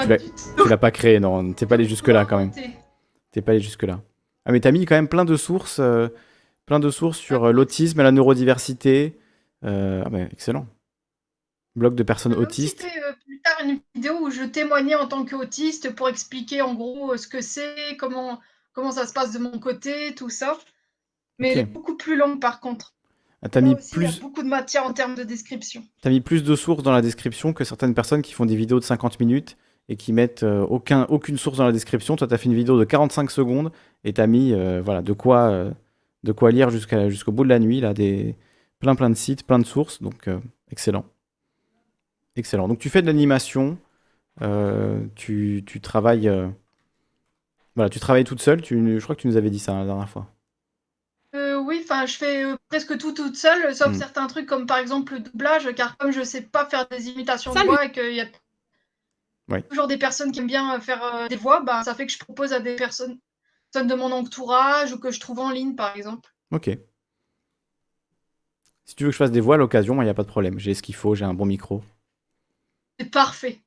Tu 0.00 0.68
l'as 0.68 0.76
pas 0.76 0.90
créé, 0.90 1.20
non, 1.20 1.52
t'es 1.52 1.66
pas 1.66 1.74
allé 1.74 1.84
jusque-là 1.84 2.24
quand 2.24 2.38
même. 2.38 2.52
T'es 3.32 3.42
pas 3.42 3.52
allé 3.52 3.60
jusque-là. 3.60 4.00
Ah 4.44 4.52
mais 4.52 4.60
t'as 4.60 4.72
mis 4.72 4.84
quand 4.86 4.94
même 4.94 5.08
plein 5.08 5.24
de 5.24 5.36
sources, 5.36 5.78
euh, 5.78 6.08
plein 6.66 6.80
de 6.80 6.90
sources 6.90 7.18
sur 7.18 7.44
euh, 7.44 7.52
l'autisme 7.52 8.00
et 8.00 8.02
la 8.02 8.12
neurodiversité. 8.12 9.18
Euh, 9.64 10.02
ah 10.04 10.10
bah, 10.10 10.18
excellent. 10.32 10.66
Blog 11.74 11.94
de 11.94 12.02
personnes 12.02 12.34
autistes. 12.34 12.82
fait 12.82 13.02
euh, 13.02 13.12
plus 13.24 13.40
tard 13.40 13.56
une 13.64 13.80
vidéo 13.94 14.18
où 14.20 14.30
je 14.30 14.42
témoignais 14.42 14.94
en 14.94 15.06
tant 15.06 15.24
qu'autiste 15.24 15.94
pour 15.94 16.08
expliquer 16.08 16.60
en 16.60 16.74
gros 16.74 17.12
euh, 17.12 17.16
ce 17.16 17.28
que 17.28 17.40
c'est, 17.40 17.96
comment, 17.98 18.40
comment 18.72 18.92
ça 18.92 19.06
se 19.06 19.12
passe 19.12 19.32
de 19.32 19.38
mon 19.38 19.58
côté, 19.58 20.14
tout 20.14 20.30
ça. 20.30 20.58
Mais 21.38 21.50
Ok. 21.50 21.52
elle 21.52 21.58
est 21.60 21.64
beaucoup 21.66 21.96
plus 21.96 22.16
longue 22.16 22.40
par 22.40 22.60
contre. 22.60 22.94
Ah, 23.42 23.48
t'as 23.48 23.60
Là 23.60 23.68
mis 23.68 23.74
aussi, 23.74 23.96
Il 23.96 24.02
y 24.02 24.06
a 24.06 24.08
plus, 24.08 24.20
beaucoup 24.20 24.42
de 24.42 24.48
matière 24.48 24.84
en 24.84 24.92
termes 24.92 25.14
de 25.14 25.24
description. 25.24 25.84
T'as 26.00 26.10
mis 26.10 26.20
plus 26.20 26.44
de 26.44 26.54
sources 26.54 26.82
dans 26.82 26.92
la 26.92 27.02
description 27.02 27.52
que 27.52 27.64
certaines 27.64 27.94
personnes 27.94 28.22
qui 28.22 28.32
font 28.32 28.46
des 28.46 28.56
vidéos 28.56 28.78
de 28.78 28.84
50 28.84 29.18
minutes 29.20 29.56
et 29.88 29.96
qui 29.96 30.12
mettent 30.12 30.44
euh, 30.44 30.62
aucun, 30.62 31.04
aucune 31.04 31.36
source 31.36 31.58
dans 31.58 31.66
la 31.66 31.72
description. 31.72 32.14
Toi, 32.14 32.28
tu 32.28 32.34
as 32.34 32.38
fait 32.38 32.46
une 32.46 32.54
vidéo 32.54 32.78
de 32.78 32.84
45 32.84 33.30
secondes 33.30 33.72
et 34.04 34.12
tu 34.12 34.20
as 34.20 34.26
mis 34.28 34.52
euh, 34.52 34.80
voilà, 34.80 35.02
de, 35.02 35.12
quoi, 35.12 35.50
euh, 35.50 35.72
de 36.22 36.32
quoi 36.32 36.52
lire 36.52 36.70
jusqu'au 36.70 37.32
bout 37.32 37.42
de 37.42 37.48
la 37.48 37.58
nuit, 37.58 37.80
là, 37.80 37.94
des, 37.94 38.36
plein 38.78 38.94
plein 38.94 39.10
de 39.10 39.16
sites, 39.16 39.44
plein 39.44 39.58
de 39.58 39.66
sources. 39.66 40.00
Donc, 40.00 40.30
excellent. 40.70 41.04
Excellent. 42.36 42.68
Donc, 42.68 42.78
tu 42.78 42.90
fais 42.90 43.02
de 43.02 43.06
l'animation, 43.06 43.76
tu, 45.16 45.64
tu 45.66 45.80
travailles. 45.80 46.30
Voilà, 47.76 47.90
tu 47.90 48.00
travailles 48.00 48.24
toute 48.24 48.40
seule. 48.40 48.62
Tu, 48.62 48.98
je 48.98 49.02
crois 49.04 49.14
que 49.16 49.20
tu 49.20 49.28
nous 49.28 49.36
avais 49.36 49.50
dit 49.50 49.58
ça 49.58 49.74
la 49.74 49.84
dernière 49.84 50.08
fois. 50.08 50.26
Euh, 51.34 51.56
oui, 51.56 51.80
enfin, 51.84 52.04
je 52.06 52.16
fais 52.16 52.44
euh, 52.44 52.56
presque 52.68 52.96
tout 52.98 53.12
toute 53.12 53.36
seule, 53.36 53.74
sauf 53.74 53.90
Mm. 53.90 53.94
certains 53.94 54.26
trucs 54.26 54.46
comme 54.46 54.66
par 54.66 54.78
exemple 54.78 55.14
le 55.14 55.20
doublage, 55.20 55.74
car 55.74 55.96
comme 55.96 56.10
je 56.10 56.22
sais 56.22 56.42
pas 56.42 56.66
faire 56.68 56.86
des 56.88 57.08
imitations 57.08 57.52
Salut. 57.52 57.64
de 57.64 57.70
voix 57.70 57.84
et 57.86 57.92
qu'il 57.92 58.14
y 58.14 58.20
a 58.20 58.26
Ouais. 59.48 59.62
toujours 59.68 59.86
des 59.88 59.98
personnes 59.98 60.30
qui 60.32 60.38
aiment 60.40 60.46
bien 60.46 60.76
euh, 60.76 60.80
faire 60.80 61.02
euh, 61.02 61.28
des 61.28 61.36
voix, 61.36 61.60
bah, 61.62 61.82
ça 61.82 61.94
fait 61.94 62.06
que 62.06 62.12
je 62.12 62.18
propose 62.18 62.52
à 62.52 62.60
des 62.60 62.76
personnes, 62.76 63.18
personnes 63.72 63.88
de 63.88 63.94
mon 63.94 64.12
entourage 64.12 64.92
ou 64.92 64.98
que 65.00 65.10
je 65.10 65.20
trouve 65.20 65.40
en 65.40 65.50
ligne, 65.50 65.74
par 65.74 65.96
exemple. 65.96 66.30
Ok. 66.50 66.68
Si 68.84 68.94
tu 68.94 69.02
veux 69.02 69.08
que 69.10 69.12
je 69.12 69.16
fasse 69.16 69.32
des 69.32 69.40
voix 69.40 69.56
à 69.56 69.58
l'occasion, 69.58 70.00
il 70.00 70.04
n'y 70.04 70.10
a 70.10 70.14
pas 70.14 70.22
de 70.22 70.28
problème. 70.28 70.60
J'ai 70.60 70.74
ce 70.74 70.82
qu'il 70.82 70.94
faut, 70.94 71.16
j'ai 71.16 71.24
un 71.24 71.34
bon 71.34 71.46
micro. 71.46 71.82
C'est 72.98 73.10
parfait. 73.10 73.62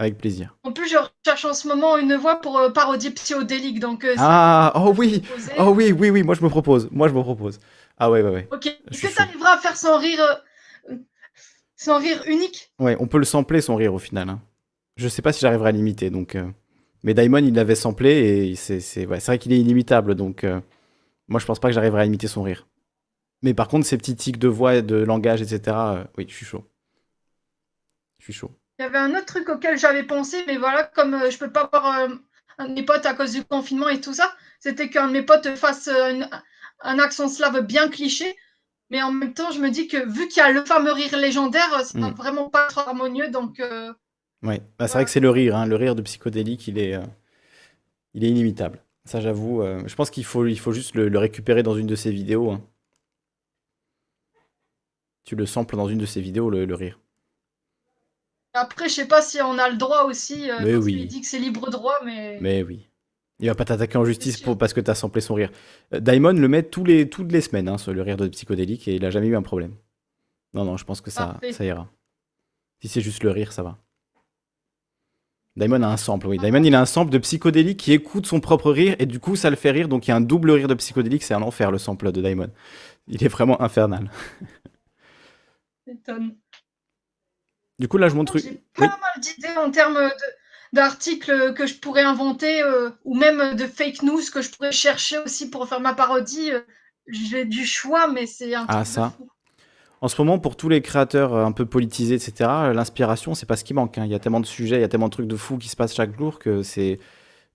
Avec 0.00 0.16
plaisir. 0.16 0.56
En 0.62 0.72
plus, 0.72 0.88
je 0.88 0.96
recherche 0.96 1.44
en 1.44 1.52
ce 1.52 1.68
moment 1.68 1.98
une 1.98 2.14
voix 2.16 2.40
pour 2.40 2.58
euh, 2.58 2.70
parodier 2.70 3.10
Psychodélique, 3.10 3.80
donc 3.80 4.02
euh, 4.06 4.14
Ah, 4.16 4.72
oh 4.74 4.94
oui, 4.96 5.20
oh 5.58 5.74
oui, 5.76 5.92
oui, 5.92 6.08
oui, 6.08 6.22
moi 6.22 6.34
je 6.34 6.42
me 6.42 6.48
propose. 6.48 6.88
Moi 6.90 7.08
je 7.08 7.12
me 7.12 7.20
propose. 7.20 7.60
Ah 7.98 8.10
ouais, 8.10 8.22
ouais, 8.22 8.30
ouais. 8.30 8.48
Ok, 8.50 8.64
est-ce 8.66 9.02
que 9.02 9.14
tu 9.14 9.20
arriveras 9.20 9.56
à 9.56 9.58
faire 9.58 9.76
son 9.76 9.98
rire, 9.98 10.18
euh, 10.88 10.96
son 11.76 11.98
rire 11.98 12.22
unique? 12.26 12.72
Ouais, 12.78 12.96
on 12.98 13.06
peut 13.06 13.18
le 13.18 13.26
sampler 13.26 13.60
son 13.60 13.76
rire 13.76 13.92
au 13.92 13.98
final. 13.98 14.30
hein. 14.30 14.40
Je 14.96 15.06
sais 15.06 15.20
pas 15.20 15.34
si 15.34 15.40
j'arriverai 15.40 15.68
à 15.68 15.72
l'imiter, 15.72 16.08
donc. 16.08 16.34
euh, 16.34 16.48
Mais 17.02 17.12
Daimon, 17.12 17.44
il 17.44 17.52
l'avait 17.54 17.74
samplé 17.74 18.48
et 18.50 18.54
c'est 18.56 19.06
ouais, 19.06 19.18
vrai 19.18 19.38
qu'il 19.38 19.52
est 19.52 19.60
inimitable, 19.60 20.14
donc 20.14 20.46
moi 21.28 21.40
je 21.40 21.44
pense 21.44 21.58
pas 21.60 21.68
que 21.68 21.74
j'arriverai 21.74 22.00
à 22.02 22.04
imiter 22.06 22.26
son 22.26 22.42
rire. 22.42 22.66
Mais 23.42 23.52
par 23.52 23.68
contre, 23.68 23.84
ces 23.86 23.98
petits 23.98 24.16
tics 24.16 24.38
de 24.38 24.48
voix, 24.48 24.80
de 24.80 24.96
langage, 24.96 25.42
etc. 25.42 26.06
oui, 26.16 26.24
je 26.26 26.34
suis 26.34 26.46
chaud. 26.46 26.64
Je 28.18 28.24
suis 28.24 28.32
chaud. 28.32 28.50
Il 28.80 28.82
y 28.82 28.86
avait 28.86 28.98
un 28.98 29.12
autre 29.14 29.26
truc 29.26 29.48
auquel 29.50 29.78
j'avais 29.78 30.02
pensé, 30.04 30.42
mais 30.48 30.56
voilà, 30.56 30.84
comme 30.84 31.14
euh, 31.14 31.30
je 31.30 31.38
peux 31.38 31.52
pas 31.52 31.68
voir 31.70 31.98
euh, 32.00 32.08
un 32.58 32.68
de 32.68 32.72
mes 32.74 32.82
potes 32.82 33.06
à 33.06 33.14
cause 33.14 33.32
du 33.32 33.44
confinement 33.44 33.88
et 33.90 34.00
tout 34.00 34.14
ça, 34.14 34.34
c'était 34.58 34.88
qu'un 34.90 35.06
de 35.08 35.12
mes 35.12 35.22
potes 35.22 35.54
fasse 35.56 35.86
euh, 35.88 36.10
une- 36.12 36.30
un 36.80 36.98
accent 36.98 37.28
slave 37.28 37.60
bien 37.66 37.88
cliché. 37.88 38.36
Mais 38.90 39.02
en 39.02 39.12
même 39.12 39.34
temps, 39.34 39.50
je 39.52 39.60
me 39.60 39.70
dis 39.70 39.88
que 39.88 39.98
vu 40.10 40.28
qu'il 40.28 40.38
y 40.42 40.46
a 40.46 40.52
le 40.52 40.64
fameux 40.64 40.92
rire 40.92 41.16
légendaire, 41.18 41.74
euh, 41.74 41.84
ça 41.84 41.94
va 42.00 42.10
Mm. 42.10 42.14
vraiment 42.16 42.50
pas 42.50 42.66
être 42.66 42.78
harmonieux. 42.78 43.30
Donc, 43.30 43.60
euh, 43.60 43.92
Ouais, 44.42 44.60
bah, 44.78 44.86
c'est 44.88 44.94
vrai 44.94 45.04
que 45.06 45.10
c'est 45.10 45.20
le 45.20 45.30
rire, 45.30 45.56
hein, 45.56 45.64
le 45.66 45.76
rire 45.76 45.94
de 45.94 46.02
psychodélique, 46.02 46.66
il 46.68 46.78
est, 46.78 46.94
euh, 46.94 47.02
il 48.14 48.22
est 48.24 48.30
inimitable. 48.30 48.84
Ça, 49.04 49.20
j'avoue. 49.20 49.62
euh, 49.62 49.82
je 49.86 49.94
pense 49.96 50.10
qu'il 50.10 50.24
faut, 50.24 50.46
il 50.46 50.58
faut 50.58 50.72
juste 50.72 50.94
le, 50.94 51.08
le 51.08 51.18
récupérer 51.18 51.62
dans 51.64 51.74
une 51.76 51.86
de 51.88 51.96
ses 51.96 52.12
vidéos. 52.12 52.50
hein. 52.52 52.62
Tu 55.24 55.34
le 55.34 55.46
samples 55.46 55.76
dans 55.76 55.88
une 55.88 55.96
de 55.96 56.04
ses 56.04 56.20
vidéos, 56.20 56.50
le, 56.50 56.66
le 56.66 56.74
rire. 56.74 57.00
Après, 58.52 58.88
je 58.88 58.94
sais 58.94 59.08
pas 59.08 59.22
si 59.22 59.40
on 59.42 59.58
a 59.58 59.68
le 59.68 59.76
droit 59.76 60.04
aussi. 60.04 60.50
euh, 60.50 60.56
Mais 60.62 60.72
parce 60.72 60.84
oui. 60.84 60.96
qu'il 60.96 61.06
dit 61.08 61.20
que 61.20 61.26
c'est 61.26 61.38
libre 61.38 61.70
droit, 61.70 61.94
mais. 62.04 62.38
Mais 62.40 62.62
oui. 62.62 62.86
Il 63.42 63.48
va 63.48 63.54
pas 63.54 63.64
t'attaquer 63.64 63.96
en 63.96 64.04
justice 64.04 64.38
pour, 64.38 64.58
parce 64.58 64.74
que 64.74 64.80
t'as 64.80 64.94
samplé 64.94 65.20
son 65.22 65.34
rire. 65.34 65.50
Euh, 65.94 66.00
Daimon 66.00 66.32
le 66.32 66.46
met 66.48 66.62
tous 66.62 66.84
les, 66.84 67.08
toutes 67.08 67.32
les 67.32 67.40
semaines, 67.40 67.68
hein, 67.68 67.78
sur 67.78 67.92
le 67.94 68.02
rire 68.02 68.16
de 68.18 68.28
psychodélique, 68.28 68.86
et 68.88 68.96
il 68.96 69.04
a 69.04 69.10
jamais 69.10 69.28
eu 69.28 69.36
un 69.36 69.42
problème. 69.42 69.74
Non, 70.52 70.64
non, 70.64 70.76
je 70.76 70.84
pense 70.84 71.00
que 71.00 71.10
ça, 71.10 71.26
Parfait. 71.26 71.52
ça 71.52 71.64
ira. 71.64 71.88
Si 72.82 72.88
c'est 72.88 73.00
juste 73.00 73.22
le 73.24 73.30
rire, 73.30 73.52
ça 73.52 73.62
va. 73.62 73.78
Daimon 75.56 75.82
a 75.82 75.88
un 75.88 75.96
sample, 75.96 76.26
oui. 76.26 76.38
Daimon, 76.38 76.62
il 76.62 76.74
a 76.74 76.80
un 76.80 76.86
sample 76.86 77.10
de 77.10 77.18
psychodélique 77.18 77.78
qui 77.78 77.92
écoute 77.92 78.26
son 78.26 78.40
propre 78.40 78.70
rire, 78.72 78.94
et 78.98 79.06
du 79.06 79.20
coup, 79.20 79.36
ça 79.36 79.48
le 79.50 79.56
fait 79.56 79.70
rire, 79.70 79.88
donc 79.88 80.06
il 80.06 80.10
y 80.10 80.12
a 80.12 80.16
un 80.16 80.20
double 80.20 80.50
rire 80.50 80.68
de 80.68 80.74
psychodélique, 80.74 81.22
c'est 81.22 81.34
un 81.34 81.42
enfer, 81.42 81.70
le 81.70 81.78
sample 81.78 82.12
de 82.12 82.20
Daimon. 82.20 82.50
Il 83.08 83.24
est 83.24 83.28
vraiment 83.28 83.60
infernal. 83.62 84.10
Du 87.80 87.88
coup, 87.88 87.96
là, 87.98 88.08
je 88.08 88.14
montre... 88.14 88.38
J'ai 88.38 88.62
pas 88.76 88.84
Oui. 88.84 88.86
mal 89.00 89.20
d'idées 89.20 89.56
en 89.56 89.70
termes 89.72 90.10
d'articles 90.72 91.54
que 91.54 91.66
je 91.66 91.74
pourrais 91.74 92.02
inventer 92.02 92.62
euh, 92.62 92.90
ou 93.04 93.16
même 93.16 93.56
de 93.56 93.66
fake 93.66 94.02
news 94.02 94.20
que 94.32 94.42
je 94.42 94.50
pourrais 94.50 94.72
chercher 94.72 95.18
aussi 95.18 95.50
pour 95.50 95.68
faire 95.68 95.80
ma 95.80 95.94
parodie. 95.94 96.52
euh, 96.52 96.60
J'ai 97.08 97.44
du 97.44 97.66
choix, 97.66 98.06
mais 98.08 98.26
c'est 98.26 98.54
un 98.54 98.66
Ah, 98.68 98.84
truc 98.84 98.92
de 98.92 99.00
ça. 99.00 99.16
fou. 99.16 99.28
En 100.02 100.08
ce 100.08 100.20
moment, 100.22 100.38
pour 100.38 100.56
tous 100.56 100.68
les 100.68 100.82
créateurs 100.82 101.34
euh, 101.34 101.44
un 101.46 101.52
peu 101.52 101.66
politisés, 101.66 102.16
etc., 102.16 102.72
l'inspiration, 102.74 103.34
c'est 103.34 103.46
pas 103.46 103.56
ce 103.56 103.64
qui 103.64 103.74
manque. 103.74 103.98
hein. 103.98 104.04
Il 104.06 104.12
y 104.12 104.16
a 104.16 104.20
tellement 104.20 104.40
de 104.40 104.46
sujets, 104.46 104.76
il 104.78 104.82
y 104.82 104.84
a 104.84 104.88
tellement 104.88 105.08
de 105.08 105.12
trucs 105.12 105.28
de 105.28 105.36
fous 105.36 105.58
qui 105.58 105.68
se 105.68 105.76
passent 105.76 105.94
chaque 105.94 106.16
jour 106.18 106.38
que 106.40 106.62
c'est 106.62 107.00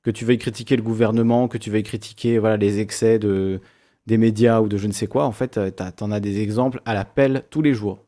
que 0.03 0.11
tu 0.11 0.25
veuilles 0.25 0.39
critiquer 0.39 0.77
le 0.77 0.83
gouvernement, 0.83 1.47
que 1.49 1.57
tu 1.59 1.71
veuilles 1.71 1.83
critiquer 1.83 2.39
voilà 2.39 2.57
les 2.57 2.79
excès 2.79 3.19
de 3.19 3.61
des 4.07 4.17
médias 4.19 4.61
ou 4.61 4.69
de 4.69 4.77
je 4.77 4.87
ne 4.87 4.93
sais 4.93 5.07
quoi. 5.07 5.25
En 5.25 5.33
fait, 5.33 5.59
t'en 5.97 6.11
as 6.11 6.21
des 6.21 6.41
exemples 6.41 6.81
à 6.85 6.93
la 6.95 7.05
pelle 7.05 7.45
tous 7.51 7.61
les 7.63 7.73
jours. 7.75 8.04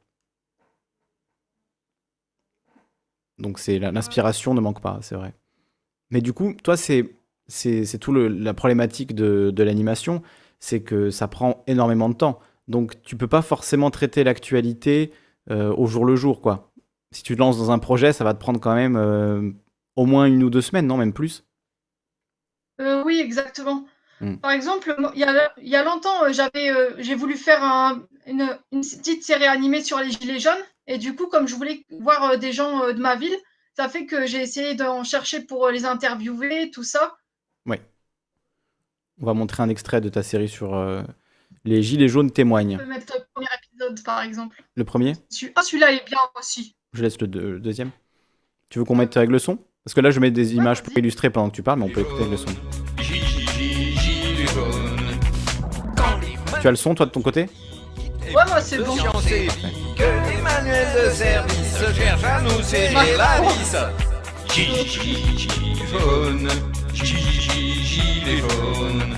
Donc 3.40 3.60
c'est 3.60 3.80
l'inspiration 3.80 4.54
ne 4.54 4.62
manque 4.62 4.82
pas, 4.82 5.00
c'est 5.02 5.16
vrai. 5.16 5.34
Mais 6.10 6.22
du 6.22 6.34
coup, 6.34 6.54
toi, 6.64 6.78
c'est 6.78 7.14
c'est 7.48 7.98
tout 8.00 8.12
le- 8.12 8.28
la 8.28 8.54
problématique 8.54 9.16
de, 9.16 9.52
de 9.56 9.64
l'animation, 9.64 10.22
c'est 10.60 10.82
que 10.82 11.10
ça 11.12 11.28
prend 11.30 11.64
énormément 11.68 12.10
de 12.10 12.16
temps. 12.16 12.40
Donc 12.68 13.02
tu 13.04 13.16
peux 13.16 13.28
pas 13.28 13.42
forcément 13.42 13.90
traiter 13.92 14.24
l'actualité 14.26 15.14
euh, 15.50 15.74
au 15.78 15.88
jour 15.88 16.04
le 16.06 16.16
jour, 16.18 16.42
quoi. 16.42 16.72
Si 17.12 17.24
tu 17.24 17.36
te 17.36 17.40
lances 17.40 17.58
dans 17.58 17.72
un 17.72 17.80
projet, 17.80 18.12
ça 18.12 18.26
va 18.26 18.34
te 18.34 18.40
prendre 18.40 18.60
quand 18.60 18.76
même 18.76 18.98
euh, 18.98 19.52
au 19.96 20.06
moins 20.06 20.26
une 20.26 20.44
ou 20.44 20.50
deux 20.50 20.62
semaines, 20.62 20.88
non, 20.88 20.98
même 20.98 21.14
plus. 21.14 21.46
Euh, 22.82 23.04
oui, 23.06 23.20
exactement. 23.20 23.86
Mm. 24.20 24.36
Par 24.38 24.52
exemple, 24.52 24.96
il 25.16 25.20
y 25.22 25.24
a, 25.24 25.54
il 25.62 25.70
y 25.70 25.76
a 25.76 25.84
longtemps, 25.84 26.32
j'avais, 26.32 26.72
j'ai 26.98 27.16
voulu 27.16 27.36
faire 27.36 27.64
un- 27.64 28.04
une, 28.26 28.58
une 28.72 28.82
petite 28.82 29.24
série 29.24 29.46
animée 29.46 29.84
sur 29.84 30.00
les 30.00 30.12
Gilets 30.12 30.40
jaunes. 30.40 30.64
Et 30.88 30.98
du 30.98 31.16
coup, 31.16 31.28
comme 31.28 31.48
je 31.48 31.56
voulais 31.56 31.86
voir 32.00 32.24
euh, 32.32 32.38
des 32.38 32.52
gens 32.54 32.84
euh, 32.84 32.94
de 32.94 33.00
ma 33.00 33.16
ville, 33.16 33.36
ça 33.76 33.90
fait 33.90 34.06
que 34.06 34.26
j'ai 34.26 34.42
essayé 34.42 34.74
d'en 34.74 35.04
chercher 35.04 35.42
pour 35.42 35.66
euh, 35.66 35.72
les 35.72 35.86
interviewer, 35.86 36.72
tout 36.72 36.84
ça. 36.84 37.16
On 39.20 39.26
va 39.26 39.34
montrer 39.34 39.64
un 39.64 39.70
extrait 39.70 40.00
de 40.00 40.10
ta 40.10 40.22
série 40.22 40.48
sur 40.48 40.76
euh, 40.76 41.02
les 41.66 41.82
gilets 41.82 42.08
jaunes 42.08 42.30
témoignent. 42.30 42.78
Je 42.78 42.84
peux 42.84 42.90
mettre 42.90 43.14
le 43.18 43.24
premier 43.34 43.48
épisode, 43.64 44.04
par 44.04 44.22
exemple. 44.22 44.62
Le 44.76 44.84
premier? 44.84 45.14
Ah, 45.56 45.64
celui-là 45.64 45.92
est 45.92 46.06
bien 46.06 46.20
aussi. 46.40 46.76
Je 46.94 47.02
laisse 47.02 47.20
le, 47.20 47.26
deux- 47.26 47.54
le 47.54 47.60
deuxième. 47.60 47.90
Tu 48.70 48.78
veux 48.78 48.86
qu'on 48.86 48.96
mette 48.96 49.18
avec 49.18 49.32
le 49.32 49.40
son? 49.40 49.58
Parce 49.84 49.96
que 49.96 50.02
là, 50.02 50.12
je 50.12 50.20
mets 50.20 50.30
des 50.30 50.54
images 50.54 50.84
pour 50.84 50.96
illustrer 50.96 51.32
pendant 51.32 51.50
que 51.50 51.56
tu 51.56 51.64
parles, 51.64 51.80
mais 51.80 51.86
on 51.86 51.90
peut 51.90 52.02
écouter 52.02 52.26
avec 52.26 52.32
le 52.32 52.38
son. 52.38 52.46
Tu 56.62 56.68
as 56.68 56.72
le 56.72 56.78
son, 56.78 56.94
toi, 56.94 57.08
de 57.08 57.12
ton 57.12 57.24
côté? 57.24 57.48
Moi, 58.32 58.62
c'est 58.62 58.78
bon. 58.78 58.96
Que 58.96 60.04
les 60.04 60.42
manuels 60.42 60.88
de 60.96 61.10
service 61.12 61.78
cherchent 61.96 62.24
à 62.24 62.42
nous 62.42 62.62
serrer 62.62 63.18
la 63.18 63.42
vis. 63.42 63.76
Gigi 64.50 65.78
jaune, 65.92 66.50
Gigi 66.94 67.84
gilet 67.84 68.38
jaune. 68.40 69.18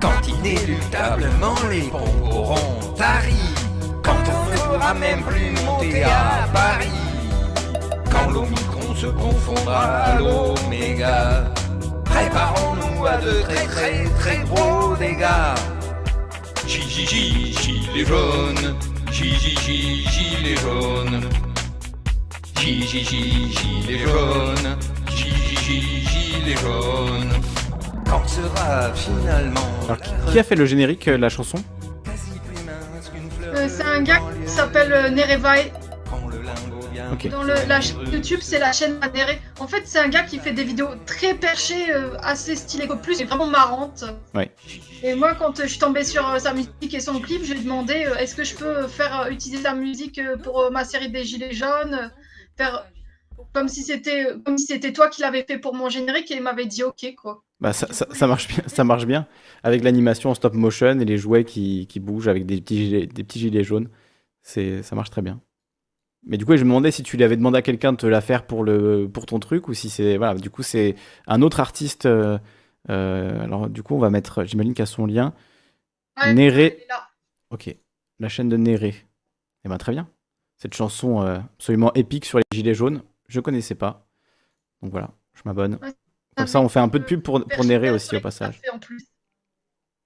Quand 0.00 0.28
inéluctablement 0.28 1.54
les 1.70 1.82
pompes 1.82 2.32
auront 2.32 2.94
tari, 2.96 3.34
quand 4.02 4.12
on 4.12 4.50
ne 4.50 4.56
pourra 4.56 4.94
même 4.94 5.22
plus 5.22 5.50
monter 5.64 6.04
à 6.04 6.48
Paris, 6.52 6.88
quand 8.10 8.30
l'Omicron 8.30 8.94
se 8.94 9.06
confondra 9.06 9.80
à 9.80 10.18
l'Oméga, 10.18 11.44
préparons-nous 12.04 13.06
à 13.06 13.16
de 13.16 13.42
très 13.42 13.66
très 13.66 14.04
très 14.18 14.38
gros 14.44 14.96
dégâts. 14.96 15.73
Gigi 16.66 17.52
gilet 17.52 18.06
jaune, 18.06 18.76
Gigi 19.12 19.54
gilet 19.56 20.56
jaune. 20.56 21.20
Gigi 22.56 23.04
gilet 23.04 23.98
jaune, 23.98 24.76
Gigi 25.08 25.56
gilet 26.06 26.56
jaune. 26.56 27.30
Quand 28.08 28.26
sera 28.28 28.92
finalement 28.94 29.60
Alors, 29.84 29.98
qui, 30.30 30.38
a 30.38 30.42
fait 30.42 30.54
le 30.54 30.66
générique, 30.66 31.08
euh, 31.08 31.18
la 31.18 31.28
chanson? 31.28 31.58
Euh, 33.42 33.68
c'est 33.68 33.84
un 33.84 34.02
gars 34.02 34.20
qui 34.44 34.50
s'appelle 34.50 34.92
euh, 34.92 35.08
le 35.10 35.14
Dans 37.30 37.42
le, 37.42 37.54
la 37.68 37.80
chaîne 37.80 37.96
YouTube, 38.12 38.40
c'est 38.42 38.58
la 38.58 38.72
chaîne 38.72 38.98
Nere. 39.14 39.38
En 39.60 39.66
fait, 39.66 39.82
c'est 39.86 39.98
un 39.98 40.08
gars 40.08 40.22
qui 40.22 40.38
fait 40.38 40.52
des 40.52 40.64
vidéos 40.64 40.88
très 41.06 41.34
perchées, 41.34 41.92
euh, 41.92 42.16
assez 42.20 42.56
stylées. 42.56 42.86
Plus, 43.02 43.14
c'est 43.16 43.24
vraiment 43.24 43.46
marrante. 43.46 44.04
Ouais. 44.34 44.50
Et 45.02 45.14
moi, 45.14 45.34
quand 45.34 45.58
euh, 45.60 45.64
je 45.64 45.68
suis 45.68 45.78
tombée 45.78 46.04
sur 46.04 46.28
euh, 46.28 46.38
sa 46.38 46.52
musique 46.54 46.92
et 46.94 47.00
son 47.00 47.20
clip, 47.20 47.42
je 47.44 47.52
lui 47.52 47.60
ai 47.60 47.62
demandé 47.64 48.06
est-ce 48.18 48.34
que 48.34 48.44
je 48.44 48.54
peux 48.54 48.86
faire 48.88 49.28
utiliser 49.30 49.62
sa 49.62 49.74
musique 49.74 50.20
pour 50.42 50.70
ma 50.70 50.84
série 50.84 51.10
des 51.10 51.24
Gilets 51.24 51.52
jaunes 51.52 52.10
Faire 52.56 52.86
comme 53.52 53.68
si 53.68 53.82
c'était 53.82 54.28
comme 54.44 54.58
si 54.58 54.66
c'était 54.66 54.92
toi 54.92 55.08
qui 55.08 55.20
l'avais 55.22 55.44
fait 55.44 55.58
pour 55.58 55.74
mon 55.74 55.88
générique 55.88 56.30
et 56.30 56.36
il 56.36 56.42
m'avait 56.42 56.66
dit 56.66 56.82
ok 56.84 57.14
quoi. 57.20 57.42
Bah, 57.60 57.72
ça, 57.72 57.92
ça- 57.92 58.06
ça 58.12 58.26
marche 58.26 58.48
bien, 58.48 58.62
ça 58.66 58.84
marche 58.84 59.06
bien. 59.06 59.26
Avec 59.62 59.82
l'animation 59.84 60.30
en 60.30 60.34
stop 60.34 60.54
motion 60.54 60.98
et 61.00 61.04
les 61.04 61.18
jouets 61.18 61.44
qui, 61.44 61.86
qui 61.88 61.98
bougent 62.00 62.28
avec 62.28 62.46
des 62.46 62.60
petits 62.60 62.76
gilets, 62.86 63.06
des 63.06 63.24
petits 63.24 63.38
gilets 63.40 63.64
jaunes. 63.64 63.88
C'est, 64.42 64.82
ça 64.82 64.94
marche 64.94 65.10
très 65.10 65.22
bien. 65.22 65.40
Mais 66.26 66.38
du 66.38 66.46
coup, 66.46 66.56
je 66.56 66.64
me 66.64 66.68
demandais 66.70 66.90
si 66.90 67.02
tu 67.02 67.16
lui 67.16 67.24
avais 67.24 67.36
demandé 67.36 67.58
à 67.58 67.62
quelqu'un 67.62 67.92
de 67.92 67.98
te 67.98 68.06
la 68.06 68.20
faire 68.20 68.46
pour, 68.46 68.64
le, 68.64 69.08
pour 69.12 69.26
ton 69.26 69.38
truc 69.38 69.68
ou 69.68 69.74
si 69.74 69.90
c'est. 69.90 70.16
Voilà, 70.16 70.34
du 70.34 70.50
coup, 70.50 70.62
c'est 70.62 70.94
un 71.26 71.42
autre 71.42 71.60
artiste. 71.60 72.06
euh, 72.06 72.38
euh, 72.90 73.42
alors, 73.42 73.68
du 73.68 73.82
coup, 73.82 73.94
on 73.94 73.98
va 73.98 74.10
mettre. 74.10 74.44
J'imagine 74.44 74.72
qu'il 74.72 74.80
y 74.80 74.82
a 74.82 74.86
son 74.86 75.06
lien. 75.06 75.34
Ouais, 76.20 76.32
Néré. 76.32 76.86
Ok. 77.50 77.74
La 78.20 78.28
chaîne 78.28 78.48
de 78.48 78.56
Néré. 78.56 78.94
Eh 79.64 79.68
ben, 79.68 79.76
très 79.78 79.92
bien. 79.92 80.08
Cette 80.56 80.74
chanson 80.74 81.22
euh, 81.22 81.38
absolument 81.56 81.92
épique 81.94 82.24
sur 82.24 82.38
les 82.38 82.44
gilets 82.52 82.74
jaunes, 82.74 83.02
je 83.28 83.40
connaissais 83.40 83.74
pas. 83.74 84.06
Donc 84.82 84.92
voilà, 84.92 85.10
je 85.34 85.42
m'abonne. 85.44 85.78
Ouais, 85.82 85.92
Comme 86.36 86.46
ça, 86.46 86.60
on 86.60 86.68
fait 86.68 86.78
un 86.80 86.88
peu 86.88 87.00
de 87.00 87.04
pub 87.04 87.20
pour, 87.22 87.44
pour 87.44 87.64
Néré 87.64 87.90
aussi 87.90 88.16
au 88.16 88.20
passage. 88.20 88.60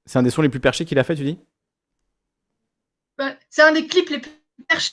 C'est 0.07 0.19
un 0.19 0.23
des 0.23 0.31
sons 0.31 0.43
les 0.43 0.49
plus 0.49 0.59
perchés 0.61 0.85
qu'il 0.85 0.99
a 0.99 1.05
fait, 1.05 1.14
tu 1.16 1.25
dis? 1.25 1.39
Ouais, 3.19 3.37
C'est 3.51 3.62
un 3.62 3.73
des 3.73 3.87
clips 3.87 4.09
les 4.11 4.21
plus 4.21 4.31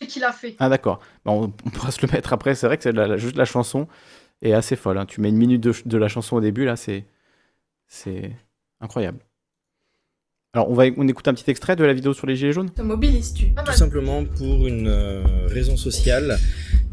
qu'il 0.08 0.24
a 0.24 0.32
fait. 0.32 0.56
Ah 0.60 0.70
d'accord. 0.70 1.00
Bon, 1.26 1.44
on, 1.46 1.54
on 1.66 1.70
pourra 1.70 1.92
se 1.92 2.06
le 2.06 2.12
mettre 2.12 2.34
après. 2.34 2.56
C'est 2.56 2.68
vrai 2.68 2.78
que 2.78 2.84
c'est 2.84 2.92
la- 2.92 3.08
la- 3.08 3.18
juste 3.18 3.36
la 3.36 3.46
chanson 3.46 3.88
est 4.42 4.54
assez 4.54 4.76
folle. 4.76 4.98
hein. 4.98 5.06
Tu 5.06 5.22
mets 5.22 5.30
une 5.30 5.38
minute 5.38 5.62
de, 5.62 5.74
de 5.86 5.98
la 5.98 6.08
chanson 6.08 6.36
au 6.38 6.42
début, 6.42 6.66
là, 6.66 6.76
c'est 6.76 7.06
c'est 7.88 8.32
incroyable. 8.82 9.20
Alors, 10.54 10.70
on 10.70 10.74
va 10.74 10.86
on 10.96 11.08
écoute 11.08 11.28
un 11.28 11.34
petit 11.34 11.50
extrait 11.52 11.76
de 11.76 11.84
la 11.84 11.94
vidéo 11.94 12.14
sur 12.14 12.28
les 12.28 12.36
gilets 12.38 12.54
jaunes? 12.54 12.70
Te 12.72 12.82
mobilises-tu 12.82 13.54
Tout 13.54 13.72
simplement 13.74 14.24
pour 14.24 14.66
une 14.68 14.88
euh, 14.88 15.22
raison 15.48 15.76
sociale, 15.76 16.38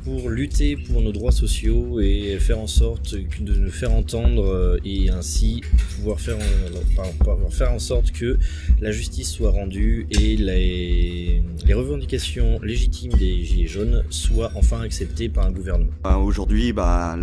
pour 0.04 0.28
lutter 0.30 0.76
pour 0.76 1.00
nos 1.02 1.12
droits 1.12 1.32
sociaux 1.32 2.00
et 2.00 2.36
faire 2.40 2.58
en 2.58 2.66
sorte 2.66 3.14
de 3.14 3.54
nous 3.54 3.70
faire 3.70 3.92
entendre 3.92 4.44
euh, 4.44 4.78
et 4.84 5.10
ainsi 5.10 5.62
pouvoir 5.96 6.18
faire, 6.20 6.36
en- 6.36 6.94
pardon, 6.96 7.12
pouvoir 7.18 7.52
faire 7.52 7.72
en 7.72 7.78
sorte 7.78 8.10
que 8.12 8.38
la 8.80 8.90
justice 8.90 9.30
soit 9.30 9.50
rendue 9.50 10.06
et 10.10 10.36
les, 10.36 11.42
les 11.64 11.74
revendications 11.74 12.60
légitimes 12.62 13.12
des 13.12 13.44
Gilets 13.44 13.66
jaunes 13.68 14.04
soient 14.10 14.50
enfin 14.54 14.80
acceptées 14.82 15.28
par 15.28 15.46
un 15.46 15.52
gouvernement. 15.52 15.90
Ben, 16.04 16.16
Aujourd'hui, 16.16 16.72
bah, 16.72 17.16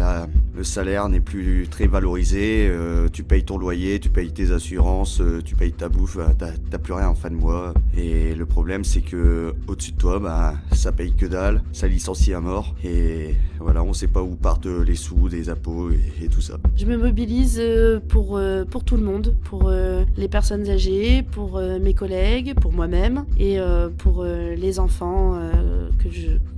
le 0.56 0.64
salaire 0.64 1.10
n'est 1.10 1.20
plus 1.20 1.68
très 1.70 1.88
valorisé. 1.88 2.68
euh, 2.70 3.08
tu 3.12 3.24
payes 3.24 3.44
ton 3.44 3.58
loyer, 3.58 4.00
tu 4.00 4.10
payes 4.10 4.32
tes 4.32 4.52
assurances, 4.52 5.20
euh, 5.22 5.42
tu 5.44 5.56
payes 5.56 5.74
ta 5.74 5.90
bouffe, 5.90 6.18
euh, 6.18 6.28
t'as 6.70 6.78
plus 6.78 6.94
rien 6.94 7.08
en 7.10 7.16
fin 7.16 7.30
de 7.30 7.36
mois. 7.36 7.74
Et 7.98 8.34
le 8.36 8.46
problème, 8.46 8.84
c'est 8.84 9.02
que 9.02 9.54
au-dessus 9.68 9.92
de 9.92 9.98
toi, 9.98 10.20
bah, 10.20 10.56
ça 10.74 10.92
paye 10.92 11.14
que 11.14 11.26
dalle, 11.26 11.62
ça 11.74 11.88
licencie 11.88 12.34
à 12.34 12.40
mort. 12.42 12.69
Et 12.84 13.36
voilà, 13.60 13.84
on 13.84 13.94
sait 13.94 14.08
pas 14.08 14.22
où 14.22 14.36
partent 14.36 14.66
les 14.66 14.96
sous, 14.96 15.30
des 15.30 15.50
impôts 15.50 15.90
et, 15.92 16.28
tout 16.28 16.42
ça. 16.42 16.58
Je 16.76 16.86
me 16.86 16.98
mobilise 16.98 17.60
euh, 17.60 18.00
pour, 18.00 18.38
euh, 18.38 18.66
pour 18.66 18.84
tout 18.84 18.98
le 18.98 19.04
monde, 19.04 19.36
pour 19.44 19.68
euh, 19.68 20.04
les 20.18 20.28
personnes 20.28 20.70
âgées, 20.70 21.24
pour 21.24 21.58
euh, 21.58 21.80
mes 21.80 21.94
collègues, 21.94 22.54
pour 22.56 22.72
moi-même 22.72 23.26
et 23.38 23.60
euh, 23.60 23.90
pour 23.90 24.22
euh, 24.22 24.56
les 24.56 24.80
enfants 24.80 25.36
euh, 25.36 25.90
que 25.98 26.10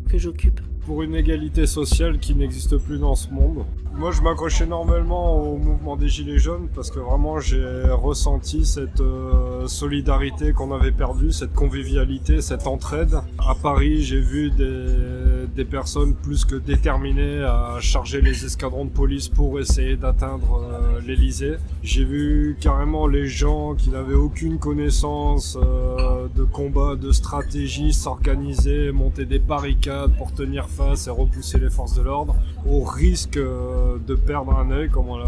que 0.09 0.17
j'occupe. 0.17 0.59
Pour 0.85 1.03
une 1.03 1.15
égalité 1.15 1.65
sociale 1.65 2.19
qui 2.19 2.35
n'existe 2.35 2.77
plus 2.77 2.97
dans 2.97 3.15
ce 3.15 3.29
monde. 3.29 3.65
Moi, 3.93 4.11
je 4.11 4.21
m'accroche 4.21 4.61
énormément 4.61 5.35
au 5.43 5.57
mouvement 5.57 5.97
des 5.97 6.07
Gilets 6.07 6.39
jaunes 6.39 6.69
parce 6.73 6.89
que 6.89 6.99
vraiment, 6.99 7.39
j'ai 7.39 7.83
ressenti 7.89 8.65
cette 8.65 9.01
euh, 9.01 9.67
solidarité 9.67 10.53
qu'on 10.53 10.71
avait 10.73 10.93
perdue, 10.93 11.31
cette 11.31 11.53
convivialité, 11.53 12.41
cette 12.41 12.67
entraide. 12.67 13.15
À 13.37 13.53
Paris, 13.53 14.01
j'ai 14.01 14.21
vu 14.21 14.49
des, 14.49 15.45
des 15.55 15.65
personnes 15.65 16.15
plus 16.15 16.45
que 16.45 16.55
déterminées 16.55 17.43
à 17.43 17.77
charger 17.81 18.21
les 18.21 18.45
escadrons 18.45 18.85
de 18.85 18.89
police 18.89 19.27
pour 19.27 19.59
essayer 19.59 19.97
d'atteindre 19.97 20.61
euh, 20.63 21.01
l'Elysée. 21.05 21.57
J'ai 21.83 22.05
vu 22.05 22.57
carrément 22.59 23.07
les 23.07 23.27
gens 23.27 23.75
qui 23.75 23.89
n'avaient 23.89 24.13
aucune 24.13 24.57
connaissance 24.57 25.57
euh, 25.61 26.27
de 26.33 26.43
combat, 26.43 26.95
de 26.95 27.11
stratégie 27.11 27.91
s'organiser, 27.91 28.91
monter 28.91 29.25
des 29.25 29.39
barricades 29.39 30.15
pour 30.17 30.31
tenir 30.33 30.69
face 30.71 31.07
et 31.07 31.11
repousser 31.11 31.59
les 31.59 31.69
forces 31.69 31.95
de 31.95 32.01
l'ordre, 32.01 32.35
au 32.67 32.83
risque 32.83 33.37
euh, 33.37 33.97
de 34.07 34.15
perdre 34.15 34.57
un 34.57 34.71
œil, 34.71 34.89
comme 34.89 35.09
on 35.09 35.17
l'a 35.17 35.25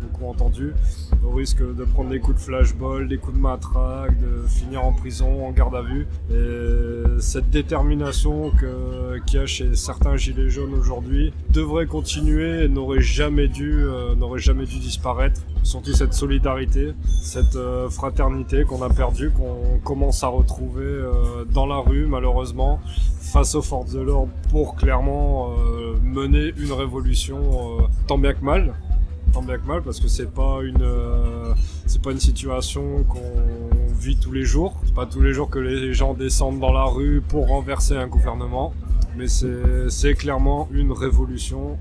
beaucoup 0.00 0.26
entendu, 0.26 0.72
au 1.24 1.30
risque 1.30 1.60
de 1.60 1.84
prendre 1.84 2.10
des 2.10 2.20
coups 2.20 2.36
de 2.36 2.42
flashball, 2.42 3.08
des 3.08 3.18
coups 3.18 3.36
de 3.36 3.40
matraque, 3.40 4.18
de 4.18 4.46
finir 4.48 4.84
en 4.84 4.92
prison, 4.92 5.46
en 5.46 5.50
garde 5.50 5.74
à 5.74 5.82
vue. 5.82 6.06
Et 6.30 7.20
cette 7.20 7.50
détermination 7.50 8.52
qu'il 9.26 9.38
y 9.38 9.42
a 9.42 9.46
chez 9.46 9.74
certains 9.74 10.16
gilets 10.16 10.50
jaunes 10.50 10.74
aujourd'hui 10.74 11.32
devrait 11.50 11.86
continuer 11.86 12.64
et 12.64 12.68
n'aurait 12.68 13.00
jamais 13.00 13.48
dû 13.48 13.84
euh, 13.84 14.14
jamais 14.36 14.66
dû 14.66 14.78
disparaître. 14.78 15.40
Surtout 15.62 15.92
cette 15.92 16.12
solidarité, 16.12 16.94
cette 17.22 17.56
euh, 17.56 17.88
fraternité 17.88 18.64
qu'on 18.64 18.82
a 18.82 18.90
perdue, 18.90 19.30
qu'on 19.30 19.78
commence 19.82 20.22
à 20.22 20.28
retrouver 20.28 20.84
euh, 20.84 21.44
dans 21.50 21.66
la 21.66 21.78
rue 21.78 22.06
malheureusement 22.06 22.80
face 23.20 23.54
aux 23.54 23.62
forces 23.62 23.92
de 23.92 24.00
l'ordre 24.00 24.25
pour 24.50 24.76
clairement 24.76 25.50
euh, 25.50 25.96
mener 26.02 26.52
une 26.56 26.72
révolution 26.72 27.38
euh, 27.80 27.82
tant 28.06 28.18
bien 28.18 28.34
que 28.34 28.44
mal. 28.44 28.74
Tant 29.32 29.42
bien 29.42 29.58
que 29.58 29.66
mal 29.66 29.82
parce 29.82 30.00
que 30.00 30.08
c'est 30.08 30.32
pas 30.32 30.60
une 30.62 30.82
euh, 30.82 31.54
pas 32.02 32.12
une 32.12 32.20
situation 32.20 33.04
qu'on 33.04 33.94
vit 33.98 34.16
tous 34.16 34.32
les 34.32 34.44
jours. 34.44 34.80
C'est 34.84 34.94
pas 34.94 35.06
tous 35.06 35.20
les 35.20 35.32
jours 35.32 35.50
que 35.50 35.58
les 35.58 35.92
gens 35.92 36.14
descendent 36.14 36.60
dans 36.60 36.72
la 36.72 36.84
rue 36.84 37.22
pour 37.26 37.48
renverser 37.48 37.96
un 37.96 38.06
gouvernement. 38.06 38.72
Mais 39.16 39.26
c'est 39.28 40.14
clairement 40.14 40.68
une 40.72 40.92
révolution 40.92 41.78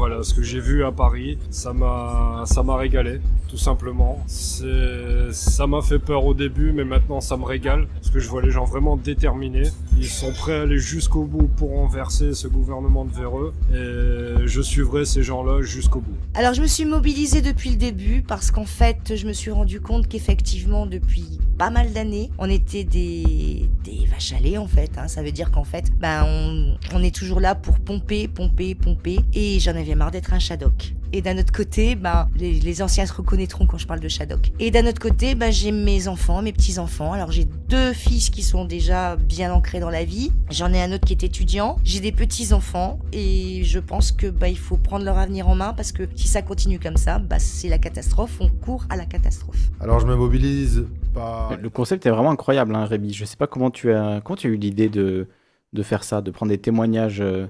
voilà 0.00 0.22
ce 0.22 0.32
que 0.32 0.42
j'ai 0.42 0.60
vu 0.60 0.82
à 0.82 0.92
Paris 0.92 1.36
ça 1.50 1.74
m'a 1.74 2.44
ça 2.46 2.62
m'a 2.62 2.74
régalé 2.76 3.20
tout 3.50 3.58
simplement 3.58 4.24
ça 4.26 5.66
m'a 5.66 5.82
fait 5.82 5.98
peur 5.98 6.24
au 6.24 6.32
début 6.32 6.72
mais 6.72 6.84
maintenant 6.84 7.20
ça 7.20 7.36
me 7.36 7.44
régale 7.44 7.86
parce 7.96 8.08
que 8.08 8.18
je 8.18 8.26
vois 8.28 8.40
les 8.40 8.50
gens 8.50 8.64
vraiment 8.64 8.96
déterminés 8.96 9.68
ils 9.98 10.06
sont 10.08 10.32
prêts 10.32 10.58
à 10.58 10.62
aller 10.62 10.78
jusqu'au 10.78 11.24
bout 11.24 11.48
pour 11.48 11.70
renverser 11.70 12.32
ce 12.32 12.48
gouvernement 12.48 13.04
de 13.04 13.12
véreux 13.12 13.52
et 13.74 14.46
je 14.46 14.62
suivrai 14.62 15.04
ces 15.04 15.22
gens-là 15.22 15.60
jusqu'au 15.60 16.00
bout 16.00 16.16
Alors 16.32 16.54
je 16.54 16.62
me 16.62 16.66
suis 16.66 16.86
mobilisée 16.86 17.42
depuis 17.42 17.68
le 17.70 17.76
début 17.76 18.22
parce 18.26 18.50
qu'en 18.50 18.64
fait 18.64 19.14
je 19.16 19.26
me 19.26 19.34
suis 19.34 19.50
rendu 19.50 19.80
compte 19.82 20.08
qu'effectivement 20.08 20.86
depuis 20.86 21.38
pas 21.58 21.68
mal 21.68 21.92
d'années 21.92 22.30
on 22.38 22.48
était 22.48 22.84
des, 22.84 23.68
des 23.84 24.06
vaches 24.10 24.32
à 24.32 24.40
lait 24.40 24.56
en 24.56 24.66
fait. 24.66 24.92
hein. 24.96 25.08
Ça 25.08 25.22
veut 25.22 25.32
dire 25.32 25.50
qu'en 25.50 25.64
fait 25.64 25.92
ben, 26.00 26.24
on, 26.26 26.76
on 26.94 27.02
est 27.02 27.14
toujours 27.14 27.40
là 27.40 27.54
pour 27.54 27.78
pomper, 27.80 28.28
pomper, 28.28 28.74
pomper 28.74 29.18
et 29.34 29.58
j'en 29.60 29.72
avais 29.76 29.89
marre 29.94 30.10
d'être 30.10 30.32
un 30.32 30.38
Shadok. 30.38 30.94
Et 31.12 31.22
d'un 31.22 31.38
autre 31.38 31.52
côté, 31.52 31.96
ben, 31.96 32.28
les, 32.36 32.52
les 32.60 32.82
anciens 32.82 33.04
se 33.04 33.12
reconnaîtront 33.12 33.66
quand 33.66 33.78
je 33.78 33.86
parle 33.86 34.00
de 34.00 34.08
Shadok. 34.08 34.52
Et 34.60 34.70
d'un 34.70 34.86
autre 34.86 35.00
côté, 35.00 35.34
ben, 35.34 35.50
j'ai 35.50 35.72
mes 35.72 36.06
enfants, 36.08 36.40
mes 36.42 36.52
petits-enfants. 36.52 37.12
Alors 37.12 37.32
j'ai 37.32 37.44
deux 37.44 37.92
fils 37.92 38.30
qui 38.30 38.42
sont 38.42 38.64
déjà 38.64 39.16
bien 39.16 39.52
ancrés 39.52 39.80
dans 39.80 39.90
la 39.90 40.04
vie. 40.04 40.30
J'en 40.50 40.72
ai 40.72 40.80
un 40.80 40.92
autre 40.92 41.06
qui 41.06 41.12
est 41.12 41.24
étudiant. 41.24 41.76
J'ai 41.84 42.00
des 42.00 42.12
petits-enfants 42.12 42.98
et 43.12 43.62
je 43.64 43.78
pense 43.78 44.12
que 44.12 44.28
ben, 44.28 44.46
il 44.46 44.58
faut 44.58 44.76
prendre 44.76 45.04
leur 45.04 45.18
avenir 45.18 45.48
en 45.48 45.54
main 45.54 45.72
parce 45.72 45.92
que 45.92 46.04
si 46.14 46.28
ça 46.28 46.42
continue 46.42 46.78
comme 46.78 46.96
ça, 46.96 47.18
ben, 47.18 47.38
c'est 47.38 47.68
la 47.68 47.78
catastrophe. 47.78 48.36
On 48.40 48.48
court 48.48 48.84
à 48.88 48.96
la 48.96 49.04
catastrophe. 49.04 49.70
Alors 49.80 50.00
je 50.00 50.06
me 50.06 50.14
mobilise 50.14 50.86
pas. 51.12 51.50
Le 51.60 51.70
concept 51.70 52.06
est 52.06 52.10
vraiment 52.10 52.30
incroyable, 52.30 52.74
hein, 52.74 52.84
Rémi. 52.84 53.12
Je 53.12 53.24
sais 53.24 53.36
pas 53.36 53.46
comment 53.46 53.70
tu 53.70 53.92
as, 53.92 54.20
comment 54.24 54.36
tu 54.36 54.46
as 54.46 54.50
eu 54.50 54.56
l'idée 54.56 54.88
de, 54.88 55.26
de 55.72 55.82
faire 55.82 56.04
ça, 56.04 56.20
de 56.20 56.30
prendre 56.30 56.50
des 56.50 56.58
témoignages 56.58 57.20
euh, 57.20 57.46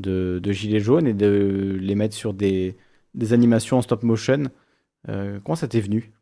de, 0.00 0.40
de 0.42 0.52
gilets 0.52 0.80
jaunes 0.80 1.06
et 1.06 1.14
de 1.14 1.76
les 1.80 1.94
mettre 1.94 2.14
sur 2.14 2.34
des, 2.34 2.76
des 3.14 3.32
animations 3.32 3.78
en 3.78 3.82
stop 3.82 4.02
motion. 4.02 4.44
Euh, 5.08 5.40
comment 5.44 5.56
ça 5.56 5.68
t'est 5.68 5.80
venu? 5.80 6.12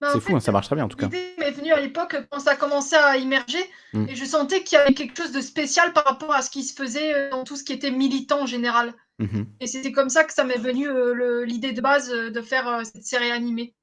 Bah, 0.00 0.08
C'est 0.12 0.20
fou, 0.20 0.28
fait, 0.28 0.34
hein, 0.34 0.40
ça 0.40 0.52
marche 0.52 0.66
très 0.66 0.76
bien 0.76 0.84
en 0.84 0.88
tout 0.88 0.96
cas. 0.96 1.06
L'idée 1.06 1.34
m'est 1.38 1.50
venue 1.50 1.72
à 1.72 1.80
l'époque 1.80 2.16
quand 2.30 2.40
ça 2.40 2.56
commençait 2.56 2.96
à 2.96 3.16
immerger 3.16 3.58
Mm. 3.94 4.06
et 4.08 4.16
je 4.16 4.24
sentais 4.24 4.62
qu'il 4.62 4.78
y 4.78 4.80
avait 4.80 4.94
quelque 4.94 5.16
chose 5.16 5.32
de 5.32 5.40
spécial 5.42 5.92
par 5.92 6.04
rapport 6.04 6.32
à 6.32 6.40
ce 6.40 6.50
qui 6.50 6.62
se 6.62 6.74
faisait 6.74 7.12
euh, 7.14 7.30
dans 7.30 7.44
tout 7.44 7.56
ce 7.56 7.64
qui 7.64 7.74
était 7.74 7.90
militant 7.90 8.42
en 8.42 8.46
général. 8.46 8.94
Mhm. 9.18 9.46
Et 9.60 9.66
c'était 9.66 9.92
comme 9.92 10.08
ça 10.08 10.24
que 10.24 10.32
ça 10.32 10.44
m'est 10.44 10.58
venu 10.58 10.88
euh, 10.88 11.44
l'idée 11.44 11.72
de 11.72 11.80
base 11.82 12.10
euh, 12.10 12.30
de 12.30 12.40
faire 12.40 12.66
euh, 12.68 12.84
cette 12.84 13.04
série 13.04 13.30
animée. 13.30 13.74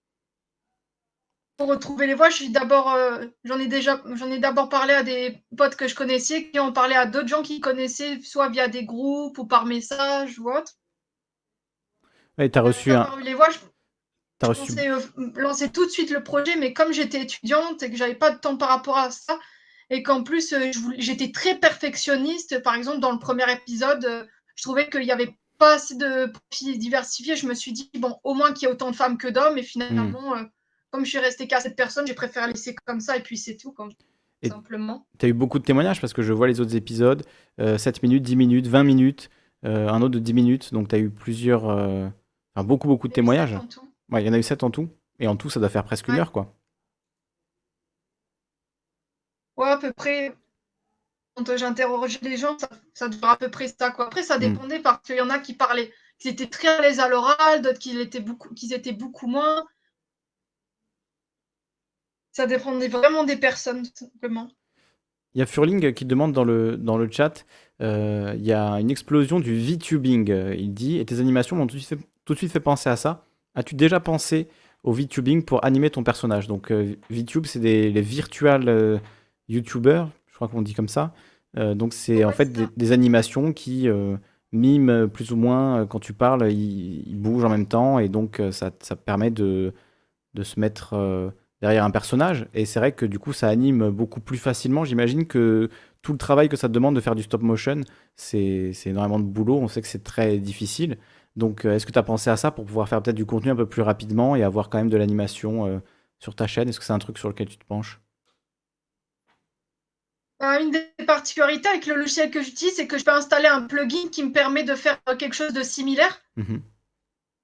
Pour 1.60 1.68
retrouver 1.68 2.08
les 2.08 2.14
voix, 2.14 2.30
je 2.30 2.38
suis 2.38 2.50
d'abord, 2.52 2.94
euh, 2.94 3.26
j'en 3.44 3.60
ai 3.60 3.68
déjà, 3.68 4.02
j'en 4.14 4.32
ai 4.32 4.40
d'abord 4.40 4.70
parlé 4.70 4.94
à 4.94 5.04
des 5.04 5.44
potes 5.58 5.76
que 5.76 5.90
je 5.90 5.94
connaissais, 5.94 6.50
qui 6.50 6.58
ont 6.58 6.72
parlé 6.72 6.96
à 6.96 7.06
d'autres 7.06 7.28
gens 7.28 7.44
qui 7.44 7.60
connaissaient, 7.60 8.22
soit 8.22 8.48
via 8.48 8.70
des 8.70 8.86
groupes 8.86 9.38
ou 9.38 9.46
par 9.46 9.66
message 9.66 10.40
ou 10.40 10.50
autre. 10.50 10.72
Ouais, 12.38 12.48
t'as 12.48 12.62
reçu 12.62 12.94
un, 12.94 13.02
Avoir 13.02 13.20
eu 13.20 13.24
les 13.24 13.34
voix, 13.34 13.50
je, 13.50 13.58
t'as 14.40 14.54
je 14.54 14.62
reçu. 14.62 14.74
pensais 14.74 14.90
euh, 14.90 15.02
lancer 15.36 15.70
tout 15.70 15.86
de 15.86 15.92
suite 15.92 16.12
le 16.12 16.24
projet, 16.24 16.56
mais 16.56 16.72
comme 16.72 16.94
j'étais 16.94 17.24
étudiante 17.24 17.84
et 17.84 17.92
que 17.92 17.98
j'avais 17.98 18.16
pas 18.16 18.32
de 18.32 18.40
temps 18.40 18.56
par 18.56 18.70
rapport 18.70 18.98
à 18.98 19.12
ça, 19.12 19.38
et 19.90 20.02
qu'en 20.02 20.24
plus 20.24 20.54
euh, 20.54 20.72
j'étais 20.98 21.34
très 21.34 21.56
perfectionniste, 21.56 22.64
par 22.64 22.76
exemple 22.76 23.00
dans 23.00 23.12
le 23.12 23.20
premier 23.20 23.52
épisode, 23.52 24.06
euh, 24.06 24.24
je 24.56 24.64
trouvais 24.64 24.90
qu'il 24.90 25.02
n'y 25.02 25.12
avait 25.12 25.38
pas 25.58 25.74
assez 25.74 25.96
de 25.96 26.28
profils 26.28 26.80
diversifiés. 26.80 27.36
Je 27.36 27.48
me 27.48 27.54
suis 27.54 27.74
dit, 27.74 27.92
bon, 27.96 28.18
au 28.24 28.34
moins 28.34 28.54
qu'il 28.54 28.66
y 28.66 28.72
ait 28.72 28.74
autant 28.74 28.92
de 28.92 28.96
femmes 28.96 29.18
que 29.18 29.28
d'hommes, 29.28 29.58
et 29.58 29.64
finalement, 29.64 30.38
euh, 30.38 30.44
comme 30.92 31.06
je 31.06 31.10
suis 31.10 31.20
restée 31.20 31.48
qu'à 31.48 31.60
cette 31.62 31.76
personne, 31.76 32.06
j'ai 32.08 32.14
préféré 32.14 32.48
laisser 32.48 32.76
comme 32.86 33.00
ça, 33.00 33.18
et 33.18 33.22
puis 33.22 33.38
c'est 33.38 33.58
tout, 33.58 33.72
comme, 33.72 33.92
Et- 34.42 34.50
simplement. 34.50 35.06
T'as 35.18 35.28
eu 35.28 35.34
beaucoup 35.34 35.60
de 35.60 35.64
témoignages 35.66 36.00
parce 36.02 36.14
que 36.14 36.22
je 36.22 36.32
vois 36.34 36.48
les 36.48 36.60
autres 36.62 36.76
épisodes, 36.76 37.26
euh, 37.60 37.78
7 37.78 38.02
minutes, 38.04 38.24
10 38.24 38.36
minutes, 38.36 38.68
20 38.68 38.84
minutes, 38.84 39.30
euh, 39.66 39.90
un 39.90 40.02
autre 40.02 40.14
de 40.14 40.20
10 40.20 40.34
minutes, 40.34 40.74
donc 40.74 40.88
t'as 40.88 40.98
eu 41.00 41.10
plusieurs, 41.10 41.70
euh, 41.70 42.08
enfin 42.56 42.66
beaucoup 42.66 42.88
beaucoup 42.88 43.08
de 43.10 43.14
témoignages. 43.14 43.56
Ouais, 44.12 44.24
il 44.24 44.28
y 44.28 44.30
en 44.30 44.34
a 44.34 44.38
eu 44.40 44.44
7 44.44 44.64
en 44.64 44.72
tout, 44.72 44.90
et 45.20 45.28
en 45.28 45.36
tout 45.36 45.50
ça 45.50 45.60
doit 45.60 45.70
faire 45.70 45.84
presque 45.84 46.08
une 46.08 46.16
heure 46.16 46.32
quoi. 46.32 46.56
Ouais, 49.58 49.68
à 49.70 49.78
peu 49.78 49.92
près. 49.94 50.34
quand 51.36 51.56
j'interrogeais 51.58 52.20
les 52.24 52.36
gens, 52.38 52.58
ça, 52.58 52.68
ça 52.94 53.08
durait 53.08 53.32
à 53.32 53.38
peu 53.38 53.50
près 53.50 53.68
ça. 53.70 53.92
Quoi. 53.92 54.08
Après, 54.08 54.24
ça 54.24 54.38
Mm. 54.38 54.42
dépendait 54.42 54.80
parce 54.80 55.02
qu'il 55.04 55.16
y 55.16 55.22
en 55.22 55.30
a 55.30 55.40
qui 55.40 55.54
parlaient, 55.54 55.92
qui 56.18 56.28
étaient 56.28 56.48
très 56.50 56.68
à 56.68 56.82
l'aise 56.82 57.00
à 57.00 57.08
l'oral, 57.08 57.62
d'autres 57.62 57.80
qui 57.80 57.98
étaient 57.98 58.20
beaucoup, 58.20 58.54
qui 58.54 58.74
étaient 58.74 58.92
beaucoup 58.92 59.28
moins. 59.28 59.66
Ça 62.40 62.48
dépendait 62.48 62.88
vraiment 62.88 63.26
des 63.26 63.36
personnes, 63.36 63.84
tout 63.84 64.06
simplement. 64.14 64.48
Il 65.36 65.40
y 65.40 65.42
a 65.42 65.46
Furling 65.46 65.94
qui 65.94 66.06
demande 66.06 66.32
dans 66.32 66.46
le, 66.46 66.78
dans 66.78 66.98
le 66.98 67.12
chat, 67.12 67.46
euh, 67.82 68.34
il 68.38 68.46
y 68.46 68.54
a 68.54 68.80
une 68.80 68.90
explosion 68.90 69.42
du 69.42 69.60
VTubing. 69.60 70.54
Il 70.58 70.74
dit, 70.74 71.00
et 71.00 71.06
tes 71.06 71.20
animations 71.20 71.58
m'ont 71.58 71.68
tout, 71.68 71.76
de 71.76 71.82
suite 71.82 72.00
fait- 72.00 72.08
tout 72.24 72.34
de 72.34 72.38
suite 72.38 72.54
fait 72.54 72.62
penser 72.62 72.90
à 72.90 72.96
ça. 72.96 73.26
As-tu 73.56 73.76
déjà 73.76 74.00
pensé 74.00 74.48
au 74.84 74.94
VTubing 74.94 75.44
pour 75.44 75.66
animer 75.66 75.90
ton 75.90 76.02
personnage? 76.02 76.48
Donc 76.48 76.72
euh, 76.72 76.96
VTube, 77.10 77.46
c'est 77.46 77.60
des 77.60 77.92
les 77.92 78.02
virtual 78.02 78.70
euh, 78.70 79.00
YouTubers, 79.50 80.08
je 80.28 80.36
crois 80.36 80.48
qu'on 80.48 80.62
dit 80.62 80.74
comme 80.74 80.88
ça. 80.88 81.14
Euh, 81.58 81.76
donc 81.76 81.94
c'est 81.94 82.24
en 82.24 82.32
fait 82.32 82.54
des, 82.54 82.68
des 82.78 82.92
animations 82.94 83.52
qui 83.52 83.90
euh, 83.90 84.16
miment 84.54 85.10
plus 85.10 85.34
ou 85.34 85.36
moins 85.36 85.86
quand 85.88 86.00
tu 86.00 86.14
parles, 86.14 86.50
ils, 86.50 87.04
ils 87.06 87.18
bougent 87.18 87.44
en 87.44 87.50
même 87.50 87.68
temps 87.68 88.00
et 88.00 88.08
donc 88.08 88.42
ça, 88.52 88.72
ça 88.80 88.96
permet 88.96 89.30
de, 89.30 89.74
de 90.36 90.44
se 90.44 90.58
mettre 90.58 90.96
derrière 91.62 91.84
un 91.84 91.92
personnage. 91.92 92.48
Et 92.54 92.66
c'est 92.66 92.80
vrai 92.80 92.92
que 92.94 93.06
du 93.06 93.20
coup, 93.20 93.34
ça 93.34 93.48
anime 93.50 93.90
beaucoup 93.90 94.22
plus 94.22 94.38
facilement. 94.38 94.86
J'imagine 94.86 95.26
que 95.28 95.70
tout 96.02 96.12
le 96.12 96.18
travail 96.18 96.50
que 96.50 96.56
ça 96.58 96.68
te 96.68 96.74
demande 96.74 96.96
de 96.96 97.02
faire 97.02 97.16
du 97.16 97.24
stop 97.24 97.42
motion, 97.42 97.82
c'est 98.16 98.72
c'est 98.74 98.92
énormément 98.92 99.20
de 99.20 99.26
boulot. 99.26 99.58
On 99.58 99.68
sait 99.68 99.82
que 99.82 99.88
c'est 99.88 100.04
très 100.04 100.38
difficile. 100.38 100.98
Donc, 101.36 101.66
euh, 101.66 101.76
est-ce 101.76 101.86
que 101.86 101.92
tu 101.92 102.00
as 102.00 102.04
pensé 102.04 102.30
à 102.30 102.38
ça 102.38 102.52
pour 102.52 102.66
pouvoir 102.66 102.90
faire 102.90 103.02
peut-être 103.02 103.16
du 103.16 103.26
contenu 103.26 103.52
un 103.52 103.56
peu 103.56 103.68
plus 103.68 103.82
rapidement 103.82 104.36
et 104.36 104.44
avoir 104.44 104.70
quand 104.70 104.78
même 104.78 104.90
de 104.90 104.98
l'animation 104.98 105.66
euh, 105.68 105.80
sur 106.20 106.36
ta 106.36 106.48
chaîne? 106.48 106.70
Est-ce 106.70 106.80
que 106.80 106.86
c'est 106.86 106.94
un 106.94 107.00
truc 107.00 107.18
sur 107.18 107.30
lequel 107.30 107.48
tu 107.48 107.58
te 107.58 107.66
penches? 107.66 108.02
Euh, 110.42 110.62
une 110.62 110.72
des 110.72 111.06
particularités 111.06 111.68
avec 111.68 111.86
le 111.86 111.96
logiciel 111.96 112.32
que 112.32 112.42
j'utilise, 112.42 112.76
c'est 112.76 112.88
que 112.88 112.98
je 112.98 113.04
peux 113.04 113.12
installer 113.12 113.48
un 113.48 113.64
plugin 113.64 114.10
qui 114.10 114.24
me 114.24 114.32
permet 114.32 114.64
de 114.64 114.76
faire 114.76 114.98
quelque 115.18 115.36
chose 115.36 115.54
de 115.54 115.64
similaire. 115.64 116.22
Mhm. 116.38 116.62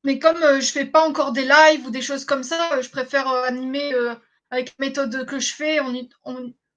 Mais 0.06 0.20
comme 0.20 0.42
euh, 0.44 0.62
je 0.62 0.72
fais 0.72 0.86
pas 0.86 1.06
encore 1.06 1.32
des 1.32 1.46
lives 1.46 1.86
ou 1.86 1.90
des 1.90 2.02
choses 2.02 2.26
comme 2.26 2.44
ça, 2.44 2.74
euh, 2.74 2.82
je 2.82 2.90
préfère 2.90 3.28
euh, 3.28 3.44
animer 3.44 3.94
avec 4.52 4.74
la 4.78 4.86
méthode 4.86 5.26
que 5.26 5.40
je 5.40 5.54
fais 5.54 5.80
en, 5.80 5.94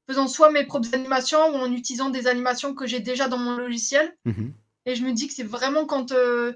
faisant 0.09 0.27
soit 0.27 0.51
mes 0.51 0.65
propres 0.65 0.95
animations 0.95 1.55
ou 1.55 1.57
en 1.57 1.71
utilisant 1.71 2.09
des 2.09 2.27
animations 2.27 2.75
que 2.75 2.87
j'ai 2.87 3.01
déjà 3.01 3.29
dans 3.29 3.39
mon 3.39 3.57
logiciel. 3.57 4.17
Mhm. 4.25 4.55
Et 4.87 4.95
je 4.95 5.05
me 5.05 5.13
dis 5.13 5.29
que 5.29 5.35
c'est 5.35 5.45
vraiment 5.45 5.85
quand, 5.85 6.13
euh, 6.13 6.55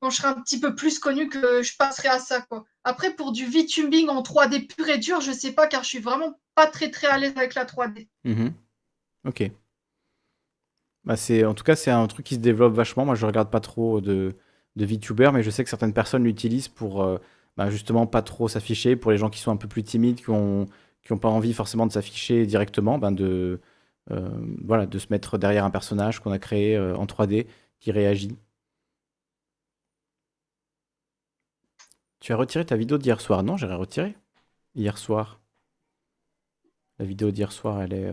quand 0.00 0.10
je 0.10 0.16
serai 0.16 0.28
un 0.28 0.40
petit 0.40 0.58
peu 0.58 0.74
plus 0.74 0.98
connu 0.98 1.28
que 1.28 1.62
je 1.62 1.76
passerai 1.76 2.08
à 2.08 2.18
ça. 2.18 2.40
Quoi. 2.40 2.64
Après, 2.82 3.14
pour 3.14 3.30
du 3.30 3.46
VTubing 3.46 4.08
en 4.08 4.22
3D 4.22 4.66
pur 4.66 4.88
et 4.88 4.98
dur, 4.98 5.20
je 5.20 5.30
sais 5.30 5.52
pas 5.52 5.68
car 5.68 5.84
je 5.84 5.90
suis 5.90 6.00
vraiment 6.00 6.40
pas 6.56 6.66
très 6.66 6.90
très 6.90 7.06
à 7.06 7.18
l'aise 7.18 7.34
avec 7.36 7.54
la 7.54 7.64
3D. 7.64 8.08
Mhm. 8.24 8.52
Ok. 9.26 9.48
Bah 11.04 11.16
c'est, 11.16 11.44
en 11.44 11.54
tout 11.54 11.64
cas, 11.64 11.76
c'est 11.76 11.90
un 11.92 12.06
truc 12.08 12.26
qui 12.26 12.34
se 12.34 12.40
développe 12.40 12.74
vachement. 12.74 13.04
Moi, 13.04 13.14
je 13.14 13.26
regarde 13.26 13.50
pas 13.50 13.60
trop 13.60 14.00
de, 14.00 14.36
de 14.76 14.84
VTubers, 14.84 15.32
mais 15.32 15.42
je 15.42 15.50
sais 15.50 15.64
que 15.64 15.70
certaines 15.70 15.92
personnes 15.92 16.24
l'utilisent 16.24 16.68
pour 16.68 17.02
euh, 17.02 17.18
bah, 17.56 17.70
justement 17.70 18.06
pas 18.06 18.22
trop 18.22 18.48
s'afficher. 18.48 18.96
Pour 18.96 19.10
les 19.10 19.18
gens 19.18 19.30
qui 19.30 19.40
sont 19.40 19.50
un 19.50 19.56
peu 19.56 19.68
plus 19.68 19.82
timides, 19.84 20.16
qui 20.20 20.30
ont, 20.30 20.66
qui 21.02 21.14
pas 21.16 21.28
envie 21.28 21.52
forcément 21.52 21.86
de 21.86 21.92
s'afficher 21.92 22.46
directement, 22.46 22.98
ben 22.98 23.12
de, 23.12 23.60
euh, 24.10 24.30
voilà, 24.64 24.86
de 24.86 24.98
se 24.98 25.08
mettre 25.10 25.38
derrière 25.38 25.64
un 25.64 25.70
personnage 25.70 26.20
qu'on 26.20 26.32
a 26.32 26.38
créé 26.38 26.76
euh, 26.76 26.96
en 26.96 27.06
3D 27.06 27.46
qui 27.80 27.92
réagit. 27.92 28.36
Tu 32.20 32.32
as 32.32 32.36
retiré 32.36 32.64
ta 32.64 32.76
vidéo 32.76 32.98
d'hier 32.98 33.20
soir? 33.20 33.42
Non, 33.42 33.56
j'ai 33.56 33.66
retiré. 33.66 34.16
Hier 34.74 34.96
soir. 34.96 35.40
La 36.98 37.04
vidéo 37.04 37.30
d'hier 37.30 37.52
soir, 37.52 37.82
elle 37.82 37.92
est. 37.92 38.12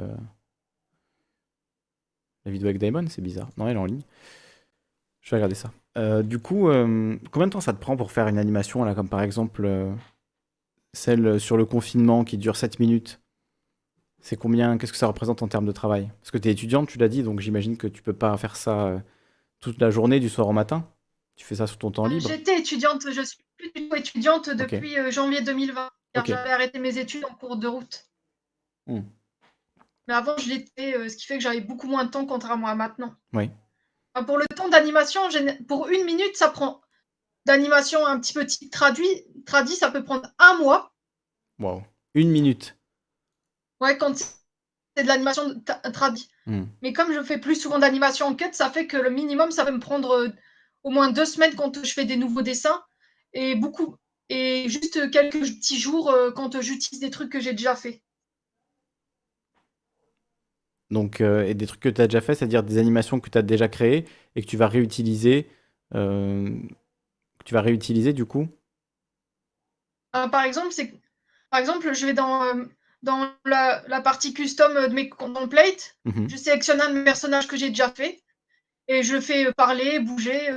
La 2.46 2.52
vidéo 2.52 2.68
avec 2.68 2.80
Daemon, 2.80 3.08
c'est 3.08 3.22
bizarre. 3.22 3.50
Non, 3.58 3.68
elle 3.68 3.76
est 3.78 3.80
en 3.80 3.86
ligne. 3.86 4.02
Je 5.22 5.30
vais 5.32 5.38
regarder 5.38 5.56
ça. 5.56 5.72
Euh, 6.00 6.24
du 6.24 6.40
coup, 6.40 6.70
euh, 6.70 7.18
combien 7.32 7.48
de 7.48 7.52
temps 7.52 7.62
ça 7.62 7.74
te 7.74 7.80
prend 7.80 7.98
pour 7.98 8.12
faire 8.12 8.28
une 8.28 8.38
animation, 8.38 8.84
là, 8.86 8.96
comme 8.96 9.10
par 9.10 9.22
exemple 9.22 9.66
euh, 9.66 9.92
celle 10.94 11.40
sur 11.40 11.58
le 11.58 11.66
confinement 11.66 12.24
qui 12.24 12.38
dure 12.38 12.56
7 12.56 12.80
minutes? 12.80 13.20
C'est 14.22 14.38
combien? 14.38 14.78
Qu'est-ce 14.78 14.94
que 14.94 14.98
ça 14.98 15.08
représente 15.08 15.44
en 15.44 15.48
termes 15.48 15.66
de 15.66 15.72
travail? 15.72 16.10
Parce 16.22 16.32
que 16.32 16.38
tu 16.38 16.48
es 16.48 16.52
étudiante, 16.52 16.88
tu 16.88 16.98
l'as 16.98 17.10
dit, 17.10 17.24
donc 17.24 17.42
j'imagine 17.42 17.78
que 17.78 17.88
tu 17.88 18.02
peux 18.02 18.14
pas 18.14 18.36
faire 18.38 18.56
ça 18.56 19.02
toute 19.60 19.80
la 19.80 19.92
journée, 19.92 20.20
du 20.20 20.30
soir 20.30 20.48
au 20.48 20.54
matin. 20.54 20.88
Tu 21.36 21.46
fais 21.46 21.56
ça 21.56 21.68
sur 21.68 21.78
ton 21.78 21.92
temps 21.92 22.06
libre. 22.06 22.28
J'étais 22.28 22.60
étudiante, 22.60 23.06
je 23.10 23.22
suis 23.22 23.40
plus 23.58 23.72
du 23.74 23.88
tout 23.88 23.96
étudiante 23.96 24.50
depuis 24.50 24.96
janvier 25.12 25.42
2020, 25.42 25.90
car 26.14 26.24
Ok. 26.24 26.28
j'avais 26.28 26.52
arrêté 26.52 26.80
mes 26.80 26.98
études 26.98 27.24
en 27.30 27.34
cours 27.34 27.56
de 27.56 27.68
route. 27.68 28.08
Hmm. 28.88 29.02
Mais 30.10 30.14
avant, 30.14 30.36
je 30.38 30.50
l'étais, 30.50 31.08
ce 31.08 31.16
qui 31.16 31.26
fait 31.26 31.38
que 31.38 31.44
j'avais 31.44 31.62
beaucoup 31.62 31.88
moins 31.88 32.04
de 32.04 32.10
temps 32.10 32.26
contrairement 32.26 32.68
à 32.68 32.76
maintenant. 32.76 33.16
Oui. 33.32 33.50
Enfin, 34.14 34.26
pour 34.26 34.38
le 34.38 34.46
temps 34.48 34.70
d'animation, 34.70 35.22
pour 35.68 35.88
une 35.90 36.04
minute, 36.06 36.36
ça 36.36 36.50
prend 36.50 36.82
d'animation 37.46 38.06
un 38.06 38.20
petit 38.20 38.34
peu 38.34 38.46
type 38.46 38.72
traduit, 38.72 39.08
traduit, 39.46 39.76
ça 39.76 39.92
peut 39.92 40.04
prendre 40.04 40.30
un 40.40 40.58
mois. 40.58 40.94
Wow. 41.60 41.84
Une 42.14 42.30
minute. 42.30 42.78
Ouais, 43.82 43.98
quand 43.98 44.16
c'est 44.16 45.04
de 45.04 45.08
l'animation 45.08 45.62
traduit. 45.94 46.30
Hmm. 46.46 46.66
Mais 46.82 46.94
comme 46.94 47.14
je 47.14 47.24
fais 47.24 47.38
plus 47.38 47.56
souvent 47.56 47.80
d'animation 47.80 48.28
en 48.28 48.36
quête, 48.36 48.56
ça 48.56 48.70
fait 48.70 48.88
que 48.88 48.98
le 48.98 49.10
minimum, 49.10 49.52
ça 49.52 49.64
va 49.64 49.72
me 49.72 49.80
prendre 49.80 50.12
euh, 50.12 50.30
au 50.84 50.90
moins 50.90 51.12
deux 51.12 51.26
semaines 51.26 51.56
quand 51.56 51.84
je 51.84 51.94
fais 51.94 52.06
des 52.06 52.18
nouveaux 52.18 52.42
dessins 52.42 52.84
et 53.34 53.56
beaucoup 53.56 53.96
et 54.30 54.70
juste 54.70 55.12
quelques 55.12 55.40
petits 55.40 55.80
jours 55.80 56.10
euh, 56.10 56.32
quand 56.32 56.62
j'utilise 56.62 57.00
des 57.00 57.10
trucs 57.10 57.32
que 57.32 57.40
j'ai 57.40 57.54
déjà 57.54 57.76
fait. 57.76 58.04
Donc, 60.92 61.22
euh, 61.22 61.46
et 61.46 61.54
des 61.54 61.68
trucs 61.68 61.82
que 61.82 61.90
tu 61.90 62.02
as 62.02 62.08
déjà 62.08 62.22
fait, 62.22 62.36
c'est-à-dire 62.36 62.64
des 62.64 62.78
animations 62.80 63.20
que 63.20 63.30
tu 63.30 63.38
as 63.38 63.42
déjà 63.44 63.68
créées 63.68 64.06
et 64.36 64.42
que 64.42 64.48
tu 64.48 64.58
vas 64.58 64.68
réutiliser. 64.68 65.48
euh, 65.96 66.50
que 67.40 67.46
tu 67.46 67.54
vas 67.56 67.62
réutiliser 67.62 68.14
du 68.14 68.26
coup? 68.26 68.48
Euh, 70.16 70.28
par 70.28 70.44
exemple, 70.44 70.72
c'est 70.72 70.94
par 71.50 71.60
exemple, 71.60 71.94
je 71.94 72.06
vais 72.06 72.14
dans 72.14 72.44
dans 73.04 73.32
la, 73.46 73.84
la 73.88 74.02
partie 74.02 74.34
custom 74.34 74.74
de 74.74 74.88
mes 74.94 75.10
templates, 75.10 75.98
Mhm. 76.06 76.28
je 76.28 76.36
sélectionne 76.38 76.82
un 76.82 77.04
personnages 77.04 77.48
que 77.48 77.58
j'ai 77.58 77.70
déjà 77.70 77.90
fait 77.90 78.22
et 78.88 79.04
je 79.04 79.22
fais 79.22 79.54
parler, 79.54 80.00
bouger 80.00 80.52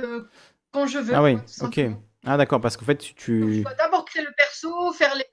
quand 0.71 0.87
je 0.87 0.99
veux. 0.99 1.17
Ah 1.17 1.23
oui, 1.23 1.37
quoi, 1.41 1.45
ok. 1.59 1.79
Ah 2.25 2.37
d'accord, 2.37 2.59
parce 2.61 2.77
qu'en 2.77 2.85
fait, 2.85 2.97
tu... 2.97 3.13
tu- 3.15 3.65
dois 3.65 3.73
d'abord 3.75 4.05
créer 4.05 4.23
le 4.23 4.31
perso, 4.37 4.93
faire 4.93 5.15
les... 5.15 5.25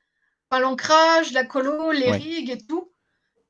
enfin, 0.51 0.61
l'ancrage, 0.63 1.33
la 1.33 1.45
colo, 1.45 1.93
les 1.93 2.11
Ouais. 2.11 2.23
rigs 2.23 2.51
et 2.51 2.67
tout. 2.67 2.93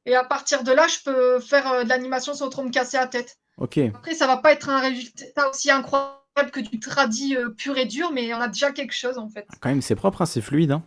Et 0.06 0.14
à 0.14 0.24
partir 0.24 0.64
de 0.64 0.72
là, 0.72 0.86
je 0.89 0.98
peux 1.05 1.40
faire 1.40 1.70
euh, 1.72 1.85
de 1.85 1.89
l'animation 1.89 2.35
sans 2.35 2.48
trop 2.48 2.62
me 2.62 2.70
casser 2.70 2.97
la 2.97 3.06
tête. 3.06 3.39
Ok. 3.59 3.78
Après, 3.78 4.14
ça 4.14 4.27
va 4.27 4.39
pas 4.39 4.52
être 4.52 4.68
un 4.70 4.81
résultat 4.81 5.48
aussi 5.51 5.70
incroyable 5.70 6.18
que 6.52 6.60
du 6.60 6.81
tradi 6.81 7.36
euh, 7.36 7.51
pur 7.51 7.77
et 7.77 7.85
dur, 7.86 8.10
mais 8.12 8.32
on 8.32 8.40
a 8.40 8.48
déjà 8.48 8.72
quelque 8.72 8.94
chose 8.94 9.18
en 9.18 9.28
fait. 9.28 9.47
Quand 9.60 9.68
même, 9.68 9.82
c'est 9.82 9.94
propre, 9.97 10.22
hein, 10.22 10.27
c'est 10.27 10.40
fluide. 10.40 10.72
hein. 10.72 10.82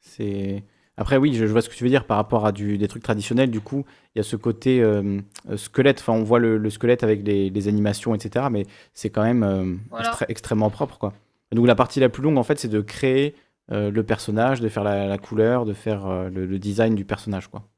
C'est... 0.00 0.64
Après, 0.96 1.16
oui, 1.16 1.32
je, 1.34 1.44
vois 1.44 1.62
ce 1.62 1.68
que 1.68 1.74
tu 1.76 1.84
veux 1.84 1.90
dire 1.90 2.06
par 2.06 2.16
rapport 2.16 2.44
à 2.44 2.50
du, 2.50 2.76
des 2.76 2.88
trucs 2.88 3.04
traditionnels. 3.04 3.50
Du 3.52 3.60
coup, 3.60 3.84
il 4.14 4.18
y 4.18 4.20
a 4.20 4.24
ce 4.24 4.34
côté 4.34 4.80
euh, 4.80 5.20
euh, 5.48 5.56
squelette. 5.56 6.00
Enfin, 6.00 6.12
on 6.12 6.24
voit 6.24 6.40
le, 6.40 6.58
le 6.58 6.70
squelette 6.70 7.04
avec 7.04 7.24
les, 7.24 7.50
les 7.50 7.68
animations, 7.68 8.14
etc. 8.16 8.46
Mais 8.50 8.66
c'est 8.94 9.08
quand 9.10 9.22
même 9.22 9.44
euh, 9.44 9.76
Voilà. 9.90 10.10
extré- 10.10 10.26
extrêmement 10.28 10.70
propre, 10.70 10.98
quoi. 10.98 11.14
Donc, 11.52 11.66
la 11.68 11.76
partie 11.76 12.00
la 12.00 12.08
plus 12.08 12.22
longue, 12.22 12.36
en 12.36 12.42
fait, 12.42 12.58
c'est 12.58 12.68
de 12.68 12.80
créer 12.80 13.36
euh, 13.70 13.90
le 13.90 14.02
personnage, 14.04 14.60
de 14.60 14.68
faire 14.68 14.84
la, 14.84 15.06
la 15.06 15.18
couleur, 15.18 15.64
de 15.64 15.74
faire 15.74 16.06
euh, 16.06 16.28
le, 16.28 16.46
le 16.46 16.58
design 16.58 16.94
du 16.94 17.04
personnage, 17.04 17.48
quoi. 17.48 17.68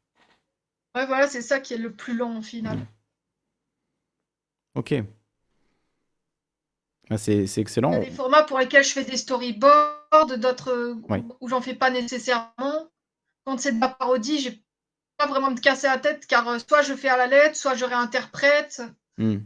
Ouais, 0.97 1.07
voilà, 1.07 1.27
c'est 1.29 1.43
ça 1.43 1.61
qui 1.61 1.75
est 1.75 1.79
le 1.79 1.93
plus 1.93 2.17
long 2.17 2.39
au 2.39 2.43
final. 2.43 2.79
Ok. 4.75 4.95
Ah, 7.11 7.19
c'est 7.19 7.47
c'est 7.47 7.61
excellent. 7.61 7.91
Il 7.93 7.95
y 7.95 8.03
a 8.03 8.05
des 8.05 8.11
formats 8.11 8.43
pour 8.45 8.59
lesquels 8.59 8.85
je 8.85 8.93
fais 8.93 9.05
des 9.05 9.17
storyboards, 9.17 10.39
d'autres 10.39 10.71
euh, 10.71 10.95
Ouais. 11.09 11.25
où 11.41 11.49
j'en 11.49 11.61
fais 11.61 11.75
pas 11.75 11.91
nécessairement. 11.91 12.89
Quand 13.45 13.59
c'est 13.59 13.73
de 13.73 13.81
la 13.81 13.89
parodie, 13.89 14.39
j'ai 14.39 14.63
pas 15.17 15.27
vraiment 15.27 15.51
me 15.51 15.59
casser 15.59 15.89
la 15.89 15.99
tête 15.99 16.27
car 16.27 16.61
soit 16.61 16.83
je 16.83 16.95
fais 16.95 17.09
à 17.09 17.17
la 17.17 17.27
lettre, 17.27 17.57
soit 17.57 17.75
je 17.75 17.85
réinterprète. 17.85 18.83
Hmm. 19.19 19.39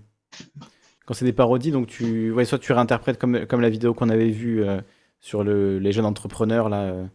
Quand 1.07 1.15
c'est 1.15 1.25
des 1.25 1.33
parodies, 1.33 1.71
donc 1.71 1.87
tu, 1.87 2.33
ouais, 2.33 2.45
soit 2.45 2.59
tu 2.59 2.73
réinterprètes 2.73 3.19
comme, 3.19 3.47
comme 3.47 3.61
la 3.61 3.71
vidéo 3.71 3.95
qu'on 3.95 4.09
avait 4.09 4.31
vue 4.31 4.63
euh, 4.65 4.81
sur 5.25 5.45
le, 5.45 5.79
les 5.81 5.93
jeunes 5.93 6.07
entrepreneurs, 6.07 6.69
là, 6.69 6.83
euh, 6.85 7.07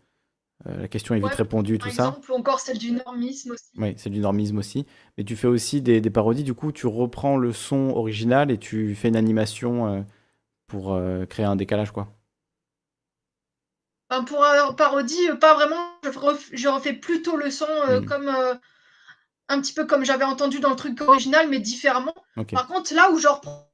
euh, 0.68 0.81
la 0.84 0.88
question 0.90 1.15
est 1.15 1.19
vite 1.19 1.27
Ouais, 1.27 1.36
répondue, 1.36 1.80
tout 1.80 1.90
ça. 1.91 2.15
exemple, 2.15 2.31
ou 2.31 2.36
encore 2.36 2.60
celle 2.60 2.77
du 2.77 2.91
normisme 2.91 3.52
aussi. 3.52 3.72
Oui, 3.77 3.94
c'est 3.98 4.10
du 4.10 4.19
normisme 4.19 4.57
aussi. 4.60 4.86
Mais 5.18 5.23
tu 5.23 5.36
fais 5.36 5.48
aussi 5.48 5.81
des, 5.81 6.02
des 6.02 6.10
parodies, 6.10 6.44
du 6.44 6.53
coup, 6.53 6.72
tu 6.72 6.86
reprends 6.88 7.38
le 7.38 7.52
son 7.53 7.90
original 7.95 8.52
et 8.52 8.57
tu 8.57 8.94
fais 8.95 9.07
une 9.10 9.15
animation 9.15 9.88
euh, 9.88 10.02
pour 10.68 10.99
créer 11.30 11.45
un 11.45 11.56
décalage, 11.57 11.91
quoi. 11.91 12.10
Enfin, 14.11 14.23
pour 14.23 14.76
parodie, 14.76 15.30
pas 15.40 15.53
vraiment. 15.56 15.99
Je, 16.03 16.10
ref- 16.10 16.49
je 16.53 16.68
refais 16.68 16.94
plutôt 16.94 17.36
le 17.38 17.49
son 17.52 17.65
euh, 17.68 18.02
Mm. 18.02 18.07
comme 18.07 18.30
un 19.49 19.61
petit 19.61 19.73
peu 19.73 19.86
comme 19.86 20.06
j'avais 20.06 20.23
entendu 20.26 20.60
dans 20.60 20.69
le 20.69 20.76
truc 20.76 21.02
original, 21.02 21.48
mais 21.49 21.60
différemment. 21.60 22.15
Par 22.53 22.68
contre, 22.68 22.94
là 22.94 23.11
où 23.11 23.18
je 23.19 23.27
reprends 23.27 23.69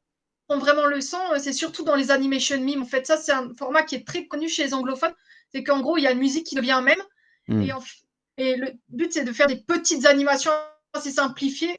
vraiment 0.49 0.85
le 0.85 1.01
son, 1.01 1.19
euh, 1.34 1.39
c'est 1.39 1.53
surtout 1.53 1.84
dans 1.84 1.95
les 1.95 2.11
animation 2.11 2.59
memes. 2.61 2.84
En 2.84 2.85
fait, 2.85 3.05
ça, 3.07 3.17
c'est 3.17 3.31
un 3.31 3.53
format 3.55 3.84
qui 3.84 3.95
est 3.95 4.05
très 4.05 4.27
connu 4.27 4.47
chez 4.47 4.63
les 4.63 4.73
anglophones. 4.73 5.13
C'est 5.51 5.63
qu'en 5.63 5.81
gros, 5.81 5.97
il 5.97 6.01
y 6.03 6.07
a 6.07 6.11
une 6.11 6.19
musique 6.19 6.45
qui 6.45 6.55
devient 6.55 6.72
un 6.72 6.81
mème. 6.81 7.01
Mm. 7.47 7.61
Et, 7.61 7.73
en 7.73 7.80
f- 7.80 8.03
et 8.38 8.55
le 8.55 8.73
but, 8.89 9.11
c'est 9.13 9.23
de 9.23 9.31
faire 9.34 9.47
des 9.47 9.57
petites 9.57 10.05
animations 10.05 10.51
assez 10.93 11.11
simplifié 11.11 11.77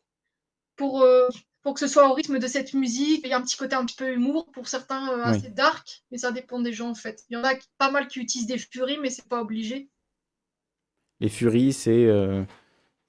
pour, 0.76 1.02
euh, 1.02 1.28
pour 1.62 1.74
que 1.74 1.80
ce 1.80 1.88
soit 1.88 2.08
au 2.08 2.12
rythme 2.12 2.38
de 2.38 2.46
cette 2.46 2.74
musique. 2.74 3.20
Il 3.24 3.30
y 3.30 3.32
a 3.32 3.38
un 3.38 3.42
petit 3.42 3.56
côté 3.56 3.74
un 3.76 3.84
petit 3.86 3.96
peu 3.96 4.12
humour 4.12 4.50
pour 4.52 4.68
certains 4.68 5.08
euh, 5.10 5.22
Oui. 5.30 5.36
assez 5.36 5.48
dark, 5.50 6.02
mais 6.10 6.18
ça 6.18 6.32
dépend 6.32 6.60
des 6.60 6.72
gens 6.72 6.90
en 6.90 6.94
fait. 6.94 7.22
Il 7.30 7.34
y 7.34 7.36
en 7.36 7.44
a 7.44 7.54
qui- 7.54 7.68
pas 7.78 7.90
mal 7.90 8.08
qui 8.08 8.20
utilisent 8.20 8.46
des 8.48 8.58
furies, 8.58 8.98
mais 8.98 9.10
c'est 9.10 9.28
pas 9.28 9.40
obligé. 9.40 9.88
Les 11.20 11.28
furies, 11.28 11.72
c'est 11.72 12.04
euh, 12.04 12.42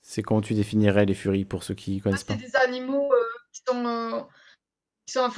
c'est 0.01 0.21
comment 0.21 0.39
tu 0.41 0.53
définirais 0.53 1.05
les 1.05 1.13
furies 1.13 1.43
pour 1.45 1.63
ceux 1.63 1.73
qui 1.73 1.99
connaissent 1.99 2.23
pas 2.23 2.35
C'est 2.39 2.45
des 2.45 2.55
animaux 2.55 3.11
qui 3.51 3.61
sont 3.67 4.27
euh, 5.15 5.29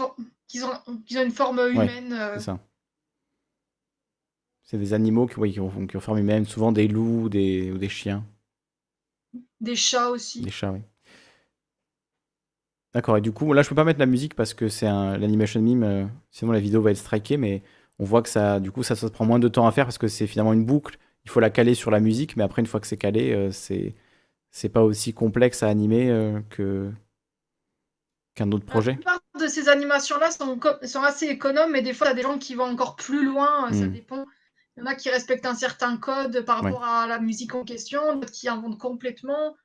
qui 0.47 0.57
sont, 0.59 0.67
infor- 0.69 1.05
qui 1.05 1.17
ont, 1.17 1.23
une 1.23 1.31
forme 1.31 1.59
humaine. 1.59 2.13
euh, 2.13 2.33
c'est 2.35 2.45
ça. 2.45 2.59
C'est 4.63 4.77
des 4.77 4.93
animaux 4.93 5.25
qui, 5.27 5.39
oui, 5.39 5.51
qui, 5.51 5.59
ont, 5.59 5.87
qui 5.87 5.97
ont 5.97 5.99
forme 5.99 6.19
humaine, 6.19 6.45
souvent 6.45 6.71
des 6.71 6.87
loups 6.87 7.29
des, 7.29 7.71
ou 7.71 7.77
des 7.77 7.89
chiens, 7.89 8.23
des 9.61 9.75
chats 9.75 10.09
aussi. 10.09 10.41
des 10.41 10.51
chats, 10.51 10.71
oui. 10.71 10.81
D'accord, 12.93 13.17
et 13.17 13.21
du 13.21 13.31
coup, 13.31 13.53
là, 13.53 13.61
je 13.61 13.69
peux 13.69 13.75
pas 13.75 13.83
mettre 13.83 13.99
la 13.99 14.07
musique 14.07 14.33
parce 14.35 14.53
que 14.53 14.67
c'est 14.67 14.87
un 14.87 15.17
l'animation 15.17 15.61
meme, 15.61 15.83
euh, 15.83 16.05
sinon 16.31 16.51
la 16.51 16.59
vidéo 16.59 16.81
va 16.81 16.91
être 16.91 16.97
strikée, 16.97 17.37
mais 17.37 17.61
on 17.99 18.03
voit 18.05 18.23
que 18.23 18.29
ça, 18.29 18.59
du 18.59 18.71
coup, 18.71 18.81
ça, 18.83 18.95
ça 18.95 19.09
prend 19.11 19.25
moins 19.25 19.37
de 19.39 19.47
temps 19.47 19.67
à 19.67 19.71
faire 19.71 19.85
parce 19.85 19.99
que 19.99 20.07
c'est 20.07 20.25
finalement 20.27 20.53
une 20.53 20.65
boucle. 20.65 20.97
Il 21.25 21.29
faut 21.29 21.39
la 21.39 21.51
caler 21.51 21.75
sur 21.75 21.91
la 21.91 21.99
musique, 21.99 22.35
mais 22.35 22.43
après, 22.43 22.61
une 22.61 22.65
fois 22.67 22.79
que 22.79 22.87
c'est 22.87 22.97
calé, 22.97 23.31
euh, 23.33 23.51
c'est 23.51 23.95
c'est 24.51 24.69
pas 24.69 24.83
aussi 24.83 25.13
complexe 25.13 25.63
à 25.63 25.69
animer 25.69 26.09
euh, 26.11 26.41
que 26.49 26.91
qu'un 28.39 28.51
autre 28.51 28.65
projet. 28.65 28.91
La 28.91 28.97
plupart 28.97 29.19
de 29.39 29.47
ces 29.47 29.69
animations-là 29.69 30.31
sont, 30.31 30.59
sont 30.83 31.03
assez 31.03 31.27
économes, 31.27 31.71
mais 31.71 31.81
des 31.81 31.93
fois, 31.93 32.07
il 32.07 32.09
y 32.11 32.13
a 32.13 32.15
des 32.15 32.21
gens 32.23 32.37
qui 32.37 32.55
vont 32.55 32.65
encore 32.65 32.95
plus 32.95 33.23
loin. 33.25 33.69
euh, 33.69 33.73
Ça 33.73 33.85
Mm. 33.85 33.91
dépend. 33.93 34.25
Il 34.77 34.81
y 34.81 34.83
en 34.83 34.85
a 34.85 34.95
qui 34.95 35.09
respectent 35.09 35.45
un 35.45 35.55
certain 35.55 35.97
code 35.97 36.45
par 36.45 36.63
Ouais. 36.63 36.71
rapport 36.71 36.83
à 36.85 37.05
la 37.07 37.19
musique 37.19 37.53
en 37.53 37.63
question, 37.65 38.15
d'autres 38.15 38.31
qui 38.31 38.47
inventent 38.47 38.79
complètement. 38.79 39.55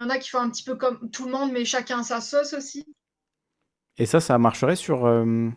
Il 0.00 0.04
y 0.04 0.06
en 0.06 0.10
a 0.10 0.18
qui 0.18 0.30
font 0.30 0.40
un 0.40 0.50
petit 0.50 0.64
peu 0.64 0.74
comme 0.74 1.10
tout 1.10 1.26
le 1.26 1.32
monde, 1.32 1.52
mais 1.52 1.64
chacun 1.64 2.02
sa 2.02 2.20
sauce 2.20 2.54
aussi. 2.54 2.84
Et 3.98 4.06
ça, 4.06 4.20
ça 4.20 4.38
marcherait 4.38 4.76
sur 4.76 5.06
euh, 5.06 5.48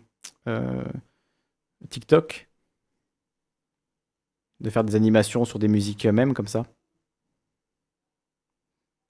euh, 0.48 0.84
TikTok? 1.90 2.50
De 4.60 4.70
faire 4.70 4.84
des 4.84 4.96
animations 4.96 5.46
sur 5.46 5.60
des 5.60 5.68
musiques 5.68 6.06
mêmes 6.06 6.34
comme 6.34 6.48
ça? 6.48 6.64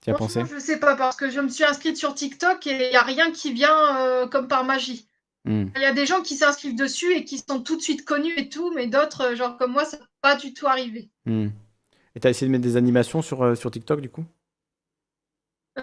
Tu 0.03 0.09
as 0.09 0.13
pensé? 0.13 0.41
Je 0.49 0.59
sais 0.59 0.80
pas, 0.80 0.95
parce 0.95 1.15
que 1.15 1.30
je 1.30 1.39
me 1.39 1.47
suis 1.49 1.63
inscrite 1.63 1.97
sur 1.97 2.13
TikTok 2.13 2.67
et 2.67 2.88
il 2.88 2.89
n'y 2.89 2.95
a 2.95 3.03
rien 3.03 3.31
qui 3.31 3.53
vient 3.53 3.97
euh, 3.97 4.27
comme 4.27 4.47
par 4.47 4.63
magie. 4.65 5.07
Hmm. 5.45 5.65
Il 5.75 5.81
y 5.81 5.85
a 5.85 5.93
des 5.93 6.05
gens 6.05 6.21
qui 6.21 6.35
s'inscrivent 6.35 6.75
dessus 6.75 7.13
et 7.13 7.25
qui 7.25 7.38
sont 7.38 7.61
tout 7.61 7.75
de 7.75 7.81
suite 7.81 8.05
connus 8.05 8.34
et 8.38 8.49
tout, 8.49 8.71
mais 8.73 8.88
d'autres, 8.88 9.31
euh, 9.31 9.35
genre 9.35 9.57
comme 9.57 9.71
moi, 9.71 9.85
ça 9.85 9.97
n'est 9.97 10.03
pas 10.21 10.35
du 10.35 10.53
tout 10.53 10.67
arrivé. 10.67 11.09
Hmm. 11.25 11.47
Et 12.15 12.19
t'as 12.19 12.30
essayé 12.30 12.47
de 12.47 12.51
mettre 12.51 12.63
des 12.63 12.77
animations 12.77 13.21
sur, 13.21 13.41
euh, 13.43 13.55
sur 13.55 13.71
TikTok 13.71 14.01
du 14.01 14.09
coup? 14.09 14.25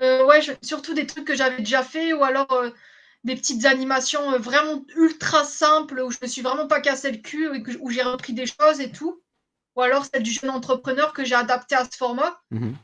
Euh, 0.00 0.24
ouais, 0.26 0.40
je- 0.40 0.52
surtout 0.62 0.94
des 0.94 1.06
trucs 1.06 1.26
que 1.26 1.34
j'avais 1.34 1.58
déjà 1.58 1.82
fait 1.82 2.12
ou 2.12 2.22
alors 2.22 2.64
des 3.24 3.34
petites 3.34 3.64
animations 3.66 4.38
vraiment 4.38 4.84
ultra 4.96 5.44
simples 5.44 6.00
où 6.00 6.10
je 6.10 6.18
me 6.22 6.26
suis 6.28 6.42
vraiment 6.42 6.66
pas 6.68 6.80
cassé 6.80 7.10
le 7.10 7.18
cul 7.18 7.54
et 7.54 7.62
que- 7.62 7.76
où 7.80 7.90
j'ai 7.90 8.02
repris 8.02 8.32
des 8.32 8.46
choses 8.46 8.80
et 8.80 8.92
tout. 8.92 9.20
Ou 9.76 9.82
alors 9.82 10.04
celle 10.04 10.22
du 10.22 10.30
jeune 10.30 10.50
entrepreneur 10.50 11.12
que 11.12 11.24
j'ai 11.24 11.34
adapté 11.34 11.74
à 11.74 11.84
ce 11.84 11.96
format. 11.96 12.40
Mhm. 12.50 12.74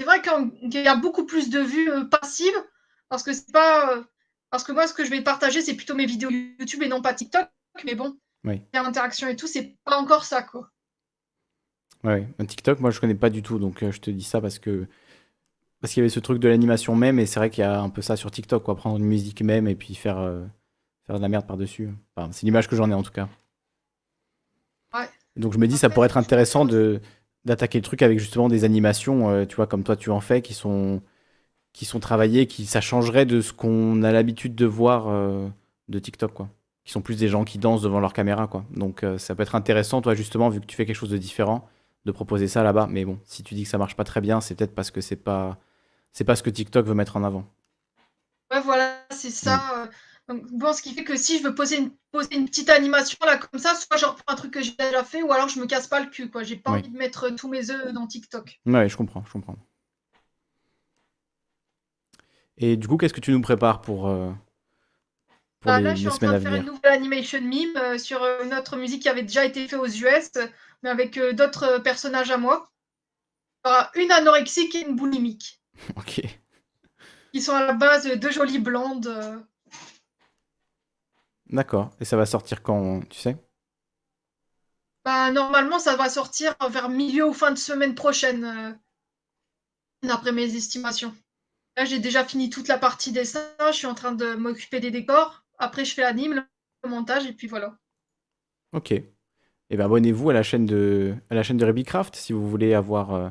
C'est 0.00 0.06
vrai 0.06 0.22
qu'il 0.22 0.82
y 0.82 0.88
a 0.88 0.96
beaucoup 0.96 1.26
plus 1.26 1.50
de 1.50 1.60
vues 1.60 1.90
euh, 1.90 2.04
passives 2.06 2.56
parce 3.10 3.22
que 3.22 3.34
c'est 3.34 3.52
pas 3.52 3.98
euh, 3.98 4.02
parce 4.48 4.64
que 4.64 4.72
moi 4.72 4.86
ce 4.86 4.94
que 4.94 5.04
je 5.04 5.10
vais 5.10 5.20
partager 5.20 5.60
c'est 5.60 5.74
plutôt 5.74 5.94
mes 5.94 6.06
vidéos 6.06 6.30
YouTube 6.30 6.82
et 6.82 6.88
non 6.88 7.02
pas 7.02 7.12
TikTok. 7.12 7.50
Mais 7.84 7.94
bon, 7.94 8.16
Oui. 8.44 8.62
il 8.72 8.76
y 8.76 8.78
a 8.78 8.86
interaction 8.86 9.28
et 9.28 9.36
tout, 9.36 9.46
c'est 9.46 9.76
pas 9.84 9.98
encore 9.98 10.24
ça 10.24 10.42
quoi. 10.42 10.70
Ouais, 12.02 12.26
TikTok, 12.48 12.80
moi 12.80 12.90
je 12.90 12.98
connais 12.98 13.14
pas 13.14 13.28
du 13.28 13.42
tout, 13.42 13.58
donc 13.58 13.82
euh, 13.82 13.92
je 13.92 14.00
te 14.00 14.10
dis 14.10 14.22
ça 14.24 14.40
parce 14.40 14.58
que 14.58 14.86
parce 15.82 15.92
qu'il 15.92 16.00
y 16.00 16.02
avait 16.04 16.08
ce 16.08 16.20
truc 16.20 16.38
de 16.38 16.48
l'animation 16.48 16.96
même, 16.96 17.18
et 17.18 17.26
c'est 17.26 17.38
vrai 17.38 17.50
qu'il 17.50 17.60
y 17.60 17.66
a 17.66 17.78
un 17.78 17.90
peu 17.90 18.00
ça 18.00 18.16
sur 18.16 18.30
TikTok, 18.30 18.62
quoi, 18.62 18.76
prendre 18.76 18.96
une 18.96 19.04
musique 19.04 19.42
même 19.42 19.68
et 19.68 19.74
puis 19.74 19.94
faire 19.94 20.16
euh, 20.16 20.46
faire 21.06 21.16
de 21.16 21.20
la 21.20 21.28
merde 21.28 21.46
par-dessus. 21.46 21.90
Enfin, 22.16 22.32
c'est 22.32 22.46
l'image 22.46 22.68
que 22.68 22.76
j'en 22.76 22.90
ai 22.90 22.94
en 22.94 23.02
tout 23.02 23.12
cas. 23.12 23.28
Ouais. 24.94 25.10
Donc 25.36 25.52
je 25.52 25.58
me 25.58 25.68
dis 25.68 25.76
ça 25.76 25.90
pourrait 25.90 26.06
être 26.06 26.16
intéressant 26.16 26.64
de 26.64 27.02
d'attaquer 27.44 27.78
le 27.78 27.82
truc 27.84 28.02
avec 28.02 28.18
justement 28.18 28.48
des 28.48 28.64
animations, 28.64 29.30
euh, 29.30 29.46
tu 29.46 29.56
vois, 29.56 29.66
comme 29.66 29.84
toi 29.84 29.96
tu 29.96 30.10
en 30.10 30.20
fais, 30.20 30.42
qui 30.42 30.54
sont 30.54 31.02
qui 31.72 31.84
sont 31.84 32.00
travaillées, 32.00 32.46
qui 32.46 32.66
ça 32.66 32.80
changerait 32.80 33.26
de 33.26 33.40
ce 33.40 33.52
qu'on 33.52 34.02
a 34.02 34.12
l'habitude 34.12 34.54
de 34.54 34.66
voir 34.66 35.08
euh, 35.08 35.48
de 35.88 35.98
TikTok, 35.98 36.34
quoi. 36.34 36.48
Qui 36.84 36.92
sont 36.92 37.02
plus 37.02 37.16
des 37.18 37.28
gens 37.28 37.44
qui 37.44 37.58
dansent 37.58 37.82
devant 37.82 38.00
leur 38.00 38.12
caméra, 38.12 38.46
quoi. 38.48 38.64
Donc 38.72 39.04
euh, 39.04 39.18
ça 39.18 39.34
peut 39.34 39.42
être 39.42 39.54
intéressant, 39.54 40.02
toi 40.02 40.14
justement, 40.14 40.48
vu 40.50 40.60
que 40.60 40.66
tu 40.66 40.76
fais 40.76 40.86
quelque 40.86 40.96
chose 40.96 41.10
de 41.10 41.18
différent, 41.18 41.68
de 42.06 42.12
proposer 42.12 42.48
ça 42.48 42.62
là-bas. 42.62 42.88
Mais 42.90 43.04
bon, 43.04 43.18
si 43.24 43.42
tu 43.42 43.54
dis 43.54 43.64
que 43.64 43.68
ça 43.70 43.78
marche 43.78 43.96
pas 43.96 44.04
très 44.04 44.20
bien, 44.20 44.40
c'est 44.40 44.54
peut-être 44.56 44.74
parce 44.74 44.90
que 44.90 45.00
c'est 45.00 45.16
pas 45.16 45.58
c'est 46.12 46.24
pas 46.24 46.36
ce 46.36 46.42
que 46.42 46.50
TikTok 46.50 46.86
veut 46.86 46.94
mettre 46.94 47.16
en 47.16 47.24
avant. 47.24 47.46
Ouais, 48.52 48.60
voilà, 48.62 48.98
c'est 49.10 49.30
ça. 49.30 49.60
euh, 49.82 49.86
Donc, 50.30 50.46
bon, 50.52 50.72
ce 50.72 50.80
qui 50.80 50.94
fait 50.94 51.02
que 51.02 51.16
si 51.16 51.38
je 51.38 51.42
veux 51.42 51.56
poser 51.56 51.78
une, 51.78 51.90
poser 52.12 52.36
une 52.36 52.46
petite 52.46 52.70
animation 52.70 53.18
là 53.26 53.36
comme 53.36 53.58
ça, 53.58 53.74
soit 53.74 53.96
je 53.96 54.06
reprends 54.06 54.32
un 54.32 54.36
truc 54.36 54.52
que 54.52 54.62
j'ai 54.62 54.76
déjà 54.78 55.02
fait, 55.02 55.24
ou 55.24 55.32
alors 55.32 55.48
je 55.48 55.58
me 55.58 55.66
casse 55.66 55.88
pas 55.88 55.98
le 55.98 56.08
cul, 56.08 56.30
quoi. 56.30 56.44
J'ai 56.44 56.54
pas 56.54 56.70
Oui. 56.70 56.78
envie 56.78 56.88
de 56.88 56.96
mettre 56.96 57.30
tous 57.30 57.48
mes 57.48 57.72
œufs 57.72 57.92
dans 57.92 58.06
TikTok. 58.06 58.60
Ouais, 58.64 58.88
je 58.88 58.96
comprends, 58.96 59.24
je 59.26 59.32
comprends. 59.32 59.56
Et 62.58 62.76
du 62.76 62.86
coup, 62.86 62.96
qu'est-ce 62.96 63.12
que 63.14 63.20
tu 63.20 63.32
nous 63.32 63.40
prépares 63.40 63.80
pour, 63.80 64.06
euh, 64.06 64.30
pour 65.58 65.72
les, 65.72 65.82
là, 65.82 65.94
je 65.94 65.98
suis 65.98 66.08
en 66.08 66.16
train 66.16 66.32
de 66.34 66.38
faire 66.38 66.54
une 66.54 66.66
nouvelle 66.66 66.92
animation 66.92 67.40
meme 67.40 67.76
euh, 67.76 67.98
sur 67.98 68.22
euh, 68.22 68.44
une 68.44 68.54
autre 68.54 68.76
musique 68.76 69.02
qui 69.02 69.08
avait 69.08 69.22
déjà 69.22 69.44
été 69.44 69.66
faite 69.66 69.80
aux 69.80 69.86
US, 69.86 70.30
euh, 70.36 70.46
mais 70.84 70.90
avec 70.90 71.16
euh, 71.18 71.32
d'autres 71.32 71.64
euh, 71.64 71.78
personnages 71.80 72.30
à 72.30 72.36
moi. 72.36 72.70
Il 73.64 73.68
y 73.68 73.72
aura 73.72 73.90
une 73.96 74.12
anorexique 74.12 74.74
et 74.76 74.86
une 74.86 74.94
boulimique, 74.94 75.60
Ok. 75.96 76.22
qui 77.32 77.42
sont 77.42 77.54
à 77.54 77.64
la 77.66 77.72
base 77.72 78.06
euh, 78.06 78.16
deux 78.16 78.30
jolies 78.30 78.58
blondes. 78.60 79.44
D'accord. 81.50 81.90
Et 82.00 82.06
ça 82.06 82.16
va 82.16 82.24
sortir 82.24 82.62
quand, 82.62 83.00
tu 83.10 83.18
sais? 83.18 83.36
Bah, 85.04 85.30
normalement, 85.30 85.78
ça 85.78 85.94
va 85.96 86.08
sortir 86.08 86.56
vers 86.70 86.88
milieu 86.88 87.28
ou 87.28 87.34
fin 87.34 87.50
de 87.50 87.58
semaine 87.58 87.94
prochaine, 87.94 88.44
euh, 88.44 88.72
d'après 90.02 90.32
mes 90.32 90.54
estimations. 90.56 91.16
Là, 91.76 91.84
j'ai 91.86 92.00
déjà 92.00 92.24
fini 92.24 92.50
toute 92.50 92.68
la 92.68 92.78
partie 92.78 93.12
dessin, 93.12 93.46
je 93.68 93.72
suis 93.72 93.86
en 93.86 93.94
train 93.94 94.12
de 94.12 94.34
m'occuper 94.34 94.80
des 94.80 94.90
décors. 94.90 95.44
Après, 95.58 95.84
je 95.84 95.94
fais 95.94 96.02
l'anime, 96.02 96.46
le 96.84 96.90
montage, 96.90 97.26
et 97.26 97.32
puis 97.32 97.48
voilà. 97.48 97.76
Ok. 98.72 98.92
Et 98.92 99.04
ben 99.76 99.86
abonnez-vous 99.86 100.30
à 100.30 100.34
la 100.34 100.42
chaîne 100.44 100.66
de 100.66 101.16
à 101.30 101.34
la 101.34 101.42
chaîne 101.42 101.56
de 101.58 101.66
Rebicraft 101.66 102.16
si 102.16 102.32
vous 102.34 102.48
voulez 102.50 102.74
avoir 102.74 103.12
euh, 103.14 103.30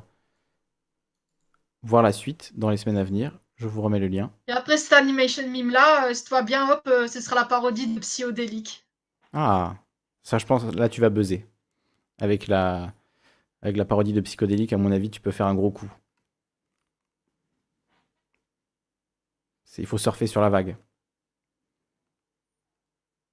voir 1.83 2.03
la 2.03 2.13
suite 2.13 2.53
dans 2.55 2.69
les 2.69 2.77
semaines 2.77 2.97
à 2.97 3.03
venir. 3.03 3.37
Je 3.59 3.67
vous 3.67 3.81
remets 3.81 3.99
le 3.99 4.07
lien. 4.07 4.31
Et 4.47 4.51
après 4.51 4.77
cette 4.77 4.93
animation 4.93 5.47
meme 5.47 5.69
là, 5.69 6.07
euh, 6.07 6.13
si 6.13 6.27
va 6.29 6.41
bien, 6.41 6.69
hop, 6.71 6.87
euh, 6.87 7.07
ce 7.07 7.19
sera 7.19 7.35
la 7.35 7.45
parodie 7.45 7.87
de 7.87 7.99
Psyodélique. 7.99 8.87
Ah, 9.33 9.75
ça 10.23 10.37
je 10.37 10.45
pense 10.45 10.63
là 10.75 10.87
tu 10.87 11.01
vas 11.01 11.09
buzzer. 11.09 11.45
Avec 12.19 12.47
la 12.47 12.93
avec 13.61 13.75
la 13.75 13.85
parodie 13.85 14.13
de 14.13 14.21
Psychodélique, 14.21 14.71
à 14.71 14.77
mon 14.77 14.91
avis, 14.91 15.09
tu 15.09 15.19
peux 15.19 15.31
faire 15.31 15.47
un 15.47 15.55
gros 15.55 15.71
coup. 15.71 15.91
Il 19.77 19.85
faut 19.85 19.97
surfer 19.97 20.27
sur 20.27 20.41
la 20.41 20.49
vague. 20.49 20.75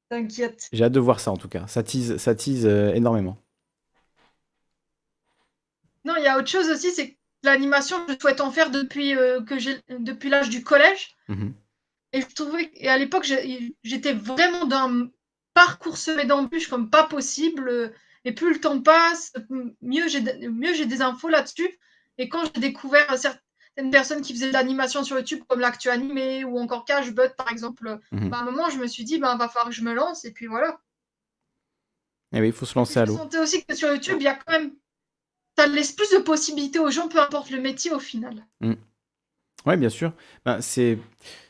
T'inquiète. 0.09 0.69
J'ai 0.73 0.85
hâte 0.85 0.93
de 0.93 1.01
voir 1.01 1.19
ça 1.19 1.33
en 1.33 1.37
tout 1.37 1.49
cas. 1.49 1.67
Ça 1.67 1.83
tease, 1.83 2.17
ça 2.19 2.35
tease 2.35 2.67
euh, 2.67 2.93
énormément. 2.95 3.37
Non, 6.05 6.15
il 6.19 6.23
y 6.23 6.29
a 6.29 6.39
autre 6.39 6.49
chose 6.49 6.71
aussi, 6.71 6.93
c'est 6.93 7.11
que 7.11 7.16
l'animation, 7.47 7.97
je 8.09 8.15
souhaite 8.21 8.41
en 8.41 8.51
faire 8.51 8.71
depuis 8.71 9.17
euh, 9.17 9.43
que 9.43 9.59
j'ai 9.59 9.81
depuis 9.89 10.29
l'âge 10.29 10.49
du 10.51 10.63
collège. 10.63 11.17
Mhm. 11.29 11.55
Et 12.13 12.21
je 12.21 12.27
trouvais 12.35 12.71
et 12.75 12.89
à 12.89 12.99
l'époque, 12.99 13.31
j'étais 13.83 14.13
vraiment 14.13 14.65
d'un 14.67 15.09
parcours 15.55 15.97
semé 15.99 16.25
d'embûches 16.25 16.69
comme 16.69 16.91
pas 16.91 17.05
possible. 17.05 17.93
Et 18.25 18.33
plus 18.33 18.53
le 18.55 18.61
temps 18.61 18.81
passe, 18.81 19.33
mieux 19.83 20.09
j'ai 20.09 20.21
mieux 20.49 20.75
j'ai 20.75 20.87
des 20.87 21.01
infos 21.03 21.29
là-dessus. 21.29 21.79
Et 22.19 22.29
quand 22.29 22.43
j'ai 22.55 22.61
découvert 22.61 23.17
certaines 23.19 23.91
personnes 23.91 24.23
qui 24.23 24.33
faisaient 24.33 24.49
de 24.49 24.53
l'animation 24.53 25.05
sur 25.05 25.17
YouTube, 25.19 25.43
comme 25.49 25.61
l'actu 25.61 25.91
animé 25.91 26.43
ou 26.45 26.59
encore 26.59 26.85
Cashbot 26.85 27.29
par 27.37 27.51
exemple, 27.51 27.99
Mhm. 28.13 28.31
bah, 28.31 28.39
à 28.39 28.41
un 28.41 28.45
moment, 28.45 28.71
je 28.71 28.79
me 28.79 28.87
suis 28.87 29.05
dit, 29.05 29.19
bah, 29.19 29.37
va 29.37 29.49
falloir 29.49 29.69
que 29.69 29.75
je 29.75 29.83
me 29.83 29.93
lance. 29.93 30.25
Et 30.25 30.33
puis 30.33 30.47
voilà. 30.47 30.81
Eh 32.33 32.41
oui, 32.41 32.49
il 32.49 32.53
faut 32.53 32.67
se 32.67 32.75
lancer 32.79 32.99
à 32.99 33.05
Je 33.05 33.11
l'eau. 33.13 33.19
sentais 33.19 33.39
aussi 33.39 33.65
que 33.65 33.75
sur 33.75 33.93
YouTube, 33.93 34.17
il 34.21 34.25
y 34.25 34.29
a 34.29 34.35
quand 34.35 34.53
même. 34.53 34.73
Ça 35.59 35.67
laisse 35.67 35.93
plus 35.93 36.11
de 36.13 36.19
possibilités 36.19 36.79
aux 36.79 36.91
gens, 36.91 37.09
peu 37.09 37.21
importe 37.21 37.51
le 37.51 37.61
métier 37.61 37.91
au 37.93 37.99
final. 37.99 38.45
Oui, 39.67 39.77
bien 39.77 39.89
sûr. 39.89 40.13
Ben, 40.45 40.61
c'est 40.61 40.99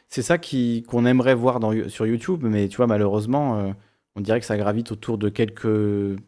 ça 0.09 0.39
qu'on 0.39 1.07
aimerait 1.07 1.35
voir 1.35 1.61
sur 1.89 2.07
YouTube, 2.07 2.45
mais 2.45 2.69
tu 2.69 2.77
vois, 2.77 2.87
malheureusement, 2.87 3.59
euh, 3.59 3.73
on 4.15 4.21
dirait 4.21 4.41
que 4.41 4.47
ça 4.47 4.57
gravite 4.57 4.93
autour 4.93 5.19
de 5.19 5.29
quelques 5.29 6.19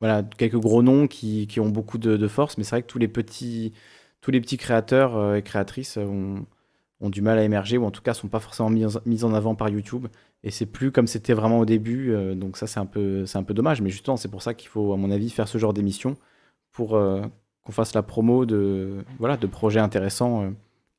voilà 0.00 0.22
quelques 0.36 0.58
gros 0.58 0.82
noms 0.82 1.08
qui, 1.08 1.48
ont 1.58 1.70
beaucoup 1.70 1.98
de, 1.98 2.28
force, 2.28 2.58
mais 2.58 2.64
c'est 2.64 2.70
vrai 2.76 2.82
que 2.82 2.86
tous 2.86 2.98
les 2.98 3.08
petits 3.08 3.72
tous 4.20 4.30
les 4.30 4.40
petits 4.40 4.58
créateurs 4.58 5.16
euh, 5.16 5.36
et 5.36 5.42
créatrices 5.42 5.96
ont, 5.96 6.46
ont 7.00 7.10
du 7.10 7.22
mal 7.22 7.38
à 7.38 7.44
émerger 7.44 7.78
ou 7.78 7.84
en 7.84 7.90
tout 7.90 8.02
cas 8.02 8.14
sont 8.14 8.28
pas 8.28 8.40
forcément 8.40 8.70
mis 8.70 9.24
en, 9.24 9.34
avant 9.34 9.54
par 9.54 9.68
YouTube. 9.68 10.06
Et 10.42 10.50
c'est 10.50 10.66
plus 10.66 10.92
comme 10.92 11.06
c'était 11.06 11.32
vraiment 11.34 11.58
au 11.60 11.64
début, 11.64 12.12
euh, 12.12 12.34
donc 12.34 12.56
ça 12.56 12.66
c'est 12.66 12.78
un 12.78 12.86
peu 12.86 13.24
dommage. 13.54 13.80
Mais 13.82 13.90
justement, 13.90 14.16
c'est 14.16 14.28
pour 14.28 14.42
ça 14.42 14.54
qu'il 14.54 14.68
faut, 14.68 14.92
à 14.92 14.96
mon 14.96 15.10
avis, 15.10 15.30
faire 15.30 15.48
ce 15.48 15.58
genre 15.58 15.72
d'émission 15.72 16.16
pour 16.76 16.96
euh, 16.96 17.22
qu'on 17.64 17.72
fasse 17.72 17.94
la 17.94 18.02
promo 18.02 18.46
de 18.46 19.04
voilà 19.18 19.36
de 19.36 19.46
projets 19.46 19.80
intéressants. 19.80 20.44
euh, 20.44 20.50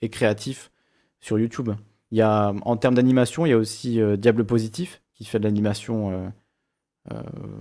et 0.01 0.09
créatif 0.09 0.71
sur 1.19 1.39
YouTube. 1.39 1.71
Il 2.11 2.19
y 2.19 2.21
a, 2.21 2.53
en 2.61 2.77
termes 2.77 2.93
d'animation, 2.93 3.47
il 3.47 3.49
y 3.49 3.53
a 3.53 3.57
aussi 3.57 3.99
euh, 3.99 4.15
Diable 4.15 4.45
Positif 4.45 5.01
qui 5.15 5.25
fait 5.25 5.39
de 5.39 5.43
l'animation 5.43 6.31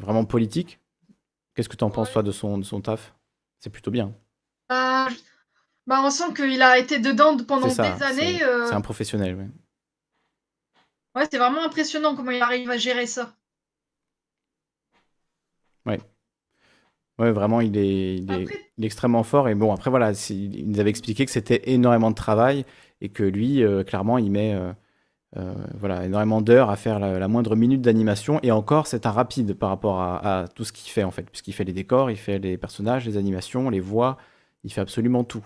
vraiment 0.03 0.27
politique. 0.27 0.79
Qu'est-ce 1.55 1.71
que 1.71 1.77
tu 1.77 1.85
en 1.85 1.91
penses, 1.91 2.13
toi, 2.13 2.23
de 2.23 2.31
son, 2.31 2.59
de 2.59 2.65
son 2.65 2.83
taf? 2.83 3.15
C'est 3.59 3.71
plutôt 3.71 3.91
bien. 3.91 4.13
Bah, 4.69 5.09
bah, 5.87 6.03
on 6.05 6.11
sent 6.11 6.35
qu'il 6.35 6.61
a 6.61 6.79
été 6.79 6.99
dedans 6.99 7.39
pendant 7.39 7.71
ça, 7.71 7.97
des 7.97 8.03
années. 8.03 8.39
c'est 8.39 8.45
euh, 8.45 8.71
un 8.71 8.83
professionnel. 8.83 9.35
ouais. 9.37 9.49
Ouais, 11.15 11.27
c'est 11.31 11.39
vraiment 11.39 11.65
impressionnant 11.65 12.15
comment 12.15 12.33
il 12.33 12.43
arrive 12.43 12.69
à 12.69 12.77
gérer 12.77 13.07
ça. 13.07 13.35
Ouais. 15.87 15.99
Ouais, 17.19 17.33
vraiment, 17.33 17.61
il 17.63 17.77
est, 17.79 18.17
il 18.17 18.31
est, 18.31 18.47
il 18.77 18.85
est 18.85 18.87
extrêmement 18.87 19.23
fort. 19.23 19.49
Et 19.49 19.55
bon, 19.55 19.73
après, 19.73 19.91
voilà, 19.91 20.13
il 20.31 20.69
nous 20.69 20.81
avait 20.81 20.91
expliqué 20.91 21.25
que 21.25 21.31
c'était 21.31 21.63
énormément 21.71 22.11
de 22.11 22.15
travail 22.15 22.67
et 23.01 23.09
que 23.09 23.23
lui, 23.23 23.63
euh, 23.63 23.85
clairement, 23.85 24.19
il 24.19 24.31
met 24.31 24.55
euh, 24.55 24.73
euh, 25.39 25.55
voilà, 25.79 26.05
énormément 26.05 26.43
d'heures 26.43 26.69
à 26.69 26.77
faire 26.77 26.99
la, 26.99 27.19
la 27.19 27.29
moindre 27.29 27.57
minute 27.57 27.81
d'animation. 27.81 28.39
Et 28.43 28.51
encore, 28.51 28.87
c'est 28.87 29.07
un 29.07 29.13
rapide 29.13 29.55
par 29.55 29.71
rapport 29.71 30.01
à, 30.01 30.41
à 30.43 30.49
tout 30.49 30.65
ce 30.65 30.73
qu'il 30.73 30.91
fait, 30.91 31.05
en 31.05 31.11
fait. 31.11 31.23
Puisqu'il 31.31 31.53
fait 31.53 31.65
les 31.65 31.73
décors, 31.73 32.11
il 32.11 32.19
fait 32.19 32.39
les 32.39 32.59
personnages, 32.59 33.07
les 33.07 33.17
animations, 33.17 33.71
les 33.71 33.81
voix, 33.81 34.19
il 34.65 34.73
fait 34.73 34.83
absolument 34.83 35.25
tout. 35.25 35.45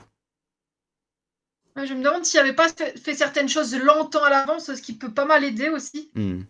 Je 1.77 1.95
me 1.95 2.03
demande 2.03 2.25
s'il 2.25 2.41
n'avait 2.41 2.53
pas 2.53 2.69
fait, 2.69 2.99
fait 2.99 3.15
certaines 3.15 3.49
choses 3.49 3.75
longtemps 3.77 4.25
à 4.25 4.31
l'avance, 4.31 4.75
ce 4.75 4.83
qui 4.83 4.93
peut 4.93 5.13
pas 5.13 5.25
mal 5.25 5.45
aider 5.45 5.69
aussi. 5.69 6.11
Hmm. 6.15 6.41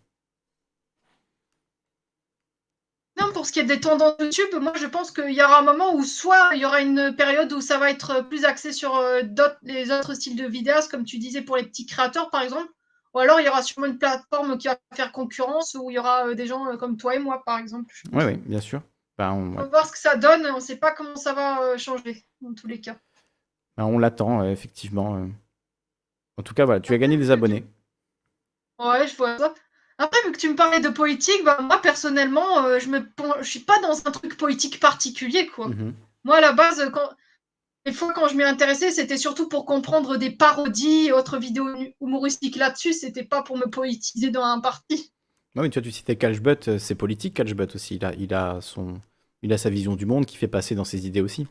Pour 3.33 3.47
ce 3.47 3.53
qui 3.53 3.61
est 3.61 3.65
des 3.65 3.81
tendances 3.81 4.15
YouTube, 4.19 4.61
moi 4.61 4.73
je 4.77 4.87
pense 4.87 5.11
qu'il 5.11 5.33
y 5.33 5.43
aura 5.43 5.61
un 5.61 5.63
moment 5.63 5.95
où 5.95 6.03
soit 6.03 6.51
il 6.55 6.61
y 6.61 6.65
aura 6.65 6.81
une 6.81 7.15
période 7.17 7.53
où 7.53 7.61
ça 7.61 7.79
va 7.79 7.91
être 7.91 8.23
plus 8.29 8.45
axé 8.45 8.73
sur 8.73 8.97
euh, 8.97 9.23
les 9.63 9.91
autres 9.91 10.15
styles 10.15 10.37
de 10.37 10.47
vidéastes, 10.47 10.91
comme 10.91 11.05
tu 11.05 11.19
disais 11.19 11.43
pour 11.43 11.57
les 11.57 11.65
petits 11.65 11.87
créateurs 11.87 12.31
par 12.31 12.43
exemple, 12.43 12.69
ou 13.15 13.19
alors 13.19 13.41
il 13.41 13.47
y 13.47 13.49
aura 13.49 13.63
sûrement 13.63 13.87
une 13.87 13.99
plateforme 13.99 14.59
qui 14.59 14.69
va 14.69 14.79
faire 14.95 15.13
concurrence 15.13 15.75
où 15.75 15.91
il 15.91 15.95
y 15.95 15.99
aura 15.99 16.29
euh, 16.29 16.35
des 16.35 16.47
gens 16.47 16.67
euh, 16.67 16.77
comme 16.77 16.97
toi 16.97 17.15
et 17.15 17.19
moi 17.19 17.43
par 17.45 17.59
exemple. 17.59 17.95
Oui, 18.13 18.25
oui, 18.25 18.37
bien 18.37 18.61
sûr. 18.61 18.83
Ben, 19.17 19.33
on, 19.33 19.51
va 19.51 19.65
voir 19.65 19.87
ce 19.87 19.93
que 19.93 19.99
ça 19.99 20.17
donne, 20.17 20.47
on 20.47 20.57
ne 20.57 20.61
sait 20.61 20.77
pas 20.77 20.93
comment 20.93 21.17
ça 21.17 21.33
va 21.33 21.77
changer 21.77 22.25
dans 22.41 22.55
tous 22.55 22.67
les 22.67 22.81
cas. 22.81 22.97
Ben, 23.77 23.85
on 23.85 23.99
l'attend, 23.99 24.45
effectivement. 24.45 25.29
En 26.37 26.43
tout 26.43 26.55
cas, 26.55 26.65
voilà, 26.65 26.81
tu 26.81 26.95
as 26.95 26.99
gagné 26.99 27.17
des 27.19 27.31
abonnés. 27.31 27.65
Ouais, 28.79 29.07
je 29.07 29.15
vois 29.17 29.37
ça. 29.37 29.55
Après, 30.01 30.19
vu 30.25 30.33
que 30.33 30.39
tu 30.39 30.49
me 30.49 30.57
parlais 30.57 30.81
de 30.81 30.89
politique, 30.89 31.45
bah, 31.45 31.59
moi 31.61 31.81
personnellement, 31.83 32.65
euh, 32.65 32.79
je 32.79 32.89
je 33.43 33.49
suis 33.49 33.61
pas 33.61 33.79
dans 33.81 34.07
un 34.07 34.11
truc 34.11 34.37
politique 34.37 34.81
particulier, 34.81 35.47
quoi. 35.47 35.69
Mhm. 35.69 35.95
Moi, 36.25 36.37
à 36.37 36.41
la 36.41 36.53
base, 36.53 36.91
quand... 36.93 37.09
des 37.87 37.93
fois, 37.93 38.13
quand 38.15 38.29
je 38.29 38.35
m'y 38.35 38.43
intéressais, 38.43 38.91
c'était 38.93 39.19
surtout 39.19 39.49
pour 39.49 39.67
comprendre 39.67 40.17
des 40.17 40.31
parodies 40.31 41.09
et 41.09 41.13
autres 41.13 41.39
vidéos 41.39 41.69
humoristiques 42.01 42.57
là-dessus. 42.57 42.95
C'était 42.95 43.25
pas 43.25 43.43
pour 43.43 43.59
me 43.59 43.67
politiser 43.69 44.31
dans 44.31 44.45
un 44.45 44.61
parti. 44.61 45.13
Non, 45.55 45.63
mais 45.63 45.71
tu 45.71 45.79
vois, 45.81 45.85
tu 45.85 45.93
citais 45.93 46.17
Catchbutt, 46.17 46.69
euh, 46.69 46.79
c'est 46.79 46.95
politique, 46.95 47.35
Catchbutt 47.35 47.75
aussi. 47.75 47.97
Il 47.97 48.05
a, 48.05 48.15
il 48.15 48.33
a 48.35 48.61
son, 48.61 49.01
il 49.43 49.53
a 49.53 49.59
sa 49.59 49.71
vision 49.71 49.97
du 49.97 50.07
monde 50.07 50.27
qui 50.27 50.37
fait 50.37 50.49
passer 50.49 50.75
dans 50.75 50.85
ses 50.85 51.07
idées 51.07 51.21
aussi. 51.23 51.47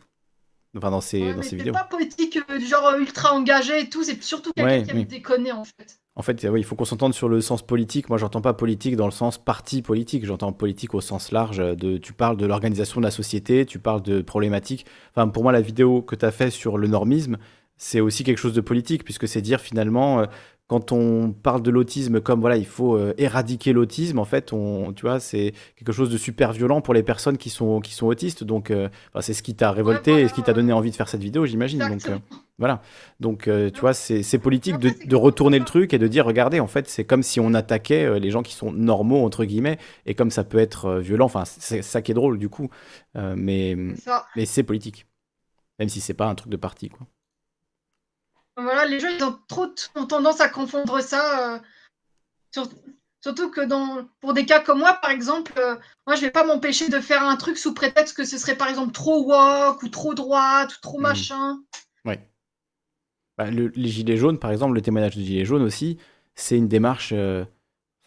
Enfin, 0.78 0.92
dans 0.92 1.02
ses, 1.02 1.20
Ouais, 1.22 1.34
dans 1.34 1.38
mais 1.38 1.44
ses 1.44 1.50
c'est 1.50 1.56
vidéos. 1.58 1.74
pas 1.74 1.84
politique, 1.84 2.40
euh, 2.50 2.58
du 2.60 2.66
genre 2.66 2.94
ultra 2.98 3.34
engagé 3.34 3.80
et 3.82 3.90
tout. 3.90 4.04
C'est 4.04 4.22
surtout 4.24 4.54
quelqu'un 4.54 4.80
Ouais, 4.80 4.84
qui 4.84 4.92
aime 4.92 4.98
oui. 4.98 5.06
déconner, 5.06 5.52
en 5.52 5.66
fait. 5.66 6.00
En 6.16 6.22
fait, 6.22 6.44
il 6.44 6.64
faut 6.66 6.76
qu'on 6.76 6.86
s'entende 6.86 7.14
sur 7.14 7.30
le 7.30 7.40
sens 7.40 7.62
politique. 7.62 8.10
Moi, 8.10 8.18
j'entends 8.18 8.42
pas 8.42 8.54
politique 8.54 8.98
dans 8.98 9.06
le 9.06 9.12
sens 9.12 9.38
parti 9.38 9.82
politique. 9.82 10.26
J'entends 10.26 10.52
politique 10.52 10.94
au 10.94 11.02
sens 11.02 11.32
large. 11.32 11.64
tu 12.02 12.14
parles 12.14 12.36
de 12.36 12.46
l'organisation 12.46 13.00
de 13.00 13.06
la 13.06 13.12
société, 13.12 13.66
tu 13.66 13.80
parles 13.80 14.02
de 14.02 14.22
problématiques. 14.22 14.86
Enfin, 15.16 15.30
pour 15.30 15.44
moi, 15.44 15.54
la 15.54 15.62
vidéo 15.62 16.02
que 16.02 16.16
tu 16.16 16.26
as 16.26 16.32
fait 16.32 16.50
sur 16.50 16.78
le 16.78 16.88
normisme, 16.88 17.38
c'est 17.80 18.02
aussi 18.02 18.24
quelque 18.24 18.38
chose 18.38 18.54
de 18.54 18.62
politique, 18.62 19.04
puisque 19.04 19.28
c'est 19.28 19.42
dire 19.42 19.62
finalement, 19.62 20.20
euh, 20.20 20.26
quand 20.68 20.92
on 20.92 21.32
parle 21.32 21.64
de 21.64 21.72
l'autisme 21.72 22.20
comme 22.20 22.42
voilà, 22.42 22.58
il 22.58 22.66
faut 22.66 22.96
euh, 22.96 23.14
éradiquer 23.18 23.74
l'autisme, 23.74 24.20
en 24.20 24.26
fait, 24.26 24.54
tu 24.96 25.02
vois, 25.02 25.20
c'est 25.20 25.54
quelque 25.78 25.94
chose 25.94 26.10
de 26.10 26.18
super 26.18 26.52
violent 26.52 26.82
pour 26.82 26.94
les 26.94 27.02
personnes 27.02 27.38
qui 27.38 27.50
sont, 27.50 27.80
qui 27.80 27.94
sont 27.94 28.08
autistes. 28.08 28.44
Donc, 28.44 28.70
euh, 28.70 28.90
c'est 29.22 29.34
ce 29.34 29.42
qui 29.42 29.56
t'a 29.56 29.72
révolté 29.72 30.22
et 30.22 30.28
ce 30.28 30.34
qui 30.34 30.44
t'a 30.44 30.54
donné 30.54 30.74
envie 30.74 30.92
de 30.92 30.96
faire 30.96 31.08
cette 31.08 31.24
vidéo, 31.24 31.46
j'imagine. 31.46 31.82
Voilà. 32.60 32.82
Donc, 33.20 33.48
euh, 33.48 33.72
tu 33.72 33.82
vois, 33.82 33.94
c'est 33.94 34.38
politique 34.40 34.78
de, 34.80 34.92
de 35.06 35.16
retourner 35.16 35.58
le 35.60 35.66
truc 35.66 35.94
et 35.94 35.98
de 35.98 36.08
dire, 36.08 36.26
regardez, 36.26 36.60
en 36.60 36.68
fait, 36.68 36.88
c'est 36.90 37.06
comme 37.06 37.24
si 37.24 37.40
on 37.40 37.54
attaquait 37.56 38.06
euh, 38.06 38.20
les 38.20 38.32
gens 38.32 38.44
qui 38.44 38.54
sont 38.54 38.72
normaux, 38.72 39.26
entre 39.26 39.46
guillemets, 39.46 39.80
et 40.06 40.14
comme 40.16 40.30
ça 40.32 40.44
peut 40.44 40.60
être 40.60 40.86
euh, 40.86 41.00
violent. 41.00 41.26
Enfin, 41.26 41.46
c'est 41.46 41.82
ça 41.82 42.02
qui 42.02 42.12
est 42.12 42.16
drôle, 42.16 42.38
du 42.38 42.50
coup. 42.50 42.70
Mais 43.16 43.76
mais 44.36 44.46
c'est 44.46 44.64
politique. 44.64 45.08
Même 45.80 45.90
si 45.90 46.02
c'est 46.02 46.14
pas 46.14 46.28
un 46.28 46.36
truc 46.36 46.52
de 46.52 46.58
parti, 46.58 46.90
quoi. 46.90 47.08
Voilà, 48.58 48.86
les 48.86 49.00
gens, 49.00 49.08
ils 49.10 49.24
ont 49.24 49.40
trop 49.48 49.68
ont 49.96 50.06
tendance 50.06 50.42
à 50.42 50.50
confondre 50.50 51.02
ça. 51.02 51.62
sur- 52.54 52.70
Surtout 53.22 53.52
que 53.52 53.62
dans, 53.62 54.06
pour 54.22 54.34
des 54.34 54.46
cas 54.46 54.62
comme 54.62 54.80
moi, 54.80 54.94
par 55.02 55.12
exemple, 55.12 55.54
moi, 56.08 56.16
je 56.16 56.22
vais 56.22 56.32
pas 56.32 56.46
m'empêcher 56.46 56.90
de 56.90 57.02
faire 57.02 57.24
un 57.24 57.36
truc 57.38 57.58
sous 57.58 57.74
prétexte 57.74 58.16
que 58.16 58.24
ce 58.26 58.38
serait, 58.38 58.56
par 58.58 58.70
exemple, 58.70 58.94
trop 58.94 59.24
woke 59.26 59.84
ou 59.84 59.90
trop 59.90 60.14
droite 60.14 60.74
ou 60.78 60.82
trop 60.82 61.00
Mhm. 61.00 61.04
machin. 61.04 61.60
Bah, 63.40 63.52
le- 63.52 63.70
les 63.76 63.90
Gilets 63.90 64.18
jaunes, 64.18 64.40
par 64.40 64.52
exemple, 64.52 64.76
le 64.76 64.82
témoignage 64.84 65.18
de 65.18 65.24
Gilets 65.24 65.46
jaunes 65.46 65.64
aussi, 65.64 66.00
c'est 66.36 66.58
une 66.58 66.70
démarche. 66.70 67.12
euh, 67.14 67.46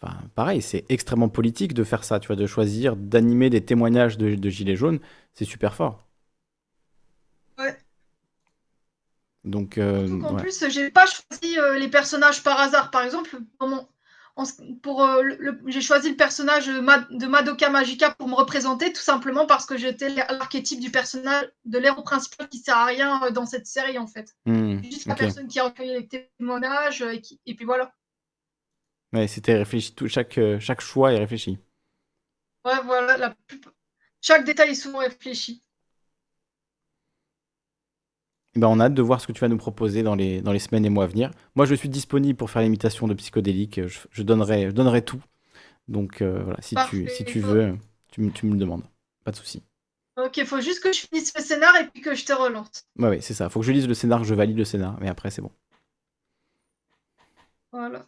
Enfin, 0.01 0.17
pareil, 0.35 0.61
c'est 0.61 0.85
extrêmement 0.89 1.29
politique 1.29 1.73
de 1.73 1.83
faire 1.83 2.05
ça, 2.05 2.19
tu 2.21 2.27
vois, 2.27 2.37
de 2.37 2.47
choisir 2.47 2.95
d'animer 2.97 3.49
des 3.49 3.65
témoignages 3.65 4.17
de, 4.19 4.35
de 4.35 4.49
Gilets 4.51 4.77
jaunes, 4.77 4.99
c'est 5.33 5.45
super 5.45 5.75
fort. 5.75 6.07
Ouais. 7.57 7.77
Donc, 9.43 9.77
euh, 9.77 10.07
En 10.21 10.35
ouais. 10.35 10.41
plus, 10.41 10.63
j'ai 10.69 10.89
pas 10.89 11.05
choisi 11.05 11.57
euh, 11.59 11.77
les 11.77 11.89
personnages 11.89 12.43
par 12.43 12.59
hasard. 12.59 12.91
Par 12.91 13.03
exemple, 13.03 13.37
dans 13.59 13.67
mon- 13.67 13.87
pour, 14.81 15.03
euh, 15.03 15.23
j'ai 15.67 15.81
choisi 15.81 16.09
le 16.09 16.15
personnage 16.15 16.67
de 16.67 16.79
Ma- 16.79 17.07
de 17.11 17.25
Madoka 17.27 17.69
Magica 17.69 18.11
pour 18.11 18.27
me 18.27 18.33
représenter, 18.35 18.91
tout 18.91 19.01
simplement 19.01 19.45
parce 19.45 19.65
que 19.65 19.77
j'étais 19.77 20.09
l'archétype 20.09 20.79
du 20.79 20.91
personnage, 20.91 21.51
de 21.65 21.77
l'héros 21.77 22.01
principal 22.03 22.49
qui 22.49 22.57
sert 22.59 22.77
à 22.77 22.85
rien 22.85 23.23
euh, 23.23 23.29
dans 23.31 23.45
cette 23.45 23.67
série, 23.67 23.97
en 23.97 24.07
fait. 24.07 24.35
Hmm, 24.45 24.81
Juste 24.83 25.05
la 25.07 25.15
personne 25.15 25.47
qui 25.47 25.59
a 25.59 25.65
recueilli 25.65 25.93
les 25.93 26.07
témoignages, 26.07 27.01
euh, 27.01 27.11
et, 27.13 27.21
qui- 27.21 27.39
et 27.45 27.55
puis 27.55 27.65
voilà. 27.65 27.93
Ouais, 29.13 29.27
c'était 29.27 29.55
réfléchi, 29.55 29.93
tout, 29.93 30.07
chaque, 30.07 30.39
chaque 30.59 30.81
choix 30.81 31.13
est 31.13 31.19
réfléchi. 31.19 31.59
Ouais, 32.65 32.81
voilà, 32.85 33.17
la 33.17 33.35
plus- 33.47 33.61
chaque 34.21 34.45
détail 34.45 34.71
est 34.71 34.75
souvent 34.75 34.99
réfléchi. 34.99 35.61
Ben, 38.55 38.67
on 38.67 38.79
a 38.79 38.85
hâte 38.85 38.93
de 38.93 39.01
voir 39.01 39.19
ce 39.19 39.25
que 39.27 39.31
tu 39.31 39.39
vas 39.41 39.47
nous 39.47 39.57
proposer 39.57 40.03
dans 40.03 40.13
les, 40.15 40.41
dans 40.41 40.51
les 40.51 40.59
semaines 40.59 40.85
et 40.85 40.89
mois 40.89 41.05
à 41.05 41.07
venir. 41.07 41.31
Moi, 41.55 41.65
je 41.65 41.73
suis 41.73 41.89
disponible 41.89 42.37
pour 42.37 42.51
faire 42.51 42.61
l'imitation 42.61 43.07
de 43.07 43.13
psychodélique. 43.15 43.87
Je, 43.87 43.99
je 44.11 44.23
donnerai, 44.23 44.67
je 44.67 44.71
donnerai 44.71 45.01
tout. 45.03 45.21
Donc, 45.87 46.21
euh, 46.21 46.43
voilà, 46.43 46.61
si 46.61 46.75
tu, 46.89 47.07
si 47.09 47.23
il 47.23 47.41
veux, 47.41 47.75
tu, 48.11 48.21
me- 48.21 48.31
tu 48.31 48.45
me 48.45 48.53
le 48.53 48.57
demandes. 48.59 48.83
Pas 49.23 49.31
de 49.31 49.37
souci. 49.37 49.63
Ok, 50.17 50.37
il 50.37 50.45
faut 50.45 50.61
juste 50.61 50.83
que 50.83 50.93
je 50.93 50.99
finisse 50.99 51.33
le 51.35 51.41
scénar 51.43 51.75
et 51.77 51.87
puis 51.87 52.01
que 52.01 52.13
je 52.13 52.25
te 52.25 52.33
relance. 52.33 52.85
Ouais, 52.99 53.09
ouais, 53.09 53.21
c'est 53.21 53.33
ça. 53.33 53.49
Faut 53.49 53.61
que 53.61 53.65
je 53.65 53.71
lise 53.71 53.87
le 53.87 53.95
scénar, 53.95 54.23
je 54.23 54.35
valide 54.35 54.57
le 54.57 54.65
scénar. 54.65 54.97
Mais 55.01 55.09
après, 55.09 55.31
c'est 55.31 55.41
bon. 55.41 55.51
Voilà. 57.71 58.07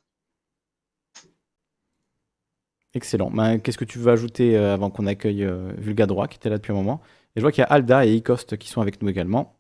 Excellent. 2.93 3.29
Ben, 3.31 3.59
Qu'est-ce 3.59 3.77
que 3.77 3.85
tu 3.85 3.99
veux 3.99 4.11
ajouter 4.11 4.57
euh, 4.57 4.73
avant 4.73 4.89
qu'on 4.89 5.05
accueille 5.05 5.43
euh, 5.43 5.73
Vulga 5.77 6.05
Droit 6.05 6.27
qui 6.27 6.37
était 6.37 6.49
là 6.49 6.57
depuis 6.57 6.71
un 6.71 6.75
moment? 6.75 7.01
Et 7.35 7.39
je 7.39 7.41
vois 7.41 7.51
qu'il 7.51 7.61
y 7.61 7.65
a 7.65 7.67
Alda 7.67 8.05
et 8.05 8.13
Icost 8.15 8.57
qui 8.57 8.69
sont 8.69 8.81
avec 8.81 9.01
nous 9.01 9.09
également. 9.09 9.54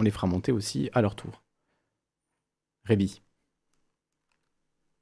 On 0.00 0.02
les 0.02 0.10
fera 0.10 0.26
monter 0.26 0.50
aussi 0.50 0.88
à 0.94 1.02
leur 1.02 1.14
tour. 1.14 1.42
Rébi. 2.84 3.20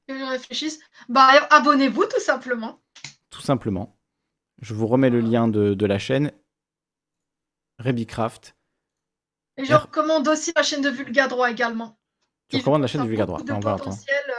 Que 0.08 0.18
je 0.18 0.24
réfléchisse. 0.24 0.80
Bah, 1.08 1.28
abonnez-vous 1.50 2.04
tout 2.06 2.20
simplement. 2.20 2.80
Tout 3.30 3.40
simplement. 3.40 3.96
Je 4.60 4.74
vous 4.74 4.88
remets 4.88 5.08
le 5.08 5.20
lien 5.20 5.46
de, 5.46 5.74
de 5.74 5.86
la 5.86 6.00
chaîne. 6.00 6.32
Rebicraft. 7.78 8.56
Et 9.56 9.64
je 9.64 9.74
recommande 9.74 10.26
aussi 10.26 10.52
la 10.56 10.64
chaîne 10.64 10.82
de 10.82 10.88
Vulga 10.90 11.28
Droit 11.28 11.48
également. 11.48 11.96
Tu 12.48 12.56
recommandes 12.56 12.82
la 12.82 12.88
chaîne 12.88 13.04
de 13.04 13.06
Vulga 13.08 13.24
Droit. 13.26 13.40
De 13.44 13.52
On 13.52 13.60
va 13.60 13.74
attendre. 13.74 13.96
euh, 13.96 14.32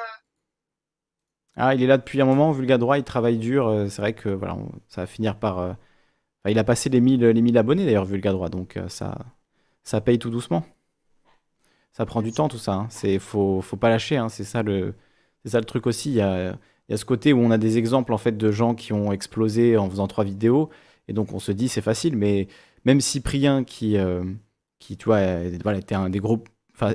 Ah, 1.56 1.73
il 1.73 1.81
est 1.81 1.88
là 1.88 1.98
depuis 1.98 2.22
un 2.22 2.26
moment, 2.26 2.52
Vulga 2.52 2.77
Droit, 2.77 2.98
il 2.98 3.06
travaille 3.06 3.38
dur. 3.38 3.65
euh, 3.68 3.88
C'est 3.88 4.02
vrai 4.02 4.14
que 4.14 4.27
voilà, 4.27 4.56
on- 4.56 4.73
ça 4.90 5.02
va 5.03 5.07
finir 5.07 5.40
par. 5.40 5.60
euh, 5.60 5.69
enfin, 5.72 6.49
il 6.49 6.60
a 6.60 6.65
passé 6.65 6.90
les 6.90 6.99
1000, 6.99 7.22
les 7.22 7.41
1000 7.41 7.57
abonnés 7.57 7.86
d'ailleurs, 7.86 8.03
Vulga 8.03 8.34
Droit, 8.34 8.49
donc 8.49 8.76
euh, 8.76 8.90
ça, 8.90 9.18
ça 9.84 10.01
paye 10.01 10.19
tout 10.19 10.30
doucement. 10.30 10.65
Ça 11.91 12.06
prend 12.06 12.22
du 12.22 12.31
temps 12.31 12.47
tout 12.47 12.57
ça. 12.57 12.73
Hein. 12.73 12.88
C'est 12.89 13.19
faut, 13.19 13.61
faut 13.61 13.77
pas 13.77 13.89
lâcher. 13.89 14.18
hein, 14.18 14.30
C'est 14.30 14.43
ça 14.43 14.64
le, 14.64 14.93
c'est 15.43 15.51
ça 15.51 15.60
le 15.60 15.65
truc 15.65 15.88
aussi. 15.88 16.10
Il 16.11 16.15
y 16.15 16.22
a, 16.22 16.56
y 16.89 16.93
a 16.93 16.97
ce 16.97 17.06
côté 17.06 17.34
où 17.34 17.39
on 17.39 17.51
a 17.51 17.57
des 17.57 17.77
exemples 17.77 18.14
en 18.14 18.18
fait 18.18 18.38
de 18.38 18.51
gens 18.51 18.76
qui 18.76 18.93
ont 18.93 19.11
explosé 19.11 19.77
en 19.77 19.89
faisant 19.89 20.07
trois 20.07 20.23
vidéos, 20.23 20.69
et 21.07 21.14
donc 21.14 21.34
on 21.34 21.39
se 21.39 21.51
dit 21.51 21.68
c'est 21.68 21.81
facile. 21.81 22.15
Mais 22.15 22.47
même 22.85 23.01
Cyprien 23.01 23.64
qui, 23.64 23.97
euh, 23.97 24.23
qui 24.80 24.97
tu 24.97 25.06
vois, 25.06 25.19
voilà, 25.64 25.80
était 25.80 25.95
un 25.95 26.10
des 26.10 26.19
gros, 26.19 26.43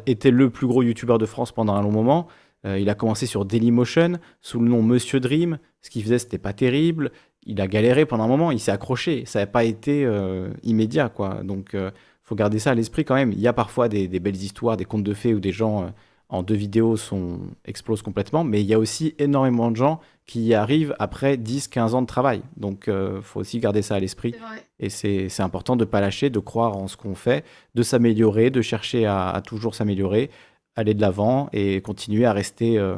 était 0.07 0.31
le 0.31 0.51
plus 0.51 0.67
gros 0.67 0.83
youtubeur 0.83 1.19
de 1.19 1.27
France 1.27 1.53
pendant 1.53 1.75
un 1.75 1.83
long 1.83 1.93
moment. 1.93 2.29
Euh, 2.67 2.79
il 2.79 2.89
a 2.89 2.95
commencé 2.95 3.27
sur 3.27 3.45
Dailymotion 3.45 4.19
sous 4.41 4.59
le 4.61 4.69
nom 4.69 4.83
Monsieur 4.83 5.21
Dream. 5.21 5.59
Ce 5.83 5.91
qu'il 5.91 6.03
faisait, 6.03 6.19
c'était 6.19 6.39
pas 6.39 6.55
terrible. 6.55 7.13
Il 7.45 7.61
a 7.61 7.67
galéré 7.67 8.07
pendant 8.07 8.25
un 8.25 8.29
moment, 8.29 8.51
il 8.53 8.59
s'est 8.59 8.73
accroché. 8.73 9.27
Ça 9.27 9.41
n'a 9.41 9.47
pas 9.47 9.65
été 9.65 10.03
euh, 10.07 10.49
immédiat, 10.63 11.11
quoi. 11.11 11.43
Donc, 11.43 11.75
euh, 11.75 11.91
faut 12.25 12.35
garder 12.35 12.59
ça 12.59 12.73
à 12.73 12.75
l'esprit 12.75 13.05
quand 13.05 13.15
même. 13.15 13.33
Il 13.33 13.41
y 13.41 13.47
a 13.47 13.53
parfois 13.53 13.89
des, 13.89 14.09
des 14.09 14.21
belles 14.21 14.37
histoires, 14.37 14.77
des 14.77 14.85
contes 14.85 15.05
de 15.05 15.15
fées 15.15 15.35
où 15.35 15.41
des 15.41 15.53
gens 15.53 15.85
euh, 15.85 15.87
en 16.29 16.43
deux 16.43 16.55
vidéos 16.55 16.97
sont, 16.97 17.39
explosent 17.65 18.03
complètement, 18.03 18.45
mais 18.45 18.61
il 18.61 18.67
y 18.67 18.75
a 18.75 18.79
aussi 18.79 19.15
énormément 19.19 19.71
de 19.71 19.77
gens 19.77 20.01
qui 20.27 20.43
y 20.43 20.55
arrivent 20.55 20.97
après 20.99 21.37
10-15 21.37 21.91
ans 21.93 22.03
de 22.03 22.07
travail. 22.07 22.43
Donc, 22.57 22.87
il 22.89 23.23
faut 23.23 23.41
aussi 23.41 23.61
garder 23.61 23.83
ça 23.83 23.97
à 23.97 24.01
l'esprit. 24.01 24.35
Et 24.81 24.89
c'est 24.89 25.41
important 25.41 25.77
de 25.77 25.85
ne 25.85 25.89
pas 25.89 26.01
lâcher, 26.01 26.31
de 26.31 26.39
croire 26.39 26.77
en 26.79 26.89
ce 26.89 26.97
qu'on 26.97 27.15
fait, 27.15 27.45
de 27.75 27.83
s'améliorer, 27.83 28.51
de 28.51 28.63
chercher 28.63 29.05
à, 29.05 29.29
à 29.29 29.43
toujours 29.43 29.75
s'améliorer, 29.75 30.31
aller 30.77 30.95
de 30.95 31.01
l'avant 31.01 31.49
et 31.53 31.81
continuer 31.81 32.25
à 32.25 32.33
rester 32.33 32.79
euh, 32.79 32.97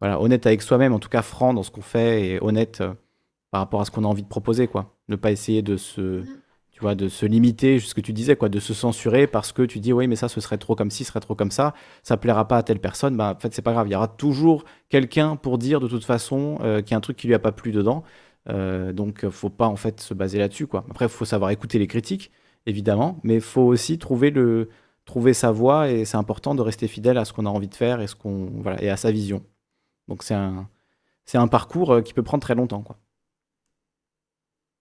voilà, 0.00 0.20
honnête 0.20 0.46
avec 0.46 0.62
soi-même, 0.62 0.92
en 0.92 0.98
tout 0.98 1.08
cas 1.08 1.22
franc 1.22 1.54
dans 1.54 1.62
ce 1.62 1.70
qu'on 1.70 1.82
fait 1.82 2.26
et 2.26 2.42
honnête 2.42 2.80
euh, 2.80 2.94
par 3.50 3.60
rapport 3.60 3.80
à 3.80 3.84
ce 3.84 3.90
qu'on 3.90 4.04
a 4.04 4.06
envie 4.06 4.22
de 4.22 4.28
proposer. 4.28 4.66
Quoi. 4.66 4.94
Ne 5.08 5.16
pas 5.16 5.30
essayer 5.30 5.62
de 5.62 5.76
se, 5.76 6.24
de 6.82 7.08
se 7.08 7.26
limiter, 7.26 7.78
ce 7.80 7.94
que 7.94 8.00
tu 8.00 8.12
disais, 8.12 8.36
quoi, 8.36 8.48
de 8.48 8.60
se 8.60 8.74
censurer 8.74 9.26
parce 9.26 9.52
que 9.52 9.62
tu 9.62 9.80
dis 9.80 9.92
oui, 9.92 10.08
mais 10.08 10.16
ça, 10.16 10.28
ce 10.28 10.40
serait 10.40 10.58
trop 10.58 10.74
comme 10.74 10.90
ci, 10.90 11.04
ce 11.04 11.10
serait 11.10 11.20
trop 11.20 11.34
comme 11.34 11.50
ça, 11.50 11.74
ça 12.02 12.16
plaira 12.16 12.48
pas 12.48 12.58
à 12.58 12.62
telle 12.62 12.80
personne. 12.80 13.16
Bah, 13.16 13.34
en 13.36 13.40
fait, 13.40 13.54
c'est 13.54 13.62
pas 13.62 13.72
grave. 13.72 13.88
Il 13.88 13.92
y 13.92 13.96
aura 13.96 14.08
toujours 14.08 14.64
quelqu'un 14.88 15.36
pour 15.36 15.58
dire 15.58 15.80
de 15.80 15.88
toute 15.88 16.04
façon 16.04 16.58
euh, 16.62 16.82
qu'il 16.82 16.92
y 16.92 16.94
a 16.94 16.98
un 16.98 17.00
truc 17.00 17.16
qui 17.16 17.26
lui 17.26 17.34
a 17.34 17.38
pas 17.38 17.52
plu 17.52 17.72
dedans. 17.72 18.02
Euh, 18.48 18.92
donc, 18.92 19.28
faut 19.28 19.50
pas 19.50 19.66
en 19.66 19.76
fait 19.76 20.00
se 20.00 20.14
baser 20.14 20.38
là-dessus. 20.38 20.66
Quoi. 20.66 20.84
Après, 20.90 21.08
faut 21.08 21.24
savoir 21.24 21.50
écouter 21.50 21.78
les 21.78 21.86
critiques, 21.86 22.30
évidemment, 22.66 23.20
mais 23.22 23.40
faut 23.40 23.62
aussi 23.62 23.98
trouver, 23.98 24.30
le, 24.30 24.70
trouver 25.04 25.34
sa 25.34 25.50
voie 25.50 25.90
et 25.90 26.04
c'est 26.04 26.16
important 26.16 26.54
de 26.54 26.62
rester 26.62 26.88
fidèle 26.88 27.18
à 27.18 27.24
ce 27.24 27.32
qu'on 27.32 27.46
a 27.46 27.50
envie 27.50 27.68
de 27.68 27.74
faire 27.74 28.00
et, 28.00 28.06
ce 28.06 28.14
qu'on, 28.14 28.50
voilà, 28.62 28.82
et 28.82 28.88
à 28.88 28.96
sa 28.96 29.10
vision. 29.10 29.44
Donc, 30.08 30.22
c'est 30.22 30.34
un, 30.34 30.68
c'est 31.24 31.38
un 31.38 31.48
parcours 31.48 31.92
euh, 31.92 32.02
qui 32.02 32.12
peut 32.14 32.22
prendre 32.22 32.42
très 32.42 32.54
longtemps. 32.54 32.82
Quoi. 32.82 32.96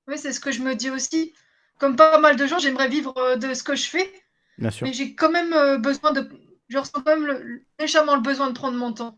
Oui, 0.07 0.17
c'est 0.17 0.34
ce 0.34 0.39
que 0.39 0.51
je 0.51 0.63
me 0.63 0.73
dis 0.73 0.89
aussi. 0.89 1.34
Comme 1.80 1.95
pas 1.95 2.19
mal 2.19 2.35
de 2.35 2.45
gens, 2.45 2.60
j'aimerais 2.60 2.89
vivre 2.89 3.18
euh, 3.18 3.35
de 3.38 3.53
ce 3.56 3.64
que 3.64 3.76
je 3.76 3.89
fais, 3.89 4.11
Bien 4.57 4.69
sûr. 4.69 4.85
mais 4.88 4.93
j'ai 4.93 5.15
quand 5.15 5.31
même 5.31 5.53
euh, 5.53 5.77
besoin 5.80 6.11
de. 6.11 6.30
Je 6.69 6.77
ressens 6.77 7.01
quand 7.03 7.15
même 7.18 7.26
le- 7.26 7.64
légèrement 7.80 8.15
le 8.15 8.22
besoin 8.22 8.47
de 8.49 8.53
prendre 8.53 8.77
mon 8.77 8.93
temps. 8.93 9.18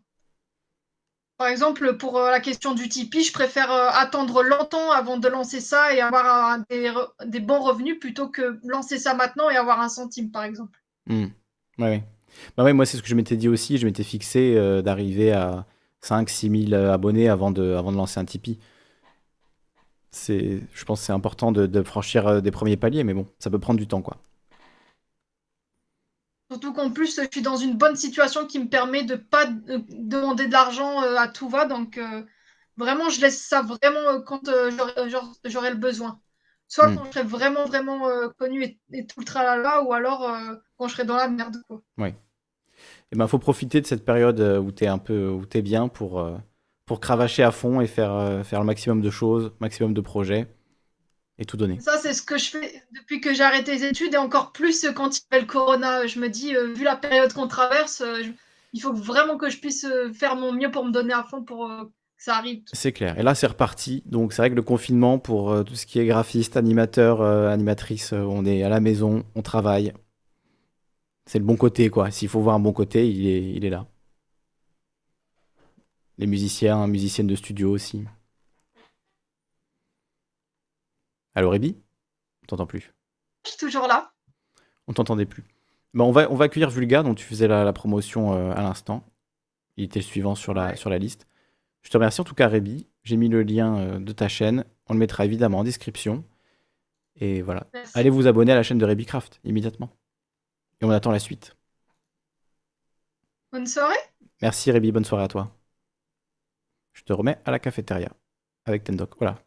Par 1.37 1.47
exemple, 1.47 1.97
pour 1.97 2.19
euh, 2.19 2.29
la 2.29 2.39
question 2.39 2.73
du 2.75 2.87
Tipeee, 2.87 3.23
je 3.23 3.33
préfère 3.33 3.71
attendre 3.71 4.43
longtemps 4.43 4.91
avant 4.91 5.17
de 5.17 5.27
lancer 5.27 5.59
ça 5.59 5.93
et 5.93 5.99
avoir 5.99 6.25
un- 6.51 6.63
des, 6.69 6.89
re- 6.91 7.09
des 7.25 7.39
bons 7.39 7.59
revenus 7.61 7.99
plutôt 7.99 8.29
que 8.29 8.59
lancer 8.63 8.99
ça 8.99 9.15
maintenant 9.15 9.49
et 9.49 9.57
avoir 9.57 9.81
un 9.81 9.89
centime, 9.89 10.31
par 10.31 10.43
exemple. 10.43 10.79
Hmm. 11.07 11.25
Ouais, 11.79 11.85
ouais. 11.85 12.03
Bah 12.55 12.63
ouais, 12.63 12.73
moi, 12.73 12.85
c'est 12.85 12.97
ce 12.97 13.01
que 13.01 13.09
je 13.09 13.15
m'étais 13.15 13.37
dit 13.37 13.49
aussi. 13.49 13.77
Je 13.77 13.85
m'étais 13.85 14.03
fixé 14.03 14.55
euh, 14.55 14.81
d'arriver 14.81 15.31
à 15.31 15.65
5-6 16.01 16.49
000 16.49 16.73
abonnés 16.73 17.27
avant 17.27 17.51
de, 17.51 17.73
avant 17.73 17.91
de 17.91 17.97
lancer 17.97 18.19
un 18.19 18.25
Tipeee. 18.25 18.59
C'est, 20.11 20.61
je 20.73 20.85
pense 20.85 20.99
que 21.01 21.05
c'est 21.07 21.13
important 21.13 21.51
de, 21.51 21.65
de 21.67 21.83
franchir 21.83 22.27
euh, 22.27 22.41
des 22.41 22.51
premiers 22.51 22.77
paliers, 22.77 23.03
mais 23.03 23.13
bon, 23.13 23.27
ça 23.39 23.49
peut 23.49 23.59
prendre 23.59 23.79
du 23.79 23.87
temps, 23.87 24.01
quoi. 24.01 24.17
Surtout 26.51 26.73
qu'en 26.73 26.91
plus, 26.91 27.15
je 27.15 27.27
suis 27.31 27.41
dans 27.41 27.55
une 27.55 27.77
bonne 27.77 27.95
situation 27.95 28.45
qui 28.45 28.59
me 28.59 28.67
permet 28.69 29.03
de 29.03 29.15
pas 29.15 29.47
euh, 29.69 29.79
demander 29.89 30.47
de 30.47 30.51
l'argent 30.51 31.01
euh, 31.03 31.15
à 31.15 31.27
tout 31.27 31.47
va. 31.49 31.65
Donc, 31.65 31.97
euh, 31.97 32.23
vraiment, 32.77 33.09
je 33.09 33.21
laisse 33.21 33.41
ça 33.41 33.61
vraiment 33.61 34.21
quand 34.21 34.41
j'aurai 35.45 35.71
le 35.71 35.77
besoin. 35.77 36.21
Soit 36.67 36.89
Hmm. 36.89 36.95
quand 36.95 37.05
je 37.05 37.11
serai 37.11 37.23
vraiment, 37.23 37.65
vraiment 37.65 38.07
euh, 38.07 38.29
connu 38.37 38.63
et, 38.63 38.79
et 38.93 39.07
tout 39.07 39.19
le 39.21 39.25
tralala, 39.25 39.83
ou 39.83 39.93
alors 39.93 40.23
euh, 40.29 40.55
quand 40.77 40.87
je 40.87 40.93
serai 40.93 41.05
dans 41.05 41.15
la 41.17 41.27
merde, 41.29 41.57
quoi. 41.67 41.81
Ouais. 41.97 42.15
Et 43.11 43.15
ben, 43.17 43.27
faut 43.27 43.39
profiter 43.39 43.81
de 43.81 43.87
cette 43.87 44.05
période 44.05 44.39
où 44.41 44.71
t'es 44.71 44.87
un 44.87 44.97
peu, 44.99 45.29
où 45.29 45.45
t'es 45.45 45.61
bien 45.61 45.87
pour, 45.89 46.19
pour 46.91 46.99
cravacher 46.99 47.41
à 47.41 47.51
fond 47.51 47.79
et 47.79 47.87
faire, 47.87 48.11
euh, 48.13 48.43
faire 48.43 48.59
le 48.59 48.65
maximum 48.65 48.99
de 48.99 49.09
choses, 49.09 49.53
maximum 49.61 49.93
de 49.93 50.01
projets 50.01 50.47
et 51.39 51.45
tout 51.45 51.55
donner. 51.55 51.79
Ça, 51.79 51.97
c'est 51.97 52.13
ce 52.13 52.21
que 52.21 52.37
je 52.37 52.49
fais 52.49 52.83
depuis 52.93 53.21
que 53.21 53.33
j'ai 53.33 53.43
arrêté 53.43 53.71
les 53.71 53.85
études 53.85 54.13
et 54.13 54.17
encore 54.17 54.51
plus 54.51 54.85
quand 54.93 55.17
il 55.17 55.21
y 55.21 55.23
avait 55.31 55.41
le 55.43 55.47
corona. 55.47 56.05
Je 56.05 56.19
me 56.19 56.27
dis, 56.27 56.53
euh, 56.53 56.73
vu 56.73 56.83
la 56.83 56.97
période 56.97 57.31
qu'on 57.31 57.47
traverse, 57.47 58.01
euh, 58.01 58.23
je- 58.23 58.31
il 58.73 58.81
faut 58.81 58.91
vraiment 58.91 59.37
que 59.37 59.49
je 59.49 59.57
puisse 59.59 59.87
faire 60.13 60.35
mon 60.35 60.51
mieux 60.51 60.69
pour 60.69 60.83
me 60.83 60.91
donner 60.91 61.13
à 61.13 61.23
fond 61.23 61.41
pour 61.41 61.65
que 61.69 61.89
ça 62.17 62.35
arrive. 62.35 62.61
C'est 62.73 62.91
clair. 62.91 63.17
Et 63.17 63.23
là, 63.23 63.35
c'est 63.35 63.47
reparti. 63.47 64.03
Donc, 64.05 64.33
c'est 64.33 64.41
vrai 64.41 64.49
que 64.49 64.55
le 64.55 64.61
confinement, 64.61 65.17
pour 65.17 65.63
tout 65.63 65.75
ce 65.75 65.85
qui 65.85 65.97
est 65.97 66.05
graphiste, 66.05 66.57
animateur, 66.57 67.21
animatrice, 67.21 68.11
on 68.11 68.45
est 68.45 68.63
à 68.63 68.69
la 68.69 68.81
maison, 68.81 69.23
on 69.35 69.41
travaille. 69.41 69.93
C'est 71.25 71.39
le 71.39 71.45
bon 71.45 71.55
côté, 71.55 71.89
quoi. 71.89 72.11
S'il 72.11 72.27
faut 72.27 72.41
voir 72.41 72.55
un 72.57 72.59
bon 72.59 72.73
côté, 72.73 73.09
il 73.09 73.27
est, 73.27 73.53
il 73.53 73.63
est 73.63 73.69
là. 73.69 73.87
Les 76.21 76.27
musiciens, 76.27 76.85
musiciennes 76.85 77.25
de 77.25 77.35
studio 77.35 77.71
aussi. 77.71 78.05
Allô, 81.33 81.49
Rébi? 81.49 81.75
On 82.43 82.45
t'entend 82.45 82.67
plus. 82.67 82.93
Je 83.43 83.49
suis 83.49 83.57
toujours 83.57 83.87
là. 83.87 84.11
On 84.85 84.93
t'entendait 84.93 85.25
plus. 85.25 85.43
Bah, 85.95 86.03
on 86.03 86.11
va, 86.11 86.31
on 86.31 86.35
va 86.35 86.45
accueillir 86.45 86.69
Vulga, 86.69 87.01
dont 87.01 87.15
tu 87.15 87.25
faisais 87.25 87.47
la, 87.47 87.63
la 87.63 87.73
promotion 87.73 88.33
euh, 88.33 88.53
à 88.53 88.61
l'instant. 88.61 89.03
Il 89.77 89.83
était 89.83 89.97
le 89.97 90.05
suivant 90.05 90.35
sur 90.35 90.53
la, 90.53 90.75
sur 90.75 90.91
la 90.91 90.99
liste. 90.99 91.25
Je 91.81 91.89
te 91.89 91.97
remercie 91.97 92.21
en 92.21 92.23
tout 92.23 92.35
cas, 92.35 92.47
Rébi. 92.47 92.85
J'ai 93.01 93.17
mis 93.17 93.27
le 93.27 93.41
lien 93.41 93.79
euh, 93.79 93.99
de 93.99 94.11
ta 94.11 94.27
chaîne. 94.27 94.63
On 94.85 94.93
le 94.93 94.99
mettra 94.99 95.25
évidemment 95.25 95.57
en 95.57 95.63
description. 95.63 96.23
Et 97.15 97.41
voilà. 97.41 97.65
Merci. 97.73 97.97
Allez 97.97 98.11
vous 98.11 98.27
abonner 98.27 98.51
à 98.51 98.55
la 98.55 98.63
chaîne 98.63 98.77
de 98.77 98.85
Rébi 98.85 99.07
Craft 99.07 99.39
immédiatement. 99.43 99.89
Et 100.81 100.85
on 100.85 100.91
attend 100.91 101.09
la 101.09 101.17
suite. 101.17 101.55
Bonne 103.51 103.65
soirée. 103.65 103.95
Merci 104.43 104.69
Rébi, 104.69 104.91
bonne 104.91 105.05
soirée 105.05 105.23
à 105.23 105.27
toi. 105.27 105.51
Je 106.93 107.03
te 107.03 107.13
remets 107.13 107.37
à 107.45 107.51
la 107.51 107.59
cafétéria 107.59 108.09
avec 108.65 108.83
Tendok. 108.83 109.15
Voilà. 109.17 109.37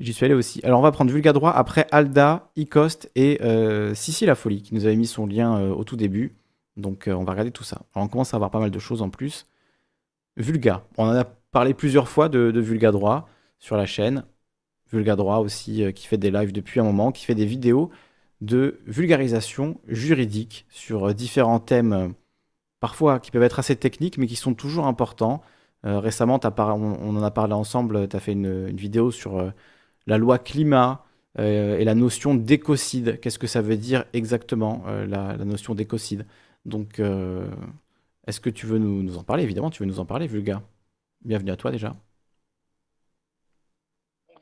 J'y 0.00 0.14
suis 0.14 0.24
allé 0.24 0.34
aussi. 0.34 0.60
Alors 0.64 0.80
on 0.80 0.82
va 0.82 0.92
prendre 0.92 1.12
Vulga 1.12 1.34
Droit 1.34 1.50
après 1.50 1.86
Alda, 1.90 2.50
Icost 2.56 3.10
et 3.14 3.38
euh, 3.42 3.94
Sissi 3.94 4.24
la 4.24 4.34
Folie 4.34 4.62
qui 4.62 4.74
nous 4.74 4.86
avait 4.86 4.96
mis 4.96 5.06
son 5.06 5.26
lien 5.26 5.58
euh, 5.58 5.74
au 5.74 5.84
tout 5.84 5.96
début. 5.96 6.36
Donc 6.78 7.06
euh, 7.06 7.12
on 7.12 7.24
va 7.24 7.32
regarder 7.32 7.50
tout 7.50 7.64
ça. 7.64 7.82
Alors 7.94 8.06
on 8.06 8.08
commence 8.08 8.32
à 8.32 8.36
avoir 8.36 8.50
pas 8.50 8.60
mal 8.60 8.70
de 8.70 8.78
choses 8.78 9.02
en 9.02 9.10
plus. 9.10 9.46
Vulga. 10.38 10.84
On 10.96 11.04
en 11.04 11.14
a 11.14 11.24
parlé 11.24 11.74
plusieurs 11.74 12.08
fois 12.08 12.30
de, 12.30 12.50
de 12.50 12.60
Vulga 12.60 12.92
Droit 12.92 13.28
sur 13.58 13.76
la 13.76 13.84
chaîne. 13.84 14.24
Vulga 14.90 15.16
Droit 15.16 15.38
aussi 15.38 15.92
qui 15.92 16.06
fait 16.06 16.16
des 16.16 16.30
lives 16.30 16.52
depuis 16.52 16.80
un 16.80 16.84
moment, 16.84 17.12
qui 17.12 17.26
fait 17.26 17.34
des 17.34 17.44
vidéos 17.44 17.90
de 18.40 18.80
vulgarisation 18.86 19.78
juridique 19.86 20.66
sur 20.70 21.14
différents 21.14 21.60
thèmes, 21.60 22.14
parfois 22.80 23.20
qui 23.20 23.30
peuvent 23.30 23.42
être 23.42 23.58
assez 23.58 23.76
techniques, 23.76 24.16
mais 24.16 24.26
qui 24.26 24.36
sont 24.36 24.54
toujours 24.54 24.86
importants. 24.86 25.42
Euh, 25.86 25.98
récemment, 26.00 26.38
par- 26.38 26.76
on, 26.76 26.98
on 27.00 27.16
en 27.16 27.22
a 27.22 27.30
parlé 27.30 27.54
ensemble, 27.54 28.08
tu 28.08 28.16
as 28.16 28.20
fait 28.20 28.32
une, 28.32 28.68
une 28.68 28.76
vidéo 28.76 29.10
sur 29.10 29.38
euh, 29.38 29.50
la 30.06 30.18
loi 30.18 30.38
climat 30.38 31.04
euh, 31.38 31.78
et 31.78 31.84
la 31.84 31.94
notion 31.94 32.34
d'écocide. 32.34 33.20
Qu'est-ce 33.20 33.38
que 33.38 33.46
ça 33.46 33.62
veut 33.62 33.76
dire 33.76 34.04
exactement, 34.12 34.84
la, 34.86 35.36
la 35.36 35.44
notion 35.44 35.74
d'écocide? 35.74 36.26
Donc, 36.66 37.00
est-ce 38.26 38.40
que 38.40 38.50
tu 38.50 38.66
veux 38.66 38.78
nous, 38.78 39.02
nous 39.02 39.16
en 39.18 39.22
parler? 39.24 39.42
Évidemment, 39.44 39.70
tu 39.70 39.82
veux 39.82 39.88
nous 39.88 40.00
en 40.00 40.04
parler, 40.04 40.26
Vulga. 40.26 40.62
Bienvenue 41.24 41.50
à 41.50 41.56
toi 41.56 41.70
déjà. 41.70 41.94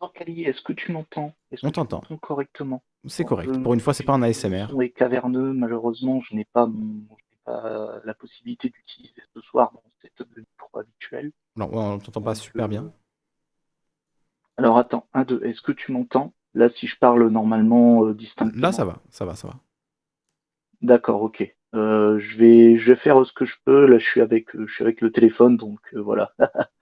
Bonjour 0.00 0.12
Kali, 0.12 0.44
est-ce 0.44 0.62
que 0.62 0.72
tu 0.72 0.92
m'entends? 0.92 1.32
Est-ce 1.50 1.66
On 1.66 1.70
t'entend. 1.70 2.02
correctement? 2.20 2.82
C'est 3.06 3.24
correct. 3.24 3.62
Pour 3.62 3.74
une 3.74 3.80
fois, 3.80 3.94
c'est 3.94 4.04
pas 4.04 4.14
un 4.14 4.22
ASMR. 4.22 4.66
est 4.80 4.90
caverneux, 4.90 5.52
malheureusement, 5.52 6.20
je 6.20 6.34
n'ai 6.36 6.44
pas, 6.44 6.66
mon- 6.66 7.02
pas 7.48 8.00
la 8.04 8.14
possibilité 8.14 8.68
d'utiliser 8.68 9.22
ce 9.34 9.40
soir 9.40 9.72
mon 9.72 9.82
setup 10.02 10.34
de 10.34 10.40
micro 10.40 10.78
habituel. 10.78 11.32
Non, 11.56 11.70
on 11.72 11.98
t'entend 11.98 12.22
pas 12.22 12.34
Donc, 12.34 12.42
super 12.42 12.64
euh, 12.64 12.68
bien. 12.68 12.92
Alors 14.56 14.78
attends, 14.78 15.06
un, 15.14 15.24
deux, 15.24 15.40
est-ce 15.44 15.62
que 15.62 15.72
tu 15.72 15.92
m'entends? 15.92 16.34
Là, 16.54 16.68
si 16.70 16.86
je 16.86 16.98
parle 16.98 17.28
normalement 17.28 18.04
euh, 18.06 18.14
distinctement. 18.14 18.60
Là, 18.60 18.72
ça 18.72 18.84
va, 18.84 19.00
ça 19.10 19.24
va, 19.24 19.34
ça 19.34 19.48
va. 19.48 19.54
D'accord, 20.82 21.22
ok. 21.22 21.54
Euh, 21.74 22.18
je 22.18 22.38
vais, 22.38 22.78
je 22.78 22.92
vais 22.92 22.96
faire 22.96 23.24
ce 23.24 23.32
que 23.32 23.44
je 23.44 23.54
peux. 23.64 23.86
Là, 23.86 23.98
je 23.98 24.04
suis 24.04 24.20
avec, 24.20 24.54
euh, 24.56 24.66
je 24.66 24.74
suis 24.74 24.84
avec 24.84 25.00
le 25.00 25.12
téléphone, 25.12 25.56
donc 25.56 25.80
euh, 25.94 26.00
voilà. 26.00 26.32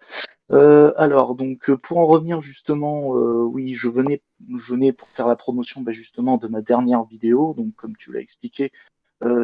Euh, 0.52 0.92
alors, 0.96 1.34
donc, 1.34 1.68
euh, 1.68 1.76
pour 1.76 1.98
en 1.98 2.06
revenir 2.06 2.40
justement, 2.40 3.16
euh, 3.16 3.42
oui, 3.42 3.74
je 3.74 3.88
venais, 3.88 4.22
je 4.48 4.72
venais 4.72 4.92
pour 4.92 5.08
faire 5.08 5.26
la 5.26 5.34
promotion, 5.34 5.80
bah, 5.80 5.90
justement, 5.90 6.36
de 6.36 6.46
ma 6.46 6.62
dernière 6.62 7.02
vidéo, 7.04 7.52
donc 7.56 7.74
comme 7.74 7.96
tu 7.96 8.12
l'as 8.12 8.20
expliqué, 8.20 8.64
euh, 8.66 8.68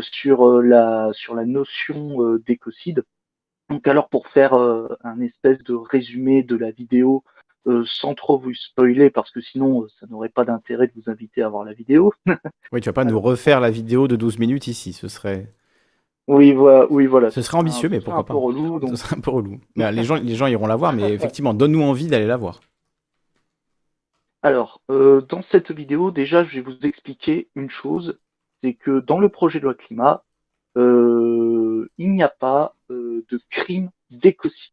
sur 0.01 0.49
euh, 0.49 0.62
la, 0.62 1.11
sur 1.12 1.35
la 1.35 1.44
notion 1.44 2.23
euh, 2.23 2.43
d'écocide. 2.47 3.05
Donc, 3.70 3.86
alors, 3.89 4.09
pour 4.09 4.28
faire 4.28 4.55
euh, 4.55 4.89
un 5.03 5.20
espèce 5.20 5.62
de 5.65 5.74
résumé 5.74 6.43
de 6.43 6.57
la 6.57 6.70
vidéo, 6.70 7.24
euh, 7.66 7.85
sans 7.86 8.15
trop 8.15 8.39
vous 8.39 8.53
spoiler, 8.55 9.11
parce 9.11 9.31
que 9.31 9.40
sinon, 9.40 9.82
euh, 9.82 9.89
ça 10.01 10.07
n'aurait 10.11 10.28
pas 10.28 10.44
d'intérêt 10.44 10.89
de 10.89 10.93
vous 10.97 11.11
inviter 11.11 11.43
à 11.43 11.49
voir 11.49 11.65
la 11.65 11.73
vidéo. 11.73 12.12
Oui, 12.73 12.81
tu 12.81 12.89
vas 12.89 12.93
pas 12.94 13.05
nous 13.05 13.20
refaire 13.20 13.61
la 13.61 13.70
vidéo 13.70 14.09
de 14.09 14.16
12 14.16 14.39
minutes 14.39 14.66
ici, 14.66 14.93
ce 14.93 15.09
serait... 15.09 15.47
Oui, 16.27 16.53
voilà, 16.53 16.86
oui, 16.90 17.07
voilà. 17.07 17.31
Ce 17.31 17.43
serait 17.43 17.59
ambitieux, 17.59 17.89
mais 17.89 18.01
pourquoi 18.01 18.24
pas 18.24 18.32
relou, 18.35 18.78
donc- 18.78 18.90
Ce 18.90 18.97
serait 18.97 19.16
un 19.16 19.20
peu 19.20 19.31
relou. 19.31 19.61
Mais, 19.77 19.85
euh, 19.86 19.90
les, 19.90 20.05
gens, 20.05 20.15
les 20.15 20.35
gens 20.35 20.47
iront 20.47 20.66
la 20.66 20.77
voir, 20.77 20.93
mais 20.93 21.12
effectivement, 21.12 21.53
donne-nous 21.53 21.82
envie 21.82 22.07
d'aller 22.07 22.27
la 22.27 22.36
voir. 22.36 22.61
Alors, 24.43 24.81
euh, 24.90 25.20
dans 25.20 25.43
cette 25.53 25.70
vidéo, 25.70 26.11
déjà, 26.11 26.44
je 26.44 26.55
vais 26.57 26.61
vous 26.62 26.78
expliquer 26.82 27.49
une 27.55 27.70
chose, 27.70 28.19
c'est 28.62 28.74
que 28.74 29.01
dans 29.01 29.18
le 29.18 29.28
projet 29.28 29.59
de 29.59 29.64
loi 29.64 29.74
climat, 29.74 30.24
euh, 30.76 31.90
il 31.98 32.12
n'y 32.12 32.22
a 32.22 32.28
pas 32.28 32.76
euh, 32.90 33.24
de 33.30 33.40
crime 33.51 33.90
d'écocide 34.10 34.72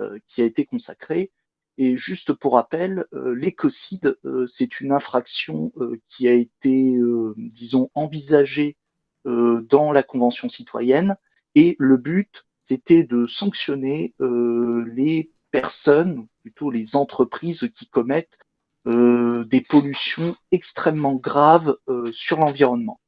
euh, 0.00 0.18
qui 0.28 0.42
a 0.42 0.44
été 0.44 0.64
consacré. 0.64 1.30
Et 1.78 1.96
juste 1.96 2.32
pour 2.34 2.54
rappel, 2.54 3.06
euh, 3.14 3.34
l'écocide, 3.34 4.18
euh, 4.24 4.46
c'est 4.58 4.80
une 4.80 4.92
infraction 4.92 5.72
euh, 5.78 5.98
qui 6.10 6.28
a 6.28 6.34
été, 6.34 6.94
disons, 7.36 7.90
envisagée 7.94 8.76
dans 9.24 9.92
la 9.92 10.02
Convention 10.02 10.48
citoyenne 10.48 11.16
et 11.54 11.76
le 11.78 11.96
but, 11.96 12.44
c'était 12.68 13.04
de 13.04 13.28
sanctionner 13.28 14.14
les 14.18 15.30
personnes, 15.52 16.26
plutôt 16.40 16.72
les 16.72 16.88
entreprises 16.96 17.70
qui 17.78 17.86
commettent 17.86 18.36
des 18.84 19.60
pollutions 19.60 20.34
extrêmement 20.50 21.14
graves 21.14 21.76
sur 22.10 22.40
l'environnement. 22.40 22.98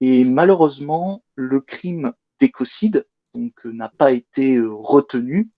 Et 0.00 0.24
malheureusement, 0.24 1.22
le 1.34 1.60
crime 1.60 2.12
d'écocide 2.40 3.06
donc 3.34 3.52
euh, 3.66 3.72
n'a 3.72 3.88
pas 3.88 4.12
été 4.12 4.56
euh, 4.56 4.72
retenu 4.72 5.50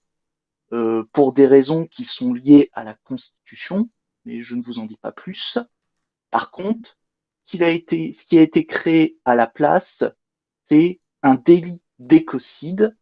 euh, 0.73 1.05
pour 1.12 1.32
des 1.32 1.47
raisons 1.47 1.86
qui 1.86 2.05
sont 2.05 2.32
liées 2.32 2.70
à 2.73 2.85
la 2.85 2.94
Constitution, 3.05 3.90
mais 4.24 4.43
je 4.43 4.55
ne 4.55 4.62
vous 4.62 4.78
en 4.78 4.86
dis 4.86 4.97
pas 4.97 5.12
plus. 5.12 5.59
Par 6.31 6.51
contre, 6.51 6.97
ce 7.47 7.56
qui 7.56 7.62
a 7.62 7.69
été, 7.69 8.16
ce 8.20 8.27
qui 8.28 8.39
a 8.39 8.43
été 8.43 8.64
créé 8.64 9.19
à 9.24 9.35
la 9.35 9.47
place, 9.47 10.02
c'est 10.69 11.01
un 11.23 11.35
délit 11.35 11.81
d'écocide 11.98 12.97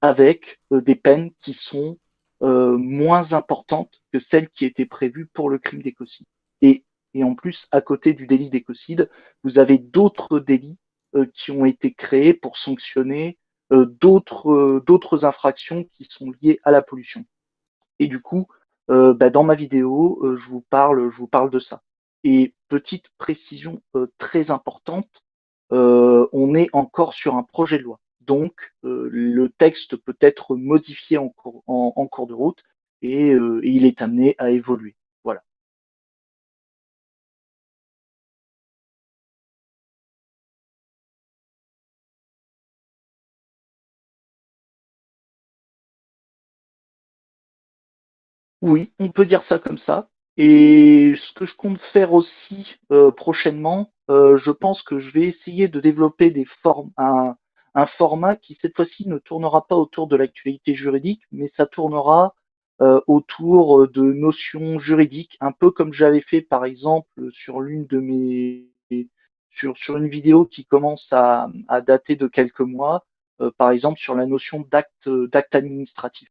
avec 0.00 0.60
euh, 0.72 0.80
des 0.80 0.94
peines 0.94 1.32
qui 1.42 1.54
sont 1.54 1.98
euh, 2.42 2.76
moins 2.76 3.32
importantes 3.32 4.00
que 4.12 4.20
celles 4.30 4.48
qui 4.50 4.64
étaient 4.64 4.86
prévues 4.86 5.26
pour 5.26 5.50
le 5.50 5.58
crime 5.58 5.82
d'écocide. 5.82 6.26
Et, 6.62 6.84
et 7.14 7.24
en 7.24 7.34
plus, 7.34 7.66
à 7.72 7.80
côté 7.80 8.12
du 8.12 8.26
délit 8.26 8.50
d'écocide, 8.50 9.10
vous 9.42 9.58
avez 9.58 9.78
d'autres 9.78 10.38
délits 10.38 10.78
qui 11.24 11.50
ont 11.50 11.64
été 11.64 11.92
créés 11.92 12.34
pour 12.34 12.58
sanctionner 12.58 13.38
euh, 13.72 13.86
d'autres 14.00 14.50
euh, 14.50 14.84
d'autres 14.86 15.24
infractions 15.24 15.84
qui 15.96 16.06
sont 16.10 16.32
liées 16.40 16.60
à 16.62 16.70
la 16.70 16.82
pollution. 16.82 17.24
Et 17.98 18.06
du 18.06 18.20
coup, 18.20 18.46
euh, 18.90 19.14
bah, 19.14 19.30
dans 19.30 19.42
ma 19.42 19.54
vidéo, 19.54 20.20
euh, 20.22 20.36
je 20.36 20.48
vous 20.48 20.60
parle, 20.60 21.50
de 21.50 21.58
ça. 21.58 21.82
Et 22.24 22.54
petite 22.68 23.06
précision 23.18 23.82
euh, 23.96 24.06
très 24.18 24.50
importante, 24.50 25.10
euh, 25.72 26.28
on 26.32 26.54
est 26.54 26.68
encore 26.72 27.14
sur 27.14 27.34
un 27.36 27.42
projet 27.42 27.78
de 27.78 27.82
loi. 27.84 27.98
Donc, 28.20 28.54
euh, 28.84 29.08
le 29.12 29.48
texte 29.50 29.96
peut 29.96 30.16
être 30.20 30.56
modifié 30.56 31.18
en 31.18 31.28
cours, 31.28 31.64
de 31.66 32.34
route 32.34 32.62
euh, 33.04 33.60
et 33.62 33.68
il 33.68 33.84
est 33.84 34.02
amené 34.02 34.34
à 34.38 34.50
évoluer. 34.50 34.94
Oui, 48.66 48.92
on 48.98 49.10
peut 49.10 49.26
dire 49.26 49.44
ça 49.48 49.60
comme 49.60 49.78
ça. 49.78 50.08
Et 50.36 51.14
ce 51.16 51.32
que 51.34 51.46
je 51.46 51.54
compte 51.54 51.80
faire 51.92 52.12
aussi 52.12 52.76
euh, 52.90 53.12
prochainement, 53.12 53.92
euh, 54.10 54.38
je 54.38 54.50
pense 54.50 54.82
que 54.82 54.98
je 54.98 55.08
vais 55.12 55.28
essayer 55.28 55.68
de 55.68 55.78
développer 55.78 56.34
un, 56.96 57.36
format 57.96 58.34
qui 58.34 58.58
cette 58.60 58.74
fois-ci 58.74 59.06
ne 59.06 59.18
tournera 59.18 59.68
pas 59.68 59.76
autour 59.76 60.08
de 60.08 60.16
l'actualité 60.16 60.74
juridique, 60.74 61.22
mais 61.30 61.52
ça 61.56 61.66
tournera 61.66 62.34
euh, 62.82 63.00
autour 63.06 63.86
de 63.86 64.02
notions 64.02 64.80
juridiques, 64.80 65.36
un 65.40 65.52
peu 65.52 65.70
comme 65.70 65.92
j'avais 65.92 66.22
fait 66.22 66.40
par 66.42 66.64
exemple 66.64 67.30
sur 67.30 67.60
l'une 67.60 67.86
de 67.86 68.00
mes 68.00 68.66
sur, 69.52 69.96
une 69.96 70.08
vidéo 70.08 70.44
qui 70.44 70.64
commence 70.64 71.06
à, 71.12 71.48
dater 71.86 72.16
de 72.16 72.26
quelques 72.26 72.60
mois, 72.60 73.06
par 73.58 73.70
exemple 73.70 74.00
sur 74.00 74.14
la 74.16 74.26
notion 74.26 74.66
d'acte 74.68 75.54
administratif. 75.54 76.28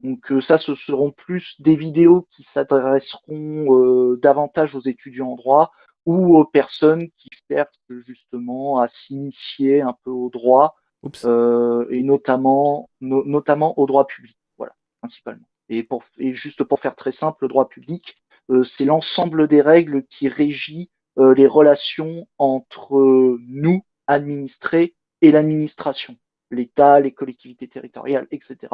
Donc 0.00 0.30
euh, 0.30 0.40
ça, 0.40 0.58
ce 0.58 0.74
seront 0.74 1.10
plus 1.10 1.54
des 1.58 1.76
vidéos 1.76 2.28
qui 2.32 2.46
s'adresseront 2.54 3.74
euh, 3.74 4.18
davantage 4.22 4.74
aux 4.74 4.82
étudiants 4.82 5.30
en 5.32 5.36
droit 5.36 5.72
ou 6.04 6.36
aux 6.36 6.44
personnes 6.44 7.08
qui 7.16 7.28
cherchent 7.50 7.68
justement 8.06 8.80
à 8.80 8.88
s'initier 8.88 9.80
un 9.80 9.96
peu 10.04 10.10
au 10.10 10.30
droit 10.30 10.76
euh, 11.24 11.86
et 11.90 12.02
notamment 12.02 12.90
no- 13.00 13.24
notamment 13.24 13.78
au 13.78 13.86
droit 13.86 14.06
public. 14.06 14.36
Voilà, 14.58 14.74
principalement. 15.00 15.46
Et 15.68 15.82
pour 15.82 16.04
et 16.18 16.34
juste 16.34 16.62
pour 16.64 16.80
faire 16.80 16.94
très 16.94 17.12
simple, 17.12 17.38
le 17.42 17.48
droit 17.48 17.68
public, 17.68 18.16
euh, 18.50 18.64
c'est 18.76 18.84
l'ensemble 18.84 19.48
des 19.48 19.62
règles 19.62 20.04
qui 20.04 20.28
régit 20.28 20.90
euh, 21.18 21.34
les 21.34 21.46
relations 21.46 22.28
entre 22.38 23.38
nous 23.48 23.82
administrés 24.06 24.94
et 25.22 25.32
l'administration, 25.32 26.16
l'État, 26.50 27.00
les 27.00 27.12
collectivités 27.12 27.66
territoriales, 27.66 28.28
etc 28.30 28.68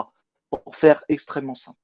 pour 0.58 0.76
faire 0.76 1.02
extrêmement 1.08 1.54
simple. 1.54 1.78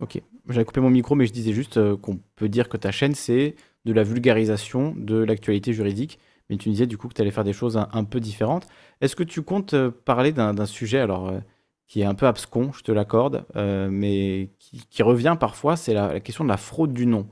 Ok, 0.00 0.22
j'avais 0.48 0.64
coupé 0.64 0.80
mon 0.80 0.90
micro, 0.90 1.16
mais 1.16 1.26
je 1.26 1.32
disais 1.32 1.52
juste 1.52 1.76
euh, 1.76 1.96
qu'on 1.96 2.20
peut 2.36 2.48
dire 2.48 2.68
que 2.68 2.76
ta 2.76 2.92
chaîne, 2.92 3.14
c'est 3.14 3.56
de 3.84 3.92
la 3.92 4.04
vulgarisation 4.04 4.94
de 4.96 5.16
l'actualité 5.16 5.72
juridique. 5.72 6.20
Mais 6.48 6.56
tu 6.56 6.68
me 6.68 6.74
disais 6.74 6.86
du 6.86 6.96
coup 6.96 7.08
que 7.08 7.14
tu 7.14 7.20
allais 7.20 7.32
faire 7.32 7.44
des 7.44 7.52
choses 7.52 7.76
un, 7.76 8.04
peu 8.04 8.20
différentes. 8.20 8.68
Est-ce 9.00 9.16
que 9.16 9.24
tu 9.24 9.42
comptes 9.42 9.74
euh, 9.74 9.90
parler 9.90 10.32
d'un 10.32 10.66
sujet 10.66 10.98
alors, 11.00 11.28
euh, 11.28 11.40
qui 11.88 12.00
est 12.02 12.04
un 12.04 12.14
peu 12.14 12.26
abscon, 12.26 12.70
je 12.72 12.82
te 12.82 12.92
l'accorde, 12.92 13.46
mais 13.54 14.50
qui, 14.58 15.02
revient 15.02 15.36
parfois, 15.40 15.74
c'est 15.76 15.94
la, 15.94 16.12
la 16.12 16.20
question 16.20 16.44
de 16.44 16.50
la 16.50 16.58
fraude 16.58 16.92
du 16.92 17.06
nom, 17.06 17.26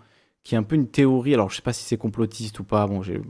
qui 0.45 0.55
est 0.55 0.59
un 0.59 0.63
peu 0.63 0.77
une 0.77 0.89
théorie, 0.89 1.35
alors 1.35 1.51
je 1.51 1.57
sais 1.57 1.63
pas 1.63 1.75
si 1.75 1.85
c'est 1.85 1.99
complotiste 1.99 2.59
ou 2.61 2.65
pas, 2.65 2.87
bon, 2.87 3.03
j'ai 3.03 3.21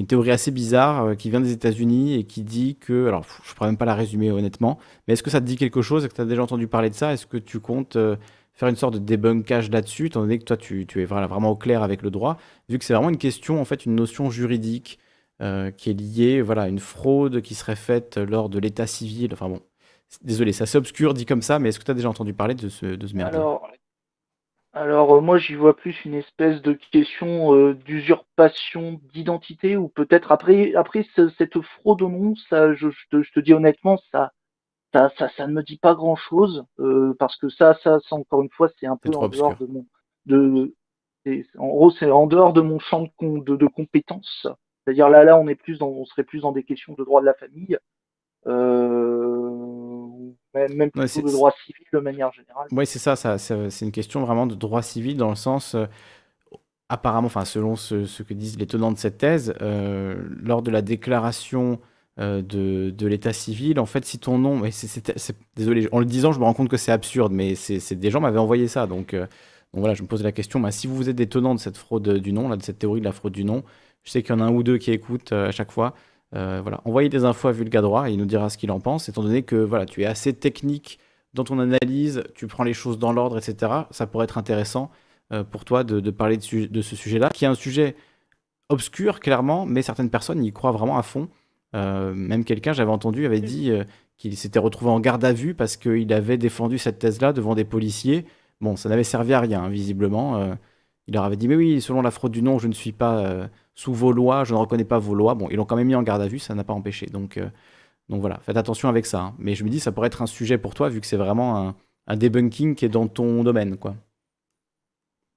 une 0.00 0.06
théorie 0.06 0.30
assez 0.30 0.50
bizarre 0.50 1.04
euh, 1.04 1.14
qui 1.14 1.30
vient 1.30 1.40
des 1.40 1.52
États-Unis 1.52 2.14
et 2.14 2.24
qui 2.24 2.42
dit 2.42 2.76
que, 2.76 3.06
alors 3.06 3.24
je 3.44 3.50
ne 3.50 3.54
pourrais 3.54 3.68
même 3.68 3.76
pas 3.76 3.84
la 3.84 3.94
résumer 3.94 4.30
honnêtement, 4.30 4.78
mais 5.06 5.14
est-ce 5.14 5.22
que 5.22 5.30
ça 5.30 5.40
te 5.40 5.46
dit 5.46 5.56
quelque 5.56 5.82
chose? 5.82 6.04
Est-ce 6.04 6.10
que 6.10 6.16
tu 6.16 6.22
as 6.22 6.26
déjà 6.26 6.42
entendu 6.42 6.66
parler 6.66 6.90
de 6.90 6.94
ça? 6.94 7.12
Est-ce 7.12 7.26
que 7.26 7.36
tu 7.36 7.60
comptes 7.60 7.96
euh, 7.96 8.16
faire 8.54 8.68
une 8.68 8.76
sorte 8.76 8.94
de 8.94 8.98
débunkage 8.98 9.70
là-dessus, 9.70 10.06
étant 10.06 10.20
donné 10.20 10.38
que 10.38 10.44
toi 10.44 10.56
tu, 10.56 10.86
tu 10.86 11.02
es 11.02 11.04
vraiment 11.04 11.50
au 11.50 11.56
clair 11.56 11.82
avec 11.82 12.02
le 12.02 12.10
droit, 12.10 12.38
vu 12.68 12.78
que 12.78 12.84
c'est 12.84 12.94
vraiment 12.94 13.10
une 13.10 13.18
question, 13.18 13.60
en 13.60 13.64
fait, 13.64 13.86
une 13.86 13.94
notion 13.94 14.30
juridique 14.30 14.98
euh, 15.42 15.70
qui 15.70 15.90
est 15.90 15.94
liée 15.94 16.42
voilà, 16.42 16.62
à 16.62 16.68
une 16.68 16.78
fraude 16.78 17.40
qui 17.40 17.54
serait 17.54 17.76
faite 17.76 18.18
lors 18.18 18.48
de 18.48 18.58
l'état 18.58 18.86
civil. 18.86 19.30
Enfin 19.32 19.48
bon, 19.48 19.60
désolé, 20.22 20.52
c'est 20.52 20.64
assez 20.64 20.78
obscur 20.78 21.14
dit 21.14 21.26
comme 21.26 21.42
ça, 21.42 21.58
mais 21.58 21.70
est-ce 21.70 21.78
que 21.78 21.84
tu 21.84 21.90
as 21.90 21.94
déjà 21.94 22.08
entendu 22.08 22.34
parler 22.34 22.54
de 22.54 22.68
ce, 22.68 22.86
de 22.86 23.06
ce? 23.06 23.16
Alors, 23.18 23.68
alors 24.72 25.14
euh, 25.16 25.20
moi 25.20 25.38
j'y 25.38 25.54
vois 25.54 25.76
plus 25.76 26.04
une 26.04 26.14
espèce 26.14 26.62
de 26.62 26.72
question 26.74 27.54
euh, 27.54 27.74
d'usurpation 27.74 29.00
d'identité 29.12 29.76
ou 29.76 29.88
peut-être 29.88 30.32
après 30.32 30.74
après 30.74 31.04
ce- 31.16 31.28
cette 31.30 31.60
fraude 31.60 32.02
au 32.02 32.08
nom, 32.08 32.34
ça 32.48 32.72
je, 32.74 32.90
je 32.90 33.08
te, 33.10 33.22
je 33.22 33.32
te 33.32 33.40
dis 33.40 33.52
honnêtement 33.54 33.98
ça 34.12 34.32
ça, 34.94 35.10
ça 35.18 35.28
ça 35.36 35.46
ne 35.48 35.52
me 35.54 35.62
dit 35.62 35.78
pas 35.78 35.94
grand-chose 35.94 36.64
euh, 36.80 37.14
parce 37.18 37.36
que 37.36 37.48
ça 37.48 37.74
ça, 37.82 37.98
ça, 38.00 38.16
encore 38.16 38.42
une 38.42 38.50
fois 38.50 38.70
c'est 38.80 38.86
un 38.86 38.96
peu 38.96 39.10
trop 39.10 39.26
en 39.26 39.28
dehors 39.28 39.50
obscur. 39.50 39.66
de 39.68 39.72
mon 39.72 39.86
de 40.26 40.74
c'est- 41.26 41.46
en 41.58 41.68
gros 41.68 41.90
c'est 41.92 42.10
en 42.10 42.26
dehors 42.26 42.52
de 42.52 42.60
mon 42.62 42.78
champ 42.80 43.02
de, 43.02 43.10
com- 43.16 43.44
de, 43.44 43.56
de 43.56 43.66
compétences. 43.66 44.46
C'est-à-dire 44.84 45.08
là 45.10 45.24
là 45.24 45.38
on 45.38 45.48
est 45.48 45.56
plus 45.56 45.78
dans 45.78 45.88
on 45.88 46.04
serait 46.06 46.24
plus 46.24 46.40
dans 46.42 46.52
des 46.52 46.64
questions 46.64 46.94
de 46.94 47.04
droit 47.04 47.20
de 47.20 47.26
la 47.26 47.34
famille 47.34 47.78
euh, 48.46 49.09
même, 50.54 50.74
même 50.74 50.90
Ouais, 50.94 51.06
plutôt 51.12 51.22
c'est 51.22 51.22
de 51.22 51.30
droit 51.30 51.52
civil 51.66 51.86
de 51.92 51.98
manière 51.98 52.32
générale. 52.32 52.70
ouais, 52.72 52.86
c'est 52.86 52.98
ça, 52.98 53.16
ça, 53.16 53.38
c'est 53.38 53.84
une 53.84 53.92
question 53.92 54.24
vraiment 54.24 54.46
de 54.46 54.54
droit 54.54 54.82
civil 54.82 55.16
dans 55.16 55.30
le 55.30 55.36
sens, 55.36 55.74
euh, 55.74 55.86
apparemment, 56.88 57.26
enfin 57.26 57.44
selon 57.44 57.76
ce, 57.76 58.04
ce 58.04 58.22
que 58.22 58.34
disent 58.34 58.58
les 58.58 58.66
tenants 58.66 58.92
de 58.92 58.98
cette 58.98 59.18
thèse, 59.18 59.54
euh, 59.62 60.16
lors 60.42 60.62
de 60.62 60.70
la 60.70 60.82
déclaration 60.82 61.80
euh, 62.18 62.42
de, 62.42 62.90
de 62.90 63.06
l'état 63.06 63.32
civil, 63.32 63.78
en 63.78 63.86
fait, 63.86 64.04
si 64.04 64.18
ton 64.18 64.38
nom, 64.38 64.56
mais 64.58 64.70
c'est, 64.72 65.36
désolé, 65.56 65.88
en 65.92 66.00
le 66.00 66.04
disant, 66.04 66.32
je 66.32 66.40
me 66.40 66.44
rends 66.44 66.54
compte 66.54 66.68
que 66.68 66.76
c'est 66.76 66.92
absurde, 66.92 67.32
mais 67.32 67.54
c'est, 67.54 67.94
des 67.94 68.10
gens 68.10 68.20
m'avaient 68.20 68.38
envoyé 68.38 68.66
ça, 68.68 68.86
donc, 68.86 69.14
euh, 69.14 69.22
donc 69.72 69.80
voilà, 69.80 69.94
je 69.94 70.02
me 70.02 70.08
pose 70.08 70.22
la 70.24 70.32
question, 70.32 70.58
bah, 70.60 70.72
si 70.72 70.86
vous 70.88 71.08
êtes 71.08 71.16
des 71.16 71.28
tenants 71.28 71.54
de 71.54 71.60
cette 71.60 71.76
fraude 71.76 72.08
du 72.18 72.32
nom, 72.32 72.48
là, 72.48 72.56
de 72.56 72.62
cette 72.62 72.78
théorie 72.80 73.00
de 73.00 73.04
la 73.06 73.12
fraude 73.12 73.32
du 73.32 73.44
nom, 73.44 73.62
je 74.02 74.10
sais 74.10 74.22
qu'il 74.22 74.30
y 74.34 74.38
en 74.38 74.40
a 74.40 74.44
un 74.44 74.50
ou 74.52 74.62
deux 74.62 74.78
qui 74.78 74.90
écoutent 74.92 75.32
à 75.32 75.52
chaque 75.52 75.70
fois. 75.72 75.94
Euh, 76.34 76.60
voilà, 76.62 76.80
envoyez 76.84 77.08
des 77.08 77.24
infos 77.24 77.48
à 77.48 77.52
Vulgadroit 77.52 78.08
et 78.08 78.12
il 78.12 78.18
nous 78.18 78.26
dira 78.26 78.50
ce 78.50 78.58
qu'il 78.58 78.70
en 78.70 78.80
pense, 78.80 79.08
étant 79.08 79.22
donné 79.22 79.42
que 79.42 79.56
voilà, 79.56 79.86
tu 79.86 80.02
es 80.02 80.06
assez 80.06 80.32
technique 80.32 80.98
dans 81.34 81.44
ton 81.44 81.58
analyse, 81.58 82.22
tu 82.34 82.46
prends 82.46 82.64
les 82.64 82.72
choses 82.72 82.98
dans 82.98 83.12
l'ordre, 83.12 83.38
etc. 83.38 83.72
Ça 83.90 84.06
pourrait 84.06 84.24
être 84.24 84.38
intéressant 84.38 84.90
euh, 85.32 85.44
pour 85.44 85.64
toi 85.64 85.84
de, 85.84 86.10
parler 86.10 86.36
de, 86.36 86.82
ce 86.82 86.96
sujet-là, 86.96 87.30
qui 87.30 87.44
est 87.44 87.48
un 87.48 87.54
sujet 87.54 87.96
obscur, 88.68 89.20
clairement, 89.20 89.66
mais 89.66 89.82
certaines 89.82 90.10
personnes 90.10 90.44
y 90.44 90.52
croient 90.52 90.72
vraiment 90.72 90.98
à 90.98 91.02
fond. 91.02 91.28
Euh, 91.74 92.14
même 92.14 92.44
quelqu'un, 92.44 92.72
j'avais 92.72 92.90
entendu, 92.90 93.26
avait 93.26 93.40
dit 93.40 93.72
qu'il 94.16 94.36
s'était 94.36 94.58
retrouvé 94.58 94.90
en 94.90 95.00
garde 95.00 95.24
à 95.24 95.32
vue 95.32 95.54
parce 95.54 95.76
qu'il 95.76 96.12
avait 96.12 96.38
défendu 96.38 96.78
cette 96.78 96.98
thèse-là 96.98 97.32
devant 97.32 97.54
des 97.54 97.64
policiers. 97.64 98.24
Bon, 98.60 98.76
ça 98.76 98.88
n'avait 98.88 99.04
servi 99.04 99.32
à 99.32 99.40
rien, 99.40 99.64
hein, 99.64 99.68
visiblement. 99.68 100.56
Il 101.06 101.14
leur 101.14 101.24
avait 101.24 101.36
dit, 101.36 101.48
mais 101.48 101.56
oui, 101.56 101.80
selon 101.80 102.02
la 102.02 102.10
fraude 102.10 102.32
du 102.32 102.42
nom, 102.42 102.58
je 102.58 102.68
ne 102.68 102.72
suis 102.72 102.92
pas 102.92 103.48
sous 103.80 103.94
vos 103.94 104.12
lois, 104.12 104.44
je 104.44 104.52
ne 104.52 104.58
reconnais 104.58 104.84
pas 104.84 104.98
vos 104.98 105.14
lois. 105.14 105.34
Bon, 105.34 105.48
ils 105.50 105.56
l'ont 105.56 105.64
quand 105.64 105.76
même 105.76 105.86
mis 105.86 105.94
en 105.94 106.02
garde 106.02 106.20
à 106.20 106.28
vue, 106.28 106.38
ça 106.38 106.54
n'a 106.54 106.64
pas 106.64 106.74
empêché. 106.74 107.06
Donc, 107.06 107.38
euh, 107.38 107.48
voilà, 108.10 108.38
faites 108.40 108.58
attention 108.58 108.90
avec 108.90 109.06
ça. 109.06 109.20
hein. 109.20 109.34
Mais 109.38 109.54
je 109.54 109.64
me 109.64 109.70
dis, 109.70 109.80
ça 109.80 109.90
pourrait 109.90 110.08
être 110.08 110.20
un 110.20 110.26
sujet 110.26 110.58
pour 110.58 110.74
toi, 110.74 110.90
vu 110.90 111.00
que 111.00 111.06
c'est 111.06 111.16
vraiment 111.16 111.56
un, 111.56 111.74
un 112.06 112.16
debunking 112.16 112.74
qui 112.74 112.84
est 112.84 112.90
dans 112.90 113.08
ton 113.08 113.42
domaine, 113.42 113.78
quoi. 113.78 113.94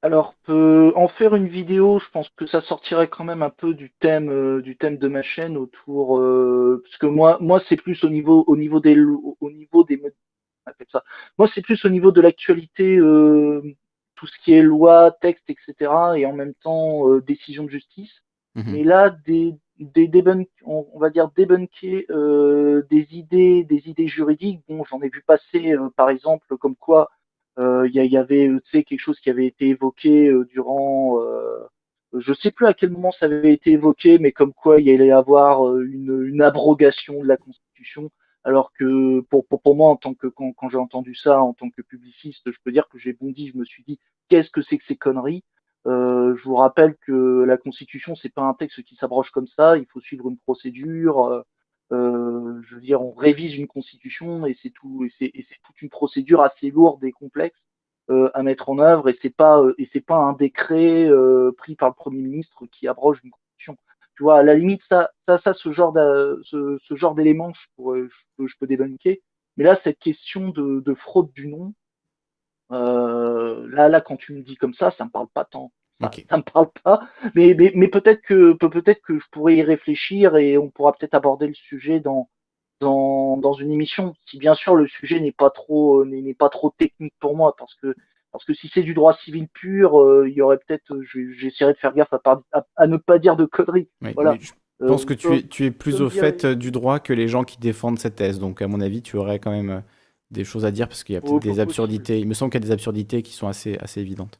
Alors, 0.01 0.35
en 0.49 1.07
faire 1.07 1.35
une 1.35 1.47
vidéo, 1.47 1.99
je 1.99 2.09
pense 2.11 2.27
que 2.35 2.45
ça 2.45 2.61
sortirait 2.61 3.07
quand 3.07 3.23
même 3.23 3.41
un 3.41 3.49
peu 3.49 3.73
du 3.73 3.93
thème, 4.01 4.29
euh, 4.29 4.61
de 4.61 5.07
ma 5.07 5.23
chaîne 5.23 5.55
autour, 5.55 6.19
euh, 6.19 6.81
parce 6.83 6.97
que 6.97 7.05
moi, 7.05 7.37
moi, 7.39 7.61
c'est 7.69 7.77
plus 7.77 8.03
au 8.03 8.09
niveau, 8.09 8.43
au 8.47 8.57
niveau 8.57 8.81
des, 8.81 8.97
au 8.99 9.51
niveau 9.51 9.85
des, 9.85 10.01
ça. 10.91 11.03
Moi, 11.37 11.49
c'est 11.55 11.61
plus 11.61 11.85
au 11.85 11.89
niveau 11.89 12.11
de 12.11 12.19
l'actualité, 12.19 12.97
tout 14.15 14.27
ce 14.27 14.37
qui 14.43 14.53
est 14.53 14.61
loi, 14.61 15.11
texte, 15.21 15.49
etc., 15.49 15.91
et 16.17 16.25
en 16.25 16.33
même 16.33 16.53
temps 16.55 17.07
décision 17.19 17.63
de 17.63 17.69
justice. 17.69 18.11
Mhm. 18.55 18.63
Mais 18.71 18.83
là, 18.83 19.09
des, 19.25 19.55
des 19.79 20.07
débunk- 20.07 20.49
on, 20.65 20.87
on 20.93 20.99
va 20.99 21.09
dire 21.09 21.29
débunker 21.35 22.05
euh, 22.11 22.83
des 22.89 23.07
idées, 23.11 23.63
des 23.63 23.89
idées 23.89 24.07
juridiques. 24.07 24.61
Bon, 24.67 24.83
j'en 24.85 25.01
ai 25.01 25.09
vu 25.09 25.23
passer, 25.25 25.73
euh, 25.73 25.89
par 25.95 26.09
exemple, 26.09 26.57
comme 26.57 26.75
quoi 26.75 27.09
euh, 27.59 27.87
il 27.87 27.95
y, 27.95 27.99
a- 27.99 28.03
il 28.05 28.11
y 28.11 28.17
avait, 28.17 28.47
euh, 28.47 28.59
tu 28.65 28.77
sais, 28.77 28.83
quelque 28.83 28.99
chose 28.99 29.19
qui 29.19 29.29
avait 29.29 29.45
été 29.47 29.67
évoqué 29.69 30.27
euh, 30.29 30.45
durant, 30.45 31.19
euh, 31.21 31.67
je 32.19 32.33
sais 32.33 32.51
plus 32.51 32.65
à 32.67 32.73
quel 32.73 32.91
moment 32.91 33.11
ça 33.11 33.25
avait 33.25 33.53
été 33.53 33.71
évoqué, 33.71 34.19
mais 34.19 34.31
comme 34.31 34.53
quoi 34.53 34.79
il 34.79 34.89
allait 34.89 35.07
y 35.07 35.11
avoir 35.11 35.67
euh, 35.67 35.83
une, 35.91 36.23
une 36.27 36.41
abrogation 36.41 37.21
de 37.21 37.27
la 37.27 37.37
Constitution. 37.37 38.11
Alors 38.43 38.71
que 38.73 39.21
pour, 39.21 39.45
pour, 39.47 39.61
pour 39.61 39.75
moi, 39.75 39.89
en 39.89 39.95
tant 39.95 40.13
que 40.13 40.27
quand, 40.27 40.51
quand 40.53 40.69
j'ai 40.69 40.77
entendu 40.77 41.15
ça 41.15 41.41
en 41.41 41.53
tant 41.53 41.69
que 41.69 41.81
publiciste, 41.81 42.51
je 42.51 42.57
peux 42.63 42.71
dire 42.71 42.87
que 42.89 42.97
j'ai 42.99 43.13
bondi, 43.13 43.49
je 43.49 43.57
me 43.57 43.65
suis 43.65 43.83
dit 43.83 43.99
qu'est-ce 44.29 44.49
que 44.51 44.61
c'est 44.61 44.77
que 44.77 44.85
ces 44.87 44.97
conneries? 44.97 45.43
Euh, 45.87 46.35
je 46.37 46.43
vous 46.43 46.55
rappelle 46.55 46.95
que 46.97 47.43
la 47.45 47.57
Constitution, 47.57 48.15
c'est 48.15 48.33
pas 48.33 48.43
un 48.43 48.53
texte 48.53 48.83
qui 48.83 48.95
s'abroge 48.95 49.31
comme 49.31 49.47
ça. 49.47 49.77
Il 49.77 49.85
faut 49.87 49.99
suivre 50.01 50.29
une 50.29 50.37
procédure. 50.37 51.43
euh, 51.91 52.61
je 52.63 52.75
veux 52.75 52.81
dire, 52.81 53.01
on 53.01 53.11
révise 53.13 53.55
une 53.55 53.67
Constitution 53.67 54.45
et 54.45 54.57
c'est 54.61 54.71
tout. 54.71 55.03
Et 55.05 55.11
c'est 55.19 55.31
toute 55.63 55.81
une 55.81 55.89
procédure 55.89 56.41
assez 56.41 56.71
lourde 56.71 57.03
et 57.03 57.11
complexe 57.11 57.59
euh, 58.09 58.29
à 58.33 58.43
mettre 58.43 58.69
en 58.69 58.79
œuvre. 58.79 59.09
Et 59.09 59.17
c'est 59.21 59.29
pas 59.35 59.59
euh, 59.61 59.75
et 59.77 59.89
c'est 59.93 60.01
pas 60.05 60.17
un 60.17 60.33
décret 60.33 61.05
euh, 61.09 61.51
pris 61.57 61.75
par 61.75 61.89
le 61.89 61.95
Premier 61.95 62.21
ministre 62.21 62.65
qui 62.67 62.87
abroge 62.87 63.19
une 63.23 63.31
Constitution. 63.31 63.77
Tu 64.15 64.23
vois, 64.23 64.39
à 64.39 64.43
la 64.43 64.55
limite, 64.55 64.81
ça, 64.89 65.09
ça, 65.27 65.39
ça, 65.39 65.53
ce 65.53 65.71
genre 65.73 65.91
d'a- 65.93 66.35
ce, 66.43 66.77
ce 66.83 66.95
genre 66.95 67.15
d'éléments, 67.15 67.51
je, 67.53 68.07
je 68.39 68.47
je 68.47 68.55
peux 68.59 68.67
débunker. 68.67 69.19
Mais 69.57 69.63
là, 69.63 69.79
cette 69.83 69.99
question 69.99 70.49
de, 70.49 70.79
de 70.81 70.93
fraude 70.95 71.31
du 71.33 71.47
nom, 71.47 71.73
euh, 72.73 73.67
là, 73.69 73.89
là, 73.89 74.01
quand 74.01 74.17
tu 74.17 74.33
me 74.33 74.41
dis 74.41 74.55
comme 74.55 74.73
ça, 74.73 74.91
ça 74.97 75.05
me 75.05 75.09
parle 75.09 75.27
pas 75.33 75.45
tant. 75.45 75.71
Ça, 76.01 76.07
ça 76.29 76.37
me 76.37 76.43
parle 76.43 76.69
pas. 76.83 77.07
Mais, 77.35 77.55
mais, 77.57 77.71
mais 77.75 77.87
peut-être 77.87 78.21
que 78.23 78.53
peut- 78.53 78.69
peut-être 78.69 79.01
que 79.01 79.19
je 79.19 79.25
pourrais 79.31 79.55
y 79.57 79.61
réfléchir 79.63 80.35
et 80.37 80.57
on 80.57 80.69
pourra 80.69 80.93
peut-être 80.93 81.13
aborder 81.13 81.47
le 81.47 81.53
sujet 81.53 81.99
dans 81.99 82.29
dans 82.81 83.37
dans 83.37 83.53
une 83.53 83.71
émission. 83.71 84.13
Si 84.29 84.37
bien 84.37 84.55
sûr 84.55 84.75
le 84.75 84.87
sujet 84.87 85.19
n'est 85.19 85.31
pas 85.31 85.49
trop 85.49 86.01
euh, 86.01 86.05
n'est 86.05 86.33
pas 86.33 86.49
trop 86.49 86.73
technique 86.77 87.13
pour 87.19 87.35
moi, 87.37 87.55
parce 87.57 87.75
que 87.75 87.95
parce 88.31 88.43
que 88.45 88.53
si 88.53 88.69
c'est 88.73 88.81
du 88.81 88.93
droit 88.95 89.15
civil 89.23 89.47
pur, 89.53 90.01
euh, 90.01 90.27
il 90.27 90.33
y 90.33 90.41
aurait 90.41 90.57
peut-être, 90.57 90.99
je- 91.03 91.31
j'essaierai 91.37 91.73
de 91.73 91.77
faire 91.77 91.93
gaffe 91.93 92.11
à, 92.11 92.17
par- 92.19 92.41
à, 92.51 92.65
à 92.75 92.87
ne 92.87 92.97
pas 92.97 93.19
dire 93.19 93.35
de 93.35 93.45
conneries. 93.45 93.87
Oui, 94.01 94.11
voilà. 94.15 94.33
mais 94.33 94.39
je 94.39 94.53
pense 94.87 95.05
que 95.05 95.13
tu 95.13 95.27
es, 95.35 95.43
tu 95.43 95.65
es 95.65 95.71
plus 95.71 96.01
au 96.01 96.09
fait 96.09 96.45
du 96.47 96.71
droit 96.71 96.99
que 96.99 97.13
les 97.13 97.27
gens 97.27 97.43
qui 97.43 97.59
défendent 97.59 97.99
cette 97.99 98.15
thèse. 98.15 98.39
Donc, 98.39 98.63
à 98.63 98.67
mon 98.67 98.81
avis, 98.81 99.03
tu 99.03 99.17
aurais 99.17 99.37
quand 99.37 99.51
même 99.51 99.83
des 100.33 100.43
choses 100.43 100.65
à 100.65 100.71
dire 100.71 100.87
parce 100.87 101.03
qu'il 101.03 101.13
y 101.13 101.17
a 101.17 101.21
peut-être 101.21 101.33
Oh, 101.33 101.39
des 101.39 101.49
possible. 101.49 101.61
absurdités. 101.61 102.19
Il 102.19 102.27
me 102.27 102.33
semble 102.33 102.51
qu'il 102.51 102.59
y 102.61 102.63
a 102.63 102.67
des 102.67 102.73
absurdités 102.73 103.21
qui 103.21 103.33
sont 103.33 103.47
assez, 103.47 103.77
assez 103.79 104.01
évidentes. 104.01 104.39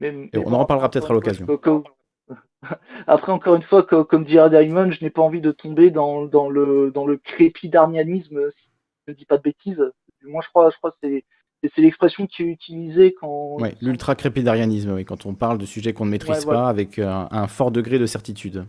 Mais- 0.00 0.28
on 0.34 0.52
en 0.52 0.58
reparlera 0.58 0.90
peut-être 0.90 1.10
à 1.10 1.14
l'occasion. 1.14 1.46
Après, 3.06 3.30
encore 3.32 3.56
une 3.56 3.62
fois, 3.62 3.82
co- 3.82 4.04
comme, 4.04 4.24
dirait 4.24 4.48
Diamond, 4.50 4.90
je 4.90 5.04
n'ai 5.04 5.10
pas 5.10 5.22
envie 5.22 5.40
de 5.42 5.52
tomber 5.52 5.90
dans, 5.90 6.24
dans 6.24 6.48
le, 6.48 6.90
dans 6.92 7.06
le 7.06 7.18
crépidarnianisme, 7.18 8.50
si 8.56 8.68
je 9.06 9.12
ne 9.12 9.16
dis 9.16 9.26
pas 9.26 9.36
de 9.36 9.42
bêtises. 9.42 9.82
Moins, 10.24 10.40
je 10.42 10.48
crois, 10.48 10.70
je 10.70 10.76
crois 10.78 10.90
que 10.92 10.96
c'est, 11.02 11.24
l'expression 11.82 12.26
qui 12.26 12.42
est 12.42 12.46
utilisée 12.46 13.14
quand. 13.20 13.56
Ouais, 13.60 13.74
l'ultra-crépidarianisme, 13.82 14.92
oui, 14.92 15.04
quand 15.04 15.26
on 15.26 15.34
parle 15.34 15.58
de 15.58 15.66
sujets 15.66 15.92
qu'on 15.92 16.06
ne 16.06 16.10
maîtrise 16.10 16.38
Ouais, 16.38 16.44
voilà. 16.44 16.60
pas 16.62 16.68
avec 16.68 16.98
euh, 16.98 17.06
un, 17.10 17.28
un 17.30 17.46
fort 17.46 17.70
degré 17.70 17.98
de 17.98 18.06
certitude. 18.06 18.64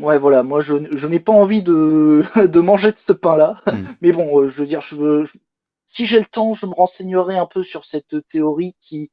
Ouais, 0.00 0.18
voilà, 0.18 0.42
moi, 0.42 0.60
je, 0.62 0.74
je 0.96 1.06
n'ai 1.06 1.20
pas 1.20 1.32
envie 1.32 1.62
de, 1.62 2.24
de 2.46 2.60
manger 2.60 2.92
de 2.92 2.96
ce 3.06 3.12
pain-là. 3.12 3.60
Hmm. 3.66 3.84
Mais 4.02 4.12
bon, 4.12 4.40
euh, 4.40 4.50
je 4.50 4.60
veux 4.60 4.66
dire, 4.66 4.82
je 4.90 4.96
veux, 4.96 5.26
je- 5.26 5.38
si 5.94 6.06
j'ai 6.06 6.18
le 6.18 6.26
temps, 6.26 6.54
je 6.54 6.66
me 6.66 6.72
renseignerai 6.74 7.36
un 7.38 7.46
peu 7.46 7.62
sur 7.62 7.84
cette 7.84 8.16
théorie 8.32 8.74
qui, 8.82 9.10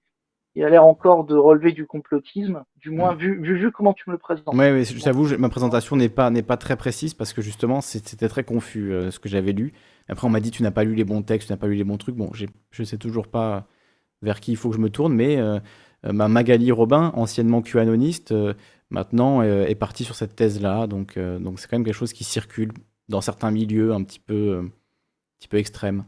qui 0.54 0.64
a 0.64 0.70
l'air 0.70 0.84
encore 0.84 1.24
de 1.26 1.36
relever 1.36 1.72
du 1.72 1.86
complotisme, 1.86 2.64
du 2.78 2.90
moins 2.90 3.14
vu, 3.14 3.40
vu, 3.42 3.58
vu 3.58 3.72
comment 3.72 3.94
tu 3.94 4.04
me 4.08 4.14
le 4.14 4.18
présentes. 4.18 4.56
Je 4.84 5.04
t'avoue, 5.06 5.26
je- 5.26 5.36
ma 5.36 5.50
présentation 5.50 5.96
n'est 5.96 6.10
pas, 6.10 6.30
n'est 6.32 6.42
pas 6.42 6.58
très 6.58 6.76
précise 6.76 7.14
parce 7.14 7.34
que 7.34 7.42
justement, 7.44 7.82
c'était 7.82 8.28
très 8.28 8.44
confus 8.44 8.92
euh, 8.92 9.12
ce 9.12 9.20
que 9.20 9.30
j'avais 9.30 9.52
lu. 9.54 9.74
Après, 10.10 10.26
on 10.26 10.32
m'a 10.32 10.40
dit 10.40 10.52
tu 10.52 10.64
n'as 10.64 10.72
pas 10.72 10.84
lu 10.84 10.96
les 10.96 11.04
bons 11.06 11.22
textes, 11.22 11.48
tu 11.48 11.54
n'as 11.54 11.58
pas 11.58 11.68
lu 11.68 11.76
les 11.76 11.84
bons 11.84 11.98
trucs. 11.98 12.16
Bon, 12.16 12.32
j'ai- 12.34 12.50
je 12.72 12.84
sais 12.84 12.98
toujours 12.98 13.28
pas 13.28 13.68
vers 14.24 14.40
qui 14.40 14.52
il 14.52 14.58
faut 14.58 14.70
que 14.70 14.76
je 14.76 14.82
me 14.82 14.90
tourne, 14.90 15.14
mais 15.14 15.38
euh, 15.38 15.60
euh, 16.06 16.14
ma 16.14 16.28
Magali 16.28 16.72
Robin, 16.72 17.12
anciennement 17.16 17.62
QAnoniste, 17.62 18.32
euh, 18.32 18.54
maintenant 18.92 19.42
euh, 19.42 19.66
est 19.66 19.76
partie 19.76 20.04
sur 20.04 20.16
cette 20.16 20.36
thèse-là. 20.36 20.86
Donc, 20.88 21.18
euh, 21.18 21.40
donc 21.40 21.60
c'est 21.60 21.68
quand 21.68 21.78
même 21.78 21.86
quelque 21.86 21.96
chose 21.96 22.14
qui 22.14 22.24
circule 22.24 22.72
dans 23.10 23.22
certains 23.22 23.52
milieux 23.52 23.94
un 23.94 24.04
petit 24.04 24.20
peu, 24.20 24.34
euh, 24.34 24.62
un 24.62 24.70
petit 25.40 25.48
peu 25.48 25.58
extrêmes. 25.58 26.06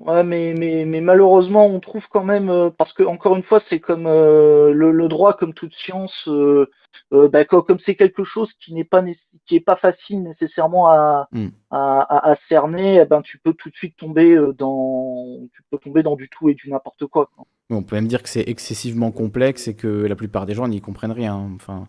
Ouais, 0.00 0.24
mais, 0.24 0.54
mais, 0.54 0.84
mais 0.84 1.00
malheureusement, 1.00 1.66
on 1.66 1.78
trouve 1.78 2.04
quand 2.10 2.24
même, 2.24 2.50
euh, 2.50 2.68
parce 2.70 2.92
que 2.92 3.04
encore 3.04 3.36
une 3.36 3.44
fois, 3.44 3.62
c'est 3.70 3.78
comme 3.78 4.06
euh, 4.06 4.72
le, 4.72 4.90
le 4.90 5.08
droit, 5.08 5.34
comme 5.34 5.54
toute 5.54 5.72
science, 5.74 6.12
euh, 6.28 6.66
bah, 7.12 7.44
co- 7.44 7.62
comme 7.62 7.78
c'est 7.86 7.94
quelque 7.94 8.24
chose 8.24 8.50
qui 8.60 8.74
n'est 8.74 8.84
pas 8.84 9.04
qui 9.46 9.56
est 9.56 9.60
pas 9.60 9.76
facile 9.76 10.22
nécessairement 10.24 10.88
à, 10.88 11.28
Mm. 11.32 11.48
à, 11.70 12.00
à, 12.00 12.32
à 12.32 12.36
cerner, 12.48 12.96
eh 13.00 13.04
ben 13.04 13.22
tu 13.22 13.38
peux 13.38 13.54
tout 13.54 13.70
de 13.70 13.74
suite 13.76 13.96
tomber 13.96 14.36
dans, 14.58 15.38
tu 15.54 15.62
peux 15.70 15.78
tomber 15.78 16.02
dans 16.02 16.16
du 16.16 16.28
tout 16.28 16.48
et 16.48 16.54
du 16.54 16.70
n'importe 16.70 17.06
quoi. 17.06 17.30
On 17.70 17.82
peut 17.82 17.96
même 17.96 18.08
dire 18.08 18.22
que 18.22 18.28
c'est 18.28 18.48
excessivement 18.48 19.10
complexe 19.10 19.68
et 19.68 19.74
que 19.74 19.88
la 19.88 20.16
plupart 20.16 20.44
des 20.46 20.54
gens 20.54 20.68
n'y 20.68 20.80
comprennent 20.80 21.12
rien. 21.12 21.34
Enfin, 21.54 21.88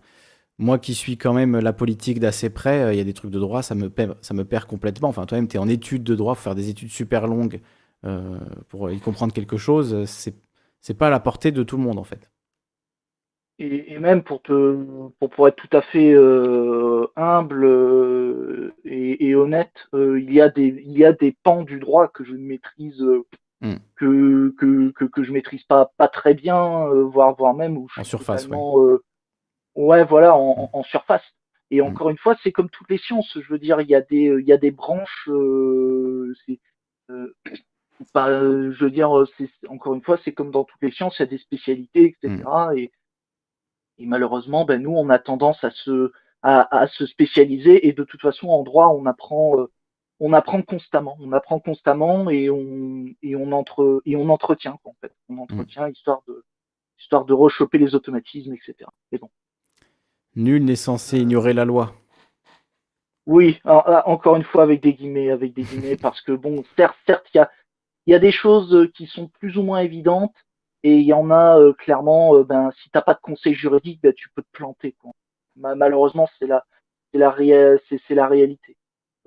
moi 0.60 0.80
qui 0.80 0.94
suis 0.96 1.18
quand 1.18 1.34
même 1.34 1.60
la 1.60 1.74
politique 1.74 2.20
d'assez 2.20 2.50
près, 2.50 2.96
il 2.96 2.98
y 2.98 3.02
a 3.02 3.04
des 3.06 3.14
trucs 3.14 3.32
de 3.32 3.40
droit, 3.40 3.64
ça 3.64 3.76
me 3.76 3.90
perd, 3.90 4.18
ça 4.22 4.34
me 4.34 4.46
perd 4.46 4.66
complètement. 4.66 5.10
Enfin, 5.10 5.26
toi-même, 5.26 5.48
tu 5.48 5.58
es 5.58 5.60
en 5.60 5.70
études 5.70 6.04
de 6.04 6.16
droit, 6.16 6.36
faut 6.36 6.44
faire 6.44 6.56
des 6.56 6.70
études 6.70 6.92
super 6.92 7.28
longues 7.28 7.62
pour 8.70 8.92
y 8.92 9.00
comprendre 9.00 9.34
quelque 9.34 9.58
chose. 9.58 10.06
C'est, 10.06 10.36
c'est 10.82 10.94
pas 10.98 11.08
à 11.08 11.12
la 11.12 11.20
portée 11.20 11.52
de 11.52 11.64
tout 11.64 11.78
le 11.78 11.84
monde, 11.84 12.00
en 12.00 12.04
fait. 12.04 12.32
Et, 13.58 13.94
et 13.94 14.00
même 14.00 14.24
pour 14.24 14.42
te, 14.42 14.84
pour, 15.20 15.30
pour 15.30 15.48
être 15.48 15.56
tout 15.56 15.78
à 15.78 15.82
fait 15.82 16.14
euh, 16.14 17.08
humble 17.16 17.64
euh, 17.66 18.74
et, 18.84 19.28
et 19.30 19.36
honnête, 19.36 19.74
euh, 19.94 20.20
il 20.20 20.34
y 20.34 20.42
a 20.42 20.50
des, 20.50 20.82
il 20.86 20.98
y 20.98 21.06
a 21.06 21.14
des 21.14 21.38
pans 21.44 21.64
du 21.64 21.80
droit 21.80 22.10
que 22.10 22.24
je 22.26 22.34
ne 22.34 22.46
maîtrise, 22.46 23.02
euh, 23.02 23.24
Mm. 23.62 23.76
que, 23.96 24.54
que, 24.60 24.92
que, 24.92 25.06
que 25.06 25.24
je 25.24 25.32
maîtrise 25.32 25.64
pas, 25.64 25.92
pas 25.98 26.10
très 26.10 26.34
bien, 26.34 26.88
euh, 26.90 27.04
voire, 27.04 27.36
voire 27.36 27.54
même 27.54 27.78
où 27.78 27.88
je 27.94 28.02
En 28.02 28.04
suis 28.04 28.10
surface, 28.10 28.48
ouais. 28.48 28.58
euh, 28.58 29.00
ouais, 29.76 30.04
voilà, 30.06 30.36
en, 30.36 30.84
surface. 30.84 31.24
Et 31.72 31.82
encore 31.82 32.10
une 32.10 32.18
fois, 32.18 32.36
c'est 32.44 32.52
comme 32.52 32.70
toutes 32.70 32.90
les 32.90 32.98
sciences. 32.98 33.38
Je 33.40 33.50
veux 33.52 33.60
dire, 33.60 33.82
il 33.82 33.90
y 33.90 33.96
a 33.96 34.02
des, 34.02 34.36
il 34.40 34.46
y 34.48 34.54
a 34.54 34.58
des 34.58 34.72
branches. 34.72 35.30
euh, 35.30 36.34
c'est, 36.46 36.60
pas, 38.14 38.30
euh, 38.30 38.72
je 38.74 38.86
veux 38.86 38.92
dire, 38.92 39.18
euh, 39.18 39.28
encore 39.70 39.94
une 39.94 40.02
fois, 40.02 40.18
c'est 40.24 40.34
comme 40.34 40.52
dans 40.52 40.64
toutes 40.64 40.82
les 40.82 40.92
sciences, 40.92 41.18
il 41.20 41.24
y 41.24 41.24
a 41.24 41.28
des 41.28 41.38
spécialités, 41.38 42.16
etc. 42.22 42.44
Et, 42.76 42.92
et 43.98 44.06
malheureusement, 44.06 44.66
ben, 44.66 44.82
nous, 44.82 44.92
on 44.92 45.10
a 45.10 45.20
tendance 45.20 45.64
à 45.64 45.72
se, 45.72 46.12
à, 46.42 46.78
à 46.78 46.88
se 46.88 47.06
spécialiser. 47.06 47.88
Et 47.88 47.94
de 47.94 48.04
toute 48.04 48.22
façon, 48.22 48.50
en 48.50 48.64
droit, 48.64 48.88
on 48.88 49.06
apprend, 49.06 49.60
euh, 49.60 49.72
on 50.20 50.34
apprend 50.34 50.62
constamment. 50.62 51.18
On 51.20 51.32
apprend 51.32 51.60
constamment 51.60 52.30
et 52.30 52.50
on, 52.50 53.06
et 53.22 53.36
on 53.36 53.52
entre, 53.52 54.02
et 54.06 54.16
on 54.16 54.30
entretient, 54.30 54.80
en 54.84 54.96
fait. 55.02 55.14
On 55.30 55.38
entretient 55.38 55.88
histoire 55.90 56.22
de, 56.28 56.44
histoire 57.00 57.26
de 57.26 57.34
rechoper 57.34 57.78
les 57.78 57.96
automatismes, 57.96 58.54
etc. 58.54 58.90
Et 59.12 59.18
bon. 59.18 59.30
Nul 60.36 60.66
n'est 60.66 60.76
censé 60.76 61.20
ignorer 61.20 61.54
la 61.54 61.66
loi. 61.66 61.94
Oui, 63.26 63.60
alors 63.64 64.04
encore 64.08 64.36
une 64.36 64.44
fois 64.44 64.62
avec 64.62 64.84
des 64.84 64.94
guillemets, 64.94 65.32
avec 65.32 65.54
des 65.54 65.64
guillemets, 65.64 65.98
parce 65.98 66.22
que 66.22 66.32
bon, 66.32 66.64
certes, 66.78 66.98
certes, 67.08 67.26
il 67.34 67.38
y 67.38 67.40
a, 67.40 67.50
il 68.06 68.12
y 68.12 68.16
a 68.16 68.20
des 68.20 68.32
choses 68.32 68.74
euh, 68.76 68.88
qui 68.88 69.08
sont 69.08 69.28
plus 69.30 69.58
ou 69.58 69.64
moins 69.64 69.80
évidentes, 69.80 70.36
et 70.84 70.98
il 70.98 71.06
y 71.06 71.14
en 71.14 71.32
a 71.32 71.60
euh, 71.60 71.74
clairement, 71.74 72.36
euh, 72.36 72.44
ben, 72.44 72.72
si 72.84 72.90
t'as 72.92 73.02
pas 73.02 73.14
de 73.16 73.20
conseil 73.22 73.54
juridique, 73.56 74.02
ben, 74.02 74.14
tu 74.14 74.30
peux 74.36 74.44
te 74.44 74.52
planter. 74.52 74.94
Quoi. 74.94 75.12
Ma- 75.56 75.76
malheureusement, 75.76 76.28
c'est 76.40 76.48
la, 76.48 76.66
c'est 77.12 77.18
la, 77.20 77.36
c'est, 77.90 78.00
c'est 78.08 78.16
la 78.16 78.28
réalité. 78.28 78.78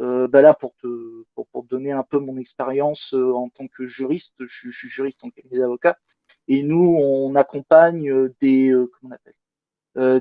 Euh, 0.01 0.29
ben 0.29 0.43
là, 0.43 0.55
pour 0.55 0.75
te, 0.77 1.25
pour, 1.35 1.49
pour 1.49 1.65
te 1.65 1.69
donner 1.71 1.91
un 1.93 2.05
peu 2.05 2.19
mon 2.21 2.37
expérience 2.39 3.13
euh, 3.15 3.33
en 3.35 3.49
tant 3.49 3.67
que 3.69 3.87
juriste, 3.89 4.33
je, 4.39 4.47
suis- 4.47 4.73
je 4.73 4.79
suis 4.79 4.89
juriste 4.91 5.19
en 5.25 5.31
cabinet 5.31 5.59
d'avocat, 5.59 5.99
et 6.49 6.63
nous, 6.63 6.97
on 7.01 7.35
accompagne 7.35 8.09
euh, 8.11 8.35
des, 8.41 8.73
comment 9.01 9.13
on 9.13 9.17
appelle 9.17 9.35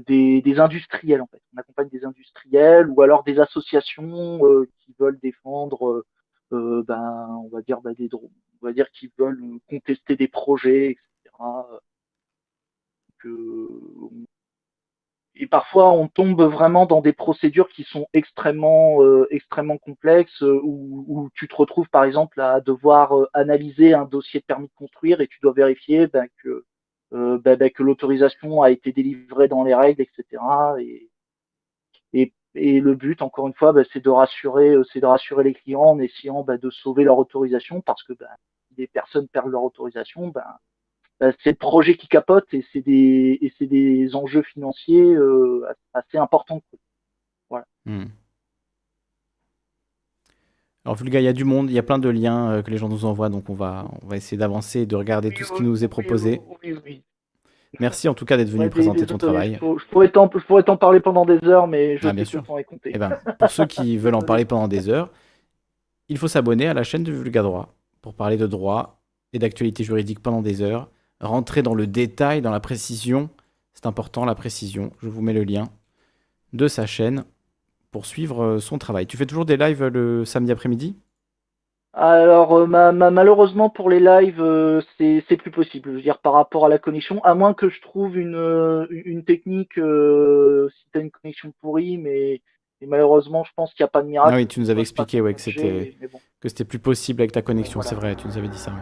des, 0.08 0.42
des 0.42 0.60
industriels 0.60 1.22
en 1.22 1.28
fait. 1.28 1.42
On 1.56 1.60
accompagne 1.60 1.90
des 1.90 2.04
industriels 2.06 2.90
ou 2.90 3.02
alors 3.02 3.24
des 3.24 3.40
associations 3.40 4.40
qui 4.80 4.96
veulent 5.00 5.20
défendre, 5.20 6.04
ben, 6.52 7.28
on 7.44 7.50
va 7.50 7.62
dire, 7.62 7.82
ben, 7.82 7.94
des 7.94 8.08
droits, 8.08 8.30
on 8.62 8.68
va 8.68 8.74
dire 8.74 8.90
qui 8.92 9.12
veulent 9.18 9.42
contester 9.70 10.16
des 10.16 10.28
projets, 10.28 10.92
etc. 10.92 11.32
Et 15.40 15.48
parfois 15.48 15.92
on 15.92 16.08
tombe 16.08 16.42
vraiment 16.42 16.86
dans 16.86 17.02
des 17.02 17.14
procédures 17.14 17.70
qui 17.70 17.84
sont 17.84 18.08
extrêmement 18.14 19.04
euh, 19.04 19.28
extrêmement 19.30 19.78
complexes 19.78 20.42
euh, 20.42 20.60
où, 20.64 21.30
tu 21.36 21.48
te 21.48 21.56
retrouves 21.56 21.90
par 21.90 22.04
exemple 22.06 22.42
à 22.42 22.60
devoir 22.62 23.16
euh, 23.16 23.28
analyser 23.34 23.94
un 23.94 24.06
dossier 24.06 24.40
de 24.40 24.46
permis 24.46 24.68
de 24.68 24.74
construire 24.76 25.22
et 25.22 25.28
tu 25.28 25.40
dois 25.42 25.54
vérifier 25.54 26.08
ben, 26.08 26.28
que 26.44 26.66
ben, 27.12 27.56
ben, 27.56 27.70
que 27.70 27.84
l'autorisation 27.84 28.62
a 28.62 28.72
été 28.72 28.92
délivrée 28.92 29.48
dans 29.48 29.64
les 29.64 29.76
règles, 29.76 30.02
etc. 30.02 30.42
Et, 30.80 31.10
et, 32.58 32.80
le 32.80 32.96
but, 32.96 33.22
encore 33.22 33.48
une 33.48 33.54
fois, 33.54 33.74
ben, 33.74 33.86
c'est 33.94 34.04
de 34.04 34.10
rassurer, 34.10 34.70
euh, 34.70 34.84
c'est 34.92 35.00
de 35.00 35.06
rassurer 35.06 35.44
les 35.44 35.54
clients 35.54 35.82
en 35.82 36.00
essayant 36.00 36.44
ben, 36.44 36.58
de 36.58 36.70
sauver 36.70 37.04
leur 37.04 37.18
autorisation, 37.18 37.82
parce 37.82 38.04
que 38.04 38.14
si 38.14 38.76
des 38.76 38.88
personnes 38.88 39.28
perdent 39.28 39.52
leur 39.52 39.64
autorisation, 39.64 40.28
bah, 40.28 40.58
c'est 41.20 41.52
le 41.52 41.56
projet 41.56 41.96
qui 41.96 42.08
capote 42.08 42.54
et 42.54 42.66
c'est 42.72 42.82
des, 42.82 43.38
et 43.42 43.54
c'est 43.58 43.66
des 43.66 44.16
enjeux 44.16 44.44
financiers 44.44 45.04
euh, 45.04 45.66
assez 45.94 46.18
importants. 46.18 46.62
Voilà. 47.50 47.66
Hmm. 47.86 48.06
Alors 50.86 50.96
Vulga, 50.96 51.20
il 51.20 51.24
y 51.24 51.28
a 51.28 51.34
du 51.34 51.44
monde, 51.44 51.70
il 51.70 51.74
y 51.74 51.80
a 51.80 51.84
plein 51.84 52.00
de 52.00 52.08
liens 52.08 52.52
euh, 52.52 52.62
que 52.62 52.72
les 52.72 52.78
gens 52.78 52.88
nous 52.88 53.04
envoient, 53.06 53.30
donc 53.30 53.50
on 53.50 53.56
va, 53.56 53.90
on 54.04 54.08
va 54.08 54.16
essayer 54.16 54.38
d'avancer 54.38 54.82
et 54.82 54.86
de 54.86 54.96
regarder 54.96 55.34
tout 55.34 55.44
ce 55.44 55.52
qui 55.54 55.64
nous 55.64 55.84
est 55.84 55.90
proposé. 55.90 56.40
Oui, 56.64 56.76
oui. 56.86 57.04
Merci 57.80 58.08
en 58.08 58.14
tout 58.14 58.26
cas 58.26 58.38
d'être 58.38 58.50
venu 58.50 58.64
Ouais, 58.64 58.70
présenter 58.70 59.06
ton 59.06 59.18
travail. 59.18 59.60
Je, 59.62 59.86
pourrais 59.92 60.10
t'en, 60.64 60.78
parler 60.78 61.00
pendant 61.00 61.26
des 61.26 61.44
heures, 61.44 61.68
mais 61.68 61.98
je 61.98 62.08
Ah, 62.08 62.14
bien 62.14 62.26
sûr. 62.26 62.44
est 62.58 62.64
compté. 62.64 62.92
Eh 62.94 62.98
ben, 62.98 63.18
pour 63.40 63.50
ceux 63.50 63.66
qui 63.66 63.98
veulent 63.98 64.16
en 64.16 64.22
parler 64.24 64.46
pendant 64.46 64.68
des 64.68 64.90
heures, 64.90 65.10
il 66.10 66.18
faut 66.18 66.28
s'abonner 66.28 66.68
à 66.68 66.74
la 66.74 66.84
chaîne 66.84 67.04
de 67.04 67.12
Vulga 67.12 67.42
Droit 67.42 67.74
pour 68.02 68.14
parler 68.14 68.38
de 68.38 68.48
droit 68.48 69.02
et 69.34 69.40
d'actualité 69.40 69.84
juridique 69.84 70.22
pendant 70.22 70.42
des 70.42 70.62
heures. 70.62 70.90
Rentrer 71.20 71.64
dans 71.64 71.74
le 71.74 71.88
détail, 71.88 72.42
dans 72.42 72.52
la 72.52 72.60
précision. 72.60 73.30
C'est 73.74 73.86
important, 73.86 74.26
la 74.26 74.36
précision. 74.36 74.92
Je 75.02 75.10
vous 75.10 75.22
mets 75.22 75.34
le 75.34 75.44
lien 75.44 75.66
de 76.54 76.68
sa 76.68 76.86
chaîne 76.86 77.26
pour 77.92 78.06
suivre 78.06 78.44
euh, 78.44 78.60
son 78.60 78.78
travail. 78.78 79.08
Tu 79.08 79.18
fais 79.18 79.26
toujours 79.26 79.46
des 79.46 79.58
lives 79.58 79.84
le 79.86 80.26
samedi 80.26 80.52
après-midi? 80.52 80.96
Alors, 82.00 82.54
euh, 82.56 82.68
ma- 82.68 82.92
ma- 82.92 83.10
malheureusement 83.10 83.72
pour 83.72 83.90
les 83.90 84.00
lives, 84.00 84.40
euh, 84.40 84.82
c'est 85.00 85.38
plus 85.38 85.50
possible. 85.50 85.90
Je 85.90 85.96
veux 85.96 86.02
dire, 86.02 86.20
par 86.20 86.34
rapport 86.34 86.66
à 86.66 86.70
la 86.70 86.78
connexion, 86.78 87.24
à 87.24 87.34
moins 87.34 87.56
que 87.56 87.70
je 87.70 87.82
trouve 87.82 88.18
une, 88.18 88.36
euh, 88.36 88.86
une 88.92 89.24
technique, 89.26 89.80
euh, 89.80 90.70
si 90.78 90.86
tu 90.94 91.00
as 91.00 91.02
une 91.02 91.10
connexion 91.10 91.52
pourrie, 91.60 91.98
mais, 91.98 92.42
mais 92.82 92.88
malheureusement, 92.88 93.44
je 93.44 93.52
pense 93.56 93.74
qu'il 93.74 93.84
n'y 93.84 93.88
a 93.88 93.92
pas 93.92 94.04
de 94.04 94.10
miracle. 94.10 94.32
Ah 94.32 94.38
oui, 94.38 94.46
tu 94.46 94.60
nous 94.60 94.70
avais 94.70 94.82
expliqué 94.82 95.22
ouais, 95.22 95.34
que 95.34 95.42
c'était 95.42 95.86
j'ai- 95.86 95.98
mais 96.00 96.08
bon. 96.08 96.20
que 96.40 96.50
c'était 96.50 96.66
plus 96.66 96.78
possible 96.78 97.22
avec 97.22 97.32
ta 97.32 97.42
connexion, 97.42 97.80
Voilà. 97.80 97.90
c'est 97.90 97.96
vrai, 97.96 98.16
tu 98.16 98.28
nous 98.28 98.38
avais 98.38 98.48
dit 98.48 98.60
ça. 98.60 98.72
ouais. 98.72 98.78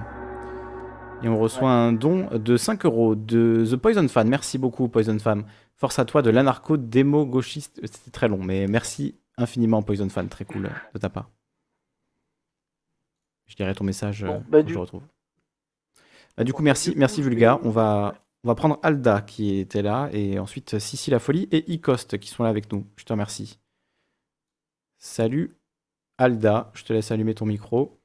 Et 1.23 1.29
on 1.29 1.39
reçoit 1.39 1.69
un 1.71 1.93
don 1.93 2.27
de 2.33 2.57
5 2.57 2.85
euros 2.85 3.15
de 3.15 3.63
The 3.71 3.77
Poison 3.77 4.05
Fan. 4.09 4.27
Merci 4.27 4.57
beaucoup, 4.57 4.89
Poison 4.89 5.17
Fan. 5.17 5.45
Force 5.77 5.97
à 5.99 6.03
toi 6.05 6.21
de 6.21 6.29
l'anarcho 6.29 6.75
démo 6.75 7.25
gauchiste. 7.25 7.79
C'était 7.85 8.11
très 8.11 8.27
long, 8.27 8.39
mais 8.43 8.67
merci 8.67 9.15
infiniment, 9.37 9.81
Poison 9.81 10.09
Fan. 10.09 10.27
Très 10.27 10.43
cool 10.43 10.69
de 10.93 10.99
ta 10.99 11.07
part. 11.09 11.29
Je 13.47 13.55
dirai 13.55 13.73
ton 13.75 13.83
message 13.83 14.23
euh, 14.23 14.27
Bon, 14.27 14.43
bah, 14.49 14.59
quand 14.59 14.63
du- 14.63 14.69
je 14.73 14.77
le 14.77 14.81
retrouve. 14.81 15.03
Bah, 16.37 16.43
du 16.43 16.53
coup, 16.53 16.63
merci, 16.63 16.93
merci 16.95 17.21
Vulga. 17.21 17.59
On 17.63 17.69
va, 17.69 18.15
on 18.43 18.47
va 18.47 18.55
prendre 18.55 18.79
Alda 18.83 19.21
qui 19.21 19.57
était 19.57 19.81
là, 19.81 20.09
et 20.11 20.37
ensuite 20.39 20.79
Sissi 20.79 21.09
la 21.11 21.19
Folie 21.19 21.47
et 21.51 21.71
Icost 21.71 22.17
qui 22.19 22.27
sont 22.29 22.43
là 22.43 22.49
avec 22.49 22.71
nous. 22.71 22.85
Je 22.97 23.05
te 23.05 23.13
remercie. 23.13 23.59
Salut 24.97 25.55
Alda, 26.17 26.71
je 26.73 26.83
te 26.83 26.93
laisse 26.93 27.11
allumer 27.11 27.35
ton 27.35 27.45
micro. 27.45 27.99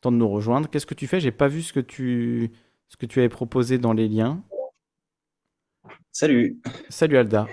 Temps 0.00 0.12
de 0.12 0.16
nous 0.16 0.28
rejoindre. 0.28 0.68
Qu'est-ce 0.70 0.86
que 0.86 0.94
tu 0.94 1.06
fais? 1.06 1.20
J'ai 1.20 1.32
pas 1.32 1.48
vu 1.48 1.62
ce 1.62 1.72
que 1.72 1.80
tu, 1.80 2.50
ce 2.88 2.96
que 2.96 3.06
tu 3.06 3.18
avais 3.18 3.28
proposé 3.28 3.78
dans 3.78 3.92
les 3.92 4.08
liens. 4.08 4.42
Salut. 6.12 6.60
Salut 6.88 7.16
Alda. 7.18 7.46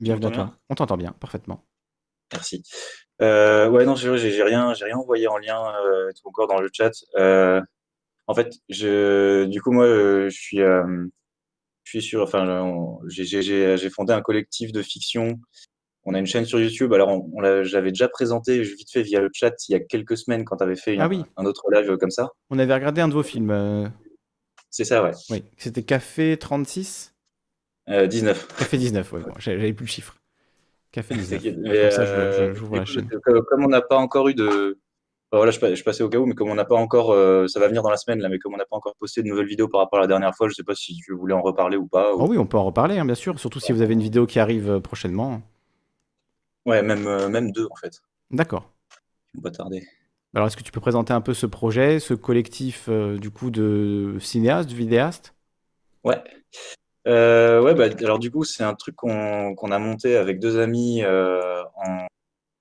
Bienvenue 0.00 0.26
à 0.26 0.30
toi. 0.30 0.56
On 0.68 0.74
t'entend 0.74 0.96
bien, 0.96 1.12
parfaitement. 1.12 1.64
Merci. 2.32 2.62
Euh, 3.22 3.68
ouais, 3.68 3.84
non, 3.84 3.96
c'est 3.96 4.08
vrai, 4.08 4.18
j'ai 4.18 4.42
rien, 4.42 4.72
j'ai 4.74 4.84
rien 4.86 4.96
envoyé 4.96 5.28
en 5.28 5.36
lien 5.38 5.60
euh, 5.84 6.10
tout 6.12 6.26
encore 6.28 6.46
dans 6.48 6.60
le 6.60 6.68
chat. 6.72 6.92
Euh, 7.18 7.60
en 8.26 8.34
fait, 8.34 8.54
je, 8.68 9.44
du 9.44 9.60
coup, 9.60 9.72
moi, 9.72 9.86
je 9.86 10.28
suis, 10.30 10.58
je 10.58 11.08
suis 11.84 12.02
sur, 12.02 12.22
enfin, 12.22 12.96
j'ai- 13.08 13.90
fondé 13.90 14.12
un 14.12 14.22
collectif 14.22 14.72
de 14.72 14.82
fiction. 14.82 15.38
On 16.04 16.14
a 16.14 16.18
une 16.18 16.26
chaîne 16.26 16.46
sur 16.46 16.58
YouTube. 16.58 16.92
Alors, 16.94 17.08
on, 17.10 17.30
on 17.34 17.62
j'avais 17.62 17.90
déjà 17.90 18.08
présenté 18.08 18.62
vite 18.62 18.90
fait 18.90 19.02
via 19.02 19.20
le 19.20 19.28
chat 19.34 19.52
il 19.68 19.72
y 19.72 19.74
a 19.74 19.80
quelques 19.80 20.16
semaines 20.16 20.44
quand 20.46 20.56
tu 20.56 20.64
avais 20.64 20.76
fait 20.76 20.96
Ah 20.98 21.04
un, 21.04 21.08
oui. 21.08 21.22
un 21.36 21.44
autre 21.44 21.64
live 21.70 21.96
comme 21.98 22.10
ça. 22.10 22.30
On 22.48 22.58
avait 22.58 22.72
regardé 22.72 23.02
un 23.02 23.08
de 23.08 23.12
vos 23.12 23.22
films. 23.22 23.92
C'est 24.70 24.84
ça, 24.84 25.02
ouais. 25.02 25.10
Oui, 25.28 25.44
c'était 25.58 25.82
Café 25.82 26.38
36 26.38 27.12
Euh, 27.88 28.06
19. 28.06 28.46
Café 28.56 28.78
19, 28.78 29.12
ouais, 29.12 29.20
bon, 29.20 29.32
j'avais 29.38 29.72
plus 29.74 29.84
le 29.84 29.90
chiffre. 29.90 30.16
Café 30.92 31.14
19. 31.14 31.30
T'inquiète. 31.38 31.54
Comme 31.54 31.62
Mais, 31.64 31.90
ça, 31.90 32.04
je- 32.04 32.10
euh. 32.12 33.42
Comme, 33.48 33.64
on 33.64 33.68
n'a 33.68 33.80
pas 33.80 33.96
encore 33.96 34.28
eu 34.28 34.34
de. 34.34 34.78
voilà, 35.32 35.50
je, 35.52 35.60
pa- 35.60 35.74
je 35.74 35.82
passais 35.84 36.02
au 36.02 36.08
cas 36.08 36.18
où, 36.18 36.26
mais 36.26 36.34
comme 36.34 36.48
on 36.50 36.54
n'a 36.54 36.64
pas 36.64 36.74
encore. 36.76 37.12
euh, 37.12 37.46
ça 37.46 37.60
va 37.60 37.68
venir 37.68 37.82
dans 37.82 37.90
la 37.90 37.96
semaine, 37.96 38.18
là, 38.20 38.28
mais 38.28 38.38
comme 38.38 38.54
on 38.54 38.56
n'a 38.56 38.64
pas 38.66 38.76
encore 38.76 38.96
posté 38.96 39.22
de 39.22 39.28
nouvelles 39.28 39.46
vidéos 39.46 39.68
par 39.68 39.80
rapport 39.80 39.98
à 40.00 40.02
la 40.02 40.08
dernière 40.08 40.34
fois, 40.34 40.48
je 40.48 40.54
sais 40.54 40.64
pas 40.64 40.74
si 40.74 40.96
tu 40.96 41.12
voulais 41.14 41.34
en 41.34 41.42
reparler 41.42 41.76
ou 41.76 41.86
pas. 41.86 42.12
ou- 42.14 42.22
Oh 42.22 42.26
oui, 42.28 42.38
on 42.38 42.46
peut 42.46 42.58
en 42.58 42.64
reparler, 42.64 42.98
hein, 42.98 43.04
bien 43.04 43.14
sûr. 43.14 43.38
Surtout 43.38 43.60
si 43.60 43.72
vous 43.72 43.82
avez 43.82 43.94
une 43.94 44.02
vidéo 44.02 44.26
qui 44.26 44.40
arrive 44.40 44.68
euh, 44.70 44.80
prochainement. 44.80 45.40
Ouais, 46.66 46.82
même, 46.82 47.06
euh, 47.06 47.28
même 47.28 47.52
deux, 47.52 47.66
en 47.70 47.76
fait. 47.76 48.00
D'accord. 48.30 48.68
Vont 49.34 49.42
pas 49.42 49.50
tarder. 49.50 49.82
Alors, 50.34 50.46
est-ce 50.46 50.56
que 50.56 50.62
tu 50.62 50.70
peux 50.72 50.80
présenter 50.80 51.12
un 51.12 51.20
peu 51.20 51.34
ce 51.34 51.46
projet, 51.46 51.98
ce 52.00 52.14
collectif 52.14 52.86
euh, 52.88 53.16
du 53.18 53.30
coup 53.30 53.50
de 53.50 54.16
cinéastes, 54.20 54.68
de 54.70 54.74
vidéastes 54.74 55.34
Ouais. 56.04 56.22
Euh, 57.06 57.62
ouais, 57.62 57.74
bah, 57.74 57.86
alors 58.02 58.18
du 58.18 58.30
coup, 58.30 58.44
c'est 58.44 58.62
un 58.62 58.74
truc 58.74 58.94
qu'on 58.96 59.70
a 59.72 59.78
monté 59.78 60.16
avec 60.16 60.38
deux 60.38 60.58
amis. 60.58 61.02
euh, 61.02 61.62
en... 61.76 62.02
en 62.02 62.06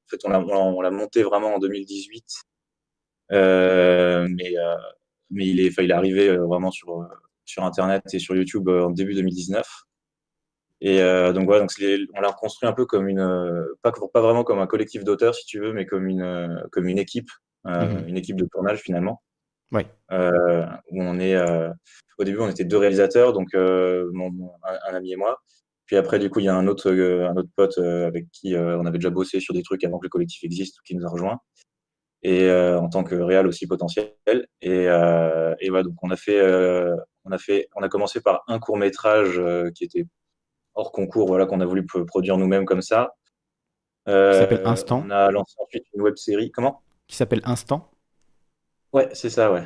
fait, 0.10 0.20
on 0.26 0.30
l'a 0.30 0.40
on 0.40 0.82
l'a 0.82 0.92
monté 0.92 1.24
vraiment 1.24 1.56
en 1.56 1.60
2018. 1.60 2.26
Euh, 3.32 4.28
mais, 4.32 4.58
euh, 4.58 4.76
mais 5.30 5.46
il 5.48 5.60
est, 5.60 5.74
il 5.78 5.92
est 5.92 5.94
arrivé 5.94 6.30
euh, 6.30 6.46
vraiment 6.46 6.72
sur, 6.72 7.08
sur 7.46 7.64
Internet 7.64 8.04
et 8.14 8.20
sur 8.20 8.36
YouTube 8.36 8.70
en 8.70 8.90
début 8.92 9.14
2019. 9.14 9.68
Et 10.82 11.02
euh, 11.02 11.34
donc 11.34 11.46
voilà, 11.46 11.62
donc 11.62 11.78
les- 11.78 12.08
on 12.16 12.22
l'a 12.22 12.30
reconstruit 12.30 12.68
un 12.70 12.74
peu 12.74 12.86
comme 12.86 13.10
une, 13.10 13.66
pas, 13.82 13.92
pas 14.14 14.22
vraiment 14.22 14.44
comme 14.46 14.60
un 14.60 14.68
collectif 14.68 15.04
d'auteurs 15.04 15.36
si 15.36 15.46
tu 15.46 15.60
veux, 15.60 15.74
mais 15.74 15.86
comme 15.86 16.08
une, 16.08 16.64
comme 16.72 16.88
une 16.88 17.00
équipe, 17.00 17.30
Mhm. 17.66 18.08
une 18.08 18.18
équipe 18.18 18.38
de 18.38 18.46
tournage 18.46 18.80
finalement 18.80 19.22
Ouais. 19.72 19.86
euh, 20.12 20.66
où 20.92 21.04
on 21.04 21.20
est 21.20 21.36
euh, 21.36 21.70
au 22.18 22.24
début 22.24 22.40
on 22.40 22.50
était 22.50 22.64
deux 22.64 22.78
réalisateurs 22.78 23.34
donc 23.34 23.54
euh, 23.54 24.10
mon, 24.14 24.32
un, 24.64 24.92
un 24.92 24.96
ami 24.96 25.12
et 25.12 25.16
moi 25.16 25.40
puis 25.86 25.96
après 25.96 26.18
du 26.18 26.30
coup 26.32 26.40
il 26.40 26.46
y 26.46 26.50
a 26.50 26.56
un 26.56 26.66
autre 26.68 26.92
un 26.92 27.36
autre 27.38 27.50
pote 27.56 27.78
avec 27.78 28.26
qui 28.32 28.56
on 28.58 28.86
avait 28.88 28.98
déjà 28.98 29.12
bossé 29.12 29.40
sur 29.40 29.54
des 29.54 29.62
trucs 29.62 29.84
avant 29.84 30.00
que 30.00 30.06
le 30.06 30.10
collectif 30.10 30.44
existe 30.44 30.78
qui 30.86 30.96
nous 30.96 31.06
a 31.06 31.10
rejoint 31.10 31.40
et 32.24 32.50
euh, 32.50 32.80
en 32.80 32.90
tant 32.90 33.04
que 33.04 33.16
réal 33.16 33.46
aussi 33.48 33.68
potentiel 33.68 34.12
et, 34.28 34.88
euh, 34.88 35.54
et 35.60 35.70
voilà 35.70 35.84
donc 35.84 35.94
on 36.04 36.10
a 36.10 36.18
fait 36.18 36.40
euh, 36.40 36.96
on 37.26 37.32
a 37.32 37.38
fait 37.38 37.70
on 37.76 37.82
a 37.84 37.90
commencé 37.90 38.22
par 38.22 38.42
un 38.48 38.58
court 38.60 38.78
métrage 38.78 39.40
qui 39.76 39.84
était 39.84 40.06
hors 40.74 40.92
concours 40.92 41.28
voilà 41.28 41.46
qu'on 41.46 41.62
a 41.62 41.66
voulu 41.66 41.86
produire 41.86 42.38
nous-mêmes 42.38 42.66
comme 42.66 42.82
ça 42.82 43.12
Qui 44.08 44.12
s'appelle 44.14 44.64
Instant. 44.66 45.04
on 45.06 45.12
a 45.12 45.30
lancé 45.32 45.56
ensuite 45.60 45.84
une 45.94 46.02
web 46.02 46.16
série 46.18 46.50
comment? 46.52 46.82
Qui 47.08 47.16
s'appelle 47.16 47.42
Instant. 47.44 47.90
Ouais, 48.94 49.10
c'est 49.14 49.30
ça, 49.30 49.52
ouais. 49.52 49.64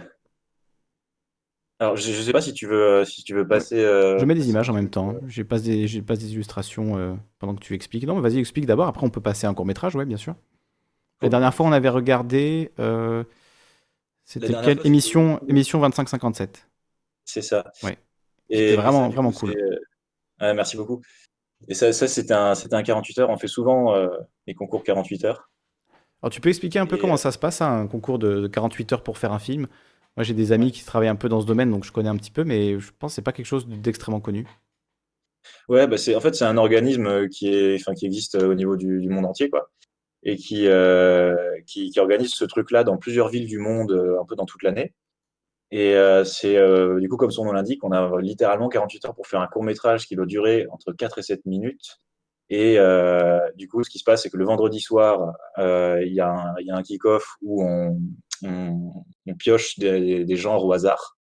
Alors, 1.80 1.98
je, 1.98 2.12
je 2.12 2.22
sais 2.22 2.32
pas 2.32 2.42
si 2.42 2.54
tu 2.54 2.68
veux, 2.68 3.04
si 3.04 3.24
tu 3.24 3.34
veux 3.34 3.48
passer. 3.48 3.80
euh, 3.80 4.18
Je 4.20 4.26
mets 4.26 4.36
des 4.36 4.50
images 4.50 4.70
en 4.70 4.74
même 4.74 4.90
temps. 4.90 5.16
Je 5.28 5.42
passe 5.44 5.64
des, 5.64 5.88
je 5.88 6.00
passe 6.00 6.20
des 6.20 6.34
illustrations 6.34 6.98
euh, 6.98 7.14
pendant 7.40 7.56
que 7.56 7.60
tu 7.62 7.74
expliques. 7.74 8.06
Non, 8.06 8.16
mais 8.16 8.22
vas-y, 8.22 8.40
explique 8.40 8.66
d'abord. 8.66 8.88
Après, 8.88 9.06
on 9.06 9.10
peut 9.10 9.22
passer 9.22 9.48
à 9.48 9.50
un 9.50 9.54
court 9.54 9.66
métrage, 9.66 9.96
ouais, 9.96 10.06
bien 10.06 10.18
sûr. 10.18 10.36
La 11.22 11.30
dernière 11.30 11.54
fois, 11.54 11.66
on 11.66 11.72
avait 11.72 11.90
regardé. 11.90 12.72
euh, 12.80 13.24
C'était 14.24 14.54
quelle 14.62 14.76
fois, 14.76 14.86
émission 14.86 15.40
Émission 15.48 15.80
2557. 15.80 16.70
C'est 17.26 17.42
ça. 17.42 17.72
Ouais. 17.84 17.98
C'était 18.50 18.76
vraiment, 18.76 19.10
ça, 19.10 19.16
vraiment 19.16 19.32
coup, 19.32 19.40
cool. 19.48 19.54
c'est, 19.54 20.46
ouais, 20.46 20.54
merci 20.54 20.78
beaucoup. 20.78 21.02
Et 21.68 21.74
ça, 21.74 21.94
ça 21.94 22.08
c'était 22.08 22.34
un, 22.34 22.56
c'était 22.56 22.76
un 22.76 22.84
48 22.84 23.20
heures. 23.20 23.30
On 23.30 23.38
fait 23.38 23.48
souvent 23.48 23.96
les 24.48 24.56
concours 24.56 24.84
48 24.84 25.26
heures. 25.26 25.50
Alors, 26.24 26.32
tu 26.32 26.42
peux 26.42 26.50
expliquer 26.50 26.80
un 26.80 26.86
peu 26.88 26.96
Et, 26.96 27.00
comment 27.00 27.14
euh, 27.14 27.18
ça 27.18 27.32
se 27.32 27.38
passe, 27.38 27.62
hein, 27.62 27.82
un 27.82 27.88
concours 27.88 28.18
de, 28.18 28.40
de 28.42 28.48
48 28.48 28.94
heures 28.94 29.04
pour 29.04 29.18
faire 29.18 29.32
un 29.32 29.40
film? 29.40 29.68
Moi, 30.18 30.24
j'ai 30.24 30.34
des 30.34 30.52
amis 30.52 30.72
qui 30.72 30.84
travaillent 30.84 31.10
un 31.10 31.16
peu 31.16 31.30
dans 31.30 31.42
ce 31.42 31.46
domaine, 31.46 31.70
donc 31.70 31.84
je 31.84 31.92
connais 31.92 32.10
un 32.10 32.18
petit 32.18 32.32
peu, 32.32 32.44
mais 32.44 32.80
je 32.80 32.92
pense 32.98 33.12
que 33.12 33.16
c'est 33.16 33.22
pas 33.22 33.34
quelque 33.34 33.46
chose 33.46 33.68
d'extrêmement 33.68 34.22
connu. 34.22 34.48
Ouais, 35.68 35.88
bah 35.88 35.98
c'est, 35.98 36.16
en 36.16 36.22
fait, 36.22 36.34
c'est 36.36 36.46
un 36.46 36.58
organisme 36.58 37.08
euh, 37.08 37.28
qui 37.28 37.50
est, 37.50 37.76
enfin, 37.76 37.94
qui 37.94 38.06
existe 38.06 38.36
euh, 38.36 38.52
au 38.52 38.54
niveau 38.54 38.78
du, 38.78 39.02
du 39.02 39.10
monde 39.10 39.26
entier, 39.26 39.50
quoi. 39.50 39.70
Et 40.24 40.38
qui, 40.38 40.68
euh, 40.68 41.36
qui, 41.68 41.90
qui 41.90 42.00
organise 42.00 42.34
ce 42.34 42.46
truc-là 42.46 42.86
dans 42.86 42.98
plusieurs 42.98 43.28
villes 43.28 43.48
du 43.48 43.60
monde, 43.60 43.92
un 43.92 44.26
peu 44.26 44.36
dans 44.36 44.46
toute 44.46 44.64
l'année. 44.64 44.94
Et 45.74 45.96
euh, 45.96 46.24
c'est, 46.24 46.56
euh, 46.56 47.00
du 47.00 47.10
coup, 47.10 47.18
comme 47.18 47.32
son 47.32 47.46
nom 47.46 47.52
l'indique, 47.52 47.84
on 47.84 47.92
a 47.92 48.22
littéralement 48.22 48.70
48 48.70 49.06
heures 49.06 49.16
pour 49.16 49.26
faire 49.26 49.42
un 49.42 49.48
court-métrage 49.48 50.06
qui 50.06 50.16
doit 50.16 50.28
durer 50.28 50.68
entre 50.70 50.94
4 50.94 51.18
et 51.18 51.24
7 51.24 51.48
minutes. 51.48 52.00
Et 52.50 52.78
euh, 52.78 53.40
du 53.56 53.68
coup, 53.68 53.84
ce 53.84 53.90
qui 53.90 54.00
se 54.00 54.04
passe, 54.04 54.24
c'est 54.24 54.30
que 54.30 54.38
le 54.38 54.46
vendredi 54.46 54.80
soir, 54.80 55.34
euh, 55.58 56.04
il 56.06 56.14
y 56.14 56.20
a 56.20 56.30
un, 56.30 56.54
il 56.60 56.68
y 56.68 56.72
a 56.72 56.76
un 56.76 56.84
kick-off 56.84 57.36
où 57.42 57.64
on, 57.64 58.00
on, 58.44 59.06
on 59.26 59.36
pioche 59.36 59.80
des, 59.80 60.26
des 60.26 60.36
genres 60.36 60.64
au 60.66 60.72
hasard. 60.74 61.18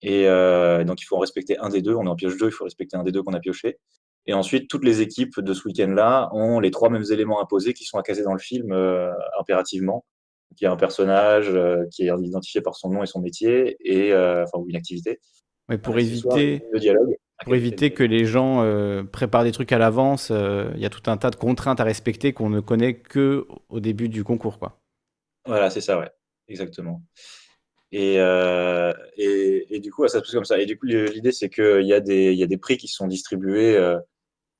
Et 0.00 0.28
euh, 0.28 0.84
donc, 0.84 1.02
il 1.02 1.04
faut 1.04 1.16
en 1.16 1.20
respecter 1.20 1.58
un 1.58 1.68
des 1.68 1.82
deux. 1.82 1.94
On 1.94 2.06
en 2.06 2.14
pioche 2.14 2.36
deux, 2.38 2.46
il 2.46 2.52
faut 2.52 2.64
respecter 2.64 2.96
un 2.96 3.02
des 3.02 3.12
deux 3.12 3.22
qu'on 3.22 3.34
a 3.34 3.40
pioché. 3.40 3.78
Et 4.26 4.34
ensuite, 4.34 4.68
toutes 4.68 4.84
les 4.84 5.00
équipes 5.00 5.40
de 5.40 5.54
ce 5.54 5.66
week-end-là 5.66 6.28
ont 6.32 6.60
les 6.60 6.70
trois 6.70 6.90
mêmes 6.90 7.04
éléments 7.10 7.40
imposés 7.40 7.72
qui 7.72 7.84
sont 7.84 7.98
à 7.98 8.02
caser 8.02 8.22
dans 8.22 8.34
le 8.34 8.38
film 8.38 8.72
euh, 8.72 9.10
impérativement. 9.40 10.04
Il 10.60 10.64
y 10.64 10.66
a 10.66 10.72
un 10.72 10.76
personnage 10.76 11.50
euh, 11.50 11.84
qui 11.90 12.06
est 12.06 12.12
identifié 12.22 12.60
par 12.60 12.76
son 12.76 12.90
nom 12.90 13.02
et 13.02 13.06
son 13.06 13.20
métier, 13.20 13.76
et, 13.80 14.12
euh, 14.12 14.44
enfin, 14.44 14.58
ou 14.58 14.68
une 14.68 14.76
activité. 14.76 15.20
Ouais, 15.68 15.78
pour 15.78 15.98
éviter, 15.98 16.62
le 16.72 16.78
dialogue. 16.78 17.16
Pour 17.44 17.54
éviter 17.54 17.92
que 17.92 18.02
les 18.02 18.24
gens 18.26 18.62
euh, 18.62 19.02
préparent 19.04 19.44
des 19.44 19.52
trucs 19.52 19.72
à 19.72 19.78
l'avance, 19.78 20.30
euh, 20.30 20.70
il 20.74 20.80
y 20.80 20.86
a 20.86 20.90
tout 20.90 21.08
un 21.10 21.16
tas 21.16 21.30
de 21.30 21.36
contraintes 21.36 21.80
à 21.80 21.84
respecter 21.84 22.32
qu'on 22.32 22.50
ne 22.50 22.60
connaît 22.60 22.94
que 22.94 23.46
au 23.68 23.80
début 23.80 24.08
du 24.08 24.24
concours, 24.24 24.58
quoi. 24.58 24.80
Voilà, 25.46 25.70
c'est 25.70 25.80
ça, 25.80 25.98
ouais, 25.98 26.10
exactement. 26.48 27.02
Et, 27.92 28.16
euh, 28.20 28.92
et, 29.16 29.66
et 29.76 29.80
du 29.80 29.92
coup, 29.92 30.08
ça 30.08 30.18
se 30.18 30.24
passe 30.24 30.32
comme 30.32 30.44
ça. 30.44 30.60
Et 30.60 30.66
du 30.66 30.78
coup, 30.78 30.86
l'idée, 30.86 31.32
c'est 31.32 31.50
qu'il 31.50 31.86
y, 31.86 31.94
a 31.94 32.00
des- 32.00 32.34
y 32.34 32.42
a 32.42 32.46
des 32.46 32.58
prix 32.58 32.76
qui 32.78 32.88
sont 32.88 33.06
distribués 33.08 33.78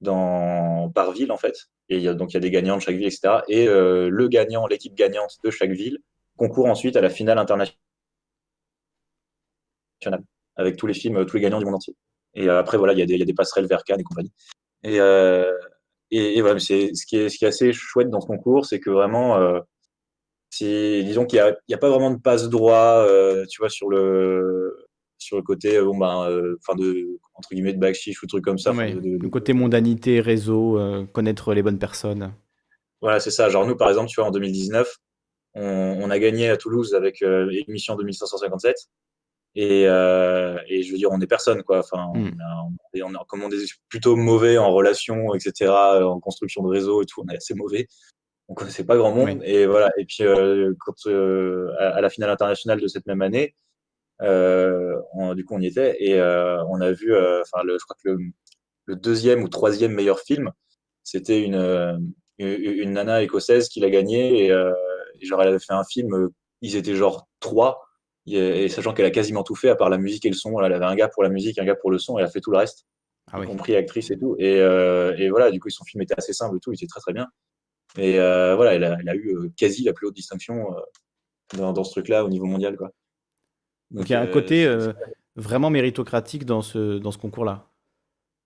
dans, 0.02 0.90
par 0.94 1.12
ville, 1.12 1.32
en 1.32 1.38
fait. 1.38 1.68
Et 1.90 1.96
il 1.98 2.02
y 2.02 2.08
a, 2.08 2.14
donc, 2.14 2.32
il 2.32 2.34
y 2.36 2.38
a 2.38 2.40
des 2.40 2.50
gagnants 2.52 2.76
de 2.78 2.82
chaque 2.82 2.96
ville, 2.96 3.06
etc. 3.08 3.44
Et 3.48 3.66
le 3.66 4.28
gagnant, 4.28 4.66
l'équipe 4.68 4.94
gagnante 4.96 5.38
de 5.44 5.50
chaque 5.50 5.72
ville, 5.72 5.98
concourt 6.38 6.66
ensuite 6.66 6.96
à 6.96 7.02
la 7.02 7.10
finale 7.10 7.38
internationale 7.38 7.76
avec 10.56 10.76
tous 10.76 10.86
les 10.86 10.94
films, 10.94 11.24
tous 11.26 11.36
les 11.36 11.42
gagnants 11.42 11.58
du 11.60 11.64
monde 11.64 11.76
entier. 11.76 11.94
Et 12.38 12.48
euh, 12.48 12.58
après, 12.60 12.78
voilà, 12.78 12.92
il 12.92 12.98
y, 13.00 13.02
a 13.02 13.06
des- 13.06 13.14
il 13.14 13.18
y 13.18 13.22
a 13.22 13.26
des 13.26 13.34
passerelles 13.34 13.66
vers 13.66 13.82
Cannes 13.84 14.00
et 14.00 14.04
compagnie. 14.04 14.32
Et, 14.84 15.00
euh, 15.00 15.52
et, 16.12 16.38
et 16.38 16.40
voilà, 16.40 16.58
c'est 16.60 16.94
ce 16.94 17.04
qui 17.04 17.16
est, 17.16 17.28
ce 17.28 17.36
qui 17.36 17.44
est 17.44 17.48
assez 17.48 17.72
chouette 17.72 18.10
dans 18.10 18.20
ce 18.20 18.26
concours, 18.26 18.64
c'est 18.64 18.78
que 18.78 18.90
vraiment, 18.90 19.36
euh, 19.38 19.58
disons 20.60 21.26
qu'il 21.26 21.42
n'y 21.68 21.74
a, 21.74 21.78
pas 21.78 21.90
vraiment 21.90 22.10
de 22.12 22.20
passe 22.20 22.48
droit, 22.48 23.04
euh, 23.06 23.44
tu 23.50 23.60
vois, 23.60 23.68
sur 23.68 23.88
le, 23.90 24.86
sur 25.18 25.36
le 25.36 25.42
côté, 25.42 25.80
bon, 25.80 25.98
ben, 25.98 26.30
euh, 26.30 26.56
de, 26.76 27.18
entre 27.34 27.48
guillemets, 27.50 27.72
de 27.72 27.80
backchiche 27.80 28.22
ou 28.22 28.26
trucs 28.26 28.44
comme 28.44 28.58
ça. 28.58 28.72
Ouais, 28.72 28.92
de- 28.94 29.00
de- 29.00 29.18
Le 29.20 29.28
côté 29.28 29.52
mondanité, 29.52 30.20
réseau, 30.20 30.78
connaître 31.12 31.52
les 31.54 31.62
bonnes 31.62 31.78
personnes. 31.80 32.32
Voilà, 33.00 33.18
c'est 33.20 33.30
ça. 33.32 33.48
Genre, 33.48 33.66
nous, 33.66 33.76
par 33.76 33.88
exemple, 33.88 34.08
tu 34.08 34.20
vois, 34.20 34.28
en 34.28 34.32
2019, 34.32 34.96
on, 35.54 35.62
on 35.64 36.10
a 36.10 36.18
gagné 36.20 36.48
à 36.48 36.56
Toulouse 36.56 36.94
avec 36.94 37.20
l'émission 37.20 37.96
2557. 37.96 38.76
Et, 39.60 39.88
euh, 39.88 40.56
et 40.68 40.84
je 40.84 40.92
veux 40.92 40.98
dire, 40.98 41.10
on 41.10 41.20
est 41.20 41.26
personne, 41.26 41.64
quoi. 41.64 41.80
Enfin, 41.80 42.06
on, 42.14 42.18
Mm. 42.18 42.40
a- 42.40 42.62
on 42.62 42.96
est, 42.96 43.02
on 43.02 43.12
comme 43.26 43.42
on 43.42 43.50
est 43.50 43.64
plutôt 43.88 44.14
mauvais 44.14 44.56
en 44.56 44.70
relations, 44.72 45.34
etc., 45.34 45.72
en 46.04 46.20
construction 46.20 46.62
de 46.62 46.68
réseau 46.68 47.02
et 47.02 47.06
tout, 47.06 47.22
on 47.26 47.28
est 47.32 47.36
assez 47.36 47.54
mauvais. 47.54 47.88
On 48.48 48.54
connaissait 48.54 48.84
pas 48.84 48.96
grand 48.96 49.10
monde. 49.12 49.40
Et 49.44 49.66
voilà. 49.66 49.90
Et 49.98 50.04
puis, 50.04 50.22
euh, 50.22 50.72
quand, 50.78 50.94
euh, 51.06 51.72
à, 51.80 51.88
à 51.96 52.00
la 52.00 52.08
finale 52.08 52.30
internationale 52.30 52.80
de 52.80 52.86
cette 52.86 53.06
même 53.06 53.20
année, 53.20 53.56
euh, 54.22 54.96
on- 55.12 55.34
du 55.34 55.44
coup, 55.44 55.54
on 55.56 55.60
y 55.60 55.66
était 55.66 55.96
et 56.04 56.20
euh, 56.20 56.62
on 56.66 56.80
a 56.80 56.92
vu, 56.92 57.12
euh, 57.12 57.42
enfin, 57.42 57.62
je 57.66 57.84
crois 57.84 57.96
que 58.04 58.10
le, 58.10 58.18
le 58.86 58.94
deuxième 58.96 59.42
ou 59.42 59.48
troisième 59.48 59.92
meilleur 59.92 60.20
film, 60.20 60.52
c'était 61.02 61.42
une, 61.42 61.56
euh, 61.56 61.96
une, 62.38 62.48
une 62.48 62.92
nana 62.92 63.22
écossaise 63.22 63.68
qui 63.68 63.80
l'a 63.80 63.90
gagné 63.90 64.44
et, 64.46 64.52
euh, 64.52 64.72
et 65.20 65.26
genre 65.26 65.42
elle 65.42 65.48
avait 65.48 65.58
fait 65.58 65.72
un 65.74 65.84
film, 65.84 66.14
euh, 66.14 66.28
ils 66.62 66.76
étaient 66.76 66.94
genre 66.94 67.26
trois 67.40 67.87
et, 68.36 68.68
sachant 68.68 68.92
qu'elle 68.94 69.06
a 69.06 69.10
quasiment 69.10 69.42
tout 69.42 69.54
fait 69.54 69.68
à 69.68 69.76
part 69.76 69.90
la 69.90 69.98
musique 69.98 70.24
et 70.24 70.28
le 70.30 70.34
son, 70.34 70.60
elle 70.60 70.72
avait 70.72 70.84
un 70.84 70.94
gars 70.94 71.08
pour 71.08 71.22
la 71.22 71.28
musique, 71.28 71.58
un 71.58 71.64
gars 71.64 71.74
pour 71.76 71.90
le 71.90 71.98
son, 71.98 72.18
et 72.18 72.20
elle 72.20 72.26
a 72.26 72.30
fait 72.30 72.40
tout 72.40 72.50
le 72.50 72.58
reste, 72.58 72.86
Ah 73.32 73.38
y 73.38 73.40
oui. 73.40 73.46
compris 73.46 73.76
actrice 73.76 74.10
et 74.10 74.18
tout. 74.18 74.36
Et, 74.38 74.60
euh, 74.60 75.14
et 75.16 75.30
voilà, 75.30 75.50
du 75.50 75.60
coup 75.60 75.70
son 75.70 75.84
film 75.84 76.02
était 76.02 76.14
assez 76.16 76.32
simple 76.32 76.56
et 76.56 76.60
tout, 76.60 76.72
il 76.72 76.76
était 76.76 76.86
très 76.86 77.00
très 77.00 77.12
bien. 77.12 77.26
Et 77.96 78.18
euh, 78.18 78.54
voilà, 78.56 78.74
elle 78.74 78.84
a, 78.84 78.96
elle 79.00 79.08
a 79.08 79.14
eu 79.14 79.34
euh, 79.36 79.48
quasi 79.56 79.84
la 79.84 79.92
plus 79.92 80.06
haute 80.06 80.14
distinction 80.14 80.66
dans, 81.56 81.72
dans 81.72 81.84
ce 81.84 81.92
truc-là 81.92 82.24
au 82.24 82.28
niveau 82.28 82.46
mondial, 82.46 82.76
quoi. 82.76 82.90
Donc 83.90 84.08
il 84.10 84.12
y 84.12 84.16
a 84.16 84.20
un 84.20 84.26
côté 84.26 84.68
vraiment 85.36 85.70
méritocratique 85.70 86.44
dans 86.44 86.62
ce, 86.62 86.98
dans 86.98 87.10
ce 87.12 87.18
concours-là. 87.18 87.64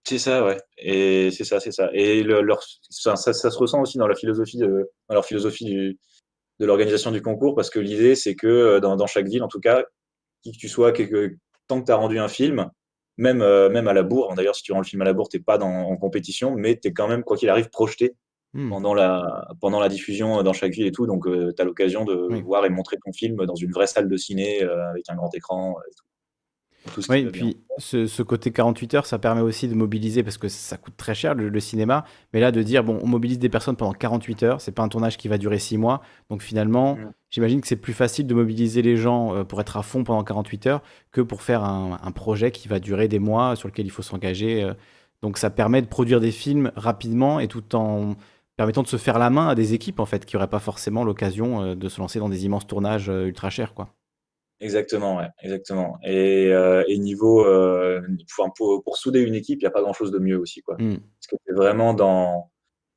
C'est 0.05 0.19
ça, 0.19 0.45
ouais. 0.45 0.59
Et 0.79 1.31
c'est 1.31 1.45
ça, 1.45 1.61
c'est 1.61 1.71
ça. 1.73 1.91
Et 1.93 2.23
le- 2.23 2.43
leur, 2.43 2.63
ça, 2.91 3.17
ça, 3.17 3.33
ça 3.33 3.51
se 3.51 3.59
ressent 3.59 3.81
aussi 3.81 3.99
dans 3.99 4.09
la 4.09 4.17
philosophie 4.17 4.59
dans 4.59 5.15
leur 5.15 5.25
philosophie 5.25 5.65
du, 5.65 5.99
de 6.61 6.67
l'organisation 6.67 7.11
du 7.11 7.23
concours, 7.23 7.55
parce 7.55 7.71
que 7.71 7.79
l'idée, 7.81 8.15
c'est 8.15 8.35
que 8.37 8.47
euh, 8.47 8.81
dans, 8.81 8.97
dans 8.97 9.07
chaque 9.07 9.27
ville, 9.29 9.43
en 9.43 9.49
tout 9.49 9.61
cas, 9.61 9.85
qui 10.43 10.53
que 10.53 10.59
tu 10.59 10.69
sois, 10.69 10.93
que, 10.93 11.03
que- 11.05 11.37
tant 11.69 11.81
que 11.81 11.87
tu 11.87 11.93
as 11.93 11.97
rendu 11.97 12.19
un 12.19 12.29
film, 12.29 12.71
même, 13.17 13.43
euh, 13.43 13.69
même 13.71 13.89
à 13.89 13.93
la 13.93 14.03
bourre, 14.03 14.31
hein, 14.33 14.35
d'ailleurs, 14.35 14.57
si 14.57 14.63
tu 14.63 14.73
rends 14.73 14.81
le 14.81 14.85
film 14.85 15.03
à 15.03 15.05
la 15.05 15.13
bourre, 15.13 15.29
tu 15.29 15.41
pas 15.43 15.59
dans, 15.59 15.69
en 15.69 15.97
compétition, 15.97 16.55
mais 16.57 16.79
tu 16.79 16.89
es 16.89 16.93
quand 16.93 17.09
même, 17.09 17.23
quoi 17.25 17.37
qu'il 17.37 17.49
arrive, 17.49 17.69
projeté 17.71 18.15
Hmm. 18.55 18.69
pendant, 18.69 18.93
la, 18.93 19.49
pendant 19.63 19.81
la 19.81 19.89
diffusion 19.89 20.41
euh, 20.41 20.43
dans 20.43 20.53
chaque 20.53 20.73
ville 20.73 20.87
et 20.87 20.93
tout. 20.93 21.07
Donc, 21.07 21.25
tu 21.25 21.63
as 21.63 21.65
l'occasion 21.65 22.05
de 22.05 22.13
voir 22.43 22.67
et 22.67 22.69
montrer 22.69 22.99
ton 23.03 23.11
film 23.11 23.47
dans 23.47 23.55
une 23.55 23.73
vraie 23.73 23.87
salle 23.87 24.09
de 24.11 24.17
ciné 24.19 24.63
euh, 24.63 24.91
avec 24.91 25.05
un 25.09 25.15
grand 25.15 25.35
écran 25.35 25.75
et 25.89 25.95
tout. 25.97 26.05
Tout 26.95 27.01
ce 27.03 27.07
qui 27.07 27.13
Oui, 27.13 27.19
et 27.21 27.27
puis 27.31 27.57
ce, 27.79 28.07
ce 28.07 28.23
côté 28.23 28.51
48 28.53 28.95
heures, 28.95 29.07
ça 29.07 29.19
permet 29.19 29.41
aussi 29.41 29.69
de 29.69 29.75
mobiliser, 29.75 30.23
parce 30.23 30.39
que 30.39 30.49
ça 30.49 30.77
coûte 30.77 30.95
très 30.97 31.15
cher 31.15 31.35
le, 31.35 31.49
le 31.49 31.61
cinéma, 31.61 32.05
mais 32.33 32.41
là 32.41 32.51
de 32.53 32.63
dire, 32.63 32.83
bon, 32.85 32.99
on 33.03 33.07
mobilise 33.07 33.39
des 33.39 33.49
personnes 33.49 33.77
pendant 33.77 33.93
48 33.93 34.43
heures, 34.43 34.61
c'est 34.61 34.73
pas 34.73 34.83
un 34.83 34.89
tournage 34.89 35.17
qui 35.17 35.29
va 35.29 35.39
durer 35.39 35.59
6 35.59 35.79
mois, 35.79 36.03
donc 36.31 36.43
finalement, 36.43 36.97
Mm. 36.97 37.13
j'imagine 37.31 37.61
que 37.61 37.67
c'est 37.67 37.77
plus 37.77 37.93
facile 37.95 38.27
de 38.27 38.35
mobiliser 38.35 38.83
les 38.83 38.97
gens 38.97 39.35
euh, 39.35 39.45
pour 39.45 39.61
être 39.61 39.77
à 39.77 39.83
fond 39.83 40.05
pendant 40.05 40.25
48 40.25 40.67
heures 40.67 40.83
que 41.13 41.21
pour 41.21 41.43
faire 41.43 41.65
un, 41.65 41.99
un 42.03 42.11
projet 42.13 42.51
qui 42.51 42.69
va 42.69 42.79
durer 42.81 43.09
des 43.09 43.19
mois, 43.21 43.57
sur 43.57 43.69
lequel 43.69 43.87
il 43.87 43.91
faut 43.91 44.03
s'engager. 44.03 44.63
euh. 44.63 44.75
donc 45.23 45.39
ça 45.39 45.51
permet 45.51 45.83
de 45.83 45.87
produire 45.87 46.21
des 46.21 46.33
films 46.33 46.73
rapidement 46.77 47.39
et 47.41 47.49
tout 47.49 47.75
en 47.77 48.17
permettant 48.57 48.83
de 48.83 48.89
se 48.89 48.99
faire 48.99 49.19
la 49.19 49.31
main 49.31 49.49
à 49.49 49.55
des 49.55 49.73
équipes, 49.73 49.99
en 50.01 50.05
fait, 50.07 50.27
qui 50.27 50.37
n'auraient 50.37 50.47
pas 50.49 50.59
forcément 50.59 51.05
l'occasion 51.05 51.63
euh, 51.63 51.75
de 51.75 51.89
se 51.89 52.01
lancer 52.01 52.19
dans 52.19 52.29
des 52.29 52.45
immenses 52.45 52.67
tournages 52.67 53.09
ultra 53.09 53.49
chers, 53.51 53.73
quoi. 53.73 53.95
Exactement, 54.63 55.17
ouais, 55.17 55.29
exactement. 55.43 55.99
Et, 56.05 56.53
euh, 56.53 56.85
et 56.87 56.97
niveau, 56.97 57.45
euh, 57.45 58.01
pour, 58.57 58.85
pour 58.85 58.97
souder 58.97 59.21
une 59.21 59.35
équipe, 59.35 59.61
il 59.61 59.65
n'y 59.65 59.69
a 59.69 59.73
pas 59.73 59.83
grand-chose 59.83 60.13
de 60.13 60.21
mieux 60.21 60.39
aussi, 60.39 60.63
quoi. 60.63 60.77
Mm. 60.79 60.99
Parce 60.99 61.27
que 61.29 61.37
tu 61.45 61.51
es 61.51 61.55
vraiment 61.55 61.95
dans, 61.95 62.49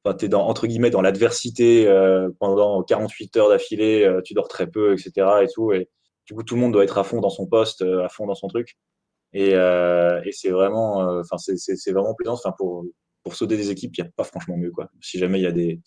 enfin, 0.04 0.16
dans, 0.28 0.46
entre 0.46 0.68
guillemets, 0.68 0.92
dans 0.92 1.02
l'adversité 1.02 1.88
euh, 1.88 2.30
pendant 2.40 2.84
48 2.84 3.36
heures 3.38 3.50
d'affilée, 3.50 4.08
tu 4.24 4.36
dors 4.36 4.48
très 4.48 4.68
peu, 4.68 4.94
etc. 4.94 5.28
Et 5.42 5.48
tout. 5.48 5.74
Et 5.74 5.90
du 6.28 6.36
coup, 6.36 6.44
tout 6.44 6.54
le 6.54 6.62
monde 6.62 6.72
doit 6.72 6.84
être 6.84 7.00
à 7.00 7.04
fond 7.04 7.20
dans 7.20 7.32
son 7.32 7.48
poste, 7.48 7.82
à 7.82 8.10
fond 8.10 8.28
dans 8.28 8.36
son 8.36 8.48
truc. 8.48 8.78
Et, 9.34 9.54
et 9.54 10.32
c'est 10.32 10.52
vraiment, 10.52 11.20
enfin, 11.20 11.38
c'est, 11.38 11.92
vraiment 11.92 12.14
plaisant. 12.14 12.34
Enfin, 12.34 12.54
pour, 12.56 12.86
pour 13.24 13.36
souder 13.36 13.58
des 13.58 13.72
équipes, 13.72 13.98
il 13.98 14.04
n'y 14.04 14.08
a 14.08 14.12
pas 14.16 14.24
franchement 14.24 14.56
mieux, 14.56 14.72
quoi. 14.72 14.88
Si 15.02 15.18
jamais 15.18 15.40
il 15.40 15.44
y 15.44 15.48
a 15.48 15.52
des, 15.52 15.82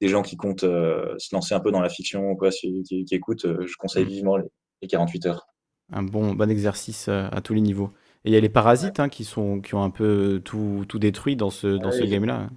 des 0.00 0.08
gens 0.08 0.22
qui 0.22 0.36
comptent 0.36 0.60
se 0.60 1.34
lancer 1.34 1.54
un 1.56 1.60
peu 1.60 1.72
dans 1.72 1.80
la 1.80 1.88
fiction, 1.88 2.36
quoi, 2.36 2.50
qui, 2.50 2.84
qui 2.84 3.14
écoutent, 3.14 3.46
je 3.46 3.76
conseille 3.76 4.04
Mm. 4.04 4.08
vivement 4.08 4.36
les, 4.36 4.44
les 4.82 4.88
48 4.88 5.26
heures. 5.26 5.46
un 5.92 6.02
bon, 6.02 6.34
bon 6.34 6.50
exercice 6.50 7.08
euh, 7.08 7.28
à 7.32 7.40
tous 7.40 7.54
les 7.54 7.60
niveaux. 7.60 7.92
Et 8.24 8.30
il 8.30 8.32
y 8.32 8.36
a 8.36 8.40
les 8.40 8.48
parasites 8.48 9.00
hein, 9.00 9.08
qui, 9.08 9.24
sont, 9.24 9.60
qui 9.60 9.74
ont 9.74 9.82
un 9.82 9.90
peu 9.90 10.40
tout, 10.44 10.84
tout 10.88 10.98
détruit 10.98 11.36
dans 11.36 11.50
ce, 11.50 11.66
dans 11.66 11.90
Ouais, 11.90 11.98
ce 11.98 12.04
game-là. 12.04 12.48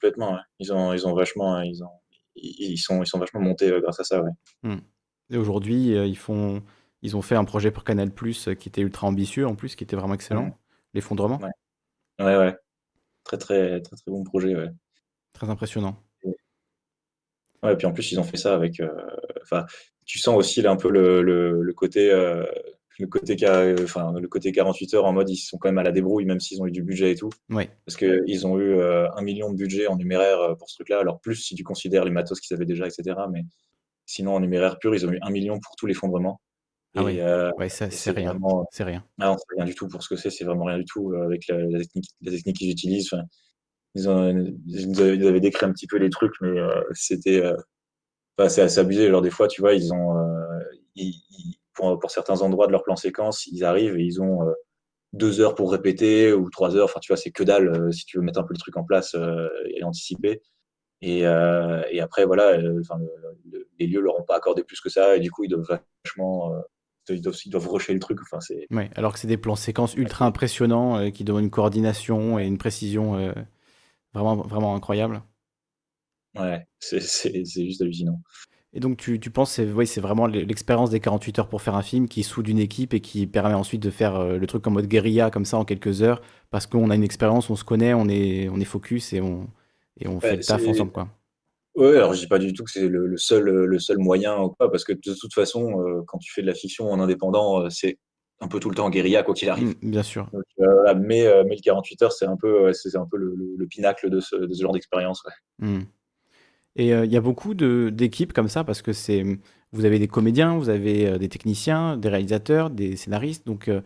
Complètement, 0.00 0.32
ouais. 0.34 0.40
Ils 0.60 0.72
ont, 0.72 0.92
ils 0.94 1.06
ont 1.06 1.14
vachement, 1.14 1.56
hein, 1.56 1.64
ils 1.64 1.82
ont, 1.82 1.90
ils 2.36 2.78
sont, 2.78 3.02
ils 3.02 3.06
sont 3.06 3.18
vachement 3.18 3.40
montés 3.40 3.70
euh, 3.70 3.80
grâce 3.80 3.98
à 4.00 4.04
ça, 4.04 4.22
ouais. 4.22 4.30
Hmm. 4.62 4.78
Et 5.30 5.36
aujourd'hui, 5.36 5.96
euh, 5.96 6.06
ils, 6.06 6.16
font, 6.16 6.62
ils 7.02 7.16
ont 7.16 7.22
fait 7.22 7.34
un 7.34 7.44
projet 7.44 7.70
pour 7.70 7.84
Canal 7.84 8.10
Plus 8.12 8.48
qui 8.58 8.68
était 8.68 8.80
ultra 8.82 9.06
ambitieux 9.08 9.46
en 9.46 9.54
plus, 9.56 9.74
qui 9.76 9.84
était 9.84 9.96
vraiment 9.96 10.14
excellent. 10.14 10.44
Mhm. 10.44 10.54
L'effondrement, 10.94 11.38
Ouais, 11.40 12.24
ouais, 12.26 12.36
ouais. 12.36 12.56
Très, 13.24 13.38
très, 13.38 13.80
très, 13.80 13.96
très 13.96 14.10
bon 14.10 14.24
projet, 14.24 14.56
ouais. 14.56 14.70
très 15.32 15.48
impressionnant. 15.50 15.96
Ouais, 17.62 17.76
puis 17.76 17.86
en 17.86 17.92
plus, 17.92 18.10
ils 18.12 18.18
ont 18.18 18.24
fait 18.24 18.36
ça 18.38 18.54
avec. 18.54 18.80
euh, 18.80 18.88
tu 20.10 20.18
sens 20.18 20.36
aussi 20.36 20.62
là 20.62 20.70
un 20.70 20.76
peu 20.76 20.90
le, 20.90 21.22
le, 21.22 21.62
le 21.62 21.72
côté, 21.72 22.10
euh, 22.10 22.44
le 22.98 23.06
côté, 23.06 23.36
ca- 23.38 23.74
enfin, 23.82 24.12
le 24.20 24.28
côté 24.28 24.52
48 24.52 24.94
heures 24.94 25.04
en 25.06 25.12
mode 25.12 25.30
ils 25.30 25.36
sont 25.36 25.56
quand 25.58 25.68
même 25.68 25.78
à 25.78 25.82
la 25.82 25.92
débrouille, 25.92 26.24
même 26.26 26.40
s'ils 26.40 26.60
ont 26.60 26.66
eu 26.66 26.70
du 26.72 26.82
budget 26.82 27.12
et 27.12 27.14
tout. 27.14 27.30
Parce 27.86 27.96
qu'ils 27.96 28.46
ont 28.46 28.58
eu 28.58 28.74
euh, 28.74 29.08
un 29.16 29.22
million 29.22 29.50
de 29.50 29.56
budget 29.56 29.86
en 29.86 29.96
numéraire 29.96 30.38
euh, 30.40 30.54
pour 30.54 30.68
ce 30.68 30.74
truc-là. 30.76 30.98
Alors, 31.00 31.20
plus 31.20 31.36
si 31.36 31.54
tu 31.54 31.62
considères 31.64 32.04
les 32.04 32.10
matos 32.10 32.40
qu'ils 32.40 32.54
avaient 32.54 32.66
déjà, 32.66 32.86
etc. 32.86 33.16
Mais 33.32 33.42
sinon, 34.06 34.34
en 34.34 34.40
numéraire 34.40 34.78
pur, 34.78 34.94
ils 34.94 35.06
ont 35.06 35.12
eu 35.12 35.18
un 35.22 35.30
million 35.30 35.58
pour 35.60 35.76
tout 35.76 35.86
l'effondrement. 35.86 36.40
Ah 36.96 37.04
oui. 37.04 37.20
euh, 37.20 37.50
Ouais, 37.56 37.68
c'est 37.68 38.10
rien. 38.10 38.36
C'est 38.72 38.82
rien. 38.84 39.04
Ah 39.20 39.36
c'est 39.38 39.54
rien 39.56 39.64
du 39.64 39.74
tout 39.76 39.86
pour 39.88 40.02
ce 40.02 40.08
que 40.08 40.16
c'est, 40.16 40.30
c'est 40.30 40.44
vraiment 40.44 40.64
rien 40.64 40.78
du 40.78 40.84
tout 40.84 41.12
euh, 41.12 41.24
avec 41.24 41.46
la, 41.48 41.58
la 41.58 41.78
technique, 41.78 42.06
la 42.20 42.32
technique 42.32 42.56
qu'ils 42.56 42.70
utilisent. 42.70 43.10
Ils, 43.94 44.08
ont, 44.08 44.54
ils, 44.66 45.00
avaient, 45.00 45.16
ils 45.16 45.40
décrit 45.40 45.66
un 45.66 45.72
petit 45.72 45.86
peu 45.86 45.96
les 45.98 46.10
trucs, 46.10 46.34
mais 46.40 46.58
euh, 46.58 46.82
c'était. 46.92 47.42
Enfin, 48.40 48.48
c'est 48.48 48.62
assez 48.62 48.78
abusé. 48.78 49.08
Genre, 49.08 49.22
des 49.22 49.30
fois, 49.30 49.48
tu 49.48 49.60
vois, 49.60 49.74
ils 49.74 49.92
ont. 49.92 50.18
euh, 50.18 51.96
pour, 51.98 52.10
certains 52.10 52.42
endroits 52.42 52.66
de 52.66 52.72
leur 52.72 52.82
plan 52.82 52.96
séquence, 52.96 53.46
ils 53.46 53.64
arrivent 53.64 53.96
et 53.96 54.04
ils 54.04 54.20
ont 54.20 54.46
euh, 54.46 54.52
deux 55.12 55.40
heures 55.40 55.54
pour 55.54 55.72
répéter 55.72 56.32
ou 56.32 56.50
trois 56.50 56.76
heures. 56.76 56.84
Enfin, 56.86 57.00
tu 57.00 57.12
vois, 57.12 57.16
c'est 57.16 57.30
que 57.30 57.42
dalle 57.42 57.68
euh, 57.68 57.90
si 57.92 58.04
tu 58.04 58.18
veux 58.18 58.22
mettre 58.22 58.40
un 58.40 58.44
peu 58.44 58.54
le 58.54 58.58
truc 58.58 58.76
en 58.76 58.84
place 58.84 59.16
et 59.66 59.82
anticiper. 59.84 60.42
Et, 61.02 61.24
après, 61.26 62.26
voilà, 62.26 62.58
les 62.58 63.86
lieux 63.86 64.00
leur 64.00 64.18
ont 64.18 64.24
pas 64.24 64.36
accordé 64.36 64.62
plus 64.64 64.80
que 64.80 64.90
ça 64.90 65.16
et 65.16 65.20
du 65.20 65.30
coup, 65.30 65.44
ils 65.44 65.48
doivent 65.48 65.80
vachement. 66.04 66.52
ils 67.08 67.22
doivent, 67.22 67.38
ils 67.44 67.50
doivent 67.50 67.68
rusher 67.68 67.94
le 67.94 68.00
truc. 68.00 68.18
Alors 68.96 69.14
que 69.14 69.18
c'est 69.18 69.28
des 69.28 69.38
plans 69.38 69.56
séquences 69.56 69.94
ultra 69.94 70.26
impressionnants 70.26 71.10
qui 71.10 71.24
demandent 71.24 71.44
une 71.44 71.50
coordination 71.50 72.38
et 72.38 72.46
une 72.46 72.58
précision 72.58 73.32
vraiment, 74.12 74.36
vraiment 74.36 74.74
incroyable. 74.74 75.22
Ouais, 76.38 76.64
c'est 76.78 77.00
c'est- 77.00 77.44
c'est 77.44 77.64
juste 77.64 77.82
hallucinant. 77.82 78.20
Et 78.72 78.78
donc, 78.78 78.98
tu, 78.98 79.18
tu 79.18 79.30
penses, 79.32 79.50
c'est 79.52 79.66
oui, 79.72 79.84
c'est 79.86 80.00
vraiment 80.00 80.28
l'e- 80.28 80.44
l'expérience 80.44 80.90
des 80.90 81.00
48 81.00 81.40
heures 81.40 81.48
pour 81.48 81.60
faire 81.60 81.74
un 81.74 81.82
film 81.82 82.08
qui 82.08 82.22
soude 82.22 82.46
une 82.46 82.60
équipe 82.60 82.94
et 82.94 83.00
qui 83.00 83.26
permet 83.26 83.54
ensuite 83.54 83.82
de 83.82 83.90
faire 83.90 84.14
euh, 84.14 84.38
le 84.38 84.46
truc 84.46 84.64
en 84.66 84.70
mode 84.70 84.86
guérilla, 84.86 85.30
comme 85.30 85.44
ça, 85.44 85.56
en 85.58 85.64
quelques 85.64 86.02
heures, 86.02 86.22
parce 86.50 86.66
qu'on 86.68 86.88
a 86.90 86.94
une 86.94 87.02
expérience, 87.02 87.50
on 87.50 87.56
se 87.56 87.64
connaît, 87.64 87.94
on 87.94 88.08
est, 88.08 88.48
on 88.48 88.60
est 88.60 88.64
focus 88.64 89.12
et 89.12 89.20
on, 89.20 89.48
et 89.98 90.06
on 90.06 90.20
fait 90.20 90.36
le 90.36 90.44
taf 90.44 90.62
c'est- 90.62 90.68
ensemble, 90.68 90.92
quoi. 90.92 91.08
Ouais, 91.76 91.96
alors 91.96 92.14
je 92.14 92.20
dis 92.20 92.26
pas 92.28 92.38
du 92.38 92.52
tout 92.52 92.64
que 92.64 92.70
c'est 92.70 92.88
le, 92.88 93.06
le 93.06 93.16
seul, 93.16 93.44
le 93.48 93.78
seul 93.80 93.98
moyen 93.98 94.38
ou 94.40 94.50
quoi, 94.50 94.70
parce 94.70 94.84
que 94.84 94.92
de 94.92 95.14
toute 95.18 95.34
façon, 95.34 95.80
euh, 95.80 96.02
quand 96.06 96.18
tu 96.18 96.32
fais 96.32 96.42
de 96.42 96.46
la 96.46 96.54
fiction 96.54 96.90
en 96.90 97.00
indépendant, 97.00 97.62
euh, 97.64 97.70
c'est 97.70 97.98
un 98.40 98.48
peu 98.48 98.58
tout 98.60 98.70
le 98.70 98.76
temps 98.76 98.88
guérilla, 98.90 99.22
quoi 99.24 99.34
qu'il 99.34 99.48
arrive. 99.48 99.74
Mm, 99.82 99.90
bien 99.90 100.02
sûr. 100.02 100.28
Donc, 100.32 100.44
euh, 100.60 100.72
voilà, 100.74 100.94
mais, 100.94 101.26
euh, 101.26 101.44
mais 101.46 101.56
le 101.56 101.60
48 101.60 102.02
heures, 102.02 102.12
c'est 102.12 102.26
un 102.26 102.36
peu, 102.36 102.64
ouais, 102.66 102.72
c'est 102.74 102.96
un 102.96 103.06
peu 103.06 103.16
le, 103.16 103.34
le- 103.36 103.54
le 103.56 103.66
pinacle 103.66 104.10
de 104.10 104.20
ce, 104.20 104.36
de 104.36 104.52
ce 104.54 104.62
genre 104.62 104.72
d'expérience. 104.72 105.22
ouais. 105.24 105.66
Hmm. 105.66 105.82
Et 106.76 106.94
euh, 106.94 107.04
il 107.04 107.12
y 107.12 107.16
a 107.16 107.20
beaucoup 107.20 107.54
d'équipes 107.54 108.32
comme 108.32 108.48
ça 108.48 108.64
parce 108.64 108.82
que 108.82 108.92
c'est 108.92 109.24
vous 109.72 109.84
avez 109.84 109.98
des 109.98 110.08
comédiens, 110.08 110.56
vous 110.56 110.68
avez 110.68 111.06
euh, 111.06 111.18
des 111.18 111.28
techniciens, 111.28 111.96
des 111.96 112.08
réalisateurs, 112.08 112.70
des 112.70 112.96
scénaristes. 112.96 113.46
Donc, 113.46 113.68
euh, 113.68 113.82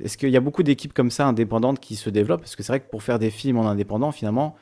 est-ce 0.00 0.16
qu'il 0.16 0.30
y 0.30 0.36
a 0.36 0.40
beaucoup 0.40 0.62
d'équipes 0.62 0.94
comme 0.94 1.10
ça 1.10 1.26
indépendantes 1.26 1.80
qui 1.80 1.96
se 1.96 2.10
développent? 2.10 2.40
Parce 2.40 2.56
que 2.56 2.62
c'est 2.62 2.72
vrai 2.72 2.80
que 2.80 2.90
pour 2.90 3.02
faire 3.02 3.18
des 3.18 3.30
films 3.30 3.58
en 3.58 3.68
indépendant, 3.68 4.12
finalement, 4.12 4.56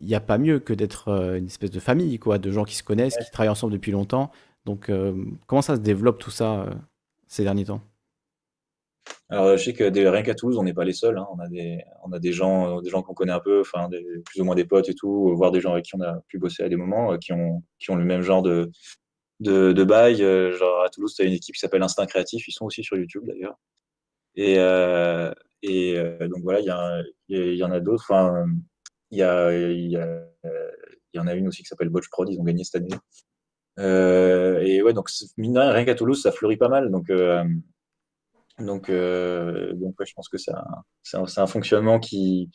il 0.00 0.06
n'y 0.06 0.14
a 0.14 0.20
pas 0.20 0.38
mieux 0.38 0.58
que 0.58 0.72
d'être 0.72 1.08
une 1.36 1.46
espèce 1.46 1.70
de 1.70 1.80
famille, 1.80 2.18
quoi, 2.18 2.38
de 2.38 2.50
gens 2.50 2.64
qui 2.64 2.74
se 2.74 2.82
connaissent, 2.82 3.16
qui 3.18 3.30
travaillent 3.30 3.50
ensemble 3.50 3.74
depuis 3.74 3.92
longtemps. 3.92 4.30
Donc, 4.64 4.88
euh, 4.88 5.14
comment 5.46 5.62
ça 5.62 5.76
se 5.76 5.80
développe 5.80 6.18
tout 6.18 6.30
ça 6.30 6.66
ces 7.26 7.42
derniers 7.42 7.66
temps? 7.66 7.82
Alors, 9.28 9.56
je 9.56 9.62
sais 9.62 9.72
que 9.72 9.88
des- 9.88 10.08
rien 10.08 10.22
qu'à 10.22 10.34
Toulouse, 10.34 10.58
on 10.58 10.64
n'est 10.64 10.74
pas 10.74 10.84
les 10.84 10.92
seuls. 10.92 11.16
hein. 11.18 11.26
On 11.30 11.38
a 12.12 12.18
des, 12.18 12.32
gens, 12.32 12.78
euh, 12.78 12.80
des 12.82 12.90
gens 12.90 13.02
qu'on 13.02 13.14
connaît 13.14 13.32
un 13.32 13.40
peu, 13.40 13.60
enfin, 13.60 13.88
plus 14.24 14.40
ou 14.40 14.44
moins 14.44 14.56
des 14.56 14.64
potes 14.64 14.88
et 14.88 14.94
tout, 14.94 15.34
voire 15.36 15.52
des 15.52 15.60
gens 15.60 15.72
avec 15.72 15.84
qui 15.84 15.94
on 15.94 16.00
a 16.00 16.20
pu 16.28 16.38
bosser 16.38 16.64
à 16.64 16.68
des 16.68 16.76
moments, 16.76 17.12
euh, 17.12 17.16
qui 17.18 17.32
ont, 17.32 17.62
le 17.88 18.04
même 18.04 18.22
genre 18.22 18.42
de, 18.42 18.70
bail. 19.84 20.22
Euh, 20.22 20.52
Genre, 20.56 20.82
à 20.82 20.88
Toulouse, 20.90 21.14
tu 21.14 21.22
as 21.22 21.26
une 21.26 21.32
équipe 21.32 21.54
qui 21.54 21.60
s'appelle 21.60 21.82
Instinct 21.82 22.06
Créatif. 22.06 22.48
Ils 22.48 22.52
sont 22.52 22.66
aussi 22.66 22.82
sur 22.82 22.96
YouTube, 22.96 23.24
d'ailleurs. 23.26 23.56
Et, 24.36 24.58
euh, 24.58 25.32
euh, 25.64 26.28
donc, 26.28 26.42
voilà, 26.42 26.60
il 26.60 26.66
y, 26.66 27.62
en 27.62 27.70
a 27.70 27.80
d'autres. 27.80 28.04
Enfin, 28.08 28.46
il 29.10 29.18
y 29.18 29.22
euh, 29.22 30.20
en 31.16 31.26
a 31.26 31.34
une 31.34 31.48
aussi 31.48 31.62
qui 31.62 31.68
s'appelle 31.68 31.88
Botch 31.88 32.08
Prod. 32.10 32.28
Ils 32.28 32.40
ont 32.40 32.44
gagné 32.44 32.64
cette 32.64 32.82
année. 32.82 32.96
Euh, 33.78 34.60
et 34.60 34.82
ouais, 34.82 34.92
donc, 34.92 35.08
mine 35.36 35.56
rien, 35.58 35.84
qu'à 35.84 35.94
Toulouse, 35.94 36.20
ça 36.20 36.32
fleurit 36.32 36.56
pas 36.56 36.68
mal. 36.68 36.90
Donc, 36.90 37.10
euh, 37.10 37.44
donc, 38.60 38.88
euh, 38.88 39.72
donc 39.74 39.98
ouais, 39.98 40.06
je 40.06 40.14
pense 40.14 40.28
que 40.28 40.38
c'est 40.38 40.52
un, 41.14 41.46
fonctionnement 41.46 41.98
qui, 41.98 42.50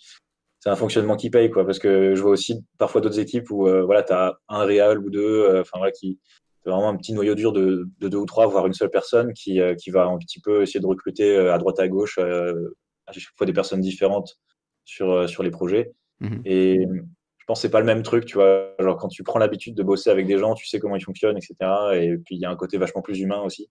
c'est 0.59 0.69
un 0.69 0.75
fonctionnement 0.75 1.15
qui 1.15 1.29
paye, 1.29 1.49
quoi. 1.49 1.65
Parce 1.65 1.79
que 1.79 2.15
je 2.15 2.21
vois 2.21 2.31
aussi 2.31 2.63
parfois 2.77 3.01
d'autres 3.01 3.19
équipes 3.19 3.49
où, 3.51 3.67
euh, 3.67 3.83
voilà, 3.83 4.03
tu 4.03 4.13
as 4.13 4.37
un 4.49 4.63
réal 4.63 4.99
ou 4.99 5.09
deux, 5.09 5.43
euh, 5.43 5.61
enfin, 5.61 5.77
voilà, 5.77 5.91
qui, 5.91 6.19
vraiment 6.65 6.89
un 6.89 6.97
petit 6.97 7.13
noyau 7.13 7.35
dur 7.35 7.51
de, 7.51 7.87
de 7.99 8.07
deux 8.07 8.17
ou 8.17 8.25
trois, 8.25 8.47
voire 8.47 8.65
une 8.65 8.73
seule 8.73 8.89
personne 8.89 9.33
qui, 9.33 9.59
qui 9.77 9.91
va 9.91 10.05
un 10.05 10.17
petit 10.17 10.41
peu 10.41 10.63
essayer 10.63 10.79
de 10.79 10.87
recruter 10.87 11.37
à 11.37 11.59
droite 11.59 11.79
à 11.79 11.87
gauche, 11.87 12.17
à 12.17 13.11
chaque 13.11 13.37
fois 13.37 13.45
des 13.45 13.53
personnes 13.53 13.81
différentes 13.81 14.39
sur, 14.83 15.29
sur 15.29 15.43
les 15.43 15.51
projets. 15.51 15.93
Mhm. 16.21 16.41
Et 16.43 16.87
je 17.45 17.45
pense 17.45 17.59
que 17.59 17.61
c'est 17.61 17.71
pas 17.71 17.81
le 17.81 17.85
même 17.85 18.01
truc, 18.01 18.25
tu 18.25 18.33
vois. 18.33 18.73
Genre, 18.79 18.97
quand 18.97 19.09
tu 19.09 19.21
prends 19.21 19.37
l'habitude 19.37 19.75
de 19.75 19.83
bosser 19.83 20.09
avec 20.09 20.25
des 20.25 20.39
gens, 20.39 20.55
tu 20.55 20.65
sais 20.65 20.79
comment 20.79 20.95
ils 20.95 21.03
fonctionnent, 21.03 21.37
etc. 21.37 21.55
Et 21.93 22.17
puis, 22.17 22.37
il 22.37 22.41
y 22.41 22.45
a 22.45 22.49
un 22.49 22.55
côté 22.55 22.79
vachement 22.79 23.03
plus 23.03 23.19
humain 23.19 23.43
aussi. 23.43 23.69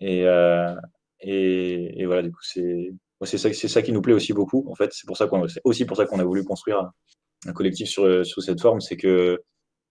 Et, 0.00 0.26
euh, 0.26 0.74
et, 1.20 2.00
et 2.00 2.06
voilà, 2.06 2.22
du 2.22 2.30
coup, 2.30 2.42
c'est 2.42 2.92
ça, 3.24 3.52
ça 3.52 3.82
qui 3.82 3.92
nous 3.92 4.02
plaît 4.02 4.14
aussi 4.14 4.32
beaucoup. 4.32 4.66
En 4.70 4.74
fait, 4.74 4.92
c'est 4.92 5.06
pour 5.06 5.16
ça 5.16 5.26
qu'on, 5.26 5.46
c'est 5.48 5.60
aussi 5.64 5.84
pour 5.84 5.96
ça 5.96 6.06
qu'on 6.06 6.18
a 6.18 6.24
voulu 6.24 6.44
construire 6.44 6.90
un, 7.46 7.52
collectif 7.52 7.88
sur, 7.88 8.24
sur 8.26 8.42
cette 8.42 8.60
forme, 8.60 8.80
c'est 8.80 8.96
que 8.96 9.40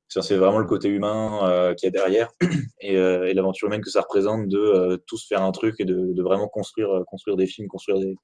c'est 0.09 0.37
vraiment 0.37 0.59
le 0.59 0.65
côté 0.65 0.89
humain 0.89 1.47
euh, 1.47 1.73
qu'il 1.75 1.87
y 1.87 1.89
a 1.89 1.91
derrière 1.91 2.31
et, 2.81 2.97
euh, 2.97 3.27
et 3.27 3.33
l'aventure 3.33 3.67
humaine 3.67 3.81
que 3.81 3.91
ça 3.91 4.01
représente 4.01 4.47
de 4.47 4.57
euh, 4.57 4.97
tous 5.05 5.27
faire 5.27 5.43
un 5.43 5.51
truc 5.51 5.75
et 5.79 5.85
de, 5.85 6.13
de 6.13 6.23
vraiment 6.23 6.47
construire, 6.47 6.89
euh, 6.89 7.03
construire 7.03 7.37
des 7.37 7.45
films, 7.45 7.67
construire 7.67 7.99
des, 7.99 8.15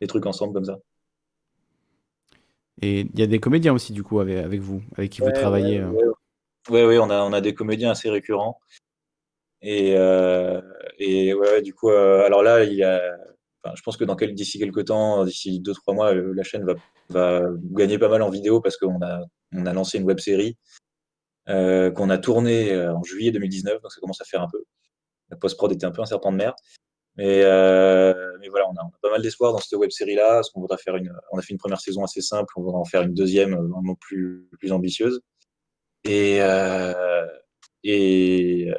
des 0.00 0.06
trucs 0.06 0.24
ensemble 0.24 0.54
comme 0.54 0.64
ça. 0.64 0.78
Et 2.80 3.00
il 3.00 3.18
y 3.18 3.22
a 3.22 3.26
des 3.26 3.40
comédiens 3.40 3.74
aussi, 3.74 3.92
du 3.92 4.02
coup, 4.02 4.20
avec, 4.20 4.38
avec 4.38 4.60
vous, 4.60 4.80
avec 4.96 5.10
qui 5.10 5.20
vous 5.20 5.32
travaillez. 5.32 5.80
euh. 5.80 5.90
ouais, 5.90 6.04
ouais, 6.70 6.86
ouais, 6.86 6.98
on 6.98 7.10
a, 7.10 7.22
on 7.22 7.32
a 7.32 7.40
des 7.40 7.52
comédiens 7.52 7.90
assez 7.90 8.08
récurrents. 8.08 8.58
Et, 9.62 9.94
euh, 9.96 10.60
et 10.98 11.34
ouais, 11.34 11.62
du 11.62 11.74
coup, 11.74 11.90
euh, 11.90 12.24
alors 12.24 12.42
là, 12.42 12.64
il 12.64 12.74
y 12.74 12.84
a, 12.84 13.00
enfin, 13.62 13.74
je 13.76 13.82
pense 13.82 13.96
que 13.96 14.04
dans 14.04 14.16
quel, 14.16 14.34
d'ici 14.34 14.58
quelques 14.58 14.86
temps, 14.86 15.24
d'ici 15.24 15.60
deux, 15.60 15.74
trois 15.74 15.94
mois, 15.94 16.14
la 16.14 16.42
chaîne 16.42 16.64
va, 16.64 16.74
va 17.10 17.42
gagner 17.72 17.98
pas 17.98 18.08
mal 18.08 18.22
en 18.22 18.30
vidéo 18.30 18.60
parce 18.60 18.76
qu'on 18.76 19.02
a, 19.02 19.22
on 19.52 19.66
a 19.66 19.72
lancé 19.72 19.98
une 19.98 20.04
web 20.04 20.20
série 20.20 20.56
euh, 21.48 21.90
qu'on 21.90 22.10
a 22.10 22.18
tournée 22.18 22.76
en 22.76 23.02
juillet 23.02 23.32
2019, 23.32 23.82
donc 23.82 23.92
ça 23.92 24.00
commence 24.00 24.20
à 24.20 24.24
faire 24.24 24.42
un 24.42 24.48
peu. 24.50 24.62
La 25.30 25.36
post-prod 25.36 25.72
était 25.72 25.86
un 25.86 25.90
peu 25.90 26.02
un 26.02 26.06
serpent 26.06 26.32
de 26.32 26.36
mer. 26.36 26.54
Mais, 27.18 27.42
euh, 27.42 28.14
mais 28.40 28.48
voilà, 28.48 28.66
on 28.68 28.76
a, 28.76 28.88
pas 29.02 29.10
mal 29.10 29.20
d'espoir 29.20 29.52
dans 29.52 29.58
cette 29.58 29.76
web 29.76 29.90
série-là, 29.90 30.34
parce 30.34 30.50
qu'on 30.50 30.60
voudrait 30.60 30.78
faire 30.78 30.94
une, 30.94 31.12
on 31.32 31.38
a 31.38 31.42
fait 31.42 31.52
une 31.52 31.58
première 31.58 31.80
saison 31.80 32.04
assez 32.04 32.20
simple, 32.20 32.52
on 32.56 32.62
voudrait 32.62 32.78
en 32.78 32.84
faire 32.84 33.02
une 33.02 33.12
deuxième 33.12 33.56
vraiment 33.56 33.96
plus, 33.96 34.48
plus 34.60 34.70
ambitieuse. 34.70 35.20
Et, 36.04 36.40
euh, 36.40 37.26
et, 37.84 38.70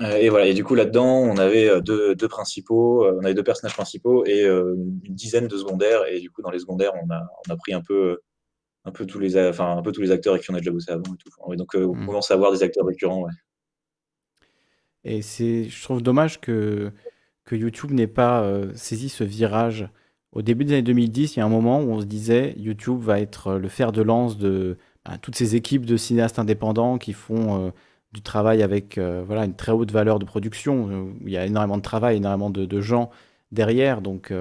euh, 0.00 0.16
et 0.18 0.28
voilà. 0.28 0.46
Et 0.46 0.54
du 0.54 0.64
coup, 0.64 0.74
là-dedans, 0.74 1.06
on 1.06 1.36
avait 1.38 1.68
euh, 1.68 1.80
deux, 1.80 2.14
deux 2.14 2.28
principaux, 2.28 3.04
euh, 3.04 3.16
on 3.20 3.24
avait 3.24 3.34
deux 3.34 3.44
personnages 3.44 3.74
principaux 3.74 4.24
et 4.26 4.42
euh, 4.42 4.74
une 5.04 5.14
dizaine 5.14 5.46
de 5.48 5.56
secondaires. 5.56 6.06
Et 6.06 6.20
du 6.20 6.30
coup, 6.30 6.42
dans 6.42 6.50
les 6.50 6.58
secondaires, 6.58 6.92
on 7.02 7.10
a, 7.10 7.22
on 7.48 7.52
a 7.52 7.56
pris 7.56 7.72
un 7.74 7.80
peu, 7.80 8.18
un 8.84 8.92
peu 8.92 9.06
tous 9.06 9.18
les, 9.20 9.36
enfin, 9.38 9.76
un 9.78 9.82
peu 9.82 9.92
tous 9.92 10.02
les 10.02 10.10
acteurs 10.12 10.34
avec 10.34 10.44
qui 10.44 10.50
on 10.52 10.54
a 10.54 10.58
déjà 10.60 10.72
bossé 10.72 10.90
avant 10.92 11.02
et 11.14 11.18
tout. 11.18 11.52
Et 11.52 11.56
donc, 11.56 11.74
euh, 11.76 11.86
on 11.86 11.94
Mm. 11.94 12.06
commence 12.06 12.30
à 12.30 12.34
avoir 12.34 12.52
des 12.52 12.62
acteurs 12.62 12.86
récurrents, 12.86 13.22
ouais. 13.24 13.32
Et 15.04 15.22
c'est, 15.22 15.64
je 15.68 15.82
trouve 15.82 16.02
dommage 16.02 16.40
que, 16.40 16.90
que 17.44 17.54
YouTube 17.56 17.90
n'ait 17.92 18.06
pas 18.06 18.42
euh, 18.42 18.72
saisi 18.74 19.08
ce 19.08 19.24
virage. 19.24 19.88
Au 20.32 20.42
début 20.42 20.64
des 20.64 20.72
années 20.74 20.82
2010, 20.82 21.36
il 21.36 21.38
y 21.40 21.42
a 21.42 21.44
un 21.46 21.48
moment 21.48 21.80
où 21.80 21.90
on 21.90 22.00
se 22.00 22.06
disait 22.06 22.54
YouTube 22.56 23.00
va 23.00 23.20
être 23.20 23.48
euh, 23.48 23.58
le 23.58 23.68
fer 23.68 23.92
de 23.92 24.02
lance 24.02 24.38
de 24.38 24.78
toutes 25.20 25.36
ces 25.36 25.56
équipes 25.56 25.84
de 25.84 25.96
cinéastes 25.96 26.38
indépendants 26.38 26.98
qui 26.98 27.12
font 27.12 27.66
euh, 27.66 27.70
du 28.12 28.22
travail 28.22 28.62
avec 28.62 28.98
euh, 28.98 29.22
voilà, 29.26 29.44
une 29.44 29.54
très 29.54 29.72
haute 29.72 29.90
valeur 29.90 30.18
de 30.18 30.24
production, 30.24 30.88
euh, 30.90 31.12
il 31.22 31.30
y 31.30 31.36
a 31.36 31.44
énormément 31.46 31.76
de 31.76 31.82
travail, 31.82 32.16
énormément 32.16 32.50
de, 32.50 32.64
de 32.64 32.80
gens 32.80 33.10
derrière. 33.52 34.00
Donc 34.00 34.32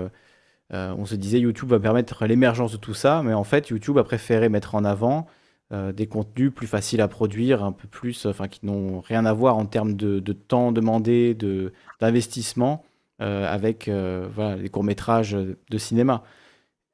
on 0.71 1.05
se 1.05 1.13
disait 1.13 1.39
YouTube 1.39 1.69
va 1.69 1.79
permettre 1.79 2.25
l'émergence 2.25 2.71
de 2.71 2.77
tout 2.77 2.95
ça, 2.95 3.21
mais 3.23 3.33
en 3.33 3.43
fait 3.43 3.69
YouTube 3.69 3.97
a 3.99 4.03
préféré 4.03 4.49
mettre 4.49 4.73
en 4.73 4.83
avant 4.85 5.27
des 5.71 6.07
contenus 6.07 6.51
plus 6.53 6.65
faciles 6.67 7.01
à 7.01 7.07
produire, 7.07 7.63
un 7.63 7.71
peu 7.71 7.87
plus, 7.87 8.25
enfin 8.25 8.47
qui 8.47 8.65
n'ont 8.65 8.99
rien 9.01 9.25
à 9.25 9.33
voir 9.33 9.57
en 9.57 9.65
termes 9.65 9.95
de, 9.95 10.19
de 10.19 10.33
temps 10.33 10.71
demandé, 10.71 11.35
de 11.35 11.73
d'investissement 11.99 12.83
euh, 13.21 13.45
avec 13.47 13.87
voilà, 13.87 14.55
les 14.55 14.69
courts-métrages 14.69 15.37
de 15.37 15.77
cinéma. 15.77 16.23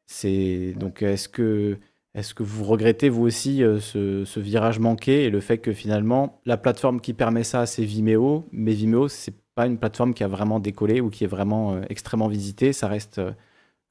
C'est 0.07 0.73
donc 0.77 1.01
est-ce 1.01 1.29
que 1.29 1.77
est-ce 2.15 2.33
que 2.33 2.41
vous 2.43 2.63
regrettez 2.63 3.09
vous 3.09 3.23
aussi 3.23 3.63
euh, 3.63 3.79
ce, 3.79 4.39
virage 4.39 4.79
manqué 4.79 5.25
et 5.25 5.29
le 5.29 5.39
fait 5.41 5.59
que 5.59 5.73
finalement 5.73 6.41
la 6.45 6.57
plateforme 6.57 7.01
qui 7.01 7.13
permet 7.13 7.43
ça 7.43 7.65
c'est 7.65 7.83
Vimeo, 7.83 8.47
mais 8.51 8.73
Vimeo 8.73 9.07
c'est 9.07 9.35
pas 9.53 9.67
une 9.67 9.77
plateforme 9.77 10.13
qui 10.13 10.23
a 10.23 10.27
vraiment 10.27 10.59
décollé 10.59 11.01
ou 11.01 11.09
qui 11.09 11.23
est 11.23 11.27
vraiment 11.27 11.75
euh, 11.75 11.81
extrêmement 11.89 12.27
visitée, 12.27 12.73
ça 12.73 12.87
reste 12.87 13.19
euh, 13.19 13.31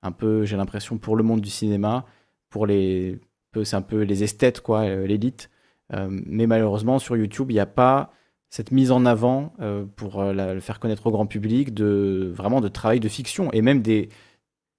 un 0.03 0.11
peu 0.12 0.45
j'ai 0.45 0.57
l'impression 0.57 0.99
pour 0.99 1.15
le 1.15 1.23
monde 1.23 1.40
du 1.40 1.51
cinéma, 1.51 2.07
pour 2.51 2.66
les 2.66 3.20
c'est 3.65 3.77
un 3.77 3.82
peu 3.82 4.03
les 4.03 4.23
esthètes 4.23 4.61
quoi, 4.61 4.89
l'élite. 4.89 5.51
Mais 5.90 6.47
malheureusement 6.47 7.01
sur 7.01 7.16
YouTube 7.16 7.51
il 7.51 7.55
n'y 7.55 7.61
a 7.61 7.66
pas 7.66 8.12
cette 8.51 8.70
mise 8.70 8.93
en 8.93 9.05
avant 9.05 9.53
pour 9.97 10.23
le 10.23 10.61
faire 10.61 10.78
connaître 10.78 11.07
au 11.09 11.11
grand 11.11 11.27
public 11.27 11.74
de 11.74 12.31
vraiment 12.32 12.61
de 12.61 12.69
travail 12.69 13.01
de 13.01 13.09
fiction 13.09 13.51
et 13.53 13.62
même 13.62 13.82
des 13.82 14.11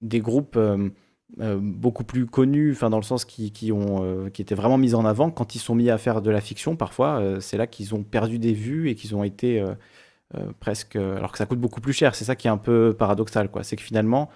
des 0.00 0.20
groupes 0.20 0.58
euh, 1.38 1.58
beaucoup 1.60 2.04
plus 2.04 2.26
connus, 2.26 2.72
enfin 2.72 2.90
dans 2.90 2.96
le 2.96 3.04
sens 3.04 3.24
qui, 3.24 3.52
qui 3.52 3.70
ont 3.72 4.04
euh, 4.04 4.30
qui 4.30 4.42
étaient 4.42 4.54
vraiment 4.54 4.78
mis 4.78 4.94
en 4.94 5.04
avant 5.04 5.30
quand 5.30 5.54
ils 5.54 5.60
sont 5.60 5.74
mis 5.74 5.88
à 5.88 5.96
faire 5.98 6.22
de 6.22 6.30
la 6.30 6.40
fiction. 6.40 6.76
Parfois, 6.76 7.20
euh, 7.20 7.40
c'est 7.40 7.56
là 7.56 7.66
qu'ils 7.66 7.94
ont 7.94 8.02
perdu 8.02 8.38
des 8.38 8.52
vues 8.52 8.90
et 8.90 8.94
qu'ils 8.96 9.14
ont 9.14 9.22
été 9.22 9.60
euh, 9.60 9.74
presque, 10.58 10.96
alors 10.96 11.32
que 11.32 11.38
ça 11.38 11.46
coûte 11.46 11.60
beaucoup 11.60 11.80
plus 11.80 11.92
cher. 11.92 12.14
C'est 12.14 12.24
ça 12.24 12.36
qui 12.36 12.48
est 12.48 12.50
un 12.50 12.58
peu 12.58 12.94
paradoxal, 12.98 13.50
quoi. 13.50 13.62
C'est 13.62 13.76
que 13.76 13.82
finalement, 13.82 14.28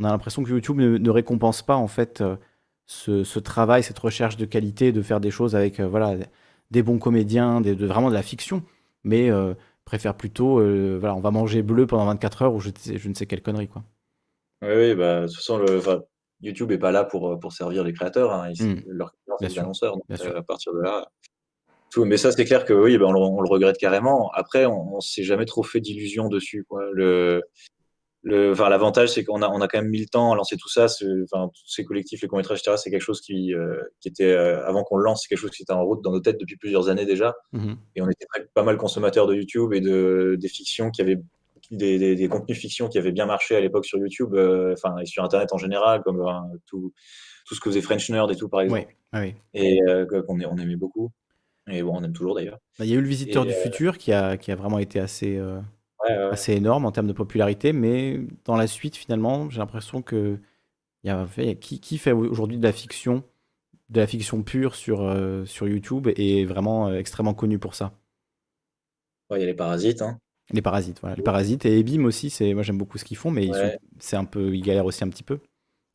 on 0.00 0.04
a 0.04 0.08
l'impression 0.08 0.42
que 0.42 0.50
YouTube 0.50 0.78
ne, 0.78 1.10
récompense 1.10 1.62
pas 1.62 1.76
en 1.76 1.88
fait 1.88 2.22
ce, 2.86 3.38
travail, 3.38 3.82
cette 3.82 3.98
recherche 3.98 4.36
de 4.36 4.44
qualité, 4.44 4.92
de 4.92 5.02
faire 5.02 5.20
des 5.20 5.30
choses 5.30 5.54
avec 5.54 5.80
voilà 5.80 6.16
des 6.70 6.82
bons 6.82 6.98
comédiens, 6.98 7.60
vraiment 7.60 8.10
de 8.10 8.14
la 8.14 8.22
fiction, 8.22 8.62
mais 9.04 9.30
préfère 9.84 10.14
plutôt 10.14 10.54
voilà 10.98 11.14
on 11.14 11.20
va 11.20 11.30
manger 11.30 11.62
bleu 11.62 11.86
pendant 11.86 12.06
24 12.06 12.42
heures 12.42 12.54
ou 12.54 12.60
je, 12.60 12.70
ne 13.08 13.14
sais 13.14 13.26
quelle 13.26 13.42
connerie 13.42 13.68
quoi. 13.68 13.84
Oui, 14.62 14.68
oui, 14.74 14.94
bah, 14.94 15.22
de 15.22 15.26
toute 15.26 15.36
façon, 15.36 15.58
le, 15.58 15.80
YouTube 16.42 16.72
est 16.72 16.78
pas 16.78 16.90
là 16.92 17.04
pour, 17.04 17.38
pour 17.38 17.52
servir 17.52 17.84
les 17.84 17.92
créateurs. 17.92 18.32
Hein. 18.32 18.50
Ils- 18.50 18.66
Mm. 18.76 18.82
Leur 18.86 19.12
client, 19.12 19.24
Bien 19.26 19.36
c'est 19.40 19.44
les 19.46 19.50
sûr, 19.50 19.62
annonceurs. 19.62 19.94
Donc, 19.94 20.04
euh, 20.20 20.38
à 20.38 20.42
partir 20.42 20.72
de 20.72 20.80
là. 20.80 21.06
Tout. 21.90 22.04
Mais 22.04 22.16
ça, 22.16 22.30
c'est 22.32 22.44
clair 22.44 22.64
que 22.64 22.72
oui, 22.72 22.96
ben, 22.98 23.06
on, 23.06 23.12
le, 23.12 23.18
on 23.18 23.40
le 23.40 23.48
regrette 23.48 23.76
carrément. 23.76 24.30
Après, 24.32 24.64
on, 24.66 24.96
on 24.96 25.00
s'est 25.00 25.24
jamais 25.24 25.44
trop 25.44 25.62
fait 25.64 25.80
d'illusions 25.80 26.28
dessus. 26.28 26.64
Quoi. 26.68 26.84
Le, 26.92 27.42
le, 28.22 28.52
enfin, 28.52 28.68
l'avantage, 28.68 29.08
c'est 29.08 29.24
qu'on 29.24 29.42
a, 29.42 29.48
on 29.48 29.60
a 29.60 29.66
quand 29.66 29.78
même 29.80 29.90
mis 29.90 29.98
le 30.00 30.06
temps 30.06 30.32
à 30.32 30.36
lancer 30.36 30.56
tout 30.56 30.68
ça. 30.68 30.84
Enfin, 31.24 31.48
tous 31.52 31.66
ces 31.66 31.84
collectifs, 31.84 32.22
les 32.22 32.28
courts-métrages, 32.28 32.60
etc., 32.60 32.76
c'est 32.76 32.90
quelque 32.90 33.00
chose 33.02 33.20
qui, 33.20 33.54
euh, 33.54 33.80
qui 34.00 34.08
était, 34.08 34.30
euh, 34.30 34.64
avant 34.66 34.84
qu'on 34.84 34.98
le 34.98 35.04
lance, 35.04 35.22
c'est 35.22 35.28
quelque 35.28 35.40
chose 35.40 35.50
qui 35.50 35.62
était 35.62 35.72
en 35.72 35.84
route 35.84 36.00
dans 36.04 36.12
nos 36.12 36.20
têtes 36.20 36.38
depuis 36.38 36.56
plusieurs 36.56 36.88
années 36.88 37.06
déjà. 37.06 37.34
Mhm. 37.52 37.76
Et 37.96 38.02
on 38.02 38.08
était 38.08 38.26
pas 38.54 38.62
mal 38.62 38.76
consommateurs 38.76 39.26
de 39.26 39.34
YouTube 39.34 39.72
et 39.72 39.80
de, 39.80 40.36
des 40.38 40.48
fictions 40.48 40.90
qui 40.90 41.00
avaient 41.00 41.18
des, 41.70 41.98
des, 41.98 42.16
des 42.16 42.28
contenus 42.28 42.58
fiction 42.58 42.88
qui 42.88 42.98
avaient 42.98 43.12
bien 43.12 43.26
marché 43.26 43.56
à 43.56 43.60
l'époque 43.60 43.84
sur 43.86 43.98
YouTube, 43.98 44.34
euh, 44.34 44.72
enfin 44.72 44.96
et 44.98 45.06
sur 45.06 45.24
Internet 45.24 45.52
en 45.52 45.58
général, 45.58 46.02
comme 46.02 46.20
euh, 46.20 46.56
tout, 46.66 46.92
tout 47.46 47.54
ce 47.54 47.60
que 47.60 47.70
faisait 47.70 47.80
French 47.80 48.08
Nerd 48.10 48.30
et 48.30 48.36
tout 48.36 48.48
par 48.48 48.60
exemple. 48.62 48.88
Oui, 49.14 49.20
oui. 49.20 49.34
Et 49.54 49.80
euh, 49.88 50.06
qu'on 50.06 50.40
on 50.40 50.56
aimait 50.58 50.76
beaucoup. 50.76 51.10
Et 51.68 51.82
bon, 51.82 51.96
on 51.98 52.02
aime 52.02 52.12
toujours 52.12 52.34
d'ailleurs. 52.34 52.58
Bah, 52.78 52.84
Il 52.84 52.90
y 52.90 52.94
a 52.94 52.96
eu 52.96 53.00
le 53.02 53.08
Visiteur 53.08 53.44
Et, 53.44 53.48
du 53.48 53.54
futur 53.54 53.98
qui 53.98 54.12
a, 54.12 54.36
qui 54.36 54.50
a 54.50 54.56
vraiment 54.56 54.78
été 54.78 54.98
assez, 55.00 55.40
Ouais, 56.02 56.16
assez 56.32 56.54
énorme 56.54 56.86
en 56.86 56.92
termes 56.92 57.06
de 57.08 57.12
popularité, 57.12 57.72
mais 57.72 58.20
dans 58.44 58.56
la 58.56 58.66
suite, 58.66 58.96
finalement, 58.96 59.50
j'ai 59.50 59.58
l'impression 59.58 60.02
que 60.02 60.38
y 61.04 61.10
a, 61.10 61.26
y 61.38 61.50
a- 61.50 61.54
qui, 61.56 61.80
qui 61.80 61.98
fait 61.98 62.12
aujourd'hui 62.12 62.58
de 62.58 62.64
la 62.64 62.72
fiction 62.72 63.24
de 63.90 64.00
la 64.00 64.06
fiction 64.08 64.42
pure 64.42 64.74
sur, 64.76 65.02
euh, 65.02 65.44
sur 65.46 65.68
YouTube 65.68 66.08
et 66.16 66.42
est 66.42 66.44
vraiment 66.46 66.88
euh, 66.88 66.98
extrêmement 66.98 67.34
connu 67.34 67.58
pour 67.58 67.74
ça? 67.74 67.92
Ouais, 69.30 69.38
il 69.38 69.40
y 69.40 69.44
a 69.44 69.46
les 69.46 69.54
parasites. 69.54 70.02
Hein. 70.02 70.18
Les 70.52 70.62
parasites, 70.62 71.00
voilà. 71.00 71.16
Les 71.16 71.22
parasites 71.22 71.64
et 71.66 71.78
Ebim 71.78 72.04
aussi, 72.04 72.30
c'est 72.30 72.54
moi 72.54 72.62
j'aime 72.62 72.78
beaucoup 72.78 72.98
ce 72.98 73.04
qu'ils 73.04 73.16
font, 73.16 73.30
mais 73.30 73.48
Ouais. 73.50 73.78
c'est 73.98 74.16
un 74.16 74.24
peu, 74.24 74.54
ils 74.54 74.62
galèrent 74.62 74.86
aussi 74.86 75.04
un 75.04 75.08
petit 75.08 75.22
peu. 75.22 75.38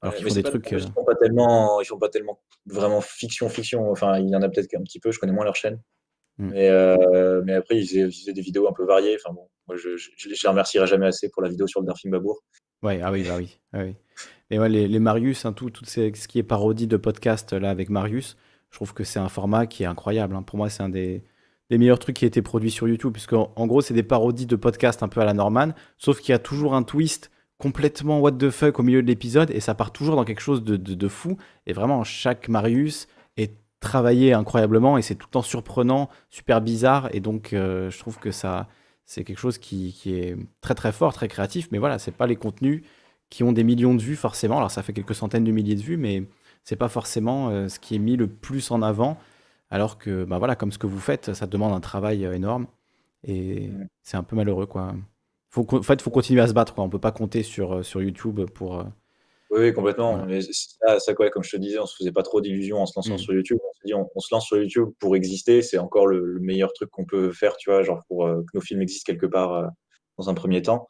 Alors 0.02 0.14
Ouais, 0.14 0.19
qu'ils 0.19 0.27
font 0.30 0.36
des 0.36 0.44
pas- 0.44 0.49
trucs. 0.49 0.72
Ils 0.72 0.76
euh, 0.77 0.88
font 0.94 1.03
pas 1.06 1.15
tellement, 1.15 1.82
ils 1.82 1.86
font 1.86 1.98
pas 1.98 2.10
tellement 2.10 2.40
vraiment 2.65 3.02
fiction, 3.02 3.49
fiction. 3.49 3.90
Enfin, 3.91 4.19
il 4.19 4.30
y 4.30 4.36
en 4.36 4.41
a 4.41 4.49
peut-être 4.49 4.68
qu'un 4.68 4.82
petit 4.84 4.99
peu. 4.99 5.11
Je 5.11 5.19
connais 5.19 5.34
moins 5.34 5.45
leur 5.45 5.56
chaîne. 5.56 5.82
Mm. 6.38 6.49
Mais, 6.52 6.69
euh, 6.69 7.41
mais 7.45 7.53
après, 7.53 7.77
ils 7.77 7.88
faisaient, 7.88 8.02
ils 8.02 8.11
faisaient 8.14 8.34
des 8.34 8.41
vidéos 8.41 8.68
un 8.68 8.73
peu 8.73 8.86
variées. 8.86 9.18
Enfin 9.23 9.34
bon, 9.34 9.48
moi, 9.68 9.77
je, 9.77 9.98
je, 9.98 10.10
je 10.18 10.30
les 10.30 10.36
remercierai 10.49 10.86
jamais 10.88 11.07
assez 11.07 11.30
pour 11.30 11.41
la 11.41 11.49
vidéo 11.49 11.65
sur 11.68 11.80
le 11.82 11.88
Darfing 11.88 12.11
Babour. 12.11 12.44
Ouais, 12.84 12.99
ah 13.03 13.11
oui, 13.11 13.23
bah 13.23 13.36
oui. 13.38 13.57
ah 13.73 13.80
oui. 13.84 13.95
Et 14.52 14.60
ouais, 14.60 14.69
les, 14.69 14.88
les 14.88 14.99
Marius, 14.99 15.45
hein, 15.45 15.53
tout, 15.53 15.69
tout 15.72 15.86
ce 15.86 16.10
qui 16.27 16.38
est 16.40 16.44
parodie 16.44 16.88
de 16.88 16.98
podcast 16.98 17.52
là 17.53 17.69
avec 17.72 17.90
Marius, 17.90 18.38
je 18.69 18.77
trouve 18.77 18.94
que 18.94 19.03
c'est 19.03 19.18
un 19.19 19.30
format 19.30 19.65
qui 19.65 19.84
est 19.84 19.88
incroyable. 19.88 20.36
hein. 20.36 20.44
Pour 20.44 20.57
moi, 20.57 20.69
c'est 20.69 20.84
un 20.84 20.90
des, 20.90 21.23
des 21.70 21.78
meilleurs 21.78 22.00
trucs 22.00 22.18
qui 22.18 22.26
a 22.26 22.28
été 22.28 22.42
produit 22.42 22.72
sur 22.72 22.88
YouTube, 22.88 23.14
puisque 23.14 23.34
en, 23.34 23.68
gros, 23.68 23.82
c'est 23.82 23.94
des 23.94 24.04
parodies 24.04 24.46
de 24.46 24.56
podcast 24.56 25.04
un 25.04 25.08
peu 25.08 25.22
à 25.22 25.26
la 25.26 25.34
Norman, 25.34 25.70
sauf 25.98 26.20
qu'il 26.20 26.32
y 26.32 26.36
a 26.36 26.40
toujours 26.40 26.76
un 26.76 26.84
twist 26.84 27.32
complètement 27.58 28.20
what 28.20 28.34
the 28.34 28.50
fuck 28.50 28.80
au 28.80 28.84
milieu 28.84 29.02
de 29.02 29.08
l'épisode, 29.08 29.50
et 29.52 29.60
ça 29.60 29.74
part 29.74 29.92
toujours 29.92 30.16
dans 30.16 30.26
quelque 30.26 30.42
chose 30.42 30.64
de, 30.64 30.76
de- 30.76 31.08
fou. 31.08 31.38
Et 31.66 31.74
vraiment, 31.74 32.04
chaque 32.04 32.50
Marius 32.50 33.08
est 33.38 33.54
travaillé 33.80 34.34
incroyablement, 34.34 34.98
et 34.98 35.02
c'est 35.02 35.16
tout 35.16 35.28
le 35.28 35.32
temps 35.32 35.42
surprenant, 35.42 36.10
super 36.30 36.62
bizarre, 36.62 37.10
et 37.14 37.20
donc 37.20 37.54
euh, 37.54 37.90
je 37.90 37.98
trouve 38.00 38.20
que 38.20 38.32
ça, 38.32 38.68
c'est 39.06 39.24
quelque 39.24 39.40
chose 39.40 39.58
qui, 39.58 39.94
qui 39.94 40.16
est 40.16 40.36
très 40.62 40.76
très 40.76 40.92
fort, 40.92 41.14
très 41.14 41.28
créatif, 41.28 41.70
mais 41.72 41.78
voilà, 41.78 41.98
c'est 41.98 42.12
pas 42.12 42.28
les 42.28 42.36
contenus 42.36 42.84
qui 43.30 43.44
ont 43.44 43.52
des 43.52 43.64
millions 43.64 43.96
de 43.96 44.02
vues 44.02 44.16
forcément. 44.16 44.58
Alors 44.58 44.72
ça 44.72 44.84
fait 44.84 44.94
quelques 44.94 45.16
centaines 45.16 45.44
de 45.44 45.52
milliers 45.52 45.76
de 45.76 45.82
vues, 45.82 45.98
mais 45.98 46.24
c'est 46.64 46.76
pas 46.76 46.90
forcément 46.90 47.50
euh, 47.50 47.68
ce 47.70 47.80
qui 47.80 47.96
est 47.96 48.00
mis 48.00 48.18
le 48.18 48.28
plus 48.28 48.72
en 48.72 48.82
avant. 48.82 49.18
Alors 49.70 49.98
que, 49.98 50.24
bah 50.26 50.38
voilà, 50.38 50.56
comme 50.56 50.72
ce 50.72 50.78
que 50.78 50.88
vous 50.88 51.00
faites, 51.00 51.34
ça 51.34 51.48
demande 51.48 51.74
un 51.74 51.80
travail 51.80 52.26
euh, 52.26 52.34
énorme 52.34 52.68
et 53.24 53.70
c'est 54.04 54.18
un 54.18 54.24
peu 54.24 54.36
malheureux 54.36 54.68
quoi. 54.68 54.94
Faut, 55.50 55.66
en 55.74 55.82
fait, 55.82 56.02
faut 56.02 56.12
continuer 56.12 56.42
à 56.42 56.48
se 56.48 56.54
battre 56.54 56.74
quoi. 56.76 56.84
On 56.84 56.90
peut 56.90 57.00
pas 57.00 57.12
compter 57.12 57.42
sur, 57.44 57.78
euh, 57.78 57.84
sur 57.84 58.02
YouTube 58.02 58.42
pour. 58.54 58.80
euh, 58.80 58.84
Oui, 59.52 59.60
oui, 59.62 59.74
complètement. 59.74 60.26
Mais 60.26 60.42
c'est- 60.42 60.78
ça, 60.82 61.00
ça, 61.00 61.14
quoi, 61.14 61.30
comme 61.30 61.44
je 61.44 61.52
te 61.52 61.58
disais, 61.58 61.80
on 61.80 61.86
se 61.86 61.96
faisait 61.98 62.12
pas 62.12 62.24
trop 62.24 62.42
d'illusions 62.42 62.78
en 62.82 62.86
se 62.86 62.94
lançant 62.98 63.16
Mm. 63.16 63.20
sur 63.20 63.34
YouTube. 63.34 63.58
On 63.64 63.74
se 63.74 63.80
dit, 63.86 63.94
on, 63.94 64.08
on 64.14 64.20
se 64.20 64.28
lance 64.34 64.46
sur 64.46 64.58
YouTube 64.58 64.90
pour 65.00 65.16
exister. 65.16 65.62
C'est 65.62 65.78
encore 65.78 66.08
le, 66.08 66.20
le 66.26 66.40
meilleur 66.42 66.74
truc 66.74 66.90
qu'on 66.92 67.06
peut 67.06 67.32
faire, 67.32 67.56
tu 67.58 67.70
vois, 67.72 67.82
genre 67.84 68.02
pour 68.08 68.26
euh, 68.28 68.42
que 68.42 68.50
nos 68.58 68.62
films 68.62 68.82
existent 68.82 69.12
quelque 69.12 69.26
part 69.28 69.54
euh, 69.54 69.68
dans 70.18 70.30
un 70.30 70.34
premier 70.34 70.62
temps. 70.62 70.88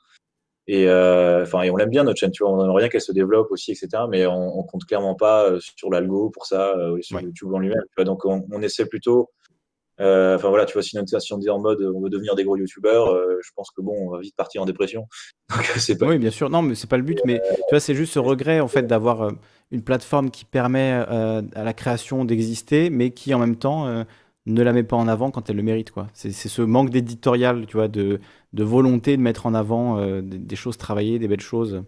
Et 0.68 0.88
euh, 0.88 1.44
enfin, 1.44 1.62
et 1.62 1.70
on 1.70 1.76
l'aime 1.76 1.90
bien 1.92 2.04
notre 2.04 2.20
chaîne, 2.20 2.32
tu 2.32 2.44
vois. 2.44 2.52
On 2.52 2.64
aimerait 2.64 2.82
bien 2.84 2.90
qu'elle 2.90 3.02
se 3.02 3.12
développe 3.12 3.52
aussi, 3.52 3.72
etc. 3.72 4.04
Mais 4.10 4.26
on, 4.26 4.58
on 4.60 4.64
compte 4.64 4.86
clairement 4.86 5.14
pas 5.16 5.46
euh, 5.46 5.60
sur 5.60 5.92
l'algo 5.92 6.32
pour 6.32 6.46
ça, 6.48 6.76
euh, 6.78 6.98
sur 7.02 7.22
YouTube 7.22 7.54
en 7.54 7.60
lui-même. 7.60 7.84
Donc 8.00 8.26
on, 8.26 8.46
on 8.52 8.62
essaie 8.64 8.86
plutôt. 8.88 9.30
euh, 10.02 10.36
Enfin 10.36 10.50
voilà, 10.50 10.66
tu 10.66 10.74
vois, 10.74 10.82
si 10.82 10.98
on 10.98 11.38
dit 11.38 11.50
en 11.50 11.60
mode 11.60 11.82
on 11.84 12.02
veut 12.02 12.10
devenir 12.10 12.36
des 12.36 12.44
gros 12.44 12.58
youtubeurs, 12.58 13.10
euh, 13.14 13.38
je 13.44 13.52
pense 13.56 13.70
que 13.70 13.82
bon, 13.82 13.94
on 13.96 14.10
va 14.10 14.20
vite 14.20 14.36
partir 14.36 14.64
en 14.64 14.66
dépression. 14.66 15.06
Donc 15.56 15.66
c'est 15.78 15.98
pas. 15.98 16.08
Oui, 16.08 16.18
bien 16.18 16.32
sûr. 16.32 16.50
Non, 16.50 16.64
mais 16.64 16.74
c'est 16.74 16.90
pas 16.90 16.98
le 16.98 17.04
but. 17.04 17.20
Mais 17.26 17.40
tu 17.46 17.64
vois, 17.70 17.80
c'est 17.80 17.94
juste 17.94 18.14
ce 18.14 18.20
regret 18.20 18.60
en 18.60 18.68
fait 18.68 18.88
d'avoir 18.88 19.22
euh, 19.22 19.32
une 19.72 19.84
plateforme 19.84 20.32
qui 20.32 20.46
permet 20.46 20.92
à 20.92 21.64
la 21.64 21.74
création 21.74 22.26
d'exister, 22.26 22.90
mais 22.90 23.12
qui 23.12 23.34
en 23.34 23.40
même 23.40 23.56
temps 23.56 24.06
ne 24.46 24.62
la 24.62 24.74
met 24.74 24.84
pas 24.84 24.96
en 24.96 25.08
avant 25.08 25.32
quand 25.32 25.50
elle 25.50 25.56
le 25.56 25.64
mérite, 25.64 25.90
quoi. 25.90 26.08
C'est 26.14 26.32
ce 26.32 26.62
manque 26.62 26.92
d'éditorial, 26.92 27.66
tu 27.66 27.78
vois, 27.78 27.88
de, 27.88 28.20
de 28.56 28.64
volonté 28.64 29.18
de 29.18 29.22
mettre 29.22 29.46
en 29.46 29.54
avant 29.54 30.00
euh, 30.00 30.22
des, 30.22 30.40
des 30.40 30.56
choses 30.56 30.78
travaillées, 30.78 31.20
des 31.20 31.28
belles 31.28 31.42
choses. 31.42 31.84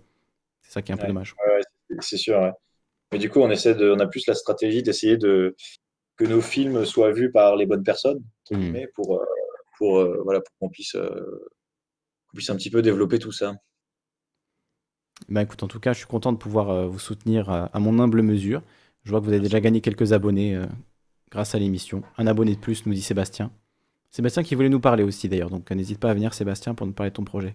C'est 0.64 0.74
ça 0.74 0.82
qui 0.82 0.92
est 0.92 0.96
un 0.96 0.98
peu 0.98 1.08
dommage. 1.08 1.36
ouais, 1.48 1.62
c'est- 2.02 2.18
sûr. 2.18 2.40
ouais. 2.40 2.52
Mais 3.12 3.20
du 3.20 3.30
coup, 3.30 3.40
on 3.42 3.50
essaie 3.52 3.76
de, 3.76 3.92
on 3.92 4.00
a 4.00 4.08
plus 4.08 4.28
la 4.28 4.36
stratégie 4.36 4.84
d'essayer 4.84 5.18
de 5.18 5.56
que 6.18 6.26
nos 6.26 6.42
films 6.42 6.86
soient 6.86 7.12
vus 7.12 7.32
par 7.32 7.56
les 7.56 7.66
bonnes 7.66 7.84
personnes, 7.84 8.24
guillemets, 8.52 8.88
pour, 8.96 9.18
euh, 9.18 9.26
pour 9.78 10.00
euh, 10.00 10.22
voilà, 10.24 10.42
pour 10.42 10.54
qu'on 10.60 10.70
puisse, 10.70 10.96
euh, 10.96 11.50
un 12.50 12.56
petit 12.56 12.70
peu 12.70 12.82
développer 12.82 13.20
tout 13.20 13.32
ça. 13.32 13.56
Bah 15.30 15.42
écoute, 15.42 15.64
en 15.64 15.68
tout 15.68 15.80
cas, 15.80 15.94
je 15.94 16.00
suis 16.00 16.08
content 16.08 16.32
de 16.32 16.38
pouvoir 16.38 16.88
vous 16.88 17.00
soutenir 17.00 17.50
à 17.50 17.80
mon 17.80 18.00
humble 18.00 18.22
mesure. 18.22 18.62
Je 19.04 19.12
vois 19.12 19.20
que 19.20 19.26
vous 19.26 19.32
avez 19.32 19.42
déjà 19.42 19.60
gagné 19.60 19.82
quelques 19.82 20.14
abonnés 20.14 20.60
grâce 21.32 21.56
à 21.56 21.60
l'émission. 21.60 22.04
Un 22.18 22.28
abonné 22.28 22.56
de 22.56 22.60
plus, 22.60 22.86
nous 22.86 22.94
dit 22.94 23.02
Sébastien. 23.02 23.52
Sébastien 24.12 24.44
qui 24.44 24.56
voulait 24.56 24.70
nous 24.70 24.80
parler 24.80 25.04
aussi 25.04 25.30
d'ailleurs, 25.30 25.50
donc 25.50 25.70
n'hésite 25.72 26.00
pas 26.00 26.10
à 26.10 26.14
venir 26.14 26.34
Sébastien 26.34 26.74
pour 26.74 26.88
nous 26.88 26.94
parler 26.94 27.12
de 27.12 27.16
ton 27.16 27.24
projet. 27.24 27.54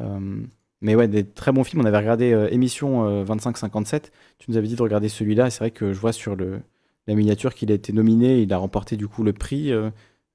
Euh, 0.00 0.42
mais 0.80 0.94
ouais, 0.94 1.08
des 1.08 1.24
très 1.24 1.52
bons 1.52 1.64
films. 1.64 1.82
On 1.82 1.86
avait 1.86 1.98
regardé 1.98 2.32
euh, 2.32 2.48
émission 2.50 3.06
euh, 3.08 3.24
2557. 3.24 4.12
Tu 4.38 4.50
nous 4.50 4.56
avais 4.56 4.66
dit 4.66 4.76
de 4.76 4.82
regarder 4.82 5.08
celui-là. 5.08 5.46
et 5.46 5.50
C'est 5.50 5.60
vrai 5.60 5.70
que 5.70 5.92
je 5.92 6.00
vois 6.00 6.12
sur 6.12 6.36
le, 6.36 6.60
la 7.06 7.14
miniature 7.14 7.54
qu'il 7.54 7.70
a 7.70 7.74
été 7.74 7.92
nominé. 7.92 8.40
Il 8.40 8.52
a 8.52 8.58
remporté 8.58 8.96
du 8.96 9.08
coup 9.08 9.22
le 9.22 9.32
prix, 9.32 9.72
euh, 9.72 9.90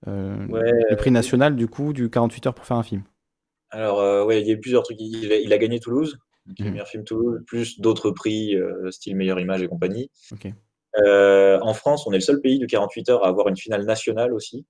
Ouais, 0.07 0.71
le 0.89 0.95
prix 0.95 1.11
national 1.11 1.55
du 1.55 1.67
coup 1.67 1.93
du 1.93 2.09
48 2.09 2.47
heures 2.47 2.53
pour 2.55 2.65
faire 2.65 2.77
un 2.77 2.83
film. 2.83 3.03
Alors, 3.71 4.25
ouais, 4.25 4.41
il 4.41 4.47
y 4.47 4.51
a 4.51 4.53
eu 4.53 4.59
plusieurs 4.59 4.83
trucs. 4.83 4.97
Il 4.99 5.31
a, 5.31 5.35
il 5.37 5.53
a 5.53 5.57
gagné 5.57 5.79
Toulouse, 5.79 6.17
donc 6.47 6.57
le 6.59 6.65
Mhm. 6.65 6.71
meilleur 6.71 6.87
film 6.87 7.03
Toulouse, 7.03 7.41
plus 7.45 7.79
d'autres 7.79 8.11
prix, 8.11 8.55
style 8.91 9.15
meilleure 9.15 9.39
image 9.39 9.61
et 9.61 9.67
compagnie. 9.67 10.09
En 10.97 11.73
France, 11.73 12.07
on 12.07 12.11
est 12.11 12.17
le 12.17 12.21
seul 12.21 12.41
pays 12.41 12.59
du 12.59 12.67
48 12.67 13.09
heures 13.09 13.25
à 13.25 13.27
avoir 13.27 13.49
une 13.49 13.57
finale 13.57 13.85
nationale 13.85 14.33
aussi. 14.33 14.65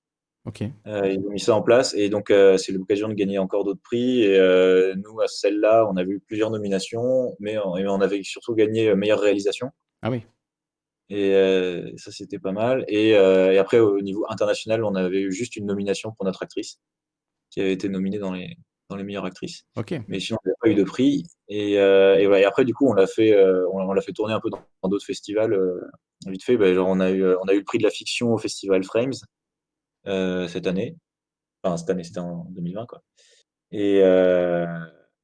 Ok. 0.46 0.64
Euh, 0.88 1.12
ils 1.12 1.20
ont 1.20 1.32
mis 1.32 1.40
ça 1.40 1.54
en 1.54 1.62
place 1.62 1.94
et 1.94 2.10
donc 2.10 2.32
euh, 2.32 2.58
c'est 2.58 2.72
l'occasion 2.72 3.10
de 3.10 3.14
gagner 3.14 3.38
encore 3.40 3.66
d'autres 3.66 3.82
prix. 3.82 4.24
Et 4.24 4.38
euh, 4.38 4.96
nous, 4.96 5.20
à 5.20 5.28
celle-là, 5.28 5.88
on 5.92 5.98
avait 5.98 6.14
eu 6.14 6.20
plusieurs 6.20 6.50
nominations, 6.50 7.36
mais 7.40 7.58
on, 7.58 7.78
et 7.78 7.88
on 7.88 8.00
avait 8.02 8.24
surtout 8.24 8.56
gagné 8.56 8.90
euh, 8.90 8.96
meilleure 8.96 9.20
réalisation. 9.20 9.70
Ah 10.02 10.10
oui. 10.10 10.24
Et 11.12 11.34
ça, 11.98 12.12
c'était 12.12 12.38
pas 12.38 12.52
mal. 12.52 12.86
Et, 12.88 13.10
et 13.10 13.58
après, 13.58 13.80
au 13.80 14.00
niveau 14.00 14.28
international, 14.30 14.84
on 14.84 14.94
avait 14.94 15.22
eu 15.22 15.32
juste 15.32 15.56
une 15.56 15.66
nomination 15.66 16.12
pour 16.12 16.24
notre 16.24 16.44
actrice, 16.44 16.80
qui 17.50 17.62
avait 17.62 17.74
été 17.74 17.90
nominée 17.90 18.20
dans 18.20 18.32
les, 18.32 18.56
dans 18.92 18.96
les 18.96 19.04
meilleures 19.04 19.26
actrices. 19.26 19.64
Ok. 19.76 19.96
Mais 20.08 20.20
sinon, 20.20 20.38
on 20.46 20.48
n'avait 20.48 20.58
pas 20.62 20.70
eu 20.70 20.76
de 20.76 20.84
prix. 20.88 21.24
Et, 21.48 21.72
et, 21.72 22.28
voilà. 22.28 22.42
Et 22.42 22.46
après, 22.46 22.64
du 22.64 22.76
coup, 22.76 22.88
on 22.88 22.94
l'a 22.94 23.08
fait, 23.08 23.36
on, 23.74 23.92
l'a 23.92 24.02
fait 24.04 24.14
tourner 24.14 24.36
un 24.36 24.40
peu 24.40 24.52
dans 24.52 24.88
d'autres 24.88 25.04
festivals. 25.04 25.60
vite 26.28 26.44
fait, 26.44 26.58
ben, 26.58 26.76
genre, 26.76 26.88
on 26.88 27.00
a 27.00 27.10
eu, 27.10 27.26
on 27.26 27.48
a 27.48 27.56
eu 27.56 27.58
le 27.58 27.66
prix 27.66 27.80
de 27.80 27.84
la 27.86 27.90
fiction 27.90 28.32
au 28.32 28.38
festival 28.38 28.84
Frames 28.84 29.16
euh, 30.08 30.48
cette 30.48 30.68
année. 30.68 30.96
Enfin, 31.64 31.78
cette 31.78 31.90
année, 31.90 32.04
c'était 32.04 32.20
en 32.20 32.46
2020, 32.52 32.86
quoi. 32.86 33.02
Et, 33.72 34.02
euh, 34.02 34.66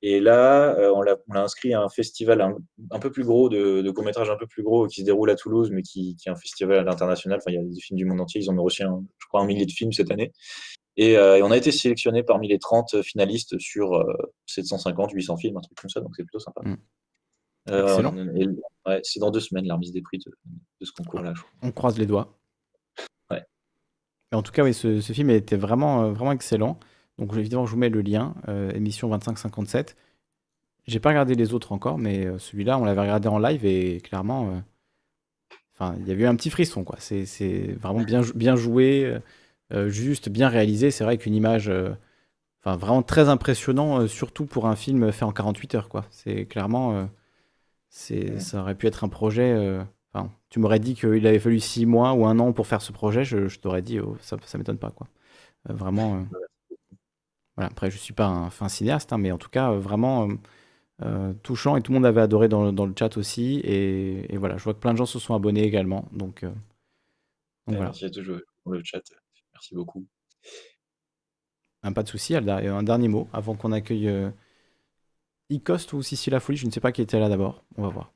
et 0.02 0.20
là, 0.20 0.76
euh, 0.78 0.92
on 0.94 1.02
l'a 1.02 1.16
on 1.30 1.34
l'a 1.34 1.42
inscrit 1.44 1.74
à 1.74 1.82
un 1.82 1.90
festival 1.90 2.42
un, 2.42 2.56
un 2.92 3.00
peu 3.00 3.12
plus 3.12 3.24
gros, 3.24 3.50
de, 3.50 3.82
de 3.82 3.92
court-métrage 3.92 4.30
un 4.30 4.36
peu 4.38 4.46
plus 4.46 4.62
gros, 4.64 4.88
qui 4.88 5.02
se 5.02 5.06
déroule 5.06 5.30
à 5.32 5.36
Toulouse, 5.36 5.72
mais 5.72 5.82
qui, 5.82 6.16
qui 6.16 6.30
est 6.30 6.32
un 6.32 6.36
festival 6.36 6.88
international. 6.88 7.40
Enfin, 7.40 7.52
il 7.52 7.56
y 7.56 7.58
a 7.58 7.64
des 7.64 7.80
films 7.80 7.98
du 7.98 8.06
monde 8.06 8.22
entier. 8.22 8.42
Ils 8.42 8.52
ont 8.52 8.62
reçu, 8.62 8.84
un- 8.84 9.04
je 9.18 9.26
crois, 9.28 9.42
un 9.42 9.46
millier 9.46 9.66
de 9.66 9.72
films 9.72 9.94
cette 9.94 10.12
année. 10.12 10.32
Et, 10.98 11.18
euh, 11.18 11.38
et 11.38 11.44
on 11.44 11.52
a 11.52 11.58
été 11.58 11.72
sélectionné 11.72 12.24
parmi 12.24 12.48
les 12.48 12.60
30 12.60 13.02
finalistes 13.02 13.58
sur 13.60 13.96
euh, 13.96 14.06
750, 14.46 15.12
800 15.14 15.38
films, 15.38 15.58
un 15.58 15.62
truc 15.62 15.78
comme 15.78 15.90
ça. 15.90 16.00
Donc, 16.02 16.14
c'est 16.16 16.24
plutôt 16.24 16.40
sympa. 16.40 16.62
Euh, 17.70 17.88
et- 18.36 18.48
ouais, 18.86 19.00
c'est 19.04 19.20
dans 19.20 19.32
deux 19.32 19.40
semaines 19.40 19.66
la 19.66 19.74
remise 19.74 19.92
des 19.92 20.02
prix 20.04 20.20
de, 20.20 20.32
de 20.82 20.86
ce 20.86 20.92
concours-là. 20.92 21.34
je 21.36 21.42
crois. 21.42 21.52
On 21.64 21.72
croise 21.72 21.98
les 21.98 22.06
doigts. 22.06 22.38
Mais 24.32 24.38
en 24.38 24.42
tout 24.44 24.52
cas, 24.52 24.64
oui, 24.64 24.74
ce, 24.74 25.02
ce 25.02 25.14
film 25.14 25.30
était 25.30 25.58
vraiment, 25.58 26.04
euh, 26.06 26.12
vraiment 26.12 26.32
excellent. 26.32 26.80
Donc, 27.18 27.34
évidemment, 27.36 27.66
je 27.66 27.72
vous 27.72 27.78
mets 27.78 27.90
le 27.90 28.02
lien, 28.02 28.36
euh, 28.50 28.72
émission 28.74 29.10
2557. 29.10 29.96
J'ai 30.88 31.00
pas 31.02 31.10
regardé 31.10 31.36
les 31.36 31.54
autres 31.54 31.72
encore, 31.74 31.98
mais 32.00 32.26
euh, 32.28 32.40
celui-là, 32.40 32.78
on 32.80 32.86
l'avait 32.86 33.02
regardé 33.02 33.28
en 33.30 33.40
live 33.40 33.66
et 33.66 34.02
clairement, 34.02 34.50
euh, 34.52 34.60
enfin, 35.74 35.96
il 36.00 36.08
y 36.08 36.12
avait 36.12 36.24
eu 36.24 36.28
un 36.28 36.36
petit 36.36 36.50
frisson, 36.50 36.84
quoi. 36.84 36.98
C'est 37.00 37.74
vraiment 37.80 38.02
bien, 38.02 38.22
jou- 38.22 38.34
bien 38.36 38.56
joué, 38.56 39.18
euh, 39.74 39.90
juste, 39.90 40.30
bien 40.30 40.50
réalisé. 40.50 40.92
C'est 40.92 41.04
vrai 41.04 41.18
qu'une 41.18 41.36
image, 41.36 41.72
enfin, 42.64 42.78
vraiment 42.78 43.04
très 43.04 43.30
impressionnant, 43.30 44.08
surtout 44.08 44.46
pour 44.46 44.68
un 44.68 44.76
film 44.76 45.12
fait 45.12 45.26
en 45.26 45.32
48 45.32 45.76
heures, 45.76 45.90
quoi. 45.90 46.06
C'est 46.12 46.46
clairement, 46.46 47.10
c'est, 47.90 48.40
ça 48.40 48.62
aurait 48.62 48.76
pu 48.76 48.88
être 48.88 49.04
un 49.04 49.10
projet. 49.10 49.80
Enfin, 50.16 50.32
tu 50.50 50.60
m'aurais 50.60 50.80
dit 50.80 50.96
qu'il 50.96 51.28
avait 51.28 51.40
fallu 51.40 51.60
six 51.60 51.86
mois 51.86 52.14
ou 52.14 52.26
un 52.26 52.40
an 52.40 52.54
pour 52.54 52.68
faire 52.68 52.82
ce 52.82 52.92
projet, 52.94 53.26
je, 53.26 53.48
je 53.50 53.60
t'aurais 53.60 53.82
dit, 53.84 54.00
oh, 54.00 54.18
ça, 54.22 54.38
ça 54.46 54.58
m'étonne 54.58 54.80
pas, 54.80 54.92
quoi. 54.92 55.08
Euh, 55.70 55.74
vraiment. 55.74 56.18
euh, 56.18 56.24
Voilà. 57.56 57.70
Après, 57.70 57.90
je 57.92 57.98
suis 57.98 58.14
pas 58.14 58.28
un 58.28 58.50
fin 58.50 58.68
cinéaste, 58.70 59.14
hein, 59.14 59.18
mais 59.18 59.32
en 59.32 59.38
tout 59.38 59.50
cas, 59.50 59.72
euh, 59.72 59.80
vraiment 59.80 60.28
euh, 61.04 61.34
touchant 61.44 61.78
et 61.78 61.82
tout 61.84 61.92
le 61.94 61.98
monde 61.98 62.06
avait 62.08 62.22
adoré 62.22 62.48
dans, 62.50 62.66
le- 62.66 62.72
dans 62.74 62.86
le 62.88 62.94
chat 62.98 63.18
aussi. 63.18 63.62
Et, 63.64 64.34
et 64.34 64.38
voilà, 64.38 64.58
je 64.58 64.64
vois 64.66 64.74
que 64.74 64.80
plein 64.80 64.94
de 64.94 64.98
gens 65.00 65.06
se 65.08 65.20
sont 65.20 65.36
abonnés 65.36 65.64
également. 65.64 66.06
Donc, 66.14 66.44
donc 66.44 66.54
Ouais, 67.68 67.76
voilà. 67.76 67.86
Merci 67.92 68.06
à 68.06 68.10
tous 68.10 68.42
pour 68.64 68.74
le 68.74 68.82
chat. 68.84 69.02
Merci 69.54 69.76
beaucoup. 69.76 70.06
Ah, 71.84 71.92
pas 71.94 72.04
de 72.04 72.10
souci. 72.10 72.36
Alda. 72.36 72.62
Et 72.62 72.68
Un 72.68 72.84
dernier 72.84 73.08
mot 73.08 73.30
avant 73.32 73.56
qu'on 73.56 73.72
accueille 73.72 74.10
Icost 75.50 75.94
ou 75.94 76.04
Sissi 76.04 76.30
la 76.30 76.40
Folie. 76.40 76.56
Je 76.60 76.68
ne 76.68 76.72
sais 76.72 76.80
pas 76.80 76.92
qui 76.92 77.02
était 77.02 77.20
là 77.20 77.30
d'abord. 77.30 77.64
On 77.78 77.82
va 77.82 77.90
voir. 77.90 78.14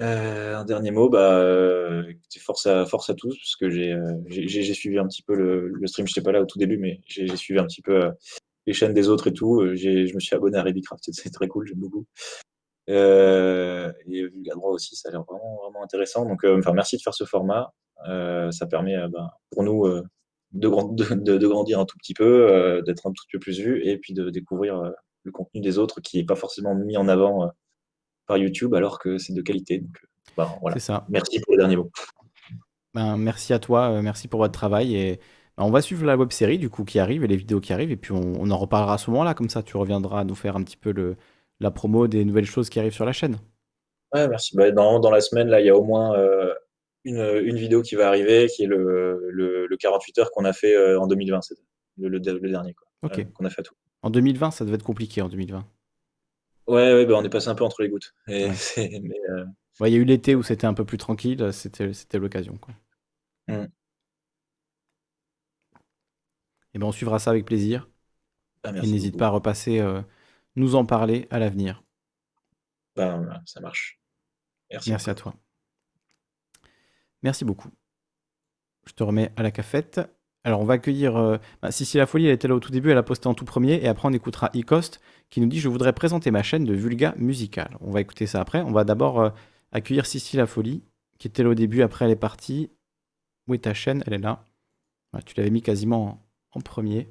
Euh, 0.00 0.56
un 0.56 0.64
dernier 0.64 0.90
mot, 0.92 1.10
bah, 1.10 1.38
euh, 1.40 2.10
force 2.38 2.66
à, 2.66 2.86
force 2.86 3.10
à 3.10 3.14
tous, 3.14 3.36
parce 3.36 3.56
que 3.56 3.68
j'ai 3.68 3.92
euh, 3.92 4.72
suivi 4.74 4.98
un 4.98 5.06
petit 5.06 5.22
peu 5.22 5.34
le, 5.34 5.68
le 5.68 5.86
stream, 5.86 6.06
je 6.06 6.12
n'étais 6.12 6.22
pas 6.22 6.32
là 6.32 6.40
au 6.40 6.46
tout 6.46 6.58
début, 6.58 6.78
mais 6.78 7.00
j'ai 7.06 7.36
suivi 7.36 7.60
un 7.60 7.66
petit 7.66 7.82
peu 7.82 8.04
euh, 8.06 8.10
les 8.66 8.72
chaînes 8.72 8.94
des 8.94 9.08
autres 9.08 9.26
et 9.28 9.32
tout. 9.34 9.60
Euh, 9.60 9.76
je 9.76 10.14
me 10.14 10.20
suis 10.20 10.34
abonné 10.34 10.56
à 10.56 10.62
Rebycraft, 10.62 11.04
c'est 11.12 11.30
très 11.30 11.48
cool, 11.48 11.66
j'aime 11.66 11.78
beaucoup. 11.80 12.06
Et 12.88 12.92
Vulga 14.28 14.54
Droit 14.54 14.72
aussi, 14.72 14.96
ça 14.96 15.08
a 15.10 15.12
l'air 15.12 15.22
vraiment, 15.22 15.56
vraiment 15.64 15.82
intéressant. 15.84 16.24
Donc, 16.26 16.44
enfin, 16.44 16.72
merci 16.72 16.96
de 16.96 17.02
faire 17.02 17.14
ce 17.14 17.24
format. 17.24 17.72
Ça 18.06 18.66
permet 18.68 18.96
ben, 19.08 19.28
pour 19.50 19.62
nous 19.62 19.86
de, 20.52 20.68
grand- 20.68 20.88
de, 20.94 21.04
de- 21.14 21.38
de 21.38 21.46
grandir 21.46 21.78
un 21.78 21.84
tout 21.84 21.96
petit 21.98 22.14
peu, 22.14 22.82
d'être 22.84 23.06
un 23.06 23.10
tout 23.10 23.22
petit 23.28 23.36
peu 23.36 23.38
plus 23.38 23.60
vu 23.60 23.86
et 23.86 23.98
puis 23.98 24.12
de 24.14 24.30
découvrir 24.30 24.82
le 25.24 25.30
contenu 25.32 25.60
des 25.60 25.78
autres 25.78 26.00
qui 26.00 26.16
n'est 26.18 26.24
pas 26.24 26.34
forcément 26.34 26.74
mis 26.74 26.96
en 26.96 27.06
avant 27.06 27.50
par 28.30 28.38
YouTube 28.38 28.74
alors 28.74 29.00
que 29.00 29.18
c'est 29.18 29.32
de 29.32 29.42
qualité. 29.42 29.78
Donc, 29.78 29.96
euh, 30.04 30.06
ben, 30.36 30.48
voilà. 30.60 30.78
Ça. 30.78 31.04
Merci 31.08 31.40
pour 31.40 31.52
les 31.52 31.58
derniers 31.58 31.76
mots. 31.76 31.90
Ben, 32.94 33.16
merci 33.16 33.52
à 33.52 33.58
toi, 33.58 33.90
euh, 33.90 34.02
merci 34.02 34.28
pour 34.28 34.38
votre 34.38 34.52
travail 34.52 34.94
et 34.94 35.16
ben, 35.58 35.64
on 35.64 35.70
va 35.70 35.82
suivre 35.82 36.06
la 36.06 36.16
web 36.16 36.30
série 36.30 36.58
du 36.58 36.70
coup 36.70 36.84
qui 36.84 37.00
arrive 37.00 37.24
et 37.24 37.26
les 37.26 37.36
vidéos 37.36 37.60
qui 37.60 37.72
arrivent 37.72 37.90
et 37.90 37.96
puis 37.96 38.12
on, 38.12 38.34
on 38.38 38.50
en 38.50 38.56
reparlera 38.56 38.94
à 38.94 38.98
ce 38.98 39.10
moment-là 39.10 39.34
comme 39.34 39.48
ça 39.48 39.62
tu 39.62 39.76
reviendras 39.76 40.24
nous 40.24 40.34
faire 40.34 40.56
un 40.56 40.62
petit 40.62 40.76
peu 40.76 40.92
le, 40.92 41.16
la 41.58 41.70
promo 41.70 42.06
des 42.06 42.24
nouvelles 42.24 42.46
choses 42.46 42.70
qui 42.70 42.78
arrivent 42.78 42.94
sur 42.94 43.04
la 43.04 43.12
chaîne. 43.12 43.36
Ouais, 44.14 44.28
merci. 44.28 44.56
Bah, 44.56 44.70
dans, 44.70 45.00
dans 45.00 45.10
la 45.10 45.20
semaine, 45.20 45.48
là, 45.48 45.60
il 45.60 45.66
y 45.66 45.70
a 45.70 45.76
au 45.76 45.84
moins 45.84 46.16
euh, 46.16 46.54
une, 47.04 47.20
une 47.44 47.56
vidéo 47.56 47.82
qui 47.82 47.94
va 47.96 48.08
arriver, 48.08 48.46
qui 48.46 48.64
est 48.64 48.66
le, 48.66 49.28
le, 49.30 49.66
le 49.66 49.76
48 49.76 50.18
heures 50.18 50.30
qu'on 50.32 50.44
a 50.44 50.52
fait 50.52 50.74
euh, 50.74 51.00
en 51.00 51.06
2020, 51.06 51.42
c'est 51.42 51.54
le, 51.98 52.08
le, 52.08 52.20
dernier, 52.20 52.74
quoi. 52.74 52.86
Ok. 53.02 53.18
Euh, 53.18 53.24
qu'on 53.34 53.44
a 53.44 53.50
fait 53.50 53.60
à 53.60 53.64
tout. 53.64 53.74
En 54.02 54.10
2020 54.10 54.50
ça 54.50 54.64
devait 54.64 54.76
être 54.76 54.82
compliqué 54.82 55.20
en 55.20 55.28
2020. 55.28 55.64
Ouais, 56.70 56.94
ouais, 56.94 57.06
bah, 57.06 57.14
on 57.16 57.24
est 57.24 57.28
passé 57.28 57.48
un 57.48 57.54
peu 57.54 57.64
entre 57.64 57.82
les 57.82 57.88
gouttes. 57.88 58.14
Ouais. 58.28 58.50
euh, 58.78 59.44
Ouais, 59.80 59.90
Il 59.90 59.94
y 59.94 59.96
a 59.96 60.00
eu 60.00 60.04
l'été 60.04 60.34
où 60.36 60.42
c'était 60.44 60.66
un 60.68 60.74
peu 60.74 60.84
plus 60.84 60.96
tranquille, 60.98 61.52
c'était 61.52 62.18
l'occasion 62.18 62.56
quoi. 62.58 62.72
Mm. 63.48 63.70
Et 66.74 66.78
ben 66.80 66.86
on 66.86 66.92
suivra 66.92 67.18
ça 67.20 67.30
avec 67.30 67.44
plaisir. 67.44 67.88
bah, 68.62 68.72
Et 68.82 68.86
n'hésite 68.88 69.16
pas 69.18 69.26
à 69.28 69.30
repasser 69.30 69.80
euh, 69.80 70.02
nous 70.56 70.76
en 70.76 70.84
parler 70.86 71.28
à 71.30 71.38
l'avenir. 71.40 71.82
Bah, 72.94 73.42
ça 73.46 73.60
marche. 73.60 74.00
Merci. 74.70 74.90
Merci 74.90 75.08
à 75.10 75.14
toi. 75.14 75.34
Merci 77.22 77.44
beaucoup. 77.44 77.70
Je 78.86 78.92
te 78.92 79.02
remets 79.02 79.32
à 79.36 79.42
la 79.42 79.50
cafette. 79.50 80.00
Alors, 80.44 80.60
on 80.60 80.64
va 80.64 80.74
accueillir. 80.74 81.16
euh, 81.16 81.38
bah, 81.62 81.70
Sissi 81.70 81.98
La 81.98 82.06
Folie, 82.06 82.26
elle 82.26 82.32
était 82.32 82.48
là 82.48 82.54
au 82.54 82.60
tout 82.60 82.70
début, 82.70 82.90
elle 82.90 82.98
a 82.98 83.02
posté 83.02 83.26
en 83.28 83.34
tout 83.34 83.44
premier. 83.44 83.74
Et 83.82 83.88
après, 83.88 84.08
on 84.08 84.12
écoutera 84.12 84.50
Ecost 84.54 85.00
qui 85.28 85.40
nous 85.40 85.46
dit 85.48 85.60
Je 85.60 85.68
voudrais 85.68 85.92
présenter 85.92 86.30
ma 86.30 86.42
chaîne 86.42 86.64
de 86.64 86.74
Vulga 86.74 87.14
Musical. 87.18 87.76
On 87.80 87.90
va 87.90 88.00
écouter 88.00 88.26
ça 88.26 88.40
après. 88.40 88.60
On 88.62 88.72
va 88.72 88.84
d'abord 88.84 89.20
euh, 89.20 89.30
accueillir 89.72 90.06
Sissi 90.06 90.36
La 90.36 90.46
Folie, 90.46 90.82
qui 91.18 91.28
était 91.28 91.42
là 91.42 91.50
au 91.50 91.54
début. 91.54 91.82
Après, 91.82 92.04
elle 92.06 92.10
est 92.12 92.16
partie. 92.16 92.70
Où 93.48 93.54
est 93.54 93.58
ta 93.64 93.74
chaîne? 93.74 94.02
Elle 94.06 94.14
est 94.14 94.18
là. 94.18 94.44
Tu 95.26 95.34
l'avais 95.36 95.50
mis 95.50 95.62
quasiment 95.62 96.22
en, 96.52 96.60
premier. 96.60 97.08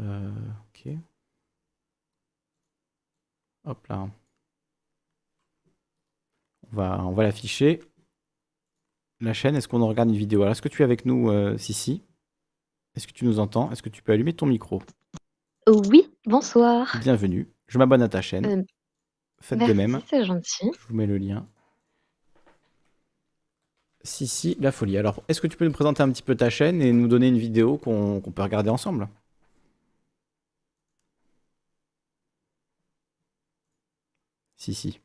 Euh, 0.00 0.30
ok. 0.68 0.92
Hop 3.64 3.86
là. 3.88 4.10
Va, 6.72 7.04
on 7.04 7.12
va 7.12 7.22
l'afficher. 7.24 7.80
La 9.20 9.32
chaîne, 9.34 9.54
est-ce 9.56 9.68
qu'on 9.68 9.82
en 9.82 9.88
regarde 9.88 10.08
une 10.08 10.16
vidéo? 10.16 10.42
Alors, 10.42 10.52
est-ce 10.52 10.62
que 10.62 10.68
tu 10.68 10.80
es 10.82 10.84
avec 10.84 11.04
nous, 11.04 11.30
euh, 11.30 11.56
Sissi? 11.58 12.02
Est-ce 12.94 13.06
que 13.06 13.12
tu 13.12 13.24
nous 13.24 13.38
entends? 13.38 13.70
Est-ce 13.70 13.82
que 13.82 13.88
tu 13.90 14.02
peux 14.02 14.12
allumer 14.12 14.32
ton 14.32 14.46
micro? 14.46 14.82
Oui, 15.68 16.10
bonsoir. 16.24 16.96
Bienvenue. 17.00 17.48
Je 17.66 17.78
m'abonne 17.78 18.02
à 18.02 18.08
ta 18.08 18.22
chaîne. 18.22 18.46
Euh, 18.46 18.62
Faites 19.42 19.58
de 19.58 19.72
même. 19.72 20.00
c'est 20.06 20.24
gentil. 20.24 20.70
Je 20.74 20.88
vous 20.88 20.94
mets 20.94 21.06
le 21.06 21.18
lien. 21.18 21.46
Sissi 24.02 24.56
La 24.58 24.72
Folie. 24.72 24.96
Alors, 24.96 25.22
est-ce 25.28 25.40
que 25.42 25.46
tu 25.46 25.56
peux 25.58 25.66
nous 25.66 25.72
présenter 25.72 26.02
un 26.02 26.10
petit 26.10 26.22
peu 26.22 26.34
ta 26.34 26.48
chaîne 26.48 26.80
et 26.80 26.92
nous 26.92 27.06
donner 27.06 27.28
une 27.28 27.38
vidéo 27.38 27.76
qu'on 27.76 28.20
peut 28.20 28.42
regarder 28.42 28.70
ensemble? 28.70 29.08
Sissi. 34.56 35.00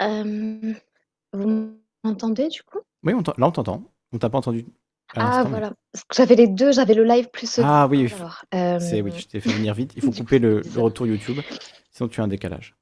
Euh, 0.00 0.74
vous 1.32 1.81
m'entendez 2.04 2.48
du 2.48 2.62
coup? 2.62 2.78
Oui, 3.02 3.14
on 3.14 3.22
t'en- 3.22 3.34
là, 3.38 3.48
on 3.48 3.50
t'entend. 3.52 3.84
On 4.12 4.18
t'a 4.18 4.30
pas 4.30 4.38
entendu 4.38 4.66
à 5.14 5.20
Ah 5.20 5.24
l'instant, 5.24 5.44
mais- 5.44 5.50
voilà, 5.50 5.72
Parce 5.92 6.04
que 6.04 6.14
j'avais 6.14 6.34
les 6.34 6.48
deux, 6.48 6.72
j'avais 6.72 6.94
le 6.94 7.04
live 7.04 7.28
plus 7.32 7.58
le 7.58 7.64
Ah 7.66 7.86
oui, 7.88 8.04
oui. 8.04 8.12
alors, 8.18 8.44
euh, 8.54 8.78
C'est 8.80 9.00
oui, 9.02 9.12
je 9.16 9.26
t'ai 9.26 9.40
fait 9.40 9.50
venir 9.52 9.74
vite. 9.74 9.92
Il 9.96 10.02
faut 10.02 10.10
du 10.10 10.20
couper 10.22 10.38
coup, 10.38 10.42
le, 10.44 10.62
retour 10.76 11.06
YouTube, 11.06 11.38
sinon 11.90 12.08
tu 12.08 12.20
as 12.20 12.24
un 12.24 12.28
décalage. 12.28 12.74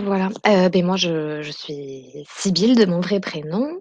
Voilà, 0.00 0.28
euh, 0.46 0.68
ben 0.68 0.84
moi 0.86 0.96
je, 0.96 1.42
je 1.42 1.50
suis 1.50 2.24
Sybille 2.28 2.76
de 2.76 2.84
mon 2.86 3.00
vrai 3.00 3.18
prénom. 3.18 3.78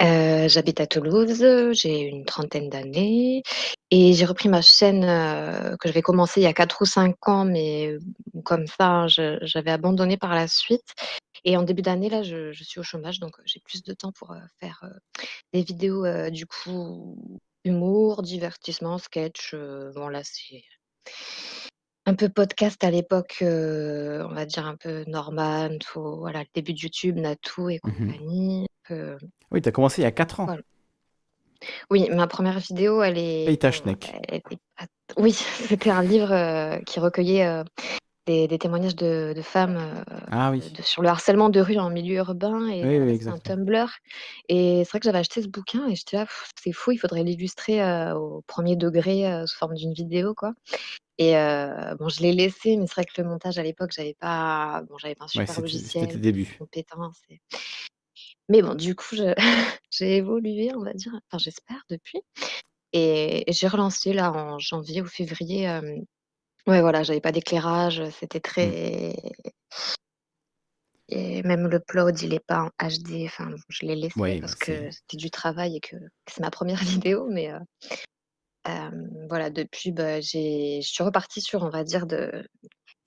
Euh, 0.00 0.48
j'habite 0.48 0.80
à 0.80 0.86
Toulouse, 0.86 1.44
j'ai 1.72 2.00
une 2.02 2.24
trentaine 2.24 2.68
d'années 2.70 3.42
et 3.90 4.12
j'ai 4.12 4.24
repris 4.24 4.48
ma 4.48 4.62
chaîne 4.62 5.04
euh, 5.04 5.76
que 5.76 5.88
j'avais 5.88 6.02
commencé 6.02 6.40
il 6.40 6.44
y 6.44 6.46
a 6.46 6.52
4 6.52 6.82
ou 6.82 6.84
5 6.84 7.16
ans, 7.28 7.44
mais 7.44 7.96
comme 8.44 8.66
ça, 8.68 8.86
hein, 8.88 9.06
j'avais 9.08 9.70
abandonné 9.72 10.16
par 10.16 10.34
la 10.34 10.46
suite. 10.46 10.94
Et 11.44 11.56
en 11.56 11.62
début 11.62 11.82
d'année, 11.82 12.08
là, 12.10 12.22
je, 12.22 12.52
je 12.52 12.64
suis 12.64 12.78
au 12.80 12.84
chômage, 12.84 13.18
donc 13.20 13.38
euh, 13.38 13.42
j'ai 13.44 13.60
plus 13.60 13.82
de 13.82 13.92
temps 13.92 14.12
pour 14.12 14.32
euh, 14.32 14.38
faire 14.60 14.84
des 15.52 15.62
vidéos 15.62 16.04
du 16.30 16.46
coup 16.46 17.40
humour, 17.64 18.22
divertissement, 18.22 18.98
sketch. 18.98 19.54
bon 19.94 20.08
là, 20.08 20.20
c'est 20.22 20.62
un 22.06 22.14
peu 22.14 22.30
podcast 22.30 22.82
à 22.84 22.90
l'époque, 22.90 23.38
euh, 23.42 24.26
on 24.30 24.34
va 24.34 24.46
dire 24.46 24.66
un 24.66 24.76
peu 24.76 25.04
Norman, 25.06 25.76
tout, 25.78 26.16
voilà, 26.16 26.40
le 26.40 26.46
début 26.54 26.72
de 26.72 26.80
YouTube, 26.80 27.16
Natou 27.18 27.68
et 27.68 27.80
Mhm. 27.84 27.92
compagnie. 28.06 28.66
Peu- 28.88 29.18
Oui, 29.50 29.62
tu 29.62 29.68
as 29.68 29.72
commencé 29.72 30.00
il 30.02 30.04
y 30.04 30.08
a 30.08 30.12
4 30.12 30.40
ans. 30.40 30.46
voilà. 30.46 30.62
Oui, 31.90 32.08
ma 32.10 32.26
première 32.26 32.58
vidéo, 32.58 33.02
elle 33.02 33.18
est. 33.18 33.60
Pas- 34.76 34.86
Oui, 35.16 35.32
c'était 35.78 35.90
un 35.90 36.02
livre 36.02 36.32
euh, 36.32 36.78
qui 36.80 37.00
recueillait 37.00 37.46
euh, 37.46 37.64
des, 38.26 38.46
des 38.46 38.58
témoignages 38.58 38.94
de, 38.94 39.32
de 39.34 39.42
femmes 39.42 39.76
euh, 39.78 40.20
Ah 40.30 40.50
oui. 40.50 40.60
de- 40.76 40.82
sur 40.82 41.02
le 41.02 41.08
harcèlement 41.08 41.48
de 41.48 41.60
rue 41.60 41.78
en 41.78 41.90
milieu 41.90 42.16
urbain. 42.16 42.68
Et 42.68 42.84
Oui, 42.84 42.98
oui, 43.00 43.18
c'est 43.20 43.28
un. 43.28 43.38
Tumblr. 43.38 43.88
Et 44.48 44.82
c'est 44.84 44.90
vrai 44.90 45.00
que 45.00 45.04
j'avais 45.04 45.18
acheté 45.18 45.42
ce 45.42 45.48
bouquin 45.48 45.88
et 45.88 45.96
j'étais 45.96 46.16
là, 46.18 46.26
c'est 46.62 46.72
fou, 46.72 46.92
il 46.92 46.98
faudrait 46.98 47.24
l'illustrer 47.24 47.80
au 48.12 48.42
premier 48.46 48.76
degré 48.76 49.44
sous 49.46 49.56
forme 49.58 49.74
d'une 49.74 49.92
vidéo, 49.94 50.34
quoi. 50.34 50.52
Et 51.20 51.32
bon, 51.98 52.08
je 52.08 52.20
l'ai 52.22 52.32
laissé, 52.32 52.76
mais 52.76 52.86
c'est 52.86 52.94
vrai 52.94 53.04
que 53.04 53.20
le 53.20 53.28
montage 53.28 53.58
à 53.58 53.62
l'époque, 53.64 53.90
j'avais 53.92 54.14
pas, 54.20 54.82
bon, 54.88 54.96
j'avais 54.98 55.16
pas 55.16 55.24
un 55.24 55.26
Ouais, 55.26 55.30
super 55.46 55.48
c'était 55.48 55.60
logiciel, 55.62 56.20
débuts. 56.20 56.54
compétence. 56.58 57.16
et- 57.30 57.40
Mais 58.48 58.62
bon, 58.62 58.74
du 58.74 58.94
coup, 58.94 59.16
j'ai 59.90 60.16
évolué, 60.16 60.72
on 60.74 60.82
va 60.82 60.92
dire, 60.94 61.12
enfin, 61.14 61.38
j'espère 61.38 61.82
depuis. 61.90 62.20
Et, 62.92 63.48
et 63.48 63.52
j'ai 63.52 63.68
relancé 63.68 64.12
là 64.12 64.32
en 64.32 64.58
janvier 64.58 65.02
ou 65.02 65.06
février. 65.06 65.68
euh, 65.68 65.96
Ouais, 66.66 66.80
voilà, 66.82 67.02
j'avais 67.02 67.20
pas 67.20 67.32
d'éclairage, 67.32 68.02
c'était 68.10 68.38
Mm. 68.38 68.42
très. 68.42 69.14
Et 71.10 71.42
même 71.42 71.66
le 71.68 71.78
upload, 71.78 72.20
il 72.20 72.34
est 72.34 72.44
pas 72.46 72.64
en 72.64 72.86
HD. 72.86 73.24
Enfin, 73.26 73.50
je 73.68 73.86
l'ai 73.86 73.96
laissé 73.96 74.20
Ouais, 74.20 74.40
parce 74.40 74.54
que 74.54 74.90
c'était 74.90 75.16
du 75.16 75.30
travail 75.30 75.76
et 75.76 75.80
que, 75.80 75.96
que 75.96 76.32
c'est 76.32 76.40
ma 76.40 76.50
première 76.50 76.78
vidéo. 77.06 77.26
Mais 77.30 77.50
euh, 77.50 77.58
euh, 78.68 78.90
voilà, 79.28 79.48
depuis, 79.50 79.92
bah, 79.92 80.20
je 80.20 80.80
suis 80.82 81.02
repartie 81.04 81.40
sur, 81.40 81.62
on 81.62 81.70
va 81.70 81.84
dire, 81.84 82.06
de 82.06 82.46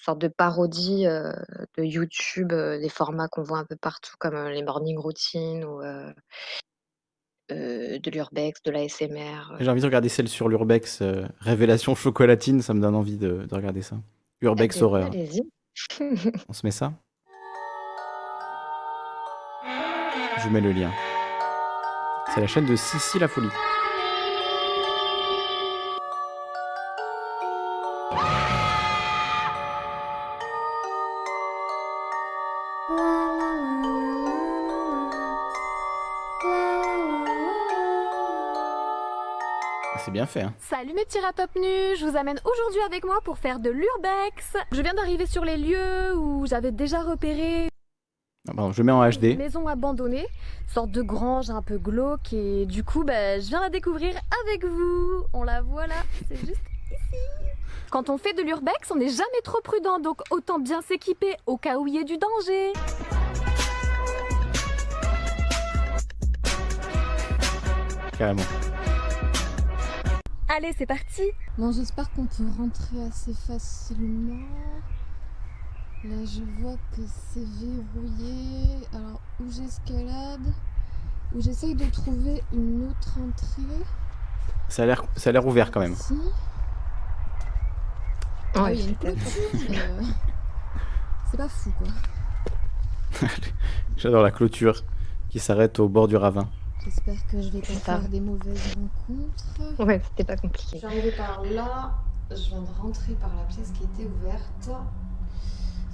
sorte 0.01 0.19
de 0.19 0.27
parodie 0.27 1.05
euh, 1.05 1.31
de 1.77 1.83
YouTube, 1.83 2.53
euh, 2.53 2.79
des 2.79 2.89
formats 2.89 3.27
qu'on 3.27 3.43
voit 3.43 3.59
un 3.59 3.65
peu 3.65 3.75
partout, 3.75 4.13
comme 4.19 4.35
euh, 4.35 4.49
les 4.49 4.63
morning 4.63 4.97
routines 4.97 5.63
ou 5.63 5.81
euh, 5.81 6.11
euh, 7.51 7.99
de 7.99 8.11
l'urbex, 8.11 8.61
de 8.63 8.71
l'ASMR. 8.71 9.57
J'ai 9.59 9.69
envie 9.69 9.81
de 9.81 9.85
regarder 9.85 10.09
celle 10.09 10.27
sur 10.27 10.49
l'Urbex, 10.49 11.01
euh, 11.01 11.27
Révélation 11.39 11.95
chocolatine, 11.95 12.61
ça 12.61 12.73
me 12.73 12.81
donne 12.81 12.95
envie 12.95 13.17
de, 13.17 13.45
de 13.45 13.55
regarder 13.55 13.81
ça. 13.81 13.97
Urbex 14.41 14.75
Eh 14.75 14.79
bien, 14.79 14.87
horreur. 14.87 15.05
Allez-y. 15.07 15.41
On 16.49 16.53
se 16.53 16.65
met 16.65 16.71
ça? 16.71 16.93
Je 20.37 20.43
vous 20.43 20.49
mets 20.49 20.61
le 20.61 20.71
lien. 20.71 20.91
C'est 22.33 22.41
la 22.41 22.47
chaîne 22.47 22.65
de 22.65 22.75
Sissi 22.75 23.19
la 23.19 23.27
folie. 23.27 23.49
Bien 40.22 40.27
fait, 40.27 40.41
hein. 40.41 40.53
Salut 40.60 40.93
mes 40.93 41.03
petits 41.03 41.19
rats 41.19 41.34
top 41.34 41.49
nus, 41.56 41.95
je 41.99 42.06
vous 42.06 42.15
amène 42.15 42.39
aujourd'hui 42.45 42.81
avec 42.85 43.03
moi 43.03 43.22
pour 43.23 43.39
faire 43.39 43.60
de 43.60 43.72
l'urbex. 43.72 44.56
Je 44.72 44.80
viens 44.84 44.93
d'arriver 44.93 45.26
sur 45.26 45.43
les 45.43 45.57
lieux 45.57 46.15
où 46.15 46.45
j'avais 46.45 46.72
déjà 46.72 47.02
repéré 47.02 47.69
Ah, 48.48 48.53
pardon, 48.56 48.72
je 48.72 48.84
mets 48.84 48.91
en 48.91 49.03
une 49.03 49.11
HD. 49.18 49.35
maison 49.35 49.68
abandonnée, 49.68 50.27
sorte 50.72 50.91
de 50.91 51.02
grange 51.02 51.49
un 51.49 51.64
peu 51.64 51.80
glauque 51.80 52.34
et 52.34 52.68
du 52.68 52.84
coup 52.84 53.03
bah, 53.03 53.39
je 53.39 53.48
viens 53.48 53.61
la 53.61 53.69
découvrir 53.69 54.14
avec 54.45 54.64
vous. 54.64 55.26
On 55.34 55.43
la 55.43 55.64
voit 55.64 55.88
là, 55.88 55.95
c'est 56.30 56.35
juste 56.38 56.61
ici. 56.91 57.22
Quand 57.89 58.11
on 58.11 58.19
fait 58.19 58.34
de 58.34 58.43
l'urbex, 58.43 58.91
on 58.91 58.98
n'est 58.98 59.10
jamais 59.10 59.41
trop 59.43 59.60
prudent 59.61 59.98
donc 59.99 60.22
autant 60.30 60.60
bien 60.60 60.84
s'équiper 60.84 61.35
au 61.48 61.57
cas 61.57 61.80
où 61.80 61.88
il 61.88 61.95
y 61.95 61.98
ait 61.98 62.03
du 62.03 62.18
danger. 62.19 62.73
Carrément. 68.19 68.43
Allez, 70.53 70.73
c'est 70.77 70.85
parti 70.85 71.21
Bon, 71.57 71.71
j'espère 71.71 72.11
qu'on 72.11 72.25
peut 72.25 72.43
rentrer 72.57 73.01
assez 73.07 73.33
facilement. 73.33 74.45
Là, 76.03 76.25
je 76.25 76.41
vois 76.61 76.75
que 76.93 77.01
c'est 77.05 77.39
verrouillé. 77.39 78.85
Alors, 78.93 79.21
où 79.39 79.49
j'escalade? 79.49 80.53
Où 81.33 81.41
j'essaye 81.41 81.73
de 81.73 81.85
trouver 81.85 82.43
une 82.51 82.89
autre 82.89 83.17
entrée? 83.17 83.85
Ça 84.67 84.83
a 84.83 84.87
l'air, 84.87 85.05
ça 85.15 85.29
a 85.29 85.33
l'air 85.33 85.47
ouvert 85.47 85.71
quand 85.71 85.79
même. 85.79 85.93
Ouais, 85.93 86.17
Ah, 88.55 88.73
il 88.73 88.81
y 88.81 88.83
a 88.83 88.89
une 88.89 88.95
clôture, 88.97 89.41
mais, 89.69 89.79
euh, 89.79 90.01
C'est 91.31 91.37
pas 91.37 91.47
fou, 91.47 91.71
quoi. 91.77 93.27
J'adore 93.95 94.23
la 94.23 94.31
clôture 94.31 94.83
qui 95.29 95.39
s'arrête 95.39 95.79
au 95.79 95.87
bord 95.87 96.09
du 96.09 96.17
ravin. 96.17 96.49
J'espère 96.83 97.27
que 97.27 97.41
je 97.41 97.49
vais 97.49 97.59
pas 97.61 97.67
faire 97.73 98.09
des 98.09 98.19
mauvaises 98.19 98.73
rencontres. 98.75 99.83
Ouais, 99.85 100.01
c'était 100.09 100.23
pas 100.23 100.35
Je 100.35 100.41
compliqué. 100.41 100.77
suis 100.77 100.85
arrivée 100.85 101.11
par 101.11 101.43
là, 101.43 101.93
je 102.31 102.49
viens 102.49 102.61
de 102.61 102.81
rentrer 102.81 103.13
par 103.13 103.29
la 103.35 103.43
pièce 103.43 103.71
qui 103.71 103.83
était 103.83 104.09
ouverte. 104.09 104.69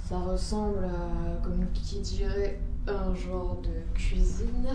Ça 0.08 0.18
ressemble 0.18 0.84
à, 0.84 1.42
comme 1.44 1.66
qui 1.74 2.00
dirait, 2.00 2.60
un 2.86 3.14
genre 3.14 3.60
de 3.62 3.92
cuisine. 3.94 4.68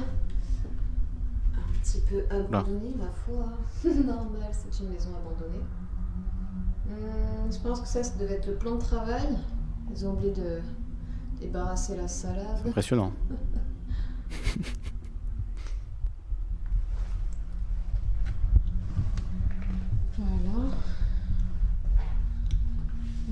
Un 1.56 1.80
petit 1.81 2.02
peu 2.02 2.23
abandonnée, 2.30 2.94
ma 2.95 3.11
foi. 3.11 3.45
Normal, 3.84 4.52
c'est 4.52 4.84
une 4.84 4.90
maison 4.91 5.10
abandonnée. 5.18 5.64
Hmm, 6.85 7.52
je 7.52 7.57
pense 7.57 7.81
que 7.81 7.88
ça, 7.88 8.03
ça 8.03 8.15
devait 8.18 8.35
être 8.35 8.48
le 8.48 8.56
plan 8.56 8.76
de 8.76 8.81
travail. 8.81 9.27
Ils 9.91 10.06
ont 10.06 10.14
oublié 10.14 10.31
de 10.31 10.61
débarrasser 11.40 11.95
la 11.98 12.07
salade. 12.07 12.68
Impressionnant. 12.68 13.11
Voilà. 20.18 20.69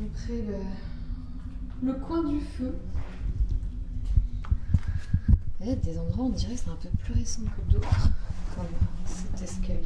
Après, 0.05 0.41
le, 0.41 1.87
le 1.87 1.93
coin 1.93 2.23
du 2.27 2.39
feu. 2.39 2.75
Il 5.59 5.67
y 5.67 5.71
a 5.71 5.75
des 5.75 5.97
endroits, 5.99 6.25
on 6.25 6.29
dirait 6.29 6.55
que 6.55 6.59
c'est 6.59 6.69
un 6.69 6.75
peu 6.75 6.89
plus 7.03 7.13
récent 7.13 7.43
que 7.43 7.71
d'autres. 7.71 8.09
Comme 8.55 8.65
cet 9.05 9.41
escalier. 9.43 9.79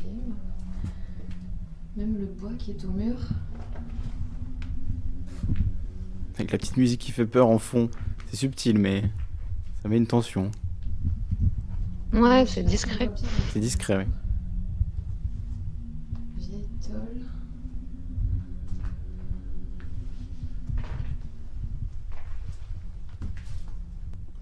Même 1.97 2.17
le 2.17 2.25
bois 2.25 2.53
qui 2.57 2.71
est 2.71 2.85
au 2.85 2.91
mur. 2.91 3.17
Avec 6.35 6.51
la 6.51 6.57
petite 6.57 6.77
musique 6.77 7.01
qui 7.01 7.11
fait 7.11 7.25
peur 7.25 7.47
en 7.47 7.59
fond. 7.59 7.89
C'est 8.29 8.37
subtil, 8.37 8.79
mais 8.79 9.03
ça 9.81 9.89
met 9.89 9.97
une 9.97 10.07
tension. 10.07 10.51
Ouais, 12.13 12.45
c'est 12.45 12.63
discret. 12.63 13.11
C'est 13.51 13.59
discret, 13.59 13.97
oui. 13.97 14.05
Vieille 16.37 16.67
tôle. 16.85 17.21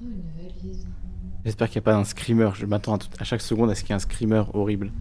Oh, 0.04 0.08
une 0.08 0.44
valise. 0.44 0.88
J'espère 1.46 1.70
qu'il 1.70 1.80
n'y 1.80 1.84
a 1.84 1.86
pas 1.92 1.96
un 1.96 2.04
screamer. 2.04 2.50
Je 2.56 2.66
m'attends 2.66 2.98
à, 3.20 3.24
chaque 3.24 3.42
seconde 3.42 3.70
à 3.70 3.76
ce 3.76 3.82
qu'il 3.82 3.90
y 3.90 3.94
ait 3.94 3.96
un 3.96 4.00
screamer 4.00 4.44
horrible. 4.54 4.92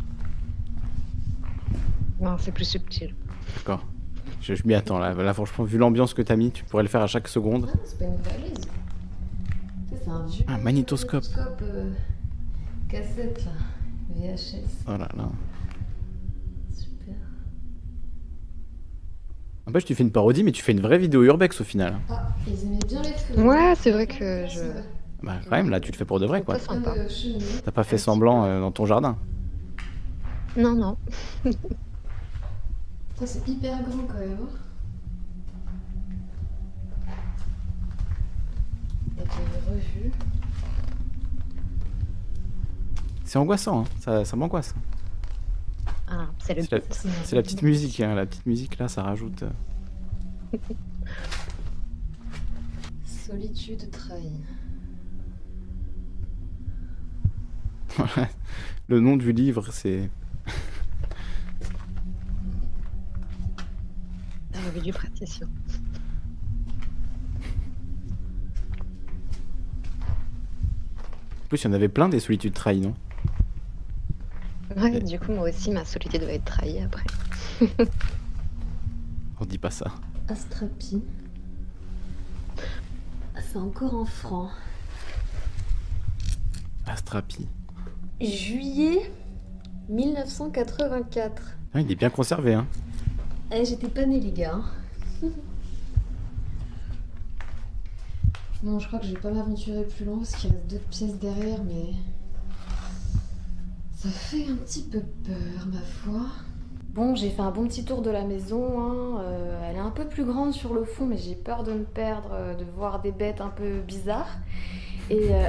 Non, 2.21 2.37
c'est 2.39 2.53
plus 2.53 2.65
subtil. 2.65 3.15
D'accord. 3.57 3.85
Je, 4.41 4.55
je 4.55 4.67
m'y 4.67 4.75
attends 4.75 4.99
là. 4.99 5.15
Là, 5.15 5.35
franchement, 5.35 5.65
vu 5.65 5.79
l'ambiance 5.79 6.15
que 6.15 6.23
t'as 6.23 6.37
mis, 6.37 6.51
tu 6.51 6.65
pourrais 6.65 6.83
le 6.83 6.89
faire 6.89 7.03
à 7.03 7.07
chaque 7.07 7.29
seconde. 7.29 7.69
Ah, 7.73 7.79
c'est 7.85 7.99
pas 7.99 8.05
une 8.07 8.17
valise. 8.17 8.69
C'est 9.91 10.09
un 10.09 10.27
vieux 10.27 10.45
Un 10.49 10.59
magnétoscope. 10.59 11.25
magnétoscope, 11.25 11.63
euh, 11.63 11.93
cassette 12.89 13.45
là. 13.45 13.53
VHS. 14.15 14.85
Oh 14.89 14.91
là 14.97 15.09
là. 15.17 15.29
Super. 16.71 17.15
N'empêche, 19.73 19.87
tu 19.87 19.95
fais 19.95 20.03
une 20.03 20.13
parodie, 20.13 20.45
mais 20.45 20.53
tu 20.53 20.63
fais 20.63 20.73
une 20.73 20.83
vraie 20.83 20.99
vidéo 20.99 21.23
urbex 21.23 21.63
au 21.63 21.65
final. 21.65 21.99
Ah, 22.11 22.29
ils 22.47 22.63
aimaient 22.63 22.79
bien 22.87 23.01
les 23.01 23.15
feux. 23.15 23.41
Ouais, 23.43 23.73
c'est 23.75 23.91
vrai 23.91 24.07
que 24.07 24.47
je. 24.47 24.61
Bah, 25.23 25.37
quand 25.49 25.57
même, 25.57 25.71
là, 25.71 25.81
tu 25.81 25.91
le 25.91 25.97
fais 25.97 26.05
pour 26.05 26.21
de 26.21 26.27
vrai, 26.27 26.43
quoi. 26.43 26.57
Euh. 26.57 27.09
T'as 27.65 27.71
pas 27.71 27.83
fait 27.83 27.97
semblant 27.97 28.45
euh, 28.45 28.61
dans 28.61 28.71
ton 28.71 28.85
jardin. 28.85 29.17
Non, 30.59 30.75
non. 30.75 30.99
Ça, 33.15 33.25
c'est 33.27 33.49
hyper 33.49 33.83
grand 33.83 34.03
quand 34.09 34.19
même. 34.19 34.37
hein. 34.43 34.49
Avec 39.17 39.31
les 39.33 39.73
revues. 39.73 40.13
C'est 43.25 43.39
angoissant, 43.39 43.81
hein. 43.81 43.85
ça, 44.01 44.27
ça 44.27 44.37
m'angoisse. 44.37 44.75
Ah, 46.15 46.29
c'est 46.45 46.71
la, 46.71 46.79
la 47.33 47.43
petite 47.43 47.63
musique, 47.63 47.99
hein. 48.01 48.15
la 48.15 48.27
petite 48.27 48.45
musique 48.45 48.77
là, 48.79 48.87
ça 48.87 49.03
rajoute. 49.03 49.45
Solitude 53.07 53.91
trahie. 53.91 54.43
Voilà. 57.97 58.29
Le 58.89 59.01
nom 59.01 59.17
du 59.17 59.33
livre, 59.33 59.73
c'est. 59.73 60.11
La 64.53 64.61
revue 64.67 64.81
du 64.81 64.93
praticien. 64.93 65.47
En 71.43 71.49
plus, 71.49 71.63
il 71.63 71.65
y 71.65 71.69
en 71.69 71.73
avait 71.73 71.89
plein 71.89 72.11
des 72.11 72.21
solitudes 72.21 72.53
trahies, 72.53 72.81
non? 72.81 72.95
Ouais, 74.77 75.01
du 75.01 75.19
coup, 75.19 75.33
moi 75.33 75.49
aussi, 75.49 75.71
ma 75.71 75.85
solitude 75.85 76.23
va 76.23 76.33
être 76.33 76.45
trahie 76.45 76.81
après. 76.81 77.05
On 79.41 79.45
dit 79.45 79.59
pas 79.59 79.71
ça. 79.71 79.87
Astrapi. 80.29 81.03
Ah, 83.35 83.41
C'est 83.43 83.59
encore 83.59 83.95
en 83.95 84.05
francs. 84.05 84.51
Astrapi. 86.87 87.49
Juillet 88.21 89.11
1984. 89.89 91.43
Ah, 91.75 91.81
il 91.81 91.91
est 91.91 91.95
bien 91.97 92.11
conservé, 92.11 92.55
hein. 92.55 92.67
Eh, 93.51 93.65
j'étais 93.65 93.89
pas 93.89 94.07
née, 94.07 94.21
les 94.21 94.33
gars. 94.33 94.61
Bon, 98.63 98.79
je 98.79 98.87
crois 98.87 99.01
que 99.01 99.07
je 99.07 99.15
vais 99.15 99.19
pas 99.21 99.33
m'aventurer 99.33 99.83
plus 99.85 100.05
loin 100.05 100.19
parce 100.19 100.37
qu'il 100.37 100.49
reste 100.53 100.69
d'autres 100.69 100.85
pièces 100.89 101.19
derrière, 101.19 101.65
mais. 101.65 101.95
Ça 104.03 104.09
fait 104.09 104.49
un 104.49 104.57
petit 104.57 104.83
peu 104.83 105.01
peur, 105.25 105.67
ma 105.73 105.81
foi. 105.81 106.27
Bon, 106.93 107.15
j'ai 107.15 107.31
fait 107.31 107.41
un 107.41 107.51
bon 107.53 107.67
petit 107.69 107.85
tour 107.85 108.03
de 108.03 108.11
la 108.11 108.25
maison. 108.25 108.81
hein, 108.81 109.21
euh, 109.23 109.69
elle 109.71 109.77
est 109.77 109.81
un 109.81 109.91
peu 109.93 110.07
plus 110.07 110.25
grande 110.25 110.53
sur 110.53 110.75
le 110.75 110.85
fond, 110.85 111.07
mais 111.07 111.17
j'ai 111.19 111.35
peur 111.37 111.63
de 111.63 111.73
me 111.73 111.85
perdre, 111.85 112.31
euh, 112.33 112.55
de 112.55 112.65
voir 112.65 113.01
des 113.01 113.13
bêtes 113.13 113.41
un 113.41 113.49
peu 113.49 113.81
bizarres. 113.81 114.39
Et. 115.09 115.33
euh, 115.33 115.49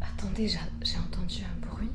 Attendez, 0.00 0.48
j'ai 0.48 0.98
entendu 0.98 1.42
un 1.44 1.66
bruit. 1.66 1.90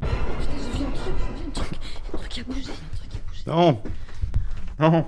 Putain, 0.00 0.52
j'ai 0.58 0.78
vu 0.78 0.84
un 0.86 0.90
truc, 0.90 1.14
j'ai 1.18 1.42
vu 1.42 1.48
un 1.48 1.50
truc. 1.50 1.78
Un 2.12 2.16
a 2.16 2.16
un 2.16 2.18
truc 2.18 2.28
qui 2.28 2.40
a 2.40 2.44
bougé. 2.44 2.72
Non 3.46 3.80
Non 4.80 5.06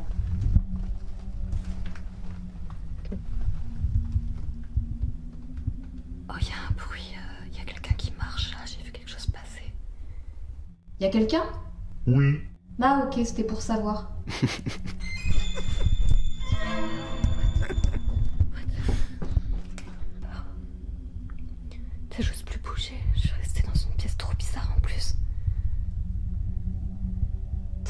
Oh, 6.28 6.34
il 6.40 6.48
y 6.48 6.50
a 6.50 6.54
un 6.68 6.72
bruit, 6.74 7.14
il 7.52 7.56
y 7.58 7.60
a 7.60 7.64
quelqu'un 7.64 7.94
qui 7.94 8.12
marche 8.18 8.52
là, 8.52 8.58
j'ai 8.66 8.82
vu 8.84 8.90
quelque 8.90 9.08
chose 9.10 9.26
passer. 9.26 9.72
Y 11.00 11.04
a 11.04 11.10
quelqu'un? 11.10 11.44
Oui. 12.06 12.40
Ah, 12.80 13.06
ok, 13.06 13.20
c'était 13.24 13.44
pour 13.44 13.60
savoir. 13.60 14.10
J'ose 22.18 22.42
plus 22.44 22.58
bouger, 22.60 22.94
je 23.14 23.20
suis 23.20 23.32
restée 23.32 23.62
dans 23.62 23.74
une 23.74 23.94
pièce 23.94 24.16
trop 24.16 24.34
bizarre 24.38 24.72
en 24.74 24.80
plus. 24.80 25.16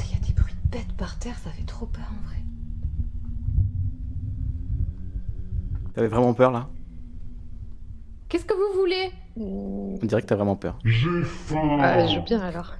Il 0.05 0.11
y 0.11 0.15
a 0.15 0.19
des 0.19 0.33
bruits 0.33 0.53
de 0.65 0.69
bêtes 0.69 0.91
par 0.97 1.17
terre, 1.17 1.37
ça 1.39 1.49
fait 1.49 1.63
trop 1.63 1.85
peur 1.85 2.09
en 2.11 2.27
vrai. 2.27 2.35
T'avais 5.93 6.07
vraiment 6.07 6.33
peur 6.33 6.51
là? 6.51 6.67
Qu'est-ce 8.27 8.43
que 8.43 8.53
vous 8.53 8.79
voulez? 8.79 9.11
On 9.39 9.99
dirait 10.03 10.21
que 10.21 10.27
t'as 10.27 10.35
vraiment 10.35 10.55
peur. 10.55 10.79
J'ai 10.83 11.23
faim. 11.23 11.77
Ah, 11.79 12.05
je 12.07 12.17
veux 12.17 12.25
bien 12.25 12.39
alors. 12.41 12.75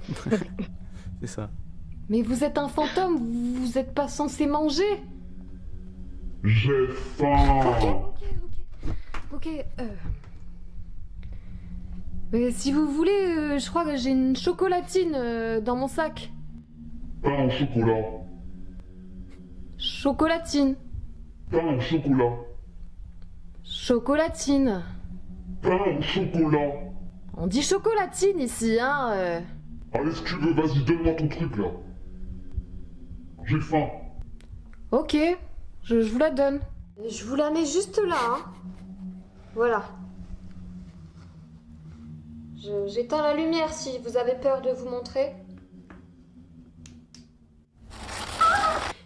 C'est 1.20 1.26
ça. 1.26 1.50
Mais 2.08 2.22
vous 2.22 2.42
êtes 2.42 2.58
un 2.58 2.68
fantôme, 2.68 3.16
vous 3.18 3.54
vous 3.54 3.78
êtes 3.78 3.94
pas 3.94 4.08
censé 4.08 4.46
manger 4.46 5.02
J'ai 6.42 6.88
faim. 7.16 8.12
Ok, 9.32 9.46
euh... 9.80 9.84
Mais 12.32 12.50
si 12.50 12.72
vous 12.72 12.86
voulez, 12.86 13.10
euh, 13.10 13.58
je 13.58 13.68
crois 13.68 13.84
que 13.84 13.96
j'ai 13.96 14.10
une 14.10 14.36
chocolatine 14.36 15.14
euh, 15.14 15.60
dans 15.60 15.76
mon 15.76 15.88
sac. 15.88 16.30
Pain 17.22 17.46
au 17.46 17.50
chocolat. 17.50 18.04
Chocolatine. 19.76 20.76
Pain 21.50 21.76
au 21.76 21.80
chocolat. 21.80 22.32
Chocolatine. 23.64 24.82
Pain 25.62 25.78
au 25.98 26.02
chocolat. 26.02 26.72
On 27.36 27.46
dit 27.46 27.62
chocolatine 27.62 28.40
ici, 28.40 28.78
hein. 28.80 29.10
euh. 29.12 29.40
Allez, 29.92 30.12
si 30.12 30.22
tu 30.24 30.34
veux, 30.36 30.52
vas-y, 30.54 30.84
donne-moi 30.84 31.14
ton 31.14 31.28
truc 31.28 31.56
là. 31.56 31.70
J'ai 33.44 33.60
faim. 33.60 33.86
Ok, 34.90 35.16
je, 35.82 36.00
je 36.00 36.10
vous 36.12 36.18
la 36.18 36.30
donne. 36.30 36.60
Je 37.08 37.24
vous 37.24 37.36
la 37.36 37.50
mets 37.50 37.64
juste 37.66 38.00
là. 38.06 38.16
hein. 38.30 38.38
Voilà. 39.54 39.84
J'éteins 42.86 43.22
la 43.22 43.34
lumière 43.34 43.72
si 43.72 43.98
vous 44.04 44.16
avez 44.16 44.34
peur 44.34 44.60
de 44.62 44.70
vous 44.70 44.88
montrer. 44.88 45.32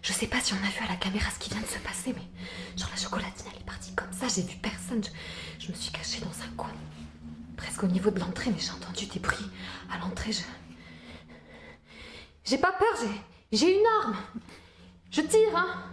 Je 0.01 0.11
sais 0.11 0.27
pas 0.27 0.39
si 0.41 0.53
on 0.53 0.57
a 0.57 0.69
vu 0.69 0.83
à 0.85 0.89
la 0.89 0.97
caméra 0.97 1.29
ce 1.31 1.39
qui 1.39 1.49
vient 1.49 1.61
de 1.61 1.65
se 1.65 1.79
passer, 1.79 2.13
mais 2.13 2.77
genre 2.77 2.89
la 2.91 2.97
chocolatine 3.01 3.45
elle 3.53 3.61
est 3.61 3.65
partie 3.65 3.93
comme 3.95 4.11
ça, 4.11 4.27
j'ai 4.27 4.41
vu 4.41 4.57
personne. 4.61 5.01
Je, 5.03 5.09
je 5.63 5.71
me 5.71 5.77
suis 5.77 5.91
cachée 5.93 6.19
dans 6.19 6.43
un 6.43 6.49
coin, 6.57 6.71
presque 7.55 7.83
au 7.83 7.87
niveau 7.87 8.11
de 8.11 8.19
l'entrée, 8.19 8.51
mais 8.51 8.59
j'ai 8.59 8.71
entendu 8.71 9.05
des 9.05 9.19
bruits 9.19 9.49
à 9.89 9.97
l'entrée. 9.97 10.33
Je... 10.33 10.41
J'ai 12.43 12.57
pas 12.57 12.73
peur, 12.73 12.93
j'ai 12.99 13.57
j'ai 13.57 13.77
une 13.79 13.85
arme. 14.01 14.17
Je 15.09 15.21
tire, 15.21 15.55
hein. 15.55 15.83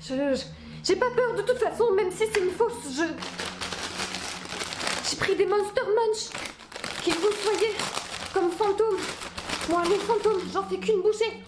Je, 0.00 0.42
j'ai 0.82 0.96
pas 0.96 1.10
peur 1.14 1.36
de 1.36 1.42
toute 1.42 1.58
façon, 1.58 1.92
même 1.94 2.10
si 2.10 2.24
c'est 2.32 2.40
une 2.40 2.50
fausse. 2.50 2.96
Je 2.96 3.04
j'ai 5.08 5.16
pris 5.16 5.36
des 5.36 5.46
Monster 5.46 5.82
Munch. 5.82 6.30
Qu'il 7.04 7.14
vous 7.14 7.30
soyez 7.44 7.74
comme 8.34 8.50
fantôme. 8.50 8.98
Moi, 9.68 9.84
les 9.84 9.98
fantômes, 9.98 10.40
j'en 10.52 10.64
fais 10.64 10.78
qu'une 10.78 11.00
bouchée. 11.02 11.44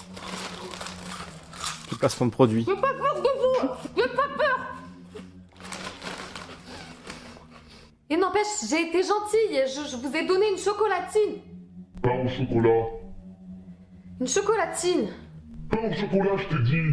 Tout 1.88 1.96
placement 1.98 2.26
de 2.26 2.32
produit. 2.32 2.64
J'ai 2.68 2.76
pas 2.76 2.94
peur 2.94 3.16
de 3.16 3.28
vous. 3.40 3.68
J'ai 3.96 4.08
pas 4.08 4.28
peur. 4.36 4.79
Et 8.10 8.16
n'empêche, 8.16 8.46
j'ai 8.68 8.88
été 8.88 9.02
gentille. 9.02 9.62
Je, 9.66 9.88
je 9.90 9.96
vous 9.96 10.14
ai 10.16 10.26
donné 10.26 10.46
une 10.50 10.58
chocolatine. 10.58 11.40
Pain 12.02 12.24
au 12.24 12.28
chocolat. 12.28 12.84
Une 14.20 14.26
chocolatine. 14.28 15.08
Pain 15.70 15.88
au 15.90 15.92
chocolat, 15.94 16.36
je 16.36 16.56
t'ai 16.56 16.62
dit. 16.64 16.92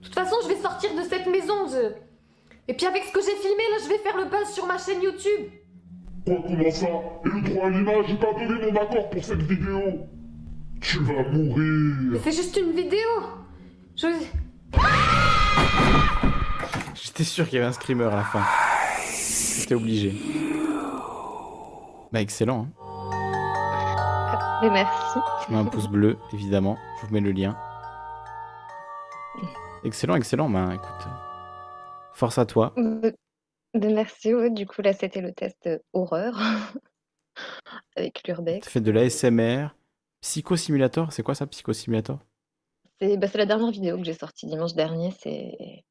De 0.00 0.04
toute 0.04 0.14
façon, 0.14 0.36
je 0.42 0.48
vais 0.48 0.56
sortir 0.56 0.90
de 0.94 1.02
cette 1.08 1.26
maison. 1.26 1.66
je- 1.70 1.92
Et 2.68 2.74
puis 2.74 2.86
avec 2.86 3.04
ce 3.04 3.12
que 3.12 3.20
j'ai 3.20 3.36
filmé, 3.36 3.62
là, 3.70 3.76
je 3.82 3.88
vais 3.88 3.98
faire 3.98 4.16
le 4.16 4.24
buzz 4.24 4.48
sur 4.52 4.66
ma 4.66 4.76
chaîne 4.78 5.02
YouTube. 5.02 5.50
Quoi, 6.26 6.36
comment 6.46 6.70
ça? 6.70 6.86
Et 7.24 7.28
le 7.28 7.40
droit 7.42 7.66
à 7.66 7.70
l'image, 7.70 8.04
j'ai 8.08 8.16
pas 8.16 8.32
donné 8.34 8.70
mon 8.70 8.80
accord 8.80 9.08
pour 9.10 9.24
cette 9.24 9.42
vidéo. 9.42 9.80
Tu 10.80 10.98
vas 10.98 11.22
mourir. 11.30 12.20
c'est 12.24 12.32
juste 12.32 12.56
une 12.56 12.72
vidéo. 12.72 13.08
Je... 13.96 14.06
J'étais 16.94 17.24
sûr 17.24 17.44
qu'il 17.48 17.54
y 17.58 17.58
avait 17.62 17.68
un 17.68 17.72
screamer 17.72 18.04
à 18.04 18.16
la 18.16 18.24
fin. 18.24 18.42
Obligé. 19.74 20.12
Bah 22.12 22.20
excellent. 22.20 22.66
Hein. 22.68 24.58
Mais 24.62 24.70
merci. 24.70 25.18
Je 25.46 25.52
mets 25.52 25.58
un 25.58 25.64
pouce 25.64 25.88
bleu, 25.88 26.18
évidemment. 26.32 26.76
Je 27.00 27.06
vous 27.06 27.12
mets 27.12 27.20
le 27.20 27.32
lien. 27.32 27.56
Excellent, 29.84 30.14
excellent. 30.14 30.48
Bah 30.48 30.68
écoute, 30.74 31.08
force 32.14 32.38
à 32.38 32.46
toi. 32.46 32.72
De- 32.76 33.14
de 33.74 33.88
merci, 33.88 34.34
ouais. 34.34 34.50
Du 34.50 34.66
coup, 34.66 34.82
là, 34.82 34.92
c'était 34.92 35.20
le 35.22 35.32
test 35.32 35.66
euh, 35.66 35.78
horreur 35.92 36.38
avec 37.96 38.22
l'urbex. 38.26 38.66
Tu 38.66 38.72
fais 38.72 38.80
de 38.80 38.90
l'ASMR. 38.92 39.68
Psychosimulator, 40.20 41.12
c'est 41.12 41.22
quoi 41.24 41.34
ça, 41.34 41.46
Psychosimulator? 41.46 42.18
C'est 43.00 43.16
bah, 43.16 43.26
c'est 43.26 43.38
la 43.38 43.46
dernière 43.46 43.70
vidéo 43.72 43.96
que 43.96 44.04
j'ai 44.04 44.14
sortie 44.14 44.46
dimanche 44.46 44.74
dernier. 44.74 45.10
C'est 45.20 45.82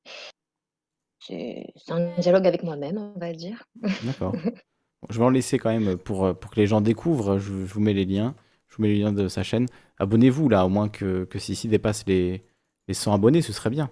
c'est 1.27 1.73
un 1.89 2.19
dialogue 2.19 2.47
avec 2.47 2.63
moi-même, 2.63 2.97
on 2.97 3.19
va 3.19 3.33
dire. 3.33 3.63
D'accord. 4.01 4.33
Je 5.09 5.17
vais 5.19 5.25
en 5.25 5.29
laisser 5.29 5.57
quand 5.59 5.71
même 5.71 5.97
pour, 5.97 6.25
euh, 6.25 6.33
pour 6.33 6.51
que 6.51 6.59
les 6.59 6.67
gens 6.67 6.81
découvrent. 6.81 7.39
Je, 7.39 7.65
je 7.65 7.73
vous 7.73 7.79
mets 7.79 7.93
les 7.93 8.05
liens. 8.05 8.35
Je 8.69 8.75
vous 8.77 8.83
mets 8.83 8.89
les 8.89 8.99
liens 8.99 9.13
de 9.13 9.27
sa 9.27 9.43
chaîne. 9.43 9.67
Abonnez-vous 9.97 10.47
là, 10.49 10.65
au 10.65 10.69
moins 10.69 10.89
que, 10.89 11.25
que 11.25 11.39
si 11.39 11.53
ici 11.53 11.67
dépasse 11.67 12.05
les, 12.07 12.43
les 12.87 12.93
100 12.93 13.13
abonnés, 13.13 13.41
ce 13.41 13.53
serait 13.53 13.69
bien. 13.71 13.91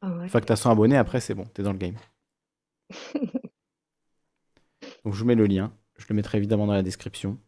Ah 0.00 0.10
ouais. 0.16 0.22
Une 0.24 0.28
fois 0.28 0.40
que 0.40 0.46
tu 0.46 0.52
as 0.52 0.56
100 0.56 0.70
abonnés, 0.70 0.96
après 0.96 1.20
c'est 1.20 1.34
bon, 1.34 1.44
t'es 1.54 1.62
dans 1.62 1.72
le 1.72 1.78
game. 1.78 1.96
Donc 5.04 5.12
je 5.14 5.18
vous 5.20 5.24
mets 5.26 5.34
le 5.34 5.46
lien. 5.46 5.72
Je 5.96 6.06
le 6.08 6.14
mettrai 6.14 6.38
évidemment 6.38 6.66
dans 6.66 6.72
la 6.74 6.82
description. 6.84 7.38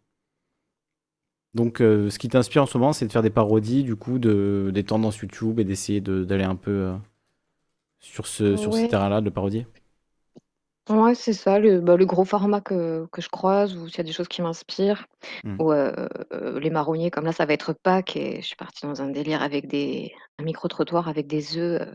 Donc 1.54 1.80
euh, 1.80 2.10
ce 2.10 2.18
qui 2.18 2.28
t'inspire 2.28 2.62
en 2.62 2.66
ce 2.66 2.78
moment, 2.78 2.92
c'est 2.92 3.06
de 3.06 3.12
faire 3.12 3.22
des 3.22 3.30
parodies 3.30 3.82
du 3.82 3.96
coup 3.96 4.18
de, 4.18 4.70
des 4.72 4.84
tendances 4.84 5.18
YouTube 5.18 5.58
et 5.58 5.64
d'essayer 5.64 6.00
de- 6.00 6.24
d'aller 6.24 6.44
un 6.44 6.54
peu 6.56 6.70
euh, 6.70 6.96
sur 8.00 8.26
ce, 8.26 8.56
sur 8.56 8.74
ce 8.74 8.84
Ouais. 8.84 8.88
terrain-là 8.88 9.20
de 9.20 9.30
parodier? 9.30 9.66
Ouais, 10.88 11.14
c'est 11.14 11.32
ça, 11.34 11.60
le, 11.60 11.80
bah, 11.80 11.96
le 11.96 12.04
gros 12.04 12.24
format 12.24 12.60
que, 12.60 13.06
que 13.12 13.22
je 13.22 13.28
croise, 13.28 13.76
ou 13.76 13.86
s'il 13.88 13.98
y 13.98 14.00
a 14.00 14.04
des 14.04 14.12
choses 14.12 14.26
qui 14.26 14.42
m'inspirent, 14.42 15.06
Hmm. 15.44 15.60
ou 15.60 15.72
euh, 15.72 16.08
euh, 16.32 16.58
les 16.60 16.70
marronniers, 16.70 17.10
comme 17.12 17.24
là, 17.26 17.32
ça 17.32 17.46
va 17.46 17.52
être 17.54 17.72
Pâques, 17.74 18.16
et 18.16 18.40
je 18.42 18.46
suis 18.46 18.56
partie 18.56 18.86
dans 18.86 19.00
un 19.02 19.08
délire 19.10 19.42
avec 19.42 19.68
des, 19.68 20.12
un 20.38 20.44
micro-trottoir 20.44 21.08
avec 21.08 21.26
des 21.28 21.58
œufs. 21.58 21.82
euh. 21.82 21.94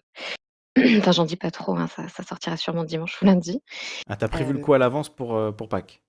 Enfin, 1.00 1.12
j'en 1.14 1.26
dis 1.26 1.38
pas 1.38 1.52
trop, 1.52 1.76
hein, 1.78 1.88
ça, 1.88 2.08
ça 2.10 2.24
sortira 2.24 2.58
sûrement 2.58 2.86
dimanche 2.86 3.22
ou 3.22 3.26
lundi. 3.26 3.62
Ah, 4.08 4.16
t'as 4.18 4.30
prévu 4.30 4.52
le 4.52 4.58
Euh, 4.58 4.60
coup 4.60 4.74
à 4.74 4.80
l'avance 4.80 5.10
pour, 5.16 5.36
euh, 5.36 5.52
pour 5.52 5.70
Pâques? 5.70 6.02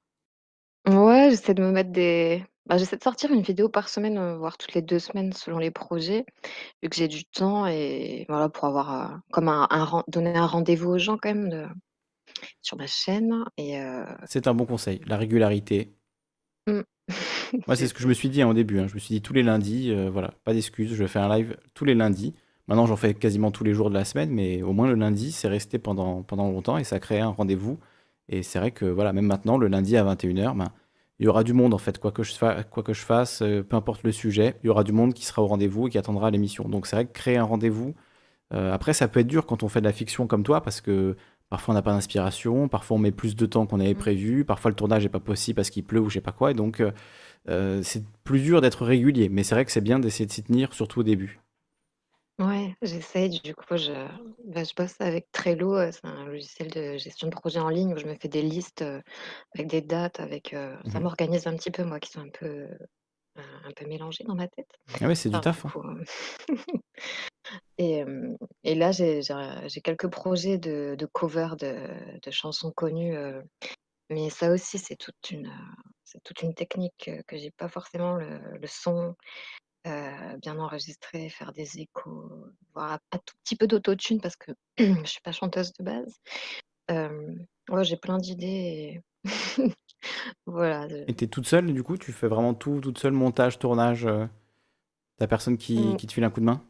Ouais, 0.88 1.28
j'essaie 1.30 1.54
de 1.54 1.62
me 1.62 1.70
mettre 1.72 1.90
des. 1.90 2.44
Bah, 2.66 2.78
j'essaie 2.78 2.96
de 2.96 3.02
sortir 3.02 3.30
une 3.32 3.42
vidéo 3.42 3.68
par 3.68 3.88
semaine, 3.88 4.36
voire 4.36 4.58
toutes 4.58 4.74
les 4.74 4.82
deux 4.82 4.98
semaines 4.98 5.32
selon 5.32 5.58
les 5.58 5.70
projets, 5.70 6.24
vu 6.82 6.88
que 6.90 6.96
j'ai 6.96 7.08
du 7.08 7.24
temps 7.24 7.66
et 7.66 8.26
voilà, 8.28 8.48
pour 8.48 8.64
avoir 8.64 9.20
comme 9.32 9.48
un, 9.48 9.68
un 9.70 9.84
ren- 9.84 10.04
donner 10.08 10.36
un 10.36 10.46
rendez-vous 10.46 10.90
aux 10.92 10.98
gens 10.98 11.18
quand 11.18 11.30
même 11.34 11.48
de- 11.50 11.66
sur 12.62 12.76
ma 12.76 12.86
chaîne. 12.86 13.44
Et 13.58 13.78
C'est 14.24 14.46
un 14.46 14.52
bon 14.52 14.66
conseil, 14.66 15.00
la 15.06 15.16
régularité. 15.16 15.94
mm. 16.68 16.82
Moi, 17.66 17.74
c'est 17.76 17.88
ce 17.88 17.94
que 17.94 18.00
je 18.00 18.08
me 18.08 18.14
suis 18.14 18.28
dit 18.28 18.42
hein, 18.42 18.48
au 18.48 18.54
début. 18.54 18.78
hein. 18.78 18.86
Je 18.88 18.94
me 18.94 18.98
suis 19.00 19.14
dit 19.14 19.22
tous 19.22 19.32
les 19.32 19.42
lundis, 19.42 19.92
voilà, 20.10 20.32
pas 20.44 20.52
d'excuses, 20.54 20.94
je 20.94 21.06
fais 21.06 21.18
un 21.18 21.28
live 21.36 21.56
tous 21.74 21.84
les 21.84 21.94
lundis. 21.94 22.34
Maintenant, 22.68 22.86
j'en 22.86 22.96
fais 22.96 23.14
quasiment 23.14 23.50
tous 23.50 23.64
les 23.64 23.74
jours 23.74 23.90
de 23.90 23.94
la 23.94 24.04
semaine, 24.04 24.30
mais 24.30 24.62
au 24.62 24.72
moins 24.72 24.88
le 24.88 24.94
lundi, 24.94 25.32
c'est 25.32 25.48
resté 25.48 25.78
pendant, 25.78 26.22
pendant 26.22 26.50
longtemps 26.50 26.78
et 26.78 26.84
ça 26.84 26.98
crée 27.00 27.20
un 27.20 27.28
rendez-vous. 27.28 27.78
Et 28.28 28.42
c'est 28.42 28.58
vrai 28.58 28.70
que 28.72 28.84
voilà, 28.86 29.12
même 29.12 29.26
maintenant, 29.26 29.56
le 29.58 29.68
lundi 29.68 29.96
à 29.96 30.02
21h, 30.04 30.54
ben, 30.56 30.72
il 31.18 31.26
y 31.26 31.28
aura 31.28 31.44
du 31.44 31.52
monde 31.52 31.74
en 31.74 31.78
fait, 31.78 31.98
quoi 31.98 32.12
que 32.12 32.22
je, 32.22 32.34
fa- 32.34 32.62
quoi 32.64 32.82
que 32.82 32.92
je 32.92 33.02
fasse, 33.02 33.42
euh, 33.42 33.62
peu 33.62 33.76
importe 33.76 34.02
le 34.04 34.12
sujet, 34.12 34.56
il 34.62 34.66
y 34.66 34.70
aura 34.70 34.84
du 34.84 34.92
monde 34.92 35.14
qui 35.14 35.24
sera 35.24 35.42
au 35.42 35.46
rendez-vous 35.46 35.88
et 35.88 35.90
qui 35.90 35.98
attendra 35.98 36.30
l'émission. 36.30 36.68
Donc 36.68 36.86
c'est 36.86 36.96
vrai 36.96 37.06
que 37.06 37.12
créer 37.12 37.36
un 37.38 37.44
rendez-vous, 37.44 37.94
euh, 38.54 38.72
après, 38.72 38.92
ça 38.94 39.08
peut 39.08 39.20
être 39.20 39.26
dur 39.26 39.46
quand 39.46 39.62
on 39.62 39.68
fait 39.68 39.80
de 39.80 39.86
la 39.86 39.92
fiction 39.92 40.26
comme 40.26 40.42
toi, 40.44 40.62
parce 40.62 40.80
que 40.80 41.16
parfois 41.50 41.72
on 41.74 41.76
n'a 41.76 41.82
pas 41.82 41.92
d'inspiration, 41.92 42.68
parfois 42.68 42.96
on 42.96 43.00
met 43.00 43.12
plus 43.12 43.36
de 43.36 43.46
temps 43.46 43.66
qu'on 43.66 43.80
avait 43.80 43.94
prévu, 43.94 44.44
parfois 44.44 44.70
le 44.70 44.76
tournage 44.76 45.04
n'est 45.04 45.08
pas 45.10 45.20
possible 45.20 45.56
parce 45.56 45.70
qu'il 45.70 45.84
pleut 45.84 46.00
ou 46.00 46.08
je 46.10 46.14
sais 46.14 46.20
pas 46.20 46.32
quoi, 46.32 46.50
et 46.52 46.54
donc 46.54 46.80
euh, 46.80 46.92
euh, 47.48 47.80
c'est 47.82 48.04
plus 48.24 48.40
dur 48.40 48.60
d'être 48.60 48.84
régulier. 48.84 49.28
Mais 49.28 49.44
c'est 49.44 49.54
vrai 49.54 49.64
que 49.64 49.72
c'est 49.72 49.80
bien 49.80 49.98
d'essayer 50.00 50.26
de 50.26 50.32
s'y 50.32 50.42
tenir, 50.44 50.72
surtout 50.74 51.00
au 51.00 51.04
début. 51.04 51.40
Ouais, 52.38 52.74
j'essaye. 52.82 53.30
Du 53.40 53.54
coup, 53.54 53.76
je, 53.76 53.92
bah, 54.44 54.62
je 54.62 54.74
bosse 54.76 55.00
avec 55.00 55.30
Trello. 55.32 55.90
C'est 55.90 56.04
un 56.04 56.26
logiciel 56.26 56.70
de 56.70 56.98
gestion 56.98 57.28
de 57.28 57.32
projet 57.34 57.60
en 57.60 57.70
ligne 57.70 57.94
où 57.94 57.98
je 57.98 58.06
me 58.06 58.14
fais 58.14 58.28
des 58.28 58.42
listes 58.42 58.84
avec 59.54 59.68
des 59.68 59.80
dates, 59.80 60.20
avec 60.20 60.54
ça 60.86 61.00
Mhm. 61.00 61.02
m'organise 61.02 61.46
un 61.46 61.56
petit 61.56 61.70
peu, 61.70 61.84
moi, 61.84 61.98
qui 62.00 62.10
sont 62.10 62.20
un 62.20 62.28
peu, 62.28 62.46
euh, 62.46 62.78
un 63.36 63.72
peu 63.76 63.86
mélangées 63.86 64.24
dans 64.24 64.34
ma 64.34 64.48
tête. 64.48 64.68
Ah 65.00 65.06
ouais, 65.08 65.14
c'est 65.14 65.30
du 65.30 65.36
Enfin, 65.36 65.40
taf. 65.40 65.64
hein. 65.66 65.72
coup, 65.72 65.82
et, 67.78 68.04
et 68.64 68.74
là, 68.74 68.92
j'ai 68.92 69.22
j'ai- 69.22 69.68
j'ai 69.68 69.80
quelques 69.80 70.08
projets 70.10 70.58
de, 70.58 70.96
de 70.98 71.06
cover 71.06 71.48
de, 71.58 72.18
de 72.22 72.30
chansons 72.30 72.72
connues. 72.72 73.16
mais 74.10 74.30
ça 74.30 74.50
aussi, 74.52 74.78
c'est 74.78 74.96
toute 74.96 75.30
une, 75.30 75.50
c'est 76.04 76.22
toute 76.22 76.42
une 76.42 76.54
technique 76.54 77.08
euh, 77.08 77.22
que 77.26 77.36
j'ai 77.36 77.50
pas 77.50 77.68
forcément 77.68 78.14
le, 78.14 78.38
le 78.58 78.66
son 78.68 79.14
euh, 79.86 80.36
bien 80.38 80.58
enregistré, 80.58 81.28
faire 81.28 81.52
des 81.52 81.78
échos, 81.78 82.30
voire 82.74 82.98
un, 83.12 83.18
tout 83.18 83.34
petit 83.44 83.56
peu 83.56 83.66
d'autotune 83.66 84.20
parce 84.20 84.36
que 84.36 84.52
je 84.78 85.04
suis 85.04 85.20
pas 85.22 85.32
chanteuse 85.32 85.72
de 85.74 85.84
base. 85.84 86.14
Euh, 86.90 87.34
ouais, 87.70 87.84
j'ai 87.84 87.96
plein 87.96 88.18
d'idées. 88.18 89.02
et 89.24 89.24
voilà. 90.46 90.86
Et 91.08 91.14
t'es 91.14 91.26
toute 91.26 91.46
seule, 91.46 91.72
du 91.72 91.82
coup, 91.82 91.96
tu 91.96 92.12
fais 92.12 92.28
vraiment 92.28 92.54
tout, 92.54 92.80
toute 92.80 92.98
seule, 92.98 93.12
montage, 93.12 93.58
tournage, 93.58 94.06
euh, 94.06 94.26
t'as 95.18 95.26
personne 95.26 95.56
qui, 95.58 95.78
Mm. 95.78 95.96
qui 95.96 96.06
te 96.06 96.12
file 96.12 96.24
un 96.24 96.30
coup 96.30 96.40
de 96.40 96.46
main? 96.46 96.62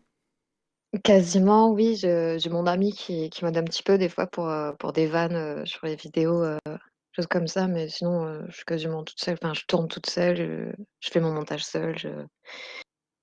Quasiment, 1.05 1.71
oui. 1.71 1.97
J'ai 1.97 2.39
mon 2.51 2.67
ami 2.67 2.93
qui, 2.93 3.29
qui 3.31 3.45
m'aide 3.45 3.59
un 3.59 3.65
petit 3.65 3.83
peu 3.83 3.99
des 3.99 4.09
fois 4.09 4.27
pour, 4.27 4.49
euh, 4.49 4.73
pour 4.79 4.93
des 4.93 5.07
vannes 5.07 5.35
euh, 5.37 5.65
sur 5.67 5.85
les 5.85 5.97
vidéos, 5.97 6.43
choses 7.13 7.27
comme 7.27 7.47
ça. 7.47 7.67
Mais 7.67 7.89
sinon, 7.89 8.25
euh, 8.27 8.43
je 8.49 8.57
suis 8.57 8.65
quasiment 8.65 9.03
toute 9.03 9.21
seule. 9.21 9.37
Enfin, 9.43 9.55
je 9.55 9.65
tourne 9.67 9.89
toute 9.89 10.09
seule. 10.09 10.37
Je, 10.37 10.73
je 11.01 11.11
fais 11.11 11.21
mon 11.21 11.33
montage 11.33 11.65
seule. 11.65 11.99
Je, 11.99 12.09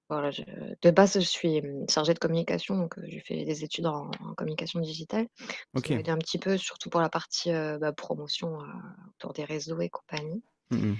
voilà, 0.10 0.32
je- 0.32 0.44
de 0.82 0.92
base, 0.92 1.14
je 1.16 1.20
suis 1.20 1.60
hum, 1.60 1.86
chargée 1.90 2.14
de 2.14 2.20
communication, 2.20 2.78
donc 2.78 2.98
euh, 2.98 3.04
j'ai 3.08 3.20
fait 3.20 3.46
des 3.46 3.64
études 3.64 3.86
en, 3.88 4.12
en 4.20 4.34
communication 4.36 4.80
digitale. 4.80 5.28
Ok. 5.76 5.88
Ça 5.88 6.12
un 6.12 6.18
petit 6.18 6.38
peu, 6.40 6.58
surtout 6.58 6.90
pour 6.90 7.02
la 7.02 7.10
partie 7.10 7.52
euh, 7.52 7.78
bah, 7.80 7.94
promotion 7.94 8.62
euh, 8.62 8.66
autour 9.10 9.34
des 9.34 9.44
réseaux 9.46 9.80
et 9.82 9.90
compagnie. 9.90 10.44
Mhm. 10.72 10.96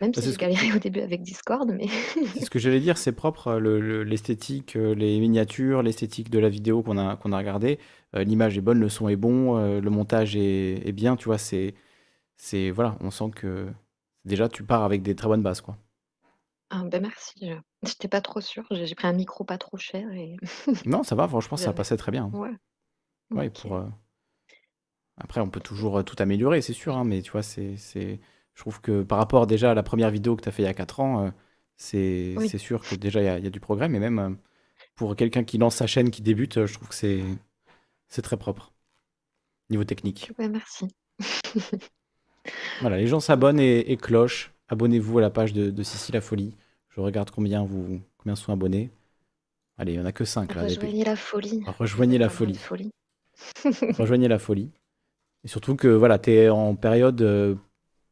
Même 0.00 0.12
Bah, 0.14 0.20
si 0.20 0.20
c'est 0.20 0.26
j'ai 0.26 0.32
ce 0.32 0.38
que- 0.38 0.42
galéré 0.42 0.72
au 0.74 0.78
début 0.78 1.00
avec 1.00 1.22
Discord, 1.22 1.70
mais 1.70 1.86
C'est 2.34 2.44
ce 2.46 2.50
que 2.50 2.58
j'allais 2.58 2.80
dire, 2.80 2.96
c'est 2.98 3.12
propre, 3.12 3.48
euh, 3.48 3.58
le- 3.58 3.80
le- 3.80 4.04
l'esthétique, 4.04 4.76
euh, 4.76 4.94
les 4.94 5.20
miniatures, 5.20 5.82
l'esthétique 5.82 6.30
de 6.30 6.38
la 6.38 6.48
vidéo 6.48 6.82
qu'on 6.82 6.96
a, 6.98 7.16
qu'on 7.16 7.32
a 7.32 7.38
regardé. 7.38 7.78
Euh, 8.16 8.24
l'image 8.24 8.56
est 8.58 8.60
bonne, 8.62 8.80
le 8.80 8.88
son 8.88 9.08
est 9.08 9.16
bon, 9.16 9.56
euh, 9.58 9.80
le 9.80 9.90
montage 9.90 10.34
est, 10.36 10.86
est 10.86 10.92
bien, 10.92 11.16
tu 11.16 11.26
vois, 11.26 11.38
c'est, 11.38 11.74
c'est, 12.36 12.70
voilà, 12.70 12.96
on 13.00 13.10
sent 13.10 13.30
que 13.36 13.68
déjà 14.26 14.48
tu 14.48 14.64
pars 14.64 14.84
avec 14.84 15.02
des 15.02 15.16
très 15.16 15.28
bonnes 15.28 15.42
bases, 15.42 15.60
quoi. 15.62 15.78
Ah, 16.72 16.82
ben 16.84 17.02
merci. 17.02 17.34
Je 17.40 17.54
j'étais 17.88 18.08
pas 18.08 18.20
trop 18.20 18.40
sûre. 18.40 18.66
J'ai 18.70 18.86
j'ai 18.86 18.94
pris 18.96 19.06
un 19.06 19.12
micro 19.12 19.44
pas 19.44 19.58
trop 19.58 19.76
cher 19.76 20.10
et 20.12 20.36
Non, 20.84 21.02
ça 21.02 21.16
va, 21.16 21.26
franchement, 21.28 21.56
ça 21.56 21.72
j'avais 21.72 21.74
passait 21.74 21.96
très 21.96 22.12
bien. 22.12 22.32
ouais, 22.32 22.50
Ouais, 23.34 23.50
OK. 23.50 23.50
pour, 23.50 23.82
Après, 25.16 25.40
on 25.40 25.50
peut 25.50 25.60
toujours 25.60 26.04
tout 26.04 26.16
améliorer, 26.18 26.62
c'est 26.62 26.72
sûr, 26.72 26.96
hein, 26.96 27.04
mais 27.04 27.22
tu 27.22 27.30
vois, 27.32 27.42
c'est, 27.42 27.76
c'est... 27.76 28.20
je 28.54 28.60
trouve 28.60 28.80
que 28.80 29.02
par 29.02 29.18
rapport 29.18 29.46
déjà 29.46 29.70
à 29.72 29.74
la 29.74 29.82
première 29.82 30.10
vidéo 30.10 30.36
que 30.36 30.42
tu 30.42 30.48
as 30.48 30.52
fait 30.52 30.62
il 30.62 30.66
y 30.66 30.68
a 30.68 30.74
4 30.74 31.00
ans, 31.00 31.32
c'est, 31.76 32.34
Oui. 32.36 32.48
c'est 32.48 32.58
sûr 32.58 32.82
que 32.86 32.94
déjà 32.94 33.20
il 33.20 33.24
y 33.26 33.28
a, 33.28 33.38
il 33.38 33.44
y 33.44 33.46
a 33.46 33.50
du 33.50 33.60
progrès, 33.60 33.88
mais 33.88 33.98
même 34.00 34.38
pour 34.96 35.16
quelqu'un 35.16 35.44
qui 35.44 35.58
lance 35.58 35.76
sa 35.76 35.86
chaîne, 35.88 36.10
qui 36.12 36.22
débute, 36.22 36.66
je 36.66 36.74
trouve 36.74 36.88
que 36.88 36.94
c'est, 36.96 37.24
c'est 38.08 38.22
très 38.22 38.38
propre, 38.38 38.72
niveau 39.70 39.84
technique. 39.84 40.32
Ouais, 40.38 40.48
merci. 40.48 40.86
Voilà, 42.80 42.96
les 42.98 43.06
gens 43.06 43.20
s'abonnent 43.20 43.60
et, 43.60 43.90
et 43.92 43.96
cloche. 43.96 44.52
Abonnez-vous 44.68 45.18
à 45.18 45.20
la 45.22 45.30
page 45.30 45.52
de, 45.52 45.70
de 45.70 45.82
Sissi 45.82 46.12
la 46.12 46.20
Folie. 46.20 46.54
Je 46.94 47.00
regarde 47.00 47.30
combien 47.30 47.64
vous 47.64 48.00
combien 48.18 48.36
sont 48.36 48.52
abonnés. 48.52 48.90
Allez, 49.78 49.92
il 49.92 49.98
n'y 49.98 50.02
en 50.02 50.06
a 50.06 50.12
que 50.12 50.24
5 50.24 50.54
là. 50.54 50.62
Rejoignez 50.62 51.04
la 51.04 51.16
folie. 51.16 51.64
Rejoignez 51.78 52.18
la 52.18 52.28
folie. 52.28 52.54
folie. 52.54 52.90
Rejoignez 53.98 54.28
la 54.28 54.38
folie. 54.38 54.70
Et 55.44 55.48
surtout 55.48 55.74
que 55.74 55.88
voilà, 55.88 56.18
tu 56.18 56.30
es 56.30 56.48
en 56.50 56.76
période 56.76 57.20
euh, 57.22 57.56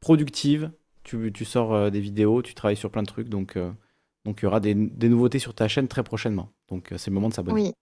productive. 0.01 0.73
Tu, 1.05 1.33
tu 1.33 1.45
sors 1.45 1.75
euh, 1.75 1.91
des 1.91 2.01
vidéos, 2.01 2.43
tu 2.43 2.55
travailles 2.55 2.77
sur 2.77 2.91
plein 2.91 3.03
de 3.03 3.07
trucs. 3.07 3.29
Donc 3.29 3.57
euh, 3.57 3.71
donc 4.25 4.41
il 4.41 4.45
y 4.45 4.47
aura 4.47 4.61
des, 4.61 4.75
des 4.75 5.09
nouveautés 5.09 5.39
sur 5.39 5.55
ta 5.55 5.69
chaîne 5.69 5.87
très 5.87 6.03
prochainement. 6.03 6.51
Donc 6.69 6.93
c'est 6.97 7.11
le 7.11 7.15
moment 7.15 7.29
de 7.29 7.35
s'abonner. 7.35 7.63
Oui. 7.63 7.73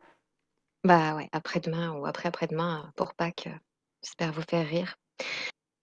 Bah 0.85 1.17
ouais, 1.17 1.29
après-demain 1.33 1.93
ou 1.93 2.07
après-après-demain 2.07 2.93
pour 2.97 3.15
Pâques. 3.15 3.49
J'espère 4.03 4.33
vous 4.33 4.43
faire 4.43 4.67
rire. 4.67 4.97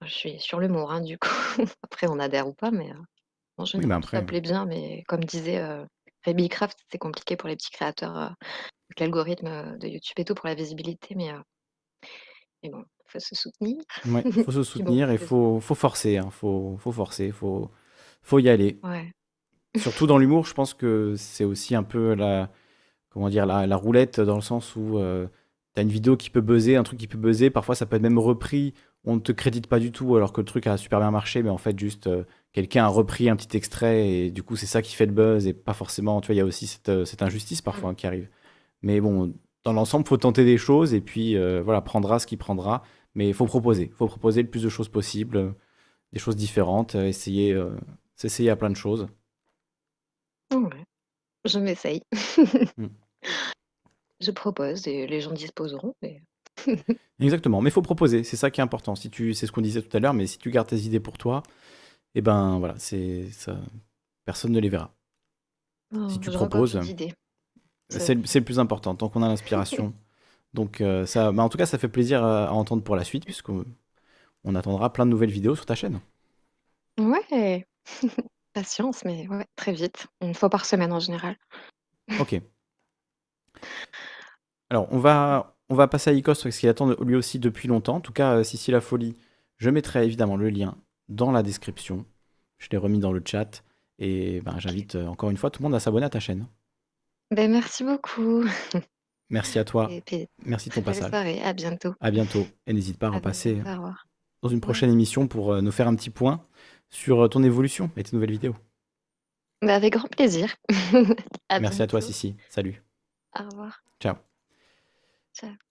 Je 0.01 0.11
suis 0.11 0.39
sur 0.39 0.59
l'humour, 0.59 0.91
hein, 0.91 1.01
du 1.01 1.17
coup. 1.17 1.29
Après, 1.83 2.07
on 2.07 2.19
adhère 2.19 2.47
ou 2.47 2.53
pas, 2.53 2.71
mais 2.71 2.91
en 3.57 3.65
Oui, 3.77 3.85
général, 3.85 3.87
mais 3.87 3.95
ça 4.13 4.21
après. 4.21 4.21
plaît 4.21 4.41
bien. 4.41 4.65
Mais 4.65 5.03
comme 5.07 5.23
disait 5.23 5.59
euh, 5.59 5.85
Rémi 6.23 6.49
Craft, 6.49 6.77
c'est 6.91 6.97
compliqué 6.97 7.35
pour 7.37 7.49
les 7.49 7.55
petits 7.55 7.71
créateurs 7.71 8.17
euh, 8.17 8.25
avec 8.89 8.99
l'algorithme 8.99 9.47
euh, 9.47 9.77
de 9.77 9.87
YouTube 9.87 10.15
et 10.19 10.25
tout 10.25 10.35
pour 10.35 10.47
la 10.47 10.55
visibilité. 10.55 11.15
Mais, 11.15 11.31
euh, 11.33 11.39
mais 12.63 12.69
bon, 12.69 12.83
il 13.05 13.11
faut 13.11 13.19
se 13.19 13.35
soutenir. 13.35 13.77
Ouais, 14.05 14.25
faut 14.37 14.51
se 14.51 14.63
Puis 14.73 14.83
bon, 14.83 14.93
soutenir 14.93 15.09
et 15.09 15.17
c'est- 15.17 15.17
faut, 15.17 15.59
faut 15.59 15.73
forcer, 15.75 16.17
hein, 16.17 16.29
faut, 16.29 16.77
faut 16.77 16.91
forcer, 16.91 17.31
faut, 17.31 17.71
faut 18.21 18.39
y 18.39 18.49
aller. 18.49 18.79
Ouais. 18.83 19.11
Surtout 19.75 20.07
dans 20.07 20.17
l'humour, 20.17 20.45
je 20.45 20.53
pense 20.53 20.73
que 20.73 21.15
c'est 21.17 21.43
aussi 21.43 21.75
un 21.75 21.83
peu 21.83 22.15
la, 22.15 22.51
comment 23.09 23.29
dire, 23.29 23.45
la, 23.45 23.67
la 23.67 23.75
roulette 23.77 24.21
dans 24.21 24.35
le 24.35 24.41
sens 24.41 24.75
où 24.75 24.99
tu 24.99 25.79
as 25.79 25.83
une 25.83 25.89
vidéo 25.89 26.17
qui 26.17 26.29
peut 26.31 26.41
buzzer, 26.41 26.77
un 26.77 26.83
truc 26.83 26.99
qui 26.99 27.07
peut 27.07 27.17
buzzer, 27.17 27.49
parfois 27.51 27.75
ça 27.75 27.85
peut 27.87 27.97
être 27.97 28.01
même 28.03 28.19
repris, 28.19 28.73
on 29.05 29.15
ne 29.15 29.19
te 29.19 29.31
crédite 29.31 29.67
pas 29.67 29.79
du 29.79 29.91
tout 29.91 30.15
alors 30.15 30.33
que 30.33 30.41
le 30.41 30.45
truc 30.45 30.67
a 30.67 30.77
super 30.77 30.99
bien 30.99 31.11
marché, 31.11 31.43
mais 31.43 31.49
en 31.49 31.57
fait 31.57 31.77
juste 31.77 32.07
euh, 32.07 32.23
quelqu'un 32.53 32.85
a 32.85 32.87
repris 32.87 33.29
un 33.29 33.35
petit 33.35 33.55
extrait 33.57 34.07
et 34.07 34.31
du 34.31 34.41
coup 34.43 34.55
c'est 34.55 34.65
ça 34.65 34.81
qui 34.81 34.95
fait 34.95 35.05
le 35.05 35.11
buzz 35.11 35.45
et 35.47 35.53
pas 35.53 35.73
forcément, 35.73 36.21
tu 36.21 36.27
vois, 36.27 36.35
il 36.35 36.37
y 36.37 36.41
a 36.41 36.45
aussi 36.45 36.67
cette, 36.67 36.89
euh, 36.89 37.05
cette 37.05 37.21
injustice 37.21 37.61
parfois 37.61 37.91
hein, 37.91 37.95
qui 37.95 38.07
arrive. 38.07 38.29
Mais 38.81 39.01
bon, 39.01 39.33
dans 39.63 39.73
l'ensemble, 39.73 40.07
faut 40.07 40.17
tenter 40.17 40.45
des 40.45 40.57
choses 40.57 40.93
et 40.93 41.01
puis 41.01 41.35
euh, 41.37 41.61
voilà, 41.61 41.81
prendra 41.81 42.19
ce 42.19 42.27
qu'il 42.27 42.37
prendra, 42.37 42.83
mais 43.13 43.27
il 43.27 43.33
faut 43.33 43.45
proposer, 43.45 43.91
faut 43.95 44.07
proposer 44.07 44.41
le 44.41 44.49
plus 44.49 44.63
de 44.63 44.69
choses 44.69 44.89
possible, 44.89 45.37
euh, 45.37 45.51
des 46.13 46.19
choses 46.19 46.35
différentes, 46.35 46.95
essayer, 46.95 47.59
s'essayer 48.15 48.49
à 48.49 48.55
plein 48.55 48.69
de 48.69 48.75
choses. 48.75 49.07
Ouais. 50.53 50.85
Je 51.43 51.59
m'essaye. 51.59 52.01
Mm. 52.77 52.87
Je 54.21 54.31
propose 54.31 54.87
et 54.87 55.07
les 55.07 55.19
gens 55.19 55.33
disposeront. 55.33 55.93
Mais... 56.01 56.21
Exactement, 57.19 57.61
mais 57.61 57.69
il 57.69 57.73
faut 57.73 57.81
proposer, 57.81 58.23
c'est 58.23 58.35
ça 58.35 58.51
qui 58.51 58.59
est 58.59 58.63
important. 58.63 58.95
Si 58.95 59.09
tu, 59.09 59.33
c'est 59.33 59.47
ce 59.47 59.51
qu'on 59.51 59.61
disait 59.61 59.81
tout 59.81 59.95
à 59.95 59.99
l'heure, 59.99 60.13
mais 60.13 60.27
si 60.27 60.37
tu 60.37 60.51
gardes 60.51 60.67
tes 60.67 60.79
idées 60.79 60.99
pour 60.99 61.17
toi, 61.17 61.43
eh 62.15 62.21
ben 62.21 62.59
voilà, 62.59 62.75
c'est 62.77 63.29
ça, 63.31 63.57
personne 64.25 64.51
ne 64.51 64.59
les 64.59 64.69
verra. 64.69 64.93
Oh, 65.95 66.09
Si 66.09 66.19
tu 66.19 66.31
proposes, 66.31 66.79
c'est 67.89 68.15
le 68.15 68.25
c'est 68.25 68.39
le 68.39 68.45
plus 68.45 68.59
important, 68.59 68.95
tant 68.95 69.09
qu'on 69.09 69.23
a 69.23 69.27
l'inspiration. 69.27 69.93
Donc 70.53 70.81
euh, 70.81 71.05
ça, 71.05 71.31
bah, 71.31 71.43
en 71.43 71.49
tout 71.49 71.57
cas, 71.57 71.65
ça 71.65 71.77
fait 71.77 71.89
plaisir 71.89 72.23
à, 72.23 72.47
à 72.47 72.51
entendre 72.51 72.83
pour 72.83 72.95
la 72.95 73.03
suite, 73.03 73.25
puisqu'on 73.25 73.65
on 74.43 74.55
attendra 74.55 74.93
plein 74.93 75.05
de 75.05 75.11
nouvelles 75.11 75.31
vidéos 75.31 75.55
sur 75.55 75.65
ta 75.65 75.75
chaîne. 75.75 75.99
Ouais. 76.97 77.65
Patience, 78.53 79.03
mais 79.03 79.27
ouais, 79.27 79.45
très 79.55 79.73
vite. 79.73 80.07
Une 80.21 80.33
fois 80.33 80.49
par 80.49 80.65
semaine 80.65 80.93
en 80.93 80.99
général. 80.99 81.35
Ok. 82.19 82.41
Alors, 84.69 84.87
on 84.91 84.99
va, 84.99 85.54
on 85.69 85.75
va 85.75 85.87
passer 85.87 86.09
à 86.09 86.13
Icos 86.13 86.43
parce 86.43 86.57
qu'il 86.57 86.69
attend 86.69 86.93
lui 87.01 87.15
aussi 87.15 87.39
depuis 87.39 87.67
longtemps. 87.67 87.95
En 87.95 88.01
tout 88.01 88.13
cas, 88.13 88.37
euh, 88.37 88.43
Sissi 88.43 88.71
la 88.71 88.81
folie, 88.81 89.15
je 89.57 89.69
mettrai 89.69 90.05
évidemment 90.05 90.37
le 90.37 90.49
lien 90.49 90.77
dans 91.09 91.31
la 91.31 91.43
description. 91.43 92.05
Je 92.57 92.67
l'ai 92.71 92.77
remis 92.77 92.99
dans 92.99 93.11
le 93.11 93.21
chat. 93.25 93.63
Et 93.97 94.41
ben, 94.41 94.59
j'invite 94.59 94.95
euh, 94.95 95.07
encore 95.07 95.29
une 95.29 95.37
fois 95.37 95.49
tout 95.49 95.61
le 95.61 95.65
monde 95.65 95.75
à 95.75 95.79
s'abonner 95.79 96.05
à 96.05 96.09
ta 96.09 96.19
chaîne. 96.19 96.47
Ben, 97.31 97.51
merci 97.51 97.83
beaucoup. 97.83 98.43
Merci 99.31 99.57
à 99.57 99.63
toi. 99.65 99.89
Puis, 100.05 100.27
Merci 100.45 100.69
de 100.69 100.75
ton 100.75 100.83
passage. 100.83 101.09
soirée. 101.09 101.41
À 101.41 101.53
bientôt. 101.53 101.95
À 101.99 102.11
bientôt. 102.11 102.45
Et 102.67 102.73
n'hésite 102.73 102.99
pas 102.99 103.07
à 103.07 103.09
À 103.09 103.15
repasser 103.15 103.59
dans 104.43 104.49
une 104.49 104.61
prochaine 104.61 104.91
émission 104.91 105.27
pour 105.27 105.51
euh, 105.51 105.61
nous 105.61 105.71
faire 105.71 105.87
un 105.87 105.95
petit 105.95 106.11
point 106.11 106.45
sur 106.89 107.27
ton 107.27 107.41
évolution 107.41 107.89
et 107.97 108.03
tes 108.03 108.15
nouvelles 108.15 108.29
vidéos. 108.29 108.55
Ben, 109.63 109.69
avec 109.69 109.93
grand 109.93 110.07
plaisir. 110.07 110.55
À 111.49 111.59
Merci 111.59 111.81
à 111.81 111.87
toi. 111.87 112.01
Sissi. 112.01 112.35
Salut. 112.49 112.83
Au 113.39 113.49
revoir. 113.49 113.83
Ciao. 113.99 114.15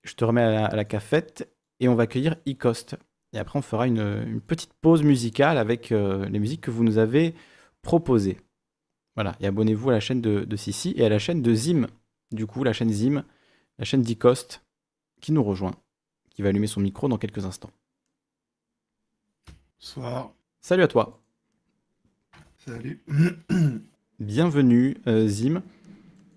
Je 0.02 0.14
te 0.14 0.24
remets 0.24 0.42
à 0.42 0.50
la, 0.50 0.66
à 0.66 0.76
la 0.76 0.84
cafette 0.84 1.48
et 1.80 1.88
on 1.88 1.94
va 1.94 2.04
accueillir 2.04 2.36
Icost. 2.46 2.96
Et 3.32 3.38
après, 3.38 3.58
on 3.58 3.62
fera 3.62 3.86
une, 3.86 4.24
une 4.26 4.40
petite 4.40 4.72
pause 4.74 5.02
musicale 5.02 5.58
avec 5.58 5.90
euh, 5.90 6.28
les 6.28 6.38
musiques 6.38 6.60
que 6.60 6.70
vous 6.70 6.84
nous 6.84 6.98
avez 6.98 7.34
proposées. 7.82 8.38
Voilà, 9.16 9.36
et 9.40 9.46
abonnez-vous 9.46 9.90
à 9.90 9.92
la 9.92 10.00
chaîne 10.00 10.20
de, 10.20 10.44
de 10.44 10.56
Sissi 10.56 10.94
et 10.96 11.04
à 11.04 11.08
la 11.08 11.18
chaîne 11.18 11.42
de 11.42 11.54
Zim. 11.54 11.86
Du 12.30 12.46
coup, 12.46 12.64
la 12.64 12.72
chaîne 12.72 12.90
Zim, 12.90 13.24
la 13.78 13.84
chaîne 13.84 14.02
d'Icost, 14.02 14.64
qui 15.20 15.32
nous 15.32 15.42
rejoint, 15.42 15.74
qui 16.30 16.42
va 16.42 16.48
allumer 16.48 16.66
son 16.66 16.80
micro 16.80 17.08
dans 17.08 17.18
quelques 17.18 17.44
instants. 17.44 17.70
Bonsoir. 19.78 20.32
Salut 20.60 20.82
à 20.82 20.88
toi. 20.88 21.20
Salut. 22.58 23.02
Bienvenue, 24.18 24.96
euh, 25.06 25.26
Zim. 25.28 25.62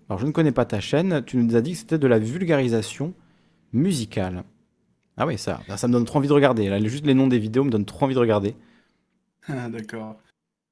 Alors, 0.09 0.19
je 0.19 0.25
ne 0.25 0.31
connais 0.31 0.51
pas 0.51 0.65
ta 0.65 0.79
chaîne. 0.79 1.23
Tu 1.25 1.37
nous 1.37 1.55
as 1.55 1.61
dit 1.61 1.71
que 1.73 1.77
c'était 1.77 1.97
de 1.99 2.07
la 2.07 2.19
vulgarisation 2.19 3.13
musicale. 3.73 4.43
Ah 5.17 5.25
oui, 5.27 5.37
ça, 5.37 5.61
ça 5.77 5.87
me 5.87 5.93
donne 5.93 6.05
trop 6.05 6.19
envie 6.19 6.27
de 6.27 6.33
regarder. 6.33 6.69
Là, 6.69 6.79
juste 6.83 7.05
les 7.05 7.13
noms 7.13 7.27
des 7.27 7.39
vidéos 7.39 7.63
me 7.63 7.69
donnent 7.71 7.85
trop 7.85 8.05
envie 8.05 8.15
de 8.15 8.19
regarder. 8.19 8.55
Ah, 9.47 9.69
D'accord. 9.69 10.17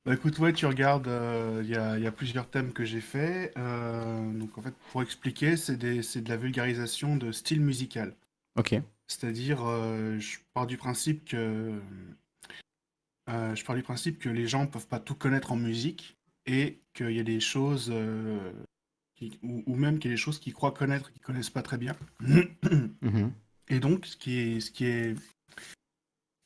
Bah 0.05 0.14
écoute, 0.14 0.38
ouais, 0.39 0.53
tu 0.53 0.67
regardes, 0.67 1.09
il 1.64 1.67
y 1.69 1.75
a, 1.75 1.97
y 1.97 2.05
a 2.05 2.11
plusieurs 2.11 2.47
thèmes 2.49 2.73
que 2.73 2.85
j'ai 2.85 3.01
fait. 3.01 3.51
euh, 3.57 4.31
donc 4.33 4.55
en 4.57 4.61
fait, 4.61 4.73
pour 4.91 5.01
expliquer, 5.01 5.57
c'est 5.57 5.77
de 5.77 6.30
la 6.30 6.38
vulgarisation 6.38 7.17
de 7.17 7.31
style 7.31 7.61
musical. 7.61 8.15
Ok. 8.55 8.81
C'est-à-dire, 9.07 9.64
euh, 9.65 10.19
je 10.19 10.38
pars 10.53 10.67
du 10.67 10.77
principe 10.77 11.25
que 11.25 11.80
euh, 13.30 13.55
je 13.55 13.65
pars 13.65 13.75
du 13.75 13.83
principe 13.83 14.19
que 14.19 14.30
les 14.30 14.47
gens 14.47 14.67
peuvent 14.67 14.88
pas 14.88 14.99
tout 14.99 15.15
connaître 15.15 15.51
en 15.51 15.55
musique 15.55 16.17
et 16.45 16.80
qu'il 16.93 17.11
y 17.11 17.19
a 17.19 17.23
des 17.23 17.39
choses 17.39 17.89
euh, 17.91 18.51
qui- 19.16 19.40
ou, 19.44 19.64
ou 19.66 19.76
même 19.76 20.00
qu'il 20.00 20.11
y 20.11 20.14
a 20.14 20.16
des 20.16 20.22
choses 20.22 20.40
qu'ils 20.40 20.53
croient 20.53 20.74
connaître 20.74 21.11
qu'ils 21.11 21.22
connaissent 21.22 21.50
pas 21.50 21.61
très 21.64 21.77
bien. 21.77 21.95
Mhm. 22.22 23.32
Et 23.69 23.80
donc, 23.80 24.06
ce 24.06 24.16
qui 24.18 24.38
est, 24.38 24.60
ce 24.60 24.69
qui 24.72 24.85
est, 24.85 25.16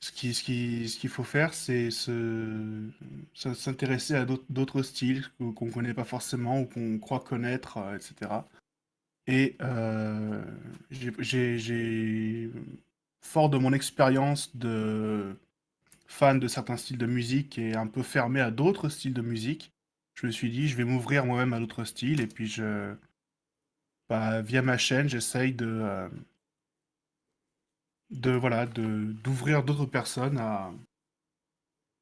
ce 0.02 0.12
qui, 0.14 0.34
ce 0.34 0.44
qui, 0.44 0.88
ce 0.88 0.98
qu'il 0.98 1.10
faut 1.10 1.24
faire, 1.26 1.54
c'est 1.54 1.92
se, 1.92 2.90
se- 3.34 3.54
s'intéresser 3.54 4.16
à 4.16 4.26
d'autres 4.50 4.82
styles 4.84 5.26
qu'on 5.38 5.70
connaît 5.72 5.94
pas 5.94 6.06
forcément 6.06 6.62
ou 6.62 6.66
qu'on 6.66 6.98
croit 7.00 7.20
connaître, 7.20 7.78
euh, 7.78 7.98
etc. 7.98 8.48
Et 9.28 9.58
euh, 9.62 10.42
j'ai- 10.90 12.50
fort 13.22 13.50
de 13.50 13.58
mon 13.58 13.74
expérience 13.74 14.56
de 14.56 15.36
fan 16.08 16.40
de 16.40 16.48
certains 16.48 16.78
styles 16.78 16.98
de 16.98 17.06
musique 17.06 17.60
et 17.60 17.76
un 17.76 17.86
peu 17.86 18.02
fermé 18.02 18.40
à 18.40 18.50
d'autres 18.50 18.90
styles 18.90 19.14
de 19.14 19.22
musique, 19.22 19.72
je 20.22 20.28
me 20.28 20.32
suis 20.32 20.50
dit, 20.50 20.68
je 20.68 20.76
vais 20.76 20.84
m'ouvrir 20.84 21.26
moi-même 21.26 21.54
à 21.54 21.60
d'autres 21.60 21.86
styles 21.86 22.20
et 22.20 22.28
puis 22.28 22.48
je, 22.48 22.94
bah, 24.10 24.42
via 24.42 24.62
ma 24.62 24.78
chaîne, 24.78 25.08
j'essaye 25.08 25.54
de, 25.54 25.66
euh, 25.66 26.10
de 28.12 28.32
voilà, 28.32 28.66
de 28.66 29.14
d'ouvrir 29.24 29.64
d'autres 29.64 29.86
personnes 29.86 30.38
à, 30.38 30.72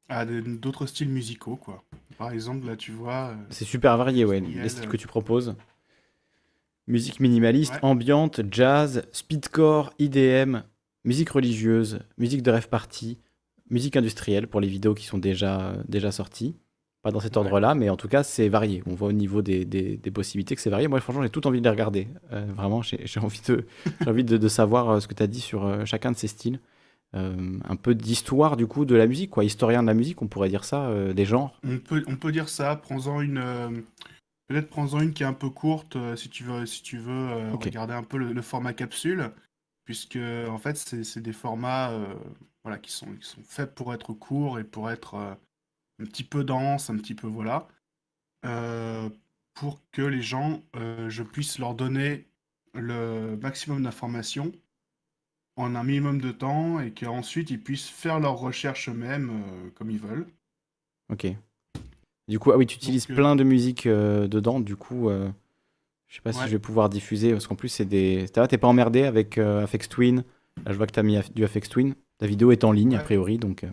à 0.10 0.26
d'autres 0.26 0.86
styles 0.86 1.10
musicaux, 1.10 1.58
quoi. 1.58 1.84
Par 2.18 2.32
exemple, 2.32 2.66
là, 2.66 2.76
tu 2.76 2.92
vois. 2.92 3.30
euh, 3.30 3.36
C'est 3.50 3.66
super 3.66 3.98
varié, 3.98 4.26
ouais, 4.26 4.40
les 4.40 4.70
styles 4.70 4.86
euh, 4.88 4.92
que 4.92 4.98
tu 4.98 5.08
proposes. 5.08 5.56
Musique 6.88 7.20
minimaliste, 7.20 7.74
Ouais. 7.74 7.80
ambiante, 7.84 8.42
jazz, 8.50 9.06
speedcore, 9.12 9.94
IDM, 10.00 10.64
musique 11.04 11.30
religieuse, 11.32 12.00
musique 12.18 12.42
de 12.42 12.50
rêve 12.52 12.70
party, 12.70 13.20
musique 13.70 13.98
industrielle 13.98 14.48
pour 14.48 14.62
les 14.62 14.70
vidéos 14.70 14.96
qui 14.96 15.06
sont 15.06 15.18
déjà, 15.18 15.76
déjà 15.90 16.12
sorties. 16.12 16.56
Pas 17.08 17.12
dans 17.14 17.22
cet 17.22 17.38
ordre-là, 17.38 17.74
mais 17.74 17.90
en 17.90 17.96
tout 17.96 18.10
cas, 18.10 18.24
c'est 18.24 18.50
varié. 18.50 18.84
On 18.86 18.94
voit 18.94 19.08
au 19.08 19.14
niveau 19.14 19.42
des, 19.42 19.64
des- 19.64 19.96
des 19.96 20.12
possibilités 20.12 20.56
que 20.56 20.62
c'est 20.62 20.70
varié. 20.70 20.90
Moi, 20.90 21.00
franchement, 21.00 21.24
j'ai 21.24 21.30
tout 21.30 21.48
envie 21.48 21.60
de 21.60 21.64
les 21.64 21.70
regarder. 21.70 22.10
Euh, 22.34 22.46
vraiment, 22.54 22.82
j'ai 22.82 23.00
envie, 23.22 23.40
de, 23.48 23.66
envie 24.08 24.26
de, 24.26 24.36
de 24.36 24.48
savoir 24.50 24.90
euh, 24.90 25.00
ce 25.00 25.08
que 25.08 25.14
tu 25.14 25.24
as 25.24 25.28
dit 25.28 25.40
sur 25.40 25.66
euh, 25.66 25.86
chacun 25.86 26.12
de 26.12 26.18
ces 26.18 26.28
styles. 26.28 26.60
euh, 27.16 27.60
un 27.64 27.76
peu 27.78 27.96
d'histoire 27.96 28.58
du 28.58 28.68
coup 28.68 28.86
de 28.86 28.96
la 28.96 29.08
musique, 29.08 29.30
quoi, 29.32 29.46
historien 29.46 29.82
de 29.84 29.88
la 29.88 29.94
musique, 29.94 30.22
on 30.22 30.28
pourrait 30.28 30.50
dire 30.50 30.66
ça, 30.66 30.88
euh, 30.90 31.14
des 31.14 31.26
genres. 31.26 31.58
On 31.64 31.78
peut, 31.80 32.04
on 32.08 32.18
peut 32.18 32.34
dire 32.34 32.50
ça. 32.50 32.76
Prends-en 32.76 33.22
une. 33.22 33.42
Peut-être 34.48 34.70
prends-en 34.70 35.00
une 35.02 35.14
qui 35.14 35.24
est 35.24 35.28
un 35.28 35.34
peu 35.34 35.50
courte 35.50 35.98
si 36.18 36.30
tu 36.30 36.44
veux, 36.44 36.66
si 36.66 36.84
tu 36.84 36.98
veux 36.98 37.52
regarder 37.54 37.94
un 37.94 38.04
peu 38.04 38.18
le, 38.18 38.34
le 38.34 38.42
format 38.42 38.74
capsule, 38.74 39.32
puisque 39.86 40.20
en 40.50 40.58
fait 40.58 40.78
c'est 40.78 41.04
c'est 41.04 41.22
des 41.22 41.34
formats 41.34 41.92
voilà, 42.64 42.78
qui 42.80 42.92
sont, 42.92 43.08
qui 43.22 43.28
sont 43.28 43.42
faits 43.48 43.76
pour 43.76 43.94
être 43.94 44.14
courts 44.14 44.60
et 44.60 44.64
pour 44.66 44.90
être 44.90 45.38
un 46.00 46.06
petit 46.06 46.24
peu 46.24 46.44
dense, 46.44 46.90
un 46.90 46.98
petit 46.98 47.16
peu 47.16 47.28
voilà, 47.28 47.68
euh, 48.46 49.10
pour 49.54 49.82
que 49.92 50.02
les 50.02 50.22
gens, 50.22 50.62
euh, 50.76 51.10
je 51.10 51.24
puisse 51.24 51.60
leur 51.60 51.74
donner 51.74 52.28
le 52.74 53.36
maximum 53.42 53.84
d'informations 53.84 54.52
en 55.56 55.74
un 55.74 55.84
minimum 55.84 56.22
de 56.22 56.32
temps 56.32 56.80
et 56.80 56.92
qu'ensuite 56.92 57.50
ils 57.50 57.62
puissent 57.62 57.90
faire 57.90 58.20
leurs 58.20 58.38
recherches 58.38 58.90
eux-mêmes 58.90 59.32
euh, 59.32 59.70
comme 59.76 59.90
ils 59.90 60.00
veulent. 60.00 60.28
Ok. 61.12 61.28
Du 62.28 62.38
coup, 62.38 62.52
ah 62.52 62.58
oui, 62.58 62.68
tu 62.68 62.76
utilises 62.76 63.06
plein 63.06 63.36
de 63.36 63.44
musique 63.44 63.88
dedans, 63.88 64.60
du 64.60 64.76
coup, 64.76 65.10
je 65.10 66.16
sais 66.16 66.22
pas 66.22 66.34
si 66.34 66.42
je 66.42 66.52
vais 66.52 66.60
pouvoir 66.60 66.90
diffuser, 66.90 67.32
parce 67.32 67.48
qu'en 67.48 67.56
plus, 67.56 67.70
c'est 67.70 67.86
des. 67.86 68.26
T'es 68.50 68.58
pas 68.58 68.68
emmerdé 68.68 69.04
avec 69.04 69.38
Afex 69.38 69.88
Twin. 69.88 70.26
Là, 70.66 70.74
je 70.74 70.78
vois 70.78 70.88
que 70.88 70.92
t'as 70.92 71.04
mis 71.04 71.16
Af- 71.16 71.34
du 71.34 71.46
Afex 71.46 71.70
Twin. 71.70 71.96
La 72.20 72.28
vidéo 72.28 72.52
est 72.52 72.66
en 72.66 72.74
ligne, 72.74 72.98
a 72.98 73.00
priori, 73.00 73.38
donc. 73.38 73.66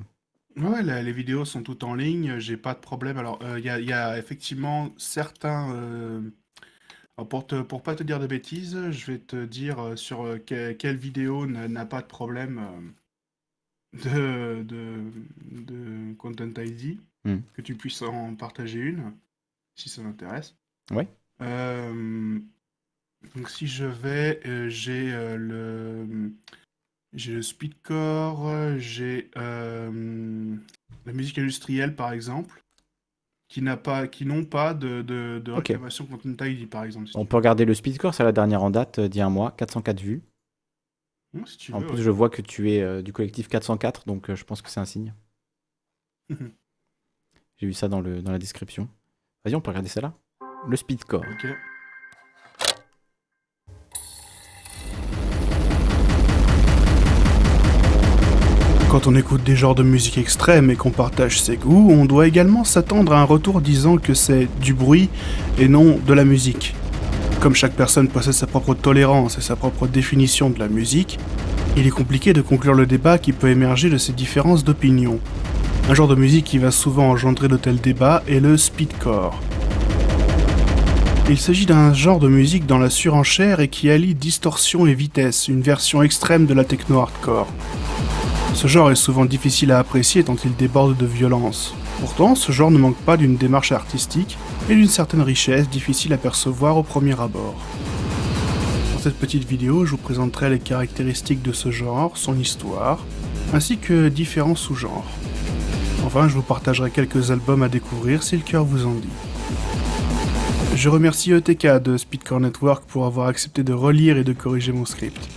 Euh, 0.58 0.62
Ouais, 0.70 0.82
la- 0.82 1.02
les 1.02 1.12
vidéos 1.12 1.44
sont 1.44 1.62
toutes 1.62 1.84
en 1.84 1.94
ligne, 1.94 2.38
j'ai 2.38 2.56
pas 2.56 2.74
de 2.74 2.80
problème. 2.80 3.18
Alors, 3.18 3.40
euh, 3.42 3.58
il 3.58 3.64
y 3.64 3.70
a, 3.70 3.78
il 3.80 3.86
y 3.88 3.92
a 3.92 4.18
effectivement 4.18 4.92
certains. 4.98 5.72
euh, 5.74 6.20
alors 7.18 7.28
pour 7.28 7.46
te, 7.46 7.60
pour 7.62 7.82
pas 7.82 7.94
te 7.96 8.02
dire 8.04 8.20
de 8.20 8.26
bêtises, 8.28 8.90
je 8.92 9.06
vais 9.12 9.18
te 9.18 9.44
dire 9.46 9.78
euh, 9.80 9.96
sur 9.96 10.24
euh, 10.26 10.38
que- 10.38 10.72
quelle 10.72 10.96
vidéo 10.98 11.46
n'a 11.46 11.66
n'a 11.68 11.86
pas 11.86 12.02
de 12.02 12.06
problème 12.08 12.58
euh, 12.60 12.80
de, 13.92 14.62
de, 14.64 15.12
de 15.50 16.14
Content 16.14 16.52
ID, 16.58 16.98
Hmm. 17.24 17.40
que 17.54 17.62
tu 17.62 17.74
puisses 17.76 18.02
en 18.02 18.34
partager 18.34 18.80
une, 18.80 19.14
si 19.76 19.88
ça 19.88 20.02
t'intéresse. 20.02 20.56
Ouais. 20.90 21.08
Euh, 21.42 22.40
donc 23.34 23.50
si 23.50 23.66
je 23.66 23.84
vais, 23.84 24.40
euh, 24.46 24.68
j'ai 24.68 25.12
euh, 25.12 25.36
le 25.36 26.32
j'ai 27.14 27.32
le 27.32 27.42
speedcore, 27.42 28.78
j'ai 28.78 29.30
euh, 29.36 30.56
la 31.06 31.12
musique 31.12 31.38
industrielle 31.38 31.94
par 31.94 32.12
exemple, 32.12 32.62
qui 33.48 33.62
n'a 33.62 33.76
pas, 33.76 34.08
qui 34.08 34.26
n'ont 34.26 34.44
pas 34.44 34.74
de, 34.74 35.02
de, 35.02 35.40
de 35.42 35.52
réclamation 35.52 36.08
ID 36.42 36.68
par 36.68 36.84
exemple. 36.84 37.08
si 37.08 37.16
On 37.16 37.24
peut 37.24 37.36
regarder 37.36 37.64
le 37.64 37.74
speedcore, 37.74 38.14
c'est 38.14 38.24
la 38.24 38.32
dernière 38.32 38.62
en 38.62 38.70
date 38.70 38.98
euh, 38.98 39.08
d'il 39.08 39.18
y 39.18 39.22
a 39.22 39.26
un 39.26 39.30
mois, 39.30 39.52
404 39.52 40.00
vues. 40.00 40.22
veux. 41.32 41.46
Si 41.46 41.56
tu 41.58 41.72
En 41.72 41.80
plus, 41.80 41.96
ouais. 41.96 42.02
je 42.02 42.10
vois 42.10 42.30
que 42.30 42.42
tu 42.42 42.72
es 42.72 42.82
euh, 42.82 43.02
du 43.02 43.12
collectif 43.12 43.48
404, 43.48 44.06
donc 44.06 44.30
euh, 44.30 44.34
je 44.34 44.44
pense 44.44 44.62
que 44.62 44.70
c'est 44.70 44.80
un 44.80 44.84
signe. 44.84 45.14
J'ai 46.30 47.66
vu 47.66 47.74
ça 47.74 47.88
dans, 47.88 48.00
le, 48.00 48.22
dans 48.22 48.32
la 48.32 48.38
description. 48.38 48.88
Vas-y, 49.44 49.54
on 49.54 49.60
peut 49.60 49.70
regarder 49.70 49.88
ça 49.88 50.00
là. 50.00 50.14
Le 50.66 50.76
speedcore. 50.76 51.22
Quand 58.94 59.08
on 59.08 59.16
écoute 59.16 59.42
des 59.42 59.56
genres 59.56 59.74
de 59.74 59.82
musique 59.82 60.18
extrême 60.18 60.70
et 60.70 60.76
qu'on 60.76 60.92
partage 60.92 61.40
ses 61.40 61.56
goûts, 61.56 61.90
on 61.90 62.04
doit 62.04 62.28
également 62.28 62.62
s'attendre 62.62 63.12
à 63.12 63.20
un 63.20 63.24
retour 63.24 63.60
disant 63.60 63.96
que 63.96 64.14
c'est 64.14 64.46
du 64.60 64.72
bruit 64.72 65.08
et 65.58 65.66
non 65.66 65.98
de 66.06 66.14
la 66.14 66.24
musique. 66.24 66.76
Comme 67.40 67.56
chaque 67.56 67.74
personne 67.74 68.06
possède 68.06 68.34
sa 68.34 68.46
propre 68.46 68.72
tolérance 68.74 69.36
et 69.36 69.40
sa 69.40 69.56
propre 69.56 69.88
définition 69.88 70.48
de 70.48 70.60
la 70.60 70.68
musique, 70.68 71.18
il 71.76 71.88
est 71.88 71.90
compliqué 71.90 72.32
de 72.32 72.40
conclure 72.40 72.74
le 72.74 72.86
débat 72.86 73.18
qui 73.18 73.32
peut 73.32 73.48
émerger 73.48 73.90
de 73.90 73.98
ces 73.98 74.12
différences 74.12 74.62
d'opinion. 74.62 75.18
Un 75.88 75.94
genre 75.94 76.06
de 76.06 76.14
musique 76.14 76.44
qui 76.44 76.58
va 76.58 76.70
souvent 76.70 77.10
engendrer 77.10 77.48
de 77.48 77.56
tels 77.56 77.80
débats 77.80 78.22
est 78.28 78.38
le 78.38 78.56
speedcore. 78.56 79.40
Il 81.28 81.38
s'agit 81.38 81.66
d'un 81.66 81.92
genre 81.94 82.20
de 82.20 82.28
musique 82.28 82.66
dans 82.66 82.78
la 82.78 82.90
surenchère 82.90 83.58
et 83.58 83.66
qui 83.66 83.90
allie 83.90 84.14
distorsion 84.14 84.86
et 84.86 84.94
vitesse, 84.94 85.48
une 85.48 85.62
version 85.62 86.00
extrême 86.04 86.46
de 86.46 86.54
la 86.54 86.62
techno-hardcore. 86.62 87.48
Ce 88.54 88.68
genre 88.68 88.92
est 88.92 88.94
souvent 88.94 89.24
difficile 89.24 89.72
à 89.72 89.80
apprécier 89.80 90.22
tant 90.22 90.36
il 90.44 90.54
déborde 90.54 90.96
de 90.96 91.06
violence. 91.06 91.74
Pourtant, 92.00 92.36
ce 92.36 92.52
genre 92.52 92.70
ne 92.70 92.78
manque 92.78 92.96
pas 92.96 93.16
d'une 93.16 93.36
démarche 93.36 93.72
artistique 93.72 94.38
et 94.70 94.74
d'une 94.76 94.88
certaine 94.88 95.22
richesse 95.22 95.68
difficile 95.68 96.12
à 96.12 96.18
percevoir 96.18 96.76
au 96.76 96.84
premier 96.84 97.20
abord. 97.20 97.56
Dans 98.94 99.00
cette 99.00 99.18
petite 99.18 99.46
vidéo, 99.46 99.84
je 99.84 99.90
vous 99.90 99.96
présenterai 99.96 100.50
les 100.50 100.60
caractéristiques 100.60 101.42
de 101.42 101.52
ce 101.52 101.72
genre, 101.72 102.16
son 102.16 102.38
histoire, 102.38 103.04
ainsi 103.52 103.76
que 103.76 104.08
différents 104.08 104.54
sous-genres. 104.54 105.04
Enfin, 106.06 106.28
je 106.28 106.34
vous 106.34 106.42
partagerai 106.42 106.90
quelques 106.90 107.32
albums 107.32 107.64
à 107.64 107.68
découvrir 107.68 108.22
si 108.22 108.36
le 108.36 108.42
cœur 108.42 108.64
vous 108.64 108.86
en 108.86 108.94
dit. 108.94 109.08
Je 110.76 110.88
remercie 110.88 111.32
ETK 111.32 111.82
de 111.82 111.96
Speedcore 111.96 112.40
Network 112.40 112.84
pour 112.86 113.04
avoir 113.04 113.26
accepté 113.26 113.64
de 113.64 113.72
relire 113.72 114.16
et 114.16 114.24
de 114.24 114.32
corriger 114.32 114.72
mon 114.72 114.84
script. 114.84 115.28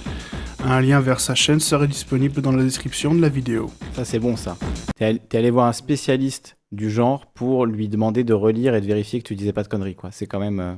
Un 0.70 0.82
lien 0.82 1.00
vers 1.00 1.20
sa 1.22 1.34
chaîne 1.34 1.60
serait 1.60 1.88
disponible 1.88 2.42
dans 2.42 2.52
la 2.52 2.64
description 2.64 3.16
de 3.16 3.22
la 3.22 3.30
vidéo. 3.30 3.72
Ça, 3.94 4.04
c'est 4.04 4.20
bon, 4.20 4.36
ça. 4.36 4.58
T'es 4.98 5.06
allé, 5.06 5.22
allé 5.34 5.50
voir 5.50 5.68
un 5.68 5.74
spécialiste 5.74 6.58
du 6.74 6.90
genre 6.92 7.26
pour 7.28 7.66
lui 7.66 7.88
demander 7.88 8.24
de 8.26 8.34
relire 8.34 8.76
et 8.76 8.82
de 8.82 8.86
vérifier 8.86 9.22
que 9.22 9.28
tu 9.28 9.36
disais 9.36 9.54
pas 9.54 9.64
de 9.64 9.70
conneries, 9.70 9.96
quoi. 9.96 10.12
C'est 10.12 10.28
quand 10.28 10.40
même. 10.40 10.60
euh, 10.60 10.76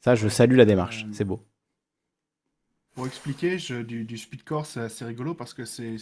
Ça, 0.00 0.14
je 0.16 0.28
salue 0.28 0.56
la 0.56 0.64
démarche. 0.64 1.06
C'est 1.12 1.24
beau. 1.24 1.40
Pour 2.94 3.06
expliquer, 3.06 3.58
je- 3.58 3.82
du, 3.82 4.04
du 4.04 4.18
speedcore, 4.18 4.66
c'est 4.66 4.80
assez 4.80 5.04
rigolo 5.04 5.34
parce 5.34 5.54
que 5.54 5.64
c'est 5.64 5.96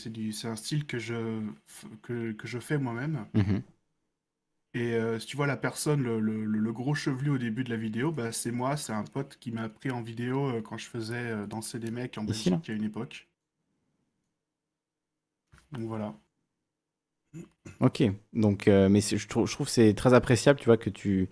un 0.44 0.57
style 0.57 0.86
que 0.86 0.99
je, 0.99 1.15
f- 1.15 1.86
que, 2.02 2.32
que 2.32 2.49
je 2.49 2.58
fais 2.58 2.78
moi-même. 2.78 3.26
Mhm. 3.34 3.62
Et 4.74 4.94
euh, 4.94 5.20
si 5.20 5.28
tu 5.28 5.36
vois 5.36 5.47
la 5.47 5.57
personne, 5.57 6.02
le, 6.02 6.18
le- 6.18 6.44
le- 6.44 6.58
le 6.58 6.73
gros 6.73 6.92
chevelu 6.97 7.31
au 7.31 7.39
début 7.39 7.62
de 7.62 7.70
la 7.70 7.76
vidéo, 7.76 8.10
bah, 8.10 8.32
c'est 8.32 8.50
moi, 8.50 8.76
c'est 8.76 8.92
un 8.92 9.05
pote 9.05 9.36
qui 9.39 9.52
m'a 9.52 9.68
pris 9.68 9.92
en 9.92 10.02
vidéo 10.02 10.49
euh, 10.49 10.60
quand 10.62 10.76
je 10.76 10.86
faisais 10.89 11.15
euh, 11.31 11.47
danser 11.47 11.78
des 11.78 11.92
mecs 11.92 12.18
en 12.18 12.24
Ici, 12.26 12.50
là 12.50 12.62
Belgique 12.62 12.68
à 12.68 12.73
une 12.73 12.82
époque. 12.84 13.28
Donc 15.73 15.86
voilà. 15.89 16.15
Ok. 17.81 18.02
Donc, 18.32 18.68
euh, 18.68 18.89
mais 18.89 19.00
c'est- 19.00 19.16
je 19.16 19.28
trouve, 19.28 19.47
je 19.47 19.52
trouve 19.55 19.66
que 19.66 19.73
c'est 19.73 19.94
très 19.94 20.12
appréciable, 20.15 20.58
tu 20.58 20.66
vois, 20.66 20.76
que 20.76 20.90
tu, 20.90 21.28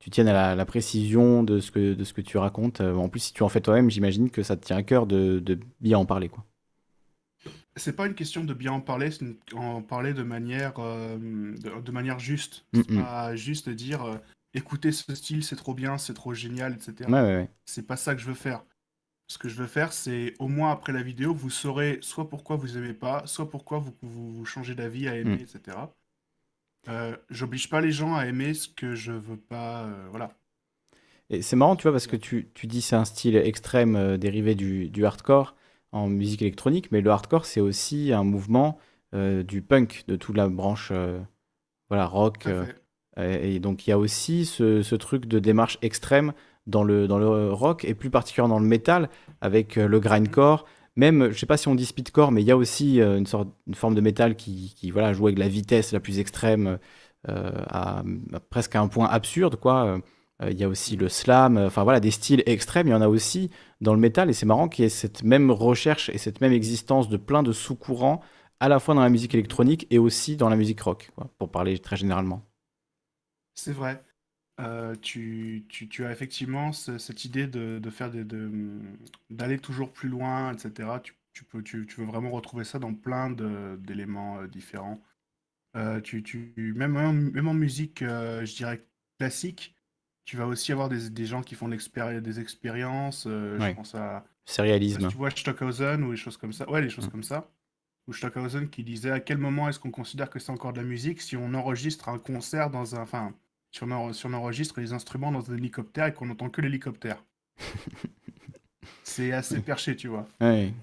tu 0.00 0.10
tiennes 0.10 0.28
à 0.28 0.34
la, 0.34 0.56
la 0.56 0.66
précision 0.66 1.44
de 1.44 1.60
ce 1.60 1.72
que, 1.72 1.94
de 1.94 2.04
ce 2.04 2.14
que 2.14 2.22
tu 2.22 2.38
racontes. 2.38 2.82
Euh, 2.82 2.94
En 2.96 3.10
plus, 3.10 3.20
si 3.20 3.34
tu 3.34 3.44
en 3.44 3.50
fais 3.50 3.62
toi-même, 3.62 3.90
j'imagine 3.90 4.30
que 4.30 4.44
ça 4.44 4.56
te 4.56 4.66
tient 4.66 4.78
à 4.78 4.84
cœur 4.84 5.06
de, 5.08 5.40
de 5.40 5.60
bien 5.80 5.98
en 5.98 6.06
parler, 6.06 6.30
quoi. 6.30 6.46
C'est 7.78 7.94
pas 7.96 8.06
une 8.06 8.14
question 8.14 8.44
de 8.44 8.54
bien 8.54 8.72
en 8.72 8.80
parler, 8.80 9.10
c'est 9.10 9.22
une- 9.22 9.38
en 9.54 9.82
parler 9.82 10.12
de 10.14 10.22
manière, 10.22 10.74
euh, 10.78 11.16
de, 11.18 11.80
de 11.80 11.92
manière 11.92 12.18
juste. 12.18 12.64
Mm, 12.72 12.80
C'est 12.82 12.92
mm. 12.92 13.02
pas 13.02 13.36
juste 13.36 13.68
dire 13.68 14.04
euh, 14.04 14.18
écoutez 14.54 14.92
ce 14.92 15.14
style, 15.14 15.44
c'est 15.44 15.56
trop 15.56 15.74
bien, 15.74 15.98
c'est 15.98 16.14
trop 16.14 16.34
génial, 16.34 16.74
etc. 16.74 17.10
Ouais, 17.10 17.20
ouais, 17.20 17.36
ouais. 17.36 17.50
C'est 17.66 17.86
pas 17.86 17.96
ça 17.96 18.14
que 18.14 18.20
je 18.20 18.26
veux 18.26 18.34
faire. 18.34 18.64
Ce 19.28 19.38
que 19.38 19.48
je 19.48 19.56
veux 19.56 19.66
faire, 19.66 19.92
c'est 19.92 20.34
au 20.38 20.48
moins 20.48 20.72
après 20.72 20.92
la 20.92 21.02
vidéo, 21.02 21.34
vous 21.34 21.50
saurez 21.50 21.98
soit 22.02 22.28
pourquoi 22.30 22.56
vous 22.56 22.78
aimez 22.78 22.94
pas, 22.94 23.26
soit 23.26 23.50
pourquoi 23.50 23.78
vous, 23.78 23.94
vous, 24.02 24.32
vous 24.34 24.44
changez 24.46 24.74
d'avis 24.74 25.08
à 25.08 25.16
aimer, 25.16 25.34
Mm. 25.34 25.42
etc. 25.42 25.94
Euh, 26.88 27.16
J'oblige 27.30 27.70
pas 27.70 27.80
les 27.80 27.92
gens 27.92 28.16
à 28.16 28.26
aimer 28.26 28.54
ce 28.54 28.68
que 28.68 28.94
je 28.94 29.12
veux 29.12 29.38
pas. 29.38 29.88
voilà. 30.10 30.34
Et 31.30 31.42
c'est 31.42 31.56
marrant, 31.56 31.76
tu 31.76 31.82
vois, 31.82 31.92
parce 31.92 32.06
que 32.06 32.16
tu, 32.16 32.48
tu 32.54 32.66
dis 32.66 32.80
c'est 32.80 32.96
un 32.96 33.04
style 33.04 33.36
extrême 33.36 34.16
dérivé 34.16 34.54
du, 34.54 34.88
du 34.88 35.04
hardcore 35.04 35.54
en 35.92 36.08
musique 36.08 36.42
électronique, 36.42 36.90
mais 36.92 37.00
le 37.00 37.10
hardcore, 37.10 37.44
c'est 37.44 37.60
aussi 37.60 38.12
un 38.12 38.24
mouvement 38.24 38.78
euh, 39.14 39.42
du 39.42 39.62
punk, 39.62 40.04
de 40.06 40.16
toute 40.16 40.36
la 40.36 40.48
branche 40.48 40.90
euh, 40.92 41.18
voilà, 41.88 42.06
rock. 42.06 42.46
Euh, 42.46 42.66
et 43.16 43.58
donc, 43.58 43.86
il 43.86 43.90
y 43.90 43.92
a 43.92 43.98
aussi 43.98 44.44
ce, 44.44 44.82
ce 44.82 44.94
truc 44.94 45.26
de 45.26 45.38
démarche 45.38 45.78
extrême 45.82 46.32
dans 46.66 46.84
le, 46.84 47.08
dans 47.08 47.18
le 47.18 47.52
rock, 47.52 47.84
et 47.84 47.94
plus 47.94 48.10
particulièrement 48.10 48.56
dans 48.56 48.60
le 48.60 48.68
métal, 48.68 49.08
avec 49.40 49.76
le 49.76 49.98
grindcore. 49.98 50.66
Même, 50.94 51.30
je 51.30 51.38
sais 51.38 51.46
pas 51.46 51.56
si 51.56 51.68
on 51.68 51.74
dit 51.74 51.86
speedcore, 51.86 52.30
mais 52.30 52.42
il 52.42 52.46
y 52.46 52.50
a 52.50 52.56
aussi 52.56 53.00
une 53.00 53.26
sorte, 53.26 53.48
une 53.66 53.74
forme 53.74 53.94
de 53.94 54.00
métal 54.00 54.36
qui, 54.36 54.74
qui 54.76 54.90
voilà, 54.90 55.12
joue 55.14 55.26
avec 55.26 55.38
la 55.38 55.48
vitesse 55.48 55.92
la 55.92 56.00
plus 56.00 56.18
extrême, 56.20 56.78
à, 57.26 58.00
à 58.00 58.40
presque 58.50 58.76
à 58.76 58.80
un 58.80 58.88
point 58.88 59.08
absurde, 59.08 59.56
quoi. 59.56 59.98
Euh, 60.42 60.50
Il 60.50 60.58
y 60.58 60.64
a 60.64 60.68
aussi 60.68 60.96
le 60.96 61.08
slam, 61.08 61.56
euh, 61.58 61.66
enfin 61.66 61.82
voilà, 61.84 62.00
des 62.00 62.10
styles 62.10 62.42
extrêmes. 62.46 62.86
Il 62.88 62.90
y 62.90 62.94
en 62.94 63.00
a 63.02 63.08
aussi 63.08 63.50
dans 63.80 63.94
le 63.94 64.00
métal, 64.00 64.30
et 64.30 64.32
c'est 64.32 64.46
marrant 64.46 64.68
qu'il 64.68 64.84
y 64.84 64.86
ait 64.86 64.88
cette 64.90 65.22
même 65.22 65.50
recherche 65.50 66.08
et 66.10 66.18
cette 66.18 66.40
même 66.40 66.52
existence 66.52 67.08
de 67.08 67.16
plein 67.16 67.42
de 67.42 67.52
sous-courants, 67.52 68.20
à 68.60 68.68
la 68.68 68.78
fois 68.80 68.94
dans 68.94 69.02
la 69.02 69.08
musique 69.10 69.34
électronique 69.34 69.86
et 69.90 69.98
aussi 69.98 70.36
dans 70.36 70.48
la 70.48 70.56
musique 70.56 70.80
rock, 70.80 71.10
pour 71.38 71.50
parler 71.50 71.78
très 71.78 71.96
généralement. 71.96 72.44
C'est 73.54 73.72
vrai. 73.72 74.04
Euh, 74.60 74.94
tu, 74.96 75.66
tu- 75.68 76.04
as 76.06 76.12
effectivement 76.12 76.72
ce- 76.72 76.98
cette 76.98 77.24
idée 77.24 77.46
de, 77.46 77.78
de 77.80 77.90
faire 77.90 78.10
d'aller 79.30 79.58
toujours 79.58 79.92
plus 79.92 80.08
loin, 80.08 80.52
etc. 80.54 81.00
Tu, 81.00 81.44
peux, 81.44 81.62
tu, 81.62 81.86
veux 81.98 82.04
vraiment 82.06 82.30
retrouver 82.30 82.64
ça 82.64 82.78
dans 82.78 82.94
plein 82.94 83.30
d'éléments 83.78 84.44
différents. 84.46 85.02
Euh, 85.76 86.00
tu, 86.02 86.22
même, 86.76 86.96
en- 86.98 87.12
même 87.14 87.48
en 87.48 87.54
musique, 87.54 88.00
je 88.02 88.56
dirais 88.56 88.86
classique, 89.18 89.76
tu 90.28 90.36
vas 90.36 90.46
aussi 90.46 90.72
avoir 90.72 90.90
des, 90.90 91.08
des 91.08 91.24
gens 91.24 91.40
qui 91.40 91.54
font 91.54 91.68
des 91.68 92.38
expériences. 92.38 93.24
euh, 93.26 93.58
Ouais. 93.58 93.70
Je 93.70 93.76
pense 93.76 93.94
à 93.94 94.26
Sérialisme. 94.44 95.00
si 95.00 95.08
tu 95.08 95.16
vois 95.16 95.30
Stockhausen 95.30 96.04
ou 96.04 96.10
des 96.10 96.18
choses 96.18 96.36
comme 96.36 96.52
ça. 96.52 96.68
Ouais, 96.70 96.82
les 96.82 96.90
choses 96.90 97.06
Mm. 97.06 97.10
comme 97.10 97.22
ça. 97.22 97.48
ou 98.06 98.12
Stockhausen 98.12 98.68
qui 98.68 98.84
disait 98.84 99.10
à 99.10 99.20
quel 99.20 99.38
moment 99.38 99.70
est-ce 99.70 99.78
qu'on 99.78 99.90
considère 99.90 100.28
que 100.28 100.38
c'est 100.38 100.52
encore 100.52 100.74
de 100.74 100.80
la 100.82 100.86
musique 100.86 101.22
si 101.22 101.34
on 101.36 101.54
enregistre 101.54 102.10
un 102.10 102.18
concert 102.18 102.68
dans 102.68 102.94
un. 102.94 103.00
Enfin, 103.00 103.32
si 103.72 103.82
on, 103.84 103.90
en- 103.90 104.12
si 104.12 104.26
on 104.26 104.34
enregistre 104.34 104.80
les 104.80 104.92
instruments 104.92 105.32
dans 105.32 105.50
un 105.50 105.56
hélicoptère 105.56 106.06
et 106.08 106.12
qu'on 106.12 106.26
n'entend 106.26 106.50
que 106.50 106.60
l'hélicoptère? 106.60 107.24
c'est 109.02 109.32
assez 109.32 109.60
perché, 109.62 109.96
tu 109.96 110.08
vois. 110.08 110.26
Ouais. 110.42 110.74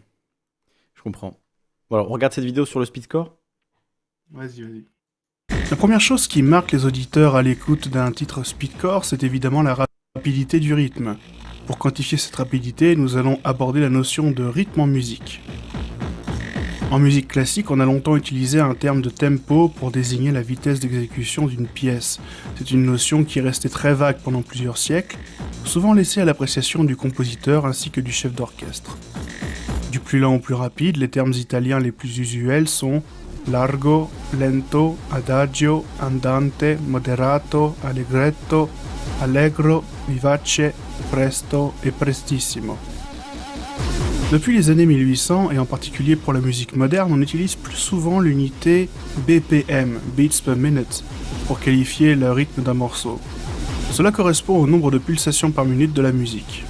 Je 0.96 1.02
comprends. 1.04 1.38
Bon, 1.92 1.98
alors, 1.98 2.10
on 2.10 2.14
regarde 2.14 2.34
cette 2.34 2.46
vidéo 2.46 2.66
sur 2.66 2.80
le 2.80 2.86
speedcore. 2.88 3.38
Vas-y, 4.32 4.62
vas-y. 4.64 4.86
La 5.72 5.76
première 5.76 6.00
chose 6.00 6.28
qui 6.28 6.44
marque 6.44 6.74
les 6.74 6.86
auditeurs 6.86 7.36
à 7.36 7.42
l'écoute 7.42 7.90
d'un 7.90 8.12
titre 8.12 8.44
speedcore, 8.44 9.04
c'est 9.04 9.24
évidemment 9.24 9.64
la 9.64 9.76
rapidité 10.16 10.60
du 10.60 10.76
rythme. 10.76 11.18
Pour 11.66 11.80
quantifier 11.80 12.20
cette 12.20 12.36
rapidité, 12.36 12.96
nous 12.96 13.18
allons 13.18 13.40
aborder 13.44 13.82
la 13.82 13.90
notion 13.90 14.30
de 14.30 14.44
rythme 14.44 14.82
en 14.82 14.86
musique. 14.86 15.42
En 16.92 17.00
musique 17.00 17.30
classique, 17.30 17.72
on 17.72 17.80
a 17.80 17.86
longtemps 17.86 18.16
utilisé 18.16 18.60
un 18.60 18.76
terme 18.76 19.02
de 19.02 19.10
tempo 19.10 19.68
pour 19.68 19.90
désigner 19.90 20.32
la 20.32 20.44
vitesse 20.44 20.80
d'exécution 20.80 21.48
d'une 21.48 21.66
pièce. 21.66 22.20
C'est 22.58 22.70
une 22.70 22.86
notion 22.86 23.24
qui 23.24 23.40
est 23.40 23.42
restée 23.42 23.70
très 23.70 23.96
vague 23.96 24.20
pendant 24.24 24.44
plusieurs 24.44 24.78
siècles, 24.78 25.18
souvent 25.64 25.94
laissée 25.94 26.22
à 26.22 26.26
l'appréciation 26.26 26.84
du 26.84 26.96
compositeur 26.96 27.66
ainsi 27.66 27.90
que 27.90 28.02
du 28.02 28.12
chef 28.12 28.34
d'orchestre. 28.34 29.00
Du 29.92 30.00
plus 30.00 30.20
lent 30.20 30.36
au 30.36 30.40
plus 30.40 30.54
rapide, 30.54 30.98
les 30.98 31.10
termes 31.10 31.34
italiens 31.34 31.80
les 31.80 31.92
plus 31.92 32.20
usuels 32.20 32.68
sont 32.68 33.02
largo, 33.48 34.10
lento, 34.38 34.98
adagio, 35.12 35.84
andante, 36.00 36.78
moderato, 36.88 37.76
allegretto, 37.84 38.70
allegro, 39.22 39.84
vivace, 40.08 40.74
presto 41.10 41.74
et 41.84 41.92
prestissimo. 41.92 42.78
Depuis 44.32 44.56
les 44.56 44.70
années 44.72 44.88
1800, 44.88 45.52
et 45.52 45.60
en 45.60 45.66
particulier 45.66 46.16
pour 46.16 46.34
la 46.34 46.40
musique 46.40 46.76
moderne, 46.76 47.14
on 47.14 47.22
utilise 47.22 47.56
plus 47.56 47.76
souvent 47.76 48.20
l'unité 48.20 48.90
BPM, 49.28 50.00
beats 50.18 50.42
per 50.44 50.56
minute, 50.56 51.04
pour 51.46 51.60
qualifier 51.60 52.16
le 52.16 52.32
rythme 52.32 52.64
d'un 52.64 52.74
morceau. 52.74 53.20
Cela 53.92 54.12
correspond 54.12 54.58
au 54.58 54.68
nombre 54.68 54.90
de 54.90 54.98
pulsations 54.98 55.52
par 55.52 55.66
minute 55.66 55.94
de 55.94 56.02
la 56.02 56.12
musique. 56.12 56.66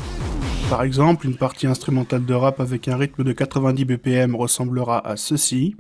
Par 0.70 0.84
exemple, 0.84 1.28
une 1.28 1.38
partie 1.38 1.66
instrumentale 1.66 2.26
de 2.26 2.34
rap 2.34 2.60
avec 2.60 2.88
un 2.88 2.98
rythme 2.98 3.24
de 3.24 3.32
90 3.32 3.86
BPM 3.86 4.36
ressemblera 4.36 5.00
à 5.08 5.16
ceci. 5.16 5.76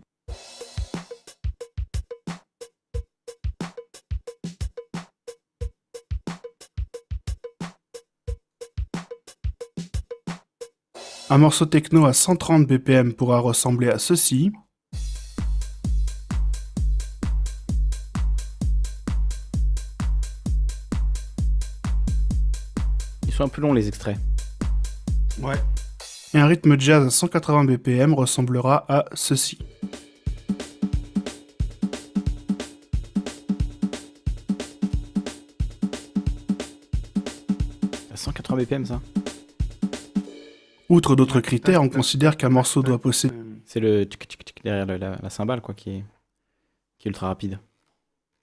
Un 11.35 11.37
morceau 11.37 11.65
techno 11.65 12.05
à 12.05 12.13
130 12.13 12.65
BPM 12.65 13.11
pourra 13.11 13.39
ressembler 13.39 13.89
à 13.89 13.99
ceci. 13.99 14.53
Ils 23.27 23.33
sont 23.33 23.43
un 23.43 23.49
peu 23.49 23.61
longs 23.61 23.73
les 23.73 23.89
extraits. 23.89 24.17
Ouais. 25.41 25.55
Et 26.33 26.37
un 26.37 26.47
rythme 26.47 26.79
jazz 26.79 27.05
à 27.05 27.09
180 27.09 27.65
BPM 27.65 28.13
ressemblera 28.13 28.85
à 28.87 29.03
ceci. 29.13 29.59
À 38.13 38.15
180 38.15 38.55
BPM 38.55 38.85
ça 38.85 39.01
Outre 40.89 41.15
d'autres 41.15 41.41
critères, 41.41 41.81
on 41.81 41.89
considère 41.89 42.37
qu'un 42.37 42.49
morceau 42.49 42.83
doit 42.83 42.99
posséder 42.99 43.33
C'est 43.65 43.79
le 43.79 44.07
tic 44.07 44.27
tic 44.27 44.45
tic 44.45 44.63
derrière 44.63 44.85
la, 44.85 45.17
la 45.21 45.29
cymbale 45.29 45.61
quoi 45.61 45.73
qui 45.73 45.89
est, 45.89 46.03
qui 46.99 47.07
est 47.07 47.09
ultra 47.09 47.27
rapide. 47.27 47.59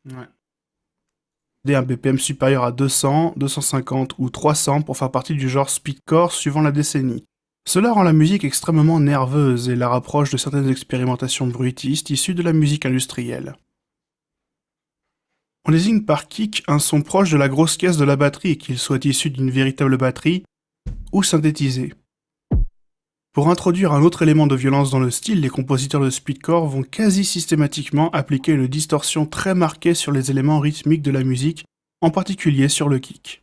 Ouais. 0.07 1.75
un 1.75 1.83
BPM 1.83 2.19
supérieur 2.19 2.65
à 2.65 2.73
200, 2.73 3.35
250 3.37 4.15
ou 4.19 4.31
300 4.31 4.83
pour 4.83 4.97
faire 4.97 5.13
partie 5.13 5.35
du 5.35 5.49
genre 5.49 5.71
speedcore 5.71 6.33
suivant 6.33 6.63
la 6.63 6.73
décennie. 6.73 7.25
Cela 7.65 7.93
rend 7.93 8.03
la 8.03 8.13
musique 8.13 8.43
extrêmement 8.43 8.99
nerveuse 8.99 9.69
et 9.69 9.77
la 9.77 9.89
rapproche 9.89 10.31
de 10.31 10.37
certaines 10.37 10.69
expérimentations 10.69 11.47
bruitistes 11.47 12.11
issues 12.11 12.35
de 12.35 12.43
la 12.43 12.53
musique 12.53 12.87
industrielle. 12.87 13.55
On 15.65 15.71
désigne 15.71 16.03
par 16.03 16.27
kick 16.27 16.65
un 16.67 16.81
son 16.81 17.03
proche 17.03 17.31
de 17.31 17.37
la 17.37 17.49
grosse 17.49 17.77
caisse 17.77 17.97
de 17.97 18.05
la 18.05 18.17
batterie, 18.17 18.59
qu'il 18.59 18.79
soit 18.79 19.05
issu 19.05 19.31
d'une 19.31 19.51
véritable 19.51 19.97
batterie 19.97 20.43
ou 21.13 21.23
synthétisé. 21.23 21.95
Pour 23.33 23.49
introduire 23.49 23.93
un 23.93 24.03
autre 24.03 24.21
élément 24.21 24.47
de 24.47 24.55
violence 24.55 24.91
dans 24.91 25.01
le 25.01 25.11
style, 25.11 25.41
les 25.41 25.49
compositeurs 25.49 26.03
de 26.03 26.11
speedcore 26.11 26.67
vont 26.67 26.83
quasi 26.83 27.25
systématiquement 27.25 28.11
appliquer 28.11 28.53
une 28.53 28.67
distorsion 28.67 29.25
très 29.25 29.55
marquée 29.55 29.95
sur 29.95 30.13
les 30.13 30.31
éléments 30.31 30.61
rythmiques 30.61 31.01
de 31.01 31.11
la 31.11 31.25
musique, 31.25 31.65
en 32.03 32.11
particulier 32.11 32.69
sur 32.69 32.91
le 32.91 32.99
kick. 32.99 33.41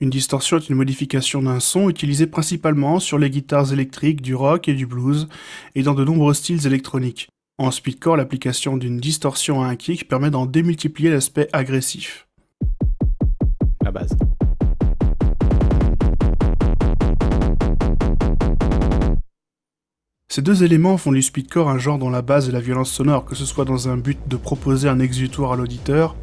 Une 0.00 0.10
distorsion 0.10 0.56
est 0.56 0.68
une 0.68 0.74
modification 0.74 1.40
d'un 1.40 1.60
son 1.60 1.88
utilisé 1.88 2.26
principalement 2.26 2.98
sur 2.98 3.16
les 3.16 3.30
guitares 3.30 3.72
électriques, 3.72 4.22
du 4.22 4.34
rock 4.34 4.66
et 4.66 4.74
du 4.74 4.86
blues, 4.86 5.28
et 5.76 5.84
dans 5.84 5.94
de 5.94 6.04
nombreux 6.04 6.34
styles 6.34 6.66
électroniques. 6.66 7.28
En 7.58 7.70
speedcore, 7.70 8.16
l'application 8.16 8.76
d'une 8.76 8.98
distorsion 8.98 9.62
à 9.62 9.68
un 9.68 9.76
kick 9.76 10.08
permet 10.08 10.30
d'en 10.30 10.46
démultiplier 10.46 11.10
l'aspect 11.10 11.48
agressif. 11.52 12.26
Ces 20.34 20.40
deux 20.40 20.64
éléments 20.64 20.96
font 20.96 21.12
du 21.12 21.20
speedcore 21.20 21.68
un 21.68 21.76
genre 21.76 21.98
dont 21.98 22.08
la 22.08 22.22
base 22.22 22.48
est 22.48 22.52
la 22.52 22.60
violence 22.60 22.90
sonore, 22.90 23.26
que 23.26 23.34
ce 23.34 23.44
soit 23.44 23.66
dans 23.66 23.90
un 23.90 23.98
but 23.98 24.18
de 24.28 24.36
proposer 24.36 24.88
un 24.88 24.98
exutoire 24.98 25.52
à 25.52 25.56
l'auditeur, 25.56 26.16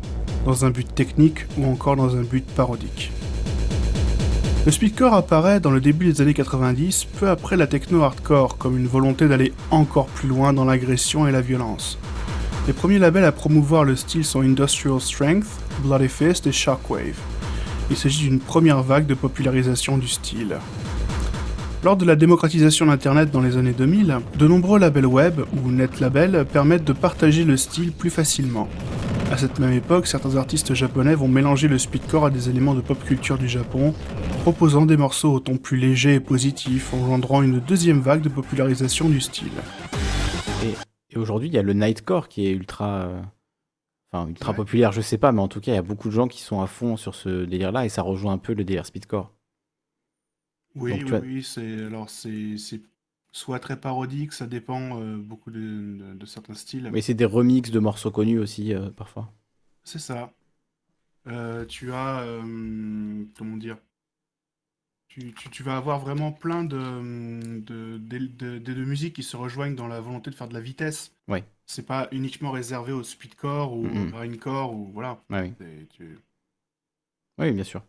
dans 0.45 0.65
un 0.65 0.71
but 0.71 0.95
technique 0.95 1.45
ou 1.59 1.67
encore 1.67 1.95
dans 1.95 2.15
un 2.15 2.23
but 2.23 2.43
parodique. 2.43 3.11
Le 4.65 4.71
speedcore 4.71 5.13
apparaît 5.13 5.59
dans 5.59 5.69
le 5.69 5.79
début 5.79 6.11
des 6.11 6.21
années 6.21 6.33
90, 6.33 7.05
peu 7.19 7.29
après 7.29 7.55
la 7.55 7.67
techno 7.67 8.01
hardcore, 8.01 8.57
comme 8.57 8.77
une 8.77 8.87
volonté 8.87 9.27
d'aller 9.27 9.53
encore 9.69 10.07
plus 10.07 10.27
loin 10.27 10.53
dans 10.53 10.65
l'agression 10.65 11.27
et 11.27 11.31
la 11.31 11.41
violence. 11.41 11.99
Les 12.65 12.73
premiers 12.73 12.97
labels 12.97 13.25
à 13.25 13.31
promouvoir 13.31 13.83
le 13.83 13.95
style 13.95 14.25
sont 14.25 14.41
Industrial 14.41 14.99
Strength, 14.99 15.45
Bloody 15.83 16.09
Fist 16.09 16.47
et 16.47 16.51
Shockwave. 16.51 17.19
Il 17.91 17.95
s'agit 17.95 18.27
d'une 18.27 18.39
première 18.39 18.81
vague 18.81 19.05
de 19.05 19.13
popularisation 19.13 19.99
du 19.99 20.07
style. 20.07 20.57
Lors 21.81 21.95
de 21.95 22.03
la 22.03 22.17
démocratisation 22.17 22.87
d'Internet 22.87 23.31
dans 23.31 23.39
les 23.39 23.55
années 23.55 23.71
2000, 23.71 24.17
de 24.37 24.47
nombreux 24.47 24.79
labels 24.79 25.05
web 25.05 25.39
ou 25.53 25.71
net 25.71 26.01
labels 26.01 26.45
permettent 26.51 26.83
de 26.83 26.91
partager 26.91 27.45
le 27.45 27.55
style 27.55 27.93
plus 27.93 28.09
facilement. 28.09 28.67
À 29.31 29.37
cette 29.37 29.59
même 29.59 29.71
époque, 29.71 30.05
certains 30.05 30.35
artistes 30.35 30.73
japonais 30.73 31.15
vont 31.15 31.29
mélanger 31.29 31.69
le 31.69 31.77
speedcore 31.77 32.25
à 32.25 32.29
des 32.31 32.49
éléments 32.49 32.73
de 32.73 32.81
pop 32.81 33.01
culture 33.05 33.37
du 33.37 33.47
Japon, 33.47 33.93
proposant 34.41 34.85
des 34.85 34.97
morceaux 34.97 35.35
au 35.35 35.39
ton 35.39 35.55
plus 35.55 35.77
léger 35.77 36.15
et 36.15 36.19
positif, 36.19 36.93
engendrant 36.93 37.43
une 37.43 37.61
deuxième 37.61 38.01
vague 38.01 38.21
de 38.23 38.29
popularisation 38.29 39.07
du 39.07 39.21
style. 39.21 39.47
Et, 40.65 41.15
et 41.15 41.17
aujourd'hui, 41.17 41.47
il 41.47 41.53
y 41.53 41.59
a 41.59 41.63
le 41.63 41.73
nightcore 41.73 42.27
qui 42.27 42.45
est 42.45 42.51
ultra, 42.51 43.03
euh, 43.03 43.21
enfin 44.11 44.27
ultra 44.27 44.53
populaire, 44.53 44.91
je 44.91 44.99
sais 44.99 45.17
pas, 45.17 45.31
mais 45.31 45.41
en 45.41 45.47
tout 45.47 45.61
cas, 45.61 45.71
il 45.71 45.75
y 45.75 45.77
a 45.77 45.81
beaucoup 45.81 46.09
de 46.09 46.13
gens 46.13 46.27
qui 46.27 46.41
sont 46.41 46.61
à 46.61 46.67
fond 46.67 46.97
sur 46.97 47.15
ce 47.15 47.45
délire-là 47.45 47.85
et 47.85 47.89
ça 47.89 48.01
rejoint 48.01 48.33
un 48.33 48.37
peu 48.37 48.53
le 48.53 48.65
délire 48.65 48.85
speedcore. 48.85 49.31
Oui, 50.75 51.03
Donc, 51.03 51.21
oui, 51.21 51.27
oui, 51.35 51.43
c'est 51.43 51.85
alors 51.85 52.09
c'est 52.09 52.55
soit 53.31 53.59
très 53.59 53.79
parodique, 53.79 54.33
ça 54.33 54.47
dépend 54.47 54.99
euh, 55.01 55.17
beaucoup 55.17 55.51
de, 55.51 55.59
de- 55.59 56.13
de 56.15 56.25
certains 56.25 56.53
styles. 56.53 56.89
Mais 56.91 57.01
c'est 57.01 57.13
des 57.13 57.25
remixes 57.25 57.71
de 57.71 57.79
morceaux 57.79 58.11
connus 58.11 58.39
aussi 58.39 58.73
euh, 58.73 58.89
parfois. 58.91 59.31
C'est 59.83 59.99
ça. 59.99 60.31
Euh, 61.27 61.65
tu 61.65 61.93
as, 61.93 62.23
comment 63.37 63.57
dire, 63.57 63.77
tu, 65.07 65.33
tu- 65.33 65.49
tu 65.49 65.63
vas 65.63 65.77
avoir 65.77 65.99
vraiment 65.99 66.31
plein 66.31 66.63
de, 66.63 67.59
de, 67.59 67.97
de, 67.97 68.83
musiques 68.85 69.15
qui 69.15 69.23
se 69.23 69.37
rejoignent 69.37 69.75
dans 69.75 69.87
la 69.87 69.99
volonté 70.01 70.29
de 70.29 70.35
faire 70.35 70.47
de 70.47 70.53
la 70.53 70.61
vitesse. 70.61 71.13
Ouais. 71.27 71.43
C'est 71.65 71.85
pas 71.85 72.07
uniquement 72.11 72.51
réservé 72.51 72.91
au 72.93 73.03
speedcore 73.03 73.73
ou 73.73 73.85
Mhm. 73.85 74.01
au 74.01 74.07
grindcore 74.07 74.73
ou 74.73 74.91
voilà. 74.93 75.21
Oui. 75.29 75.53
Tu- 75.89 76.19
Oui, 77.37 77.51
bien 77.53 77.63
sûr. 77.63 77.81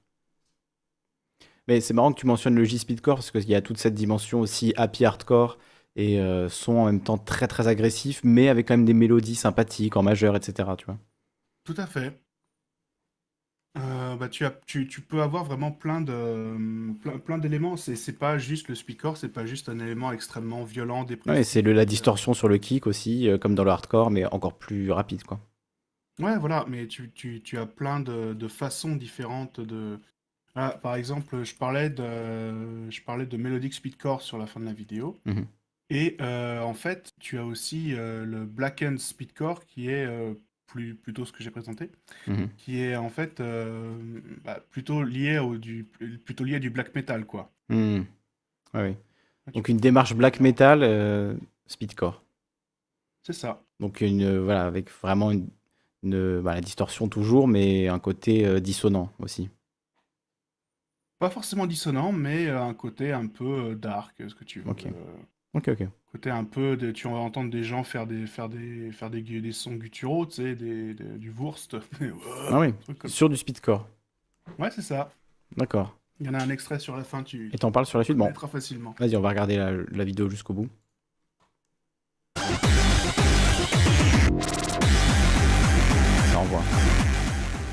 Mais 1.68 1.80
c'est 1.80 1.94
marrant 1.94 2.12
que 2.12 2.20
tu 2.20 2.26
mentionnes 2.26 2.54
le 2.56 2.64
J-Speedcore 2.64 3.16
parce 3.16 3.30
qu'il 3.30 3.48
y 3.48 3.54
a 3.54 3.62
toute 3.62 3.78
cette 3.78 3.94
dimension 3.94 4.40
aussi 4.40 4.72
happy 4.76 5.04
hardcore 5.04 5.58
et 5.96 6.20
euh, 6.20 6.48
son 6.48 6.72
en 6.78 6.86
même 6.86 7.02
temps 7.02 7.18
très 7.18 7.48
très 7.48 7.68
agressif, 7.68 8.20
mais 8.24 8.48
avec 8.48 8.68
quand 8.68 8.74
même 8.76 8.84
des 8.86 8.94
mélodies 8.94 9.34
sympathiques 9.36 9.96
en 9.96 10.02
majeur, 10.02 10.36
etc. 10.36 10.76
Tu 10.76 10.86
vois. 10.86 10.98
Tout 11.64 11.74
à 11.78 11.86
fait. 11.86 12.20
Euh, 13.78 14.16
bah, 14.16 14.28
tu, 14.28 14.44
as, 14.44 14.50
tu, 14.66 14.86
tu 14.88 15.00
peux 15.00 15.22
avoir 15.22 15.44
vraiment 15.44 15.70
plein 15.72 16.00
de 16.00 16.56
plein, 17.00 17.18
plein 17.18 17.38
d'éléments. 17.38 17.76
C'est, 17.76 17.94
c'est 17.96 18.12
pas 18.18 18.36
juste 18.38 18.68
le 18.68 18.74
speaker, 18.74 19.16
c'est 19.16 19.28
pas 19.28 19.46
juste 19.46 19.68
un 19.68 19.78
élément 19.78 20.12
extrêmement 20.12 20.64
violent, 20.64 21.04
dépressif. 21.04 21.40
Ouais, 21.40 21.44
c'est 21.44 21.62
le- 21.62 21.72
la 21.72 21.86
distorsion 21.86 22.34
sur 22.34 22.46
le 22.46 22.58
kick 22.58 22.86
aussi, 22.86 23.26
euh, 23.26 23.38
comme 23.38 23.54
dans 23.54 23.64
le 23.64 23.70
hardcore, 23.70 24.10
mais 24.10 24.26
encore 24.26 24.58
plus 24.58 24.92
rapide, 24.92 25.22
quoi. 25.24 25.40
Ouais, 26.20 26.38
voilà, 26.38 26.66
mais 26.68 26.86
tu, 26.86 27.10
tu, 27.12 27.42
tu 27.42 27.56
as 27.58 27.66
plein 27.66 27.98
de, 28.00 28.34
de 28.34 28.48
façons 28.48 28.94
différentes 28.96 29.60
de. 29.60 30.00
Ah, 30.54 30.78
par 30.82 30.96
exemple, 30.96 31.44
je 31.44 31.54
parlais 31.54 31.90
de, 31.90 32.90
je 32.90 33.00
parlais 33.02 33.26
de 33.26 33.36
Melodic 33.36 33.72
Speedcore 33.74 34.20
sur 34.22 34.36
la 34.38 34.46
fin 34.46 34.60
de 34.60 34.64
la 34.64 34.72
vidéo. 34.72 35.20
Mhm. 35.24 35.46
Et 35.90 36.16
euh, 36.20 36.60
en 36.62 36.74
fait, 36.74 37.12
tu 37.20 37.38
as 37.38 37.44
aussi 37.46 37.94
euh, 37.94 38.24
le 38.24 38.46
Black 38.46 38.82
End 38.82 38.96
Speedcore 38.98 39.66
qui 39.66 39.88
est 39.90 40.06
euh, 40.06 40.34
plus, 40.66 40.94
plutôt 40.96 41.24
ce 41.26 41.32
que 41.32 41.42
j'ai 41.44 41.50
présenté, 41.50 41.90
Mhm. 42.26 42.50
qui 42.58 42.80
est 42.80 42.96
en 42.96 43.10
fait 43.10 43.40
euh, 43.40 43.98
bah, 44.44 44.60
plutôt 44.70 45.02
lié 45.02 45.38
au 45.38 45.58
du 45.58 45.84
plutôt 46.24 46.44
lié 46.44 46.56
à 46.56 46.60
du 46.60 46.70
black 46.70 46.94
metal 46.94 47.26
quoi. 47.26 47.50
Hmm. 47.68 48.00
Ouais, 48.74 48.80
ouais. 48.80 48.98
Donc 49.54 49.68
une 49.68 49.78
démarche 49.78 50.14
black 50.14 50.40
metal, 50.40 50.82
speedcore. 51.66 52.22
C'est 53.22 53.32
ça. 53.32 53.62
Donc 53.80 54.00
une 54.00 54.38
voilà 54.38 54.64
avec 54.66 54.90
vraiment 54.90 55.30
une, 55.30 55.48
une- 56.02 56.40
bah, 56.40 56.54
la 56.54 56.60
distorsion 56.60 57.08
toujours, 57.08 57.48
mais 57.48 57.88
un 57.88 57.98
côté 57.98 58.60
dissonant 58.60 59.10
aussi. 59.18 59.48
Pas 61.20 61.28
forcément 61.30 61.66
dissonant, 61.66 62.12
mais 62.12 62.46
euh, 62.48 62.62
un 62.62 62.72
côté 62.72 63.12
un 63.12 63.26
peu 63.26 63.44
euh, 63.44 63.74
dark, 63.74 64.14
ce 64.26 64.34
que 64.34 64.42
tu 64.42 64.60
veux. 64.60 64.70
Ok. 64.70 64.86
euh, 64.86 64.90
Ok, 65.52 65.68
ok. 65.68 65.86
Côté 66.12 66.30
un 66.30 66.44
peu, 66.44 66.76
de, 66.76 66.92
tu 66.92 67.08
vas 67.08 67.14
entendre 67.16 67.50
des 67.50 67.62
gens 67.62 67.84
faire 67.84 68.06
des 68.06 68.26
faire 68.26 68.48
des 68.48 68.90
faire 68.90 69.10
des, 69.10 69.20
des 69.20 69.52
sons 69.52 69.74
gutturaux, 69.74 70.24
tu 70.26 70.36
sais, 70.36 70.54
des, 70.54 70.94
des- 70.94 71.18
du 71.18 71.30
Wurst. 71.30 71.76
Ah 72.50 72.58
oui, 72.60 72.72
comme 72.98 73.10
sur 73.10 73.28
du 73.28 73.36
speedcore. 73.36 73.86
Ouais, 74.58 74.70
c'est 74.70 74.80
ça. 74.82 75.12
D'accord. 75.56 75.94
Il 76.20 76.26
y 76.26 76.28
en 76.30 76.34
a 76.34 76.38
un 76.42 76.48
extrait 76.50 76.78
sur 76.78 76.96
la 76.96 77.04
fin, 77.04 77.22
tu 77.22 77.50
Et 77.52 77.58
t'en 77.58 77.70
parles 77.70 77.86
sur 77.86 77.98
la 77.98 78.04
suite? 78.04 78.16
Bon. 78.16 78.32
facilement. 78.32 78.94
Vas-y, 78.98 79.14
on 79.16 79.20
va 79.20 79.28
regarder 79.28 79.56
la, 79.56 79.72
la 79.72 80.04
vidéo 80.04 80.28
jusqu'au 80.30 80.54
bout. 80.54 80.68
Ça 86.32 86.38
envoie. 86.38 86.62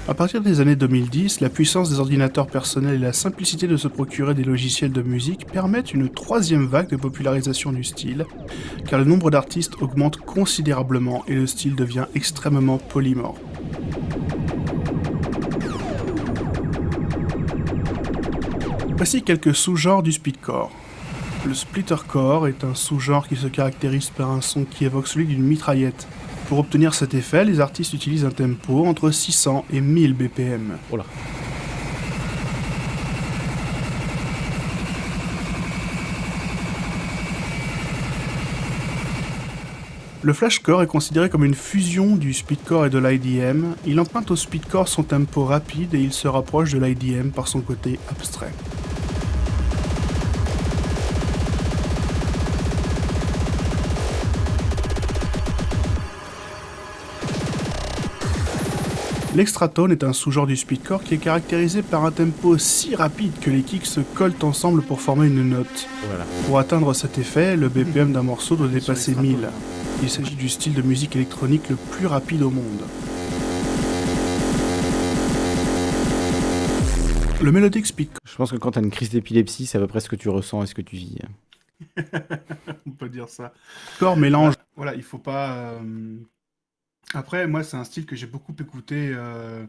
À 0.09 0.13
partir 0.13 0.39
des 0.39 0.61
années 0.61 0.77
2010, 0.77 1.41
la 1.41 1.49
puissance 1.49 1.89
des 1.89 1.99
ordinateurs 1.99 2.47
personnels 2.47 2.95
et 2.95 2.97
la 2.97 3.11
simplicité 3.11 3.67
de 3.67 3.75
se 3.75 3.89
procurer 3.89 4.33
des 4.33 4.45
logiciels 4.45 4.93
de 4.93 5.01
musique 5.01 5.45
permettent 5.47 5.93
une 5.93 6.07
troisième 6.07 6.65
vague 6.65 6.89
de 6.89 6.95
popularisation 6.95 7.73
du 7.73 7.83
style, 7.83 8.25
car 8.87 8.99
le 8.99 9.05
nombre 9.05 9.29
d'artistes 9.31 9.73
augmente 9.81 10.15
considérablement 10.15 11.25
et 11.27 11.35
le 11.35 11.45
style 11.45 11.75
devient 11.75 12.05
extrêmement 12.15 12.77
polymorphe. 12.77 13.37
Voici 18.95 19.23
quelques 19.23 19.53
sous-genres 19.53 20.03
du 20.03 20.13
speedcore. 20.13 20.71
Le 21.45 21.53
splittercore 21.53 22.47
est 22.47 22.63
un 22.63 22.75
sous-genre 22.75 23.27
qui 23.27 23.35
se 23.35 23.47
caractérise 23.47 24.09
par 24.09 24.31
un 24.31 24.41
son 24.41 24.63
qui 24.63 24.85
évoque 24.85 25.07
celui 25.07 25.25
d'une 25.25 25.43
mitraillette. 25.43 26.07
Pour 26.47 26.59
obtenir 26.59 26.93
cet 26.93 27.13
effet, 27.13 27.43
les 27.43 27.59
artistes 27.59 27.93
utilisent 27.93 28.23
un 28.23 28.31
tempo 28.31 28.85
entre 28.85 29.11
600 29.11 29.65
et 29.73 29.81
1000 29.81 30.13
BPM. 30.13 30.77
Oh 30.89 30.95
là. 30.95 31.03
Le 40.21 40.33
flashcore 40.33 40.83
est 40.83 40.87
considéré 40.87 41.29
comme 41.29 41.43
une 41.43 41.53
fusion 41.53 42.15
du 42.15 42.33
speedcore 42.33 42.85
et 42.85 42.89
de 42.89 42.97
l'IDM. 42.97 43.73
Il 43.85 43.99
emprunte 43.99 44.31
au 44.31 44.37
speedcore 44.37 44.87
son 44.87 45.03
tempo 45.03 45.43
rapide 45.43 45.93
et 45.95 45.99
il 45.99 46.13
se 46.13 46.29
rapproche 46.29 46.71
de 46.71 46.79
l'IDM 46.79 47.29
par 47.29 47.49
son 47.49 47.59
côté 47.59 47.99
abstrait. 48.09 48.53
L'extratone 59.37 59.91
est 59.91 60.03
un 60.03 60.13
sous-genre 60.13 60.47
du 60.47 60.55
speedcore 60.55 61.03
qui 61.03 61.13
est 61.13 61.19
caractérisé 61.19 61.83
par 61.83 62.03
un 62.05 62.11
tempo 62.11 62.57
si 62.57 62.95
rapide 62.95 63.37
que 63.39 63.51
les 63.51 63.61
kicks 63.61 63.85
se 63.85 63.99
collent 63.99 64.33
ensemble 64.41 64.81
pour 64.81 64.99
former 64.99 65.27
une 65.27 65.47
note. 65.47 65.87
Voilà. 66.07 66.25
Pour 66.47 66.57
atteindre 66.57 66.91
cet 66.95 67.19
effet, 67.19 67.55
le 67.55 67.69
BPM 67.69 68.13
d'un 68.13 68.23
morceau 68.23 68.55
doit 68.55 68.67
dépasser 68.67 69.13
1000. 69.13 69.47
Il 70.01 70.09
s'agit 70.09 70.33
du 70.33 70.49
style 70.49 70.73
de 70.73 70.81
musique 70.81 71.15
électronique 71.15 71.69
le 71.69 71.75
plus 71.75 72.07
rapide 72.07 72.41
au 72.41 72.49
monde. 72.49 72.81
Le 77.39 77.51
mélodique 77.51 77.85
speedcore. 77.85 78.17
Je 78.25 78.35
pense 78.37 78.49
que 78.49 78.57
quand 78.57 78.71
tu 78.71 78.79
as 78.79 78.81
une 78.81 78.89
crise 78.89 79.11
d'épilepsie, 79.11 79.67
c'est 79.67 79.77
à 79.77 79.81
peu 79.81 79.87
près 79.87 79.99
ce 79.99 80.09
que 80.09 80.15
tu 80.15 80.29
ressens 80.29 80.63
et 80.63 80.65
ce 80.65 80.73
que 80.73 80.81
tu 80.81 80.95
vis. 80.95 81.19
On 82.87 82.89
peut 82.89 83.09
dire 83.09 83.29
ça. 83.29 83.53
Corps 83.99 84.17
mélange. 84.17 84.55
Voilà, 84.75 84.95
il 84.95 85.03
faut 85.03 85.19
pas. 85.19 85.51
euh, 85.57 85.79
Après, 87.13 87.47
moi, 87.47 87.63
c'est 87.63 87.77
un 87.77 87.83
style 87.83 88.05
que 88.05 88.15
j'ai 88.15 88.27
beaucoup 88.27 88.53
écouté 88.59 89.11
euh, 89.13 89.65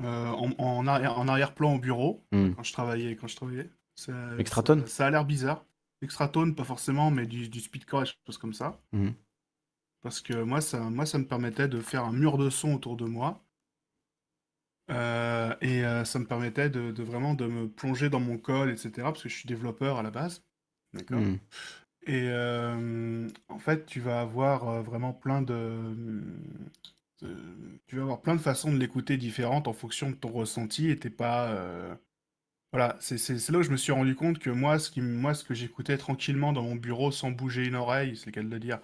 euh, 0.00 0.26
en, 0.28 0.52
en 0.58 0.86
arrière- 0.86 1.18
en 1.18 1.28
arrière-plan 1.28 1.74
au 1.74 1.78
bureau 1.78 2.24
Hmm. 2.32 2.52
quand 2.54 2.62
je 2.62 2.72
travaillais. 2.72 3.16
Quand 3.16 3.28
je 3.28 3.36
travaillais. 3.36 3.70
Ça- 3.94 4.36
Extratone 4.38 4.80
ça, 4.82 4.86
ça 4.86 5.06
a 5.06 5.10
l'air 5.10 5.24
bizarre. 5.24 5.64
Extratone, 6.02 6.54
pas 6.54 6.64
forcément, 6.64 7.10
mais 7.10 7.26
du, 7.26 7.48
du 7.48 7.60
speedcore 7.60 8.02
et 8.02 8.04
des 8.06 8.10
choses 8.26 8.38
comme 8.38 8.54
ça. 8.54 8.80
Mhm. 8.92 9.14
Parce 10.02 10.20
que 10.20 10.42
moi 10.42 10.60
ça, 10.60 10.80
moi, 10.80 11.06
ça 11.06 11.18
me 11.18 11.26
permettait 11.26 11.68
de 11.68 11.80
faire 11.80 12.04
un 12.04 12.12
mur 12.12 12.36
de 12.38 12.50
son 12.50 12.74
autour 12.74 12.96
de 12.96 13.04
moi. 13.04 13.40
Euh, 14.90 15.54
et 15.60 15.82
ça 16.04 16.18
me 16.18 16.26
permettait 16.26 16.68
de, 16.68 16.90
de 16.90 17.02
vraiment 17.04 17.34
de 17.34 17.46
me 17.46 17.68
plonger 17.68 18.10
dans 18.10 18.18
mon 18.20 18.36
code, 18.36 18.68
etc. 18.68 18.90
Parce 19.12 19.22
que 19.22 19.28
je 19.28 19.36
suis 19.36 19.46
développeur 19.46 19.98
à 19.98 20.02
la 20.02 20.10
base. 20.10 20.42
D'accord 20.92 21.20
Mhm. 21.20 21.38
Et 22.06 22.24
euh, 22.28 23.28
en 23.48 23.58
fait, 23.58 23.86
tu 23.86 24.00
vas 24.00 24.20
avoir 24.20 24.68
euh, 24.68 24.82
vraiment 24.82 25.12
plein 25.12 25.40
de, 25.42 25.94
de- 27.22 27.78
Tu 27.86 27.96
vas 27.96 28.02
avoir 28.02 28.20
plein 28.22 28.34
de 28.34 28.40
façons 28.40 28.72
de 28.72 28.78
l'écouter 28.78 29.16
différentes 29.16 29.68
en 29.68 29.72
fonction 29.72 30.10
de 30.10 30.16
ton 30.16 30.30
ressenti 30.30 30.88
et 30.90 30.96
t'es 30.98 31.10
pas. 31.10 31.48
euh, 31.50 31.94
Voilà, 32.72 32.96
c'est 33.00 33.18
c'est- 33.18 33.38
c'est 33.38 33.52
là 33.52 33.60
où 33.60 33.62
je 33.64 33.70
me 33.70 33.76
suis 33.78 33.92
rendu 33.92 34.14
compte 34.16 34.38
que 34.40 34.50
moi, 34.50 34.78
ce 34.78 34.90
qui, 34.90 35.00
m- 35.00 35.14
moi, 35.14 35.34
ce 35.34 35.44
que 35.44 35.54
j'écoutais 35.54 35.98
tranquillement 35.98 36.52
dans 36.52 36.62
mon 36.62 36.76
bureau 36.76 37.12
sans 37.12 37.30
bouger 37.30 37.66
une 37.66 37.76
oreille, 37.76 38.16
c'est 38.16 38.26
le 38.26 38.32
cas 38.32 38.42
de 38.42 38.48
le 38.48 38.60
dire, 38.60 38.80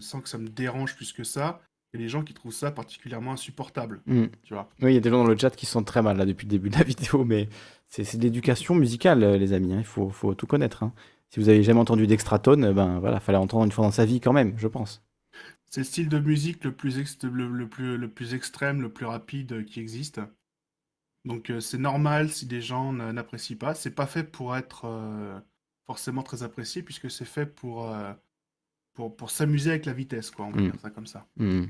sans 0.00 0.20
que 0.20 0.28
ça 0.28 0.38
me 0.38 0.48
dérange 0.48 0.96
plus 0.96 1.12
que 1.12 1.24
ça, 1.24 1.60
il 1.92 2.00
y 2.00 2.02
a 2.02 2.06
des 2.06 2.08
gens 2.08 2.22
qui 2.22 2.34
trouvent 2.34 2.52
ça 2.54 2.70
particulièrement 2.70 3.32
insupportable. 3.32 4.00
Hmm. 4.06 4.26
Tu 4.42 4.54
vois. 4.54 4.68
Oui, 4.80 4.92
il 4.92 4.94
y 4.94 4.96
a 4.96 5.00
des 5.00 5.10
gens 5.10 5.22
dans 5.22 5.30
le 5.30 5.36
chat 5.36 5.50
qui 5.54 5.66
se 5.66 5.72
sentent 5.72 5.86
très 5.86 6.02
mal 6.02 6.16
là 6.16 6.24
depuis 6.24 6.46
le 6.46 6.50
début 6.50 6.70
de 6.70 6.76
la 6.76 6.84
vidéo, 6.84 7.24
mais 7.24 7.48
c'est 7.88 8.04
c'est 8.04 8.18
de 8.18 8.22
l'éducation 8.22 8.74
musicale, 8.74 9.20
les 9.36 9.52
amis. 9.52 9.72
hein. 9.74 9.78
Il 9.78 9.84
faut, 9.84 10.08
faut 10.10 10.34
tout 10.34 10.46
connaître. 10.46 10.82
hein. 10.82 10.92
Si 11.32 11.40
vous 11.40 11.48
avez 11.48 11.62
jamais 11.64 11.80
entendu 11.80 12.06
d'extratone, 12.06 12.62
euh, 12.64 12.72
ben 12.72 13.00
voilà, 13.00 13.18
fallait 13.18 13.38
entendre 13.38 13.64
une 13.64 13.72
fois 13.72 13.84
dans 13.84 13.90
sa 13.90 14.04
vie 14.04 14.20
quand 14.20 14.32
même, 14.32 14.56
je 14.56 14.68
pense. 14.68 15.02
C'est 15.70 15.80
le 15.80 15.84
style 15.84 16.08
de 16.08 16.18
musique 16.18 16.62
le 16.64 16.72
plus, 16.72 16.98
ex- 16.98 17.18
le, 17.24 17.48
le 17.48 17.68
plus, 17.68 17.96
le 17.96 18.08
plus 18.08 18.34
extrême, 18.34 18.82
le 18.82 18.92
plus 18.92 19.06
rapide 19.06 19.52
euh, 19.52 19.62
qui 19.64 19.80
existe. 19.80 20.20
Donc 21.24 21.50
euh, 21.50 21.60
c'est 21.60 21.78
normal 21.78 22.30
si 22.30 22.46
des 22.46 22.60
gens 22.60 22.92
n'apprécient 22.92 23.56
pas. 23.56 23.74
C'est 23.74 23.94
pas 23.94 24.06
fait 24.06 24.24
pour 24.24 24.56
être 24.56 24.84
euh, 24.86 25.38
forcément 25.86 26.22
très 26.22 26.42
apprécié 26.42 26.82
puisque 26.82 27.10
c'est 27.10 27.24
fait 27.24 27.46
pour, 27.46 27.88
euh, 27.90 28.12
pour, 28.94 29.16
pour 29.16 29.30
s'amuser 29.30 29.70
avec 29.70 29.86
la 29.86 29.92
vitesse, 29.94 30.30
quoi. 30.30 30.46
On 30.46 30.50
va 30.50 30.60
Mm. 30.60 30.70
dire 30.70 30.80
ça 30.80 30.90
comme 30.90 31.06
ça. 31.06 31.26
Hmm. 31.36 31.64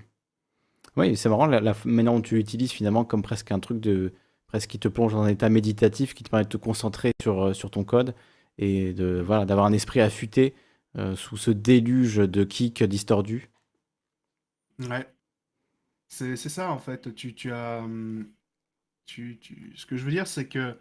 Oui, 0.97 1.17
c'est 1.17 1.29
marrant, 1.29 1.47
la, 1.47 1.61
la 1.61 1.75
maintenant 1.85 2.21
tu 2.21 2.35
l'utilises 2.37 2.73
finalement 2.73 3.05
comme 3.05 3.23
presque 3.23 3.53
un 3.53 3.61
truc 3.61 3.81
de. 3.81 4.13
presque 4.47 4.69
qui 4.71 4.79
te 4.79 4.89
plonge 4.89 5.13
dans 5.13 5.23
un 5.23 5.29
état 5.29 5.49
méditatif 5.49 6.15
qui 6.15 6.25
te 6.25 6.31
permet 6.31 6.45
de 6.45 6.49
te 6.51 6.57
concentrer 6.57 7.13
sur, 7.23 7.55
sur 7.55 7.71
ton 7.71 7.85
code 7.85 8.15
et 8.59 8.93
de 8.95 9.23
voilà 9.25 9.45
d'avoir 9.47 9.67
un 9.67 9.73
esprit 9.73 10.01
affûté 10.01 10.55
euh, 10.99 11.17
sous 11.17 11.37
ce 11.37 11.51
déluge 11.51 12.17
de 12.17 12.45
kicks 12.45 12.83
distordus. 12.85 13.51
Ouais. 14.79 15.07
C'est 16.09 16.37
ça 16.37 16.71
en 16.71 16.79
fait. 16.79 17.15
Tu, 17.15 17.35
tu 17.35 17.53
as. 17.53 17.81
hum, 17.81 18.31
Tu, 19.07 19.39
tu... 19.41 19.75
Ce 19.77 19.87
que 19.87 19.97
je 19.97 20.05
veux 20.05 20.11
dire, 20.13 20.27
c'est 20.29 20.49
que 20.49 20.79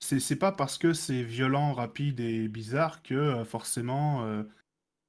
c'est 0.00 0.36
pas 0.38 0.52
parce 0.52 0.78
que 0.78 0.94
c'est 0.94 1.22
violent, 1.24 1.74
rapide 1.74 2.20
et 2.20 2.48
bizarre 2.48 3.02
que 3.04 3.14
euh, 3.14 3.44
forcément 3.46 4.24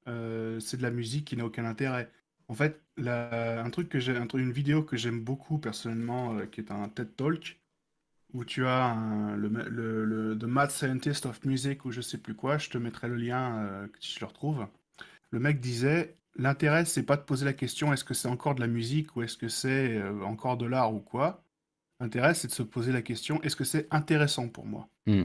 euh, 0.07 0.59
c'est 0.61 0.77
de 0.77 0.83
la 0.83 0.91
musique 0.91 1.27
qui 1.27 1.37
n'a 1.37 1.45
aucun 1.45 1.65
intérêt. 1.65 2.11
En 2.49 2.55
fait, 2.55 2.81
la- 2.97 3.63
un 3.63 3.69
truc 3.71 3.89
que 3.89 3.99
j'ai, 3.99 4.15
une 4.17 4.51
vidéo 4.51 4.83
que 4.83 4.97
j'aime 4.97 5.23
beaucoup 5.23 5.59
personnellement, 5.59 6.45
qui 6.47 6.61
est 6.61 6.71
un 6.71 6.89
TED 6.89 7.15
Talk, 7.15 7.58
où 8.33 8.45
tu 8.45 8.65
as 8.65 8.85
un- 8.85 9.35
le, 9.35 9.47
le, 9.49 10.05
le- 10.05 10.37
The 10.37 10.43
Mad 10.43 10.71
Scientist 10.71 11.25
of 11.25 11.43
Music 11.45 11.85
ou 11.85 11.91
je 11.91 12.01
sais 12.01 12.17
plus 12.17 12.35
quoi, 12.35 12.57
je 12.57 12.69
te 12.69 12.77
mettrai 12.77 13.07
le 13.07 13.15
lien 13.15 13.57
euh, 13.65 13.87
si 13.99 14.13
je 14.15 14.19
le 14.19 14.25
retrouve. 14.27 14.67
Le 15.31 15.39
mec 15.39 15.59
disait, 15.59 16.15
l'intérêt 16.35 16.85
c'est 16.85 17.03
pas 17.03 17.17
de 17.17 17.23
poser 17.23 17.45
la 17.45 17.53
question 17.53 17.91
est-ce 17.93 18.03
que 18.03 18.13
c'est 18.13 18.27
encore 18.27 18.55
de 18.55 18.61
la 18.61 18.67
musique 18.67 19.15
ou 19.15 19.23
est-ce 19.23 19.37
que 19.37 19.47
c'est 19.49 19.97
euh, 19.97 20.21
encore 20.23 20.57
de 20.57 20.65
l'art 20.65 20.93
ou 20.93 20.99
quoi. 20.99 21.43
L'intérêt 21.99 22.33
c'est 22.33 22.47
de 22.47 22.53
se 22.53 22.63
poser 22.63 22.91
la 22.91 23.01
question 23.01 23.41
est-ce 23.43 23.55
que 23.55 23.63
c'est 23.65 23.87
intéressant 23.91 24.47
pour 24.47 24.65
moi 24.65 24.87
Hmm. 25.07 25.23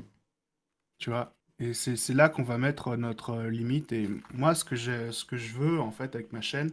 Tu 0.99 1.11
vois 1.11 1.35
Et 1.59 1.75
c'est 1.75 1.97
c'est 1.97 2.15
là 2.15 2.29
qu'on 2.31 2.43
va 2.43 2.57
mettre 2.59 2.97
notre 2.97 3.43
limite. 3.43 3.93
Et 3.93 4.09
moi, 4.33 4.55
ce 4.55 4.65
que 4.65 4.77
j'ai, 4.77 5.13
ce 5.13 5.25
que 5.27 5.37
je 5.37 5.53
veux 5.55 5.79
en 5.81 5.91
fait 5.91 6.15
avec 6.15 6.33
ma 6.33 6.41
chaîne, 6.41 6.71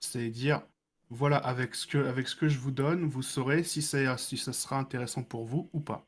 c'est 0.00 0.30
dire 0.30 0.62
voilà, 1.10 1.36
avec 1.36 1.74
ce 1.74 1.86
que, 1.86 1.98
avec 1.98 2.28
ce 2.28 2.36
que 2.36 2.48
je 2.48 2.58
vous 2.58 2.70
donne, 2.70 3.04
vous 3.04 3.22
saurez 3.22 3.62
si, 3.62 3.82
si 3.82 4.36
ça 4.36 4.52
sera 4.52 4.78
intéressant 4.78 5.22
pour 5.22 5.44
vous 5.44 5.68
ou 5.72 5.80
pas. 5.80 6.06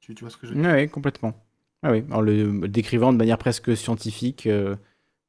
Tu, 0.00 0.14
vois 0.20 0.30
ce 0.30 0.36
que 0.36 0.46
je 0.46 0.54
veux 0.54 0.60
dire? 0.60 0.70
Oui, 0.72 0.88
complètement. 0.88 1.34
Ah 1.82 1.90
oui, 1.90 2.04
en 2.10 2.20
le 2.20 2.68
décrivant 2.68 3.12
de 3.12 3.18
manière 3.18 3.38
presque 3.38 3.76
scientifique, 3.76 4.46
euh, 4.46 4.76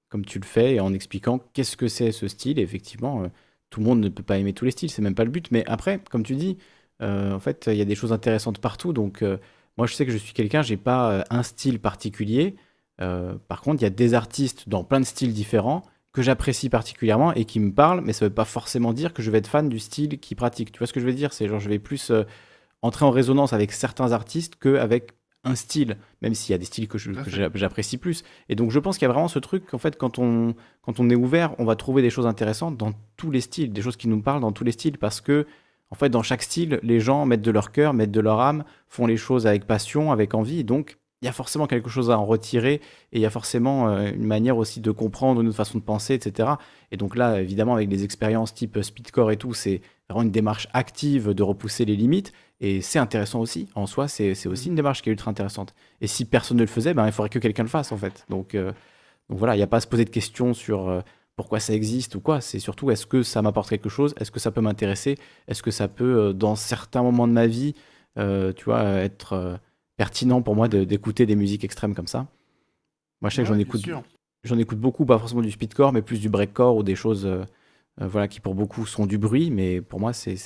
comme 0.10 0.24
tu 0.24 0.40
le 0.40 0.46
fais, 0.46 0.76
et 0.76 0.80
en 0.80 0.94
expliquant 0.94 1.40
qu'est-ce 1.54 1.76
que 1.76 1.88
c'est 1.88 2.12
ce 2.12 2.28
style. 2.28 2.60
Et 2.60 2.62
effectivement, 2.62 3.24
euh, 3.24 3.28
tout 3.70 3.80
le 3.80 3.86
monde 3.86 4.00
ne 4.00 4.10
peut 4.10 4.24
pas 4.24 4.38
aimer 4.38 4.54
tous 4.54 4.66
les 4.66 4.72
styles, 4.72 4.90
c'est 4.90 5.02
même 5.02 5.16
pas 5.16 5.24
le 5.24 5.32
but. 5.32 5.50
Mais 5.52 5.66
après, 5.68 6.00
comme 6.12 6.24
tu 6.24 6.36
dis, 6.36 6.58
euh, 7.02 7.34
en 7.34 7.40
fait, 7.40 7.68
il 7.72 7.78
y 7.78 7.82
a 7.82 7.86
des 7.86 7.96
choses 7.96 8.14
intéressantes 8.14 8.60
partout. 8.60 8.94
Donc, 8.94 9.24
moi, 9.78 9.88
je 9.88 9.94
sais 9.94 10.06
que 10.06 10.12
je 10.12 10.18
suis 10.18 10.34
quelqu'un, 10.34 10.62
j'ai 10.62 10.78
pas 10.78 11.26
un 11.30 11.44
style 11.44 11.80
particulier. 11.80 12.56
Par 12.98 13.62
contre, 13.62 13.82
il 13.82 13.86
y 13.86 13.88
a 13.88 13.92
des 13.92 14.14
artistes 14.14 14.70
dans 14.70 14.84
plein 14.84 15.00
de 15.00 15.06
styles 15.06 15.34
différents 15.34 15.84
que 16.18 16.24
j'apprécie 16.24 16.68
particulièrement 16.68 17.32
et 17.36 17.46
qui 17.46 17.60
me 17.60 17.72
parlent, 17.72 18.02
mais 18.02 18.12
ça 18.12 18.26
veut 18.26 18.34
pas 18.34 18.44
forcément 18.44 18.92
dire 18.92 19.14
que 19.14 19.22
je 19.22 19.30
vais 19.30 19.38
être 19.38 19.46
fan 19.46 19.70
du 19.70 19.78
style 19.78 20.18
qu'ils 20.18 20.36
pratiquent. 20.36 20.72
Tu 20.72 20.80
vois 20.80 20.88
ce 20.88 20.94
que 20.94 21.00
je 21.00 21.06
veux 21.06 21.14
dire? 21.14 21.32
C'est 21.32 21.48
genre, 21.48 21.60
je 21.60 21.70
vais 21.70 21.78
plus 21.78 22.10
euh, 22.10 22.24
entrer 22.82 23.06
en 23.06 23.12
résonance 23.12 23.54
avec 23.54 23.72
certains 23.72 24.14
artistes 24.14 24.56
qu'avec 24.56 25.12
un 25.44 25.54
style, 25.54 25.98
même 26.24 26.34
s'il 26.34 26.54
y 26.54 26.56
a 26.56 26.58
des 26.58 26.66
styles 26.66 26.88
que 26.88 26.98
j'apprécie 27.54 28.00
plus. 28.00 28.24
Et 28.50 28.56
donc, 28.56 28.72
je 28.72 28.80
pense 28.80 28.98
qu'il 28.98 29.08
y 29.08 29.12
a 29.12 29.14
vraiment 29.14 29.28
ce 29.28 29.38
truc 29.38 29.68
qu'en 29.68 29.78
fait, 29.78 29.96
quand 29.96 30.18
on, 30.18 30.56
quand 30.82 31.00
on 31.00 31.08
est 31.12 31.16
ouvert, 31.16 31.54
on 31.60 31.66
va 31.66 31.76
trouver 31.76 32.02
des 32.02 32.10
choses 32.10 32.26
intéressantes 32.26 32.78
dans 32.78 32.94
tous 33.16 33.30
les 33.30 33.42
styles, 33.42 33.72
des 33.72 33.84
choses 33.84 33.96
qui 33.96 34.08
nous 34.08 34.20
parlent 34.20 34.42
dans 34.42 34.52
tous 34.52 34.64
les 34.64 34.72
styles, 34.72 34.98
parce 34.98 35.22
que, 35.22 35.46
en 35.92 35.96
fait, 35.96 36.10
dans 36.10 36.24
chaque 36.24 36.42
style, 36.42 36.80
les 36.82 37.00
gens 37.00 37.28
mettent 37.28 37.44
de 37.44 37.52
leur 37.52 37.72
cœur, 37.72 37.94
mettent 37.94 38.10
de 38.10 38.22
leur 38.22 38.40
âme, 38.40 38.64
font 38.88 39.06
les 39.06 39.18
choses 39.18 39.46
avec 39.46 39.68
passion, 39.68 40.12
avec 40.12 40.34
envie. 40.34 40.64
Donc, 40.64 40.98
il 41.22 41.26
y 41.26 41.28
a 41.28 41.32
forcément 41.32 41.66
quelque 41.66 41.90
chose 41.90 42.12
à 42.12 42.20
en 42.20 42.26
retirer 42.26 42.74
et 42.74 42.82
il 43.18 43.22
y 43.22 43.26
a 43.26 43.30
forcément 43.30 43.90
euh, 43.90 44.12
une 44.12 44.26
manière 44.26 44.58
aussi 44.58 44.82
de 44.82 44.92
comprendre 44.92 45.42
une 45.42 45.48
autre 45.48 45.58
façon 45.58 45.80
de 45.80 45.84
penser, 45.84 46.14
etc. 46.14 46.52
Et 46.92 46.98
donc 46.98 47.16
là, 47.16 47.42
évidemment, 47.42 47.74
avec 47.74 47.90
des 47.90 48.04
expériences 48.04 48.54
type 48.54 48.82
speedcore 48.82 49.32
et 49.32 49.38
tout, 49.38 49.54
c'est 49.54 49.82
vraiment 50.10 50.24
une 50.24 50.32
démarche 50.32 50.68
active 50.74 51.34
de 51.34 51.44
repousser 51.44 51.86
les 51.86 51.96
limites 51.96 52.34
et 52.62 52.82
c'est 52.82 53.00
intéressant 53.00 53.40
aussi. 53.40 53.68
En 53.74 53.88
soi, 53.88 54.08
c'est 54.08 54.48
aussi 54.48 54.70
une 54.70 54.76
démarche 54.76 55.02
qui 55.02 55.10
est 55.10 55.12
ultra 55.12 55.32
intéressante. 55.32 55.74
Et 56.02 56.08
si 56.08 56.26
personne 56.26 56.58
ne 56.58 56.64
le 56.64 56.68
faisait, 56.68 56.94
ben, 56.94 57.06
il 57.08 57.12
faudrait 57.12 57.30
que 57.30 57.40
quelqu'un 57.40 57.64
le 57.64 57.70
fasse 57.70 57.92
en 57.92 57.98
fait. 57.98 58.26
Donc, 58.30 58.54
euh, 58.54 58.72
donc 59.30 59.40
voilà, 59.40 59.56
il 59.56 59.58
n'y 59.58 59.64
a 59.64 59.68
pas 59.68 59.78
à 59.78 59.82
se 59.82 59.88
poser 59.88 60.06
de 60.06 60.12
questions 60.12 60.54
sur 60.54 60.88
euh, 60.88 61.02
pourquoi 61.36 61.60
ça 61.60 61.74
existe 61.74 62.14
ou 62.14 62.20
quoi. 62.20 62.42
C'est 62.42 62.60
surtout 62.60 62.92
est-ce 62.92 63.08
que 63.08 63.24
ça 63.24 63.42
m'apporte 63.42 63.70
quelque 63.70 63.90
chose? 63.90 64.14
Est-ce 64.20 64.30
que 64.30 64.40
ça 64.40 64.52
peut 64.52 64.62
m'intéresser? 64.62 65.18
Est-ce 65.48 65.64
que 65.64 65.72
ça 65.72 65.88
peut, 65.88 66.34
dans 66.34 66.56
certains 66.56 67.02
moments 67.02 67.28
de 67.28 67.34
ma 67.34 67.48
vie, 67.48 67.74
tu 68.16 68.64
vois, 68.66 68.84
être 68.84 69.60
pertinent 69.98 70.42
pour 70.42 70.56
moi 70.56 70.67
de- 70.67 70.84
d'écouter 70.84 71.26
des 71.26 71.35
musiques 71.35 71.64
extrêmes 71.64 71.93
comme 71.95 72.08
ça 72.08 72.27
Moi, 73.22 73.30
je 73.30 73.35
sais 73.35 73.43
que 73.43 73.48
Ouais, 73.50 73.56
j'en 73.56 73.59
écoute, 73.59 73.82
j'en 74.43 74.58
écoute 74.58 74.80
beaucoup, 74.80 75.06
pas 75.06 75.17
forcément 75.19 75.42
du 75.42 75.51
speedcore, 75.51 75.92
mais 75.92 76.01
plus 76.03 76.19
du 76.19 76.30
breakcore 76.30 76.76
ou 76.77 76.84
des 76.84 76.95
choses 76.95 77.26
euh, 77.26 77.43
euh, 78.01 78.08
voilà, 78.08 78.27
qui 78.27 78.40
pour 78.40 78.53
beaucoup 78.56 78.85
sont 78.85 79.06
du 79.08 79.17
bruit. 79.17 79.50
Mais 79.51 79.82
pour 79.82 80.00
moi, 80.00 80.14
c'est. 80.14 80.38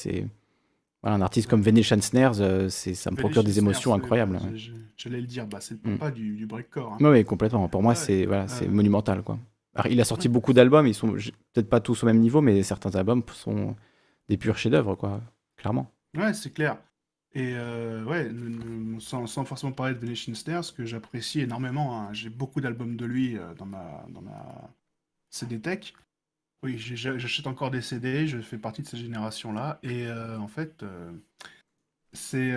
Voilà, 1.04 1.16
un 1.18 1.22
artiste 1.22 1.50
comme 1.50 1.64
Venetian 1.64 2.00
Snares, 2.00 2.40
euh, 2.42 2.70
ça 2.70 3.10
me 3.12 3.16
procure 3.18 3.44
des 3.44 3.58
émotions 3.58 3.90
Snares, 3.92 3.98
incroyables. 3.98 4.40
J'allais 4.96 5.20
le 5.20 5.26
dire, 5.26 5.48
bah, 5.48 5.58
c'est 5.60 5.74
Mm. 5.84 5.90
le 5.92 5.98
papa 5.98 6.12
du, 6.12 6.36
du 6.36 6.46
breakcore. 6.46 6.94
hein. 6.94 6.98
Oui, 7.02 7.26
complètement. 7.26 7.68
Pour 7.68 7.82
moi, 7.82 7.94
Ouais, 7.94 7.96
c'est 7.96 8.26
voilà, 8.28 8.48
c'est 8.48 8.68
euh, 8.68 8.72
monumental, 8.72 9.24
quoi. 9.24 9.40
Alors, 9.74 9.92
il 9.92 10.00
a 10.00 10.04
sorti 10.06 10.28
ouais. 10.28 10.34
beaucoup 10.34 10.54
d'albums, 10.54 10.86
ils 10.86 10.94
sont 10.94 11.12
peut-être 11.54 11.70
pas 11.70 11.80
tous 11.80 12.04
au 12.04 12.06
même 12.06 12.20
niveau, 12.20 12.40
mais 12.42 12.62
certains 12.62 12.94
albums 12.96 13.24
sont 13.34 13.76
des 14.30 14.38
purs 14.38 14.58
chefs-d'œuvre, 14.58 14.94
quoi, 14.96 15.22
clairement. 15.58 15.90
Ouais, 16.16 16.34
c'est 16.34 16.52
clair. 16.54 16.78
Et 17.34 17.54
euh, 17.56 18.04
ouais, 18.06 18.30
sans, 19.00 19.26
forcément 19.46 19.72
parler 19.72 19.94
de 19.96 20.00
Venetian 20.00 20.34
Snares, 20.36 20.74
que 20.76 20.86
j'apprécie 20.86 21.40
énormément. 21.42 21.98
hein. 22.02 22.14
J'ai 22.14 22.30
beaucoup 22.30 22.60
d'albums 22.62 22.98
de 22.98 23.06
lui 23.06 23.38
euh, 23.38 23.54
dans 23.56 23.66
ma, 23.66 24.06
dans 24.10 24.22
ma 24.22 24.70
CD 25.30 25.60
Tech. 25.62 25.94
Oui, 26.64 26.78
j'achète 26.80 27.48
encore 27.48 27.72
des 27.72 27.82
CD, 27.82 28.28
je 28.28 28.40
fais 28.42 28.58
partie 28.60 28.84
de 28.84 28.88
cette 28.88 29.00
génération-là. 29.00 29.80
Et 29.84 30.08
euh, 30.08 30.40
en 30.40 30.48
fait, 30.48 30.84
euh, 30.84 31.12
c'est. 32.14 32.54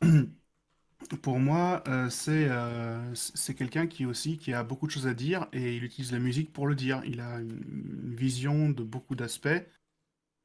pour 1.22 1.38
moi, 1.38 1.82
c'est 2.10 3.54
quelqu'un 3.56 3.86
qui 3.86 4.06
aussi 4.06 4.38
qui 4.38 4.52
a 4.52 4.62
beaucoup 4.62 4.86
de 4.86 4.92
choses 4.92 5.06
à 5.06 5.14
dire 5.14 5.46
et 5.52 5.76
il 5.76 5.84
utilise 5.84 6.12
la 6.12 6.18
musique 6.18 6.52
pour 6.52 6.66
le 6.66 6.74
dire. 6.74 7.02
Il 7.04 7.20
a 7.20 7.38
une 7.40 8.14
vision 8.16 8.70
de 8.70 8.82
beaucoup 8.82 9.14
d'aspects. 9.14 9.48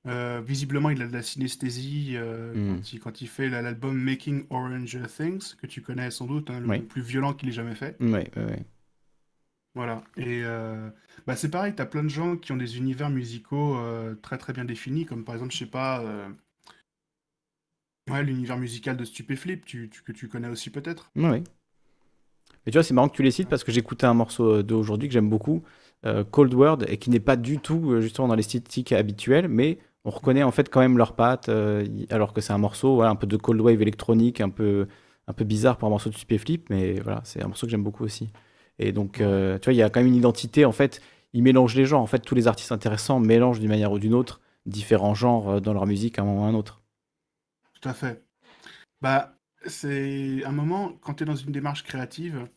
Euh, 0.07 0.41
visiblement, 0.41 0.89
il 0.89 1.01
a 1.01 1.07
de 1.07 1.13
la 1.13 1.21
synesthésie 1.21 2.13
euh, 2.15 2.53
Mm. 2.55 2.75
quand, 2.77 2.93
il, 2.93 2.99
quand 2.99 3.21
il 3.21 3.27
fait 3.27 3.49
la- 3.49 3.61
l'album 3.61 3.97
Making 4.01 4.45
Orange 4.49 4.97
Things, 5.15 5.55
que 5.55 5.67
tu 5.67 5.81
connais 5.81 6.09
sans 6.09 6.25
doute, 6.25 6.49
hein, 6.49 6.61
le 6.61 6.69
Oui. 6.69 6.79
plus 6.79 7.01
violent 7.01 7.33
qu'il 7.33 7.49
ait 7.49 7.53
jamais 7.53 7.75
fait. 7.75 7.97
Oui, 7.99 8.21
oui, 8.35 8.43
oui. 8.47 8.63
Voilà. 9.75 10.03
Et 10.17 10.41
euh, 10.43 10.89
bah, 11.27 11.35
c'est 11.35 11.51
pareil, 11.51 11.75
tu 11.75 11.81
as 11.81 11.85
plein 11.85 12.03
de 12.03 12.09
gens 12.09 12.37
qui 12.37 12.51
ont 12.51 12.57
des 12.57 12.77
univers 12.77 13.09
musicaux 13.09 13.77
très 14.21 14.37
très 14.37 14.53
bien 14.53 14.65
définis, 14.65 15.05
comme 15.05 15.23
par 15.25 15.35
exemple, 15.35 15.53
je 15.53 15.57
sais 15.59 15.65
pas, 15.65 16.03
ouais, 18.09 18.23
l'univers 18.23 18.57
musical 18.57 18.97
de 18.97 19.05
Stupéflip, 19.05 19.65
tu, 19.65 19.89
tu- 19.89 20.01
que 20.01 20.11
tu 20.11 20.27
connais 20.27 20.47
aussi 20.49 20.69
peut-être. 20.69 21.11
Oui. 21.15 21.43
Mais 22.65 22.71
tu 22.71 22.77
vois, 22.77 22.83
c'est 22.83 22.93
marrant 22.93 23.09
que 23.09 23.15
tu 23.15 23.23
les 23.23 23.31
cites 23.31 23.47
parce 23.49 23.63
que 23.63 23.71
j'écoutais 23.71 24.05
un 24.05 24.13
morceau 24.13 24.63
d'aujourd'hui 24.63 25.07
que 25.07 25.13
j'aime 25.13 25.29
beaucoup, 25.29 25.63
Cold 26.31 26.53
World, 26.53 26.85
et 26.89 26.97
qui 26.97 27.09
n'est 27.09 27.19
pas 27.19 27.35
du 27.35 27.59
tout 27.59 28.01
justement 28.01 28.27
dans 28.27 28.35
l'esthétique 28.35 28.91
habituelle, 28.91 29.47
mais 29.47 29.77
on 30.05 30.09
reconnaît 30.09 30.43
en 30.43 30.51
fait 30.51 30.69
quand 30.69 30.79
même 30.79 30.97
leurs 30.97 31.15
pattes, 31.15 31.49
euh, 31.49 31.85
alors 32.09 32.33
que 32.33 32.41
c'est 32.41 32.53
un 32.53 32.57
morceau, 32.57 32.95
voilà, 32.95 33.11
un 33.11 33.15
peu 33.15 33.27
de 33.27 33.37
cold 33.37 33.59
wave 33.61 33.81
électronique, 33.81 34.41
un 34.41 34.49
peu, 34.49 34.87
un 35.27 35.33
peu 35.33 35.45
bizarre 35.45 35.77
pour 35.77 35.87
un 35.87 35.91
morceau 35.91 36.09
de 36.09 36.15
Stupéflip, 36.15 36.69
mais 36.69 36.99
voilà, 36.99 37.21
c'est 37.23 37.43
un 37.43 37.47
morceau 37.47 37.67
que 37.67 37.71
j'aime 37.71 37.83
beaucoup 37.83 38.03
aussi. 38.03 38.31
Et 38.79 38.91
donc, 38.91 39.19
euh, 39.21 39.59
tu 39.59 39.65
vois, 39.65 39.73
il 39.73 39.77
y 39.77 39.83
a 39.83 39.89
quand 39.89 39.99
même 39.99 40.07
une 40.07 40.15
identité, 40.15 40.65
en 40.65 40.71
fait, 40.71 41.01
ils 41.33 41.43
mélangent 41.43 41.75
les 41.75 41.85
genres, 41.85 42.01
en 42.01 42.07
fait, 42.07 42.19
tous 42.19 42.35
les 42.35 42.47
artistes 42.47 42.71
intéressants 42.71 43.19
mélangent 43.19 43.59
d'une 43.59 43.69
manière 43.69 43.91
ou 43.91 43.99
d'une 43.99 44.13
autre 44.13 44.41
différents 44.65 45.13
genres 45.15 45.49
euh, 45.49 45.59
dans 45.59 45.73
leur 45.73 45.85
musique 45.85 46.17
à 46.19 46.21
un 46.21 46.25
moment 46.25 46.43
ou 46.43 46.45
à 46.45 46.47
un 46.47 46.53
autre. 46.53 46.81
Tout 47.73 47.87
à 47.89 47.93
fait. 47.93 48.23
Bah, 49.01 49.35
c'est 49.65 50.43
un 50.45 50.51
moment, 50.51 50.93
quand 51.01 51.15
tu 51.15 51.23
es 51.23 51.25
dans 51.25 51.35
une 51.35 51.51
démarche 51.51 51.83
créative, 51.83 52.47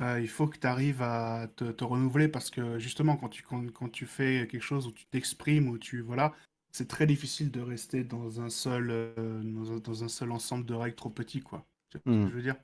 euh, 0.00 0.20
il 0.20 0.28
faut 0.28 0.46
que 0.46 0.58
tu 0.58 0.66
arrives 0.66 1.02
à 1.02 1.48
te, 1.56 1.64
te 1.64 1.84
renouveler 1.84 2.28
parce 2.28 2.50
que 2.50 2.78
justement, 2.78 3.16
quand 3.16 3.28
tu, 3.28 3.42
quand, 3.42 3.70
quand 3.72 3.90
tu 3.90 4.06
fais 4.06 4.48
quelque 4.50 4.62
chose 4.62 4.86
où 4.86 4.92
tu 4.92 5.06
t'exprimes, 5.06 5.68
où 5.68 5.78
tu. 5.78 6.00
Voilà, 6.00 6.32
c'est 6.72 6.88
très 6.88 7.06
difficile 7.06 7.50
de 7.50 7.60
rester 7.60 8.04
dans 8.04 8.40
un 8.40 8.50
seul, 8.50 8.90
euh, 8.90 9.42
dans 9.44 9.72
un, 9.72 9.78
dans 9.78 10.04
un 10.04 10.08
seul 10.08 10.32
ensemble 10.32 10.66
de 10.66 10.74
règles 10.74 10.96
trop 10.96 11.10
petit, 11.10 11.40
quoi. 11.40 11.66
Que 11.92 12.00
je 12.30 12.34
veux 12.36 12.42
dire? 12.42 12.56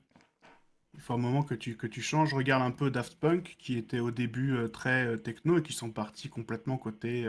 Il 0.93 1.01
faut 1.01 1.13
un 1.13 1.17
moment 1.17 1.43
que 1.43 1.55
tu, 1.55 1.75
que 1.77 1.87
tu 1.87 2.01
changes. 2.01 2.33
Regarde 2.35 2.61
un 2.63 2.71
peu 2.71 2.91
Daft 2.91 3.15
Punk, 3.19 3.55
qui 3.59 3.75
était 3.77 3.99
au 3.99 4.11
début 4.11 4.55
euh, 4.55 4.67
très 4.67 5.07
euh, 5.07 5.17
techno 5.17 5.57
et 5.57 5.63
qui 5.63 5.73
sont 5.73 5.91
partis 5.91 6.29
complètement 6.29 6.77
côté 6.77 7.27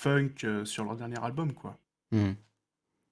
funk 0.00 0.64
sur 0.64 0.84
leur 0.84 0.96
dernier 0.96 1.22
album, 1.22 1.52
quoi. 1.52 1.78
Mhm. 2.12 2.36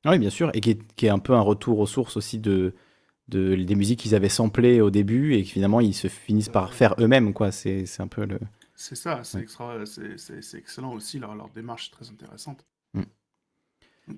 Oui, 0.07 0.19
bien 0.19 0.31
sûr, 0.31 0.51
et 0.55 0.61
qui 0.61 0.71
est, 0.73 0.95
qui 0.97 1.07
est 1.07 1.11
un 1.11 1.19
peu 1.19 1.35
un 1.35 1.41
retour 1.43 1.79
aux 1.81 1.87
sources 1.87 2.17
aussi 2.17 2.39
de, 2.39 2.75
de- 3.29 3.57
des 3.57 3.75
musiques 3.77 4.01
qu'ils 4.01 4.15
avaient 4.15 4.29
samplées 4.31 4.81
au 4.81 4.91
début 4.91 5.35
et 5.35 5.45
que 5.45 5.51
finalement 5.51 5.81
ils 5.81 5.95
se 5.95 6.09
finissent 6.09 6.49
par 6.51 6.75
faire 6.75 6.95
eux-mêmes, 7.01 7.35
quoi. 7.35 7.53
C'est 7.53 7.87
un 8.01 8.09
peu 8.09 8.27
le. 8.27 8.41
C'est 8.77 8.95
ça, 8.95 9.25
c'est 9.25 9.41
extra, 9.41 9.85
c'est, 9.85 10.17
excellent 10.55 10.93
aussi, 10.93 11.19
leur, 11.19 11.35
leur 11.35 11.51
démarche 11.51 11.89
est 11.89 11.93
très 11.93 12.09
intéressante. 12.11 12.65
Mm. 12.95 13.03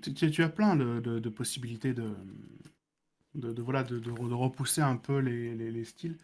Tu, 0.02 0.30
tu- 0.30 0.42
as 0.42 0.48
plein 0.48 0.76
de, 0.76 1.00
de- 1.00 1.18
de 1.18 1.28
possibilités 1.28 1.92
de, 1.94 3.52
de, 3.52 3.62
voilà, 3.62 3.82
de, 3.84 4.00
repousser 4.34 4.80
un 4.80 4.96
peu 4.96 5.18
les, 5.18 5.54
les- 5.54 5.70
les 5.70 5.84
styles. 5.84 6.16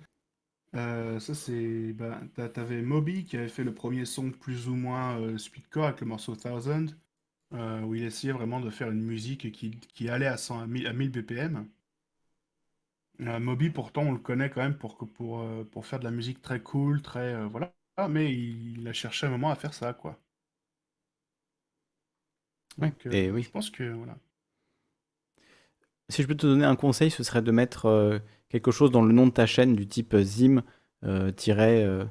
Euh, 0.76 1.20
ça, 1.20 1.34
c'est. 1.34 1.92
Bah, 1.94 2.20
t'a- 2.34 2.48
T'avais 2.50 2.82
Moby 2.82 3.24
qui 3.24 3.36
avait 3.38 3.48
fait 3.48 3.64
le 3.64 3.74
premier 3.74 4.04
son 4.06 4.30
plus 4.32 4.68
ou 4.68 4.74
moins 4.76 5.18
euh, 5.20 5.38
speedcore 5.38 5.86
avec 5.86 6.00
le 6.02 6.08
morceau 6.08 6.36
Thousand, 6.36 6.86
euh, 7.54 7.82
où 7.82 7.94
il 7.96 8.04
essayait 8.04 8.32
vraiment 8.34 8.60
de 8.60 8.70
faire 8.70 8.90
une 8.90 9.02
musique 9.02 9.52
qui, 9.52 9.72
qui 9.72 10.08
allait 10.10 10.26
à, 10.26 10.36
100, 10.38 10.60
à 10.60 10.66
1000, 10.66 10.86
à 10.88 10.92
1000 10.92 11.10
BPM. 11.10 11.66
Moby, 13.18 13.70
pourtant, 13.70 14.02
on 14.02 14.12
le 14.12 14.18
connaît 14.18 14.50
quand 14.50 14.60
même 14.60 14.76
pour, 14.76 14.98
pour, 14.98 15.42
pour 15.70 15.86
faire 15.86 15.98
de 15.98 16.04
la 16.04 16.10
musique 16.10 16.42
très 16.42 16.60
cool, 16.60 17.00
très. 17.00 17.32
euh, 17.34 17.48
voilà. 17.96 18.08
Mais 18.08 18.32
il, 18.32 18.86
a 18.88 18.92
cherché 18.92 19.26
un 19.26 19.30
moment 19.30 19.50
à 19.50 19.56
faire 19.56 19.74
ça, 19.74 19.92
quoi. 19.92 20.18
Ouais, 22.78 22.88
Donc, 22.90 23.06
euh, 23.06 23.12
et 23.12 23.30
oui. 23.30 23.42
Je 23.42 23.50
pense 23.50 23.70
que. 23.70 23.84
Voilà. 23.92 24.16
Si 26.08 26.22
je 26.22 26.26
peux 26.26 26.34
te 26.34 26.46
donner 26.46 26.66
un 26.66 26.76
conseil, 26.76 27.10
ce 27.10 27.22
serait 27.22 27.40
de 27.40 27.50
mettre 27.50 27.86
euh, 27.86 28.18
quelque 28.50 28.70
chose 28.70 28.90
dans 28.90 29.02
le 29.02 29.14
nom 29.14 29.26
de 29.26 29.32
ta 29.32 29.46
chaîne 29.46 29.74
du 29.74 29.86
type 29.86 30.12
euh, 30.12 30.22
Zim 30.22 30.62
euh, 31.04 32.04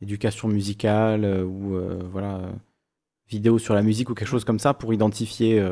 éducation 0.00 0.48
musicale 0.48 1.24
ou 1.44 1.78
voilà 2.10 2.50
vidéo 3.28 3.58
sur 3.58 3.74
la 3.74 3.82
musique 3.82 4.10
ou 4.10 4.14
quelque 4.14 4.28
chose 4.28 4.44
comme 4.44 4.58
ça 4.58 4.74
pour 4.74 4.92
identifier 4.92 5.62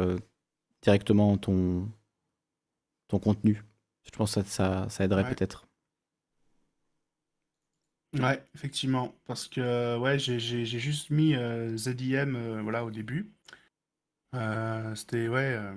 directement 0.83 1.37
ton 1.37 1.89
ton 3.09 3.19
contenu. 3.19 3.65
Je 4.05 4.11
pense 4.11 4.35
que 4.35 4.43
ça, 4.43 4.85
ça, 4.85 4.89
ça 4.89 5.05
aiderait 5.05 5.25
Ouais. 5.25 5.35
peut-être. 5.35 5.64
Ouais, 8.15 8.43
effectivement. 8.55 9.15
Parce 9.27 9.47
que 9.49 9.99
ouais, 9.99 10.19
j'ai 10.19 10.39
j'ai- 10.39 10.65
j'ai 10.65 10.79
juste 10.79 11.11
mis 11.11 11.35
euh, 11.35 11.77
ZIM 11.77 12.35
euh, 12.37 12.61
voilà, 12.63 12.85
au 12.85 12.91
début. 12.91 13.33
Euh, 14.35 14.95
C'était, 14.95 15.29
ouais. 15.29 15.57
euh, 15.57 15.75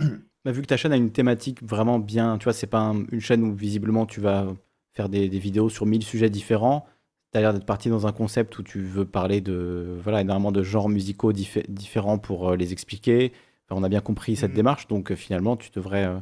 Bah, 0.44 0.50
vu 0.52 0.62
que 0.62 0.66
ta 0.66 0.76
chaîne 0.76 0.92
a 0.92 0.96
une 0.96 1.12
thématique 1.12 1.62
vraiment 1.62 1.98
bien, 1.98 2.36
tu 2.38 2.44
vois, 2.44 2.52
c'est 2.52 2.66
pas 2.66 2.80
un- 2.80 3.04
une 3.12 3.20
chaîne 3.20 3.44
où 3.44 3.54
visiblement 3.54 4.06
tu 4.06 4.20
vas 4.20 4.48
faire 4.92 5.08
des, 5.08 5.28
des 5.28 5.38
vidéos 5.38 5.68
sur 5.68 5.86
1000 5.86 6.02
sujets 6.02 6.30
différents. 6.30 6.86
Tu 7.32 7.38
as 7.38 7.40
l'air 7.40 7.54
d'être 7.54 7.64
parti 7.66 7.88
dans 7.88 8.06
un 8.06 8.12
concept 8.12 8.58
où 8.58 8.62
tu 8.62 8.82
veux 8.82 9.04
parler 9.06 9.40
de, 9.40 9.98
voilà, 10.02 10.20
énormément 10.20 10.50
de 10.52 10.62
genres 10.62 10.88
musicaux 10.88 11.32
diffé- 11.32 11.64
différents 11.68 12.18
pour 12.18 12.50
euh, 12.50 12.56
les 12.56 12.72
expliquer. 12.72 13.32
Enfin, 13.68 13.80
on 13.80 13.84
a 13.84 13.88
bien 13.88 14.00
compris 14.00 14.34
cette 14.36 14.52
Mhm. 14.52 14.56
démarche, 14.56 14.88
donc 14.88 15.12
euh, 15.12 15.16
finalement 15.16 15.56
tu 15.56 15.70
devrais 15.70 16.04
euh, 16.06 16.18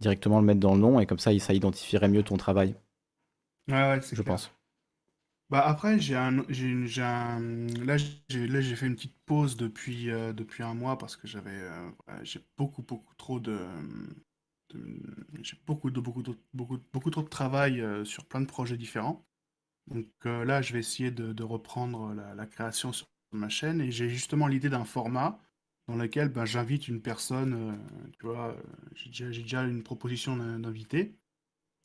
directement 0.00 0.40
le 0.40 0.46
mettre 0.46 0.60
dans 0.60 0.74
le 0.74 0.80
nom 0.80 1.00
et 1.00 1.06
comme 1.06 1.18
ça, 1.20 1.38
ça 1.40 1.54
identifierait 1.54 2.08
mieux 2.08 2.22
ton 2.24 2.36
travail, 2.38 2.74
Ouais, 3.68 3.74
ouais, 3.74 4.00
c'est 4.02 4.16
je 4.16 4.22
clair. 4.22 4.38
pense. 4.38 4.53
Bah 5.50 5.66
après, 5.66 5.98
j'ai 6.00 6.18
j'ai 6.48 6.86
j'ai 6.86 7.00
là, 7.02 7.96
j'ai, 8.28 8.46
là, 8.46 8.60
j'ai 8.60 8.76
fait 8.76 8.86
une 8.86 8.94
petite 8.96 9.16
pause 9.26 9.56
depuis, 9.56 10.10
euh, 10.10 10.32
depuis 10.32 10.62
un 10.62 10.74
mois 10.74 10.98
parce 10.98 11.16
que 11.16 11.26
j'avais, 11.28 11.50
euh, 11.52 11.90
j'ai 12.22 12.40
beaucoup, 12.56 12.82
beaucoup 12.82 13.14
trop 13.16 13.40
de, 13.40 13.58
j'ai 15.42 15.56
beaucoup 15.66 15.90
de, 15.90 16.00
beaucoup 16.00 16.22
de, 16.22 16.34
beaucoup, 16.52 16.78
beaucoup 16.92 17.10
trop 17.10 17.22
de 17.22 17.28
travail 17.28 17.80
euh, 17.80 18.04
sur 18.04 18.26
plein 18.26 18.40
de 18.40 18.46
projets 18.46 18.76
différents. 18.76 19.26
Donc 19.88 20.06
là, 20.24 20.62
je 20.62 20.72
vais 20.74 20.80
essayer 20.80 21.10
de, 21.12 21.32
de 21.32 21.44
reprendre 21.44 22.14
la, 22.14 22.34
la 22.34 22.46
création 22.46 22.92
sur 22.92 23.08
ma 23.32 23.48
chaîne 23.50 23.80
et 23.82 23.92
j'ai 23.92 24.08
justement 24.10 24.48
l'idée 24.48 24.70
d'un 24.70 24.84
format 24.84 25.40
dans 25.88 25.96
lequel 25.96 26.28
ben, 26.30 26.44
j'invite 26.46 26.88
une 26.88 27.02
personne, 27.02 27.78
tu 28.18 28.26
vois, 28.26 28.56
j'ai 28.94 29.10
déjà, 29.10 29.32
j'ai 29.32 29.42
déjà 29.42 29.64
une 29.64 29.82
proposition 29.82 30.36
d'invité 30.36 31.18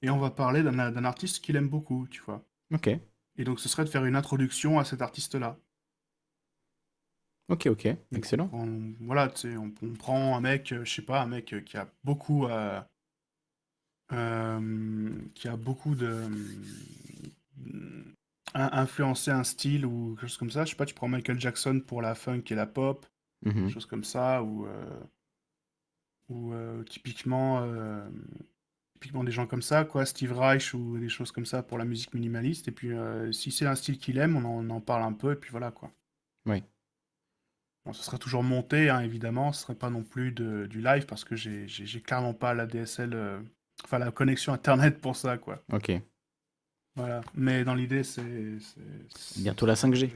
et 0.01 0.09
on 0.11 0.19
va 0.19 0.31
parler 0.31 0.63
d'un 0.63 0.91
d'un 0.91 1.05
artiste 1.05 1.43
qu'il 1.43 1.55
aime 1.57 1.69
beaucoup, 1.69 2.07
tu 2.09 2.21
vois. 2.21 2.45
Ok. 2.71 2.87
Et 3.39 3.45
donc 3.45 3.59
ce 3.59 3.69
serait 3.69 3.85
de 3.85 3.89
faire 3.89 4.05
une 4.05 4.17
introduction 4.17 4.77
à 4.77 4.85
cet 4.85 5.01
artiste-là. 5.01 5.57
Ok, 7.47 7.65
ok. 7.67 7.87
Excellent. 8.11 8.49
On- 8.53 8.93
voilà, 8.99 9.29
tu 9.29 9.37
sais, 9.49 9.57
on, 9.57 9.73
on 9.81 9.93
prend 9.93 10.35
un 10.37 10.41
mec, 10.41 10.71
euh, 10.71 10.85
je 10.85 10.93
sais 10.93 11.01
pas, 11.01 11.21
un 11.21 11.25
mec 11.25 11.53
euh, 11.53 11.61
qui 11.61 11.77
a 11.77 11.87
beaucoup 12.03 12.45
euh, 12.45 12.79
qui 15.33 15.47
a 15.47 15.55
beaucoup 15.55 15.95
de 15.95 16.05
euh, 16.05 16.27
in- 18.53 18.69
influencé 18.73 19.31
un 19.31 19.43
style 19.43 19.85
ou 19.85 20.15
quelque 20.15 20.27
chose 20.27 20.37
comme 20.37 20.51
ça. 20.51 20.65
Je 20.65 20.71
sais 20.71 20.75
pas, 20.75 20.85
tu 20.85 20.93
prends 20.93 21.07
Michael 21.07 21.39
Jackson 21.39 21.81
pour 21.85 22.01
la 22.01 22.15
funk 22.15 22.43
et 22.49 22.55
la 22.55 22.65
pop, 22.67 23.05
Mhm. 23.45 23.53
quelque 23.53 23.69
chose 23.73 23.85
comme 23.85 24.03
ça, 24.03 24.43
ou 24.43 24.67
ou 26.29 26.53
typiquement 26.87 27.63
typiquement 28.99 29.23
des 29.23 29.31
gens 29.31 29.47
comme 29.47 29.61
ça, 29.61 29.85
quoi, 29.85 30.05
Steve 30.05 30.37
Reich 30.37 30.73
ou 30.73 30.97
des 30.97 31.07
choses 31.07 31.31
comme 31.31 31.45
ça 31.45 31.63
pour 31.63 31.77
la 31.77 31.85
musique 31.85 32.13
minimaliste. 32.13 32.67
Et 32.67 32.71
puis 32.71 32.91
euh, 32.91 33.31
si 33.31 33.49
c'est 33.49 33.65
un 33.65 33.75
style 33.75 33.97
qu'il 33.97 34.17
aime, 34.17 34.35
on 34.35 34.43
en, 34.43 34.65
on 34.65 34.69
en 34.69 34.81
parle 34.81 35.03
un 35.03 35.13
peu 35.13 35.31
et 35.31 35.35
puis 35.35 35.51
voilà 35.51 35.71
quoi. 35.71 35.89
Oui. 36.45 36.63
Bon, 37.85 37.93
ce 37.93 38.03
serait 38.03 38.17
toujours 38.17 38.43
monté, 38.43 38.89
hein, 38.89 38.99
évidemment. 38.99 39.53
Ce 39.53 39.61
serait 39.63 39.75
pas 39.75 39.89
non 39.89 40.03
plus 40.03 40.31
de- 40.33 40.65
du 40.67 40.81
live 40.81 41.05
parce 41.05 41.23
que 41.23 41.35
j'ai 41.37 42.01
clairement 42.01 42.33
pas 42.33 42.53
la 42.53 42.65
DSL, 42.65 43.13
euh, 43.13 43.39
enfin 43.85 43.99
la 43.99 44.11
connexion 44.11 44.51
internet 44.51 44.99
pour 44.99 45.15
ça, 45.15 45.37
quoi. 45.37 45.63
Ok. 45.71 45.91
Voilà. 46.95 47.21
Mais 47.35 47.63
dans 47.63 47.75
l'idée, 47.75 48.03
c'est. 48.03 48.57
Bientôt 49.37 49.65
la 49.65 49.75
5G. 49.75 50.11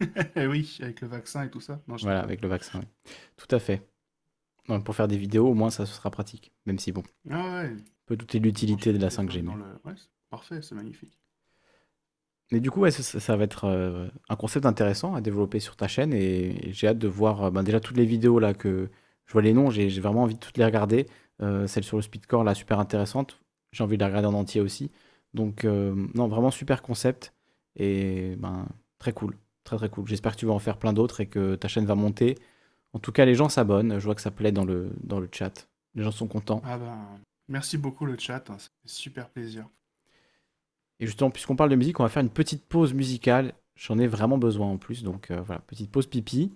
Eh 0.36 0.46
oui, 0.46 0.78
avec 0.82 1.00
le 1.02 1.08
vaccin 1.08 1.44
et 1.44 1.50
tout 1.50 1.60
ça. 1.60 1.80
Non, 1.86 1.96
Voilà, 1.96 2.20
avec 2.20 2.40
le 2.42 2.48
vaccin. 2.48 2.80
oui. 2.80 2.86
Tout 3.36 3.54
à 3.54 3.58
fait. 3.60 3.86
Non, 4.68 4.80
pour 4.80 4.94
faire 4.96 5.08
des 5.08 5.16
vidéos, 5.18 5.48
au 5.48 5.54
moins, 5.54 5.70
ça 5.70 5.86
sera 5.86 6.10
pratique. 6.10 6.52
Même 6.66 6.78
si, 6.78 6.90
bon, 6.92 7.02
Ah 7.30 7.62
ouais. 7.62 7.70
on 7.76 8.06
peut 8.06 8.16
douter 8.16 8.40
de 8.40 8.44
l'utilité 8.44 8.92
de 8.92 8.98
la 8.98 9.10
5G. 9.10 9.42
Dans 9.42 9.54
Mais, 9.56 9.64
le... 9.84 9.90
ouais, 9.90 9.94
parfait, 10.30 10.62
c'est 10.62 10.74
magnifique. 10.74 11.18
mais 12.52 12.60
du 12.60 12.70
coup, 12.70 12.80
ouais, 12.80 12.90
ça, 12.90 13.36
va 13.36 13.44
être 13.44 13.64
euh, 13.64 14.08
un 14.28 14.36
concept 14.36 14.64
intéressant 14.66 15.14
à 15.14 15.20
développer 15.20 15.60
sur 15.60 15.76
ta 15.76 15.88
chaîne. 15.88 16.12
Et, 16.12 16.68
et 16.68 16.72
j'ai 16.72 16.88
hâte 16.88 16.98
de 16.98 17.08
voir 17.08 17.44
euh, 17.44 17.50
ben, 17.50 17.62
déjà 17.62 17.80
toutes 17.80 17.96
les 17.96 18.04
vidéos 18.06 18.38
là 18.38 18.54
que 18.54 18.90
je 19.26 19.32
vois 19.32 19.42
les 19.42 19.52
noms. 19.52 19.70
J'ai 19.70 19.88
vraiment 20.00 20.22
envie 20.22 20.34
de 20.34 20.40
toutes 20.40 20.56
les 20.58 20.64
regarder. 20.64 21.06
Euh, 21.42 21.66
celle 21.66 21.84
sur 21.84 21.96
le 21.96 22.02
speedcore, 22.02 22.44
là, 22.44 22.54
super 22.54 22.78
intéressante. 22.78 23.40
J'ai 23.72 23.82
envie 23.84 23.96
de 23.96 24.02
la 24.02 24.08
regarder 24.08 24.28
en 24.28 24.34
entier 24.34 24.60
aussi. 24.60 24.90
Donc, 25.34 25.64
non, 25.64 26.28
vraiment 26.28 26.52
super 26.52 26.80
concept. 26.80 27.34
Et 27.76 28.36
ben, 28.38 28.68
très 28.98 29.12
cool. 29.12 29.36
Très, 29.64 29.76
très 29.76 29.88
cool. 29.88 30.06
J'espère 30.06 30.32
que 30.32 30.36
tu 30.38 30.46
vas 30.46 30.52
en 30.52 30.58
faire 30.60 30.76
plein 30.78 30.92
d'autres 30.92 31.20
et 31.20 31.26
que 31.26 31.56
ta 31.56 31.66
chaîne 31.68 31.86
va 31.86 31.96
monter. 31.96 32.36
En 32.94 32.98
tout 33.00 33.12
cas, 33.12 33.24
les 33.26 33.34
gens 33.34 33.48
s'abonnent. 33.48 33.98
Je 33.98 34.04
vois 34.04 34.14
que 34.14 34.20
ça 34.22 34.30
plaît 34.30 34.52
dans 34.52 34.64
le, 34.64 34.90
dans 35.02 35.20
le 35.20 35.28
chat. 35.30 35.68
Les 35.94 36.02
gens 36.02 36.10
sont 36.12 36.26
contents. 36.28 36.62
Ah 36.64 36.78
ben, 36.78 36.96
merci 37.48 37.76
beaucoup 37.76 38.06
le 38.06 38.16
chat, 38.18 38.48
hein, 38.50 38.56
ça 38.58 38.68
fait 38.82 38.88
super 38.88 39.28
plaisir. 39.28 39.66
Et 41.00 41.06
justement, 41.06 41.30
puisqu'on 41.30 41.56
parle 41.56 41.70
de 41.70 41.76
musique, 41.76 42.00
on 42.00 42.04
va 42.04 42.08
faire 42.08 42.22
une 42.22 42.30
petite 42.30 42.64
pause 42.64 42.94
musicale. 42.94 43.52
J'en 43.76 43.98
ai 43.98 44.06
vraiment 44.06 44.38
besoin 44.38 44.68
en 44.68 44.76
plus. 44.78 45.02
Donc 45.02 45.30
euh, 45.30 45.40
voilà, 45.42 45.60
petite 45.66 45.90
pause 45.90 46.06
pipi. 46.06 46.52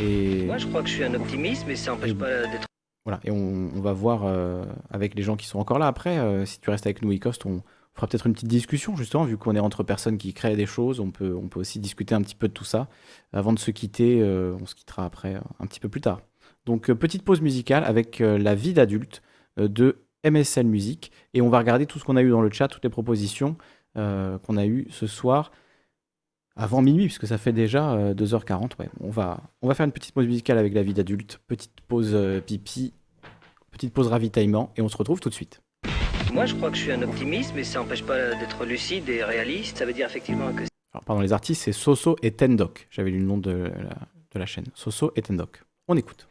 Et 0.00 0.44
Moi, 0.44 0.58
je 0.58 0.66
crois 0.66 0.82
que 0.82 0.88
je 0.88 0.94
suis 0.94 1.04
un 1.04 1.14
optimiste, 1.14 1.64
mais 1.66 1.76
ça 1.76 1.92
n'empêche 1.92 2.12
pas 2.14 2.46
d'être. 2.48 2.66
voilà, 3.04 3.20
et 3.24 3.30
on, 3.30 3.70
on 3.74 3.80
va 3.80 3.92
voir 3.92 4.24
euh, 4.24 4.64
avec 4.90 5.14
les 5.14 5.22
gens 5.22 5.36
qui 5.36 5.46
sont 5.46 5.58
encore 5.58 5.78
là 5.78 5.86
après. 5.86 6.18
euh, 6.18 6.44
si 6.44 6.60
tu 6.60 6.68
restes 6.68 6.86
avec 6.86 7.00
nous, 7.02 7.12
Ecost, 7.12 7.46
on 7.46 7.62
fera 7.96 8.06
peut-être 8.06 8.26
une 8.26 8.34
petite 8.34 8.48
discussion 8.48 8.94
justement, 8.94 9.24
vu 9.24 9.36
qu'on 9.36 9.56
est 9.56 9.60
entre 9.60 9.82
personnes 9.82 10.18
qui 10.18 10.34
créent 10.34 10.56
des 10.56 10.66
choses. 10.66 11.00
On 11.00 11.10
peut, 11.10 11.34
on 11.34 11.48
peut 11.48 11.60
aussi 11.60 11.80
discuter 11.80 12.14
un 12.14 12.22
petit 12.22 12.34
peu 12.34 12.48
de 12.48 12.52
tout 12.52 12.64
ça. 12.64 12.88
Avant 13.32 13.52
de 13.52 13.58
se 13.58 13.70
quitter, 13.70 14.20
euh, 14.20 14.56
on 14.60 14.66
se 14.66 14.74
quittera 14.74 15.04
après, 15.04 15.34
euh, 15.34 15.40
un 15.58 15.66
petit 15.66 15.80
peu 15.80 15.88
plus 15.88 16.00
tard. 16.00 16.20
Donc 16.66 16.90
euh, 16.90 16.94
petite 16.94 17.22
pause 17.22 17.40
musicale 17.40 17.84
avec 17.84 18.18
la 18.20 18.54
vie 18.54 18.74
d'adulte 18.74 19.22
de 19.56 20.04
MSL 20.24 20.66
Music. 20.66 21.10
Et 21.34 21.40
on 21.40 21.48
va 21.48 21.58
regarder 21.58 21.86
tout 21.86 21.98
ce 21.98 22.04
qu'on 22.04 22.16
a 22.16 22.22
eu 22.22 22.30
dans 22.30 22.42
le 22.42 22.50
chat, 22.50 22.68
toutes 22.68 22.84
les 22.84 22.90
propositions 22.90 23.56
qu'on 23.94 24.56
a 24.58 24.66
eues 24.66 24.86
ce 24.90 25.06
soir 25.06 25.50
avant 26.56 26.82
minuit, 26.82 27.04
puisque 27.04 27.26
ça 27.26 27.38
fait 27.38 27.52
déjà 27.52 27.92
euh, 27.92 28.14
2h40. 28.14 28.72
Ouais, 28.78 28.88
on, 29.00 29.10
va, 29.10 29.42
on 29.62 29.68
va 29.68 29.74
faire 29.74 29.86
une 29.86 29.92
petite 29.92 30.12
pause 30.12 30.26
musicale 30.26 30.58
avec 30.58 30.74
la 30.74 30.82
vie 30.82 30.94
d'adulte, 30.94 31.40
petite 31.46 31.80
pause 31.86 32.16
pipi, 32.46 32.92
petite 33.70 33.92
pause 33.92 34.08
ravitaillement, 34.08 34.72
et 34.76 34.82
on 34.82 34.88
se 34.88 34.96
retrouve 34.96 35.20
tout 35.20 35.28
de 35.28 35.34
suite. 35.34 35.62
Moi, 36.32 36.44
je 36.46 36.54
crois 36.54 36.70
que 36.70 36.76
je 36.76 36.82
suis 36.82 36.92
un 36.92 37.02
optimiste, 37.02 37.52
mais 37.54 37.64
ça 37.64 37.78
n'empêche 37.78 38.02
pas 38.02 38.34
d'être 38.34 38.64
lucide 38.64 39.08
et 39.08 39.24
réaliste. 39.24 39.78
Ça 39.78 39.86
veut 39.86 39.92
dire 39.92 40.06
effectivement 40.06 40.52
que 40.52 40.64
Alors, 40.92 41.04
pardon, 41.04 41.22
les 41.22 41.32
artistes, 41.32 41.62
c'est 41.62 41.72
Soso 41.72 42.16
et 42.22 42.30
Tendok. 42.32 42.88
J'avais 42.90 43.10
lu 43.10 43.18
le 43.18 43.24
nom 43.24 43.38
de 43.38 43.50
la, 43.50 43.96
de 44.32 44.38
la 44.38 44.46
chaîne. 44.46 44.66
Soso 44.74 45.12
et 45.16 45.22
Tendok. 45.22 45.62
On 45.88 45.96
écoute. 45.96 46.28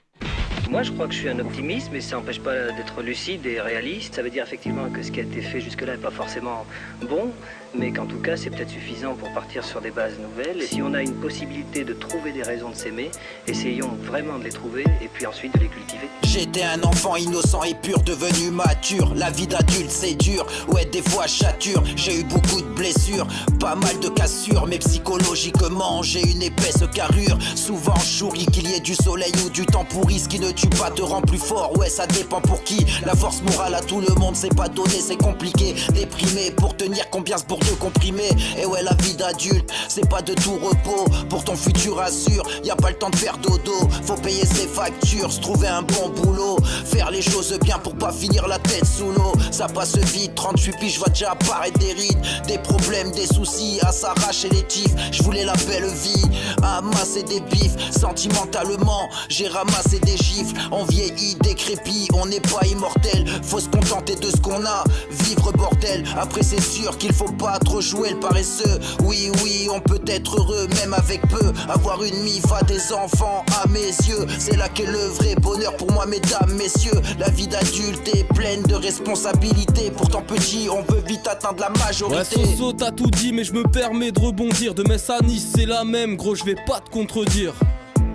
Moi, 0.70 0.82
je 0.84 0.92
crois 0.92 1.08
que 1.08 1.14
je 1.14 1.20
suis 1.20 1.30
un 1.30 1.40
optimiste, 1.40 1.90
mais 1.94 2.02
ça 2.02 2.16
n'empêche 2.16 2.40
pas 2.40 2.72
d'être 2.72 3.02
lucide 3.04 3.46
et 3.46 3.62
réaliste. 3.62 4.16
Ça 4.16 4.24
veut 4.24 4.32
dire 4.32 4.44
effectivement 4.44 4.90
que 4.90 5.04
ce 5.04 5.12
qui 5.12 5.20
a 5.20 5.24
été 5.24 5.42
fait 5.42 5.62
jusque-là 5.62 5.96
n'est 5.96 6.02
pas 6.02 6.12
forcément 6.12 6.66
bon, 7.08 7.32
mais 7.78 7.92
qu'en 7.92 8.06
tout 8.06 8.20
cas, 8.20 8.38
c'est 8.38 8.50
peut-être 8.50 8.70
suffisant 8.70 9.16
pour 9.16 9.32
partir 9.34 9.64
sur 9.64 9.82
des 9.82 9.92
bases 9.92 10.18
nouvelles. 10.20 10.62
Et 10.62 10.68
si 10.68 10.82
on 10.82 10.94
a 10.94 11.02
une 11.02 11.16
possibilité 11.16 11.84
de 11.84 11.94
trouver 11.94 12.32
des 12.32 12.44
raisons 12.44 12.70
de 12.70 12.76
s'aimer, 12.76 13.12
essayons 13.48 13.92
vraiment 14.04 14.38
de 14.40 14.46
les 14.46 14.52
trouver 14.52 14.84
et 15.02 15.08
puis 15.08 15.26
ensuite 15.26 15.54
de 15.54 15.60
les 15.60 15.68
cultiver. 15.68 16.08
J'étais 16.24 16.64
un 16.64 16.82
enfant 16.84 17.16
innocent 17.16 17.64
et 17.64 17.76
pur, 17.76 18.00
devenu 18.02 18.52
mature. 18.52 19.14
La 19.16 19.30
vie 19.32 19.48
d'adulte, 19.48 19.90
c'est 19.90 20.16
dur. 20.16 20.46
Ouais, 20.70 20.86
des 20.86 21.02
fois, 21.02 21.28
chature. 21.28 21.84
J'ai 21.96 22.20
eu 22.20 22.24
beaucoup 22.24 22.62
de 22.62 22.68
blessures, 22.76 23.28
pas 23.60 23.76
mal 23.76 24.00
de 24.00 24.10
cassures. 24.10 24.66
Mais 24.68 24.80
psychologiquement, 24.80 26.02
j'ai 26.02 26.22
une 26.22 26.42
épaisse 26.42 26.84
carrure. 26.94 27.38
Souvent, 27.56 27.96
je 28.00 28.06
souris 28.06 28.46
qu'il 28.48 28.70
y 28.70 28.74
ait 28.76 28.80
du 28.80 28.96
soleil 28.96 29.34
ou 29.46 29.50
du 29.50 29.66
temps 29.66 29.86
pourri. 29.86 30.20
Ce 30.20 30.28
qui 30.28 30.40
ne 30.40 30.52
tue 30.52 30.70
pas 30.70 30.92
te 30.92 31.02
rend 31.02 31.22
plus 31.22 31.38
fort. 31.38 31.78
Ouais, 31.78 31.90
ça 31.90 32.08
dépend 32.08 32.42
pour 32.42 32.64
qui. 32.64 32.86
La 33.06 33.16
force 33.16 33.42
morale 33.42 33.76
à 33.76 33.82
tout 33.82 34.02
le 34.02 34.14
monde, 34.16 34.36
c'est 34.36 34.56
pas 34.56 34.70
donné, 34.70 35.00
c'est 35.00 35.18
compliqué. 35.18 35.76
Déprimé 35.94 36.52
pour 36.52 36.76
tenir 36.76 37.10
combien 37.10 37.38
ce 37.38 37.44
comprimé. 37.72 38.30
Et 38.58 38.66
ouais, 38.66 38.84
la 38.84 38.94
vie 39.04 39.16
d'adulte, 39.16 39.70
c'est 39.88 40.08
pas 40.10 40.22
de 40.22 40.34
tout 40.34 40.58
repos. 40.62 41.06
Pour 41.30 41.44
ton 41.44 41.56
futur, 41.56 42.00
assure, 42.00 42.46
y 42.64 42.70
a 42.70 42.76
pas 42.76 42.90
le 42.90 42.98
temps 42.98 43.10
de 43.10 43.16
faire 43.16 43.38
dodo. 43.38 43.74
Faut 44.04 44.16
payer 44.16 44.46
ses 44.46 44.68
factures, 44.68 45.32
se 45.32 45.40
trouver 45.40 45.68
un 45.68 45.82
bon 45.82 46.10
boulot. 46.10 46.58
Faire 46.86 47.12
les 47.12 47.22
choses 47.22 47.58
bien 47.64 47.78
pour 47.80 47.96
pas 47.96 48.12
finir 48.12 48.48
la 48.48 48.60
tête 48.60 48.86
sous 48.86 49.12
l'eau. 49.12 49.34
Ça 49.52 49.68
passe 49.68 49.98
vite, 49.98 50.36
38 50.36 50.78
piges, 50.80 50.98
vois 50.98 51.10
déjà 51.10 51.32
apparaître 51.32 51.80
des 51.80 51.94
rides. 51.94 52.22
Des 52.48 52.58
problèmes, 52.58 53.12
des 53.12 53.28
soucis, 53.28 53.80
à 53.82 53.92
s'arracher 53.92 54.50
les 54.50 54.64
tifs. 54.64 54.94
Je 55.12 55.24
voulais 55.24 55.46
la 55.46 55.56
belle 55.68 55.88
vie, 55.88 56.26
amasser 56.64 57.24
des 57.24 57.40
bifs. 57.42 57.76
Sentimentalement, 57.92 59.10
j'ai 59.30 59.48
ramassé 59.48 60.00
des 60.00 60.18
gifles. 60.18 60.56
On 60.72 60.84
vieillit, 60.86 61.36
décrépit, 61.42 62.08
on 62.14 62.26
n'est 62.26 62.40
pas 62.40 62.66
immortel. 62.68 63.26
Faut 63.44 63.60
se 63.60 63.70
contenter 63.70 64.16
de 64.16 64.30
ce 64.30 64.38
qu'on 64.38 64.66
a, 64.66 64.84
vivre 65.10 65.52
bordel. 65.54 66.04
Après, 66.18 66.44
c'est 66.44 66.62
sûr 66.62 66.98
qu'il 66.98 67.14
faut 67.14 67.32
pas 67.32 67.55
trop 67.60 67.82
jouer 67.82 68.12
le 68.12 68.20
paresseux. 68.20 68.80
Oui, 69.04 69.30
oui, 69.44 69.68
on 69.74 69.80
peut 69.80 70.02
être 70.08 70.40
heureux, 70.40 70.68
même 70.82 70.94
avec 70.94 71.22
peu. 71.28 71.52
Avoir 71.70 72.04
une 72.04 72.18
mif 72.24 72.46
à 72.52 72.64
des 72.64 72.94
enfants, 72.94 73.44
à 73.64 73.68
mes 73.68 73.88
yeux. 73.88 74.26
C'est 74.40 74.58
là 74.58 74.70
qu'est 74.70 74.86
le 74.86 74.98
vrai 74.98 75.36
bonheur 75.36 75.76
pour 75.78 75.92
moi, 75.92 76.06
mesdames, 76.06 76.54
messieurs. 76.56 77.00
La 77.20 77.30
vie 77.30 77.48
d'adulte 77.48 78.08
est 78.16 78.28
pleine 78.34 78.64
de 78.64 78.76
responsabilités. 78.76 79.92
Pourtant, 79.96 80.22
petit, 80.22 80.68
on 80.70 80.82
veut 80.92 81.02
vite 81.06 81.28
atteindre 81.28 81.62
la 81.62 81.70
majorité. 81.86 82.38
Ouais, 82.38 82.46
Soso, 82.46 82.74
tout 82.74 83.12
dit, 83.12 83.34
mais 83.34 83.44
je 83.44 83.54
me 83.54 83.64
permets 83.64 84.12
de 84.12 84.20
rebondir. 84.20 84.74
De 84.74 84.84
Metz 84.84 85.10
à 85.10 85.22
Nice, 85.24 85.48
c'est 85.56 85.66
la 85.66 85.84
même, 85.84 86.16
gros, 86.16 86.36
je 86.36 86.44
vais 86.44 86.56
pas 86.68 86.80
te 86.80 86.90
contredire. 86.90 87.54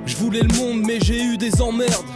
Je 0.07 0.17
voulais 0.17 0.43
le 0.43 0.57
monde, 0.57 0.83
mais 0.85 0.99
j'ai 1.01 1.23
eu 1.23 1.37
des 1.37 1.61
emmerdes. 1.61 2.07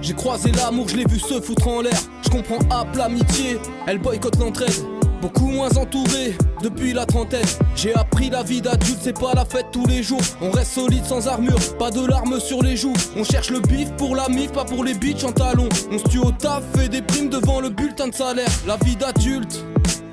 J'ai 0.00 0.14
croisé 0.14 0.52
l'amour, 0.52 0.88
je 0.88 0.96
l'ai 0.96 1.04
vu 1.04 1.18
se 1.18 1.40
foutre 1.40 1.66
en 1.68 1.82
l'air. 1.82 1.98
Je 2.22 2.30
comprends 2.30 2.58
hop 2.58 2.88
l'amitié, 2.96 3.58
elle 3.86 3.98
boycotte 3.98 4.38
l'entraide. 4.38 4.72
Beaucoup 5.20 5.48
moins 5.48 5.76
entouré 5.76 6.36
depuis 6.62 6.92
la 6.92 7.04
trentaine. 7.04 7.46
J'ai 7.74 7.94
appris 7.94 8.30
la 8.30 8.42
vie 8.42 8.60
d'adulte, 8.60 8.98
c'est 9.02 9.18
pas 9.18 9.32
la 9.34 9.44
fête 9.44 9.66
tous 9.72 9.86
les 9.86 10.02
jours. 10.02 10.20
On 10.40 10.50
reste 10.50 10.72
solide 10.72 11.04
sans 11.04 11.26
armure, 11.26 11.58
pas 11.78 11.90
de 11.90 12.06
larmes 12.06 12.38
sur 12.38 12.62
les 12.62 12.76
joues. 12.76 12.94
On 13.16 13.24
cherche 13.24 13.50
le 13.50 13.60
bif 13.60 13.90
pour 13.96 14.14
la 14.14 14.28
mif, 14.28 14.52
pas 14.52 14.64
pour 14.64 14.84
les 14.84 14.94
bitches 14.94 15.24
en 15.24 15.32
talons. 15.32 15.68
On 15.90 15.98
se 15.98 16.04
tue 16.04 16.18
au 16.18 16.30
taf, 16.30 16.62
fait 16.76 16.88
des 16.88 17.02
primes 17.02 17.30
devant 17.30 17.60
le 17.60 17.70
bulletin 17.70 18.08
de 18.08 18.14
salaire. 18.14 18.48
La 18.66 18.76
vie 18.76 18.96
d'adulte, 18.96 19.64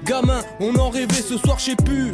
gamin, 0.06 0.42
on 0.60 0.76
en 0.76 0.90
rêvait 0.90 1.22
ce 1.22 1.38
soir, 1.38 1.60
je 1.60 1.66
sais 1.66 1.76
plus. 1.76 2.12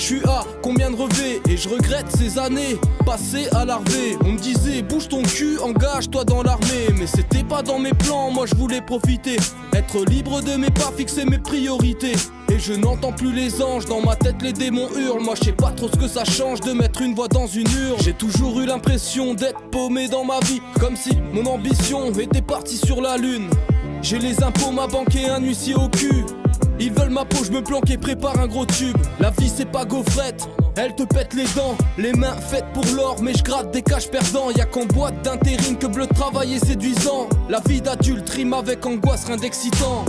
Je 0.00 0.06
suis 0.06 0.24
à 0.24 0.44
combien 0.62 0.90
de 0.90 0.96
revêts 0.96 1.42
et 1.46 1.58
je 1.58 1.68
regrette 1.68 2.06
ces 2.16 2.38
années 2.38 2.78
passées 3.04 3.48
à 3.52 3.66
l'arvée. 3.66 4.16
On 4.24 4.32
me 4.32 4.38
disait 4.38 4.80
bouge 4.80 5.08
ton 5.08 5.20
cul, 5.20 5.58
engage-toi 5.58 6.24
dans 6.24 6.42
l'armée. 6.42 6.88
Mais 6.98 7.06
c'était 7.06 7.44
pas 7.44 7.62
dans 7.62 7.78
mes 7.78 7.92
plans, 7.92 8.30
moi 8.30 8.46
je 8.46 8.54
voulais 8.54 8.80
profiter. 8.80 9.36
Être 9.74 10.06
libre 10.06 10.40
de 10.40 10.56
mes 10.56 10.70
pas, 10.70 10.90
fixer 10.96 11.26
mes 11.26 11.38
priorités. 11.38 12.14
Et 12.50 12.58
je 12.58 12.72
n'entends 12.72 13.12
plus 13.12 13.34
les 13.34 13.62
anges, 13.62 13.84
dans 13.84 14.00
ma 14.00 14.16
tête 14.16 14.40
les 14.40 14.54
démons 14.54 14.88
hurlent. 14.96 15.22
Moi 15.22 15.34
je 15.38 15.44
sais 15.44 15.52
pas 15.52 15.70
trop 15.70 15.88
ce 15.88 15.98
que 15.98 16.08
ça 16.08 16.24
change 16.24 16.62
de 16.62 16.72
mettre 16.72 17.02
une 17.02 17.14
voix 17.14 17.28
dans 17.28 17.46
une 17.46 17.68
urne. 17.70 18.00
J'ai 18.02 18.14
toujours 18.14 18.58
eu 18.60 18.64
l'impression 18.64 19.34
d'être 19.34 19.60
paumé 19.70 20.08
dans 20.08 20.24
ma 20.24 20.40
vie, 20.40 20.62
comme 20.80 20.96
si 20.96 21.10
mon 21.34 21.44
ambition 21.44 22.10
était 22.12 22.40
partie 22.40 22.78
sur 22.78 23.02
la 23.02 23.18
lune. 23.18 23.50
J'ai 24.00 24.18
les 24.18 24.42
impôts, 24.42 24.70
ma 24.70 24.86
banque 24.86 25.14
et 25.14 25.28
un 25.28 25.40
huissier 25.40 25.74
au 25.74 25.90
cul. 25.90 26.24
Ils 26.82 26.90
veulent 26.92 27.10
ma 27.10 27.26
peau, 27.26 27.44
je 27.44 27.52
me 27.52 27.62
planque 27.62 27.90
et 27.90 27.98
prépare 27.98 28.40
un 28.40 28.46
gros 28.46 28.64
tube. 28.64 28.96
La 29.20 29.28
vie 29.30 29.50
c'est 29.50 29.70
pas 29.70 29.84
gaufrette, 29.84 30.48
elle 30.76 30.94
te 30.94 31.02
pète 31.02 31.34
les 31.34 31.44
dents. 31.54 31.76
Les 31.98 32.14
mains 32.14 32.36
faites 32.36 32.72
pour 32.72 32.86
l'or, 32.96 33.22
mais 33.22 33.34
je 33.34 33.44
gratte 33.44 33.70
des 33.70 33.82
caches 33.82 34.10
perdants. 34.10 34.50
Y 34.50 34.62
a 34.62 34.64
qu'en 34.64 34.86
boîte 34.86 35.22
d'intérim 35.22 35.76
que 35.76 35.86
bleu 35.86 36.06
travail 36.06 36.54
est 36.54 36.64
séduisant. 36.64 37.28
La 37.50 37.60
vie 37.60 37.82
d'adulte 37.82 38.30
rime 38.30 38.54
avec 38.54 38.86
angoisse, 38.86 39.26
rien 39.26 39.36
d'excitant. 39.36 40.06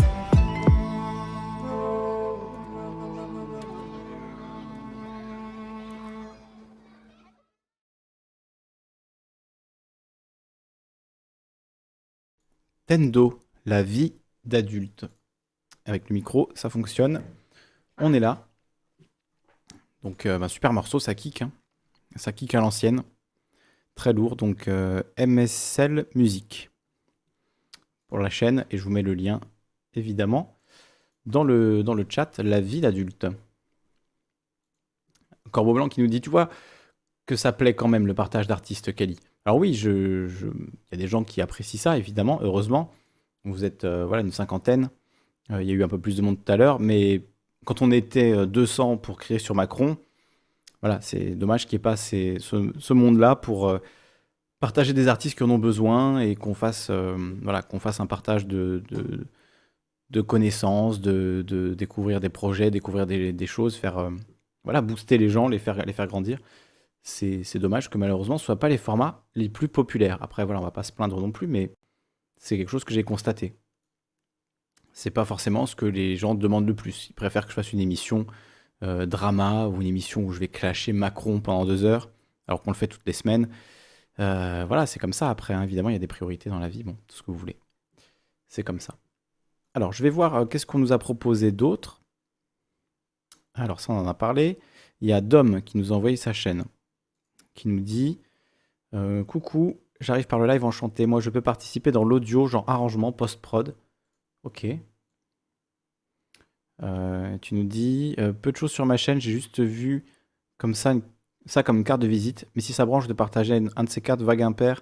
Tendo, 12.88 13.40
la 13.66 13.84
vie 13.84 14.14
d'adulte. 14.46 15.06
Avec 15.92 16.10
le 16.10 16.14
micro, 16.14 16.50
ça 16.56 16.70
fonctionne. 16.70 17.22
On 17.98 18.14
est 18.14 18.22
là. 18.22 18.48
Donc, 20.04 20.26
euh, 20.26 20.38
bah, 20.40 20.48
super 20.48 20.74
morceau, 20.74 21.00
ça 21.00 21.16
kick. 21.16 21.42
hein. 21.42 21.52
Ça 22.16 22.32
kick 22.32 22.56
à 22.56 22.62
l'ancienne. 22.62 23.04
Très 23.96 24.14
lourd. 24.14 24.36
Donc, 24.36 24.68
euh, 24.68 25.04
MSL 25.18 26.08
Musique 26.16 26.72
pour 28.08 28.20
la 28.20 28.30
chaîne. 28.30 28.66
Et 28.70 28.78
je 28.78 28.84
vous 28.84 28.90
mets 28.92 29.02
le 29.02 29.14
lien, 29.16 29.40
évidemment, 29.96 30.56
dans 31.26 31.44
le, 31.44 31.84
dans 31.84 31.96
le 31.96 32.06
chat. 32.10 32.40
La 32.40 32.62
vie 32.62 32.82
d'adulte. 32.82 33.28
Corbeau 35.52 35.74
Blanc 35.74 35.90
qui 35.90 36.02
nous 36.02 36.08
dit 36.08 36.22
Tu 36.22 36.30
vois 36.30 36.50
que 37.28 37.36
ça 37.36 37.52
plaît 37.54 37.76
quand 37.76 37.88
même 37.88 38.08
le 38.08 38.14
partage 38.14 38.48
d'artistes, 38.48 38.94
Kali. 38.96 39.20
Alors, 39.46 39.60
oui, 39.60 39.74
je, 39.74 40.28
je- 40.28 40.48
il 40.48 40.94
y 40.94 40.96
a 40.96 40.98
des 40.98 41.08
gens 41.08 41.24
qui 41.24 41.42
apprécient 41.42 41.80
ça, 41.80 41.98
évidemment, 41.98 42.40
heureusement. 42.44 42.92
Vous 43.46 43.66
êtes 43.66 43.86
euh, 43.86 44.06
voilà, 44.06 44.24
une 44.24 44.32
cinquantaine. 44.32 44.90
Euh, 45.52 45.62
il 45.62 45.70
y 45.70 45.72
a 45.72 45.76
eu 45.76 45.84
un 45.84 45.88
peu 45.88 46.00
plus 46.00 46.18
de 46.18 46.22
monde 46.22 46.38
tout 46.44 46.52
à 46.52 46.58
l'heure, 46.58 46.80
mais 46.80 47.24
quand 47.66 47.82
on 47.82 47.92
était 47.92 48.32
euh, 48.34 48.46
200 48.46 48.98
pour 48.98 49.18
créer 49.18 49.40
sur 49.40 49.56
Macron, 49.56 49.98
voilà, 50.82 51.00
c'est 51.02 51.36
dommage 51.36 51.68
qu'il 51.68 51.78
n'y 51.78 51.82
ait 51.82 51.84
pas 51.84 51.96
ce, 51.96 52.94
monde-là 52.94 53.36
pour 53.36 53.70
euh, 53.70 53.80
partager 54.60 54.94
des 54.94 55.08
artistes 55.08 55.38
qui 55.38 55.44
en 55.44 55.50
ont 55.52 55.60
besoin 55.60 56.20
et 56.20 56.36
qu'on 56.36 56.56
fasse, 56.56 56.88
euh, 56.90 57.16
voilà, 57.44 57.62
fasse 57.80 58.00
un 58.00 58.08
partage 58.08 58.48
de, 58.48 58.84
connaissances, 60.28 61.00
de, 61.00 61.76
découvrir 61.78 62.20
des 62.20 62.30
projets, 62.30 62.72
découvrir 62.72 63.06
des, 63.06 63.48
choses, 63.48 63.76
faire, 63.76 64.00
euh, 64.00 64.10
voilà, 64.64 64.82
booster 64.82 65.18
les 65.20 65.30
gens, 65.30 65.48
les 65.48 65.60
faire, 65.60 65.86
les 65.86 65.94
faire 65.94 66.08
grandir. 66.08 66.40
C'est 67.04 67.58
dommage 67.58 67.90
que 67.90 67.98
malheureusement 67.98 68.38
ce 68.38 68.44
ne 68.44 68.46
soient 68.46 68.60
pas 68.60 68.70
les 68.70 68.78
formats 68.78 69.24
les 69.36 69.50
plus 69.50 69.68
populaires. 69.68 70.18
Après, 70.22 70.46
voilà, 70.46 70.62
on 70.62 70.64
va 70.64 70.72
pas 70.72 70.84
se 70.84 70.92
plaindre 70.92 71.20
non 71.20 71.32
plus, 71.32 71.48
mais 71.48 71.72
c'est 72.38 72.58
quelque 72.58 72.70
chose 72.70 72.84
que 72.84 72.94
j'ai 72.94 73.04
constaté. 73.04 73.56
C'est 74.94 75.12
pas 75.12 75.26
forcément 75.26 75.66
ce 75.66 75.76
que 75.76 75.86
les 75.86 76.16
gens 76.16 76.36
demandent 76.36 76.68
le 76.68 76.76
plus. 76.76 77.10
Ils 77.10 77.14
préfèrent 77.14 77.46
que 77.46 77.52
je 77.52 77.56
fasse 77.56 77.74
une 77.74 77.80
émission 77.80 78.26
euh, 78.84 79.06
drama 79.06 79.68
ou 79.68 79.80
une 79.82 79.88
émission 79.88 80.24
où 80.24 80.32
je 80.32 80.40
vais 80.40 80.48
clasher 80.48 80.92
Macron 80.92 81.40
pendant 81.40 81.66
deux 81.66 81.86
heures, 81.86 82.10
alors 82.48 82.64
qu'on 82.64 82.72
le 82.72 82.76
fait 82.76 82.88
toutes 82.88 83.06
les 83.06 83.14
semaines. 83.14 83.48
Euh, 84.20 84.66
voilà, 84.68 84.88
c'est 84.88 85.00
comme 85.00 85.14
ça. 85.14 85.30
Après, 85.30 85.54
hein, 85.54 85.62
évidemment, 85.62 85.90
il 85.90 85.94
y 85.94 85.96
a 85.96 86.00
des 86.00 86.08
priorités 86.08 86.50
dans 86.50 86.60
la 86.60 86.68
vie, 86.68 86.84
bon, 86.84 86.98
tout 87.08 87.16
ce 87.16 87.22
que 87.22 87.30
vous 87.32 87.38
voulez. 87.38 87.58
C'est 88.48 88.64
comme 88.64 88.80
ça. 88.80 88.96
Alors, 89.76 89.94
je 89.94 90.02
vais 90.02 90.10
voir 90.10 90.36
euh, 90.36 90.46
qu'est-ce 90.46 90.66
qu'on 90.66 90.80
nous 90.80 90.92
a 90.92 90.98
proposé 90.98 91.52
d'autre? 91.52 92.02
Alors, 93.54 93.80
ça, 93.80 93.94
on 93.94 94.00
en 94.00 94.08
a 94.08 94.14
parlé. 94.16 94.58
Il 95.00 95.08
y 95.08 95.14
a 95.14 95.22
Dom 95.22 95.62
qui 95.62 95.78
nous 95.78 95.94
a 95.94 95.96
envoyé 95.96 96.18
sa 96.18 96.34
chaîne, 96.34 96.66
qui 97.54 97.68
nous 97.68 97.80
dit 97.80 98.20
Coucou, 99.28 99.80
j'arrive 100.02 100.28
par 100.28 100.38
le 100.38 100.48
live 100.48 100.66
enchanté. 100.66 101.06
Moi, 101.06 101.22
je 101.22 101.30
peux 101.30 101.42
participer 101.42 101.92
dans 101.92 102.04
l'audio, 102.04 102.46
genre 102.48 102.66
arrangement, 102.68 103.12
post-prod. 103.12 103.76
Ok. 104.44 104.66
Euh, 106.84 107.38
tu 107.40 107.54
nous 107.56 107.64
dis 107.64 108.16
euh, 108.20 108.34
peu 108.34 108.52
de 108.52 108.58
choses 108.58 108.72
sur 108.72 108.86
ma 108.86 108.98
chaîne, 108.98 109.22
j'ai 109.22 109.32
juste 109.32 109.60
vu 109.60 110.04
comme 110.58 110.74
ça, 110.74 110.96
comme 111.64 111.84
carte 111.84 112.02
de 112.02 112.08
visite. 112.08 112.48
Mais 112.56 112.62
si 112.62 112.74
ça 112.74 112.86
branche 112.86 113.08
de 113.08 113.14
partager 113.14 113.56
une- 113.58 113.72
un 113.76 113.84
de 113.84 113.90
ces 113.90 114.02
cartes 114.02 114.22
vague 114.22 114.42
impair 114.42 114.82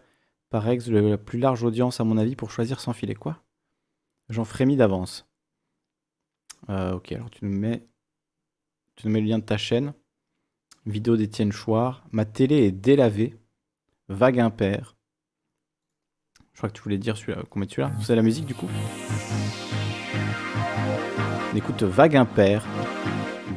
par 0.49 0.67
ex, 0.69 0.87
la 0.87 1.17
plus 1.17 1.39
large 1.39 1.63
audience 1.63 1.99
à 1.99 2.03
mon 2.03 2.17
avis 2.17 2.35
pour 2.35 2.51
choisir 2.51 2.79
sans 2.79 2.93
filet. 2.93 3.15
Quoi? 3.15 3.41
J'en 4.29 4.45
frémis 4.45 4.77
d'avance. 4.77 5.27
Euh, 6.69 6.93
ok, 6.93 7.11
alors 7.11 7.29
tu 7.29 7.45
nous 7.45 7.57
mets, 7.57 7.85
tu 8.95 9.07
nous 9.07 9.13
mets 9.13 9.21
le 9.21 9.27
lien 9.27 9.39
de 9.39 9.43
ta 9.43 9.57
chaîne. 9.57 9.93
Vidéo 10.85 11.17
d'Étienne 11.17 11.51
Chouard. 11.51 12.03
Ma 12.11 12.25
télé 12.25 12.57
est 12.67 12.71
délavée. 12.71 13.37
Vague 14.09 14.39
impair. 14.39 14.95
Je 16.59 16.61
crois 16.61 16.71
que 16.71 16.75
tu 16.75 16.83
voulais 16.83 16.97
dire 16.97 17.15
celui-là, 17.15 17.43
qu'on 17.49 17.59
mette 17.59 17.69
celui-là. 17.69 17.89
C'est 18.01 18.17
la 18.17 18.21
musique 18.21 18.45
du 18.45 18.53
coup 18.53 18.67
On 21.53 21.55
écoute 21.55 21.83
Vague 21.83 22.17
impair 22.17 22.65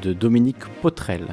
de 0.02 0.12
Dominique 0.12 0.64
Potrel. 0.80 1.26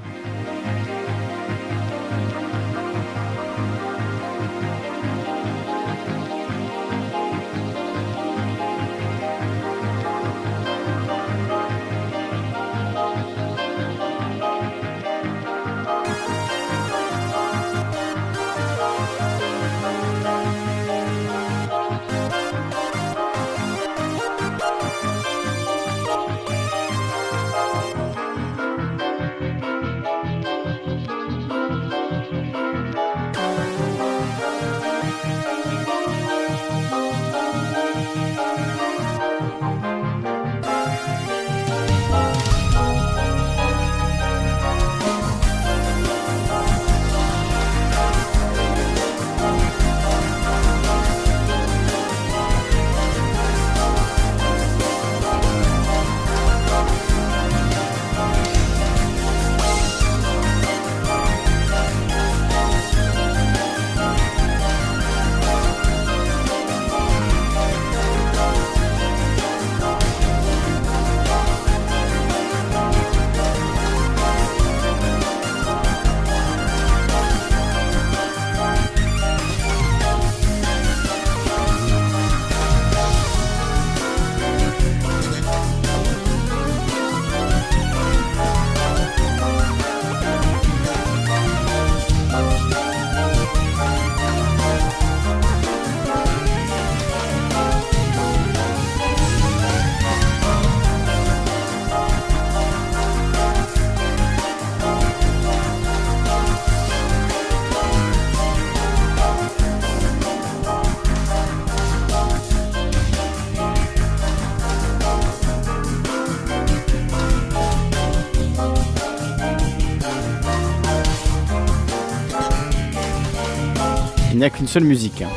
Seule 124.69 124.83
musique. 124.83 125.23
hein. 125.23 125.29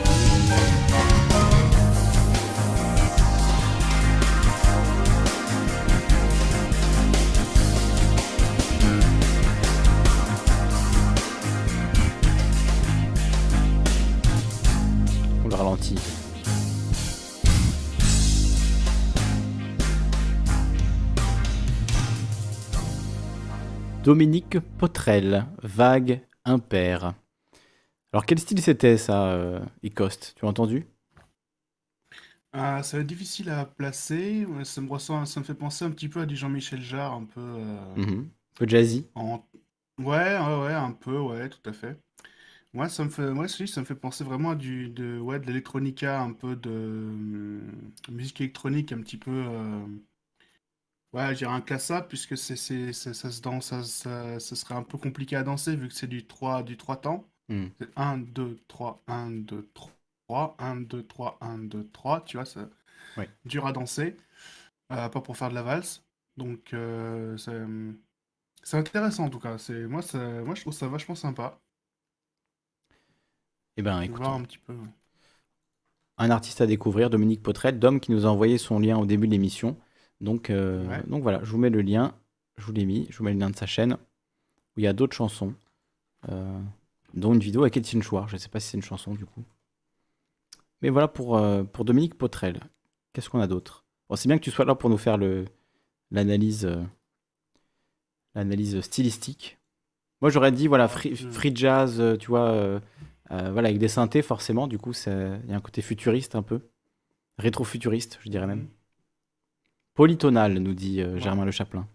On 15.44 15.48
le 15.48 15.54
ralentit. 15.54 15.98
Dominique 24.04 24.58
Potrel, 24.78 25.46
vague 25.62 26.20
impair. 26.44 27.14
Alors 28.12 28.24
quel 28.26 28.38
style 28.38 28.60
c'était 28.62 28.96
ça, 28.96 29.32
euh, 29.32 29.60
Icoste 29.82 30.32
Tu 30.36 30.44
as 30.44 30.48
entendu? 30.48 30.86
Ah, 32.52 32.82
ça 32.82 32.96
va 32.96 33.00
être 33.02 33.06
difficile 33.08 33.48
à 33.50 33.64
placer. 33.64 34.46
Ça 34.64 34.80
me 34.80 34.88
ressent, 34.90 35.24
ça 35.26 35.40
me 35.40 35.44
fait 35.44 35.54
penser 35.54 35.84
un 35.84 35.90
petit 35.90 36.08
peu 36.08 36.20
à 36.20 36.26
du 36.26 36.36
Jean-Michel 36.36 36.82
Jarre, 36.82 37.14
un 37.14 37.24
peu. 37.24 37.40
euh, 37.40 37.96
Mhm. 37.96 38.30
Un 38.30 38.30
peu 38.54 38.66
jazzy 38.68 39.06
en- 39.14 39.44
Ouais, 39.98 40.38
ouais, 40.38 40.60
ouais, 40.64 40.72
un 40.74 40.92
peu, 40.92 41.18
ouais, 41.20 41.48
tout 41.50 41.60
à 41.70 41.72
fait. 41.72 41.98
Moi, 42.74 42.88
ça 42.90 43.04
me 43.04 43.10
fait, 43.10 43.66
ça 43.68 43.80
me 43.82 43.86
fait 43.86 43.94
penser 43.96 44.24
vraiment 44.24 44.50
à 44.52 44.56
du, 44.56 44.90
de, 44.90 45.18
ouais, 45.20 45.40
de 45.40 45.46
l'électronica, 45.46 46.20
un 46.22 46.32
peu 46.34 46.56
de 46.56 46.70
hum, 46.70 47.92
musique 48.10 48.40
électronique, 48.42 48.92
un 48.92 49.00
petit 49.02 49.18
peu. 49.18 49.30
euh, 49.32 49.86
Ouais, 51.14 51.32
je 51.32 51.38
dirais 51.38 51.52
un 51.54 51.60
classable, 51.62 52.06
puisque 52.08 52.36
c'est, 52.38 52.56
c'est, 52.56 52.92
ça, 52.92 53.12
ça 53.14 53.30
se 53.30 53.40
danse, 53.42 53.66
ça, 53.68 53.82
ça, 53.84 54.38
ça 54.40 54.56
serait 54.56 54.74
un 54.74 54.82
peu 54.82 54.96
compliqué 54.98 55.36
à 55.36 55.42
danser, 55.42 55.76
vu 55.76 55.88
que 55.88 55.94
c'est 55.94 56.06
du 56.06 56.26
3, 56.26 56.62
du 56.62 56.76
3 56.78 56.96
temps. 57.00 57.30
C'est 57.80 57.88
1, 57.96 58.18
2, 58.18 58.58
3, 58.68 59.02
1, 59.06 59.30
2, 59.30 59.68
3, 59.74 60.56
1, 60.58 60.76
2, 60.76 61.06
3, 61.06 61.38
1, 61.40 61.58
2, 61.58 61.88
3, 61.92 62.22
tu 62.24 62.36
vois, 62.36 62.46
c'est 62.46 62.60
Ouais. 63.16 63.28
dur 63.46 63.66
à 63.66 63.72
danser, 63.72 64.16
euh, 64.92 65.08
pas 65.10 65.20
pour 65.22 65.36
faire 65.36 65.50
de 65.50 65.54
la 65.54 65.62
valse. 65.62 66.04
Donc, 66.38 66.74
euh, 66.74 67.36
c'est, 67.38 67.52
c'est 68.64 68.76
intéressant 68.76 69.24
en 69.26 69.30
tout 69.30 69.38
cas. 69.40 69.56
C'est, 69.58 69.86
moi, 69.86 70.02
ça, 70.02 70.18
moi, 70.42 70.54
je 70.56 70.62
trouve 70.62 70.72
ça 70.72 70.88
vachement 70.88 71.14
sympa. 71.14 71.60
Eh 73.76 73.82
ben 73.84 74.00
écoute, 74.02 74.28
un 74.28 74.42
petit 74.42 74.56
peu. 74.58 74.72
ouais. 74.74 74.88
un 76.18 76.30
artiste 76.30 76.60
à 76.60 76.66
découvrir, 76.66 77.10
Dominique 77.10 77.42
Potrel, 77.42 77.78
Dom 77.78 78.00
qui 78.00 78.12
nous 78.12 78.26
a 78.26 78.28
envoyé 78.30 78.58
son 78.58 78.78
lien 78.78 78.98
au 78.98 79.06
début 79.06 79.26
de 79.26 79.32
l'émission. 79.32 79.76
Donc, 80.20 80.50
euh, 80.50 80.88
Ouais. 80.88 81.02
donc 81.06 81.22
voilà, 81.22 81.42
je 81.42 81.50
vous 81.50 81.58
mets 81.58 81.70
le 81.70 81.82
lien, 81.82 82.14
je 82.56 82.64
vous 82.64 82.72
l'ai 82.72 82.84
mis, 82.84 83.06
je 83.10 83.18
vous 83.18 83.24
mets 83.24 83.32
le 83.32 83.38
lien 83.40 83.50
de 83.50 83.56
sa 83.56 83.66
chaîne, 83.66 83.94
où 83.94 84.80
il 84.80 84.84
y 84.84 84.88
a 84.88 84.92
d'autres 84.92 85.16
chansons, 85.16 85.54
euh, 86.30 86.60
dont 87.14 87.34
une 87.34 87.40
vidéo 87.40 87.62
avec 87.62 87.76
Etienne 87.76 88.02
Chouard. 88.02 88.28
Je 88.28 88.34
ne 88.34 88.38
sais 88.38 88.48
pas 88.48 88.60
si 88.60 88.68
c'est 88.68 88.76
une 88.76 88.82
chanson 88.82 89.14
du 89.14 89.24
coup. 89.24 89.44
Mais 90.80 90.90
voilà 90.90 91.08
pour, 91.08 91.36
euh, 91.36 91.62
pour 91.62 91.84
Dominique 91.84 92.16
Potrel. 92.16 92.60
Qu'est-ce 93.12 93.28
qu'on 93.28 93.40
a 93.40 93.46
d'autre? 93.46 93.84
Bon, 94.08 94.16
C'est 94.16 94.28
bien 94.28 94.38
que 94.38 94.44
tu 94.44 94.50
sois 94.50 94.64
là 94.64 94.74
pour 94.74 94.90
nous 94.90 94.98
faire 94.98 95.18
l'analyse 96.10 96.66
euh, 96.66 96.82
l'analyse 98.34 98.80
stylistique. 98.80 99.58
Moi 100.20 100.30
j'aurais 100.30 100.52
dit 100.52 100.68
voilà 100.68 100.88
free, 100.88 101.16
free 101.16 101.54
jazz, 101.54 102.00
euh, 102.00 102.16
tu 102.16 102.28
vois, 102.28 102.50
euh, 102.50 102.80
voilà 103.28 103.68
avec 103.68 103.78
des 103.78 103.88
synthés 103.88 104.22
forcément. 104.22 104.66
Du 104.66 104.78
coup 104.78 104.92
il 105.06 105.48
y 105.48 105.52
a 105.52 105.56
un 105.56 105.60
côté 105.60 105.82
futuriste 105.82 106.34
un 106.34 106.42
peu, 106.42 106.60
rétro-futuriste 107.38 108.18
je 108.22 108.30
dirais 108.30 108.46
même. 108.46 108.68
Polytonal 109.94 110.54
nous 110.58 110.74
dit 110.74 111.02
Germain 111.16 111.44
Le 111.44 111.50
Chaplin. 111.50 111.86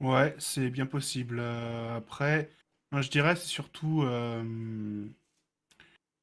Ouais, 0.00 0.34
c'est 0.38 0.70
bien 0.70 0.86
possible. 0.86 1.38
Euh, 1.40 1.96
après, 1.96 2.50
je 2.92 3.08
dirais 3.10 3.34
c'est 3.36 3.46
surtout, 3.46 4.02
euh, 4.02 5.08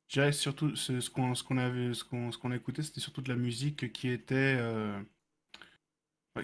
je 0.07 0.13
dirais 0.13 0.31
que 0.31 0.35
surtout 0.37 0.75
ce, 0.75 0.99
ce 0.99 1.09
qu'on 1.11 1.35
ce 1.35 1.43
qu'on 1.43 1.57
avait, 1.57 1.93
ce 1.93 2.03
qu'on 2.03 2.31
ce 2.31 2.37
qu'on 2.39 2.49
a 2.51 2.55
écouté, 2.55 2.81
c'était 2.83 3.01
surtout 3.01 3.21
de 3.21 3.29
la 3.29 3.35
musique 3.35 3.91
qui 3.93 4.09
était, 4.09 4.55
euh, 4.59 4.99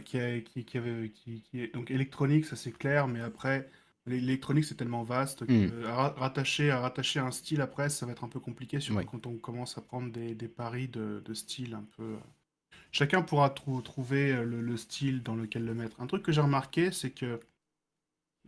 qui, 0.06 0.20
a- 0.20 0.42
qui, 0.42 0.66
qui 0.66 0.78
avait, 0.78 1.10
qui, 1.12 1.42
qui 1.44 1.62
est 1.62 1.74
donc 1.74 1.92
électronique, 1.92 2.46
ça 2.46 2.56
c'est 2.56 2.72
clair, 2.72 3.08
mais 3.08 3.22
après 3.22 3.70
l'électronique 4.06 4.66
c'est 4.66 4.76
tellement 4.76 5.04
vaste 5.04 5.48
que 5.52 5.62
Mm. 5.64 5.72
à 5.86 5.94
ra- 5.96 6.14
rattacher 6.18 6.72
à 6.72 6.80
rattacher 6.80 7.20
un 7.20 7.32
style 7.32 7.62
après, 7.62 7.90
ça 7.90 8.06
va 8.06 8.12
être 8.14 8.24
un 8.24 8.30
peu 8.30 8.40
compliqué, 8.40 8.80
surtout 8.80 9.06
quand 9.06 9.28
on 9.28 9.38
commence 9.38 9.78
à 9.78 9.82
prendre 9.82 10.12
des, 10.12 10.34
des 10.36 10.48
paris 10.48 10.88
de, 10.88 11.22
de 11.26 11.34
style 11.34 11.74
un 11.76 11.86
peu. 11.98 12.18
Chacun 12.92 13.22
pourra 13.22 13.50
trou- 13.50 13.82
trouver 13.82 14.32
euh, 14.34 14.44
le, 14.44 14.62
le 14.62 14.78
style 14.78 15.24
dans 15.24 15.36
lequel 15.36 15.66
le 15.66 15.74
mettre. 15.74 16.00
Un 16.02 16.08
truc 16.08 16.24
que 16.24 16.32
j'ai 16.32 16.42
remarqué, 16.42 16.92
c'est 16.92 17.12
que 17.12 17.40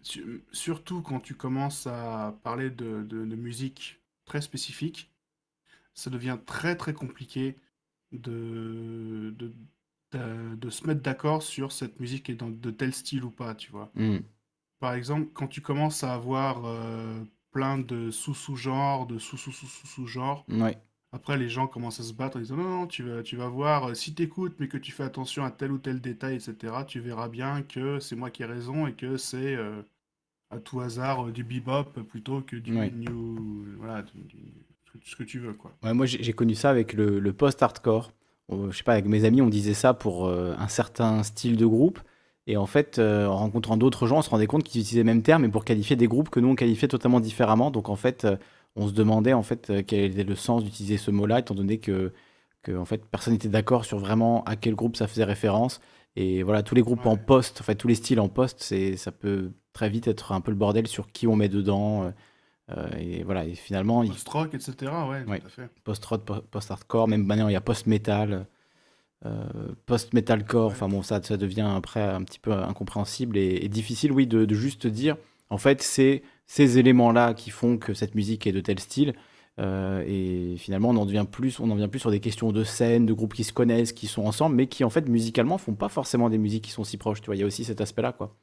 su- 0.01 0.43
surtout 0.51 1.01
quand 1.01 1.19
tu 1.19 1.35
commences 1.35 1.87
à 1.87 2.37
parler 2.43 2.69
de, 2.69 3.03
de- 3.03 3.25
de 3.25 3.35
musique 3.35 4.01
très 4.25 4.41
spécifique, 4.41 5.11
ça 5.95 6.09
devient 6.09 6.39
très 6.45 6.75
très 6.75 6.93
compliqué 6.93 7.57
de, 8.11 9.33
de, 9.37 9.53
de- 10.13 10.55
de 10.55 10.69
se 10.69 10.85
mettre 10.87 11.01
d'accord 11.01 11.43
sur 11.43 11.71
cette 11.71 11.99
musique 11.99 12.29
est 12.29 12.35
dans 12.35 12.49
de 12.49 12.71
tel 12.71 12.93
style 12.93 13.23
ou 13.23 13.31
pas, 13.31 13.55
tu 13.55 13.71
vois. 13.71 13.91
Mm. 13.95 14.19
Par 14.79 14.93
exemple, 14.93 15.29
quand 15.33 15.47
tu 15.47 15.61
commences 15.61 16.03
à 16.03 16.13
avoir 16.13 16.65
euh, 16.65 17.23
plein 17.51 17.77
de 17.79 18.11
sous-sous-genres, 18.11 19.07
de 19.07 19.17
sous-sous-sous-sous-genres, 19.19 20.45
Ouais. 20.49 20.77
Après 21.13 21.37
les 21.37 21.49
gens 21.49 21.67
commencent 21.67 21.99
à 22.01 22.03
se 22.03 22.13
battre 22.13 22.37
en 22.37 22.41
disant 22.41 22.57
non, 22.57 22.69
non, 22.81 22.87
tu 22.87 23.03
vas, 23.03 23.23
tu 23.23 23.37
vas 23.37 23.47
voir, 23.49 23.89
euh, 23.91 23.93
si 23.93 24.13
t'écoutes 24.15 24.55
mais 24.59 24.67
que 24.67 24.77
tu 24.77 24.91
fais 24.91 25.03
attention 25.03 25.45
à 25.45 25.51
tel 25.51 25.71
ou 25.71 25.77
tel 25.79 26.01
détail, 26.01 26.35
etc., 26.35 26.85
tu 26.85 26.99
verras 26.99 27.29
bien 27.29 27.61
que 27.63 27.99
c'est 27.99 28.15
moi 28.17 28.31
qui 28.31 28.43
ai 28.43 28.45
raison 28.45 28.87
et 28.87 28.93
que 28.93 29.17
c'est 29.17 29.55
euh, 29.55 29.81
à 30.51 30.59
tout 30.59 30.81
hasard 30.81 31.27
euh, 31.27 31.31
du 31.31 31.43
bebop 31.43 31.85
plutôt 32.09 32.41
que 32.41 32.55
du 32.57 32.71
Ouais. 32.79 32.91
new, 32.91 33.65
voilà, 33.79 34.03
du- 34.03 34.23
du- 34.23 34.53
ce 35.05 35.15
que 35.15 35.23
tu 35.23 35.39
veux, 35.39 35.53
quoi. 35.53 35.75
Ouais, 35.83 35.93
moi, 35.93 36.05
j'ai 36.05 36.23
j'ai 36.23 36.33
connu 36.33 36.55
ça 36.55 36.69
avec 36.69 36.93
le, 36.93 37.19
le 37.19 37.33
post-hardcore. 37.33 38.11
Euh, 38.51 38.71
Je 38.71 38.77
sais 38.77 38.83
pas, 38.83 38.93
avec 38.93 39.05
mes 39.05 39.25
amis, 39.25 39.41
on 39.41 39.49
disait 39.49 39.73
ça 39.73 39.93
pour 39.93 40.27
euh, 40.27 40.55
un 40.57 40.67
certain 40.67 41.23
style 41.23 41.57
de 41.57 41.65
groupe. 41.65 41.99
Et 42.47 42.57
en 42.57 42.65
fait, 42.65 42.99
euh, 42.99 43.27
en 43.27 43.37
rencontrant 43.37 43.77
d'autres 43.77 44.07
gens, 44.07 44.17
on 44.19 44.21
se 44.21 44.29
rendait 44.29 44.47
compte 44.47 44.63
qu'ils 44.63 44.81
utilisaient 44.81 45.01
le 45.01 45.05
même 45.05 45.21
terme, 45.23 45.43
mais 45.43 45.49
pour 45.49 45.65
qualifier 45.65 45.95
des 45.95 46.07
groupes 46.07 46.29
que 46.29 46.39
nous, 46.39 46.49
on 46.49 46.55
qualifiait 46.55 46.87
totalement 46.87 47.19
différemment. 47.19 47.71
Donc, 47.71 47.89
en 47.89 47.95
fait, 47.95 48.25
euh, 48.25 48.35
on 48.75 48.87
se 48.87 48.93
demandait 48.93 49.33
en 49.33 49.43
fait 49.43 49.69
euh, 49.69 49.83
quel 49.85 50.05
était 50.05 50.23
le 50.23 50.35
sens 50.35 50.63
d'utiliser 50.63 50.97
ce 50.97 51.11
mot-là, 51.11 51.39
étant 51.39 51.55
donné 51.55 51.79
que, 51.79 52.13
que 52.63 52.71
en 52.77 52.85
fait, 52.85 53.05
personne 53.05 53.33
n'était 53.33 53.49
d'accord 53.49 53.85
sur 53.85 53.99
vraiment 53.99 54.43
à 54.45 54.55
quel 54.55 54.75
groupe 54.75 54.95
ça 54.97 55.07
faisait 55.07 55.23
référence. 55.25 55.79
Et 56.15 56.43
voilà, 56.43 56.61
tous 56.63 56.75
les 56.75 56.81
groupes 56.83 57.05
en 57.05 57.17
post, 57.17 57.59
en 57.61 57.63
fait, 57.63 57.75
tous 57.75 57.87
les 57.87 57.95
styles 57.95 58.19
en 58.19 58.29
post, 58.29 58.57
c'est, 58.61 58.97
ça 58.97 59.11
peut 59.11 59.51
très 59.73 59.89
vite 59.89 60.07
être 60.07 60.31
un 60.31 60.41
peu 60.41 60.51
le 60.51 60.57
bordel 60.57 60.85
sur 60.87 61.11
qui 61.11 61.25
on 61.27 61.35
met 61.35 61.49
dedans. 61.49 62.03
euh, 62.03 62.11
euh, 62.77 62.87
et 62.97 63.23
voilà, 63.23 63.45
et 63.45 63.55
finalement, 63.55 64.03
il- 64.03 64.11
Post-rock, 64.11 64.53
etc., 64.53 64.91
ouais, 65.09 65.23
Ouais. 65.27 65.39
tout 65.39 65.47
à 65.47 65.49
fait. 65.49 65.69
Post-rock, 65.83 66.23
po- 66.25 66.41
post-hardcore, 66.51 67.07
même 67.09 67.25
maintenant 67.25 67.49
il 67.49 67.53
y 67.53 67.57
a 67.57 67.61
post-metal, 67.61 68.47
euh, 69.25 69.43
post-metalcore, 69.85 70.67
enfin 70.71 70.87
bon, 70.89 71.01
ça, 71.01 71.21
ça 71.23 71.37
devient 71.37 71.69
après 71.75 72.01
un 72.01 72.23
petit 72.23 72.39
peu 72.39 72.53
incompréhensible 72.53 73.37
et, 73.37 73.59
et 73.63 73.69
difficile, 73.69 74.11
oui, 74.11 74.27
de, 74.27 74.45
de 74.45 74.55
juste 74.55 74.87
dire, 74.87 75.17
en 75.49 75.57
fait, 75.57 75.81
c'est 75.81 76.23
ces 76.45 76.77
éléments-là 76.77 77.33
qui 77.33 77.49
font 77.49 77.77
que 77.77 77.93
cette 77.93 78.15
musique 78.15 78.47
est 78.47 78.51
de 78.51 78.59
tel 78.61 78.79
style, 78.79 79.13
euh, 79.59 80.03
et 80.07 80.55
finalement 80.57 80.89
on 80.89 80.97
en 80.97 81.05
devient 81.05 81.25
plus, 81.31 81.59
on 81.59 81.69
en 81.71 81.75
vient 81.75 81.87
plus 81.87 81.99
sur 81.99 82.11
des 82.11 82.19
questions 82.19 82.51
de 82.51 82.63
scène, 82.63 83.05
de 83.05 83.13
groupes 83.13 83.33
qui 83.33 83.43
se 83.43 83.53
connaissent, 83.53 83.93
qui 83.93 84.07
sont 84.07 84.23
ensemble, 84.25 84.55
mais 84.55 84.67
qui 84.67 84.83
en 84.83 84.89
fait 84.89 85.07
musicalement 85.09 85.57
font 85.57 85.75
pas 85.75 85.89
forcément 85.89 86.29
des 86.29 86.37
musiques 86.39 86.63
qui 86.65 86.71
sont 86.71 86.83
si 86.83 86.97
proches, 86.97 87.21
tu 87.21 87.27
vois, 87.27 87.35
il 87.35 87.39
y 87.39 87.43
a 87.43 87.45
aussi 87.47 87.63
cet 87.65 87.81
aspect-là, 87.81 88.13
quoi. 88.13 88.35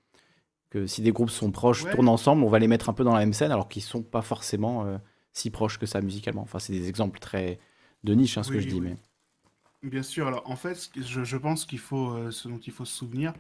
Que 0.71 0.87
si 0.87 1.03
des 1.03 1.13
groupes 1.13 1.31
sont 1.31 1.51
proches, 1.53 1.85
Ouais. 1.85 1.91
tournent 1.91 2.09
ensemble, 2.09 2.45
on 2.45 2.49
va 2.49 2.59
les 2.61 2.69
mettre 2.69 2.89
un 2.91 2.93
peu 2.93 3.05
dans 3.05 3.15
la 3.15 3.21
même 3.21 3.33
scène, 3.33 3.53
alors 3.53 3.69
qu'ils 3.69 3.83
sont 3.83 4.03
pas 4.03 4.23
forcément 4.23 4.87
euh, 4.87 4.99
si 5.33 5.51
proches 5.51 5.79
que 5.79 5.87
ça 5.87 6.01
musicalement. 6.01 6.43
Enfin, 6.43 6.59
c'est 6.61 6.73
des 6.73 6.89
exemples 6.89 7.19
très 7.21 7.59
de 8.05 8.15
niche, 8.15 8.39
hein, 8.39 8.43
ce 8.45 8.53
que 8.53 8.59
Oui, 8.59 8.63
je 8.63 8.69
dis, 8.69 8.81
mais. 8.81 8.97
Bien 9.83 10.03
sûr, 10.03 10.27
alors 10.27 10.43
en 10.49 10.57
fait, 10.57 10.91
je, 10.97 11.25
je 11.25 11.37
pense 11.37 11.65
qu'il 11.65 11.79
faut, 11.79 12.11
euh, 12.13 12.31
ce 12.31 12.49
dont 12.49 12.59
il 12.59 12.73
faut 12.73 12.85
se 12.85 12.95
souvenir, 12.97 13.33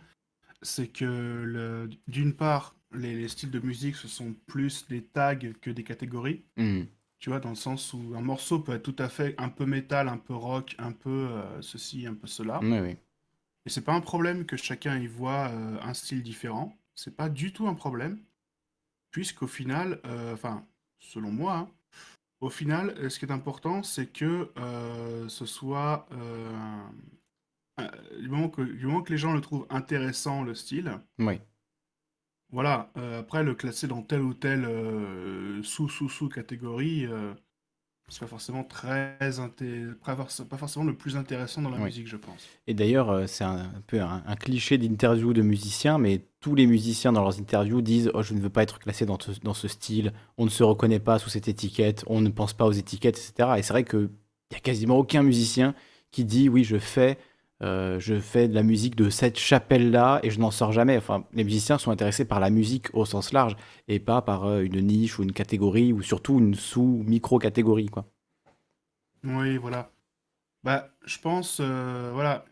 c'est 0.62 0.88
que 0.88 1.04
le- 1.04 1.90
d'une 2.08 2.34
part, 2.34 2.74
les, 2.92 3.14
les 3.14 3.28
styles 3.28 3.50
de 3.50 3.60
musique, 3.60 3.96
ce 3.96 4.08
sont 4.08 4.34
plus 4.46 4.86
des 4.88 5.02
tags 5.02 5.36
que 5.36 5.70
des 5.70 5.84
catégories. 5.84 6.44
Mhm. 6.56 6.86
Tu 7.18 7.28
vois, 7.28 7.38
dans 7.38 7.50
le 7.50 7.54
sens 7.54 7.92
où 7.92 8.14
un 8.16 8.22
morceau 8.22 8.60
peut 8.60 8.72
être 8.72 8.82
tout 8.82 8.96
à 8.98 9.10
fait 9.10 9.34
un 9.36 9.50
peu 9.50 9.66
métal, 9.66 10.08
un 10.08 10.16
peu 10.16 10.34
rock, 10.34 10.74
un 10.78 10.92
peu 10.92 11.10
euh, 11.10 11.60
ceci, 11.60 12.06
un 12.06 12.14
peu 12.14 12.26
cela. 12.26 12.60
Oui, 12.62 12.78
oui. 12.80 12.96
Et 13.66 13.68
c'est 13.70 13.84
pas 13.84 13.92
un 13.92 14.00
problème 14.00 14.46
que 14.46 14.56
chacun 14.56 14.98
y 14.98 15.06
voit 15.06 15.48
euh, 15.48 15.78
un 15.82 15.92
style 15.92 16.22
différent. 16.22 16.74
C'est 16.94 17.14
pas 17.14 17.28
du 17.28 17.52
tout 17.52 17.68
un 17.68 17.74
problème, 17.74 18.18
puisqu'au 19.10 19.46
final, 19.46 20.00
euh, 20.06 20.32
enfin, 20.32 20.66
selon 20.98 21.30
moi, 21.30 21.56
hein, 21.58 21.68
au 22.40 22.48
final, 22.48 23.10
ce 23.10 23.18
qui 23.18 23.26
est 23.26 23.32
important, 23.32 23.82
c'est 23.82 24.06
que 24.06 24.50
euh, 24.56 25.28
ce 25.28 25.44
soit 25.44 26.08
euh, 26.12 26.82
euh, 27.80 27.88
du 28.18 28.28
moment 28.28 28.48
que, 28.48 28.62
du 28.62 28.86
moment 28.86 29.02
que 29.02 29.12
les 29.12 29.18
gens 29.18 29.34
le 29.34 29.42
trouvent 29.42 29.66
intéressant 29.68 30.42
le 30.42 30.54
style. 30.54 30.98
Oui. 31.18 31.38
Voilà. 32.52 32.90
euh, 32.96 33.20
après, 33.20 33.42
le 33.44 33.54
classer 33.54 33.86
dans 33.86 34.02
telle 34.02 34.22
ou 34.22 34.34
telle 34.34 34.64
euh, 34.64 35.62
sous 35.62 35.88
sous 35.88 36.08
sous 36.08 36.28
catégorie, 36.28 37.06
euh, 37.06 37.32
c'est 38.08 38.20
pas 38.20 38.26
forcément 38.26 38.64
très 38.64 39.18
inté- 39.20 39.94
pas 39.94 40.16
forc- 40.16 40.44
pas 40.48 40.58
forcément 40.58 40.84
le 40.86 40.96
plus 40.96 41.16
intéressant 41.16 41.62
dans 41.62 41.70
la 41.70 41.78
musique, 41.78 42.08
je 42.08 42.16
pense. 42.16 42.48
Et 42.66 42.74
d'ailleurs, 42.74 43.10
euh, 43.10 43.26
c'est 43.26 43.44
un, 43.44 43.58
un 43.58 43.80
peu 43.86 44.00
un, 44.00 44.22
un 44.26 44.36
cliché 44.36 44.78
d'interview 44.78 45.32
de 45.32 45.42
musiciens, 45.42 45.98
mais 45.98 46.26
tous 46.40 46.54
les 46.54 46.66
musiciens 46.66 47.12
dans 47.12 47.22
leurs 47.22 47.38
interviews 47.38 47.80
disent 47.82 48.10
Oh, 48.14 48.22
je 48.22 48.34
ne 48.34 48.40
veux 48.40 48.50
pas 48.50 48.62
être 48.62 48.78
classé 48.78 49.06
dans, 49.06 49.18
ce- 49.20 49.38
dans 49.40 49.54
ce 49.54 49.68
style, 49.68 50.12
on 50.38 50.44
ne 50.44 50.50
se 50.50 50.62
reconnaît 50.62 51.00
pas 51.00 51.18
sous 51.18 51.30
cette 51.30 51.48
étiquette, 51.48 52.04
on 52.06 52.20
ne 52.20 52.28
pense 52.28 52.52
pas 52.54 52.66
aux 52.66 52.72
étiquettes, 52.72 53.18
etc. 53.18 53.58
Et 53.58 53.62
c'est 53.62 53.72
vrai 53.72 53.84
qu'il 53.84 54.10
n'y 54.50 54.56
a 54.56 54.60
quasiment 54.60 54.98
aucun 54.98 55.22
musicien 55.22 55.74
qui 56.10 56.24
dit 56.24 56.48
Oui, 56.48 56.64
je 56.64 56.78
fais, 56.78 57.18
euh, 57.62 58.00
je 58.00 58.18
fais 58.18 58.48
de 58.48 58.54
la 58.54 58.62
musique 58.62 58.96
de 58.96 59.10
cette 59.10 59.38
chapelle-là 59.38 60.20
et 60.22 60.30
je 60.30 60.40
n'en 60.40 60.50
sors 60.50 60.72
jamais. 60.72 60.96
Enfin, 60.96 61.24
les 61.32 61.44
musiciens 61.44 61.76
sont 61.76 61.90
intéressés 61.90 62.24
par 62.24 62.40
la 62.40 62.50
musique 62.50 62.88
au 62.94 63.04
sens 63.04 63.32
large 63.32 63.56
et 63.88 64.00
pas 64.00 64.22
par 64.22 64.44
euh, 64.44 64.62
une 64.62 64.80
niche 64.80 65.18
ou 65.18 65.22
une 65.22 65.32
catégorie 65.32 65.92
ou 65.92 66.02
surtout 66.02 66.38
une 66.38 66.54
sous-micro-catégorie. 66.54 67.88
quoi. 67.88 68.06
Oui, 69.24 69.58
voilà. 69.58 69.90
Bah, 70.64 70.90
je 71.04 71.18
pense, 71.18 71.58
euh, 71.60 72.10
voilà. 72.14 72.46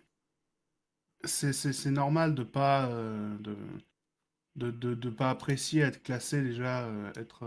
c'est 1.24 1.86
normal 1.86 2.34
de 2.34 2.42
pas 2.42 2.86
euh, 2.86 3.36
de, 3.38 4.70
de, 4.70 4.94
de, 4.94 5.10
pas 5.10 5.30
apprécier 5.30 5.82
être 5.82 6.02
classé 6.02 6.42
déjà, 6.42 6.86
être 7.16 7.44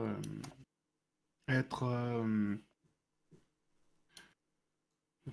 être 1.47 1.83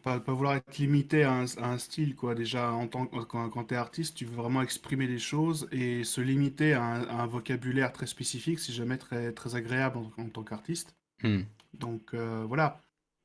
pas, 0.03 0.21
pas 0.21 0.33
vouloir 0.33 0.55
être 0.57 0.79
limité 0.79 1.25
à 1.25 1.33
un, 1.33 1.45
à 1.59 1.71
un 1.73 1.79
style 1.79 2.15
quoi. 2.17 2.35
Déjà 2.35 2.73
en 2.73 2.87
tant 2.89 3.07
quand, 3.07 3.49
quand 3.51 3.65
tu 3.65 3.75
es 3.75 3.77
artiste, 3.77 4.17
tu 4.17 4.25
veux 4.25 4.37
vraiment 4.37 4.63
exprimer 4.63 5.07
des 5.07 5.19
choses 5.19 5.69
et 5.73 6.05
se 6.05 6.21
limiter 6.21 6.75
à 6.75 6.83
un, 6.85 7.03
à 7.09 7.23
un 7.23 7.27
vocabulaire 7.27 7.93
très 7.93 8.07
spécifique, 8.07 8.59
c'est 8.61 8.73
jamais 8.73 8.99
très 8.99 9.33
très 9.33 9.55
agréable 9.57 9.99
en, 9.99 10.13
en 10.23 10.29
tant 10.29 10.43
qu'artiste. 10.45 10.95
Hmm. 11.23 11.43
Donc 11.75 12.15
euh, 12.15 12.45
voilà, 12.49 12.81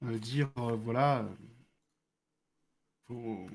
Euh, 0.05 0.19
dire 0.19 0.49
euh, 0.59 0.75
voilà. 0.77 1.25
faut- 3.07 3.47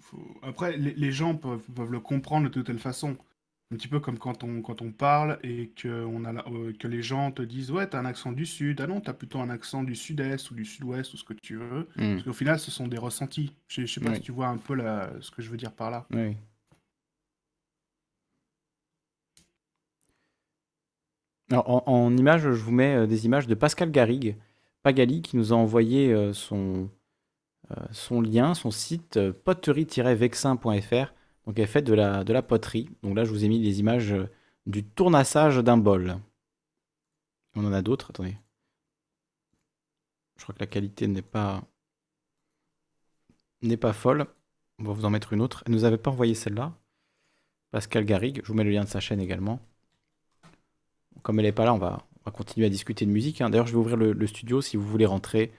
faut- 0.00 0.38
Après, 0.42 0.76
les, 0.76 0.94
les 0.94 1.12
gens 1.12 1.34
peuvent, 1.36 1.62
peuvent 1.74 1.90
le 1.92 2.00
comprendre 2.00 2.48
de 2.48 2.52
toute 2.52 2.66
telle 2.66 2.78
façon. 2.78 3.16
Un 3.72 3.76
petit 3.76 3.86
peu 3.88 4.00
comme 4.00 4.18
quand 4.18 4.42
on, 4.42 4.62
quand 4.62 4.82
on 4.82 4.90
parle 4.90 5.38
et 5.44 5.68
que, 5.76 6.04
on 6.04 6.24
a 6.24 6.32
la- 6.32 6.44
euh, 6.48 6.72
que 6.72 6.88
les 6.88 7.02
gens 7.02 7.30
te 7.30 7.42
disent 7.42 7.70
Ouais, 7.70 7.86
t'as 7.88 8.00
un 8.00 8.04
accent 8.04 8.32
du 8.32 8.44
sud. 8.44 8.80
Ah 8.80 8.86
non, 8.88 9.00
t'as 9.00 9.12
plutôt 9.12 9.38
un 9.40 9.48
accent 9.48 9.84
du 9.84 9.94
sud-est 9.94 10.50
ou 10.50 10.54
du 10.54 10.64
sud-ouest 10.64 11.14
ou 11.14 11.16
ce 11.16 11.24
que 11.24 11.34
tu 11.34 11.56
veux. 11.56 11.88
Mm. 11.96 12.14
Parce 12.14 12.22
qu'au 12.24 12.32
final, 12.32 12.58
ce 12.58 12.70
sont 12.72 12.88
des 12.88 12.98
ressentis. 12.98 13.54
Je, 13.68 13.82
je 13.82 13.92
sais 13.92 14.00
pas 14.00 14.10
Oui. 14.10 14.16
si 14.16 14.22
tu 14.22 14.32
vois 14.32 14.48
un 14.48 14.56
peu 14.56 14.74
la- 14.74 15.10
ce 15.20 15.30
que 15.30 15.40
je 15.42 15.50
veux 15.50 15.56
dire 15.56 15.72
par 15.72 15.90
là. 15.92 16.06
Oui. 16.10 16.36
Alors, 21.50 21.68
en, 21.68 21.82
en 21.86 22.16
image, 22.16 22.42
je 22.42 22.48
vous 22.62 22.70
mets 22.72 22.94
euh, 22.94 23.06
des 23.06 23.26
images 23.26 23.46
de 23.46 23.54
Pascal 23.54 23.90
Garrigue, 23.90 24.36
Pagali, 24.82 25.22
qui 25.22 25.36
nous 25.36 25.52
a 25.52 25.56
envoyé 25.56 26.12
euh, 26.12 26.32
son, 26.32 26.88
euh, 27.72 27.76
son 27.92 28.20
lien, 28.22 28.54
son 28.54 28.70
site 28.70 29.16
euh, 29.18 29.32
poterie-vexin.fr. 29.32 31.12
Donc, 31.50 31.58
elle 31.58 31.66
fait 31.66 31.82
de 31.82 31.94
la, 31.94 32.42
poterie. 32.42 32.88
Donc 33.02 33.16
là, 33.16 33.24
je 33.24 33.30
vous 33.30 33.44
ai 33.44 33.48
mis 33.48 33.60
des 33.60 33.80
images 33.80 34.12
euh, 34.12 34.30
du 34.66 34.84
tournassage 34.84 35.56
d'un 35.56 35.78
bol. 35.78 36.16
On 37.56 37.64
en 37.64 37.72
a 37.72 37.82
d'autres, 37.82 38.10
attendez. 38.10 38.36
Je 40.36 40.44
crois 40.44 40.54
que 40.54 40.60
la 40.60 40.68
qualité 40.68 41.08
n'est 41.08 41.22
pas 41.22 41.64
n'est 43.62 43.76
pas 43.76 43.92
folle. 43.92 44.26
On 44.78 44.84
va 44.84 44.92
vous 44.92 45.04
en 45.04 45.10
mettre 45.10 45.32
une 45.32 45.40
autre. 45.40 45.64
Elle 45.66 45.72
nous 45.72 45.82
avait 45.82 45.98
pas 45.98 46.12
envoyé 46.12 46.34
celle-là. 46.34 46.72
Pascal 47.72 48.04
Garrigue, 48.04 48.42
je 48.44 48.46
vous 48.46 48.54
mets 48.54 48.62
le 48.62 48.70
lien 48.70 48.84
de 48.84 48.88
sa 48.88 49.00
chaîne 49.00 49.18
également. 49.18 49.58
Comme 51.22 51.40
elle 51.40 51.46
n'est 51.46 51.50
pas 51.50 51.64
là, 51.64 51.74
on 51.74 51.78
va, 51.78 52.06
on 52.20 52.30
va 52.30 52.30
continuer 52.30 52.68
à 52.68 52.70
discuter 52.70 53.06
de 53.06 53.10
musique. 53.10 53.40
hein. 53.40 53.50
D'ailleurs, 53.50 53.66
je 53.66 53.72
vais 53.72 53.78
ouvrir 53.78 53.96
le, 53.96 54.26
studio 54.28 54.60
si 54.62 54.76
vous 54.76 54.86
voulez 54.86 55.04
rentrer 55.04 55.52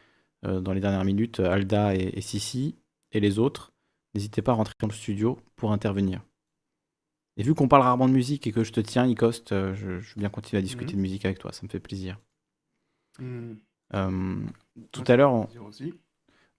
euh, 0.45 0.61
dans 0.61 0.71
les 0.71 0.79
dernières 0.79 1.03
minutes. 1.03 1.41
Alda 1.41 1.95
et 1.95 2.21
Sissi 2.21 2.77
et 3.11 3.19
les 3.19 3.39
autres, 3.39 3.73
n'hésitez 4.13 4.41
pas 4.41 4.51
à 4.53 4.55
rentrer 4.55 4.75
dans 4.79 4.87
le 4.87 4.93
studio 4.93 5.39
pour 5.55 5.71
intervenir. 5.71 6.21
Et 7.37 7.43
vu 7.43 7.53
qu'on 7.55 7.67
parle 7.67 7.83
rarement 7.83 8.07
de 8.07 8.13
musique 8.13 8.47
et 8.47 8.53
que 8.53 8.63
je 8.63 8.71
te 8.71 8.79
tiens, 8.79 9.05
Icoste, 9.05 9.51
euh, 9.51 9.73
je, 9.75 9.99
je 9.99 10.15
veux 10.15 10.19
bien 10.19 10.29
continuer 10.29 10.59
à 10.59 10.61
discuter 10.61 10.93
Mhm. 10.93 10.97
de 10.97 11.01
musique 11.01 11.25
avec 11.25 11.39
toi, 11.39 11.51
ça 11.51 11.61
me 11.63 11.67
fait 11.69 11.79
plaisir. 11.79 12.17
Euh, 13.93 14.45
tout 14.91 15.03
à 15.07 15.15
l'heure, 15.15 15.33
on- 15.33 15.47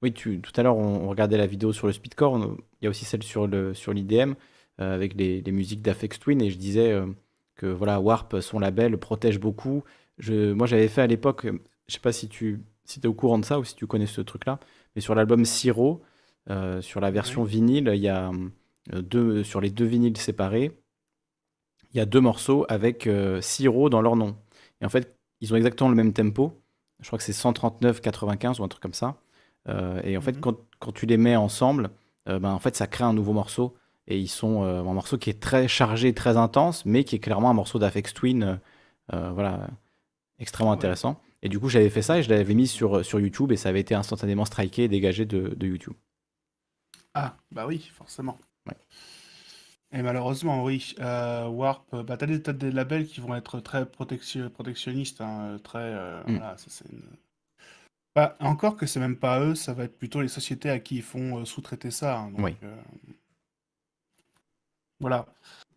oui, 0.03 0.13
tu, 0.13 0.41
tout 0.41 0.53
à 0.57 0.63
l'heure, 0.63 0.77
on, 0.77 1.09
regardait 1.09 1.37
la 1.37 1.47
vidéo 1.47 1.73
sur 1.73 1.87
le 1.87 1.93
speedcore. 1.93 2.35
on- 2.35 2.57
Il 2.81 2.85
y 2.85 2.87
a 2.87 2.91
aussi 2.91 3.05
celle 3.05 3.23
sur 3.23 3.47
le 3.47 3.75
sur 3.75 3.93
l'IDM 3.93 4.35
euh, 4.81 4.95
avec 4.95 5.15
les, 5.15 5.41
les 5.43 5.53
musiques 5.53 5.83
d'Afex 5.83 6.19
Twin 6.19 6.43
et 6.43 6.51
je 6.51 6.59
disais 6.59 6.91
euh, 6.91 7.07
que 7.57 7.67
voilà, 7.67 8.01
Warp, 8.01 8.41
son 8.41 8.59
label, 8.59 8.99
protège 8.99 9.39
beaucoup. 9.39 9.85
Je, 10.19 10.53
moi, 10.53 10.67
j'avais 10.67 10.89
fait 10.89 11.03
à 11.03 11.07
l'époque, 11.07 11.47
je 11.89 11.95
sais 11.95 12.01
pas 12.01 12.13
si 12.13 12.29
tu 12.29 12.61
si 12.85 12.99
es 13.01 13.07
au 13.07 13.15
courant 13.15 13.39
de 13.39 13.45
ça 13.45 13.61
ou 13.61 13.65
si 13.65 13.77
tu 13.77 13.87
connais 13.87 14.07
ce 14.07 14.21
truc-là, 14.21 14.59
mais 14.97 15.01
sur 15.03 15.15
l'album 15.15 15.45
Siro, 15.45 16.03
euh, 16.51 16.81
sur 16.83 17.01
la 17.01 17.11
version 17.11 17.45
vinyle, 17.45 17.91
il 17.95 18.01
y 18.01 18.09
a 18.09 18.31
euh, 18.93 19.03
deux 19.03 19.45
sur 19.45 19.61
les 19.61 19.71
deux 19.71 19.85
vinyles 19.87 20.17
séparés, 20.17 20.73
il 21.93 21.99
y 21.99 22.01
a 22.01 22.07
deux 22.07 22.21
morceaux 22.21 22.65
avec 22.69 23.07
euh, 23.07 23.41
Siro 23.41 23.91
dans 23.91 24.01
leur 24.03 24.17
nom. 24.17 24.37
Et 24.81 24.87
en 24.87 24.89
fait, 24.89 25.17
ils 25.41 25.53
ont 25.53 25.57
exactement 25.57 25.91
le 25.91 25.97
même 25.97 26.13
tempo. 26.13 26.63
Je 27.01 27.07
crois 27.09 27.19
que 27.19 27.25
c'est 27.25 27.33
139-95 27.33 28.61
ou 28.61 28.65
un 28.65 28.69
truc 28.69 28.83
comme 28.83 28.95
ça. 28.95 29.17
Euh, 29.69 30.01
et 30.05 30.17
en 30.17 30.21
fait, 30.21 30.33
Mhm. 30.33 30.41
quand, 30.41 30.57
quand 30.79 30.93
tu 30.93 31.07
les 31.07 31.17
mets 31.17 31.37
ensemble, 31.37 31.91
euh, 32.29 32.39
ben, 32.39 32.51
en 32.53 32.59
fait, 32.59 32.77
ça 32.77 32.87
crée 32.87 33.05
un 33.05 33.13
nouveau 33.13 33.33
morceau. 33.33 33.77
Et 34.09 34.19
ils 34.19 34.29
sont 34.29 34.65
euh, 34.65 34.81
un 34.81 34.95
morceau 34.95 35.19
qui 35.19 35.31
est 35.31 35.41
très 35.41 35.69
chargé, 35.69 36.13
très 36.15 36.37
intense, 36.37 36.85
mais 36.87 37.05
qui 37.05 37.17
est 37.17 37.19
clairement 37.21 37.51
un 37.51 37.55
morceau 37.55 37.79
d'Afex 37.79 38.15
Twin, 38.15 38.43
euh, 38.45 38.57
euh, 39.15 39.31
voilà, 39.33 39.69
extrêmement 40.39 40.73
intéressant. 40.73 41.21
Et 41.43 41.49
du 41.49 41.61
coup, 41.61 41.69
j'avais 41.69 41.91
fait 41.91 42.03
ça 42.03 42.19
et 42.19 42.23
je 42.23 42.31
l'avais 42.31 42.55
mis 42.55 42.69
sur, 42.69 43.05
sur 43.05 43.21
YouTube 43.21 43.53
et 43.53 43.57
ça 43.57 43.69
avait 43.71 43.81
été 43.81 43.95
instantanément 43.95 44.45
striké 44.45 44.85
et 44.85 44.89
dégagé 44.89 45.27
de, 45.27 45.55
de 45.57 45.67
YouTube. 45.67 45.95
Ah, 47.15 47.37
bah 47.51 47.67
oui, 47.67 47.91
forcément. 47.95 48.39
Ouais. 48.67 48.77
Et 49.93 50.03
malheureusement, 50.03 50.65
oui, 50.65 50.95
euh, 51.01 51.47
Warp, 51.49 51.93
euh, 51.93 52.03
bah, 52.03 52.17
t'as 52.17 52.27
des, 52.27 52.41
t'as 52.43 52.53
des 52.55 52.71
labels 52.73 53.07
qui 53.07 53.21
vont 53.21 53.35
être 53.35 53.61
très 53.61 53.85
protection- 53.85 54.49
protectionnistes, 54.49 55.21
hein, 55.21 55.59
très, 55.63 55.79
euh, 55.81 56.23
Mm. 56.27 56.37
voilà, 56.37 56.57
ça, 56.57 56.67
c'est 56.69 56.89
une- 56.91 57.03
Bah, 58.15 58.37
encore 58.41 58.77
que 58.77 58.87
c'est 58.87 59.01
même 59.01 59.17
pas 59.17 59.41
eux, 59.41 59.55
ça 59.55 59.73
va 59.73 59.85
être 59.85 59.99
plutôt 59.99 60.21
les 60.23 60.29
sociétés 60.29 60.69
à 60.71 60.79
qui 60.79 60.97
ils 60.97 61.03
font 61.03 61.39
euh, 61.41 61.45
sous-traiter 61.45 61.91
ça. 61.91 62.19
hein, 62.19 62.31
donc, 62.31 62.41
Oui. 62.45 62.57
euh, 62.63 62.77
Voilà. 65.01 65.27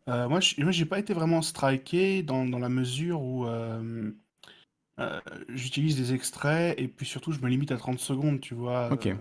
Euh, 0.07 0.29
moi, 0.29 0.39
je- 0.39 0.61
moi, 0.61 0.71
j'ai 0.71 0.85
pas 0.85 0.99
été 0.99 1.13
vraiment 1.13 1.41
striké 1.41 2.21
dans, 2.23 2.45
dans 2.45 2.59
la 2.59 2.69
mesure 2.69 3.21
où 3.21 3.47
euh, 3.47 4.11
euh, 4.99 5.21
j'utilise 5.49 5.95
des 5.97 6.13
extraits 6.13 6.79
et 6.79 6.87
puis 6.87 7.05
surtout, 7.07 7.31
je 7.31 7.39
me 7.39 7.47
limite 7.49 7.71
à 7.71 7.77
30 7.77 7.99
secondes, 7.99 8.39
tu 8.39 8.53
vois. 8.53 8.89
Ok. 8.91 9.07
euh, 9.07 9.17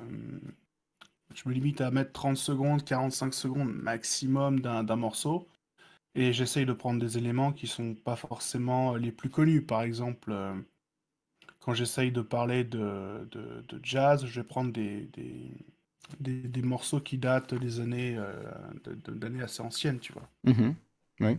je 1.35 1.49
me 1.49 1.55
limite 1.55 1.81
à 1.81 1.91
mettre 1.91 2.13
30 2.13 2.37
secondes, 2.37 2.85
45 2.85 3.35
secondes 3.35 3.73
maximum 3.73 4.61
d'un 4.61 4.97
morceau. 4.97 5.47
Et 6.17 6.33
j'essaye 6.33 6.67
de 6.67 6.73
prendre 6.75 7.01
des 7.01 7.19
éléments 7.19 7.53
qui 7.53 7.67
sont 7.69 7.95
pas 7.95 8.17
forcément 8.17 8.97
les 8.97 9.13
plus 9.13 9.31
connus. 9.31 9.63
Par 9.63 9.83
exemple, 9.83 10.33
euh, 10.33 10.55
quand 11.61 11.75
j'essaye 11.75 12.13
de 12.13 12.21
parler 12.23 12.63
de, 12.65 13.27
de- 13.33 13.65
jazz, 13.83 14.25
je 14.27 14.41
vais 14.41 14.47
prendre 14.47 14.73
des, 14.73 15.07
des, 16.21 16.47
des- 16.49 16.63
morceaux 16.63 17.01
qui 17.01 17.19
datent 17.19 17.55
des 17.55 17.81
années, 17.81 18.17
euh, 18.17 18.33
d'années 19.09 19.43
assez 19.43 19.63
anciennes, 19.63 20.01
tu 20.01 20.13
vois. 20.13 20.29
Mhm. 20.45 20.77
Oui. 21.21 21.39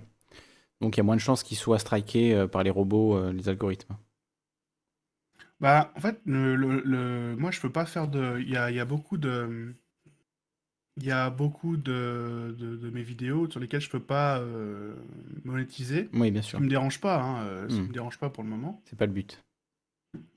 Donc 0.81 0.95
il 0.97 0.99
y 0.99 1.01
a 1.01 1.03
moins 1.03 1.15
de 1.17 1.21
chances 1.21 1.43
qu'ils 1.43 1.57
soient 1.57 1.79
strikés 1.79 2.33
euh, 2.35 2.47
par 2.47 2.63
les 2.63 2.69
robots, 2.71 3.31
les 3.31 3.49
algorithmes. 3.49 3.97
Bah, 5.59 5.91
en 5.95 5.99
fait, 5.99 6.21
le, 6.25 6.55
le- 6.55 6.81
le- 6.85 7.35
moi, 7.37 7.51
je 7.51 7.59
peux 7.61 7.71
pas 7.71 7.85
faire 7.85 8.07
de. 8.07 8.39
Il 8.41 8.49
y 8.49 8.57
a, 8.57 8.69
il 8.71 8.75
y 8.77 8.79
a 8.79 8.85
beaucoup 8.85 9.17
de. 9.17 9.75
Il 10.97 11.05
y 11.05 11.11
a 11.11 11.29
beaucoup 11.29 11.77
de, 11.77 12.55
de, 12.57 12.75
de 12.77 12.89
mes 12.89 13.01
vidéos 13.01 13.49
sur 13.49 13.59
lesquelles 13.59 13.81
je 13.81 13.89
peux 13.89 13.99
pas 14.03 14.39
euh, 14.39 14.95
monétiser. 15.43 16.09
Oui, 16.13 16.31
bien 16.31 16.41
Ce 16.47 16.51
sûr. 16.51 16.61
qui 16.61 16.61
me 16.61 16.69
dérange 16.69 17.01
pas, 17.01 17.21
hein, 17.21 17.45
euh, 17.47 17.69
ça 17.69 17.81
Hmm. 17.81 17.87
me 17.87 17.93
dérange 17.93 18.17
pas 18.17 18.29
pour 18.29 18.43
le 18.43 18.49
moment. 18.49 18.81
C'est 18.85 18.97
pas 18.97 19.05
le 19.05 19.11
but. 19.13 19.43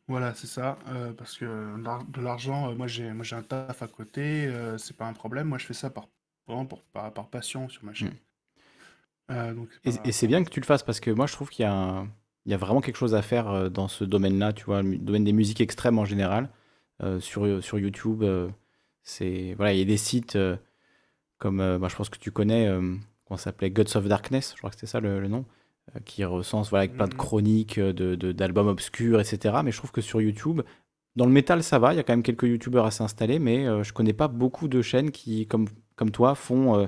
Voilà, 0.09 0.35
c'est 0.35 0.47
ça. 0.47 0.79
euh, 0.89 1.13
parce 1.13 1.37
que 1.37 1.45
l'ar- 1.85 2.05
de 2.05 2.21
l'argent, 2.21 2.71
euh, 2.71 2.75
moi 2.75 2.87
j'ai 2.87 3.13
moi 3.13 3.25
j'ai 3.25 3.37
un 3.37 3.43
taf 3.43 3.83
à 3.83 3.89
côté, 3.89 4.47
euh, 4.47 4.79
c'est 4.79 4.97
pas 4.97 5.07
un 5.07 5.13
problème. 5.13 5.49
Moi 5.49 5.59
je 5.59 5.67
fais 5.67 5.75
ça 5.75 5.91
par 5.91 6.09
vraiment 6.47 6.67
pour, 6.67 6.83
par, 6.85 7.13
par 7.13 7.29
passion 7.29 7.69
sur 7.69 7.85
ma 7.85 7.93
chaîne. 7.95 8.17
Euh, 9.31 9.55
donc 9.55 9.69
c'est 9.73 9.83
Et, 9.85 9.93
pas- 9.93 10.09
et 10.09 10.13
c'est 10.13 10.27
bien 10.27 10.45
que 10.45 10.51
tu 10.51 10.61
le 10.61 10.67
fasses 10.67 10.83
parce 10.83 11.01
que 11.01 11.11
moi 11.11 11.27
je 11.27 11.33
trouve 11.33 11.51
qu'il 11.51 11.63
y 11.65 11.67
a, 11.67 11.73
un- 11.73 12.09
il 12.49 12.51
y 12.51 12.55
a 12.55 12.57
vraiment 12.57 12.81
quelque 12.81 12.97
chose 12.97 13.15
à 13.15 13.20
faire 13.20 13.51
euh, 13.51 13.68
dans 13.68 13.89
ce 13.89 14.05
domaine-là, 14.05 14.55
tu 14.55 14.65
vois, 14.65 14.81
le 14.81 14.97
domaine 14.97 15.25
des 15.25 15.35
musiques 15.35 15.60
extrêmes 15.60 15.99
en 15.99 16.07
général. 16.07 16.49
Euh, 17.02 17.20
sur, 17.20 17.62
sur 17.62 17.78
YouTube, 17.78 18.23
euh, 18.23 18.49
c'est 19.02 19.52
voilà, 19.59 19.75
il 19.75 19.78
y 19.78 19.83
a 19.83 19.85
des 19.85 19.99
sites 19.99 20.35
euh, 20.36 20.57
comme, 21.36 21.60
euh, 21.60 21.78
bah, 21.78 21.89
je 21.91 21.94
pense 21.97 22.09
que 22.09 22.18
tu 22.18 22.31
connais, 22.31 22.67
euh, 22.67 22.97
ça 23.31 23.36
s'appelait, 23.36 23.70
Gods 23.70 23.97
of 23.97 24.09
Darkness, 24.09 24.52
je 24.55 24.59
crois 24.59 24.70
que 24.70 24.77
c'était 24.77 24.86
ça 24.86 24.99
le, 25.01 25.20
le 25.20 25.28
nom, 25.28 25.44
euh, 25.94 26.01
qui 26.07 26.25
recense 26.25 26.70
voilà, 26.70 26.85
avec 26.85 26.94
plein 26.97 27.07
de 27.07 27.12
Mhm. 27.12 27.18
chroniques, 27.18 27.77
euh, 27.78 27.93
de, 27.93 28.33
d'albums 28.33 28.67
obscurs, 28.68 29.20
etc. 29.20 29.57
Mais 29.62 29.70
je 29.70 29.77
trouve 29.77 29.93
que 29.93 30.01
sur 30.01 30.23
YouTube, 30.23 30.62
dans 31.17 31.27
le 31.27 31.33
métal, 31.33 31.62
ça 31.62 31.78
va, 31.78 31.93
il 31.93 31.99
y 31.99 32.01
a 32.01 32.02
quand 32.02 32.15
même 32.15 32.23
quelques 32.23 32.44
YouTubeurs 32.49 32.86
assez 32.86 33.05
installés, 33.05 33.39
mais 33.39 33.67
euh, 33.67 33.83
je 33.85 33.93
connais 33.93 34.15
pas 34.15 34.28
beaucoup 34.28 34.68
de 34.68 34.81
chaînes 34.81 35.10
qui, 35.10 35.47
comme, 35.47 35.67
comme 35.97 36.10
toi, 36.10 36.35
font 36.35 36.78
euh, 36.78 36.86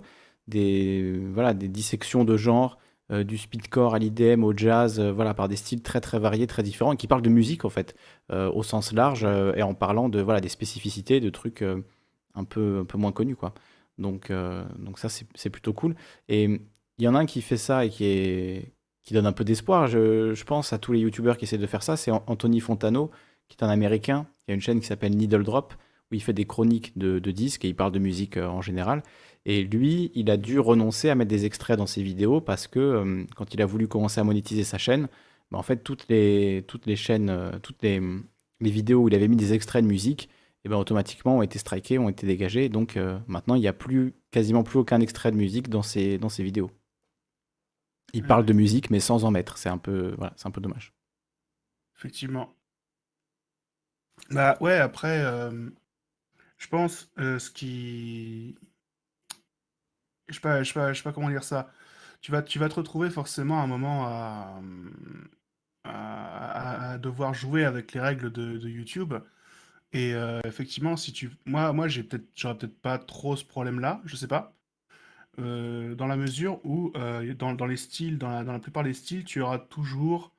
des, 0.48 1.20
voilà, 1.34 1.52
des 1.55 1.68
dissections 1.68 2.24
de 2.24 2.36
genre, 2.39 2.78
euh, 3.10 3.24
du 3.24 3.39
speedcore 3.39 3.94
à 3.94 3.98
l'IDM, 3.98 4.44
au 4.44 4.56
jazz, 4.56 5.00
euh, 5.00 5.10
voilà, 5.10 5.34
par 5.34 5.48
des 5.48 5.56
styles 5.56 5.82
très 5.82 6.00
très 6.00 6.20
variés, 6.20 6.47
très 6.47 6.62
différents, 6.62 6.92
et 6.92 6.97
qui 6.97 7.08
parlent 7.08 7.22
de 7.22 7.30
musique 7.30 7.64
en 7.64 7.68
fait, 7.68 7.97
euh, 8.30 8.50
au 8.52 8.62
sens 8.62 8.92
large, 8.92 9.24
et 9.24 9.62
en 9.62 9.74
parlant 9.74 10.08
de 10.08 10.20
voilà, 10.20 10.40
des 10.40 10.48
spécificités, 10.48 11.18
de 11.18 11.30
trucs 11.30 11.62
un, 11.62 12.44
peu, 12.44 12.80
un 12.80 12.84
peu 12.84 12.98
moins 12.98 13.12
connus. 13.12 13.36
Quoi. 13.36 13.52
Donc, 13.98 14.32
donc 14.78 14.98
ça, 14.98 15.08
c'est 15.08 15.50
plutôt 15.50 15.72
cool. 15.72 15.94
Et 16.28 16.44
il 16.44 17.05
y 17.05 17.08
en 17.08 17.14
a 17.14 17.18
un 17.18 17.26
qui 17.26 17.42
fait 17.42 17.56
ça 17.56 17.84
et 17.84 17.90
qui, 17.90 18.05
est, 18.05 18.72
qui 19.02 19.14
donne 19.14 19.26
un 19.26 19.32
peu 19.32 19.44
d'espoir, 19.44 19.89
je, 19.89 20.44
pense, 20.44 20.72
à 20.72 20.78
tous 20.78 20.92
les 20.92 21.00
youtubeurs 21.00 21.36
qui 21.36 21.44
essaient 21.47 21.58
de 21.58 21.66
faire 21.66 21.82
ça, 21.82 21.97
c'est 21.97 22.10
An- 22.10 22.22
Anthony 22.26 22.60
Fontano, 22.60 23.10
qui 23.48 23.56
est 23.58 23.64
un 23.64 23.68
Américain, 23.68 24.26
qui 24.44 24.52
a 24.52 24.55
une 24.55 24.60
chaîne 24.60 24.80
qui 24.80 24.86
s'appelle 24.86 25.16
Needle 25.16 25.42
Drop, 25.42 25.74
où 26.10 26.14
il 26.14 26.22
fait 26.22 26.32
des 26.32 26.44
chroniques 26.44 26.97
de, 26.97 27.18
disques 27.18 27.64
et 27.64 27.68
il 27.68 27.74
parle 27.74 27.92
de 27.92 27.98
musique 27.98 28.36
en 28.36 28.62
général. 28.62 29.02
Et 29.47 29.62
lui, 29.65 30.10
il 30.15 30.31
a 30.31 30.36
dû 30.36 30.59
renoncer 30.59 31.09
à 31.09 31.15
mettre 31.15 31.31
des 31.31 31.47
extraits 31.47 31.78
dans 31.78 31.86
ses 31.86 32.02
vidéos 32.02 32.41
parce 32.41 32.67
que 32.67 32.78
euh, 32.78 33.25
quand 33.36 33.55
il 33.55 33.62
a 33.62 33.67
voulu 33.67 33.89
commencer 33.89 34.20
à 34.20 34.25
monétiser 34.25 34.65
sa 34.65 34.78
chaîne, 34.78 35.09
bah, 35.51 35.59
en 35.59 35.62
fait, 35.62 35.78
toutes 35.78 36.07
les, 36.09 36.65
toutes 36.67 36.86
les 36.86 36.97
chaînes, 36.97 37.31
euh, 37.31 37.59
toutes 37.62 37.83
les, 37.83 38.01
les 38.60 38.70
vidéos 38.70 39.02
où 39.02 39.09
il 39.09 39.15
avait 39.15 39.28
mis 39.28 39.36
des 39.36 39.52
extraits 39.55 39.83
de 39.83 39.89
musique 39.89 40.28
et 40.65 40.69
ben 40.69 40.77
automatiquement 40.77 41.39
ont 41.39 41.43
été 41.43 41.59
strikés, 41.59 41.99
ont 41.99 42.10
été 42.10 42.27
dégagés. 42.27 42.69
Donc 42.69 42.97
euh, 42.99 43.19
maintenant, 43.27 43.55
il 43.55 43.60
n'y 43.60 43.69
a 43.69 43.73
plus, 43.73 44.12
quasiment 44.31 44.62
plus 44.62 44.78
aucun 44.78 45.01
extrait 45.01 45.33
de 45.33 45.36
musique 45.36 45.70
dans 45.70 45.83
ces, 45.83 46.19
dans 46.19 46.28
ces 46.28 46.43
vidéos. 46.43 46.70
Ils 48.12 48.27
parlent 48.27 48.44
de 48.44 48.52
musique, 48.52 48.91
mais 48.91 49.01
sans 49.01 49.25
en 49.25 49.31
mettre. 49.31 49.57
C'est 49.57 49.69
un 49.69 49.78
peu, 49.78 50.15
voilà, 50.19 50.35
un 50.44 50.51
peu 50.51 50.60
dommage. 50.60 50.93
Effectivement. 51.97 52.52
Bah 54.31 54.59
ouais, 54.60 54.77
après, 54.77 55.23
je 56.59 56.69
pense 56.69 57.09
ce 57.17 57.51
qui. 57.51 58.57
Je 60.31 60.36
sais 60.36 60.41
pas, 60.41 60.62
je 60.62 60.68
sais 60.68 60.75
pas, 60.75 60.92
je 60.92 60.99
sais 60.99 61.05
pas 61.05 61.12
comment 61.12 61.31
dire 61.31 61.44
ça. 61.44 61.70
Tu 62.23 62.33
vas, 62.33 62.42
tu 62.42 62.59
vas 62.59 62.68
te 62.70 62.75
retrouver 62.76 63.10
forcément 63.10 63.60
à 63.60 63.65
un 63.65 63.68
moment 63.68 64.07
à, 64.07 64.60
à, 65.84 66.91
à- 66.91 66.92
à 66.92 66.99
devoir 66.99 67.34
jouer 67.34 67.65
avec 67.65 67.92
les 67.92 68.00
règles 68.00 68.31
de, 68.33 68.59
de 68.59 68.68
YouTube. 68.68 69.15
Et 69.92 70.15
euh, 70.15 70.41
effectivement, 70.47 70.97
si 70.97 71.12
tu. 71.12 71.31
Moi, 71.47 71.73
moi 71.75 71.89
j'ai 71.89 72.05
peut-être, 72.05 72.28
j'aurais 72.36 72.59
peut-être 72.59 72.81
pas 72.81 72.99
trop 72.99 73.36
ce 73.36 73.44
problème-là, 73.44 74.02
je 74.07 74.17
sais 74.17 74.28
pas. 74.28 74.57
Euh, 75.41 75.94
dans 75.94 76.07
la 76.09 76.17
mesure 76.17 76.65
où, 76.67 76.92
euh, 76.97 77.34
dans, 77.34 77.55
dans 77.55 77.67
les 77.67 77.76
styles, 77.78 78.18
dans 78.18 78.31
la, 78.31 78.44
dans 78.44 78.52
la 78.52 78.60
plupart 78.60 78.84
des 78.84 78.94
styles, 78.94 79.25
tu 79.25 79.41
auras 79.42 79.59
toujours 79.59 80.34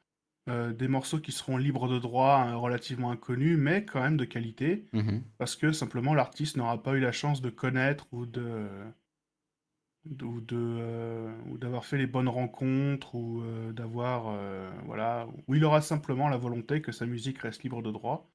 des 0.48 0.88
morceaux 0.90 1.20
qui 1.20 1.32
seront 1.32 1.58
libres 1.58 1.88
de 1.88 2.00
droit, 2.00 2.36
hein, 2.38 2.56
relativement 2.56 3.12
inconnus, 3.12 3.58
mais 3.58 3.86
quand 3.86 4.02
même 4.02 4.18
de 4.18 4.26
qualité, 4.26 4.86
Mhm. 4.94 5.24
parce 5.38 5.56
que 5.56 5.72
simplement 5.72 6.14
l'artiste 6.14 6.58
n'aura 6.58 6.84
pas 6.84 6.94
eu 6.96 7.00
la 7.00 7.12
chance 7.14 7.42
de 7.42 7.50
connaître 7.50 8.08
ou 8.14 8.26
de 8.26 8.68
ou 10.06 10.42
de 10.42 10.56
euh, 10.58 11.32
ou 11.50 11.58
d'avoir 11.58 11.86
fait 11.86 11.98
les 11.98 12.08
bonnes 12.08 12.28
rencontres 12.30 13.16
ou 13.16 13.42
euh, 13.42 13.72
d'avoir 13.72 14.30
euh, 14.30 14.72
voilà 14.86 15.28
où 15.48 15.56
il 15.56 15.64
aura 15.64 15.82
simplement 15.82 16.28
la 16.28 16.38
volonté 16.38 16.82
que 16.82 16.92
sa 16.92 17.06
musique 17.06 17.38
reste 17.40 17.64
libre 17.64 17.82
de 17.82 17.92
droit, 17.92 18.30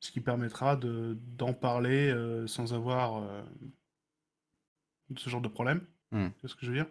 ce 0.00 0.10
qui 0.12 0.20
permettra 0.20 0.76
de 0.76 1.18
d'en 1.36 1.54
parler 1.54 2.14
sans 2.46 2.72
avoir 2.74 3.22
ce 5.16 5.30
genre 5.30 5.40
de 5.40 5.48
problème. 5.48 5.80
Hmm. 6.12 6.28
C'est 6.40 6.48
ce 6.48 6.54
que 6.54 6.64
je 6.66 6.70
veux 6.70 6.76
dire? 6.76 6.86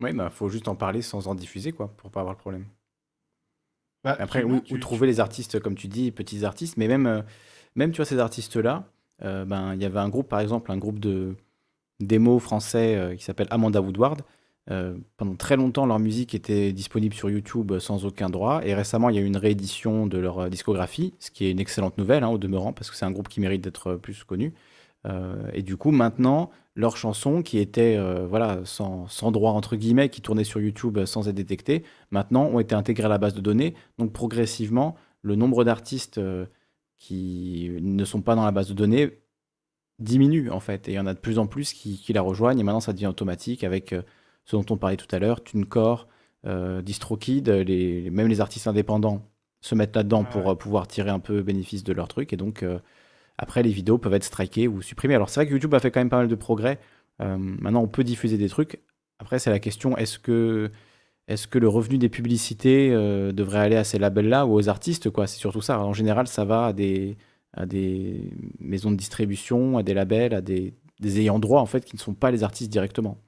Oui, 0.00 0.12
bah, 0.12 0.30
faut 0.30 0.48
juste 0.48 0.68
en 0.68 0.74
parler 0.74 1.00
sans 1.00 1.28
en 1.28 1.34
diffuser, 1.34 1.72
quoi, 1.72 1.88
pour 1.96 2.10
pas 2.10 2.20
avoir 2.20 2.34
le 2.34 2.38
problème. 2.38 2.66
Bah, 4.04 4.16
Après, 4.18 4.40
tu 4.40 4.46
où, 4.46 4.60
tu- 4.60 4.80
trouver 4.80 5.06
les 5.06 5.20
artistes, 5.20 5.60
comme 5.60 5.76
tu 5.76 5.86
dis, 5.88 6.10
petits 6.10 6.44
artistes, 6.44 6.76
mais 6.76 6.88
même, 6.88 7.24
même 7.76 7.92
tu 7.92 7.98
vois, 7.98 8.04
ces 8.04 8.18
artistes-là, 8.18 8.84
euh, 9.22 9.44
ben, 9.44 9.74
il 9.74 9.82
y 9.82 9.84
avait 9.84 10.00
un 10.00 10.08
groupe, 10.08 10.28
par 10.28 10.40
exemple, 10.40 10.72
un 10.72 10.78
groupe 10.78 10.98
de 10.98 11.36
démo 12.06 12.38
français 12.38 12.96
euh, 12.96 13.14
qui 13.14 13.24
s'appelle 13.24 13.48
Amanda 13.50 13.80
Woodward. 13.80 14.22
Euh, 14.70 14.94
pendant 15.16 15.34
très 15.34 15.56
longtemps, 15.56 15.86
leur 15.86 15.98
musique 15.98 16.34
était 16.34 16.72
disponible 16.72 17.14
sur 17.14 17.28
YouTube 17.28 17.72
euh, 17.72 17.80
sans 17.80 18.04
aucun 18.04 18.30
droit. 18.30 18.60
Et 18.64 18.74
récemment, 18.74 19.08
il 19.08 19.16
y 19.16 19.18
a 19.18 19.22
eu 19.22 19.26
une 19.26 19.36
réédition 19.36 20.06
de 20.06 20.18
leur 20.18 20.48
discographie, 20.50 21.14
ce 21.18 21.30
qui 21.30 21.46
est 21.46 21.50
une 21.50 21.60
excellente 21.60 21.98
nouvelle, 21.98 22.22
hein, 22.22 22.28
au 22.28 22.38
demeurant, 22.38 22.72
parce 22.72 22.90
que 22.90 22.96
c'est 22.96 23.04
un 23.04 23.10
groupe 23.10 23.28
qui 23.28 23.40
mérite 23.40 23.62
d'être 23.62 23.94
plus 23.94 24.24
connu. 24.24 24.54
Et 25.52 25.62
du 25.62 25.76
coup, 25.76 25.90
maintenant, 25.90 26.50
leurs 26.76 26.96
chansons 26.96 27.42
qui 27.42 27.58
étaient 27.58 27.98
voilà, 28.24 28.60
sans, 28.62 29.08
sans 29.08 29.32
droit, 29.32 29.50
entre 29.50 29.74
guillemets, 29.74 30.10
qui 30.10 30.20
tournaient 30.20 30.44
sur 30.44 30.60
YouTube 30.60 31.04
sans 31.06 31.28
être 31.28 31.34
détectées, 31.34 31.82
maintenant 32.12 32.44
ont 32.44 32.60
été 32.60 32.76
intégrées 32.76 33.06
à 33.06 33.08
la 33.08 33.18
base 33.18 33.34
de 33.34 33.40
données. 33.40 33.74
Donc, 33.98 34.12
progressivement, 34.12 34.94
le 35.22 35.34
nombre 35.34 35.64
d'artistes 35.64 36.20
qui 36.98 37.68
ne 37.80 38.04
sont 38.04 38.22
pas 38.22 38.36
dans 38.36 38.44
la 38.44 38.52
base 38.52 38.68
de 38.68 38.74
données 38.74 39.21
diminue, 40.02 40.50
en 40.50 40.60
fait. 40.60 40.88
Et 40.88 40.92
il 40.92 40.94
y 40.94 41.00
en 41.00 41.06
a 41.06 41.14
de 41.14 41.18
plus 41.18 41.38
en 41.38 41.46
plus 41.46 41.72
qui, 41.72 41.98
qui 41.98 42.12
la 42.12 42.22
rejoignent. 42.22 42.58
Et 42.60 42.62
maintenant, 42.62 42.80
ça 42.80 42.92
devient 42.92 43.06
automatique 43.06 43.64
avec 43.64 43.92
euh, 43.92 44.02
ce 44.44 44.56
dont 44.56 44.64
on 44.70 44.76
parlait 44.76 44.96
tout 44.96 45.14
à 45.14 45.18
l'heure, 45.18 45.42
TuneCore, 45.42 46.08
euh, 46.46 46.82
DistroKid, 46.82 47.48
les, 47.48 48.10
même 48.10 48.28
les 48.28 48.40
artistes 48.40 48.66
indépendants 48.66 49.28
se 49.60 49.74
mettent 49.74 49.94
là-dedans 49.94 50.24
pour 50.24 50.50
euh, 50.50 50.54
pouvoir 50.56 50.88
tirer 50.88 51.10
un 51.10 51.20
peu 51.20 51.42
bénéfice 51.42 51.84
de 51.84 51.92
leur 51.92 52.08
truc. 52.08 52.32
Et 52.32 52.36
donc, 52.36 52.62
euh, 52.62 52.78
après, 53.38 53.62
les 53.62 53.70
vidéos 53.70 53.98
peuvent 53.98 54.14
être 54.14 54.24
strikées 54.24 54.68
ou 54.68 54.82
supprimées. 54.82 55.14
Alors, 55.14 55.30
c'est 55.30 55.40
vrai 55.40 55.46
que 55.46 55.52
YouTube 55.52 55.74
a 55.74 55.80
fait 55.80 55.90
quand 55.90 56.00
même 56.00 56.10
pas 56.10 56.18
mal 56.18 56.28
de 56.28 56.34
progrès. 56.34 56.78
Maintenant, 57.18 57.82
on 57.82 57.88
peut 57.88 58.02
diffuser 58.02 58.36
des 58.36 58.48
trucs. 58.48 58.80
Après, 59.20 59.38
c'est 59.38 59.50
la 59.50 59.60
question 59.60 59.96
est-ce 59.96 60.18
que, 60.18 60.72
est 61.28 61.46
que 61.46 61.58
le 61.60 61.68
revenu 61.68 61.96
des 61.96 62.08
publicités 62.08 62.90
devrait 62.90 63.60
aller 63.60 63.76
à 63.76 63.84
ces 63.84 64.00
labels-là 64.00 64.44
ou 64.44 64.54
aux 64.54 64.68
artistes 64.68 65.08
quoi? 65.08 65.28
C'est 65.28 65.38
surtout 65.38 65.60
ça. 65.60 65.78
En 65.78 65.92
général, 65.92 66.26
ça 66.26 66.44
va 66.44 66.66
à 66.66 66.72
des, 66.72 67.16
à 67.54 67.66
des 67.66 68.30
maisons 68.60 68.90
de 68.90 68.96
distribution, 68.96 69.78
à 69.78 69.82
des 69.82 69.94
labels, 69.94 70.34
à 70.34 70.40
des, 70.40 70.74
des 71.00 71.20
ayants 71.20 71.38
droit, 71.38 71.60
en 71.60 71.66
fait, 71.66 71.84
qui 71.84 71.96
ne 71.96 72.00
sont 72.00 72.14
pas 72.14 72.30
les 72.30 72.44
artistes 72.44 72.70
directement. 72.72 73.18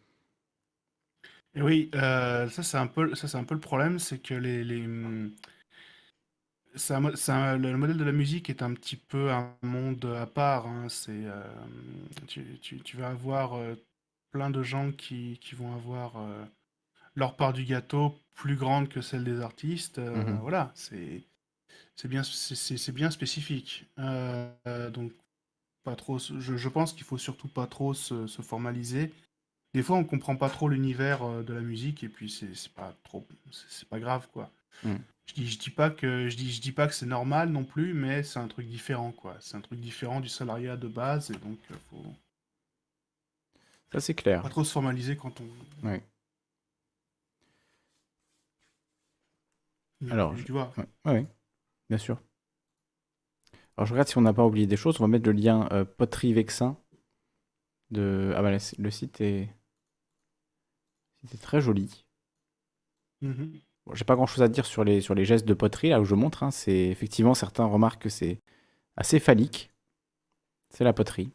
Et 1.55 1.63
oui, 1.63 1.91
euh, 1.95 2.49
ça 2.49 2.63
c'est 2.63 2.77
un 2.79 2.87
peu, 2.87 3.15
ça 3.15 3.29
c'est 3.29 3.37
un 3.39 3.45
peu 3.45 3.55
le 3.55 3.61
problème, 3.61 3.99
c'est 3.99 4.19
que 4.19 4.35
les, 4.35 4.65
les, 4.65 4.85
un 6.91 7.05
un- 7.29 7.57
le 7.57 7.77
modèle 7.77 7.97
de 7.97 8.05
la 8.05 8.13
musique 8.13 8.51
est 8.51 8.63
un 8.63 8.75
petit 8.75 8.97
peu 8.97 9.31
un 9.33 9.57
monde 9.63 10.05
à 10.05 10.27
part. 10.27 10.67
hein, 10.67 10.89
C'est, 10.89 11.13
euh, 11.27 11.43
tu, 12.27 12.59
tu- 12.61 12.81
tu 12.81 12.97
vas 12.97 13.09
avoir 13.09 13.55
euh, 13.55 13.75
plein 14.33 14.51
de 14.51 14.63
gens 14.63 14.91
qui, 14.93 15.39
qui 15.41 15.55
vont 15.55 15.73
avoir 15.75 16.17
leur 17.17 17.37
part 17.37 17.53
du 17.53 17.65
gâteau 17.65 18.15
plus 18.35 18.57
grande 18.57 18.89
que 18.89 19.01
celle 19.01 19.25
des 19.25 19.41
artistes. 19.41 20.01
Mhm. 20.15 20.43
Voilà, 20.43 20.73
c'est, 20.77 21.25
c'est 21.97 22.09
bien, 22.09 22.23
c'est, 22.23 22.93
bien 22.93 23.11
spécifique. 23.11 23.87
Euh, 23.99 24.91
donc 24.91 25.13
pas 25.85 25.97
trop. 25.97 26.19
Je, 26.19 26.57
je 26.57 26.71
pense 26.71 26.93
qu'il 26.93 27.05
faut 27.05 27.19
surtout 27.19 27.49
pas 27.49 27.67
trop 27.67 27.95
se, 27.95 28.27
se 28.27 28.43
formaliser. 28.43 29.13
Des 29.75 29.83
fois, 29.83 29.97
on 29.99 30.05
comprend 30.05 30.37
pas 30.37 30.51
trop 30.51 30.69
l'univers 30.69 31.25
euh, 31.25 31.43
de 31.45 31.55
la 31.55 31.61
musique 31.63 32.05
et 32.05 32.11
puis 32.11 32.31
c'est 32.31 32.69
pas 32.75 32.95
trop, 33.05 33.27
c'est 33.53 33.89
pas 33.89 34.01
grave 34.01 34.29
quoi. 34.33 34.51
Mm. 34.85 35.05
Je 35.27 35.35
dis, 35.35 35.49
je 35.49 35.59
dis 35.59 35.71
pas 35.71 35.91
que 35.91 36.29
je 36.29 36.37
dis, 36.37 36.53
je 36.53 36.61
dis 36.63 36.73
pas 36.73 36.89
que 36.89 36.95
c'est 36.95 37.07
normal 37.07 37.51
non 37.51 37.65
plus, 37.65 37.95
mais 37.95 38.23
c'est 38.25 38.41
un 38.41 38.49
truc 38.49 38.69
différent 38.69 39.13
quoi. 39.13 39.37
C'est 39.41 39.57
un 39.57 39.63
truc 39.63 39.81
différent 39.81 40.21
du 40.21 40.29
salariat 40.31 40.77
de 40.77 40.89
base 40.89 41.31
et 41.31 41.39
donc 41.39 41.59
euh, 41.73 41.77
faut 41.91 42.05
Ça, 43.93 44.01
c'est 44.01 44.15
clair. 44.15 44.43
pas 44.43 44.49
trop 44.49 44.63
se 44.65 44.71
formaliser 44.73 45.17
quand 45.17 45.41
on. 45.41 45.49
Ouais. 45.83 46.03
Alors, 50.09 50.35
tu 50.45 50.53
je- 50.53 50.53
vois. 50.53 50.73
ouais, 51.05 51.27
bien 51.89 51.99
sûr. 51.99 52.19
Alors, 53.77 53.87
je 53.87 53.93
regarde 53.93 54.09
si 54.09 54.19
on 54.19 54.23
n'a 54.23 54.33
pas 54.33 54.45
oublié 54.45 54.67
des 54.67 54.77
choses. 54.77 55.01
On 55.01 55.05
va 55.05 55.09
mettre 55.09 55.27
le 55.27 55.33
lien 55.33 55.69
euh, 55.73 55.85
Poterie 55.85 56.33
Vexin. 56.33 56.77
De... 57.91 58.33
Ah 58.37 58.43
bah, 58.43 58.51
le 58.51 58.59
le 58.79 58.91
site 58.91 59.21
est... 59.23 59.49
C'était 61.23 61.39
très 61.39 61.61
joli. 61.61 62.07
Mhm. 63.21 63.61
Bon, 63.87 63.95
j'ai 63.95 64.05
pas 64.05 64.15
grand 64.17 64.27
chose 64.27 64.43
à 64.43 64.49
dire 64.49 64.67
sur 64.67 64.85
les, 64.85 65.01
sur 65.01 65.15
les 65.15 65.25
gestes 65.25 65.45
de 65.47 65.55
poterie 65.55 65.89
là 65.91 66.01
où 66.01 66.05
je 66.05 66.15
montre. 66.15 66.43
hein. 66.43 66.51
C'est 66.51 66.87
effectivement 66.89 67.35
certains 67.35 67.65
remarquent 67.65 68.03
que 68.03 68.09
c'est 68.09 68.41
assez 68.97 69.21
phallique. 69.21 69.73
C'est 70.71 70.85
la 70.85 70.93
poterie. 70.93 71.33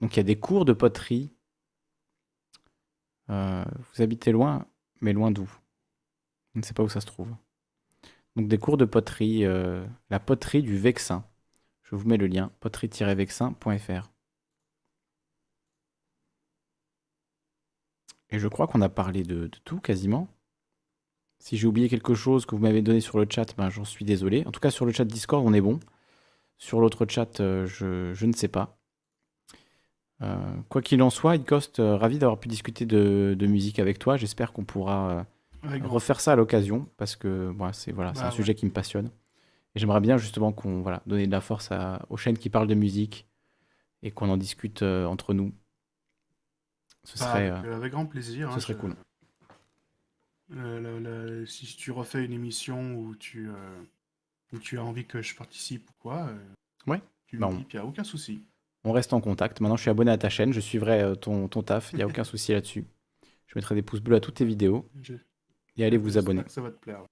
Donc 0.00 0.14
il 0.14 0.16
y 0.16 0.20
a 0.20 0.22
des 0.22 0.40
cours 0.40 0.64
de 0.64 0.72
poterie. 0.72 1.34
Euh, 3.30 3.64
vous 3.78 4.02
habitez 4.02 4.32
loin, 4.32 4.66
mais 5.00 5.12
loin 5.12 5.30
d'où? 5.30 5.48
Je 6.54 6.60
ne 6.60 6.64
sais 6.64 6.74
pas 6.74 6.82
où 6.82 6.88
ça 6.88 7.00
se 7.00 7.06
trouve. 7.06 7.34
Donc 8.36 8.48
des 8.48 8.58
cours 8.58 8.76
de 8.76 8.84
poterie, 8.84 9.44
euh, 9.44 9.84
la 10.10 10.20
poterie 10.20 10.62
du 10.62 10.76
Vexin. 10.76 11.24
Je 11.82 11.96
vous 11.96 12.06
mets 12.06 12.18
le 12.18 12.26
lien 12.26 12.52
poterie-vexin.fr. 12.60 14.10
Et 18.30 18.38
je 18.38 18.48
crois 18.48 18.66
qu'on 18.66 18.82
a 18.82 18.88
parlé 18.88 19.22
de, 19.22 19.48
tout 19.64 19.80
quasiment. 19.80 20.28
Si 21.38 21.56
j'ai 21.56 21.66
oublié 21.66 21.88
quelque 21.88 22.14
chose 22.14 22.44
que 22.44 22.54
vous 22.54 22.60
m'avez 22.60 22.82
donné 22.82 23.00
sur 23.00 23.18
le 23.18 23.26
chat, 23.28 23.56
ben, 23.56 23.70
j'en 23.70 23.84
suis 23.84 24.04
désolé. 24.04 24.44
En 24.46 24.50
tout 24.50 24.60
cas, 24.60 24.70
sur 24.70 24.84
le 24.84 24.92
chat 24.92 25.04
Discord, 25.04 25.46
on 25.46 25.54
est 25.54 25.60
bon. 25.60 25.80
Sur 26.58 26.80
l'autre 26.80 27.06
chat, 27.08 27.40
euh, 27.40 27.66
je, 27.66 28.26
ne 28.26 28.32
sais 28.32 28.48
pas. 28.48 28.78
Euh, 30.22 30.36
quoi 30.68 30.82
qu'il 30.82 31.00
en 31.02 31.10
soit, 31.10 31.36
Icost, 31.36 31.76
ravi 31.78 32.18
d'avoir 32.18 32.40
pu 32.40 32.48
discuter 32.48 32.84
de 32.84 33.46
musique 33.46 33.78
avec 33.78 33.98
toi. 33.98 34.16
J'espère 34.16 34.52
qu'on 34.52 34.64
pourra 34.64 35.26
refaire 35.84 36.20
ça 36.20 36.32
à 36.32 36.36
l'occasion 36.36 36.88
parce 36.96 37.16
que 37.16 37.52
c'est 37.72 37.92
voilà, 37.92 38.14
c'est 38.14 38.20
Bah 38.20 38.26
un 38.26 38.30
ouais. 38.30 38.36
sujet 38.36 38.54
qui 38.54 38.66
me 38.66 38.70
passionne. 38.70 39.10
Et 39.74 39.78
j'aimerais 39.78 40.00
bien 40.00 40.16
justement 40.16 40.52
qu'on 40.52 40.80
voilà, 40.82 41.02
donner 41.06 41.26
de 41.26 41.32
la 41.32 41.40
force 41.40 41.70
à- 41.72 42.04
aux 42.08 42.16
chaînes 42.16 42.38
qui 42.38 42.48
parlent 42.50 42.66
de 42.68 42.74
musique 42.74 43.28
et 44.02 44.10
qu'on 44.10 44.28
en 44.30 44.36
discute 44.36 44.82
euh, 44.82 45.04
entre 45.06 45.34
nous. 45.34 45.52
Ce 47.04 47.18
Bah, 47.18 47.26
serait, 47.26 47.48
avec, 47.50 47.64
euh, 47.66 47.76
avec 47.76 47.92
grand 47.92 48.06
plaisir. 48.06 48.50
ce 48.50 48.56
hein, 48.56 48.60
serait 48.60 48.72
je- 48.74 48.78
cool. 48.78 48.96
Si 51.46 51.76
tu 51.76 51.90
refais 51.90 52.24
une 52.24 52.32
émission 52.32 52.94
où 52.96 53.14
tu, 53.16 53.48
euh, 53.48 53.82
où 54.52 54.58
tu 54.58 54.78
as 54.78 54.84
envie 54.84 55.04
que 55.04 55.22
je 55.22 55.34
participe 55.34 55.88
ou 55.90 55.92
quoi, 55.98 56.28
Ouais. 56.86 57.00
tu 57.26 57.36
Bah, 57.36 57.48
me 57.48 57.56
dis, 57.58 57.64
puis 57.64 57.76
il 57.76 57.80
n'y 57.80 57.86
a 57.86 57.88
aucun 57.88 58.04
souci. 58.04 58.40
On 58.84 58.92
reste 58.92 59.12
en 59.12 59.20
contact. 59.20 59.60
Maintenant, 59.60 59.76
je 59.76 59.82
suis 59.82 59.90
abonné 59.90 60.10
à 60.12 60.18
ta 60.18 60.28
chaîne. 60.28 60.52
Je 60.52 60.60
suivrai 60.60 61.12
ton, 61.20 61.48
ton 61.48 61.62
taf. 61.62 61.92
Il 61.92 61.96
n'y 61.96 62.02
a 62.02 62.06
aucun 62.06 62.22
souci 62.24 62.52
là-dessus. 62.52 62.84
Je 63.46 63.52
mettrai 63.56 63.74
des 63.74 63.82
pouces 63.82 64.00
bleus 64.00 64.16
à 64.16 64.20
toutes 64.20 64.36
tes 64.36 64.44
vidéos. 64.44 64.88
Je- 65.02 65.14
Et 65.76 65.84
allez 65.84 65.96
vous 65.98 66.16
abonner. 66.18 66.42
que 66.44 66.50
ça 66.50 66.60
va 66.62 66.70
te 66.70 66.78
plaire. 66.78 67.02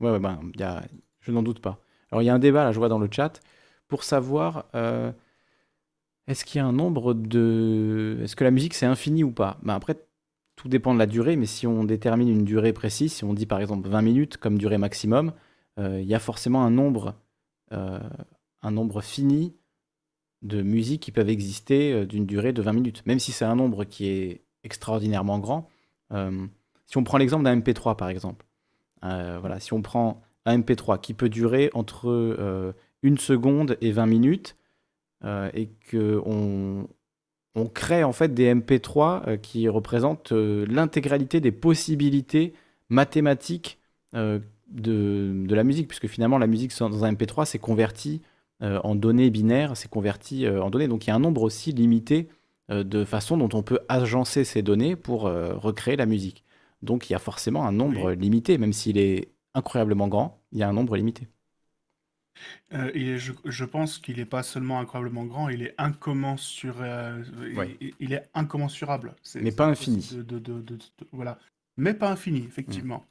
Ouais, 0.00 0.10
ouais, 0.10 0.18
ben, 0.18 0.40
il 0.54 0.60
y 0.60 0.62
a- 0.62 0.82
je 1.20 1.32
n'en 1.32 1.42
doute 1.42 1.60
pas. 1.60 1.80
Alors, 2.10 2.22
il 2.22 2.26
y 2.26 2.28
a 2.28 2.34
un 2.34 2.38
débat, 2.38 2.64
là, 2.64 2.72
je 2.72 2.78
vois 2.78 2.88
dans 2.88 2.98
le 2.98 3.08
chat, 3.10 3.40
pour 3.88 4.04
savoir 4.04 4.66
euh, 4.74 5.10
est-ce 6.26 6.44
qu'il 6.44 6.58
y 6.58 6.62
a 6.62 6.66
un 6.66 6.72
nombre 6.72 7.14
de. 7.14 8.18
Est-ce 8.22 8.36
que 8.36 8.44
la 8.44 8.50
musique, 8.50 8.74
c'est 8.74 8.86
infini 8.86 9.24
ou 9.24 9.30
pas? 9.30 9.58
Ben, 9.62 9.74
Après, 9.74 9.96
tout 10.56 10.68
dépend 10.68 10.94
de 10.94 10.98
la 10.98 11.06
durée, 11.06 11.36
mais 11.36 11.46
si 11.46 11.66
on 11.66 11.84
détermine 11.84 12.28
une 12.28 12.44
durée 12.44 12.72
précise, 12.72 13.12
si 13.12 13.24
on 13.24 13.34
dit 13.34 13.46
par 13.46 13.60
exemple 13.60 13.88
20 13.88 14.02
minutes 14.02 14.36
comme 14.36 14.56
durée 14.58 14.78
maximum, 14.78 15.32
euh, 15.78 16.00
il 16.00 16.06
y 16.06 16.14
a 16.14 16.18
forcément 16.20 16.64
un 16.64 16.70
nombre 16.70 17.14
euh, 17.72 17.98
un 18.62 18.70
nombre 18.70 19.00
fini 19.02 19.54
de 20.42 20.62
musiques 20.62 21.02
qui 21.02 21.10
peuvent 21.12 21.28
exister 21.30 22.06
d'une 22.06 22.24
durée 22.26 22.52
de 22.52 22.62
20 22.62 22.72
minutes, 22.72 23.04
même 23.06 23.18
si 23.18 23.32
c'est 23.32 23.44
un 23.44 23.56
nombre 23.56 23.84
qui 23.84 24.06
est 24.06 24.44
extraordinairement 24.62 25.38
grand. 25.38 25.68
Si 26.86 26.98
on 26.98 27.04
prend 27.04 27.18
l'exemple 27.18 27.44
d'un 27.44 27.58
MP3 27.58 27.96
par 27.96 28.08
exemple, 28.08 28.46
euh, 29.04 29.38
voilà, 29.40 29.60
si 29.60 29.72
on 29.72 29.82
prend 29.82 30.22
un 30.46 30.58
MP3 30.58 31.00
qui 31.00 31.14
peut 31.14 31.28
durer 31.28 31.70
entre 31.74 32.08
euh, 32.08 32.72
une 33.02 33.18
seconde 33.18 33.76
et 33.80 33.92
20 33.92 34.06
minutes, 34.06 34.56
euh, 35.24 35.50
et 35.54 35.68
que 35.88 36.20
on, 36.26 36.86
crée 37.72 38.04
en 38.04 38.12
fait 38.12 38.34
des 38.34 38.54
MP3 38.54 39.22
euh, 39.26 39.36
qui 39.36 39.68
représentent 39.68 40.32
l'intégralité 40.32 41.40
des 41.40 41.52
possibilités 41.52 42.52
mathématiques 42.88 43.78
de, 44.12 45.54
la 45.54 45.64
musique, 45.64 45.88
puisque 45.88 46.06
finalement 46.06 46.38
la 46.38 46.46
musique 46.46 46.76
dans 46.78 47.04
un 47.04 47.12
MP3 47.12 47.46
c'est 47.46 47.58
converti 47.58 48.20
en 48.60 48.94
données 48.94 49.30
binaires, 49.30 49.76
c'est 49.76 49.90
converti 49.90 50.48
en 50.48 50.70
données. 50.70 50.88
Donc 50.88 51.06
il 51.06 51.08
y 51.08 51.10
a 51.10 51.16
un 51.16 51.20
nombre 51.20 51.42
aussi 51.42 51.72
limité 51.72 52.28
de 52.70 53.04
façons 53.04 53.36
dont 53.36 53.48
on 53.52 53.62
peut 53.62 53.80
agencer 53.88 54.44
ces 54.44 54.62
données 54.62 54.94
pour 54.94 55.22
recréer 55.22 55.96
la 55.96 56.06
musique. 56.06 56.43
Donc 56.84 57.08
il 57.08 57.12
y 57.12 57.16
a 57.16 57.18
forcément 57.18 57.66
un 57.66 57.72
nombre 57.72 58.12
limité, 58.12 58.58
même 58.58 58.72
s'il 58.72 58.98
est 58.98 59.32
incroyablement 59.54 60.08
grand, 60.08 60.42
il 60.52 60.58
y 60.58 60.62
a 60.62 60.68
un 60.68 60.72
nombre 60.72 60.96
limité. 60.96 61.28
Euh, 62.72 62.90
et 62.94 63.16
je, 63.18 63.32
je 63.44 63.64
pense 63.64 63.98
qu'il 63.98 64.16
n'est 64.16 64.24
pas 64.26 64.42
seulement 64.42 64.80
incroyablement 64.80 65.24
grand, 65.24 65.48
il 65.48 65.62
est 65.62 65.74
incommensurable. 65.78 67.26
Ouais. 67.56 67.76
il, 67.80 67.94
il 68.00 68.12
est 68.12 68.28
incommensurable. 68.34 69.14
Mais 69.36 69.52
pas 69.52 69.66
infini. 69.66 70.08
de- 70.12 70.22
de- 70.22 70.38
de- 70.38 70.60
de- 70.60 70.76
de- 70.76 71.08
voilà. 71.12 71.38
Mais 71.76 71.94
pas 71.94 72.10
infini, 72.10 72.44
effectivement. 72.44 73.06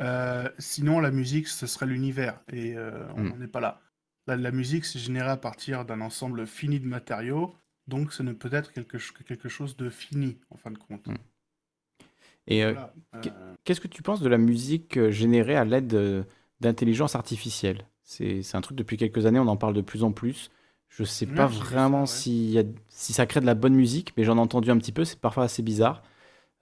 Euh, 0.00 0.48
sinon, 0.58 1.00
la 1.00 1.10
musique, 1.10 1.48
ce 1.48 1.66
serait 1.66 1.86
l'univers, 1.86 2.40
et 2.50 2.74
euh, 2.76 3.06
on 3.16 3.22
Mm. 3.22 3.28
n'en 3.28 3.40
est 3.42 3.48
pas 3.48 3.60
là. 3.60 3.80
La, 4.26 4.36
la 4.36 4.50
musique, 4.50 4.84
c'est 4.86 4.98
généré 4.98 5.28
à 5.28 5.36
partir 5.36 5.84
d'un 5.84 6.00
ensemble 6.00 6.46
fini 6.46 6.80
de 6.80 6.86
matériaux, 6.86 7.54
donc 7.86 8.12
ce 8.12 8.22
ne 8.22 8.32
peut 8.32 8.52
être 8.52 8.72
quelque, 8.72 8.96
quelque 9.24 9.48
chose 9.50 9.76
de 9.76 9.90
fini, 9.90 10.38
en 10.50 10.56
fin 10.56 10.70
de 10.70 10.78
compte. 10.78 11.06
Et 12.46 12.64
euh, 12.64 12.74
Voilà, 12.74 12.92
euh, 13.14 13.54
qu'est-ce 13.64 13.80
que 13.80 13.88
tu 13.88 14.02
penses 14.02 14.20
de 14.20 14.28
la 14.28 14.38
musique 14.38 14.96
euh, 14.98 15.10
générée 15.10 15.56
à 15.56 15.64
l'aide 15.64 16.26
d'intelligence 16.60 17.14
artificielle? 17.14 17.86
C'est 18.04 18.54
un 18.54 18.60
truc 18.60 18.76
depuis 18.76 18.96
quelques 18.96 19.26
années, 19.26 19.38
on 19.38 19.48
en 19.48 19.56
parle 19.56 19.74
de 19.74 19.80
plus 19.80 20.04
en 20.04 20.12
plus. 20.12 20.50
Je 20.88 21.04
sais 21.04 21.26
Ouais, 21.26 21.34
pas 21.34 21.46
ça, 21.48 21.58
vraiment 21.64 22.04
ouais. 22.06 22.06
s'il 22.06 22.50
y 22.50 22.58
a- 22.58 22.64
si 22.88 23.12
ça 23.14 23.26
crée 23.26 23.40
de 23.40 23.46
la 23.46 23.54
bonne 23.54 23.74
musique, 23.74 24.12
mais 24.16 24.24
j'en 24.24 24.36
ai 24.36 24.40
entendu 24.40 24.70
un 24.70 24.76
petit 24.78 24.92
peu, 24.92 25.04
c'est 25.04 25.18
parfois 25.20 25.44
assez 25.44 25.62
bizarre. 25.62 26.02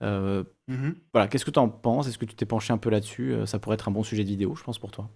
Euh, 0.03 0.43
Mhm. 0.67 1.01
voilà, 1.13 1.27
qu'est-ce 1.29 1.45
que 1.45 1.51
tu 1.51 1.59
en 1.59 1.69
penses? 1.69 2.07
Est-ce 2.09 2.17
que 2.19 2.25
tu 2.25 2.35
t'es 2.35 2.45
penché 2.47 2.73
un 2.73 2.77
peu 2.79 2.89
là-dessus? 2.91 3.35
Ça 3.47 3.59
pourrait 3.59 3.75
être 3.75 3.89
un 3.89 3.91
bon 3.91 4.03
sujet 4.03 4.23
de 4.23 4.29
vidéo, 4.29 4.55
je 4.55 4.63
pense, 4.63 4.79
pour 4.79 4.91
toi. 4.91 5.09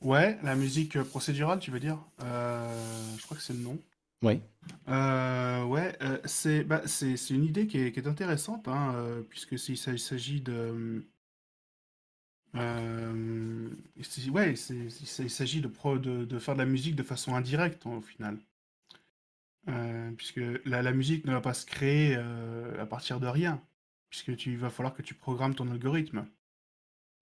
Ouais, 0.00 0.38
la 0.42 0.54
musique 0.56 1.00
procédurale, 1.04 1.58
tu 1.60 1.70
veux 1.70 1.80
dire? 1.80 1.98
Euh, 2.22 3.16
je 3.18 3.22
crois 3.24 3.36
que 3.36 3.42
c'est 3.42 3.52
le 3.52 3.60
nom. 3.60 3.78
Oui. 4.22 4.40
Euh, 4.88 5.64
ouais, 5.64 5.96
euh, 6.02 6.18
c'est 6.24 6.64
bah, 6.64 6.82
une 7.30 7.44
idée 7.44 7.66
qui 7.66 7.78
est, 7.78 7.92
qui 7.92 8.00
est 8.00 8.06
intéressante, 8.06 8.68
hein, 8.68 8.94
euh, 8.94 9.22
puisque 9.22 9.58
s'il 9.58 9.76
s'a- 9.76 9.92
il 9.92 9.98
s'agit 9.98 10.40
de... 10.40 11.04
ouais, 14.30 14.56
c'est- 14.56 14.88
il 15.22 15.30
s'agit 15.30 15.60
de, 15.60 15.68
de, 15.98 16.24
de 16.24 16.38
faire 16.38 16.54
de 16.54 16.60
la 16.60 16.66
musique 16.66 16.96
de 16.96 17.02
façon 17.02 17.34
indirecte, 17.34 17.86
hein, 17.86 17.96
au 17.96 18.00
final. 18.02 18.38
Puisque 20.16 20.40
la, 20.64 20.82
la 20.82 20.92
musique 20.92 21.24
ne 21.24 21.32
va 21.32 21.40
pas 21.40 21.54
se 21.54 21.66
créer 21.66 22.14
à 22.16 22.86
partir 22.86 23.20
de 23.20 23.26
rien, 23.26 23.60
puisque 24.10 24.36
tu 24.36 24.56
va 24.56 24.70
falloir 24.70 24.94
que 24.94 25.02
tu 25.02 25.14
programmes 25.14 25.54
ton 25.54 25.70
algorithme. 25.70 26.26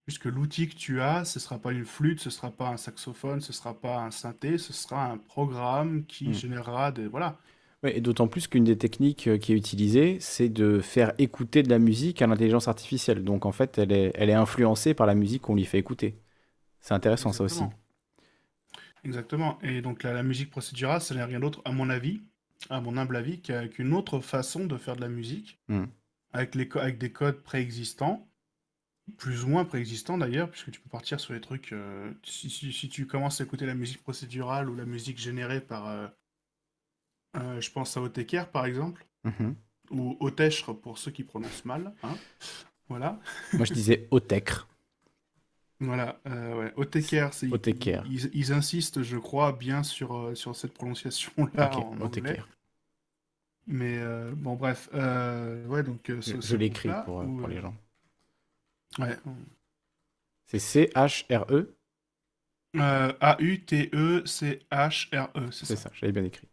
Puisque 0.05 0.25
l'outil 0.25 0.67
que 0.67 0.75
tu 0.75 1.01
as, 1.01 1.25
ce 1.25 1.39
sera 1.39 1.59
pas 1.59 1.71
une 1.71 1.85
flûte, 1.85 2.19
ce 2.19 2.29
sera 2.29 2.51
pas 2.51 2.69
un 2.69 2.77
saxophone, 2.77 3.39
ce 3.41 3.53
sera 3.53 3.73
pas 3.79 3.99
un 3.99 4.11
synthé, 4.11 4.57
ce 4.57 4.73
sera 4.73 5.05
un 5.11 5.17
programme 5.17 6.05
qui 6.05 6.25
Hmm. 6.25 6.33
générera 6.33 6.91
des... 6.91 7.07
Voilà. 7.07 7.37
Ouais, 7.83 7.97
et 7.97 8.01
d'autant 8.01 8.27
plus 8.27 8.47
qu'une 8.47 8.63
des 8.63 8.77
techniques 8.77 9.27
euh, 9.27 9.37
qui 9.39 9.53
est 9.53 9.55
utilisée, 9.55 10.19
c'est 10.19 10.49
de 10.49 10.79
faire 10.81 11.13
écouter 11.17 11.63
de 11.63 11.69
la 11.69 11.79
musique 11.79 12.21
à 12.21 12.27
l'intelligence 12.27 12.67
artificielle. 12.67 13.23
Donc 13.23 13.45
en 13.45 13.51
fait, 13.51 13.77
elle 13.79 13.91
est, 13.91 14.11
elle 14.15 14.29
est 14.29 14.33
influencée 14.33 14.93
par 14.93 15.07
la 15.07 15.15
musique 15.15 15.41
qu'on 15.43 15.55
lui 15.55 15.65
fait 15.65 15.79
écouter. 15.79 16.15
C'est 16.81 16.93
intéressant 16.95 17.33
ça 17.33 17.43
aussi. 17.45 17.65
Exactement. 19.03 19.57
Et 19.61 19.81
donc 19.81 20.03
la, 20.03 20.13
la 20.13 20.23
musique 20.23 20.49
procédurale, 20.51 21.01
ce 21.01 21.13
n'est 21.13 21.23
rien 21.23 21.39
d'autre, 21.39 21.61
à 21.65 21.71
mon 21.71 21.89
avis, 21.89 22.21
à 22.69 22.81
mon 22.81 22.97
humble 22.97 23.15
avis, 23.15 23.41
qu'une 23.41 23.93
autre 23.93 24.19
façon 24.19 24.65
de 24.65 24.77
faire 24.77 24.95
de 24.95 25.01
la 25.01 25.09
musique, 25.09 25.59
Hmm. 25.67 25.85
avec, 26.33 26.55
les, 26.55 26.69
co- 26.69 26.79
avec 26.79 26.99
des 26.99 27.11
codes 27.13 27.43
préexistants, 27.43 28.29
plus 29.17 29.43
ou 29.43 29.47
moins 29.49 29.65
préexistants 29.65 30.17
d'ailleurs, 30.17 30.49
puisque 30.49 30.71
tu 30.71 30.79
peux 30.81 30.89
partir 30.89 31.19
sur 31.19 31.33
les 31.33 31.41
trucs... 31.41 31.73
euh, 31.73 32.11
si, 32.23 32.49
si- 32.49 32.73
si 32.73 32.89
tu 32.89 33.07
commences 33.07 33.41
à 33.41 33.43
écouter 33.45 33.65
la 33.65 33.75
musique 33.75 34.01
procédurale 34.03 34.69
ou 34.69 34.75
la 34.75 34.85
musique 34.85 35.19
générée 35.19 35.61
par... 35.61 35.87
euh, 35.87 36.07
euh, 37.37 37.61
je 37.61 37.71
pense 37.71 37.95
à 37.97 38.01
Oteker 38.01 38.49
par 38.51 38.65
exemple, 38.65 39.05
Mhm. 39.23 39.55
ou 39.91 40.17
Otechre 40.21 40.73
pour 40.73 40.97
ceux 40.97 41.11
qui 41.11 41.23
prononcent 41.25 41.65
mal. 41.65 41.93
hein. 42.03 42.21
Voilà. 42.89 43.19
Moi 43.53 43.65
je 43.65 43.71
disais 43.71 44.07
Otecre. 44.11 44.67
Voilà, 45.81 46.21
euh, 46.27 46.55
ouais. 46.57 46.73
Oteker, 46.77 47.33
c'est 47.33 47.47
Oteker. 47.51 48.03
ils- 48.05 48.29
ils 48.33 48.53
insistent, 48.53 49.01
je 49.03 49.17
crois, 49.17 49.51
bien 49.51 49.83
sur, 49.83 50.15
euh, 50.15 50.35
sur 50.35 50.55
cette 50.55 50.73
prononciation-là 50.73 51.75
Ok, 51.75 51.77
en 51.77 51.99
Oteker. 51.99 52.35
anglais. 52.35 52.43
Mais 53.67 53.97
euh, 53.99 54.33
bon, 54.35 54.55
bref, 54.55 54.89
euh, 54.93 55.65
ouais, 55.67 55.83
donc 55.83 56.09
euh, 56.09 56.21
ce, 56.21 56.39
Je 56.41 56.41
ce 56.41 56.55
l'écris 56.55 56.89
groupe-là, 56.89 57.03
pour, 57.05 57.21
euh, 57.21 57.25
où, 57.25 57.39
pour 57.39 57.47
les 57.47 57.57
euh, 57.57 57.61
gens. 57.61 57.75
Ouais. 58.99 59.17
C'est 60.45 60.59
C-H-R-E? 60.59 61.75
Euh, 62.75 63.13
A-U-T-E-C-H-R-E, 63.21 65.51
c'est 65.51 65.65
C'est 65.65 65.65
ça. 65.65 65.75
ça, 65.75 65.89
j'avais 65.93 66.11
bien 66.11 66.23
écrit. 66.25 66.47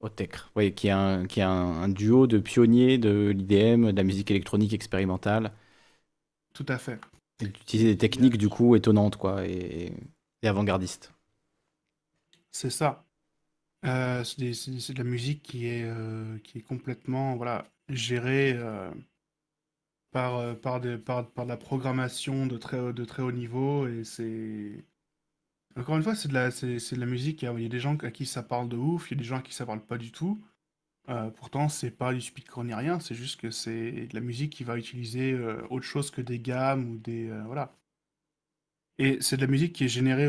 Otecre, 0.00 0.50
oui, 0.56 0.74
qui 0.74 0.88
est 0.88 0.90
un, 0.90 1.26
qui 1.26 1.40
est 1.40 1.42
un, 1.42 1.50
un 1.50 1.88
duo 1.90 2.26
de 2.26 2.38
pionniers 2.38 2.96
de 2.98 3.28
l'IDM, 3.36 3.90
de 3.92 3.96
la 3.96 4.04
musique 4.04 4.30
électronique 4.30 4.72
expérimentale. 4.72 5.52
Tout 6.54 6.66
à 6.68 6.78
fait. 6.78 6.98
Et 7.40 7.46
d'utiliser 7.46 7.92
des 7.92 7.96
techniques 7.98 8.36
du 8.36 8.48
coup 8.50 8.76
étonnantes 8.76 9.16
quoi, 9.16 9.46
et, 9.46 9.90
et 10.42 10.48
avant-gardistes. 10.48 11.14
C'est 12.50 12.70
ça. 12.70 13.04
Euh, 13.86 14.24
c'est 14.24 14.92
de 14.94 14.98
la 14.98 15.04
musique 15.04 15.44
qui 15.44 15.68
est, 15.68 15.84
euh, 15.84 16.38
qui 16.40 16.58
est 16.58 16.62
complètement 16.62 17.36
voilà, 17.36 17.70
gérée 17.88 18.54
par, 20.12 20.36
euh, 20.38 20.54
par, 20.54 20.80
des- 20.80 20.98
par, 20.98 21.30
par 21.30 21.44
de 21.46 21.50
la 21.50 21.56
programmation 21.56 22.46
de 22.46 22.56
très, 22.58 22.92
de 22.92 23.04
très 23.04 23.22
haut 23.22 23.32
niveau. 23.32 23.86
Et 23.88 24.04
c'est. 24.04 24.84
Encore 25.76 25.96
une 25.96 26.02
fois, 26.02 26.14
c'est 26.16 26.28
de 26.28 26.34
la, 26.34 26.50
de 26.50 26.96
la 27.00 27.06
musique. 27.06 27.42
Il 27.42 27.44
y 27.46 27.48
a- 27.48 27.52
il 27.54 27.62
y 27.62 27.66
a 27.66 27.68
des 27.68 27.80
gens 27.80 27.96
à 27.98 28.10
qui 28.10 28.26
ça 28.26 28.42
parle 28.42 28.68
de 28.68 28.76
ouf, 28.76 29.10
il 29.10 29.14
y 29.14 29.18
a 29.18 29.20
des 29.20 29.24
gens 29.24 29.38
à 29.38 29.42
qui 29.42 29.54
ça 29.54 29.66
parle 29.66 29.80
pas 29.84 29.98
du 29.98 30.12
tout. 30.12 30.42
Euh, 31.10 31.30
pourtant, 31.30 31.68
c'est 31.68 31.90
pas 31.92 32.14
du 32.14 32.20
speedcore 32.22 32.64
ni 32.64 32.74
rien, 32.74 33.00
c'est 33.00 33.14
juste 33.16 33.40
que 33.40 33.50
c'est 33.50 34.08
de 34.08 34.14
la 34.14 34.20
musique 34.20 34.52
qui 34.54 34.64
va 34.64 34.78
utiliser 34.78 35.32
euh, 35.32 35.62
autre 35.70 35.86
chose 35.86 36.10
que 36.12 36.22
des 36.22 36.40
gammes 36.40 36.90
ou 36.92 36.98
des. 36.98 37.28
euh, 37.30 37.42
voilà. 37.46 37.74
Et 38.98 39.18
c'est 39.20 39.36
de 39.36 39.42
la 39.42 39.46
musique 39.50 39.74
qui 39.74 39.84
est 39.84 39.88
générée 39.88 40.26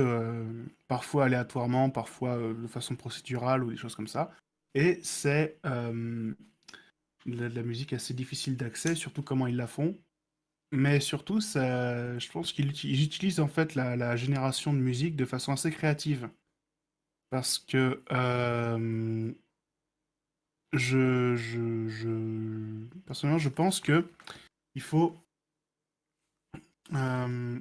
parfois 0.87 1.25
aléatoirement, 1.25 1.89
parfois 1.89 2.37
de 2.37 2.67
façon 2.67 2.95
procédurale 2.95 3.63
ou 3.63 3.69
des 3.71 3.77
choses 3.77 3.95
comme 3.95 4.07
ça. 4.07 4.31
Et 4.73 4.99
c'est 5.03 5.59
la 7.27 7.49
la 7.49 7.63
musique 7.63 7.93
assez 7.93 8.13
difficile 8.13 8.57
d'accès, 8.57 8.95
surtout 8.95 9.23
comment 9.23 9.47
ils 9.47 9.55
la 9.55 9.67
font. 9.67 9.97
Mais 10.71 10.99
surtout, 10.99 11.39
je 11.39 12.31
pense 12.31 12.51
qu'ils 12.53 12.71
uti- 12.71 12.89
ils 12.89 13.03
utilisent 13.03 13.39
en 13.39 13.47
fait 13.47 13.75
la, 13.75 14.15
génération 14.17 14.73
de 14.73 14.79
musique 14.79 15.15
de 15.15 15.25
façon 15.25 15.53
assez 15.53 15.71
créative. 15.71 16.29
Parce 17.29 17.59
que 17.59 18.03
euh, 18.11 19.33
je, 20.73 21.35
personnellement, 23.05 23.39
je 23.39 23.49
pense 23.49 23.79
que 23.79 24.07
il 24.75 24.81
faut, 24.81 25.15
euh, 26.93 27.59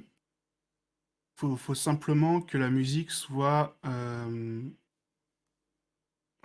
faut, 1.35 1.55
faut 1.55 1.75
simplement 1.75 2.41
que 2.41 2.57
la 2.57 2.69
musique 2.69 3.11
soit 3.11 3.77
euh, 3.85 4.69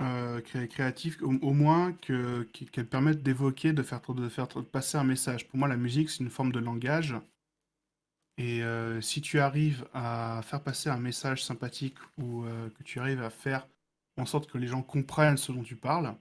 euh, 0.03 0.41
cré- 0.41 0.69
créative, 0.69 1.19
au, 1.23 1.53
moins 1.53 1.93
que, 1.93 2.43
qu'- 2.53 2.67
qu'elle 2.67 2.89
permette 2.89 3.23
d'évoquer, 3.23 3.73
de 3.73 3.83
faire, 3.83 4.01
passer 4.73 4.99
un 4.99 5.05
message. 5.05 5.49
Pour 5.49 5.59
moi, 5.59 5.69
la 5.69 5.77
musique, 5.77 6.11
c'est 6.11 6.23
une 6.25 6.31
forme 6.31 6.53
de 6.53 6.59
langage. 6.59 7.15
Et 8.39 8.63
euh, 8.63 9.01
si 9.01 9.21
tu 9.21 9.41
arrives 9.41 9.87
à 9.95 10.41
faire 10.45 10.63
passer 10.63 10.89
un 10.91 10.99
message 10.99 11.45
sympathique 11.45 11.97
ou 12.19 12.45
euh, 12.45 12.71
que 12.71 12.83
tu 12.83 12.99
arrives 12.99 13.23
à 13.23 13.31
faire 13.31 13.67
en 14.17 14.27
sorte 14.27 14.51
que 14.51 14.59
les 14.59 14.67
gens 14.67 14.83
comprennent 14.83 15.37
ce 15.37 15.53
dont 15.53 15.63
tu 15.63 15.77
parles, 15.77 16.15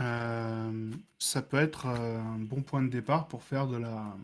euh, 0.00 0.90
ça 1.18 1.42
peut 1.42 1.58
être 1.58 1.86
un 1.86 2.38
bon 2.38 2.62
point 2.62 2.82
de 2.82 2.88
départ 2.88 3.28
pour 3.28 3.42
faire 3.44 3.66
de 3.66 3.76
la, 3.76 4.16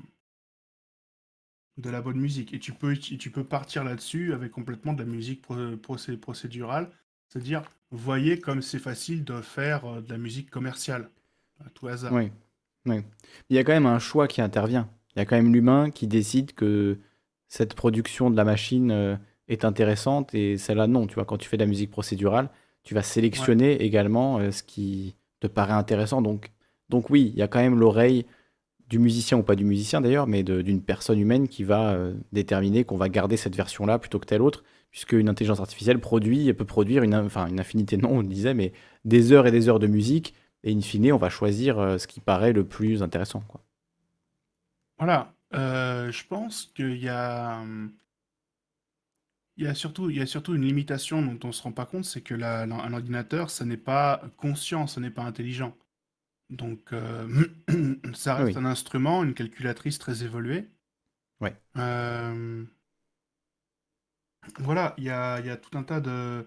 de 1.77 1.91
la 1.91 2.01
bonne 2.01 2.19
musique. 2.19 2.53
Et 2.55 2.59
tu 2.59 2.73
peux, 2.73 2.97
tu 2.97 3.31
peux 3.31 3.45
partir 3.45 3.85
là-dessus 3.85 4.33
avec 4.33 4.53
complètement 4.53 4.95
de 4.95 5.03
la 5.03 5.09
musique 5.09 5.43
pro- 5.43 5.77
procé- 5.77 6.17
procédurale. 6.17 6.91
C'est-à-dire, 7.29 7.63
voyez 7.91 8.39
comme 8.39 8.63
c'est 8.63 8.79
facile 8.79 9.25
de 9.25 9.41
faire 9.41 9.85
euh, 9.85 10.01
de 10.01 10.11
la 10.11 10.19
musique 10.19 10.51
commerciale, 10.51 11.11
à 11.65 11.71
tout 11.71 11.89
hasard. 11.89 12.13
Oui, 12.13 12.31
oui. 12.87 13.03
Il 13.51 13.57
y 13.57 13.59
a 13.59 13.65
quand 13.65 13.73
même 13.73 13.87
un 13.87 13.99
choix 13.99 14.29
qui 14.29 14.41
intervient. 14.41 14.89
Il 15.15 15.19
y 15.21 15.23
a 15.23 15.25
quand 15.25 15.37
même 15.37 15.53
l'humain 15.53 15.91
qui 15.91 16.07
décide 16.07 16.53
que 16.53 16.99
cette 17.49 17.75
production 17.75 18.31
de 18.31 18.37
la 18.37 18.45
machine 18.45 18.91
euh, 18.91 19.17
est 19.49 19.65
intéressante 19.65 20.35
et 20.35 20.59
celle-là 20.59 20.87
non. 20.87 21.07
Tu 21.07 21.15
vois, 21.15 21.25
quand 21.25 21.39
tu 21.39 21.49
fais 21.49 21.57
de 21.57 21.63
la 21.63 21.69
musique 21.69 21.91
procédurale, 21.91 22.51
tu 22.83 22.95
vas 22.95 23.03
sélectionner 23.03 23.83
également 23.83 24.39
euh, 24.39 24.51
ce 24.51 24.63
qui 24.63 25.17
te 25.41 25.47
paraît 25.47 25.73
intéressant. 25.73 26.23
Donc, 26.23 26.53
donc 26.89 27.11
oui, 27.11 27.31
il 27.35 27.39
y 27.39 27.43
a 27.43 27.49
quand 27.49 27.61
même 27.61 27.79
l'oreille 27.79 28.27
du 28.89 28.99
musicien 28.99 29.39
ou 29.39 29.43
pas 29.43 29.57
du 29.57 29.65
musicien 29.65 30.01
d'ailleurs, 30.01 30.27
mais 30.29 30.43
de- 30.45 30.63
d'une 30.63 30.81
personne 30.83 31.19
humaine 31.19 31.49
qui 31.49 31.65
va 31.65 31.99
déterminer 32.31 32.85
qu'on 32.85 32.97
va 32.97 33.09
garder 33.09 33.37
cette 33.37 33.57
version-là 33.57 33.99
plutôt 33.99 34.21
que 34.21 34.27
telle 34.27 34.43
autre, 34.43 34.63
puisque 34.91 35.13
une 35.13 35.29
intelligence 35.29 35.61
artificielle 35.61 36.01
produit 36.01 36.49
et 36.49 36.55
peut 36.55 36.65
produire 36.65 37.03
une, 37.03 37.15
in- 37.15 37.25
enfin, 37.27 37.47
une 37.49 37.61
infinité, 37.61 37.97
non, 37.97 38.11
on 38.13 38.21
le 38.23 38.29
disait, 38.29 38.55
mais 38.55 38.73
des 39.05 39.33
heures 39.33 39.47
et 39.47 39.51
des 39.53 39.69
heures 39.69 39.79
de 39.79 39.87
musique, 39.87 40.35
et 40.65 40.73
in 40.75 40.81
fine, 40.81 41.13
on 41.13 41.19
va 41.19 41.31
choisir 41.31 41.79
euh, 41.79 41.99
ce 41.99 42.07
qui 42.07 42.21
paraît 42.21 42.53
le 42.53 42.65
plus 42.67 43.03
intéressant. 43.03 43.41
Quoi. 43.49 43.63
Voilà, 44.99 45.35
euh, 45.55 46.11
je 46.13 46.27
pense 46.27 46.67
qu'il 46.75 46.97
y 46.99 47.09
a, 47.09 47.63
il 49.59 49.65
y 49.65 49.67
a 49.69 49.75
surtout, 49.75 50.09
il 50.11 50.17
y 50.17 50.21
a 50.21 50.27
surtout 50.27 50.55
une 50.55 50.65
limitation 50.65 51.21
dont 51.23 51.39
on 51.45 51.49
ne 51.49 51.53
se 51.53 51.63
rend 51.63 51.73
pas 51.73 51.85
compte, 51.87 52.05
c'est 52.05 52.21
que 52.23 52.35
la- 52.35 52.65
la- 52.67 52.77
un 52.77 52.93
ordinateur, 52.95 53.51
ça 53.51 53.65
n'est 53.67 53.77
pas 53.77 54.23
conscient, 54.39 54.87
ce 54.87 55.01
n'est 55.01 55.11
pas 55.11 55.23
intelligent. 55.25 55.77
Donc, 56.51 56.93
euh, 56.95 57.29
ça 58.15 58.35
Oui. 58.37 58.45
reste 58.45 58.59
un 58.59 58.65
instrument, 58.67 59.25
une 59.25 59.35
calculatrice 59.35 59.99
très 60.01 60.25
évoluée. 60.25 60.69
Ouais. 61.41 61.57
Euh, 61.77 62.65
voilà, 64.61 64.95
il 64.99 65.05
y 65.05 65.11
a, 65.11 65.41
y 65.41 65.51
a 65.51 65.57
tout 65.57 65.77
un 65.77 65.83
tas 65.83 66.01
de 66.01 66.47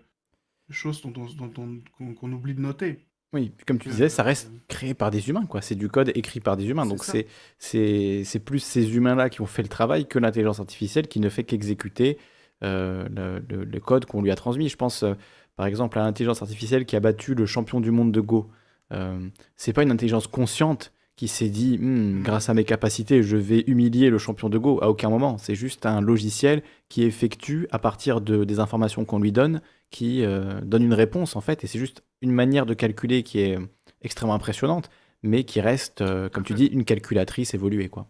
choses 0.70 1.02
dont 1.02 1.14
on- 1.18 1.34
dont 1.48 1.52
on- 1.62 1.80
qu'on 1.98 2.14
qu'on 2.14 2.32
oublie 2.32 2.54
de 2.54 2.62
noter. 2.62 3.06
Oui, 3.34 3.52
comme 3.68 3.78
tu 3.78 3.86
Que- 3.86 3.92
disais, 3.94 4.10
ça 4.10 4.24
reste 4.24 4.52
créé 4.68 4.94
par 4.96 5.12
des 5.12 5.30
humains, 5.30 5.46
quoi. 5.46 5.62
C'est 5.62 5.76
du 5.76 5.88
code 5.88 6.12
écrit 6.16 6.40
par 6.40 6.58
des 6.58 6.66
humains. 6.68 6.84
C'est 6.84 6.90
Donc 6.90 7.04
c'est 7.04 7.28
c'est 7.60 8.24
c'est 8.24 8.40
plus 8.40 8.60
ces 8.60 8.96
humains-là 8.96 9.30
qui 9.30 9.42
ont 9.42 9.46
fait 9.46 9.62
le 9.62 9.68
travail 9.68 10.08
que 10.08 10.18
l'intelligence 10.20 10.60
artificielle 10.60 11.08
qui 11.08 11.20
ne 11.20 11.30
fait 11.30 11.44
qu'exécuter 11.44 12.18
euh, 12.64 13.08
le, 13.10 13.40
le- 13.48 13.64
le 13.66 13.80
code 13.80 14.06
qu'on 14.06 14.22
lui 14.22 14.32
a 14.32 14.36
transmis. 14.36 14.68
Je 14.68 14.76
pense, 14.78 15.04
euh, 15.04 15.14
par 15.56 15.66
exemple, 15.68 15.98
à 16.00 16.04
l'intelligence 16.04 16.42
artificielle 16.42 16.86
qui 16.86 16.96
a 16.96 17.00
battu 17.00 17.36
le 17.36 17.46
champion 17.46 17.80
du 17.82 17.92
monde 17.92 18.12
de 18.12 18.20
Go. 18.22 18.50
Euh, 18.92 19.30
c'est 19.56 19.74
pas 19.74 19.84
une 19.84 19.92
intelligence 19.92 20.26
consciente 20.28 20.92
qui 21.20 21.28
s'est 21.28 21.50
dit, 21.50 21.78
Hmm, 21.78 22.22
grâce 22.24 22.48
à 22.48 22.54
mes 22.54 22.64
capacités, 22.64 23.24
je 23.24 23.36
vais 23.36 23.66
humilier 23.68 24.10
le 24.10 24.18
champion 24.18 24.48
de 24.48 24.58
Go. 24.58 24.80
À 24.82 24.88
aucun 24.90 25.10
moment. 25.10 25.38
C'est 25.38 25.54
juste 25.54 25.86
un 25.86 26.00
logiciel 26.00 26.64
qui 26.88 27.04
effectue 27.04 27.68
à 27.72 27.78
partir 27.78 28.22
de, 28.22 28.46
des 28.46 28.62
informations 28.62 29.04
qu'on 29.04 29.20
lui 29.20 29.34
donne, 29.34 29.62
qui 29.90 30.24
euh, 30.24 30.62
donne 30.62 30.82
une 30.84 30.94
réponse 30.94 31.36
en 31.36 31.42
fait. 31.42 31.66
Et 31.66 31.68
c'est 31.68 31.78
juste 31.78 32.06
une 32.22 32.32
manière 32.32 32.66
de 32.66 32.74
calculer 32.74 33.24
qui 33.24 33.40
est 33.40 33.60
extrêmement 34.02 34.34
impressionnante, 34.34 34.90
mais 35.22 35.44
qui 35.44 35.60
reste, 35.60 36.00
euh, 36.00 36.30
comme 36.30 36.46
tu 36.46 36.54
dis, 36.54 36.68
une 36.68 36.86
calculatrice 36.86 37.54
évoluée, 37.54 37.90
quoi. 37.90 38.08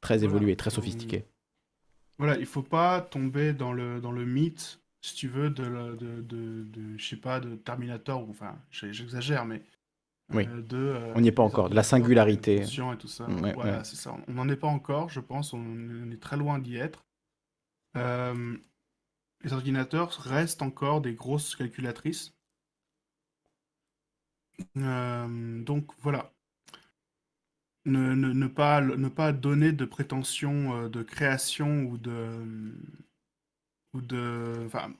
Très 0.00 0.24
évoluée, 0.24 0.56
très 0.56 0.70
sophistiquée. 0.70 1.26
Voilà, 2.18 2.36
il 2.38 2.46
faut 2.46 2.64
pas 2.64 3.02
tomber 3.02 3.52
dans 3.52 3.72
le, 3.72 4.00
dans 4.00 4.10
le 4.10 4.24
mythe, 4.24 4.80
si 5.00 5.14
tu 5.14 5.28
veux, 5.28 5.48
de, 5.48 5.62
de, 5.94 6.22
de, 6.22 6.64
de- 6.64 6.98
je 6.98 7.08
sais 7.08 7.14
pas, 7.14 7.38
de 7.38 7.54
Terminator, 7.54 8.26
ou 8.26 8.30
enfin, 8.32 8.58
j'exagère, 8.72 9.44
mais 9.44 9.62
Oui. 10.32 10.46
euh, 10.48 10.62
de... 10.62 10.76
euh, 10.76 11.12
On 11.14 11.20
n'y 11.20 11.28
est 11.28 11.32
pas 11.32 11.42
encore, 11.42 11.70
de 11.70 11.74
la 11.74 11.82
singularité. 11.82 12.60
conscients 12.60 12.92
et 12.92 12.98
tout 12.98 13.08
ça. 13.08 13.26
Ouais, 13.28 13.52
voilà, 13.54 13.78
ouais. 13.78 13.84
c'est 13.84 13.96
ça. 13.96 14.16
On 14.28 14.32
n'en 14.34 14.48
est 14.48 14.56
pas 14.56 14.68
encore, 14.68 15.08
je 15.08 15.20
pense, 15.20 15.52
on, 15.52 15.58
on 15.60 16.10
est 16.10 16.20
très 16.20 16.36
loin 16.36 16.58
d'y 16.58 16.76
être. 16.76 17.04
Euh, 17.96 18.56
les 19.42 19.52
ordinateurs 19.52 20.12
restent 20.22 20.62
encore 20.62 21.00
des 21.02 21.14
grosses 21.14 21.56
calculatrices. 21.56 22.34
Euh, 24.76 25.62
donc 25.62 25.92
voilà. 26.00 26.32
Ne, 27.84 28.14
ne- 28.14 28.32
ne 28.32 28.46
pas, 28.46 28.80
ne 28.80 29.08
pas 29.10 29.32
donner 29.34 29.72
de 29.72 29.84
prétention 29.84 30.88
de 30.88 31.02
création 31.02 31.82
ou 31.84 31.98
de, 31.98 32.74
ou 33.94 34.00
de, 34.00 34.62
enfin, 34.66 34.92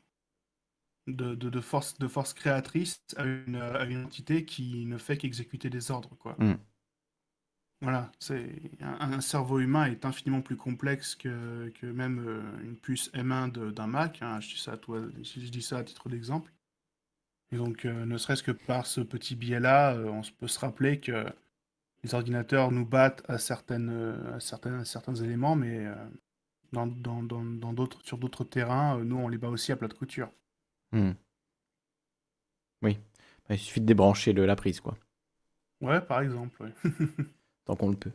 de, 1.16 1.34
de, 1.34 1.50
de 1.50 1.60
force, 1.60 1.98
de 1.98 2.08
force 2.08 2.34
créatrice 2.34 3.02
à 3.16 3.24
une, 3.24 3.56
à 3.56 3.84
une 3.84 4.04
entité 4.04 4.44
qui 4.44 4.86
ne 4.86 4.98
fait 4.98 5.16
qu'exécuter 5.16 5.70
des 5.70 5.90
ordres, 5.90 6.16
quoi. 6.18 6.36
Mm. 6.38 6.54
Voilà, 7.82 8.12
c'est 8.18 8.52
un, 8.80 9.12
un 9.12 9.20
cerveau 9.22 9.58
humain 9.58 9.86
est 9.86 10.04
infiniment 10.04 10.42
plus 10.42 10.56
complexe 10.56 11.14
que, 11.14 11.70
que 11.80 11.86
même 11.86 12.18
euh, 12.26 12.62
une 12.62 12.76
puce 12.76 13.10
M1 13.14 13.48
de- 13.48 13.70
d'un 13.70 13.86
Mac. 13.86 14.20
hein. 14.20 14.38
Je 14.40 14.48
dis 14.54 14.60
ça 14.60 14.72
à 14.72 14.76
toi, 14.76 15.00
je 15.22 15.40
dis 15.48 15.62
ça 15.62 15.78
à 15.78 15.84
titre 15.84 16.08
d'exemple. 16.10 16.52
Et 17.52 17.56
donc, 17.56 17.84
euh, 17.84 18.04
ne 18.06 18.18
serait-ce 18.18 18.42
que 18.42 18.52
par 18.52 18.86
ce 18.86 19.00
petit 19.00 19.34
biais-là, 19.34 19.94
euh, 19.94 20.08
on 20.08 20.22
peut 20.38 20.48
se 20.48 20.58
rappeler 20.58 21.00
que 21.00 21.26
les 22.04 22.14
ordinateurs 22.14 22.72
nous 22.72 22.86
battent 22.86 23.22
à 23.28 23.38
certaines, 23.38 23.90
à 24.34 24.40
certains, 24.40 24.80
à 24.80 24.84
certains 24.86 25.14
éléments, 25.16 25.56
mais 25.56 25.86
dans, 26.72 26.86
dans, 26.86 27.22
dans, 27.22 27.44
sur 28.04 28.18
d'autres 28.18 28.44
terrains, 28.44 28.98
nous, 29.04 29.16
on 29.16 29.28
les 29.28 29.38
bat 29.38 29.48
aussi 29.50 29.72
à 29.72 29.76
plat 29.76 29.88
de 29.88 29.94
couture. 29.94 30.30
Hmm. 30.92 31.12
Oui, 32.82 32.98
Bah, 33.48 33.54
il 33.54 33.58
suffit 33.58 33.80
de 33.80 33.86
débrancher 33.86 34.34
le, 34.34 34.44
la 34.44 34.54
prise, 34.56 34.80
quoi, 34.80 34.98
Ouais, 35.80 36.00
par 36.00 36.20
exemple. 36.22 36.62
ouais. 36.62 36.72
tant 37.64 37.74
qu'on 37.76 37.88
le 37.90 37.96
peut. 37.96 38.12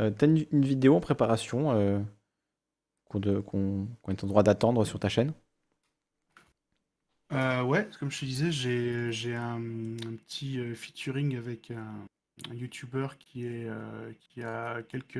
Euh, 0.00 0.10
T'as 0.10 0.26
une, 0.26 0.46
une 0.52 0.64
vidéo 0.64 0.96
en 0.96 1.00
préparation 1.00 1.72
euh, 1.72 2.00
qu'on 3.08 3.20
est 4.08 4.22
en 4.22 4.26
droit 4.28 4.44
d'attendre 4.44 4.84
sur 4.84 5.00
ta 5.00 5.08
chaîne? 5.08 5.32
Euh, 7.32 7.62
ouais, 7.62 7.88
comme 7.98 8.10
je 8.10 8.20
te 8.20 8.24
disais, 8.24 8.52
j'ai 8.52 9.34
un, 9.34 9.56
un 9.56 10.16
petit 10.16 10.58
featuring 10.74 11.36
avec 11.36 11.70
un, 11.72 12.06
un 12.50 12.54
YouTuber 12.54 13.08
qui 13.18 13.44
est 13.46 13.68
qui 14.20 14.42
a 14.42 14.82
quelques 14.82 15.18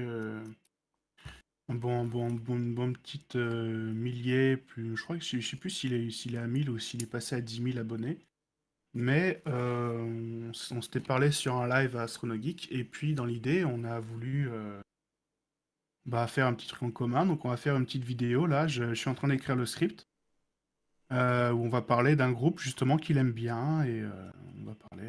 bon 1.68 2.04
bon 2.04 2.30
bon 2.30 2.58
bonne 2.74 2.96
petite 2.96 3.36
euh, 3.36 3.92
millier 3.92 4.56
plus 4.56 4.96
je 4.96 5.02
crois 5.02 5.16
que 5.16 5.24
je, 5.24 5.40
sais 5.40 5.56
plus 5.56 5.70
s'il 5.70 5.92
est 5.94 6.10
s'il 6.10 6.36
est 6.36 6.38
à 6.38 6.46
1000 6.46 6.70
ou 6.70 6.78
s'il 6.78 7.02
est 7.02 7.10
passé 7.10 7.34
à 7.36 7.40
10 7.40 7.62
000 7.62 7.78
abonnés. 7.78 8.18
Mais 8.94 9.42
euh, 9.46 10.50
on, 10.72 10.80
s'était 10.82 11.00
parlé 11.00 11.30
sur 11.30 11.56
un 11.56 11.68
live 11.68 11.96
à 11.96 12.02
Astronogeek 12.02 12.68
et 12.72 12.84
puis 12.84 13.14
dans 13.14 13.26
l'idée, 13.26 13.64
on 13.64 13.84
a 13.84 14.00
voulu 14.00 14.48
euh, 14.50 14.80
bah, 16.06 16.26
faire 16.26 16.46
un 16.46 16.54
petit 16.54 16.68
truc 16.68 16.82
en 16.82 16.90
commun. 16.90 17.26
Donc 17.26 17.44
on 17.44 17.50
va 17.50 17.56
faire 17.58 17.76
une 17.76 17.84
petite 17.84 18.04
vidéo 18.04 18.46
là. 18.46 18.66
Je, 18.68 18.94
suis 18.94 19.10
en 19.10 19.14
train 19.14 19.28
d'écrire 19.28 19.56
le 19.56 19.66
script 19.66 20.08
où 21.10 21.14
on 21.14 21.68
va 21.68 21.82
parler 21.82 22.16
d'un 22.16 22.32
groupe 22.32 22.60
justement 22.60 22.96
qu'il 22.96 23.18
aime 23.18 23.32
bien 23.32 23.84
et 23.84 24.04
on 24.60 24.64
va 24.64 24.74
parler, 24.74 25.08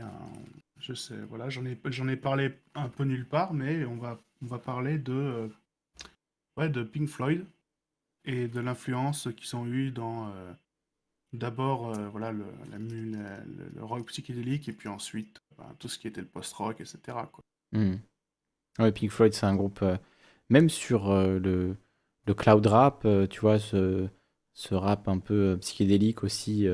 je 0.79 0.93
sais, 0.93 1.17
voilà, 1.29 1.49
j'en 1.49 1.65
ai, 1.65 2.15
parlé 2.15 2.59
un 2.75 2.89
peu 2.89 3.03
nulle 3.03 3.27
part, 3.27 3.53
mais 3.53 3.85
on 3.85 3.97
va, 3.97 4.19
parler 4.59 4.99
de, 4.99 5.49
ouais, 6.57 6.69
de 6.69 6.83
Pink 6.83 7.07
Floyd 7.09 7.45
et 8.25 8.47
de 8.47 8.59
l'influence 8.59 9.29
qu'ils 9.37 9.55
ont 9.55 9.65
eu 9.67 9.91
dans 9.91 10.29
euh, 10.29 10.53
d'abord 11.33 11.89
euh, 11.97 12.09
voilà 12.09 12.31
le, 12.31 12.45
la 12.71 12.79
mu- 12.79 13.11
la- 13.11 13.43
le- 13.45 13.69
le 13.75 13.83
rock 13.83 14.07
psychédélique 14.07 14.69
et 14.69 14.73
puis 14.73 14.89
ensuite 14.89 15.41
ben, 15.57 15.65
tout 15.79 15.87
ce 15.89 15.99
qui 15.99 16.07
était 16.07 16.21
le 16.21 16.27
post-rock, 16.27 16.81
etc. 16.81 17.29
Quoi. 17.31 17.43
Hmm. 17.71 17.95
Ouais, 18.79 18.91
Pink 18.91 19.11
Floyd, 19.11 19.33
c'est 19.33 19.45
un 19.45 19.55
groupe, 19.55 19.81
euh, 19.81 19.97
même 20.49 20.69
sur 20.69 21.13
le, 21.13 21.75
le 22.25 22.33
cloud 22.33 22.65
rap, 22.67 23.07
tu 23.29 23.39
vois, 23.39 23.59
ce, 23.59 24.07
ce 24.53 24.75
rap 24.75 25.07
un 25.07 25.19
peu 25.19 25.57
psychédélique 25.61 26.23
aussi, 26.23 26.67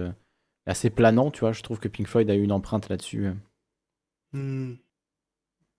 assez 0.66 0.90
planant, 0.90 1.32
tu 1.32 1.42
vois, 1.42 1.54
je 1.54 1.64
trouve 1.64 1.80
que 1.80 1.88
Pink 1.88 2.08
Floyd 2.08 2.30
a 2.30 2.36
eu 2.36 2.44
une 2.44 2.52
empreinte 2.52 2.90
là-dessus, 2.90 3.30
Hmm. 4.34 4.74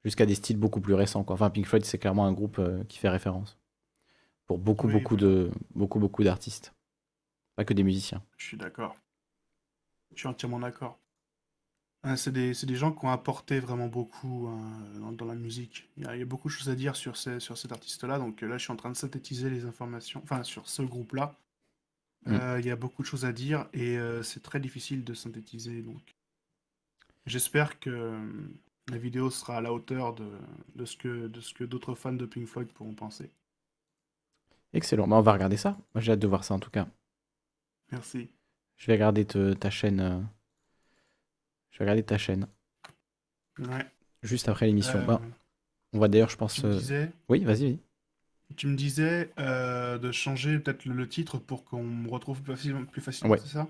jusqu'à 0.05 0.25
des 0.27 0.35
styles 0.37 0.57
beaucoup 0.57 0.81
plus 0.81 0.95
récents, 0.95 1.25
quoi. 1.25 1.35
Enfin, 1.35 1.51
Pink 1.51 1.67
Floyd, 1.67 1.85
c'est 1.85 1.99
clairement 1.99 2.27
un 2.27 2.33
groupe 2.33 2.61
qui 2.89 2.99
fait 2.99 3.09
référence 3.09 3.59
pour 4.47 4.59
beaucoup, 4.59 4.87
Oui, 4.89 4.95
beaucoup 4.95 5.17
de, 5.17 5.51
beaucoup, 5.75 5.99
beaucoup 5.99 6.25
d'artistes, 6.25 6.75
pas 7.57 7.65
que 7.65 7.75
des 7.75 7.83
musiciens. 7.83 8.23
Je 8.37 8.47
suis 8.47 8.57
d'accord. 8.57 8.97
Je 10.15 10.21
suis 10.21 10.29
entièrement 10.29 10.61
d'accord. 10.61 10.99
Hein, 12.05 12.17
c'est 12.17 12.33
des, 12.33 12.53
des 12.53 12.77
gens 12.77 12.93
qui 12.93 13.05
ont 13.07 13.11
apporté 13.11 13.61
vraiment 13.61 13.89
beaucoup 13.89 14.47
hein, 14.49 14.71
dans, 15.01 15.13
dans 15.13 15.25
la 15.25 15.35
musique. 15.35 15.89
Il 15.97 16.05
y, 16.05 16.07
a, 16.07 16.15
il 16.15 16.19
y 16.19 16.23
a 16.23 16.27
beaucoup 16.27 16.49
de 16.49 16.53
choses 16.53 16.69
à 16.69 16.75
dire 16.75 16.97
sur, 16.97 17.17
ces, 17.17 17.41
sur 17.41 17.57
cet 17.57 17.73
artiste-là. 17.73 18.19
Donc 18.19 18.43
euh, 18.43 18.47
là, 18.47 18.59
je 18.59 18.65
suis 18.65 18.73
en 18.73 18.77
train 18.77 18.91
de 18.91 18.97
synthétiser 18.97 19.49
les 19.49 19.65
informations. 19.65 20.21
Enfin, 20.23 20.43
sur 20.43 20.69
ce 20.69 20.83
groupe-là. 20.83 21.35
Mm. 22.27 22.33
Euh, 22.33 22.61
il 22.61 22.67
y 22.67 22.71
a 22.71 22.77
beaucoup 22.77 23.03
de 23.03 23.07
choses 23.07 23.25
à 23.25 23.33
dire 23.33 23.69
et 23.73 23.97
euh, 23.97 24.23
c'est 24.23 24.43
très 24.43 24.61
difficile 24.61 25.03
de 25.03 25.15
synthétiser. 25.15 25.81
Donc, 25.81 26.15
j'espère 27.25 27.81
que 27.81 28.21
la 28.91 28.99
vidéo 28.99 29.31
sera 29.31 29.57
à 29.57 29.61
la 29.63 29.73
hauteur 29.73 30.15
de, 30.15 30.31
de 30.75 30.85
ce 30.85 30.99
que, 30.99 31.27
de 31.27 31.41
ce 31.41 31.55
que 31.55 31.65
d'autres 31.65 31.95
fans 31.95 32.13
de 32.13 32.27
Pink 32.27 32.47
Floyd 32.47 32.69
pourront 32.69 32.95
penser. 32.95 33.31
Excellent, 34.75 35.07
bah, 35.09 35.17
on 35.17 35.23
va 35.23 35.33
regarder 35.33 35.57
ça. 35.57 35.79
Moi, 35.95 36.03
j'ai 36.03 36.13
hâte 36.13 36.19
de 36.19 36.27
voir 36.27 36.45
ça 36.45 36.55
en 36.55 36.59
tout 36.59 36.71
cas. 36.71 36.87
Merci. 37.93 38.29
Je 38.77 38.87
vais 38.87 38.95
regarder 38.95 39.25
te- 39.25 39.55
ta 39.55 39.71
chaîne. 39.71 40.01
euh, 40.01 40.21
Je 41.71 41.79
vais 41.79 41.85
regarder 41.87 42.03
ta 42.03 42.19
chaîne 42.19 42.47
Ouais. 43.59 43.87
juste 44.23 44.49
après 44.49 44.67
l'émission. 44.67 44.99
Euh, 44.99 45.05
Bah, 45.07 45.21
on 45.93 45.99
va 46.01 46.09
d'ailleurs, 46.09 46.31
je 46.31 46.37
pense. 46.37 46.55
tu 46.55 46.67
me 46.67 46.73
euh, 46.73 46.79
disais 46.79 47.13
Oui, 47.29 47.45
vas-y, 47.45 47.65
vas-y. 47.65 47.79
Tu 48.57 48.67
me 48.67 48.77
disais 48.77 49.33
euh, 49.39 49.97
de 49.99 50.13
changer 50.13 50.59
peut-être 50.59 50.85
le, 50.85 50.95
le 50.95 51.09
titre 51.09 51.39
pour 51.39 51.65
qu'on 51.65 51.83
me 51.83 52.09
retrouve 52.11 52.43
plus 52.43 52.55
facilement, 52.55 52.85
plus 52.85 53.01
facilement, 53.01 53.33
Ouais. 53.33 53.39
c'est 53.39 53.49
ça? 53.49 53.69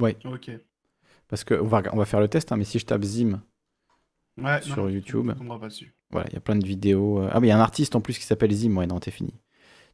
Ouais. 0.00 0.16
Ok. 0.24 0.50
Parce 1.28 1.44
que 1.44 1.54
on 1.54 1.66
va, 1.66 1.82
on 1.92 1.96
va 1.96 2.04
faire 2.04 2.20
le 2.20 2.28
test, 2.28 2.52
hein, 2.52 2.56
mais 2.56 2.64
si 2.64 2.78
je 2.78 2.86
tape 2.86 3.02
Zim 3.04 3.42
Ouais, 4.38 4.56
non, 4.56 4.62
sur 4.62 4.76
non, 4.84 4.88
YouTube, 4.88 5.28
on 5.30 5.34
tombera 5.34 5.58
pas 5.60 5.68
dessus. 5.68 5.94
voilà, 6.10 6.28
il 6.30 6.34
y 6.34 6.36
a 6.36 6.40
plein 6.40 6.56
de 6.56 6.66
vidéos. 6.66 7.20
euh, 7.22 7.30
Ah, 7.32 7.40
mais 7.40 7.48
il 7.48 7.50
y 7.50 7.52
a 7.52 7.56
un 7.58 7.60
artiste 7.60 7.96
en 7.96 8.00
plus 8.00 8.18
qui 8.18 8.24
s'appelle 8.24 8.52
Zim. 8.52 8.76
Ouais, 8.76 8.86
non, 8.86 9.00
t'es 9.00 9.10
fini. 9.10 9.34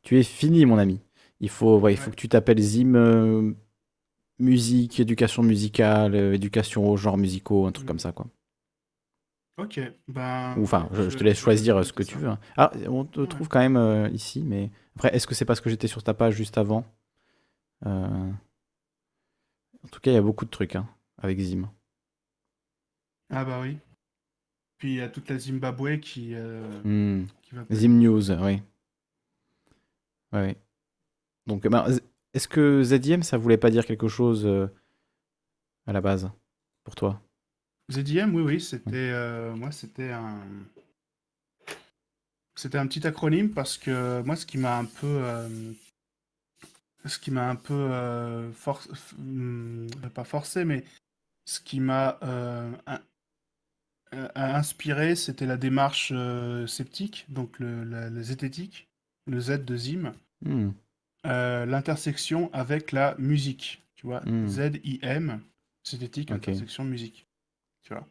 Tu 0.03 0.19
es 0.19 0.23
fini, 0.23 0.67
mon 0.67 0.79
ami. 0.79 1.01
Il 1.41 1.49
faut, 1.49 1.79
ouais, 1.79 1.95
il 1.95 1.97
faut 1.97 2.11
que 2.11 2.17
tu 2.17 2.29
t'appelles 2.29 2.61
Zim 2.61 2.95
euh, 2.95 3.53
musique, 4.39 5.01
éducation 5.01 5.43
musicale, 5.43 6.15
euh, 6.15 6.35
éducation 6.35 6.89
aux 6.89 6.97
genres 6.97 7.19
musicaux, 7.19 7.67
un 7.67 7.73
truc 7.73 7.87
comme 7.87 7.99
ça, 7.99 8.13
quoi. 8.13 8.27
Ok. 9.59 9.79
Ou 10.09 10.63
Enfin, 10.63 10.89
je, 10.93 11.11
je 11.11 11.17
te 11.17 11.25
laisse 11.25 11.39
choisir 11.39 11.85
ce 11.85 11.93
que 11.93 12.03
tu 12.03 12.17
veux. 12.17 12.29
hein. 12.29 12.39
Ah, 12.57 12.73
on 12.89 13.05
te 13.05 13.21
trouve 13.21 13.49
quand 13.49 13.61
même 13.61 13.77
euh, 13.77 14.09
ici, 14.11 14.43
mais 14.45 14.71
après, 14.97 15.15
est-ce 15.15 15.27
que 15.27 15.35
c'est 15.35 15.45
parce 15.45 15.61
que 15.61 15.71
j'étais 15.71 15.89
sur 15.89 16.03
ta 16.03 16.15
page 16.15 16.35
juste 16.35 16.59
avant? 16.59 16.85
En 17.85 18.33
tout 19.91 20.01
cas, 20.01 20.11
il 20.11 20.15
y 20.15 20.19
a 20.19 20.23
beaucoup 20.23 20.45
de 20.45 20.51
trucs 20.51 20.77
hein, 20.77 20.89
avec 21.19 21.39
Zim. 21.41 21.69
Ah 23.31 23.45
bah 23.45 23.61
oui. 23.61 23.79
Puis 24.79 24.93
il 24.93 24.97
y 24.97 25.01
a 25.01 25.09
toute 25.09 25.29
la 25.29 25.39
Zimbabwe 25.39 25.99
qui, 26.01 26.35
Hmm. 26.85 27.25
qui 27.43 27.55
va. 27.55 27.65
Zim 27.73 27.99
News, 27.99 28.31
oui. 28.31 28.63
Ouais. 30.33 30.57
Donc, 31.47 31.67
ben, 31.69 31.87
est-ce 32.35 32.49
que 32.49 32.83
ZIM, 32.83 33.23
ça 33.23 33.39
voulait 33.39 33.59
pas 33.59 33.71
dire 33.71 33.87
quelque 33.87 34.09
chose 34.09 34.47
euh, 34.47 34.69
à 35.87 35.93
la 35.93 36.01
base 36.01 36.31
pour 36.85 36.95
toi? 36.95 37.21
ZIM, 37.91 38.35
oui, 38.35 38.43
oui, 38.43 38.61
c'était. 38.61 39.11
euh, 39.13 39.55
moi, 39.55 39.71
c'était 39.73 40.11
un. 40.13 40.39
C'était 42.55 42.79
un 42.79 42.87
petit 42.87 43.07
acronyme 43.07 43.51
parce 43.51 43.79
que 43.79 44.23
moi, 44.23 44.37
ce 44.37 44.47
qui 44.47 44.59
m'a 44.59 44.79
un 44.79 44.85
peu. 44.85 45.07
euh, 45.07 45.73
ce 47.05 47.19
qui 47.19 47.31
m'a 47.31 47.49
un 47.49 47.57
peu. 47.57 47.75
euh, 47.75 48.51
hum, 49.19 49.87
pas 50.15 50.25
forcé, 50.25 50.65
mais 50.65 50.85
ce 51.45 51.61
qui 51.61 51.81
m'a 51.81 52.19
in- 54.13 54.31
inspiré, 54.35 55.15
c'était 55.17 55.47
la 55.47 55.57
démarche 55.57 56.13
euh, 56.15 56.67
sceptique, 56.67 57.27
donc 57.29 57.59
le, 57.59 57.85
la, 57.85 58.11
la 58.11 58.23
zététique, 58.23 58.89
le 59.27 59.41
Z 59.41 59.65
de 59.65 59.77
Zim. 59.77 60.13
Hmm. 60.45 60.71
euh, 61.27 61.67
l'intersection 61.67 62.51
avec 62.53 62.93
la 62.93 63.15
musique, 63.19 63.83
tu 63.95 64.07
vois, 64.07 64.21
Hmm. 64.25 64.47
Z-I-M, 64.49 65.41
zététique, 65.85 66.31
Ok. 66.31 66.49
intersection 66.49 66.85
musique, 66.85 67.27
tu 67.83 67.95
vois. 67.95 68.07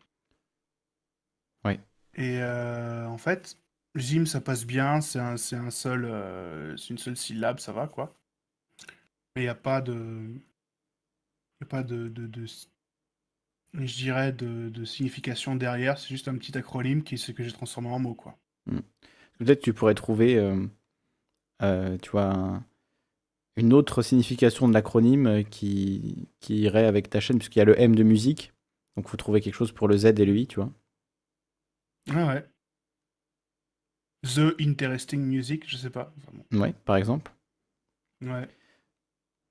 Ouais. 1.64 1.80
Et 2.16 2.40
euh, 2.42 3.06
en 3.08 3.18
fait, 3.18 3.58
Zim, 3.98 4.26
ça 4.26 4.42
passe 4.42 4.66
bien, 4.66 5.02
c'est 5.02 5.20
un, 5.20 5.38
c'est 5.38 5.56
un 5.56 5.70
seul, 5.72 6.06
euh, 6.06 6.76
c'est 6.78 6.90
une 6.90 6.98
seule 6.98 7.18
syllabe, 7.18 7.60
ça 7.60 7.72
va, 7.74 7.88
quoi. 7.88 8.16
Mais 9.36 9.42
il 9.42 9.46
n'y 9.46 9.50
a 9.50 9.56
pas 9.56 9.82
de... 9.82 10.34
Il 11.60 11.64
a 11.64 11.66
pas 11.66 11.82
de, 11.84 12.08
de, 12.10 12.28
de- 12.28 12.46
je 13.74 13.96
dirais, 13.98 14.32
de, 14.32 14.70
de 14.70 14.86
signification 14.86 15.56
derrière, 15.58 15.98
c'est 15.98 16.08
juste 16.08 16.30
un 16.30 16.38
petit 16.38 16.58
acronyme 16.58 17.04
qui, 17.04 17.18
c'est 17.18 17.34
que 17.34 17.44
j'ai 17.44 17.52
transformé 17.52 17.90
en 17.90 18.00
mot, 18.00 18.14
quoi. 18.16 18.38
Hmm. 18.66 18.80
Peut-être 19.40 19.62
tu 19.62 19.74
pourrais 19.74 19.96
trouver, 19.96 20.38
euh, 20.38 20.68
tu 22.02 22.10
vois, 22.12 22.26
un- 22.26 22.66
une 23.58 23.74
autre 23.74 24.02
signification 24.02 24.68
de 24.68 24.74
l'acronyme 24.74 25.28
euh, 25.28 25.44
qui, 25.44 26.30
qui 26.42 26.60
irait 26.62 26.86
avec 26.86 27.10
ta 27.10 27.20
chaîne, 27.22 27.38
puisqu'il 27.40 27.60
y 27.60 27.62
a 27.62 27.66
le 27.66 27.80
M 27.80 27.96
de 27.96 28.04
musique. 28.04 28.54
Donc, 28.98 29.06
il 29.08 29.10
faut 29.10 29.18
trouver 29.18 29.42
quelque 29.42 29.56
chose 29.56 29.72
pour 29.72 29.88
le 29.88 29.98
Z 29.98 30.06
et 30.08 30.26
le 30.26 30.38
I, 30.38 30.48
tu 30.48 30.58
vois. 30.58 30.72
Ah 32.10 32.28
ouais. 32.28 32.46
The 34.24 34.56
Interesting 34.60 35.22
Music, 35.22 35.64
je 35.68 35.78
sais 35.78 35.90
pas. 35.90 36.14
vraiment. 36.26 36.46
Ouais, 36.66 36.74
par 36.86 36.96
exemple. 36.96 37.32
Ouais. 38.22 38.48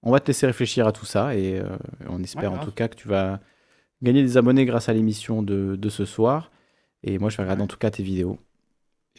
On 0.02 0.12
va 0.12 0.20
te 0.20 0.28
laisser 0.28 0.46
réfléchir 0.46 0.86
à 0.86 0.92
tout 0.92 1.04
ça 1.06 1.34
et 1.36 1.58
euh, 1.58 1.76
on 2.08 2.22
espère 2.22 2.52
en 2.52 2.58
tout 2.58 2.72
cas 2.72 2.88
que 2.88 2.94
tu 2.96 3.08
vas 3.08 3.40
gagner 4.02 4.22
des 4.22 4.36
abonnés 4.36 4.64
grâce 4.66 4.88
à 4.88 4.92
l'émission 4.94 5.42
de, 5.42 5.76
de 5.76 5.88
ce 5.90 6.04
soir. 6.06 6.50
Et 7.02 7.18
moi, 7.18 7.30
je 7.30 7.36
vais 7.38 7.44
regarder 7.44 7.62
en 7.62 7.66
tout 7.68 7.78
cas 7.78 7.90
tes 7.90 8.02
vidéos. 8.02 8.38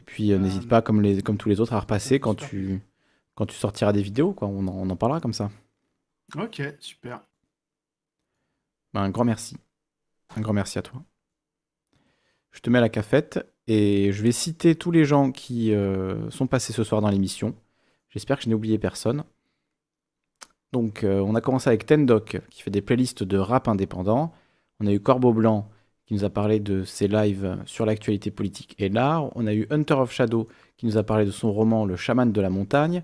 Et 0.01 0.03
puis, 0.03 0.31
euh, 0.33 0.39
n'hésite 0.39 0.67
pas, 0.67 0.81
comme, 0.81 1.01
les, 1.01 1.21
comme 1.21 1.37
tous 1.37 1.47
les 1.47 1.59
autres, 1.59 1.73
à 1.73 1.79
repasser 1.79 2.19
quand 2.19 2.33
tu, 2.33 2.81
quand 3.35 3.45
tu 3.45 3.55
sortiras 3.55 3.93
des 3.93 4.01
vidéos. 4.01 4.33
Quoi. 4.33 4.47
On, 4.47 4.67
en, 4.67 4.71
on 4.71 4.89
en 4.89 4.95
parlera 4.95 5.21
comme 5.21 5.33
ça. 5.33 5.51
Ok, 6.35 6.61
super. 6.79 7.21
Ben, 8.93 9.01
un 9.01 9.09
grand 9.11 9.25
merci. 9.25 9.57
Un 10.35 10.41
grand 10.41 10.53
merci 10.53 10.79
à 10.79 10.81
toi. 10.81 11.03
Je 12.51 12.61
te 12.61 12.69
mets 12.69 12.79
à 12.79 12.81
la 12.81 12.89
cafette 12.89 13.45
et 13.67 14.11
je 14.11 14.23
vais 14.23 14.31
citer 14.31 14.75
tous 14.75 14.91
les 14.91 15.05
gens 15.05 15.31
qui 15.31 15.71
euh, 15.73 16.29
sont 16.31 16.47
passés 16.47 16.73
ce 16.73 16.83
soir 16.83 16.99
dans 16.99 17.09
l'émission. 17.09 17.55
J'espère 18.09 18.37
que 18.37 18.43
je 18.43 18.49
n'ai 18.49 18.55
oublié 18.55 18.79
personne. 18.79 19.23
Donc, 20.71 21.03
euh, 21.03 21.19
on 21.19 21.35
a 21.35 21.41
commencé 21.41 21.69
avec 21.69 21.85
Tendoc 21.85 22.41
qui 22.49 22.63
fait 22.63 22.71
des 22.71 22.81
playlists 22.81 23.23
de 23.23 23.37
rap 23.37 23.67
indépendant. 23.67 24.33
On 24.79 24.87
a 24.87 24.91
eu 24.91 24.99
Corbeau 24.99 25.31
Blanc 25.31 25.69
qui 26.11 26.15
nous 26.15 26.25
a 26.25 26.29
parlé 26.29 26.59
de 26.59 26.83
ses 26.83 27.07
lives 27.07 27.57
sur 27.65 27.85
l'actualité 27.85 28.31
politique 28.31 28.75
et 28.79 28.89
l'art. 28.89 29.31
On 29.37 29.47
a 29.47 29.53
eu 29.53 29.65
Hunter 29.69 29.93
of 29.93 30.11
Shadow 30.11 30.49
qui 30.75 30.85
nous 30.85 30.97
a 30.97 31.03
parlé 31.03 31.23
de 31.23 31.31
son 31.31 31.53
roman 31.53 31.85
Le 31.85 31.95
chaman 31.95 32.33
de 32.33 32.41
la 32.41 32.49
montagne. 32.49 33.03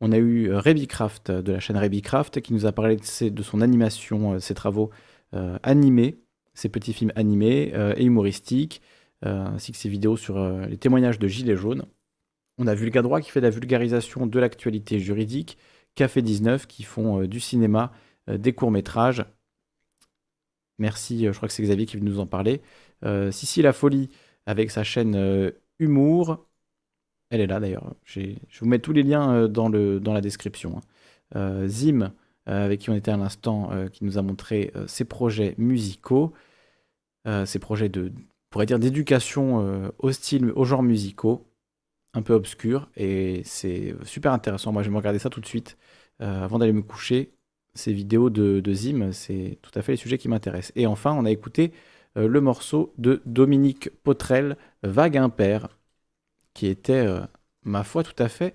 On 0.00 0.12
a 0.12 0.16
eu 0.16 0.48
euh, 0.50 0.60
Rebycraft 0.60 1.32
de 1.32 1.52
la 1.52 1.58
chaîne 1.58 1.76
Rebycraft 1.76 2.40
qui 2.42 2.52
nous 2.52 2.64
a 2.64 2.70
parlé 2.70 2.94
de, 2.94 3.02
ses- 3.02 3.32
son 3.42 3.60
animation, 3.62 4.34
euh, 4.34 4.38
ses 4.38 4.54
travaux 4.54 4.90
euh, 5.34 5.58
animés, 5.64 6.20
ses 6.54 6.68
petits 6.68 6.92
films 6.92 7.10
animés 7.16 7.72
euh, 7.74 7.94
et 7.96 8.04
humoristiques, 8.04 8.80
euh, 9.24 9.46
ainsi 9.46 9.72
que 9.72 9.78
ses 9.78 9.88
vidéos 9.88 10.16
sur 10.16 10.36
euh, 10.38 10.66
les 10.66 10.76
témoignages 10.76 11.18
de 11.18 11.26
Gilets 11.26 11.56
jaunes. 11.56 11.84
On 12.58 12.68
a 12.68 12.74
Vulgadroit 12.76 13.20
qui 13.20 13.30
fait 13.32 13.40
la 13.40 13.50
vulgarisation 13.50 14.26
de 14.28 14.38
l'actualité 14.38 15.00
juridique, 15.00 15.58
Café 15.96 16.22
19 16.22 16.68
qui 16.68 16.84
font 16.84 17.22
euh, 17.22 17.26
du 17.26 17.40
cinéma, 17.40 17.90
euh, 18.30 18.38
des 18.38 18.52
courts-métrages. 18.52 19.24
Merci, 20.78 21.26
euh, 21.26 21.32
je 21.32 21.36
crois 21.36 21.48
que 21.48 21.54
c'est 21.54 21.62
Xavier 21.62 21.86
qui 21.86 21.96
veut 21.96 22.04
nous 22.04 22.20
en 22.20 22.26
parler. 22.26 22.60
Euh, 23.04 23.30
Sissi 23.30 23.62
La 23.62 23.72
Folie 23.72 24.10
avec 24.46 24.70
sa 24.70 24.84
chaîne 24.84 25.14
euh, 25.16 25.50
Humour. 25.78 26.46
Elle 27.30 27.40
est 27.40 27.46
là 27.46 27.60
d'ailleurs. 27.60 27.94
Je 28.04 28.36
vous 28.60 28.66
mets 28.66 28.78
tous 28.78 28.92
les 28.92 29.02
liens 29.02 29.48
dans, 29.48 29.68
la 29.68 30.20
description. 30.20 30.80
hein. 31.34 31.66
Zim, 31.66 32.12
avec 32.46 32.80
qui 32.80 32.90
on 32.90 32.94
était 32.94 33.10
à 33.10 33.16
l'instant, 33.16 33.70
qui 33.92 34.04
nous 34.04 34.16
a 34.16 34.22
montré 34.22 34.72
ses 34.86 35.04
projets 35.04 35.56
musicaux, 35.58 36.32
ses 37.44 37.58
projets 37.58 37.88
de, 37.88 38.12
pourrait 38.50 38.66
dire, 38.66 38.78
d'éducation 38.78 39.90
au 39.98 40.12
style, 40.12 40.52
aux 40.52 40.64
genres 40.64 40.84
musicaux, 40.84 41.48
un 42.14 42.22
peu 42.22 42.32
obscurs, 42.32 42.88
et 42.96 43.42
c'est 43.44 43.96
super 44.04 44.32
intéressant. 44.32 44.72
Moi, 44.72 44.82
je 44.82 44.88
vais 44.88 44.92
me 44.92 44.98
regarder 44.98 45.18
ça 45.18 45.28
tout 45.28 45.40
de 45.40 45.46
suite 45.46 45.76
avant 46.20 46.60
d'aller 46.60 46.72
me 46.72 46.82
coucher. 46.82 47.35
Ces 47.76 47.92
vidéos 47.92 48.30
de, 48.30 48.72
Zim, 48.72 49.12
c'est 49.12 49.58
tout 49.60 49.70
à 49.78 49.82
fait 49.82 49.92
les 49.92 49.96
sujets 49.98 50.18
qui 50.18 50.28
m'intéressent. 50.28 50.72
Et 50.76 50.86
enfin, 50.86 51.12
on 51.12 51.26
a 51.26 51.30
écouté 51.30 51.72
euh, 52.16 52.26
le 52.26 52.40
morceau 52.40 52.94
de 52.98 53.22
Dominique 53.26 53.90
Potrel, 54.02 54.56
Vague 54.82 55.18
Impair, 55.18 55.68
qui 56.54 56.68
était, 56.68 57.06
euh, 57.06 57.20
ma 57.64 57.84
foi, 57.84 58.02
tout 58.02 58.20
à 58.22 58.28
fait 58.28 58.54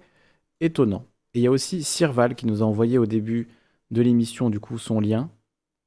étonnant. 0.59 1.05
Et 1.33 1.39
il 1.39 1.43
y 1.43 1.47
a 1.47 1.51
aussi 1.51 1.83
Sirval 1.83 2.35
qui 2.35 2.47
nous 2.47 2.63
a 2.63 2.65
envoyé 2.65 2.97
au 2.97 3.05
début 3.05 3.47
de 3.91 4.01
l'émission, 4.01 4.49
du 4.49 4.59
coup, 4.59 4.79
son 4.79 4.99
lien. 4.99 5.29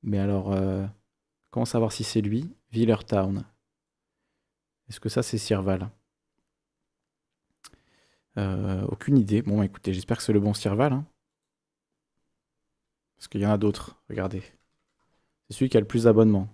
Mais 0.03 0.19
alors, 0.19 0.53
euh, 0.53 0.87
comment 1.51 1.67
savoir 1.67 1.93
si 1.93 2.05
c'est 2.05 2.21
lui? 2.21 2.51
Town. 3.07 3.45
Est-ce 4.89 5.01
que 5.01 5.09
ça, 5.09 5.23
c'est 5.23 5.39
Sirval? 5.39 5.91
Aucune 8.37 9.19
idée. 9.19 9.43
Bon, 9.43 9.63
écoutez, 9.63 9.93
j'espère 9.93 10.19
que 10.19 10.23
c'est 10.23 10.33
le 10.33 10.41
bon 10.41 10.55
Sirval. 10.55 10.93
hein. 10.93 11.05
Parce 13.17 13.29
qu'il 13.29 13.41
y 13.41 13.47
en 13.47 13.51
a 13.51 13.59
d'autres. 13.59 13.97
Regardez. 14.09 14.43
C'est 15.49 15.57
celui 15.57 15.69
qui 15.69 15.77
a 15.77 15.81
le 15.81 15.87
plus 15.87 16.05
d'abonnements. 16.05 16.49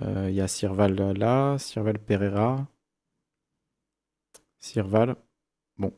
Euh, 0.00 0.28
Il 0.30 0.34
y 0.34 0.40
a 0.40 0.48
Sirval 0.48 0.94
là, 0.94 1.58
Sirval 1.58 1.98
Pereira. 1.98 2.66
Sirval. 4.58 5.16
Bon. 5.78 5.92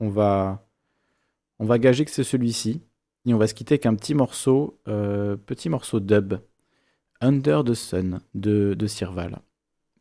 On 0.00 0.08
va, 0.08 0.66
on 1.58 1.66
va 1.66 1.78
gager 1.78 2.04
que 2.04 2.10
c'est 2.10 2.24
celui-ci. 2.24 2.82
Et 3.24 3.34
on 3.34 3.38
va 3.38 3.46
se 3.46 3.54
quitter 3.54 3.74
avec 3.74 3.86
un 3.86 3.94
petit 3.94 4.14
morceau, 4.14 4.80
euh, 4.88 5.36
petit 5.36 5.68
morceau 5.68 6.00
dub. 6.00 6.34
Under 7.20 7.62
the 7.62 7.74
Sun 7.74 8.20
de, 8.34 8.74
de 8.74 8.86
Sirval. 8.86 9.38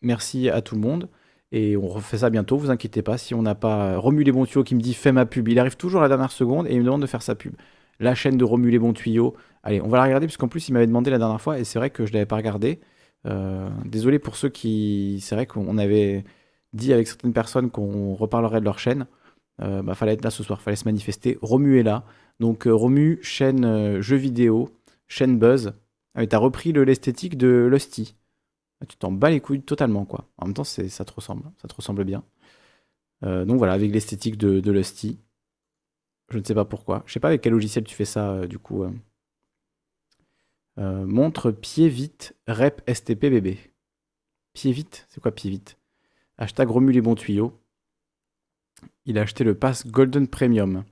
Merci 0.01 0.49
à 0.49 0.61
tout 0.61 0.75
le 0.75 0.81
monde. 0.81 1.09
Et 1.51 1.77
on 1.77 1.87
refait 1.87 2.19
ça 2.19 2.29
bientôt, 2.29 2.57
vous 2.57 2.71
inquiétez 2.71 3.03
pas. 3.03 3.17
Si 3.17 3.35
on 3.35 3.41
n'a 3.43 3.55
pas 3.55 3.97
Romu 3.97 4.23
les 4.23 4.31
tuyaux 4.31 4.63
qui 4.63 4.73
me 4.73 4.81
dit 4.81 4.93
fais 4.93 5.11
ma 5.11 5.25
pub, 5.25 5.47
il 5.49 5.59
arrive 5.59 5.77
toujours 5.77 5.99
à 5.99 6.03
la 6.03 6.09
dernière 6.09 6.31
seconde 6.31 6.67
et 6.67 6.73
il 6.73 6.79
me 6.79 6.85
demande 6.85 7.01
de 7.01 7.07
faire 7.07 7.21
sa 7.21 7.35
pub. 7.35 7.53
La 8.01 8.15
chaîne 8.15 8.37
de 8.37 8.43
Romu 8.45 8.71
les 8.71 8.79
bons 8.79 8.93
tuyaux. 8.93 9.35
Allez, 9.63 9.81
on 9.81 9.89
va 9.89 9.97
la 9.99 10.05
regarder 10.05 10.27
puisqu'en 10.27 10.49
plus 10.49 10.69
il 10.69 10.73
m'avait 10.73 10.87
demandé 10.87 11.11
la 11.11 11.19
dernière 11.19 11.41
fois 11.41 11.59
et 11.59 11.65
c'est 11.65 11.79
vrai 11.79 11.91
que 11.91 12.05
je 12.07 12.13
l'avais 12.13 12.25
pas 12.27 12.37
regardé. 12.37 12.81
Euh, 13.27 13.69
désolé 13.85 14.19
pour 14.19 14.35
ceux 14.37 14.49
qui. 14.49 15.19
C'est 15.21 15.35
vrai 15.35 15.47
qu'on 15.47 15.77
avait 15.79 16.25
dit 16.73 16.93
avec 16.93 17.07
certaines 17.07 17.33
personnes 17.33 17.71
qu'on 17.71 18.15
reparlerait 18.15 18.59
de 18.61 18.65
leur 18.65 18.79
chaîne. 18.79 19.07
Euh, 19.61 19.83
bah, 19.83 19.95
fallait 19.95 20.13
être 20.13 20.23
là 20.25 20.31
ce 20.31 20.43
soir, 20.43 20.61
fallait 20.61 20.77
se 20.77 20.85
manifester. 20.85 21.39
Romu 21.41 21.79
est 21.79 21.83
là. 21.83 22.05
Donc 22.41 22.67
euh, 22.67 22.73
Romu, 22.73 23.19
chaîne 23.23 23.65
euh, 23.65 24.01
jeux 24.01 24.17
vidéo, 24.17 24.69
chaîne 25.09 25.39
Buzz. 25.39 25.73
Ah, 26.15 26.21
mais 26.21 26.27
t'as 26.27 26.39
repris 26.39 26.73
le- 26.73 26.83
l'esthétique 26.85 27.37
de 27.37 27.67
Lusty. 27.71 28.15
Ah, 28.81 28.87
Tu 28.87 28.97
t'en 28.97 29.11
bats 29.13 29.31
les 29.31 29.41
couilles 29.41 29.63
totalement, 29.63 30.05
quoi. 30.05 30.29
En 30.39 30.47
même 30.47 30.55
temps, 30.55 30.63
ça 30.65 31.05
te 31.05 31.13
ressemble. 31.13 31.43
Ça 31.61 31.67
te 31.69 31.75
ressemble 31.75 32.05
bien. 32.05 32.23
Euh, 33.23 33.45
donc 33.45 33.57
voilà, 33.57 33.73
avec 33.73 33.91
l'esthétique 33.91 34.37
de, 34.37 34.59
de 34.59 34.71
Lusty. 34.71 35.19
Je 36.31 36.37
ne 36.37 36.43
sais 36.43 36.55
pas 36.55 36.65
pourquoi. 36.65 37.03
Je 37.05 37.13
sais 37.13 37.19
pas 37.19 37.27
avec 37.27 37.41
quel 37.41 37.53
logiciel 37.53 37.83
tu 37.83 37.93
fais 37.95 38.05
ça, 38.05 38.31
euh, 38.31 38.47
du 38.47 38.57
coup. 38.57 38.83
euh. 38.83 38.91
Euh, 40.79 41.05
montre 41.05 41.51
pied 41.51 41.89
vite, 41.89 42.35
rep 42.47 42.81
STP 42.91 43.25
bébé. 43.29 43.59
Pied 44.53 44.71
vite 44.71 45.05
C'est 45.09 45.21
quoi 45.21 45.31
pied 45.31 45.49
vite 45.49 45.77
Hashtag 46.37 46.69
remue 46.69 46.93
les 46.93 47.01
bons 47.01 47.15
tuyaux. 47.15 47.59
Il 49.05 49.17
a 49.17 49.21
acheté 49.21 49.43
le 49.43 49.53
pass 49.55 49.85
Golden 49.85 50.27
Premium. 50.27 50.83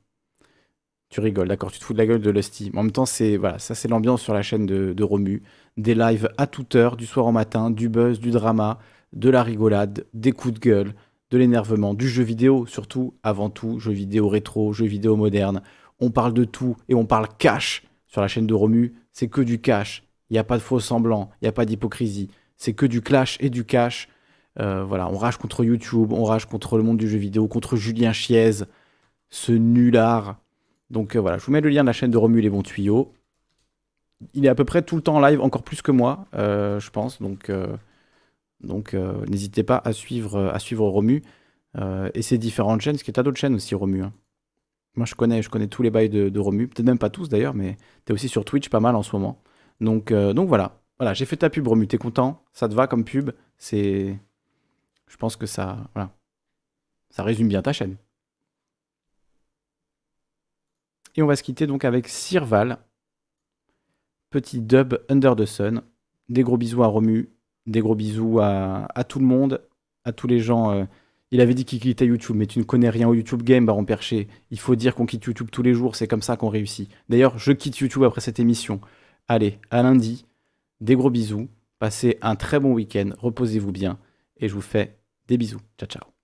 Tu 1.10 1.22
rigoles, 1.22 1.48
d'accord, 1.48 1.72
tu 1.72 1.80
te 1.80 1.84
fous 1.86 1.94
de 1.94 1.98
la 1.98 2.06
gueule 2.06 2.22
de 2.22 2.30
Lusty. 2.30 2.72
En 2.76 2.84
même 2.84 2.92
temps, 2.92 3.06
c'est 3.08 3.38
voilà, 3.38 3.58
ça 3.58 3.74
c'est 3.74 3.88
l'ambiance 3.88 4.22
sur 4.22 4.34
la 4.34 4.44
chaîne 4.44 4.66
de, 4.68 4.94
de 4.94 5.04
Romu. 5.04 5.42
Des 5.78 5.96
lives 5.96 6.30
à 6.38 6.46
toute 6.46 6.76
heure, 6.76 6.98
du 6.98 7.08
soir 7.08 7.26
au 7.26 7.32
matin, 7.32 7.72
du 7.72 7.90
buzz, 7.90 8.20
du 8.20 8.30
drama, 8.30 8.80
de 9.14 9.30
la 9.30 9.42
rigolade, 9.42 10.06
des 10.14 10.34
coups 10.34 10.54
de 10.56 10.60
gueule, 10.60 10.94
de 11.32 11.38
l'énervement, 11.38 11.94
du 11.94 12.08
jeu 12.08 12.24
vidéo, 12.24 12.66
surtout, 12.66 13.14
avant 13.24 13.50
tout, 13.50 13.80
jeu 13.80 13.92
vidéo 13.92 14.28
rétro, 14.28 14.74
jeu 14.74 14.86
vidéo 14.86 15.16
moderne. 15.16 15.62
On 16.00 16.12
parle 16.12 16.34
de 16.34 16.44
tout 16.44 16.76
et 16.88 16.96
on 16.96 17.06
parle 17.06 17.28
cash 17.38 17.84
sur 18.08 18.22
la 18.22 18.28
chaîne 18.28 18.48
de 18.48 18.54
Romu. 18.54 18.96
C'est 19.12 19.28
que 19.28 19.42
du 19.42 19.60
cash. 19.60 20.04
Il 20.30 20.34
n'y 20.34 20.40
a 20.40 20.44
pas 20.44 20.58
de 20.58 20.62
faux 20.62 20.80
semblants, 20.80 21.30
il 21.42 21.46
n'y 21.46 21.50
a 21.50 21.52
pas 21.52 21.66
d'hypocrisie. 21.66 22.30
C'est 22.58 22.74
que 22.74 22.86
du 22.86 23.02
clash 23.02 23.38
et 23.40 23.50
du 23.50 23.66
cash. 23.66 24.10
Euh, 24.60 24.84
voilà, 24.84 25.08
on 25.10 25.18
rage 25.18 25.38
contre 25.38 25.64
YouTube, 25.64 26.12
on 26.12 26.24
rage 26.24 26.46
contre 26.46 26.78
le 26.78 26.84
monde 26.84 26.98
du 26.98 27.10
jeu 27.10 27.18
vidéo, 27.18 27.48
contre 27.48 27.78
Julien 27.78 28.12
Chiez, 28.12 28.64
ce 29.30 29.52
nulard. 29.52 30.38
Donc 30.90 31.16
euh, 31.16 31.20
voilà, 31.20 31.38
je 31.38 31.46
vous 31.46 31.52
mets 31.52 31.62
le 31.62 31.70
lien 31.70 31.82
de 31.82 31.88
la 31.88 31.94
chaîne 31.94 32.12
de 32.12 32.18
Romu 32.18 32.42
les 32.42 32.50
bons 32.50 32.64
tuyaux. 32.64 33.14
Il 34.34 34.46
est 34.46 34.50
à 34.50 34.56
peu 34.56 34.66
près 34.66 34.82
tout 34.82 34.96
le 34.96 35.02
temps 35.02 35.16
en 35.16 35.22
live, 35.22 35.40
encore 35.42 35.64
plus 35.64 35.82
que 35.82 35.92
moi, 35.92 36.26
euh, 36.36 36.80
je 36.80 36.90
pense. 36.90 37.22
Donc, 37.22 37.50
donc 38.62 38.94
euh, 38.94 39.26
n'hésitez 39.28 39.64
pas 39.64 39.82
à 39.84 39.94
suivre, 39.94 40.50
à 40.54 40.60
suivre 40.60 40.88
Romu 40.88 41.24
euh, 41.78 42.10
et 42.14 42.22
ses 42.22 42.38
différentes 42.38 42.82
chaînes, 42.82 42.96
parce 42.96 43.04
que 43.04 43.12
tu 43.12 43.20
as 43.20 43.24
d'autres 43.24 43.38
chaînes 43.38 43.56
aussi, 43.56 43.76
Romu. 43.76 44.04
hein. 44.04 44.14
Moi, 44.96 45.06
je 45.06 45.16
connais, 45.16 45.42
je 45.42 45.50
tous 45.50 45.84
les 45.84 45.92
bails 45.92 46.10
de, 46.10 46.40
Romu, 46.40 46.68
peut-être 46.68 46.86
même 46.86 46.98
pas 46.98 47.10
tous 47.10 47.30
d'ailleurs, 47.30 47.54
mais 47.54 47.78
tu 48.06 48.12
es 48.12 48.14
aussi 48.14 48.28
sur 48.28 48.44
Twitch 48.44 48.70
pas 48.70 48.80
mal 48.80 48.96
en 48.96 49.04
ce 49.04 49.16
moment. 49.16 49.42
Donc, 49.80 50.12
euh, 50.12 50.34
donc 50.34 50.50
voilà, 50.50 50.82
voilà 50.98 51.14
j'ai 51.14 51.26
fait 51.26 51.38
ta 51.38 51.50
pub, 51.50 51.68
Romu, 51.68 51.88
t'es 51.88 51.98
content? 51.98 52.44
Ça 52.54 52.68
te 52.68 52.74
va 52.74 52.88
comme 52.88 53.06
pub? 53.06 53.32
C'est. 53.58 54.20
Je 55.08 55.18
pense 55.18 55.36
que 55.36 55.46
ça. 55.46 55.90
Voilà. 55.94 56.12
Ça 57.12 57.24
résume 57.24 57.48
bien 57.48 57.62
ta 57.62 57.74
chaîne. 57.74 57.98
Et 61.16 61.22
on 61.22 61.28
va 61.28 61.36
se 61.36 61.44
quitter 61.44 61.66
donc 61.68 61.86
avec 61.86 62.08
Sirval. 62.08 62.78
Petit 64.30 64.62
dub 64.62 64.96
Under 65.10 65.36
the 65.36 65.46
Sun. 65.46 65.82
Des 66.30 66.44
gros 66.44 66.58
bisous 66.58 66.84
à 66.84 66.88
Romu. 66.88 67.30
Des 67.70 67.82
gros 67.82 67.96
bisous 67.96 68.40
à, 68.42 68.88
tout 69.08 69.20
le 69.20 69.26
monde. 69.26 69.62
À 70.04 70.12
tous 70.12 70.28
les 70.28 70.40
gens. 70.40 70.72
euh, 70.72 70.86
Il 71.32 71.40
avait 71.42 71.54
dit 71.54 71.66
qu'il 71.66 71.80
quittait 71.80 72.06
YouTube, 72.06 72.36
mais 72.36 72.48
tu 72.48 72.60
ne 72.60 72.64
connais 72.64 72.90
rien 72.90 73.08
au 73.08 73.14
YouTube 73.14 73.44
Game, 73.44 73.66
Baron 73.66 73.86
Perché. 73.86 74.28
Il 74.52 74.60
faut 74.60 74.76
dire 74.76 74.96
qu'on 74.96 75.06
quitte 75.06 75.26
YouTube 75.26 75.50
tous 75.52 75.62
les 75.64 75.74
jours, 75.74 75.96
c'est 75.96 76.08
comme 76.08 76.22
ça 76.24 76.36
qu'on 76.36 76.50
réussit. 76.50 76.90
D'ailleurs, 77.10 77.38
je 77.38 77.52
quitte 77.52 77.78
YouTube 77.78 78.04
après 78.04 78.22
cette 78.22 78.40
émission. 78.40 78.82
Allez, 79.28 79.60
à 79.70 79.84
lundi. 79.84 80.26
Des 80.82 80.96
gros 80.96 81.10
bisous. 81.12 81.48
Passez 81.78 82.18
un 82.22 82.36
très 82.36 82.60
bon 82.60 82.74
week-end. 82.74 83.12
Reposez-vous 83.20 83.72
bien. 83.72 84.00
Et 84.38 84.50
je 84.50 84.56
vous 84.56 84.62
fais 84.62 84.98
des 85.28 85.38
bisous. 85.38 85.62
Ciao, 85.78 85.88
ciao. 85.88 86.19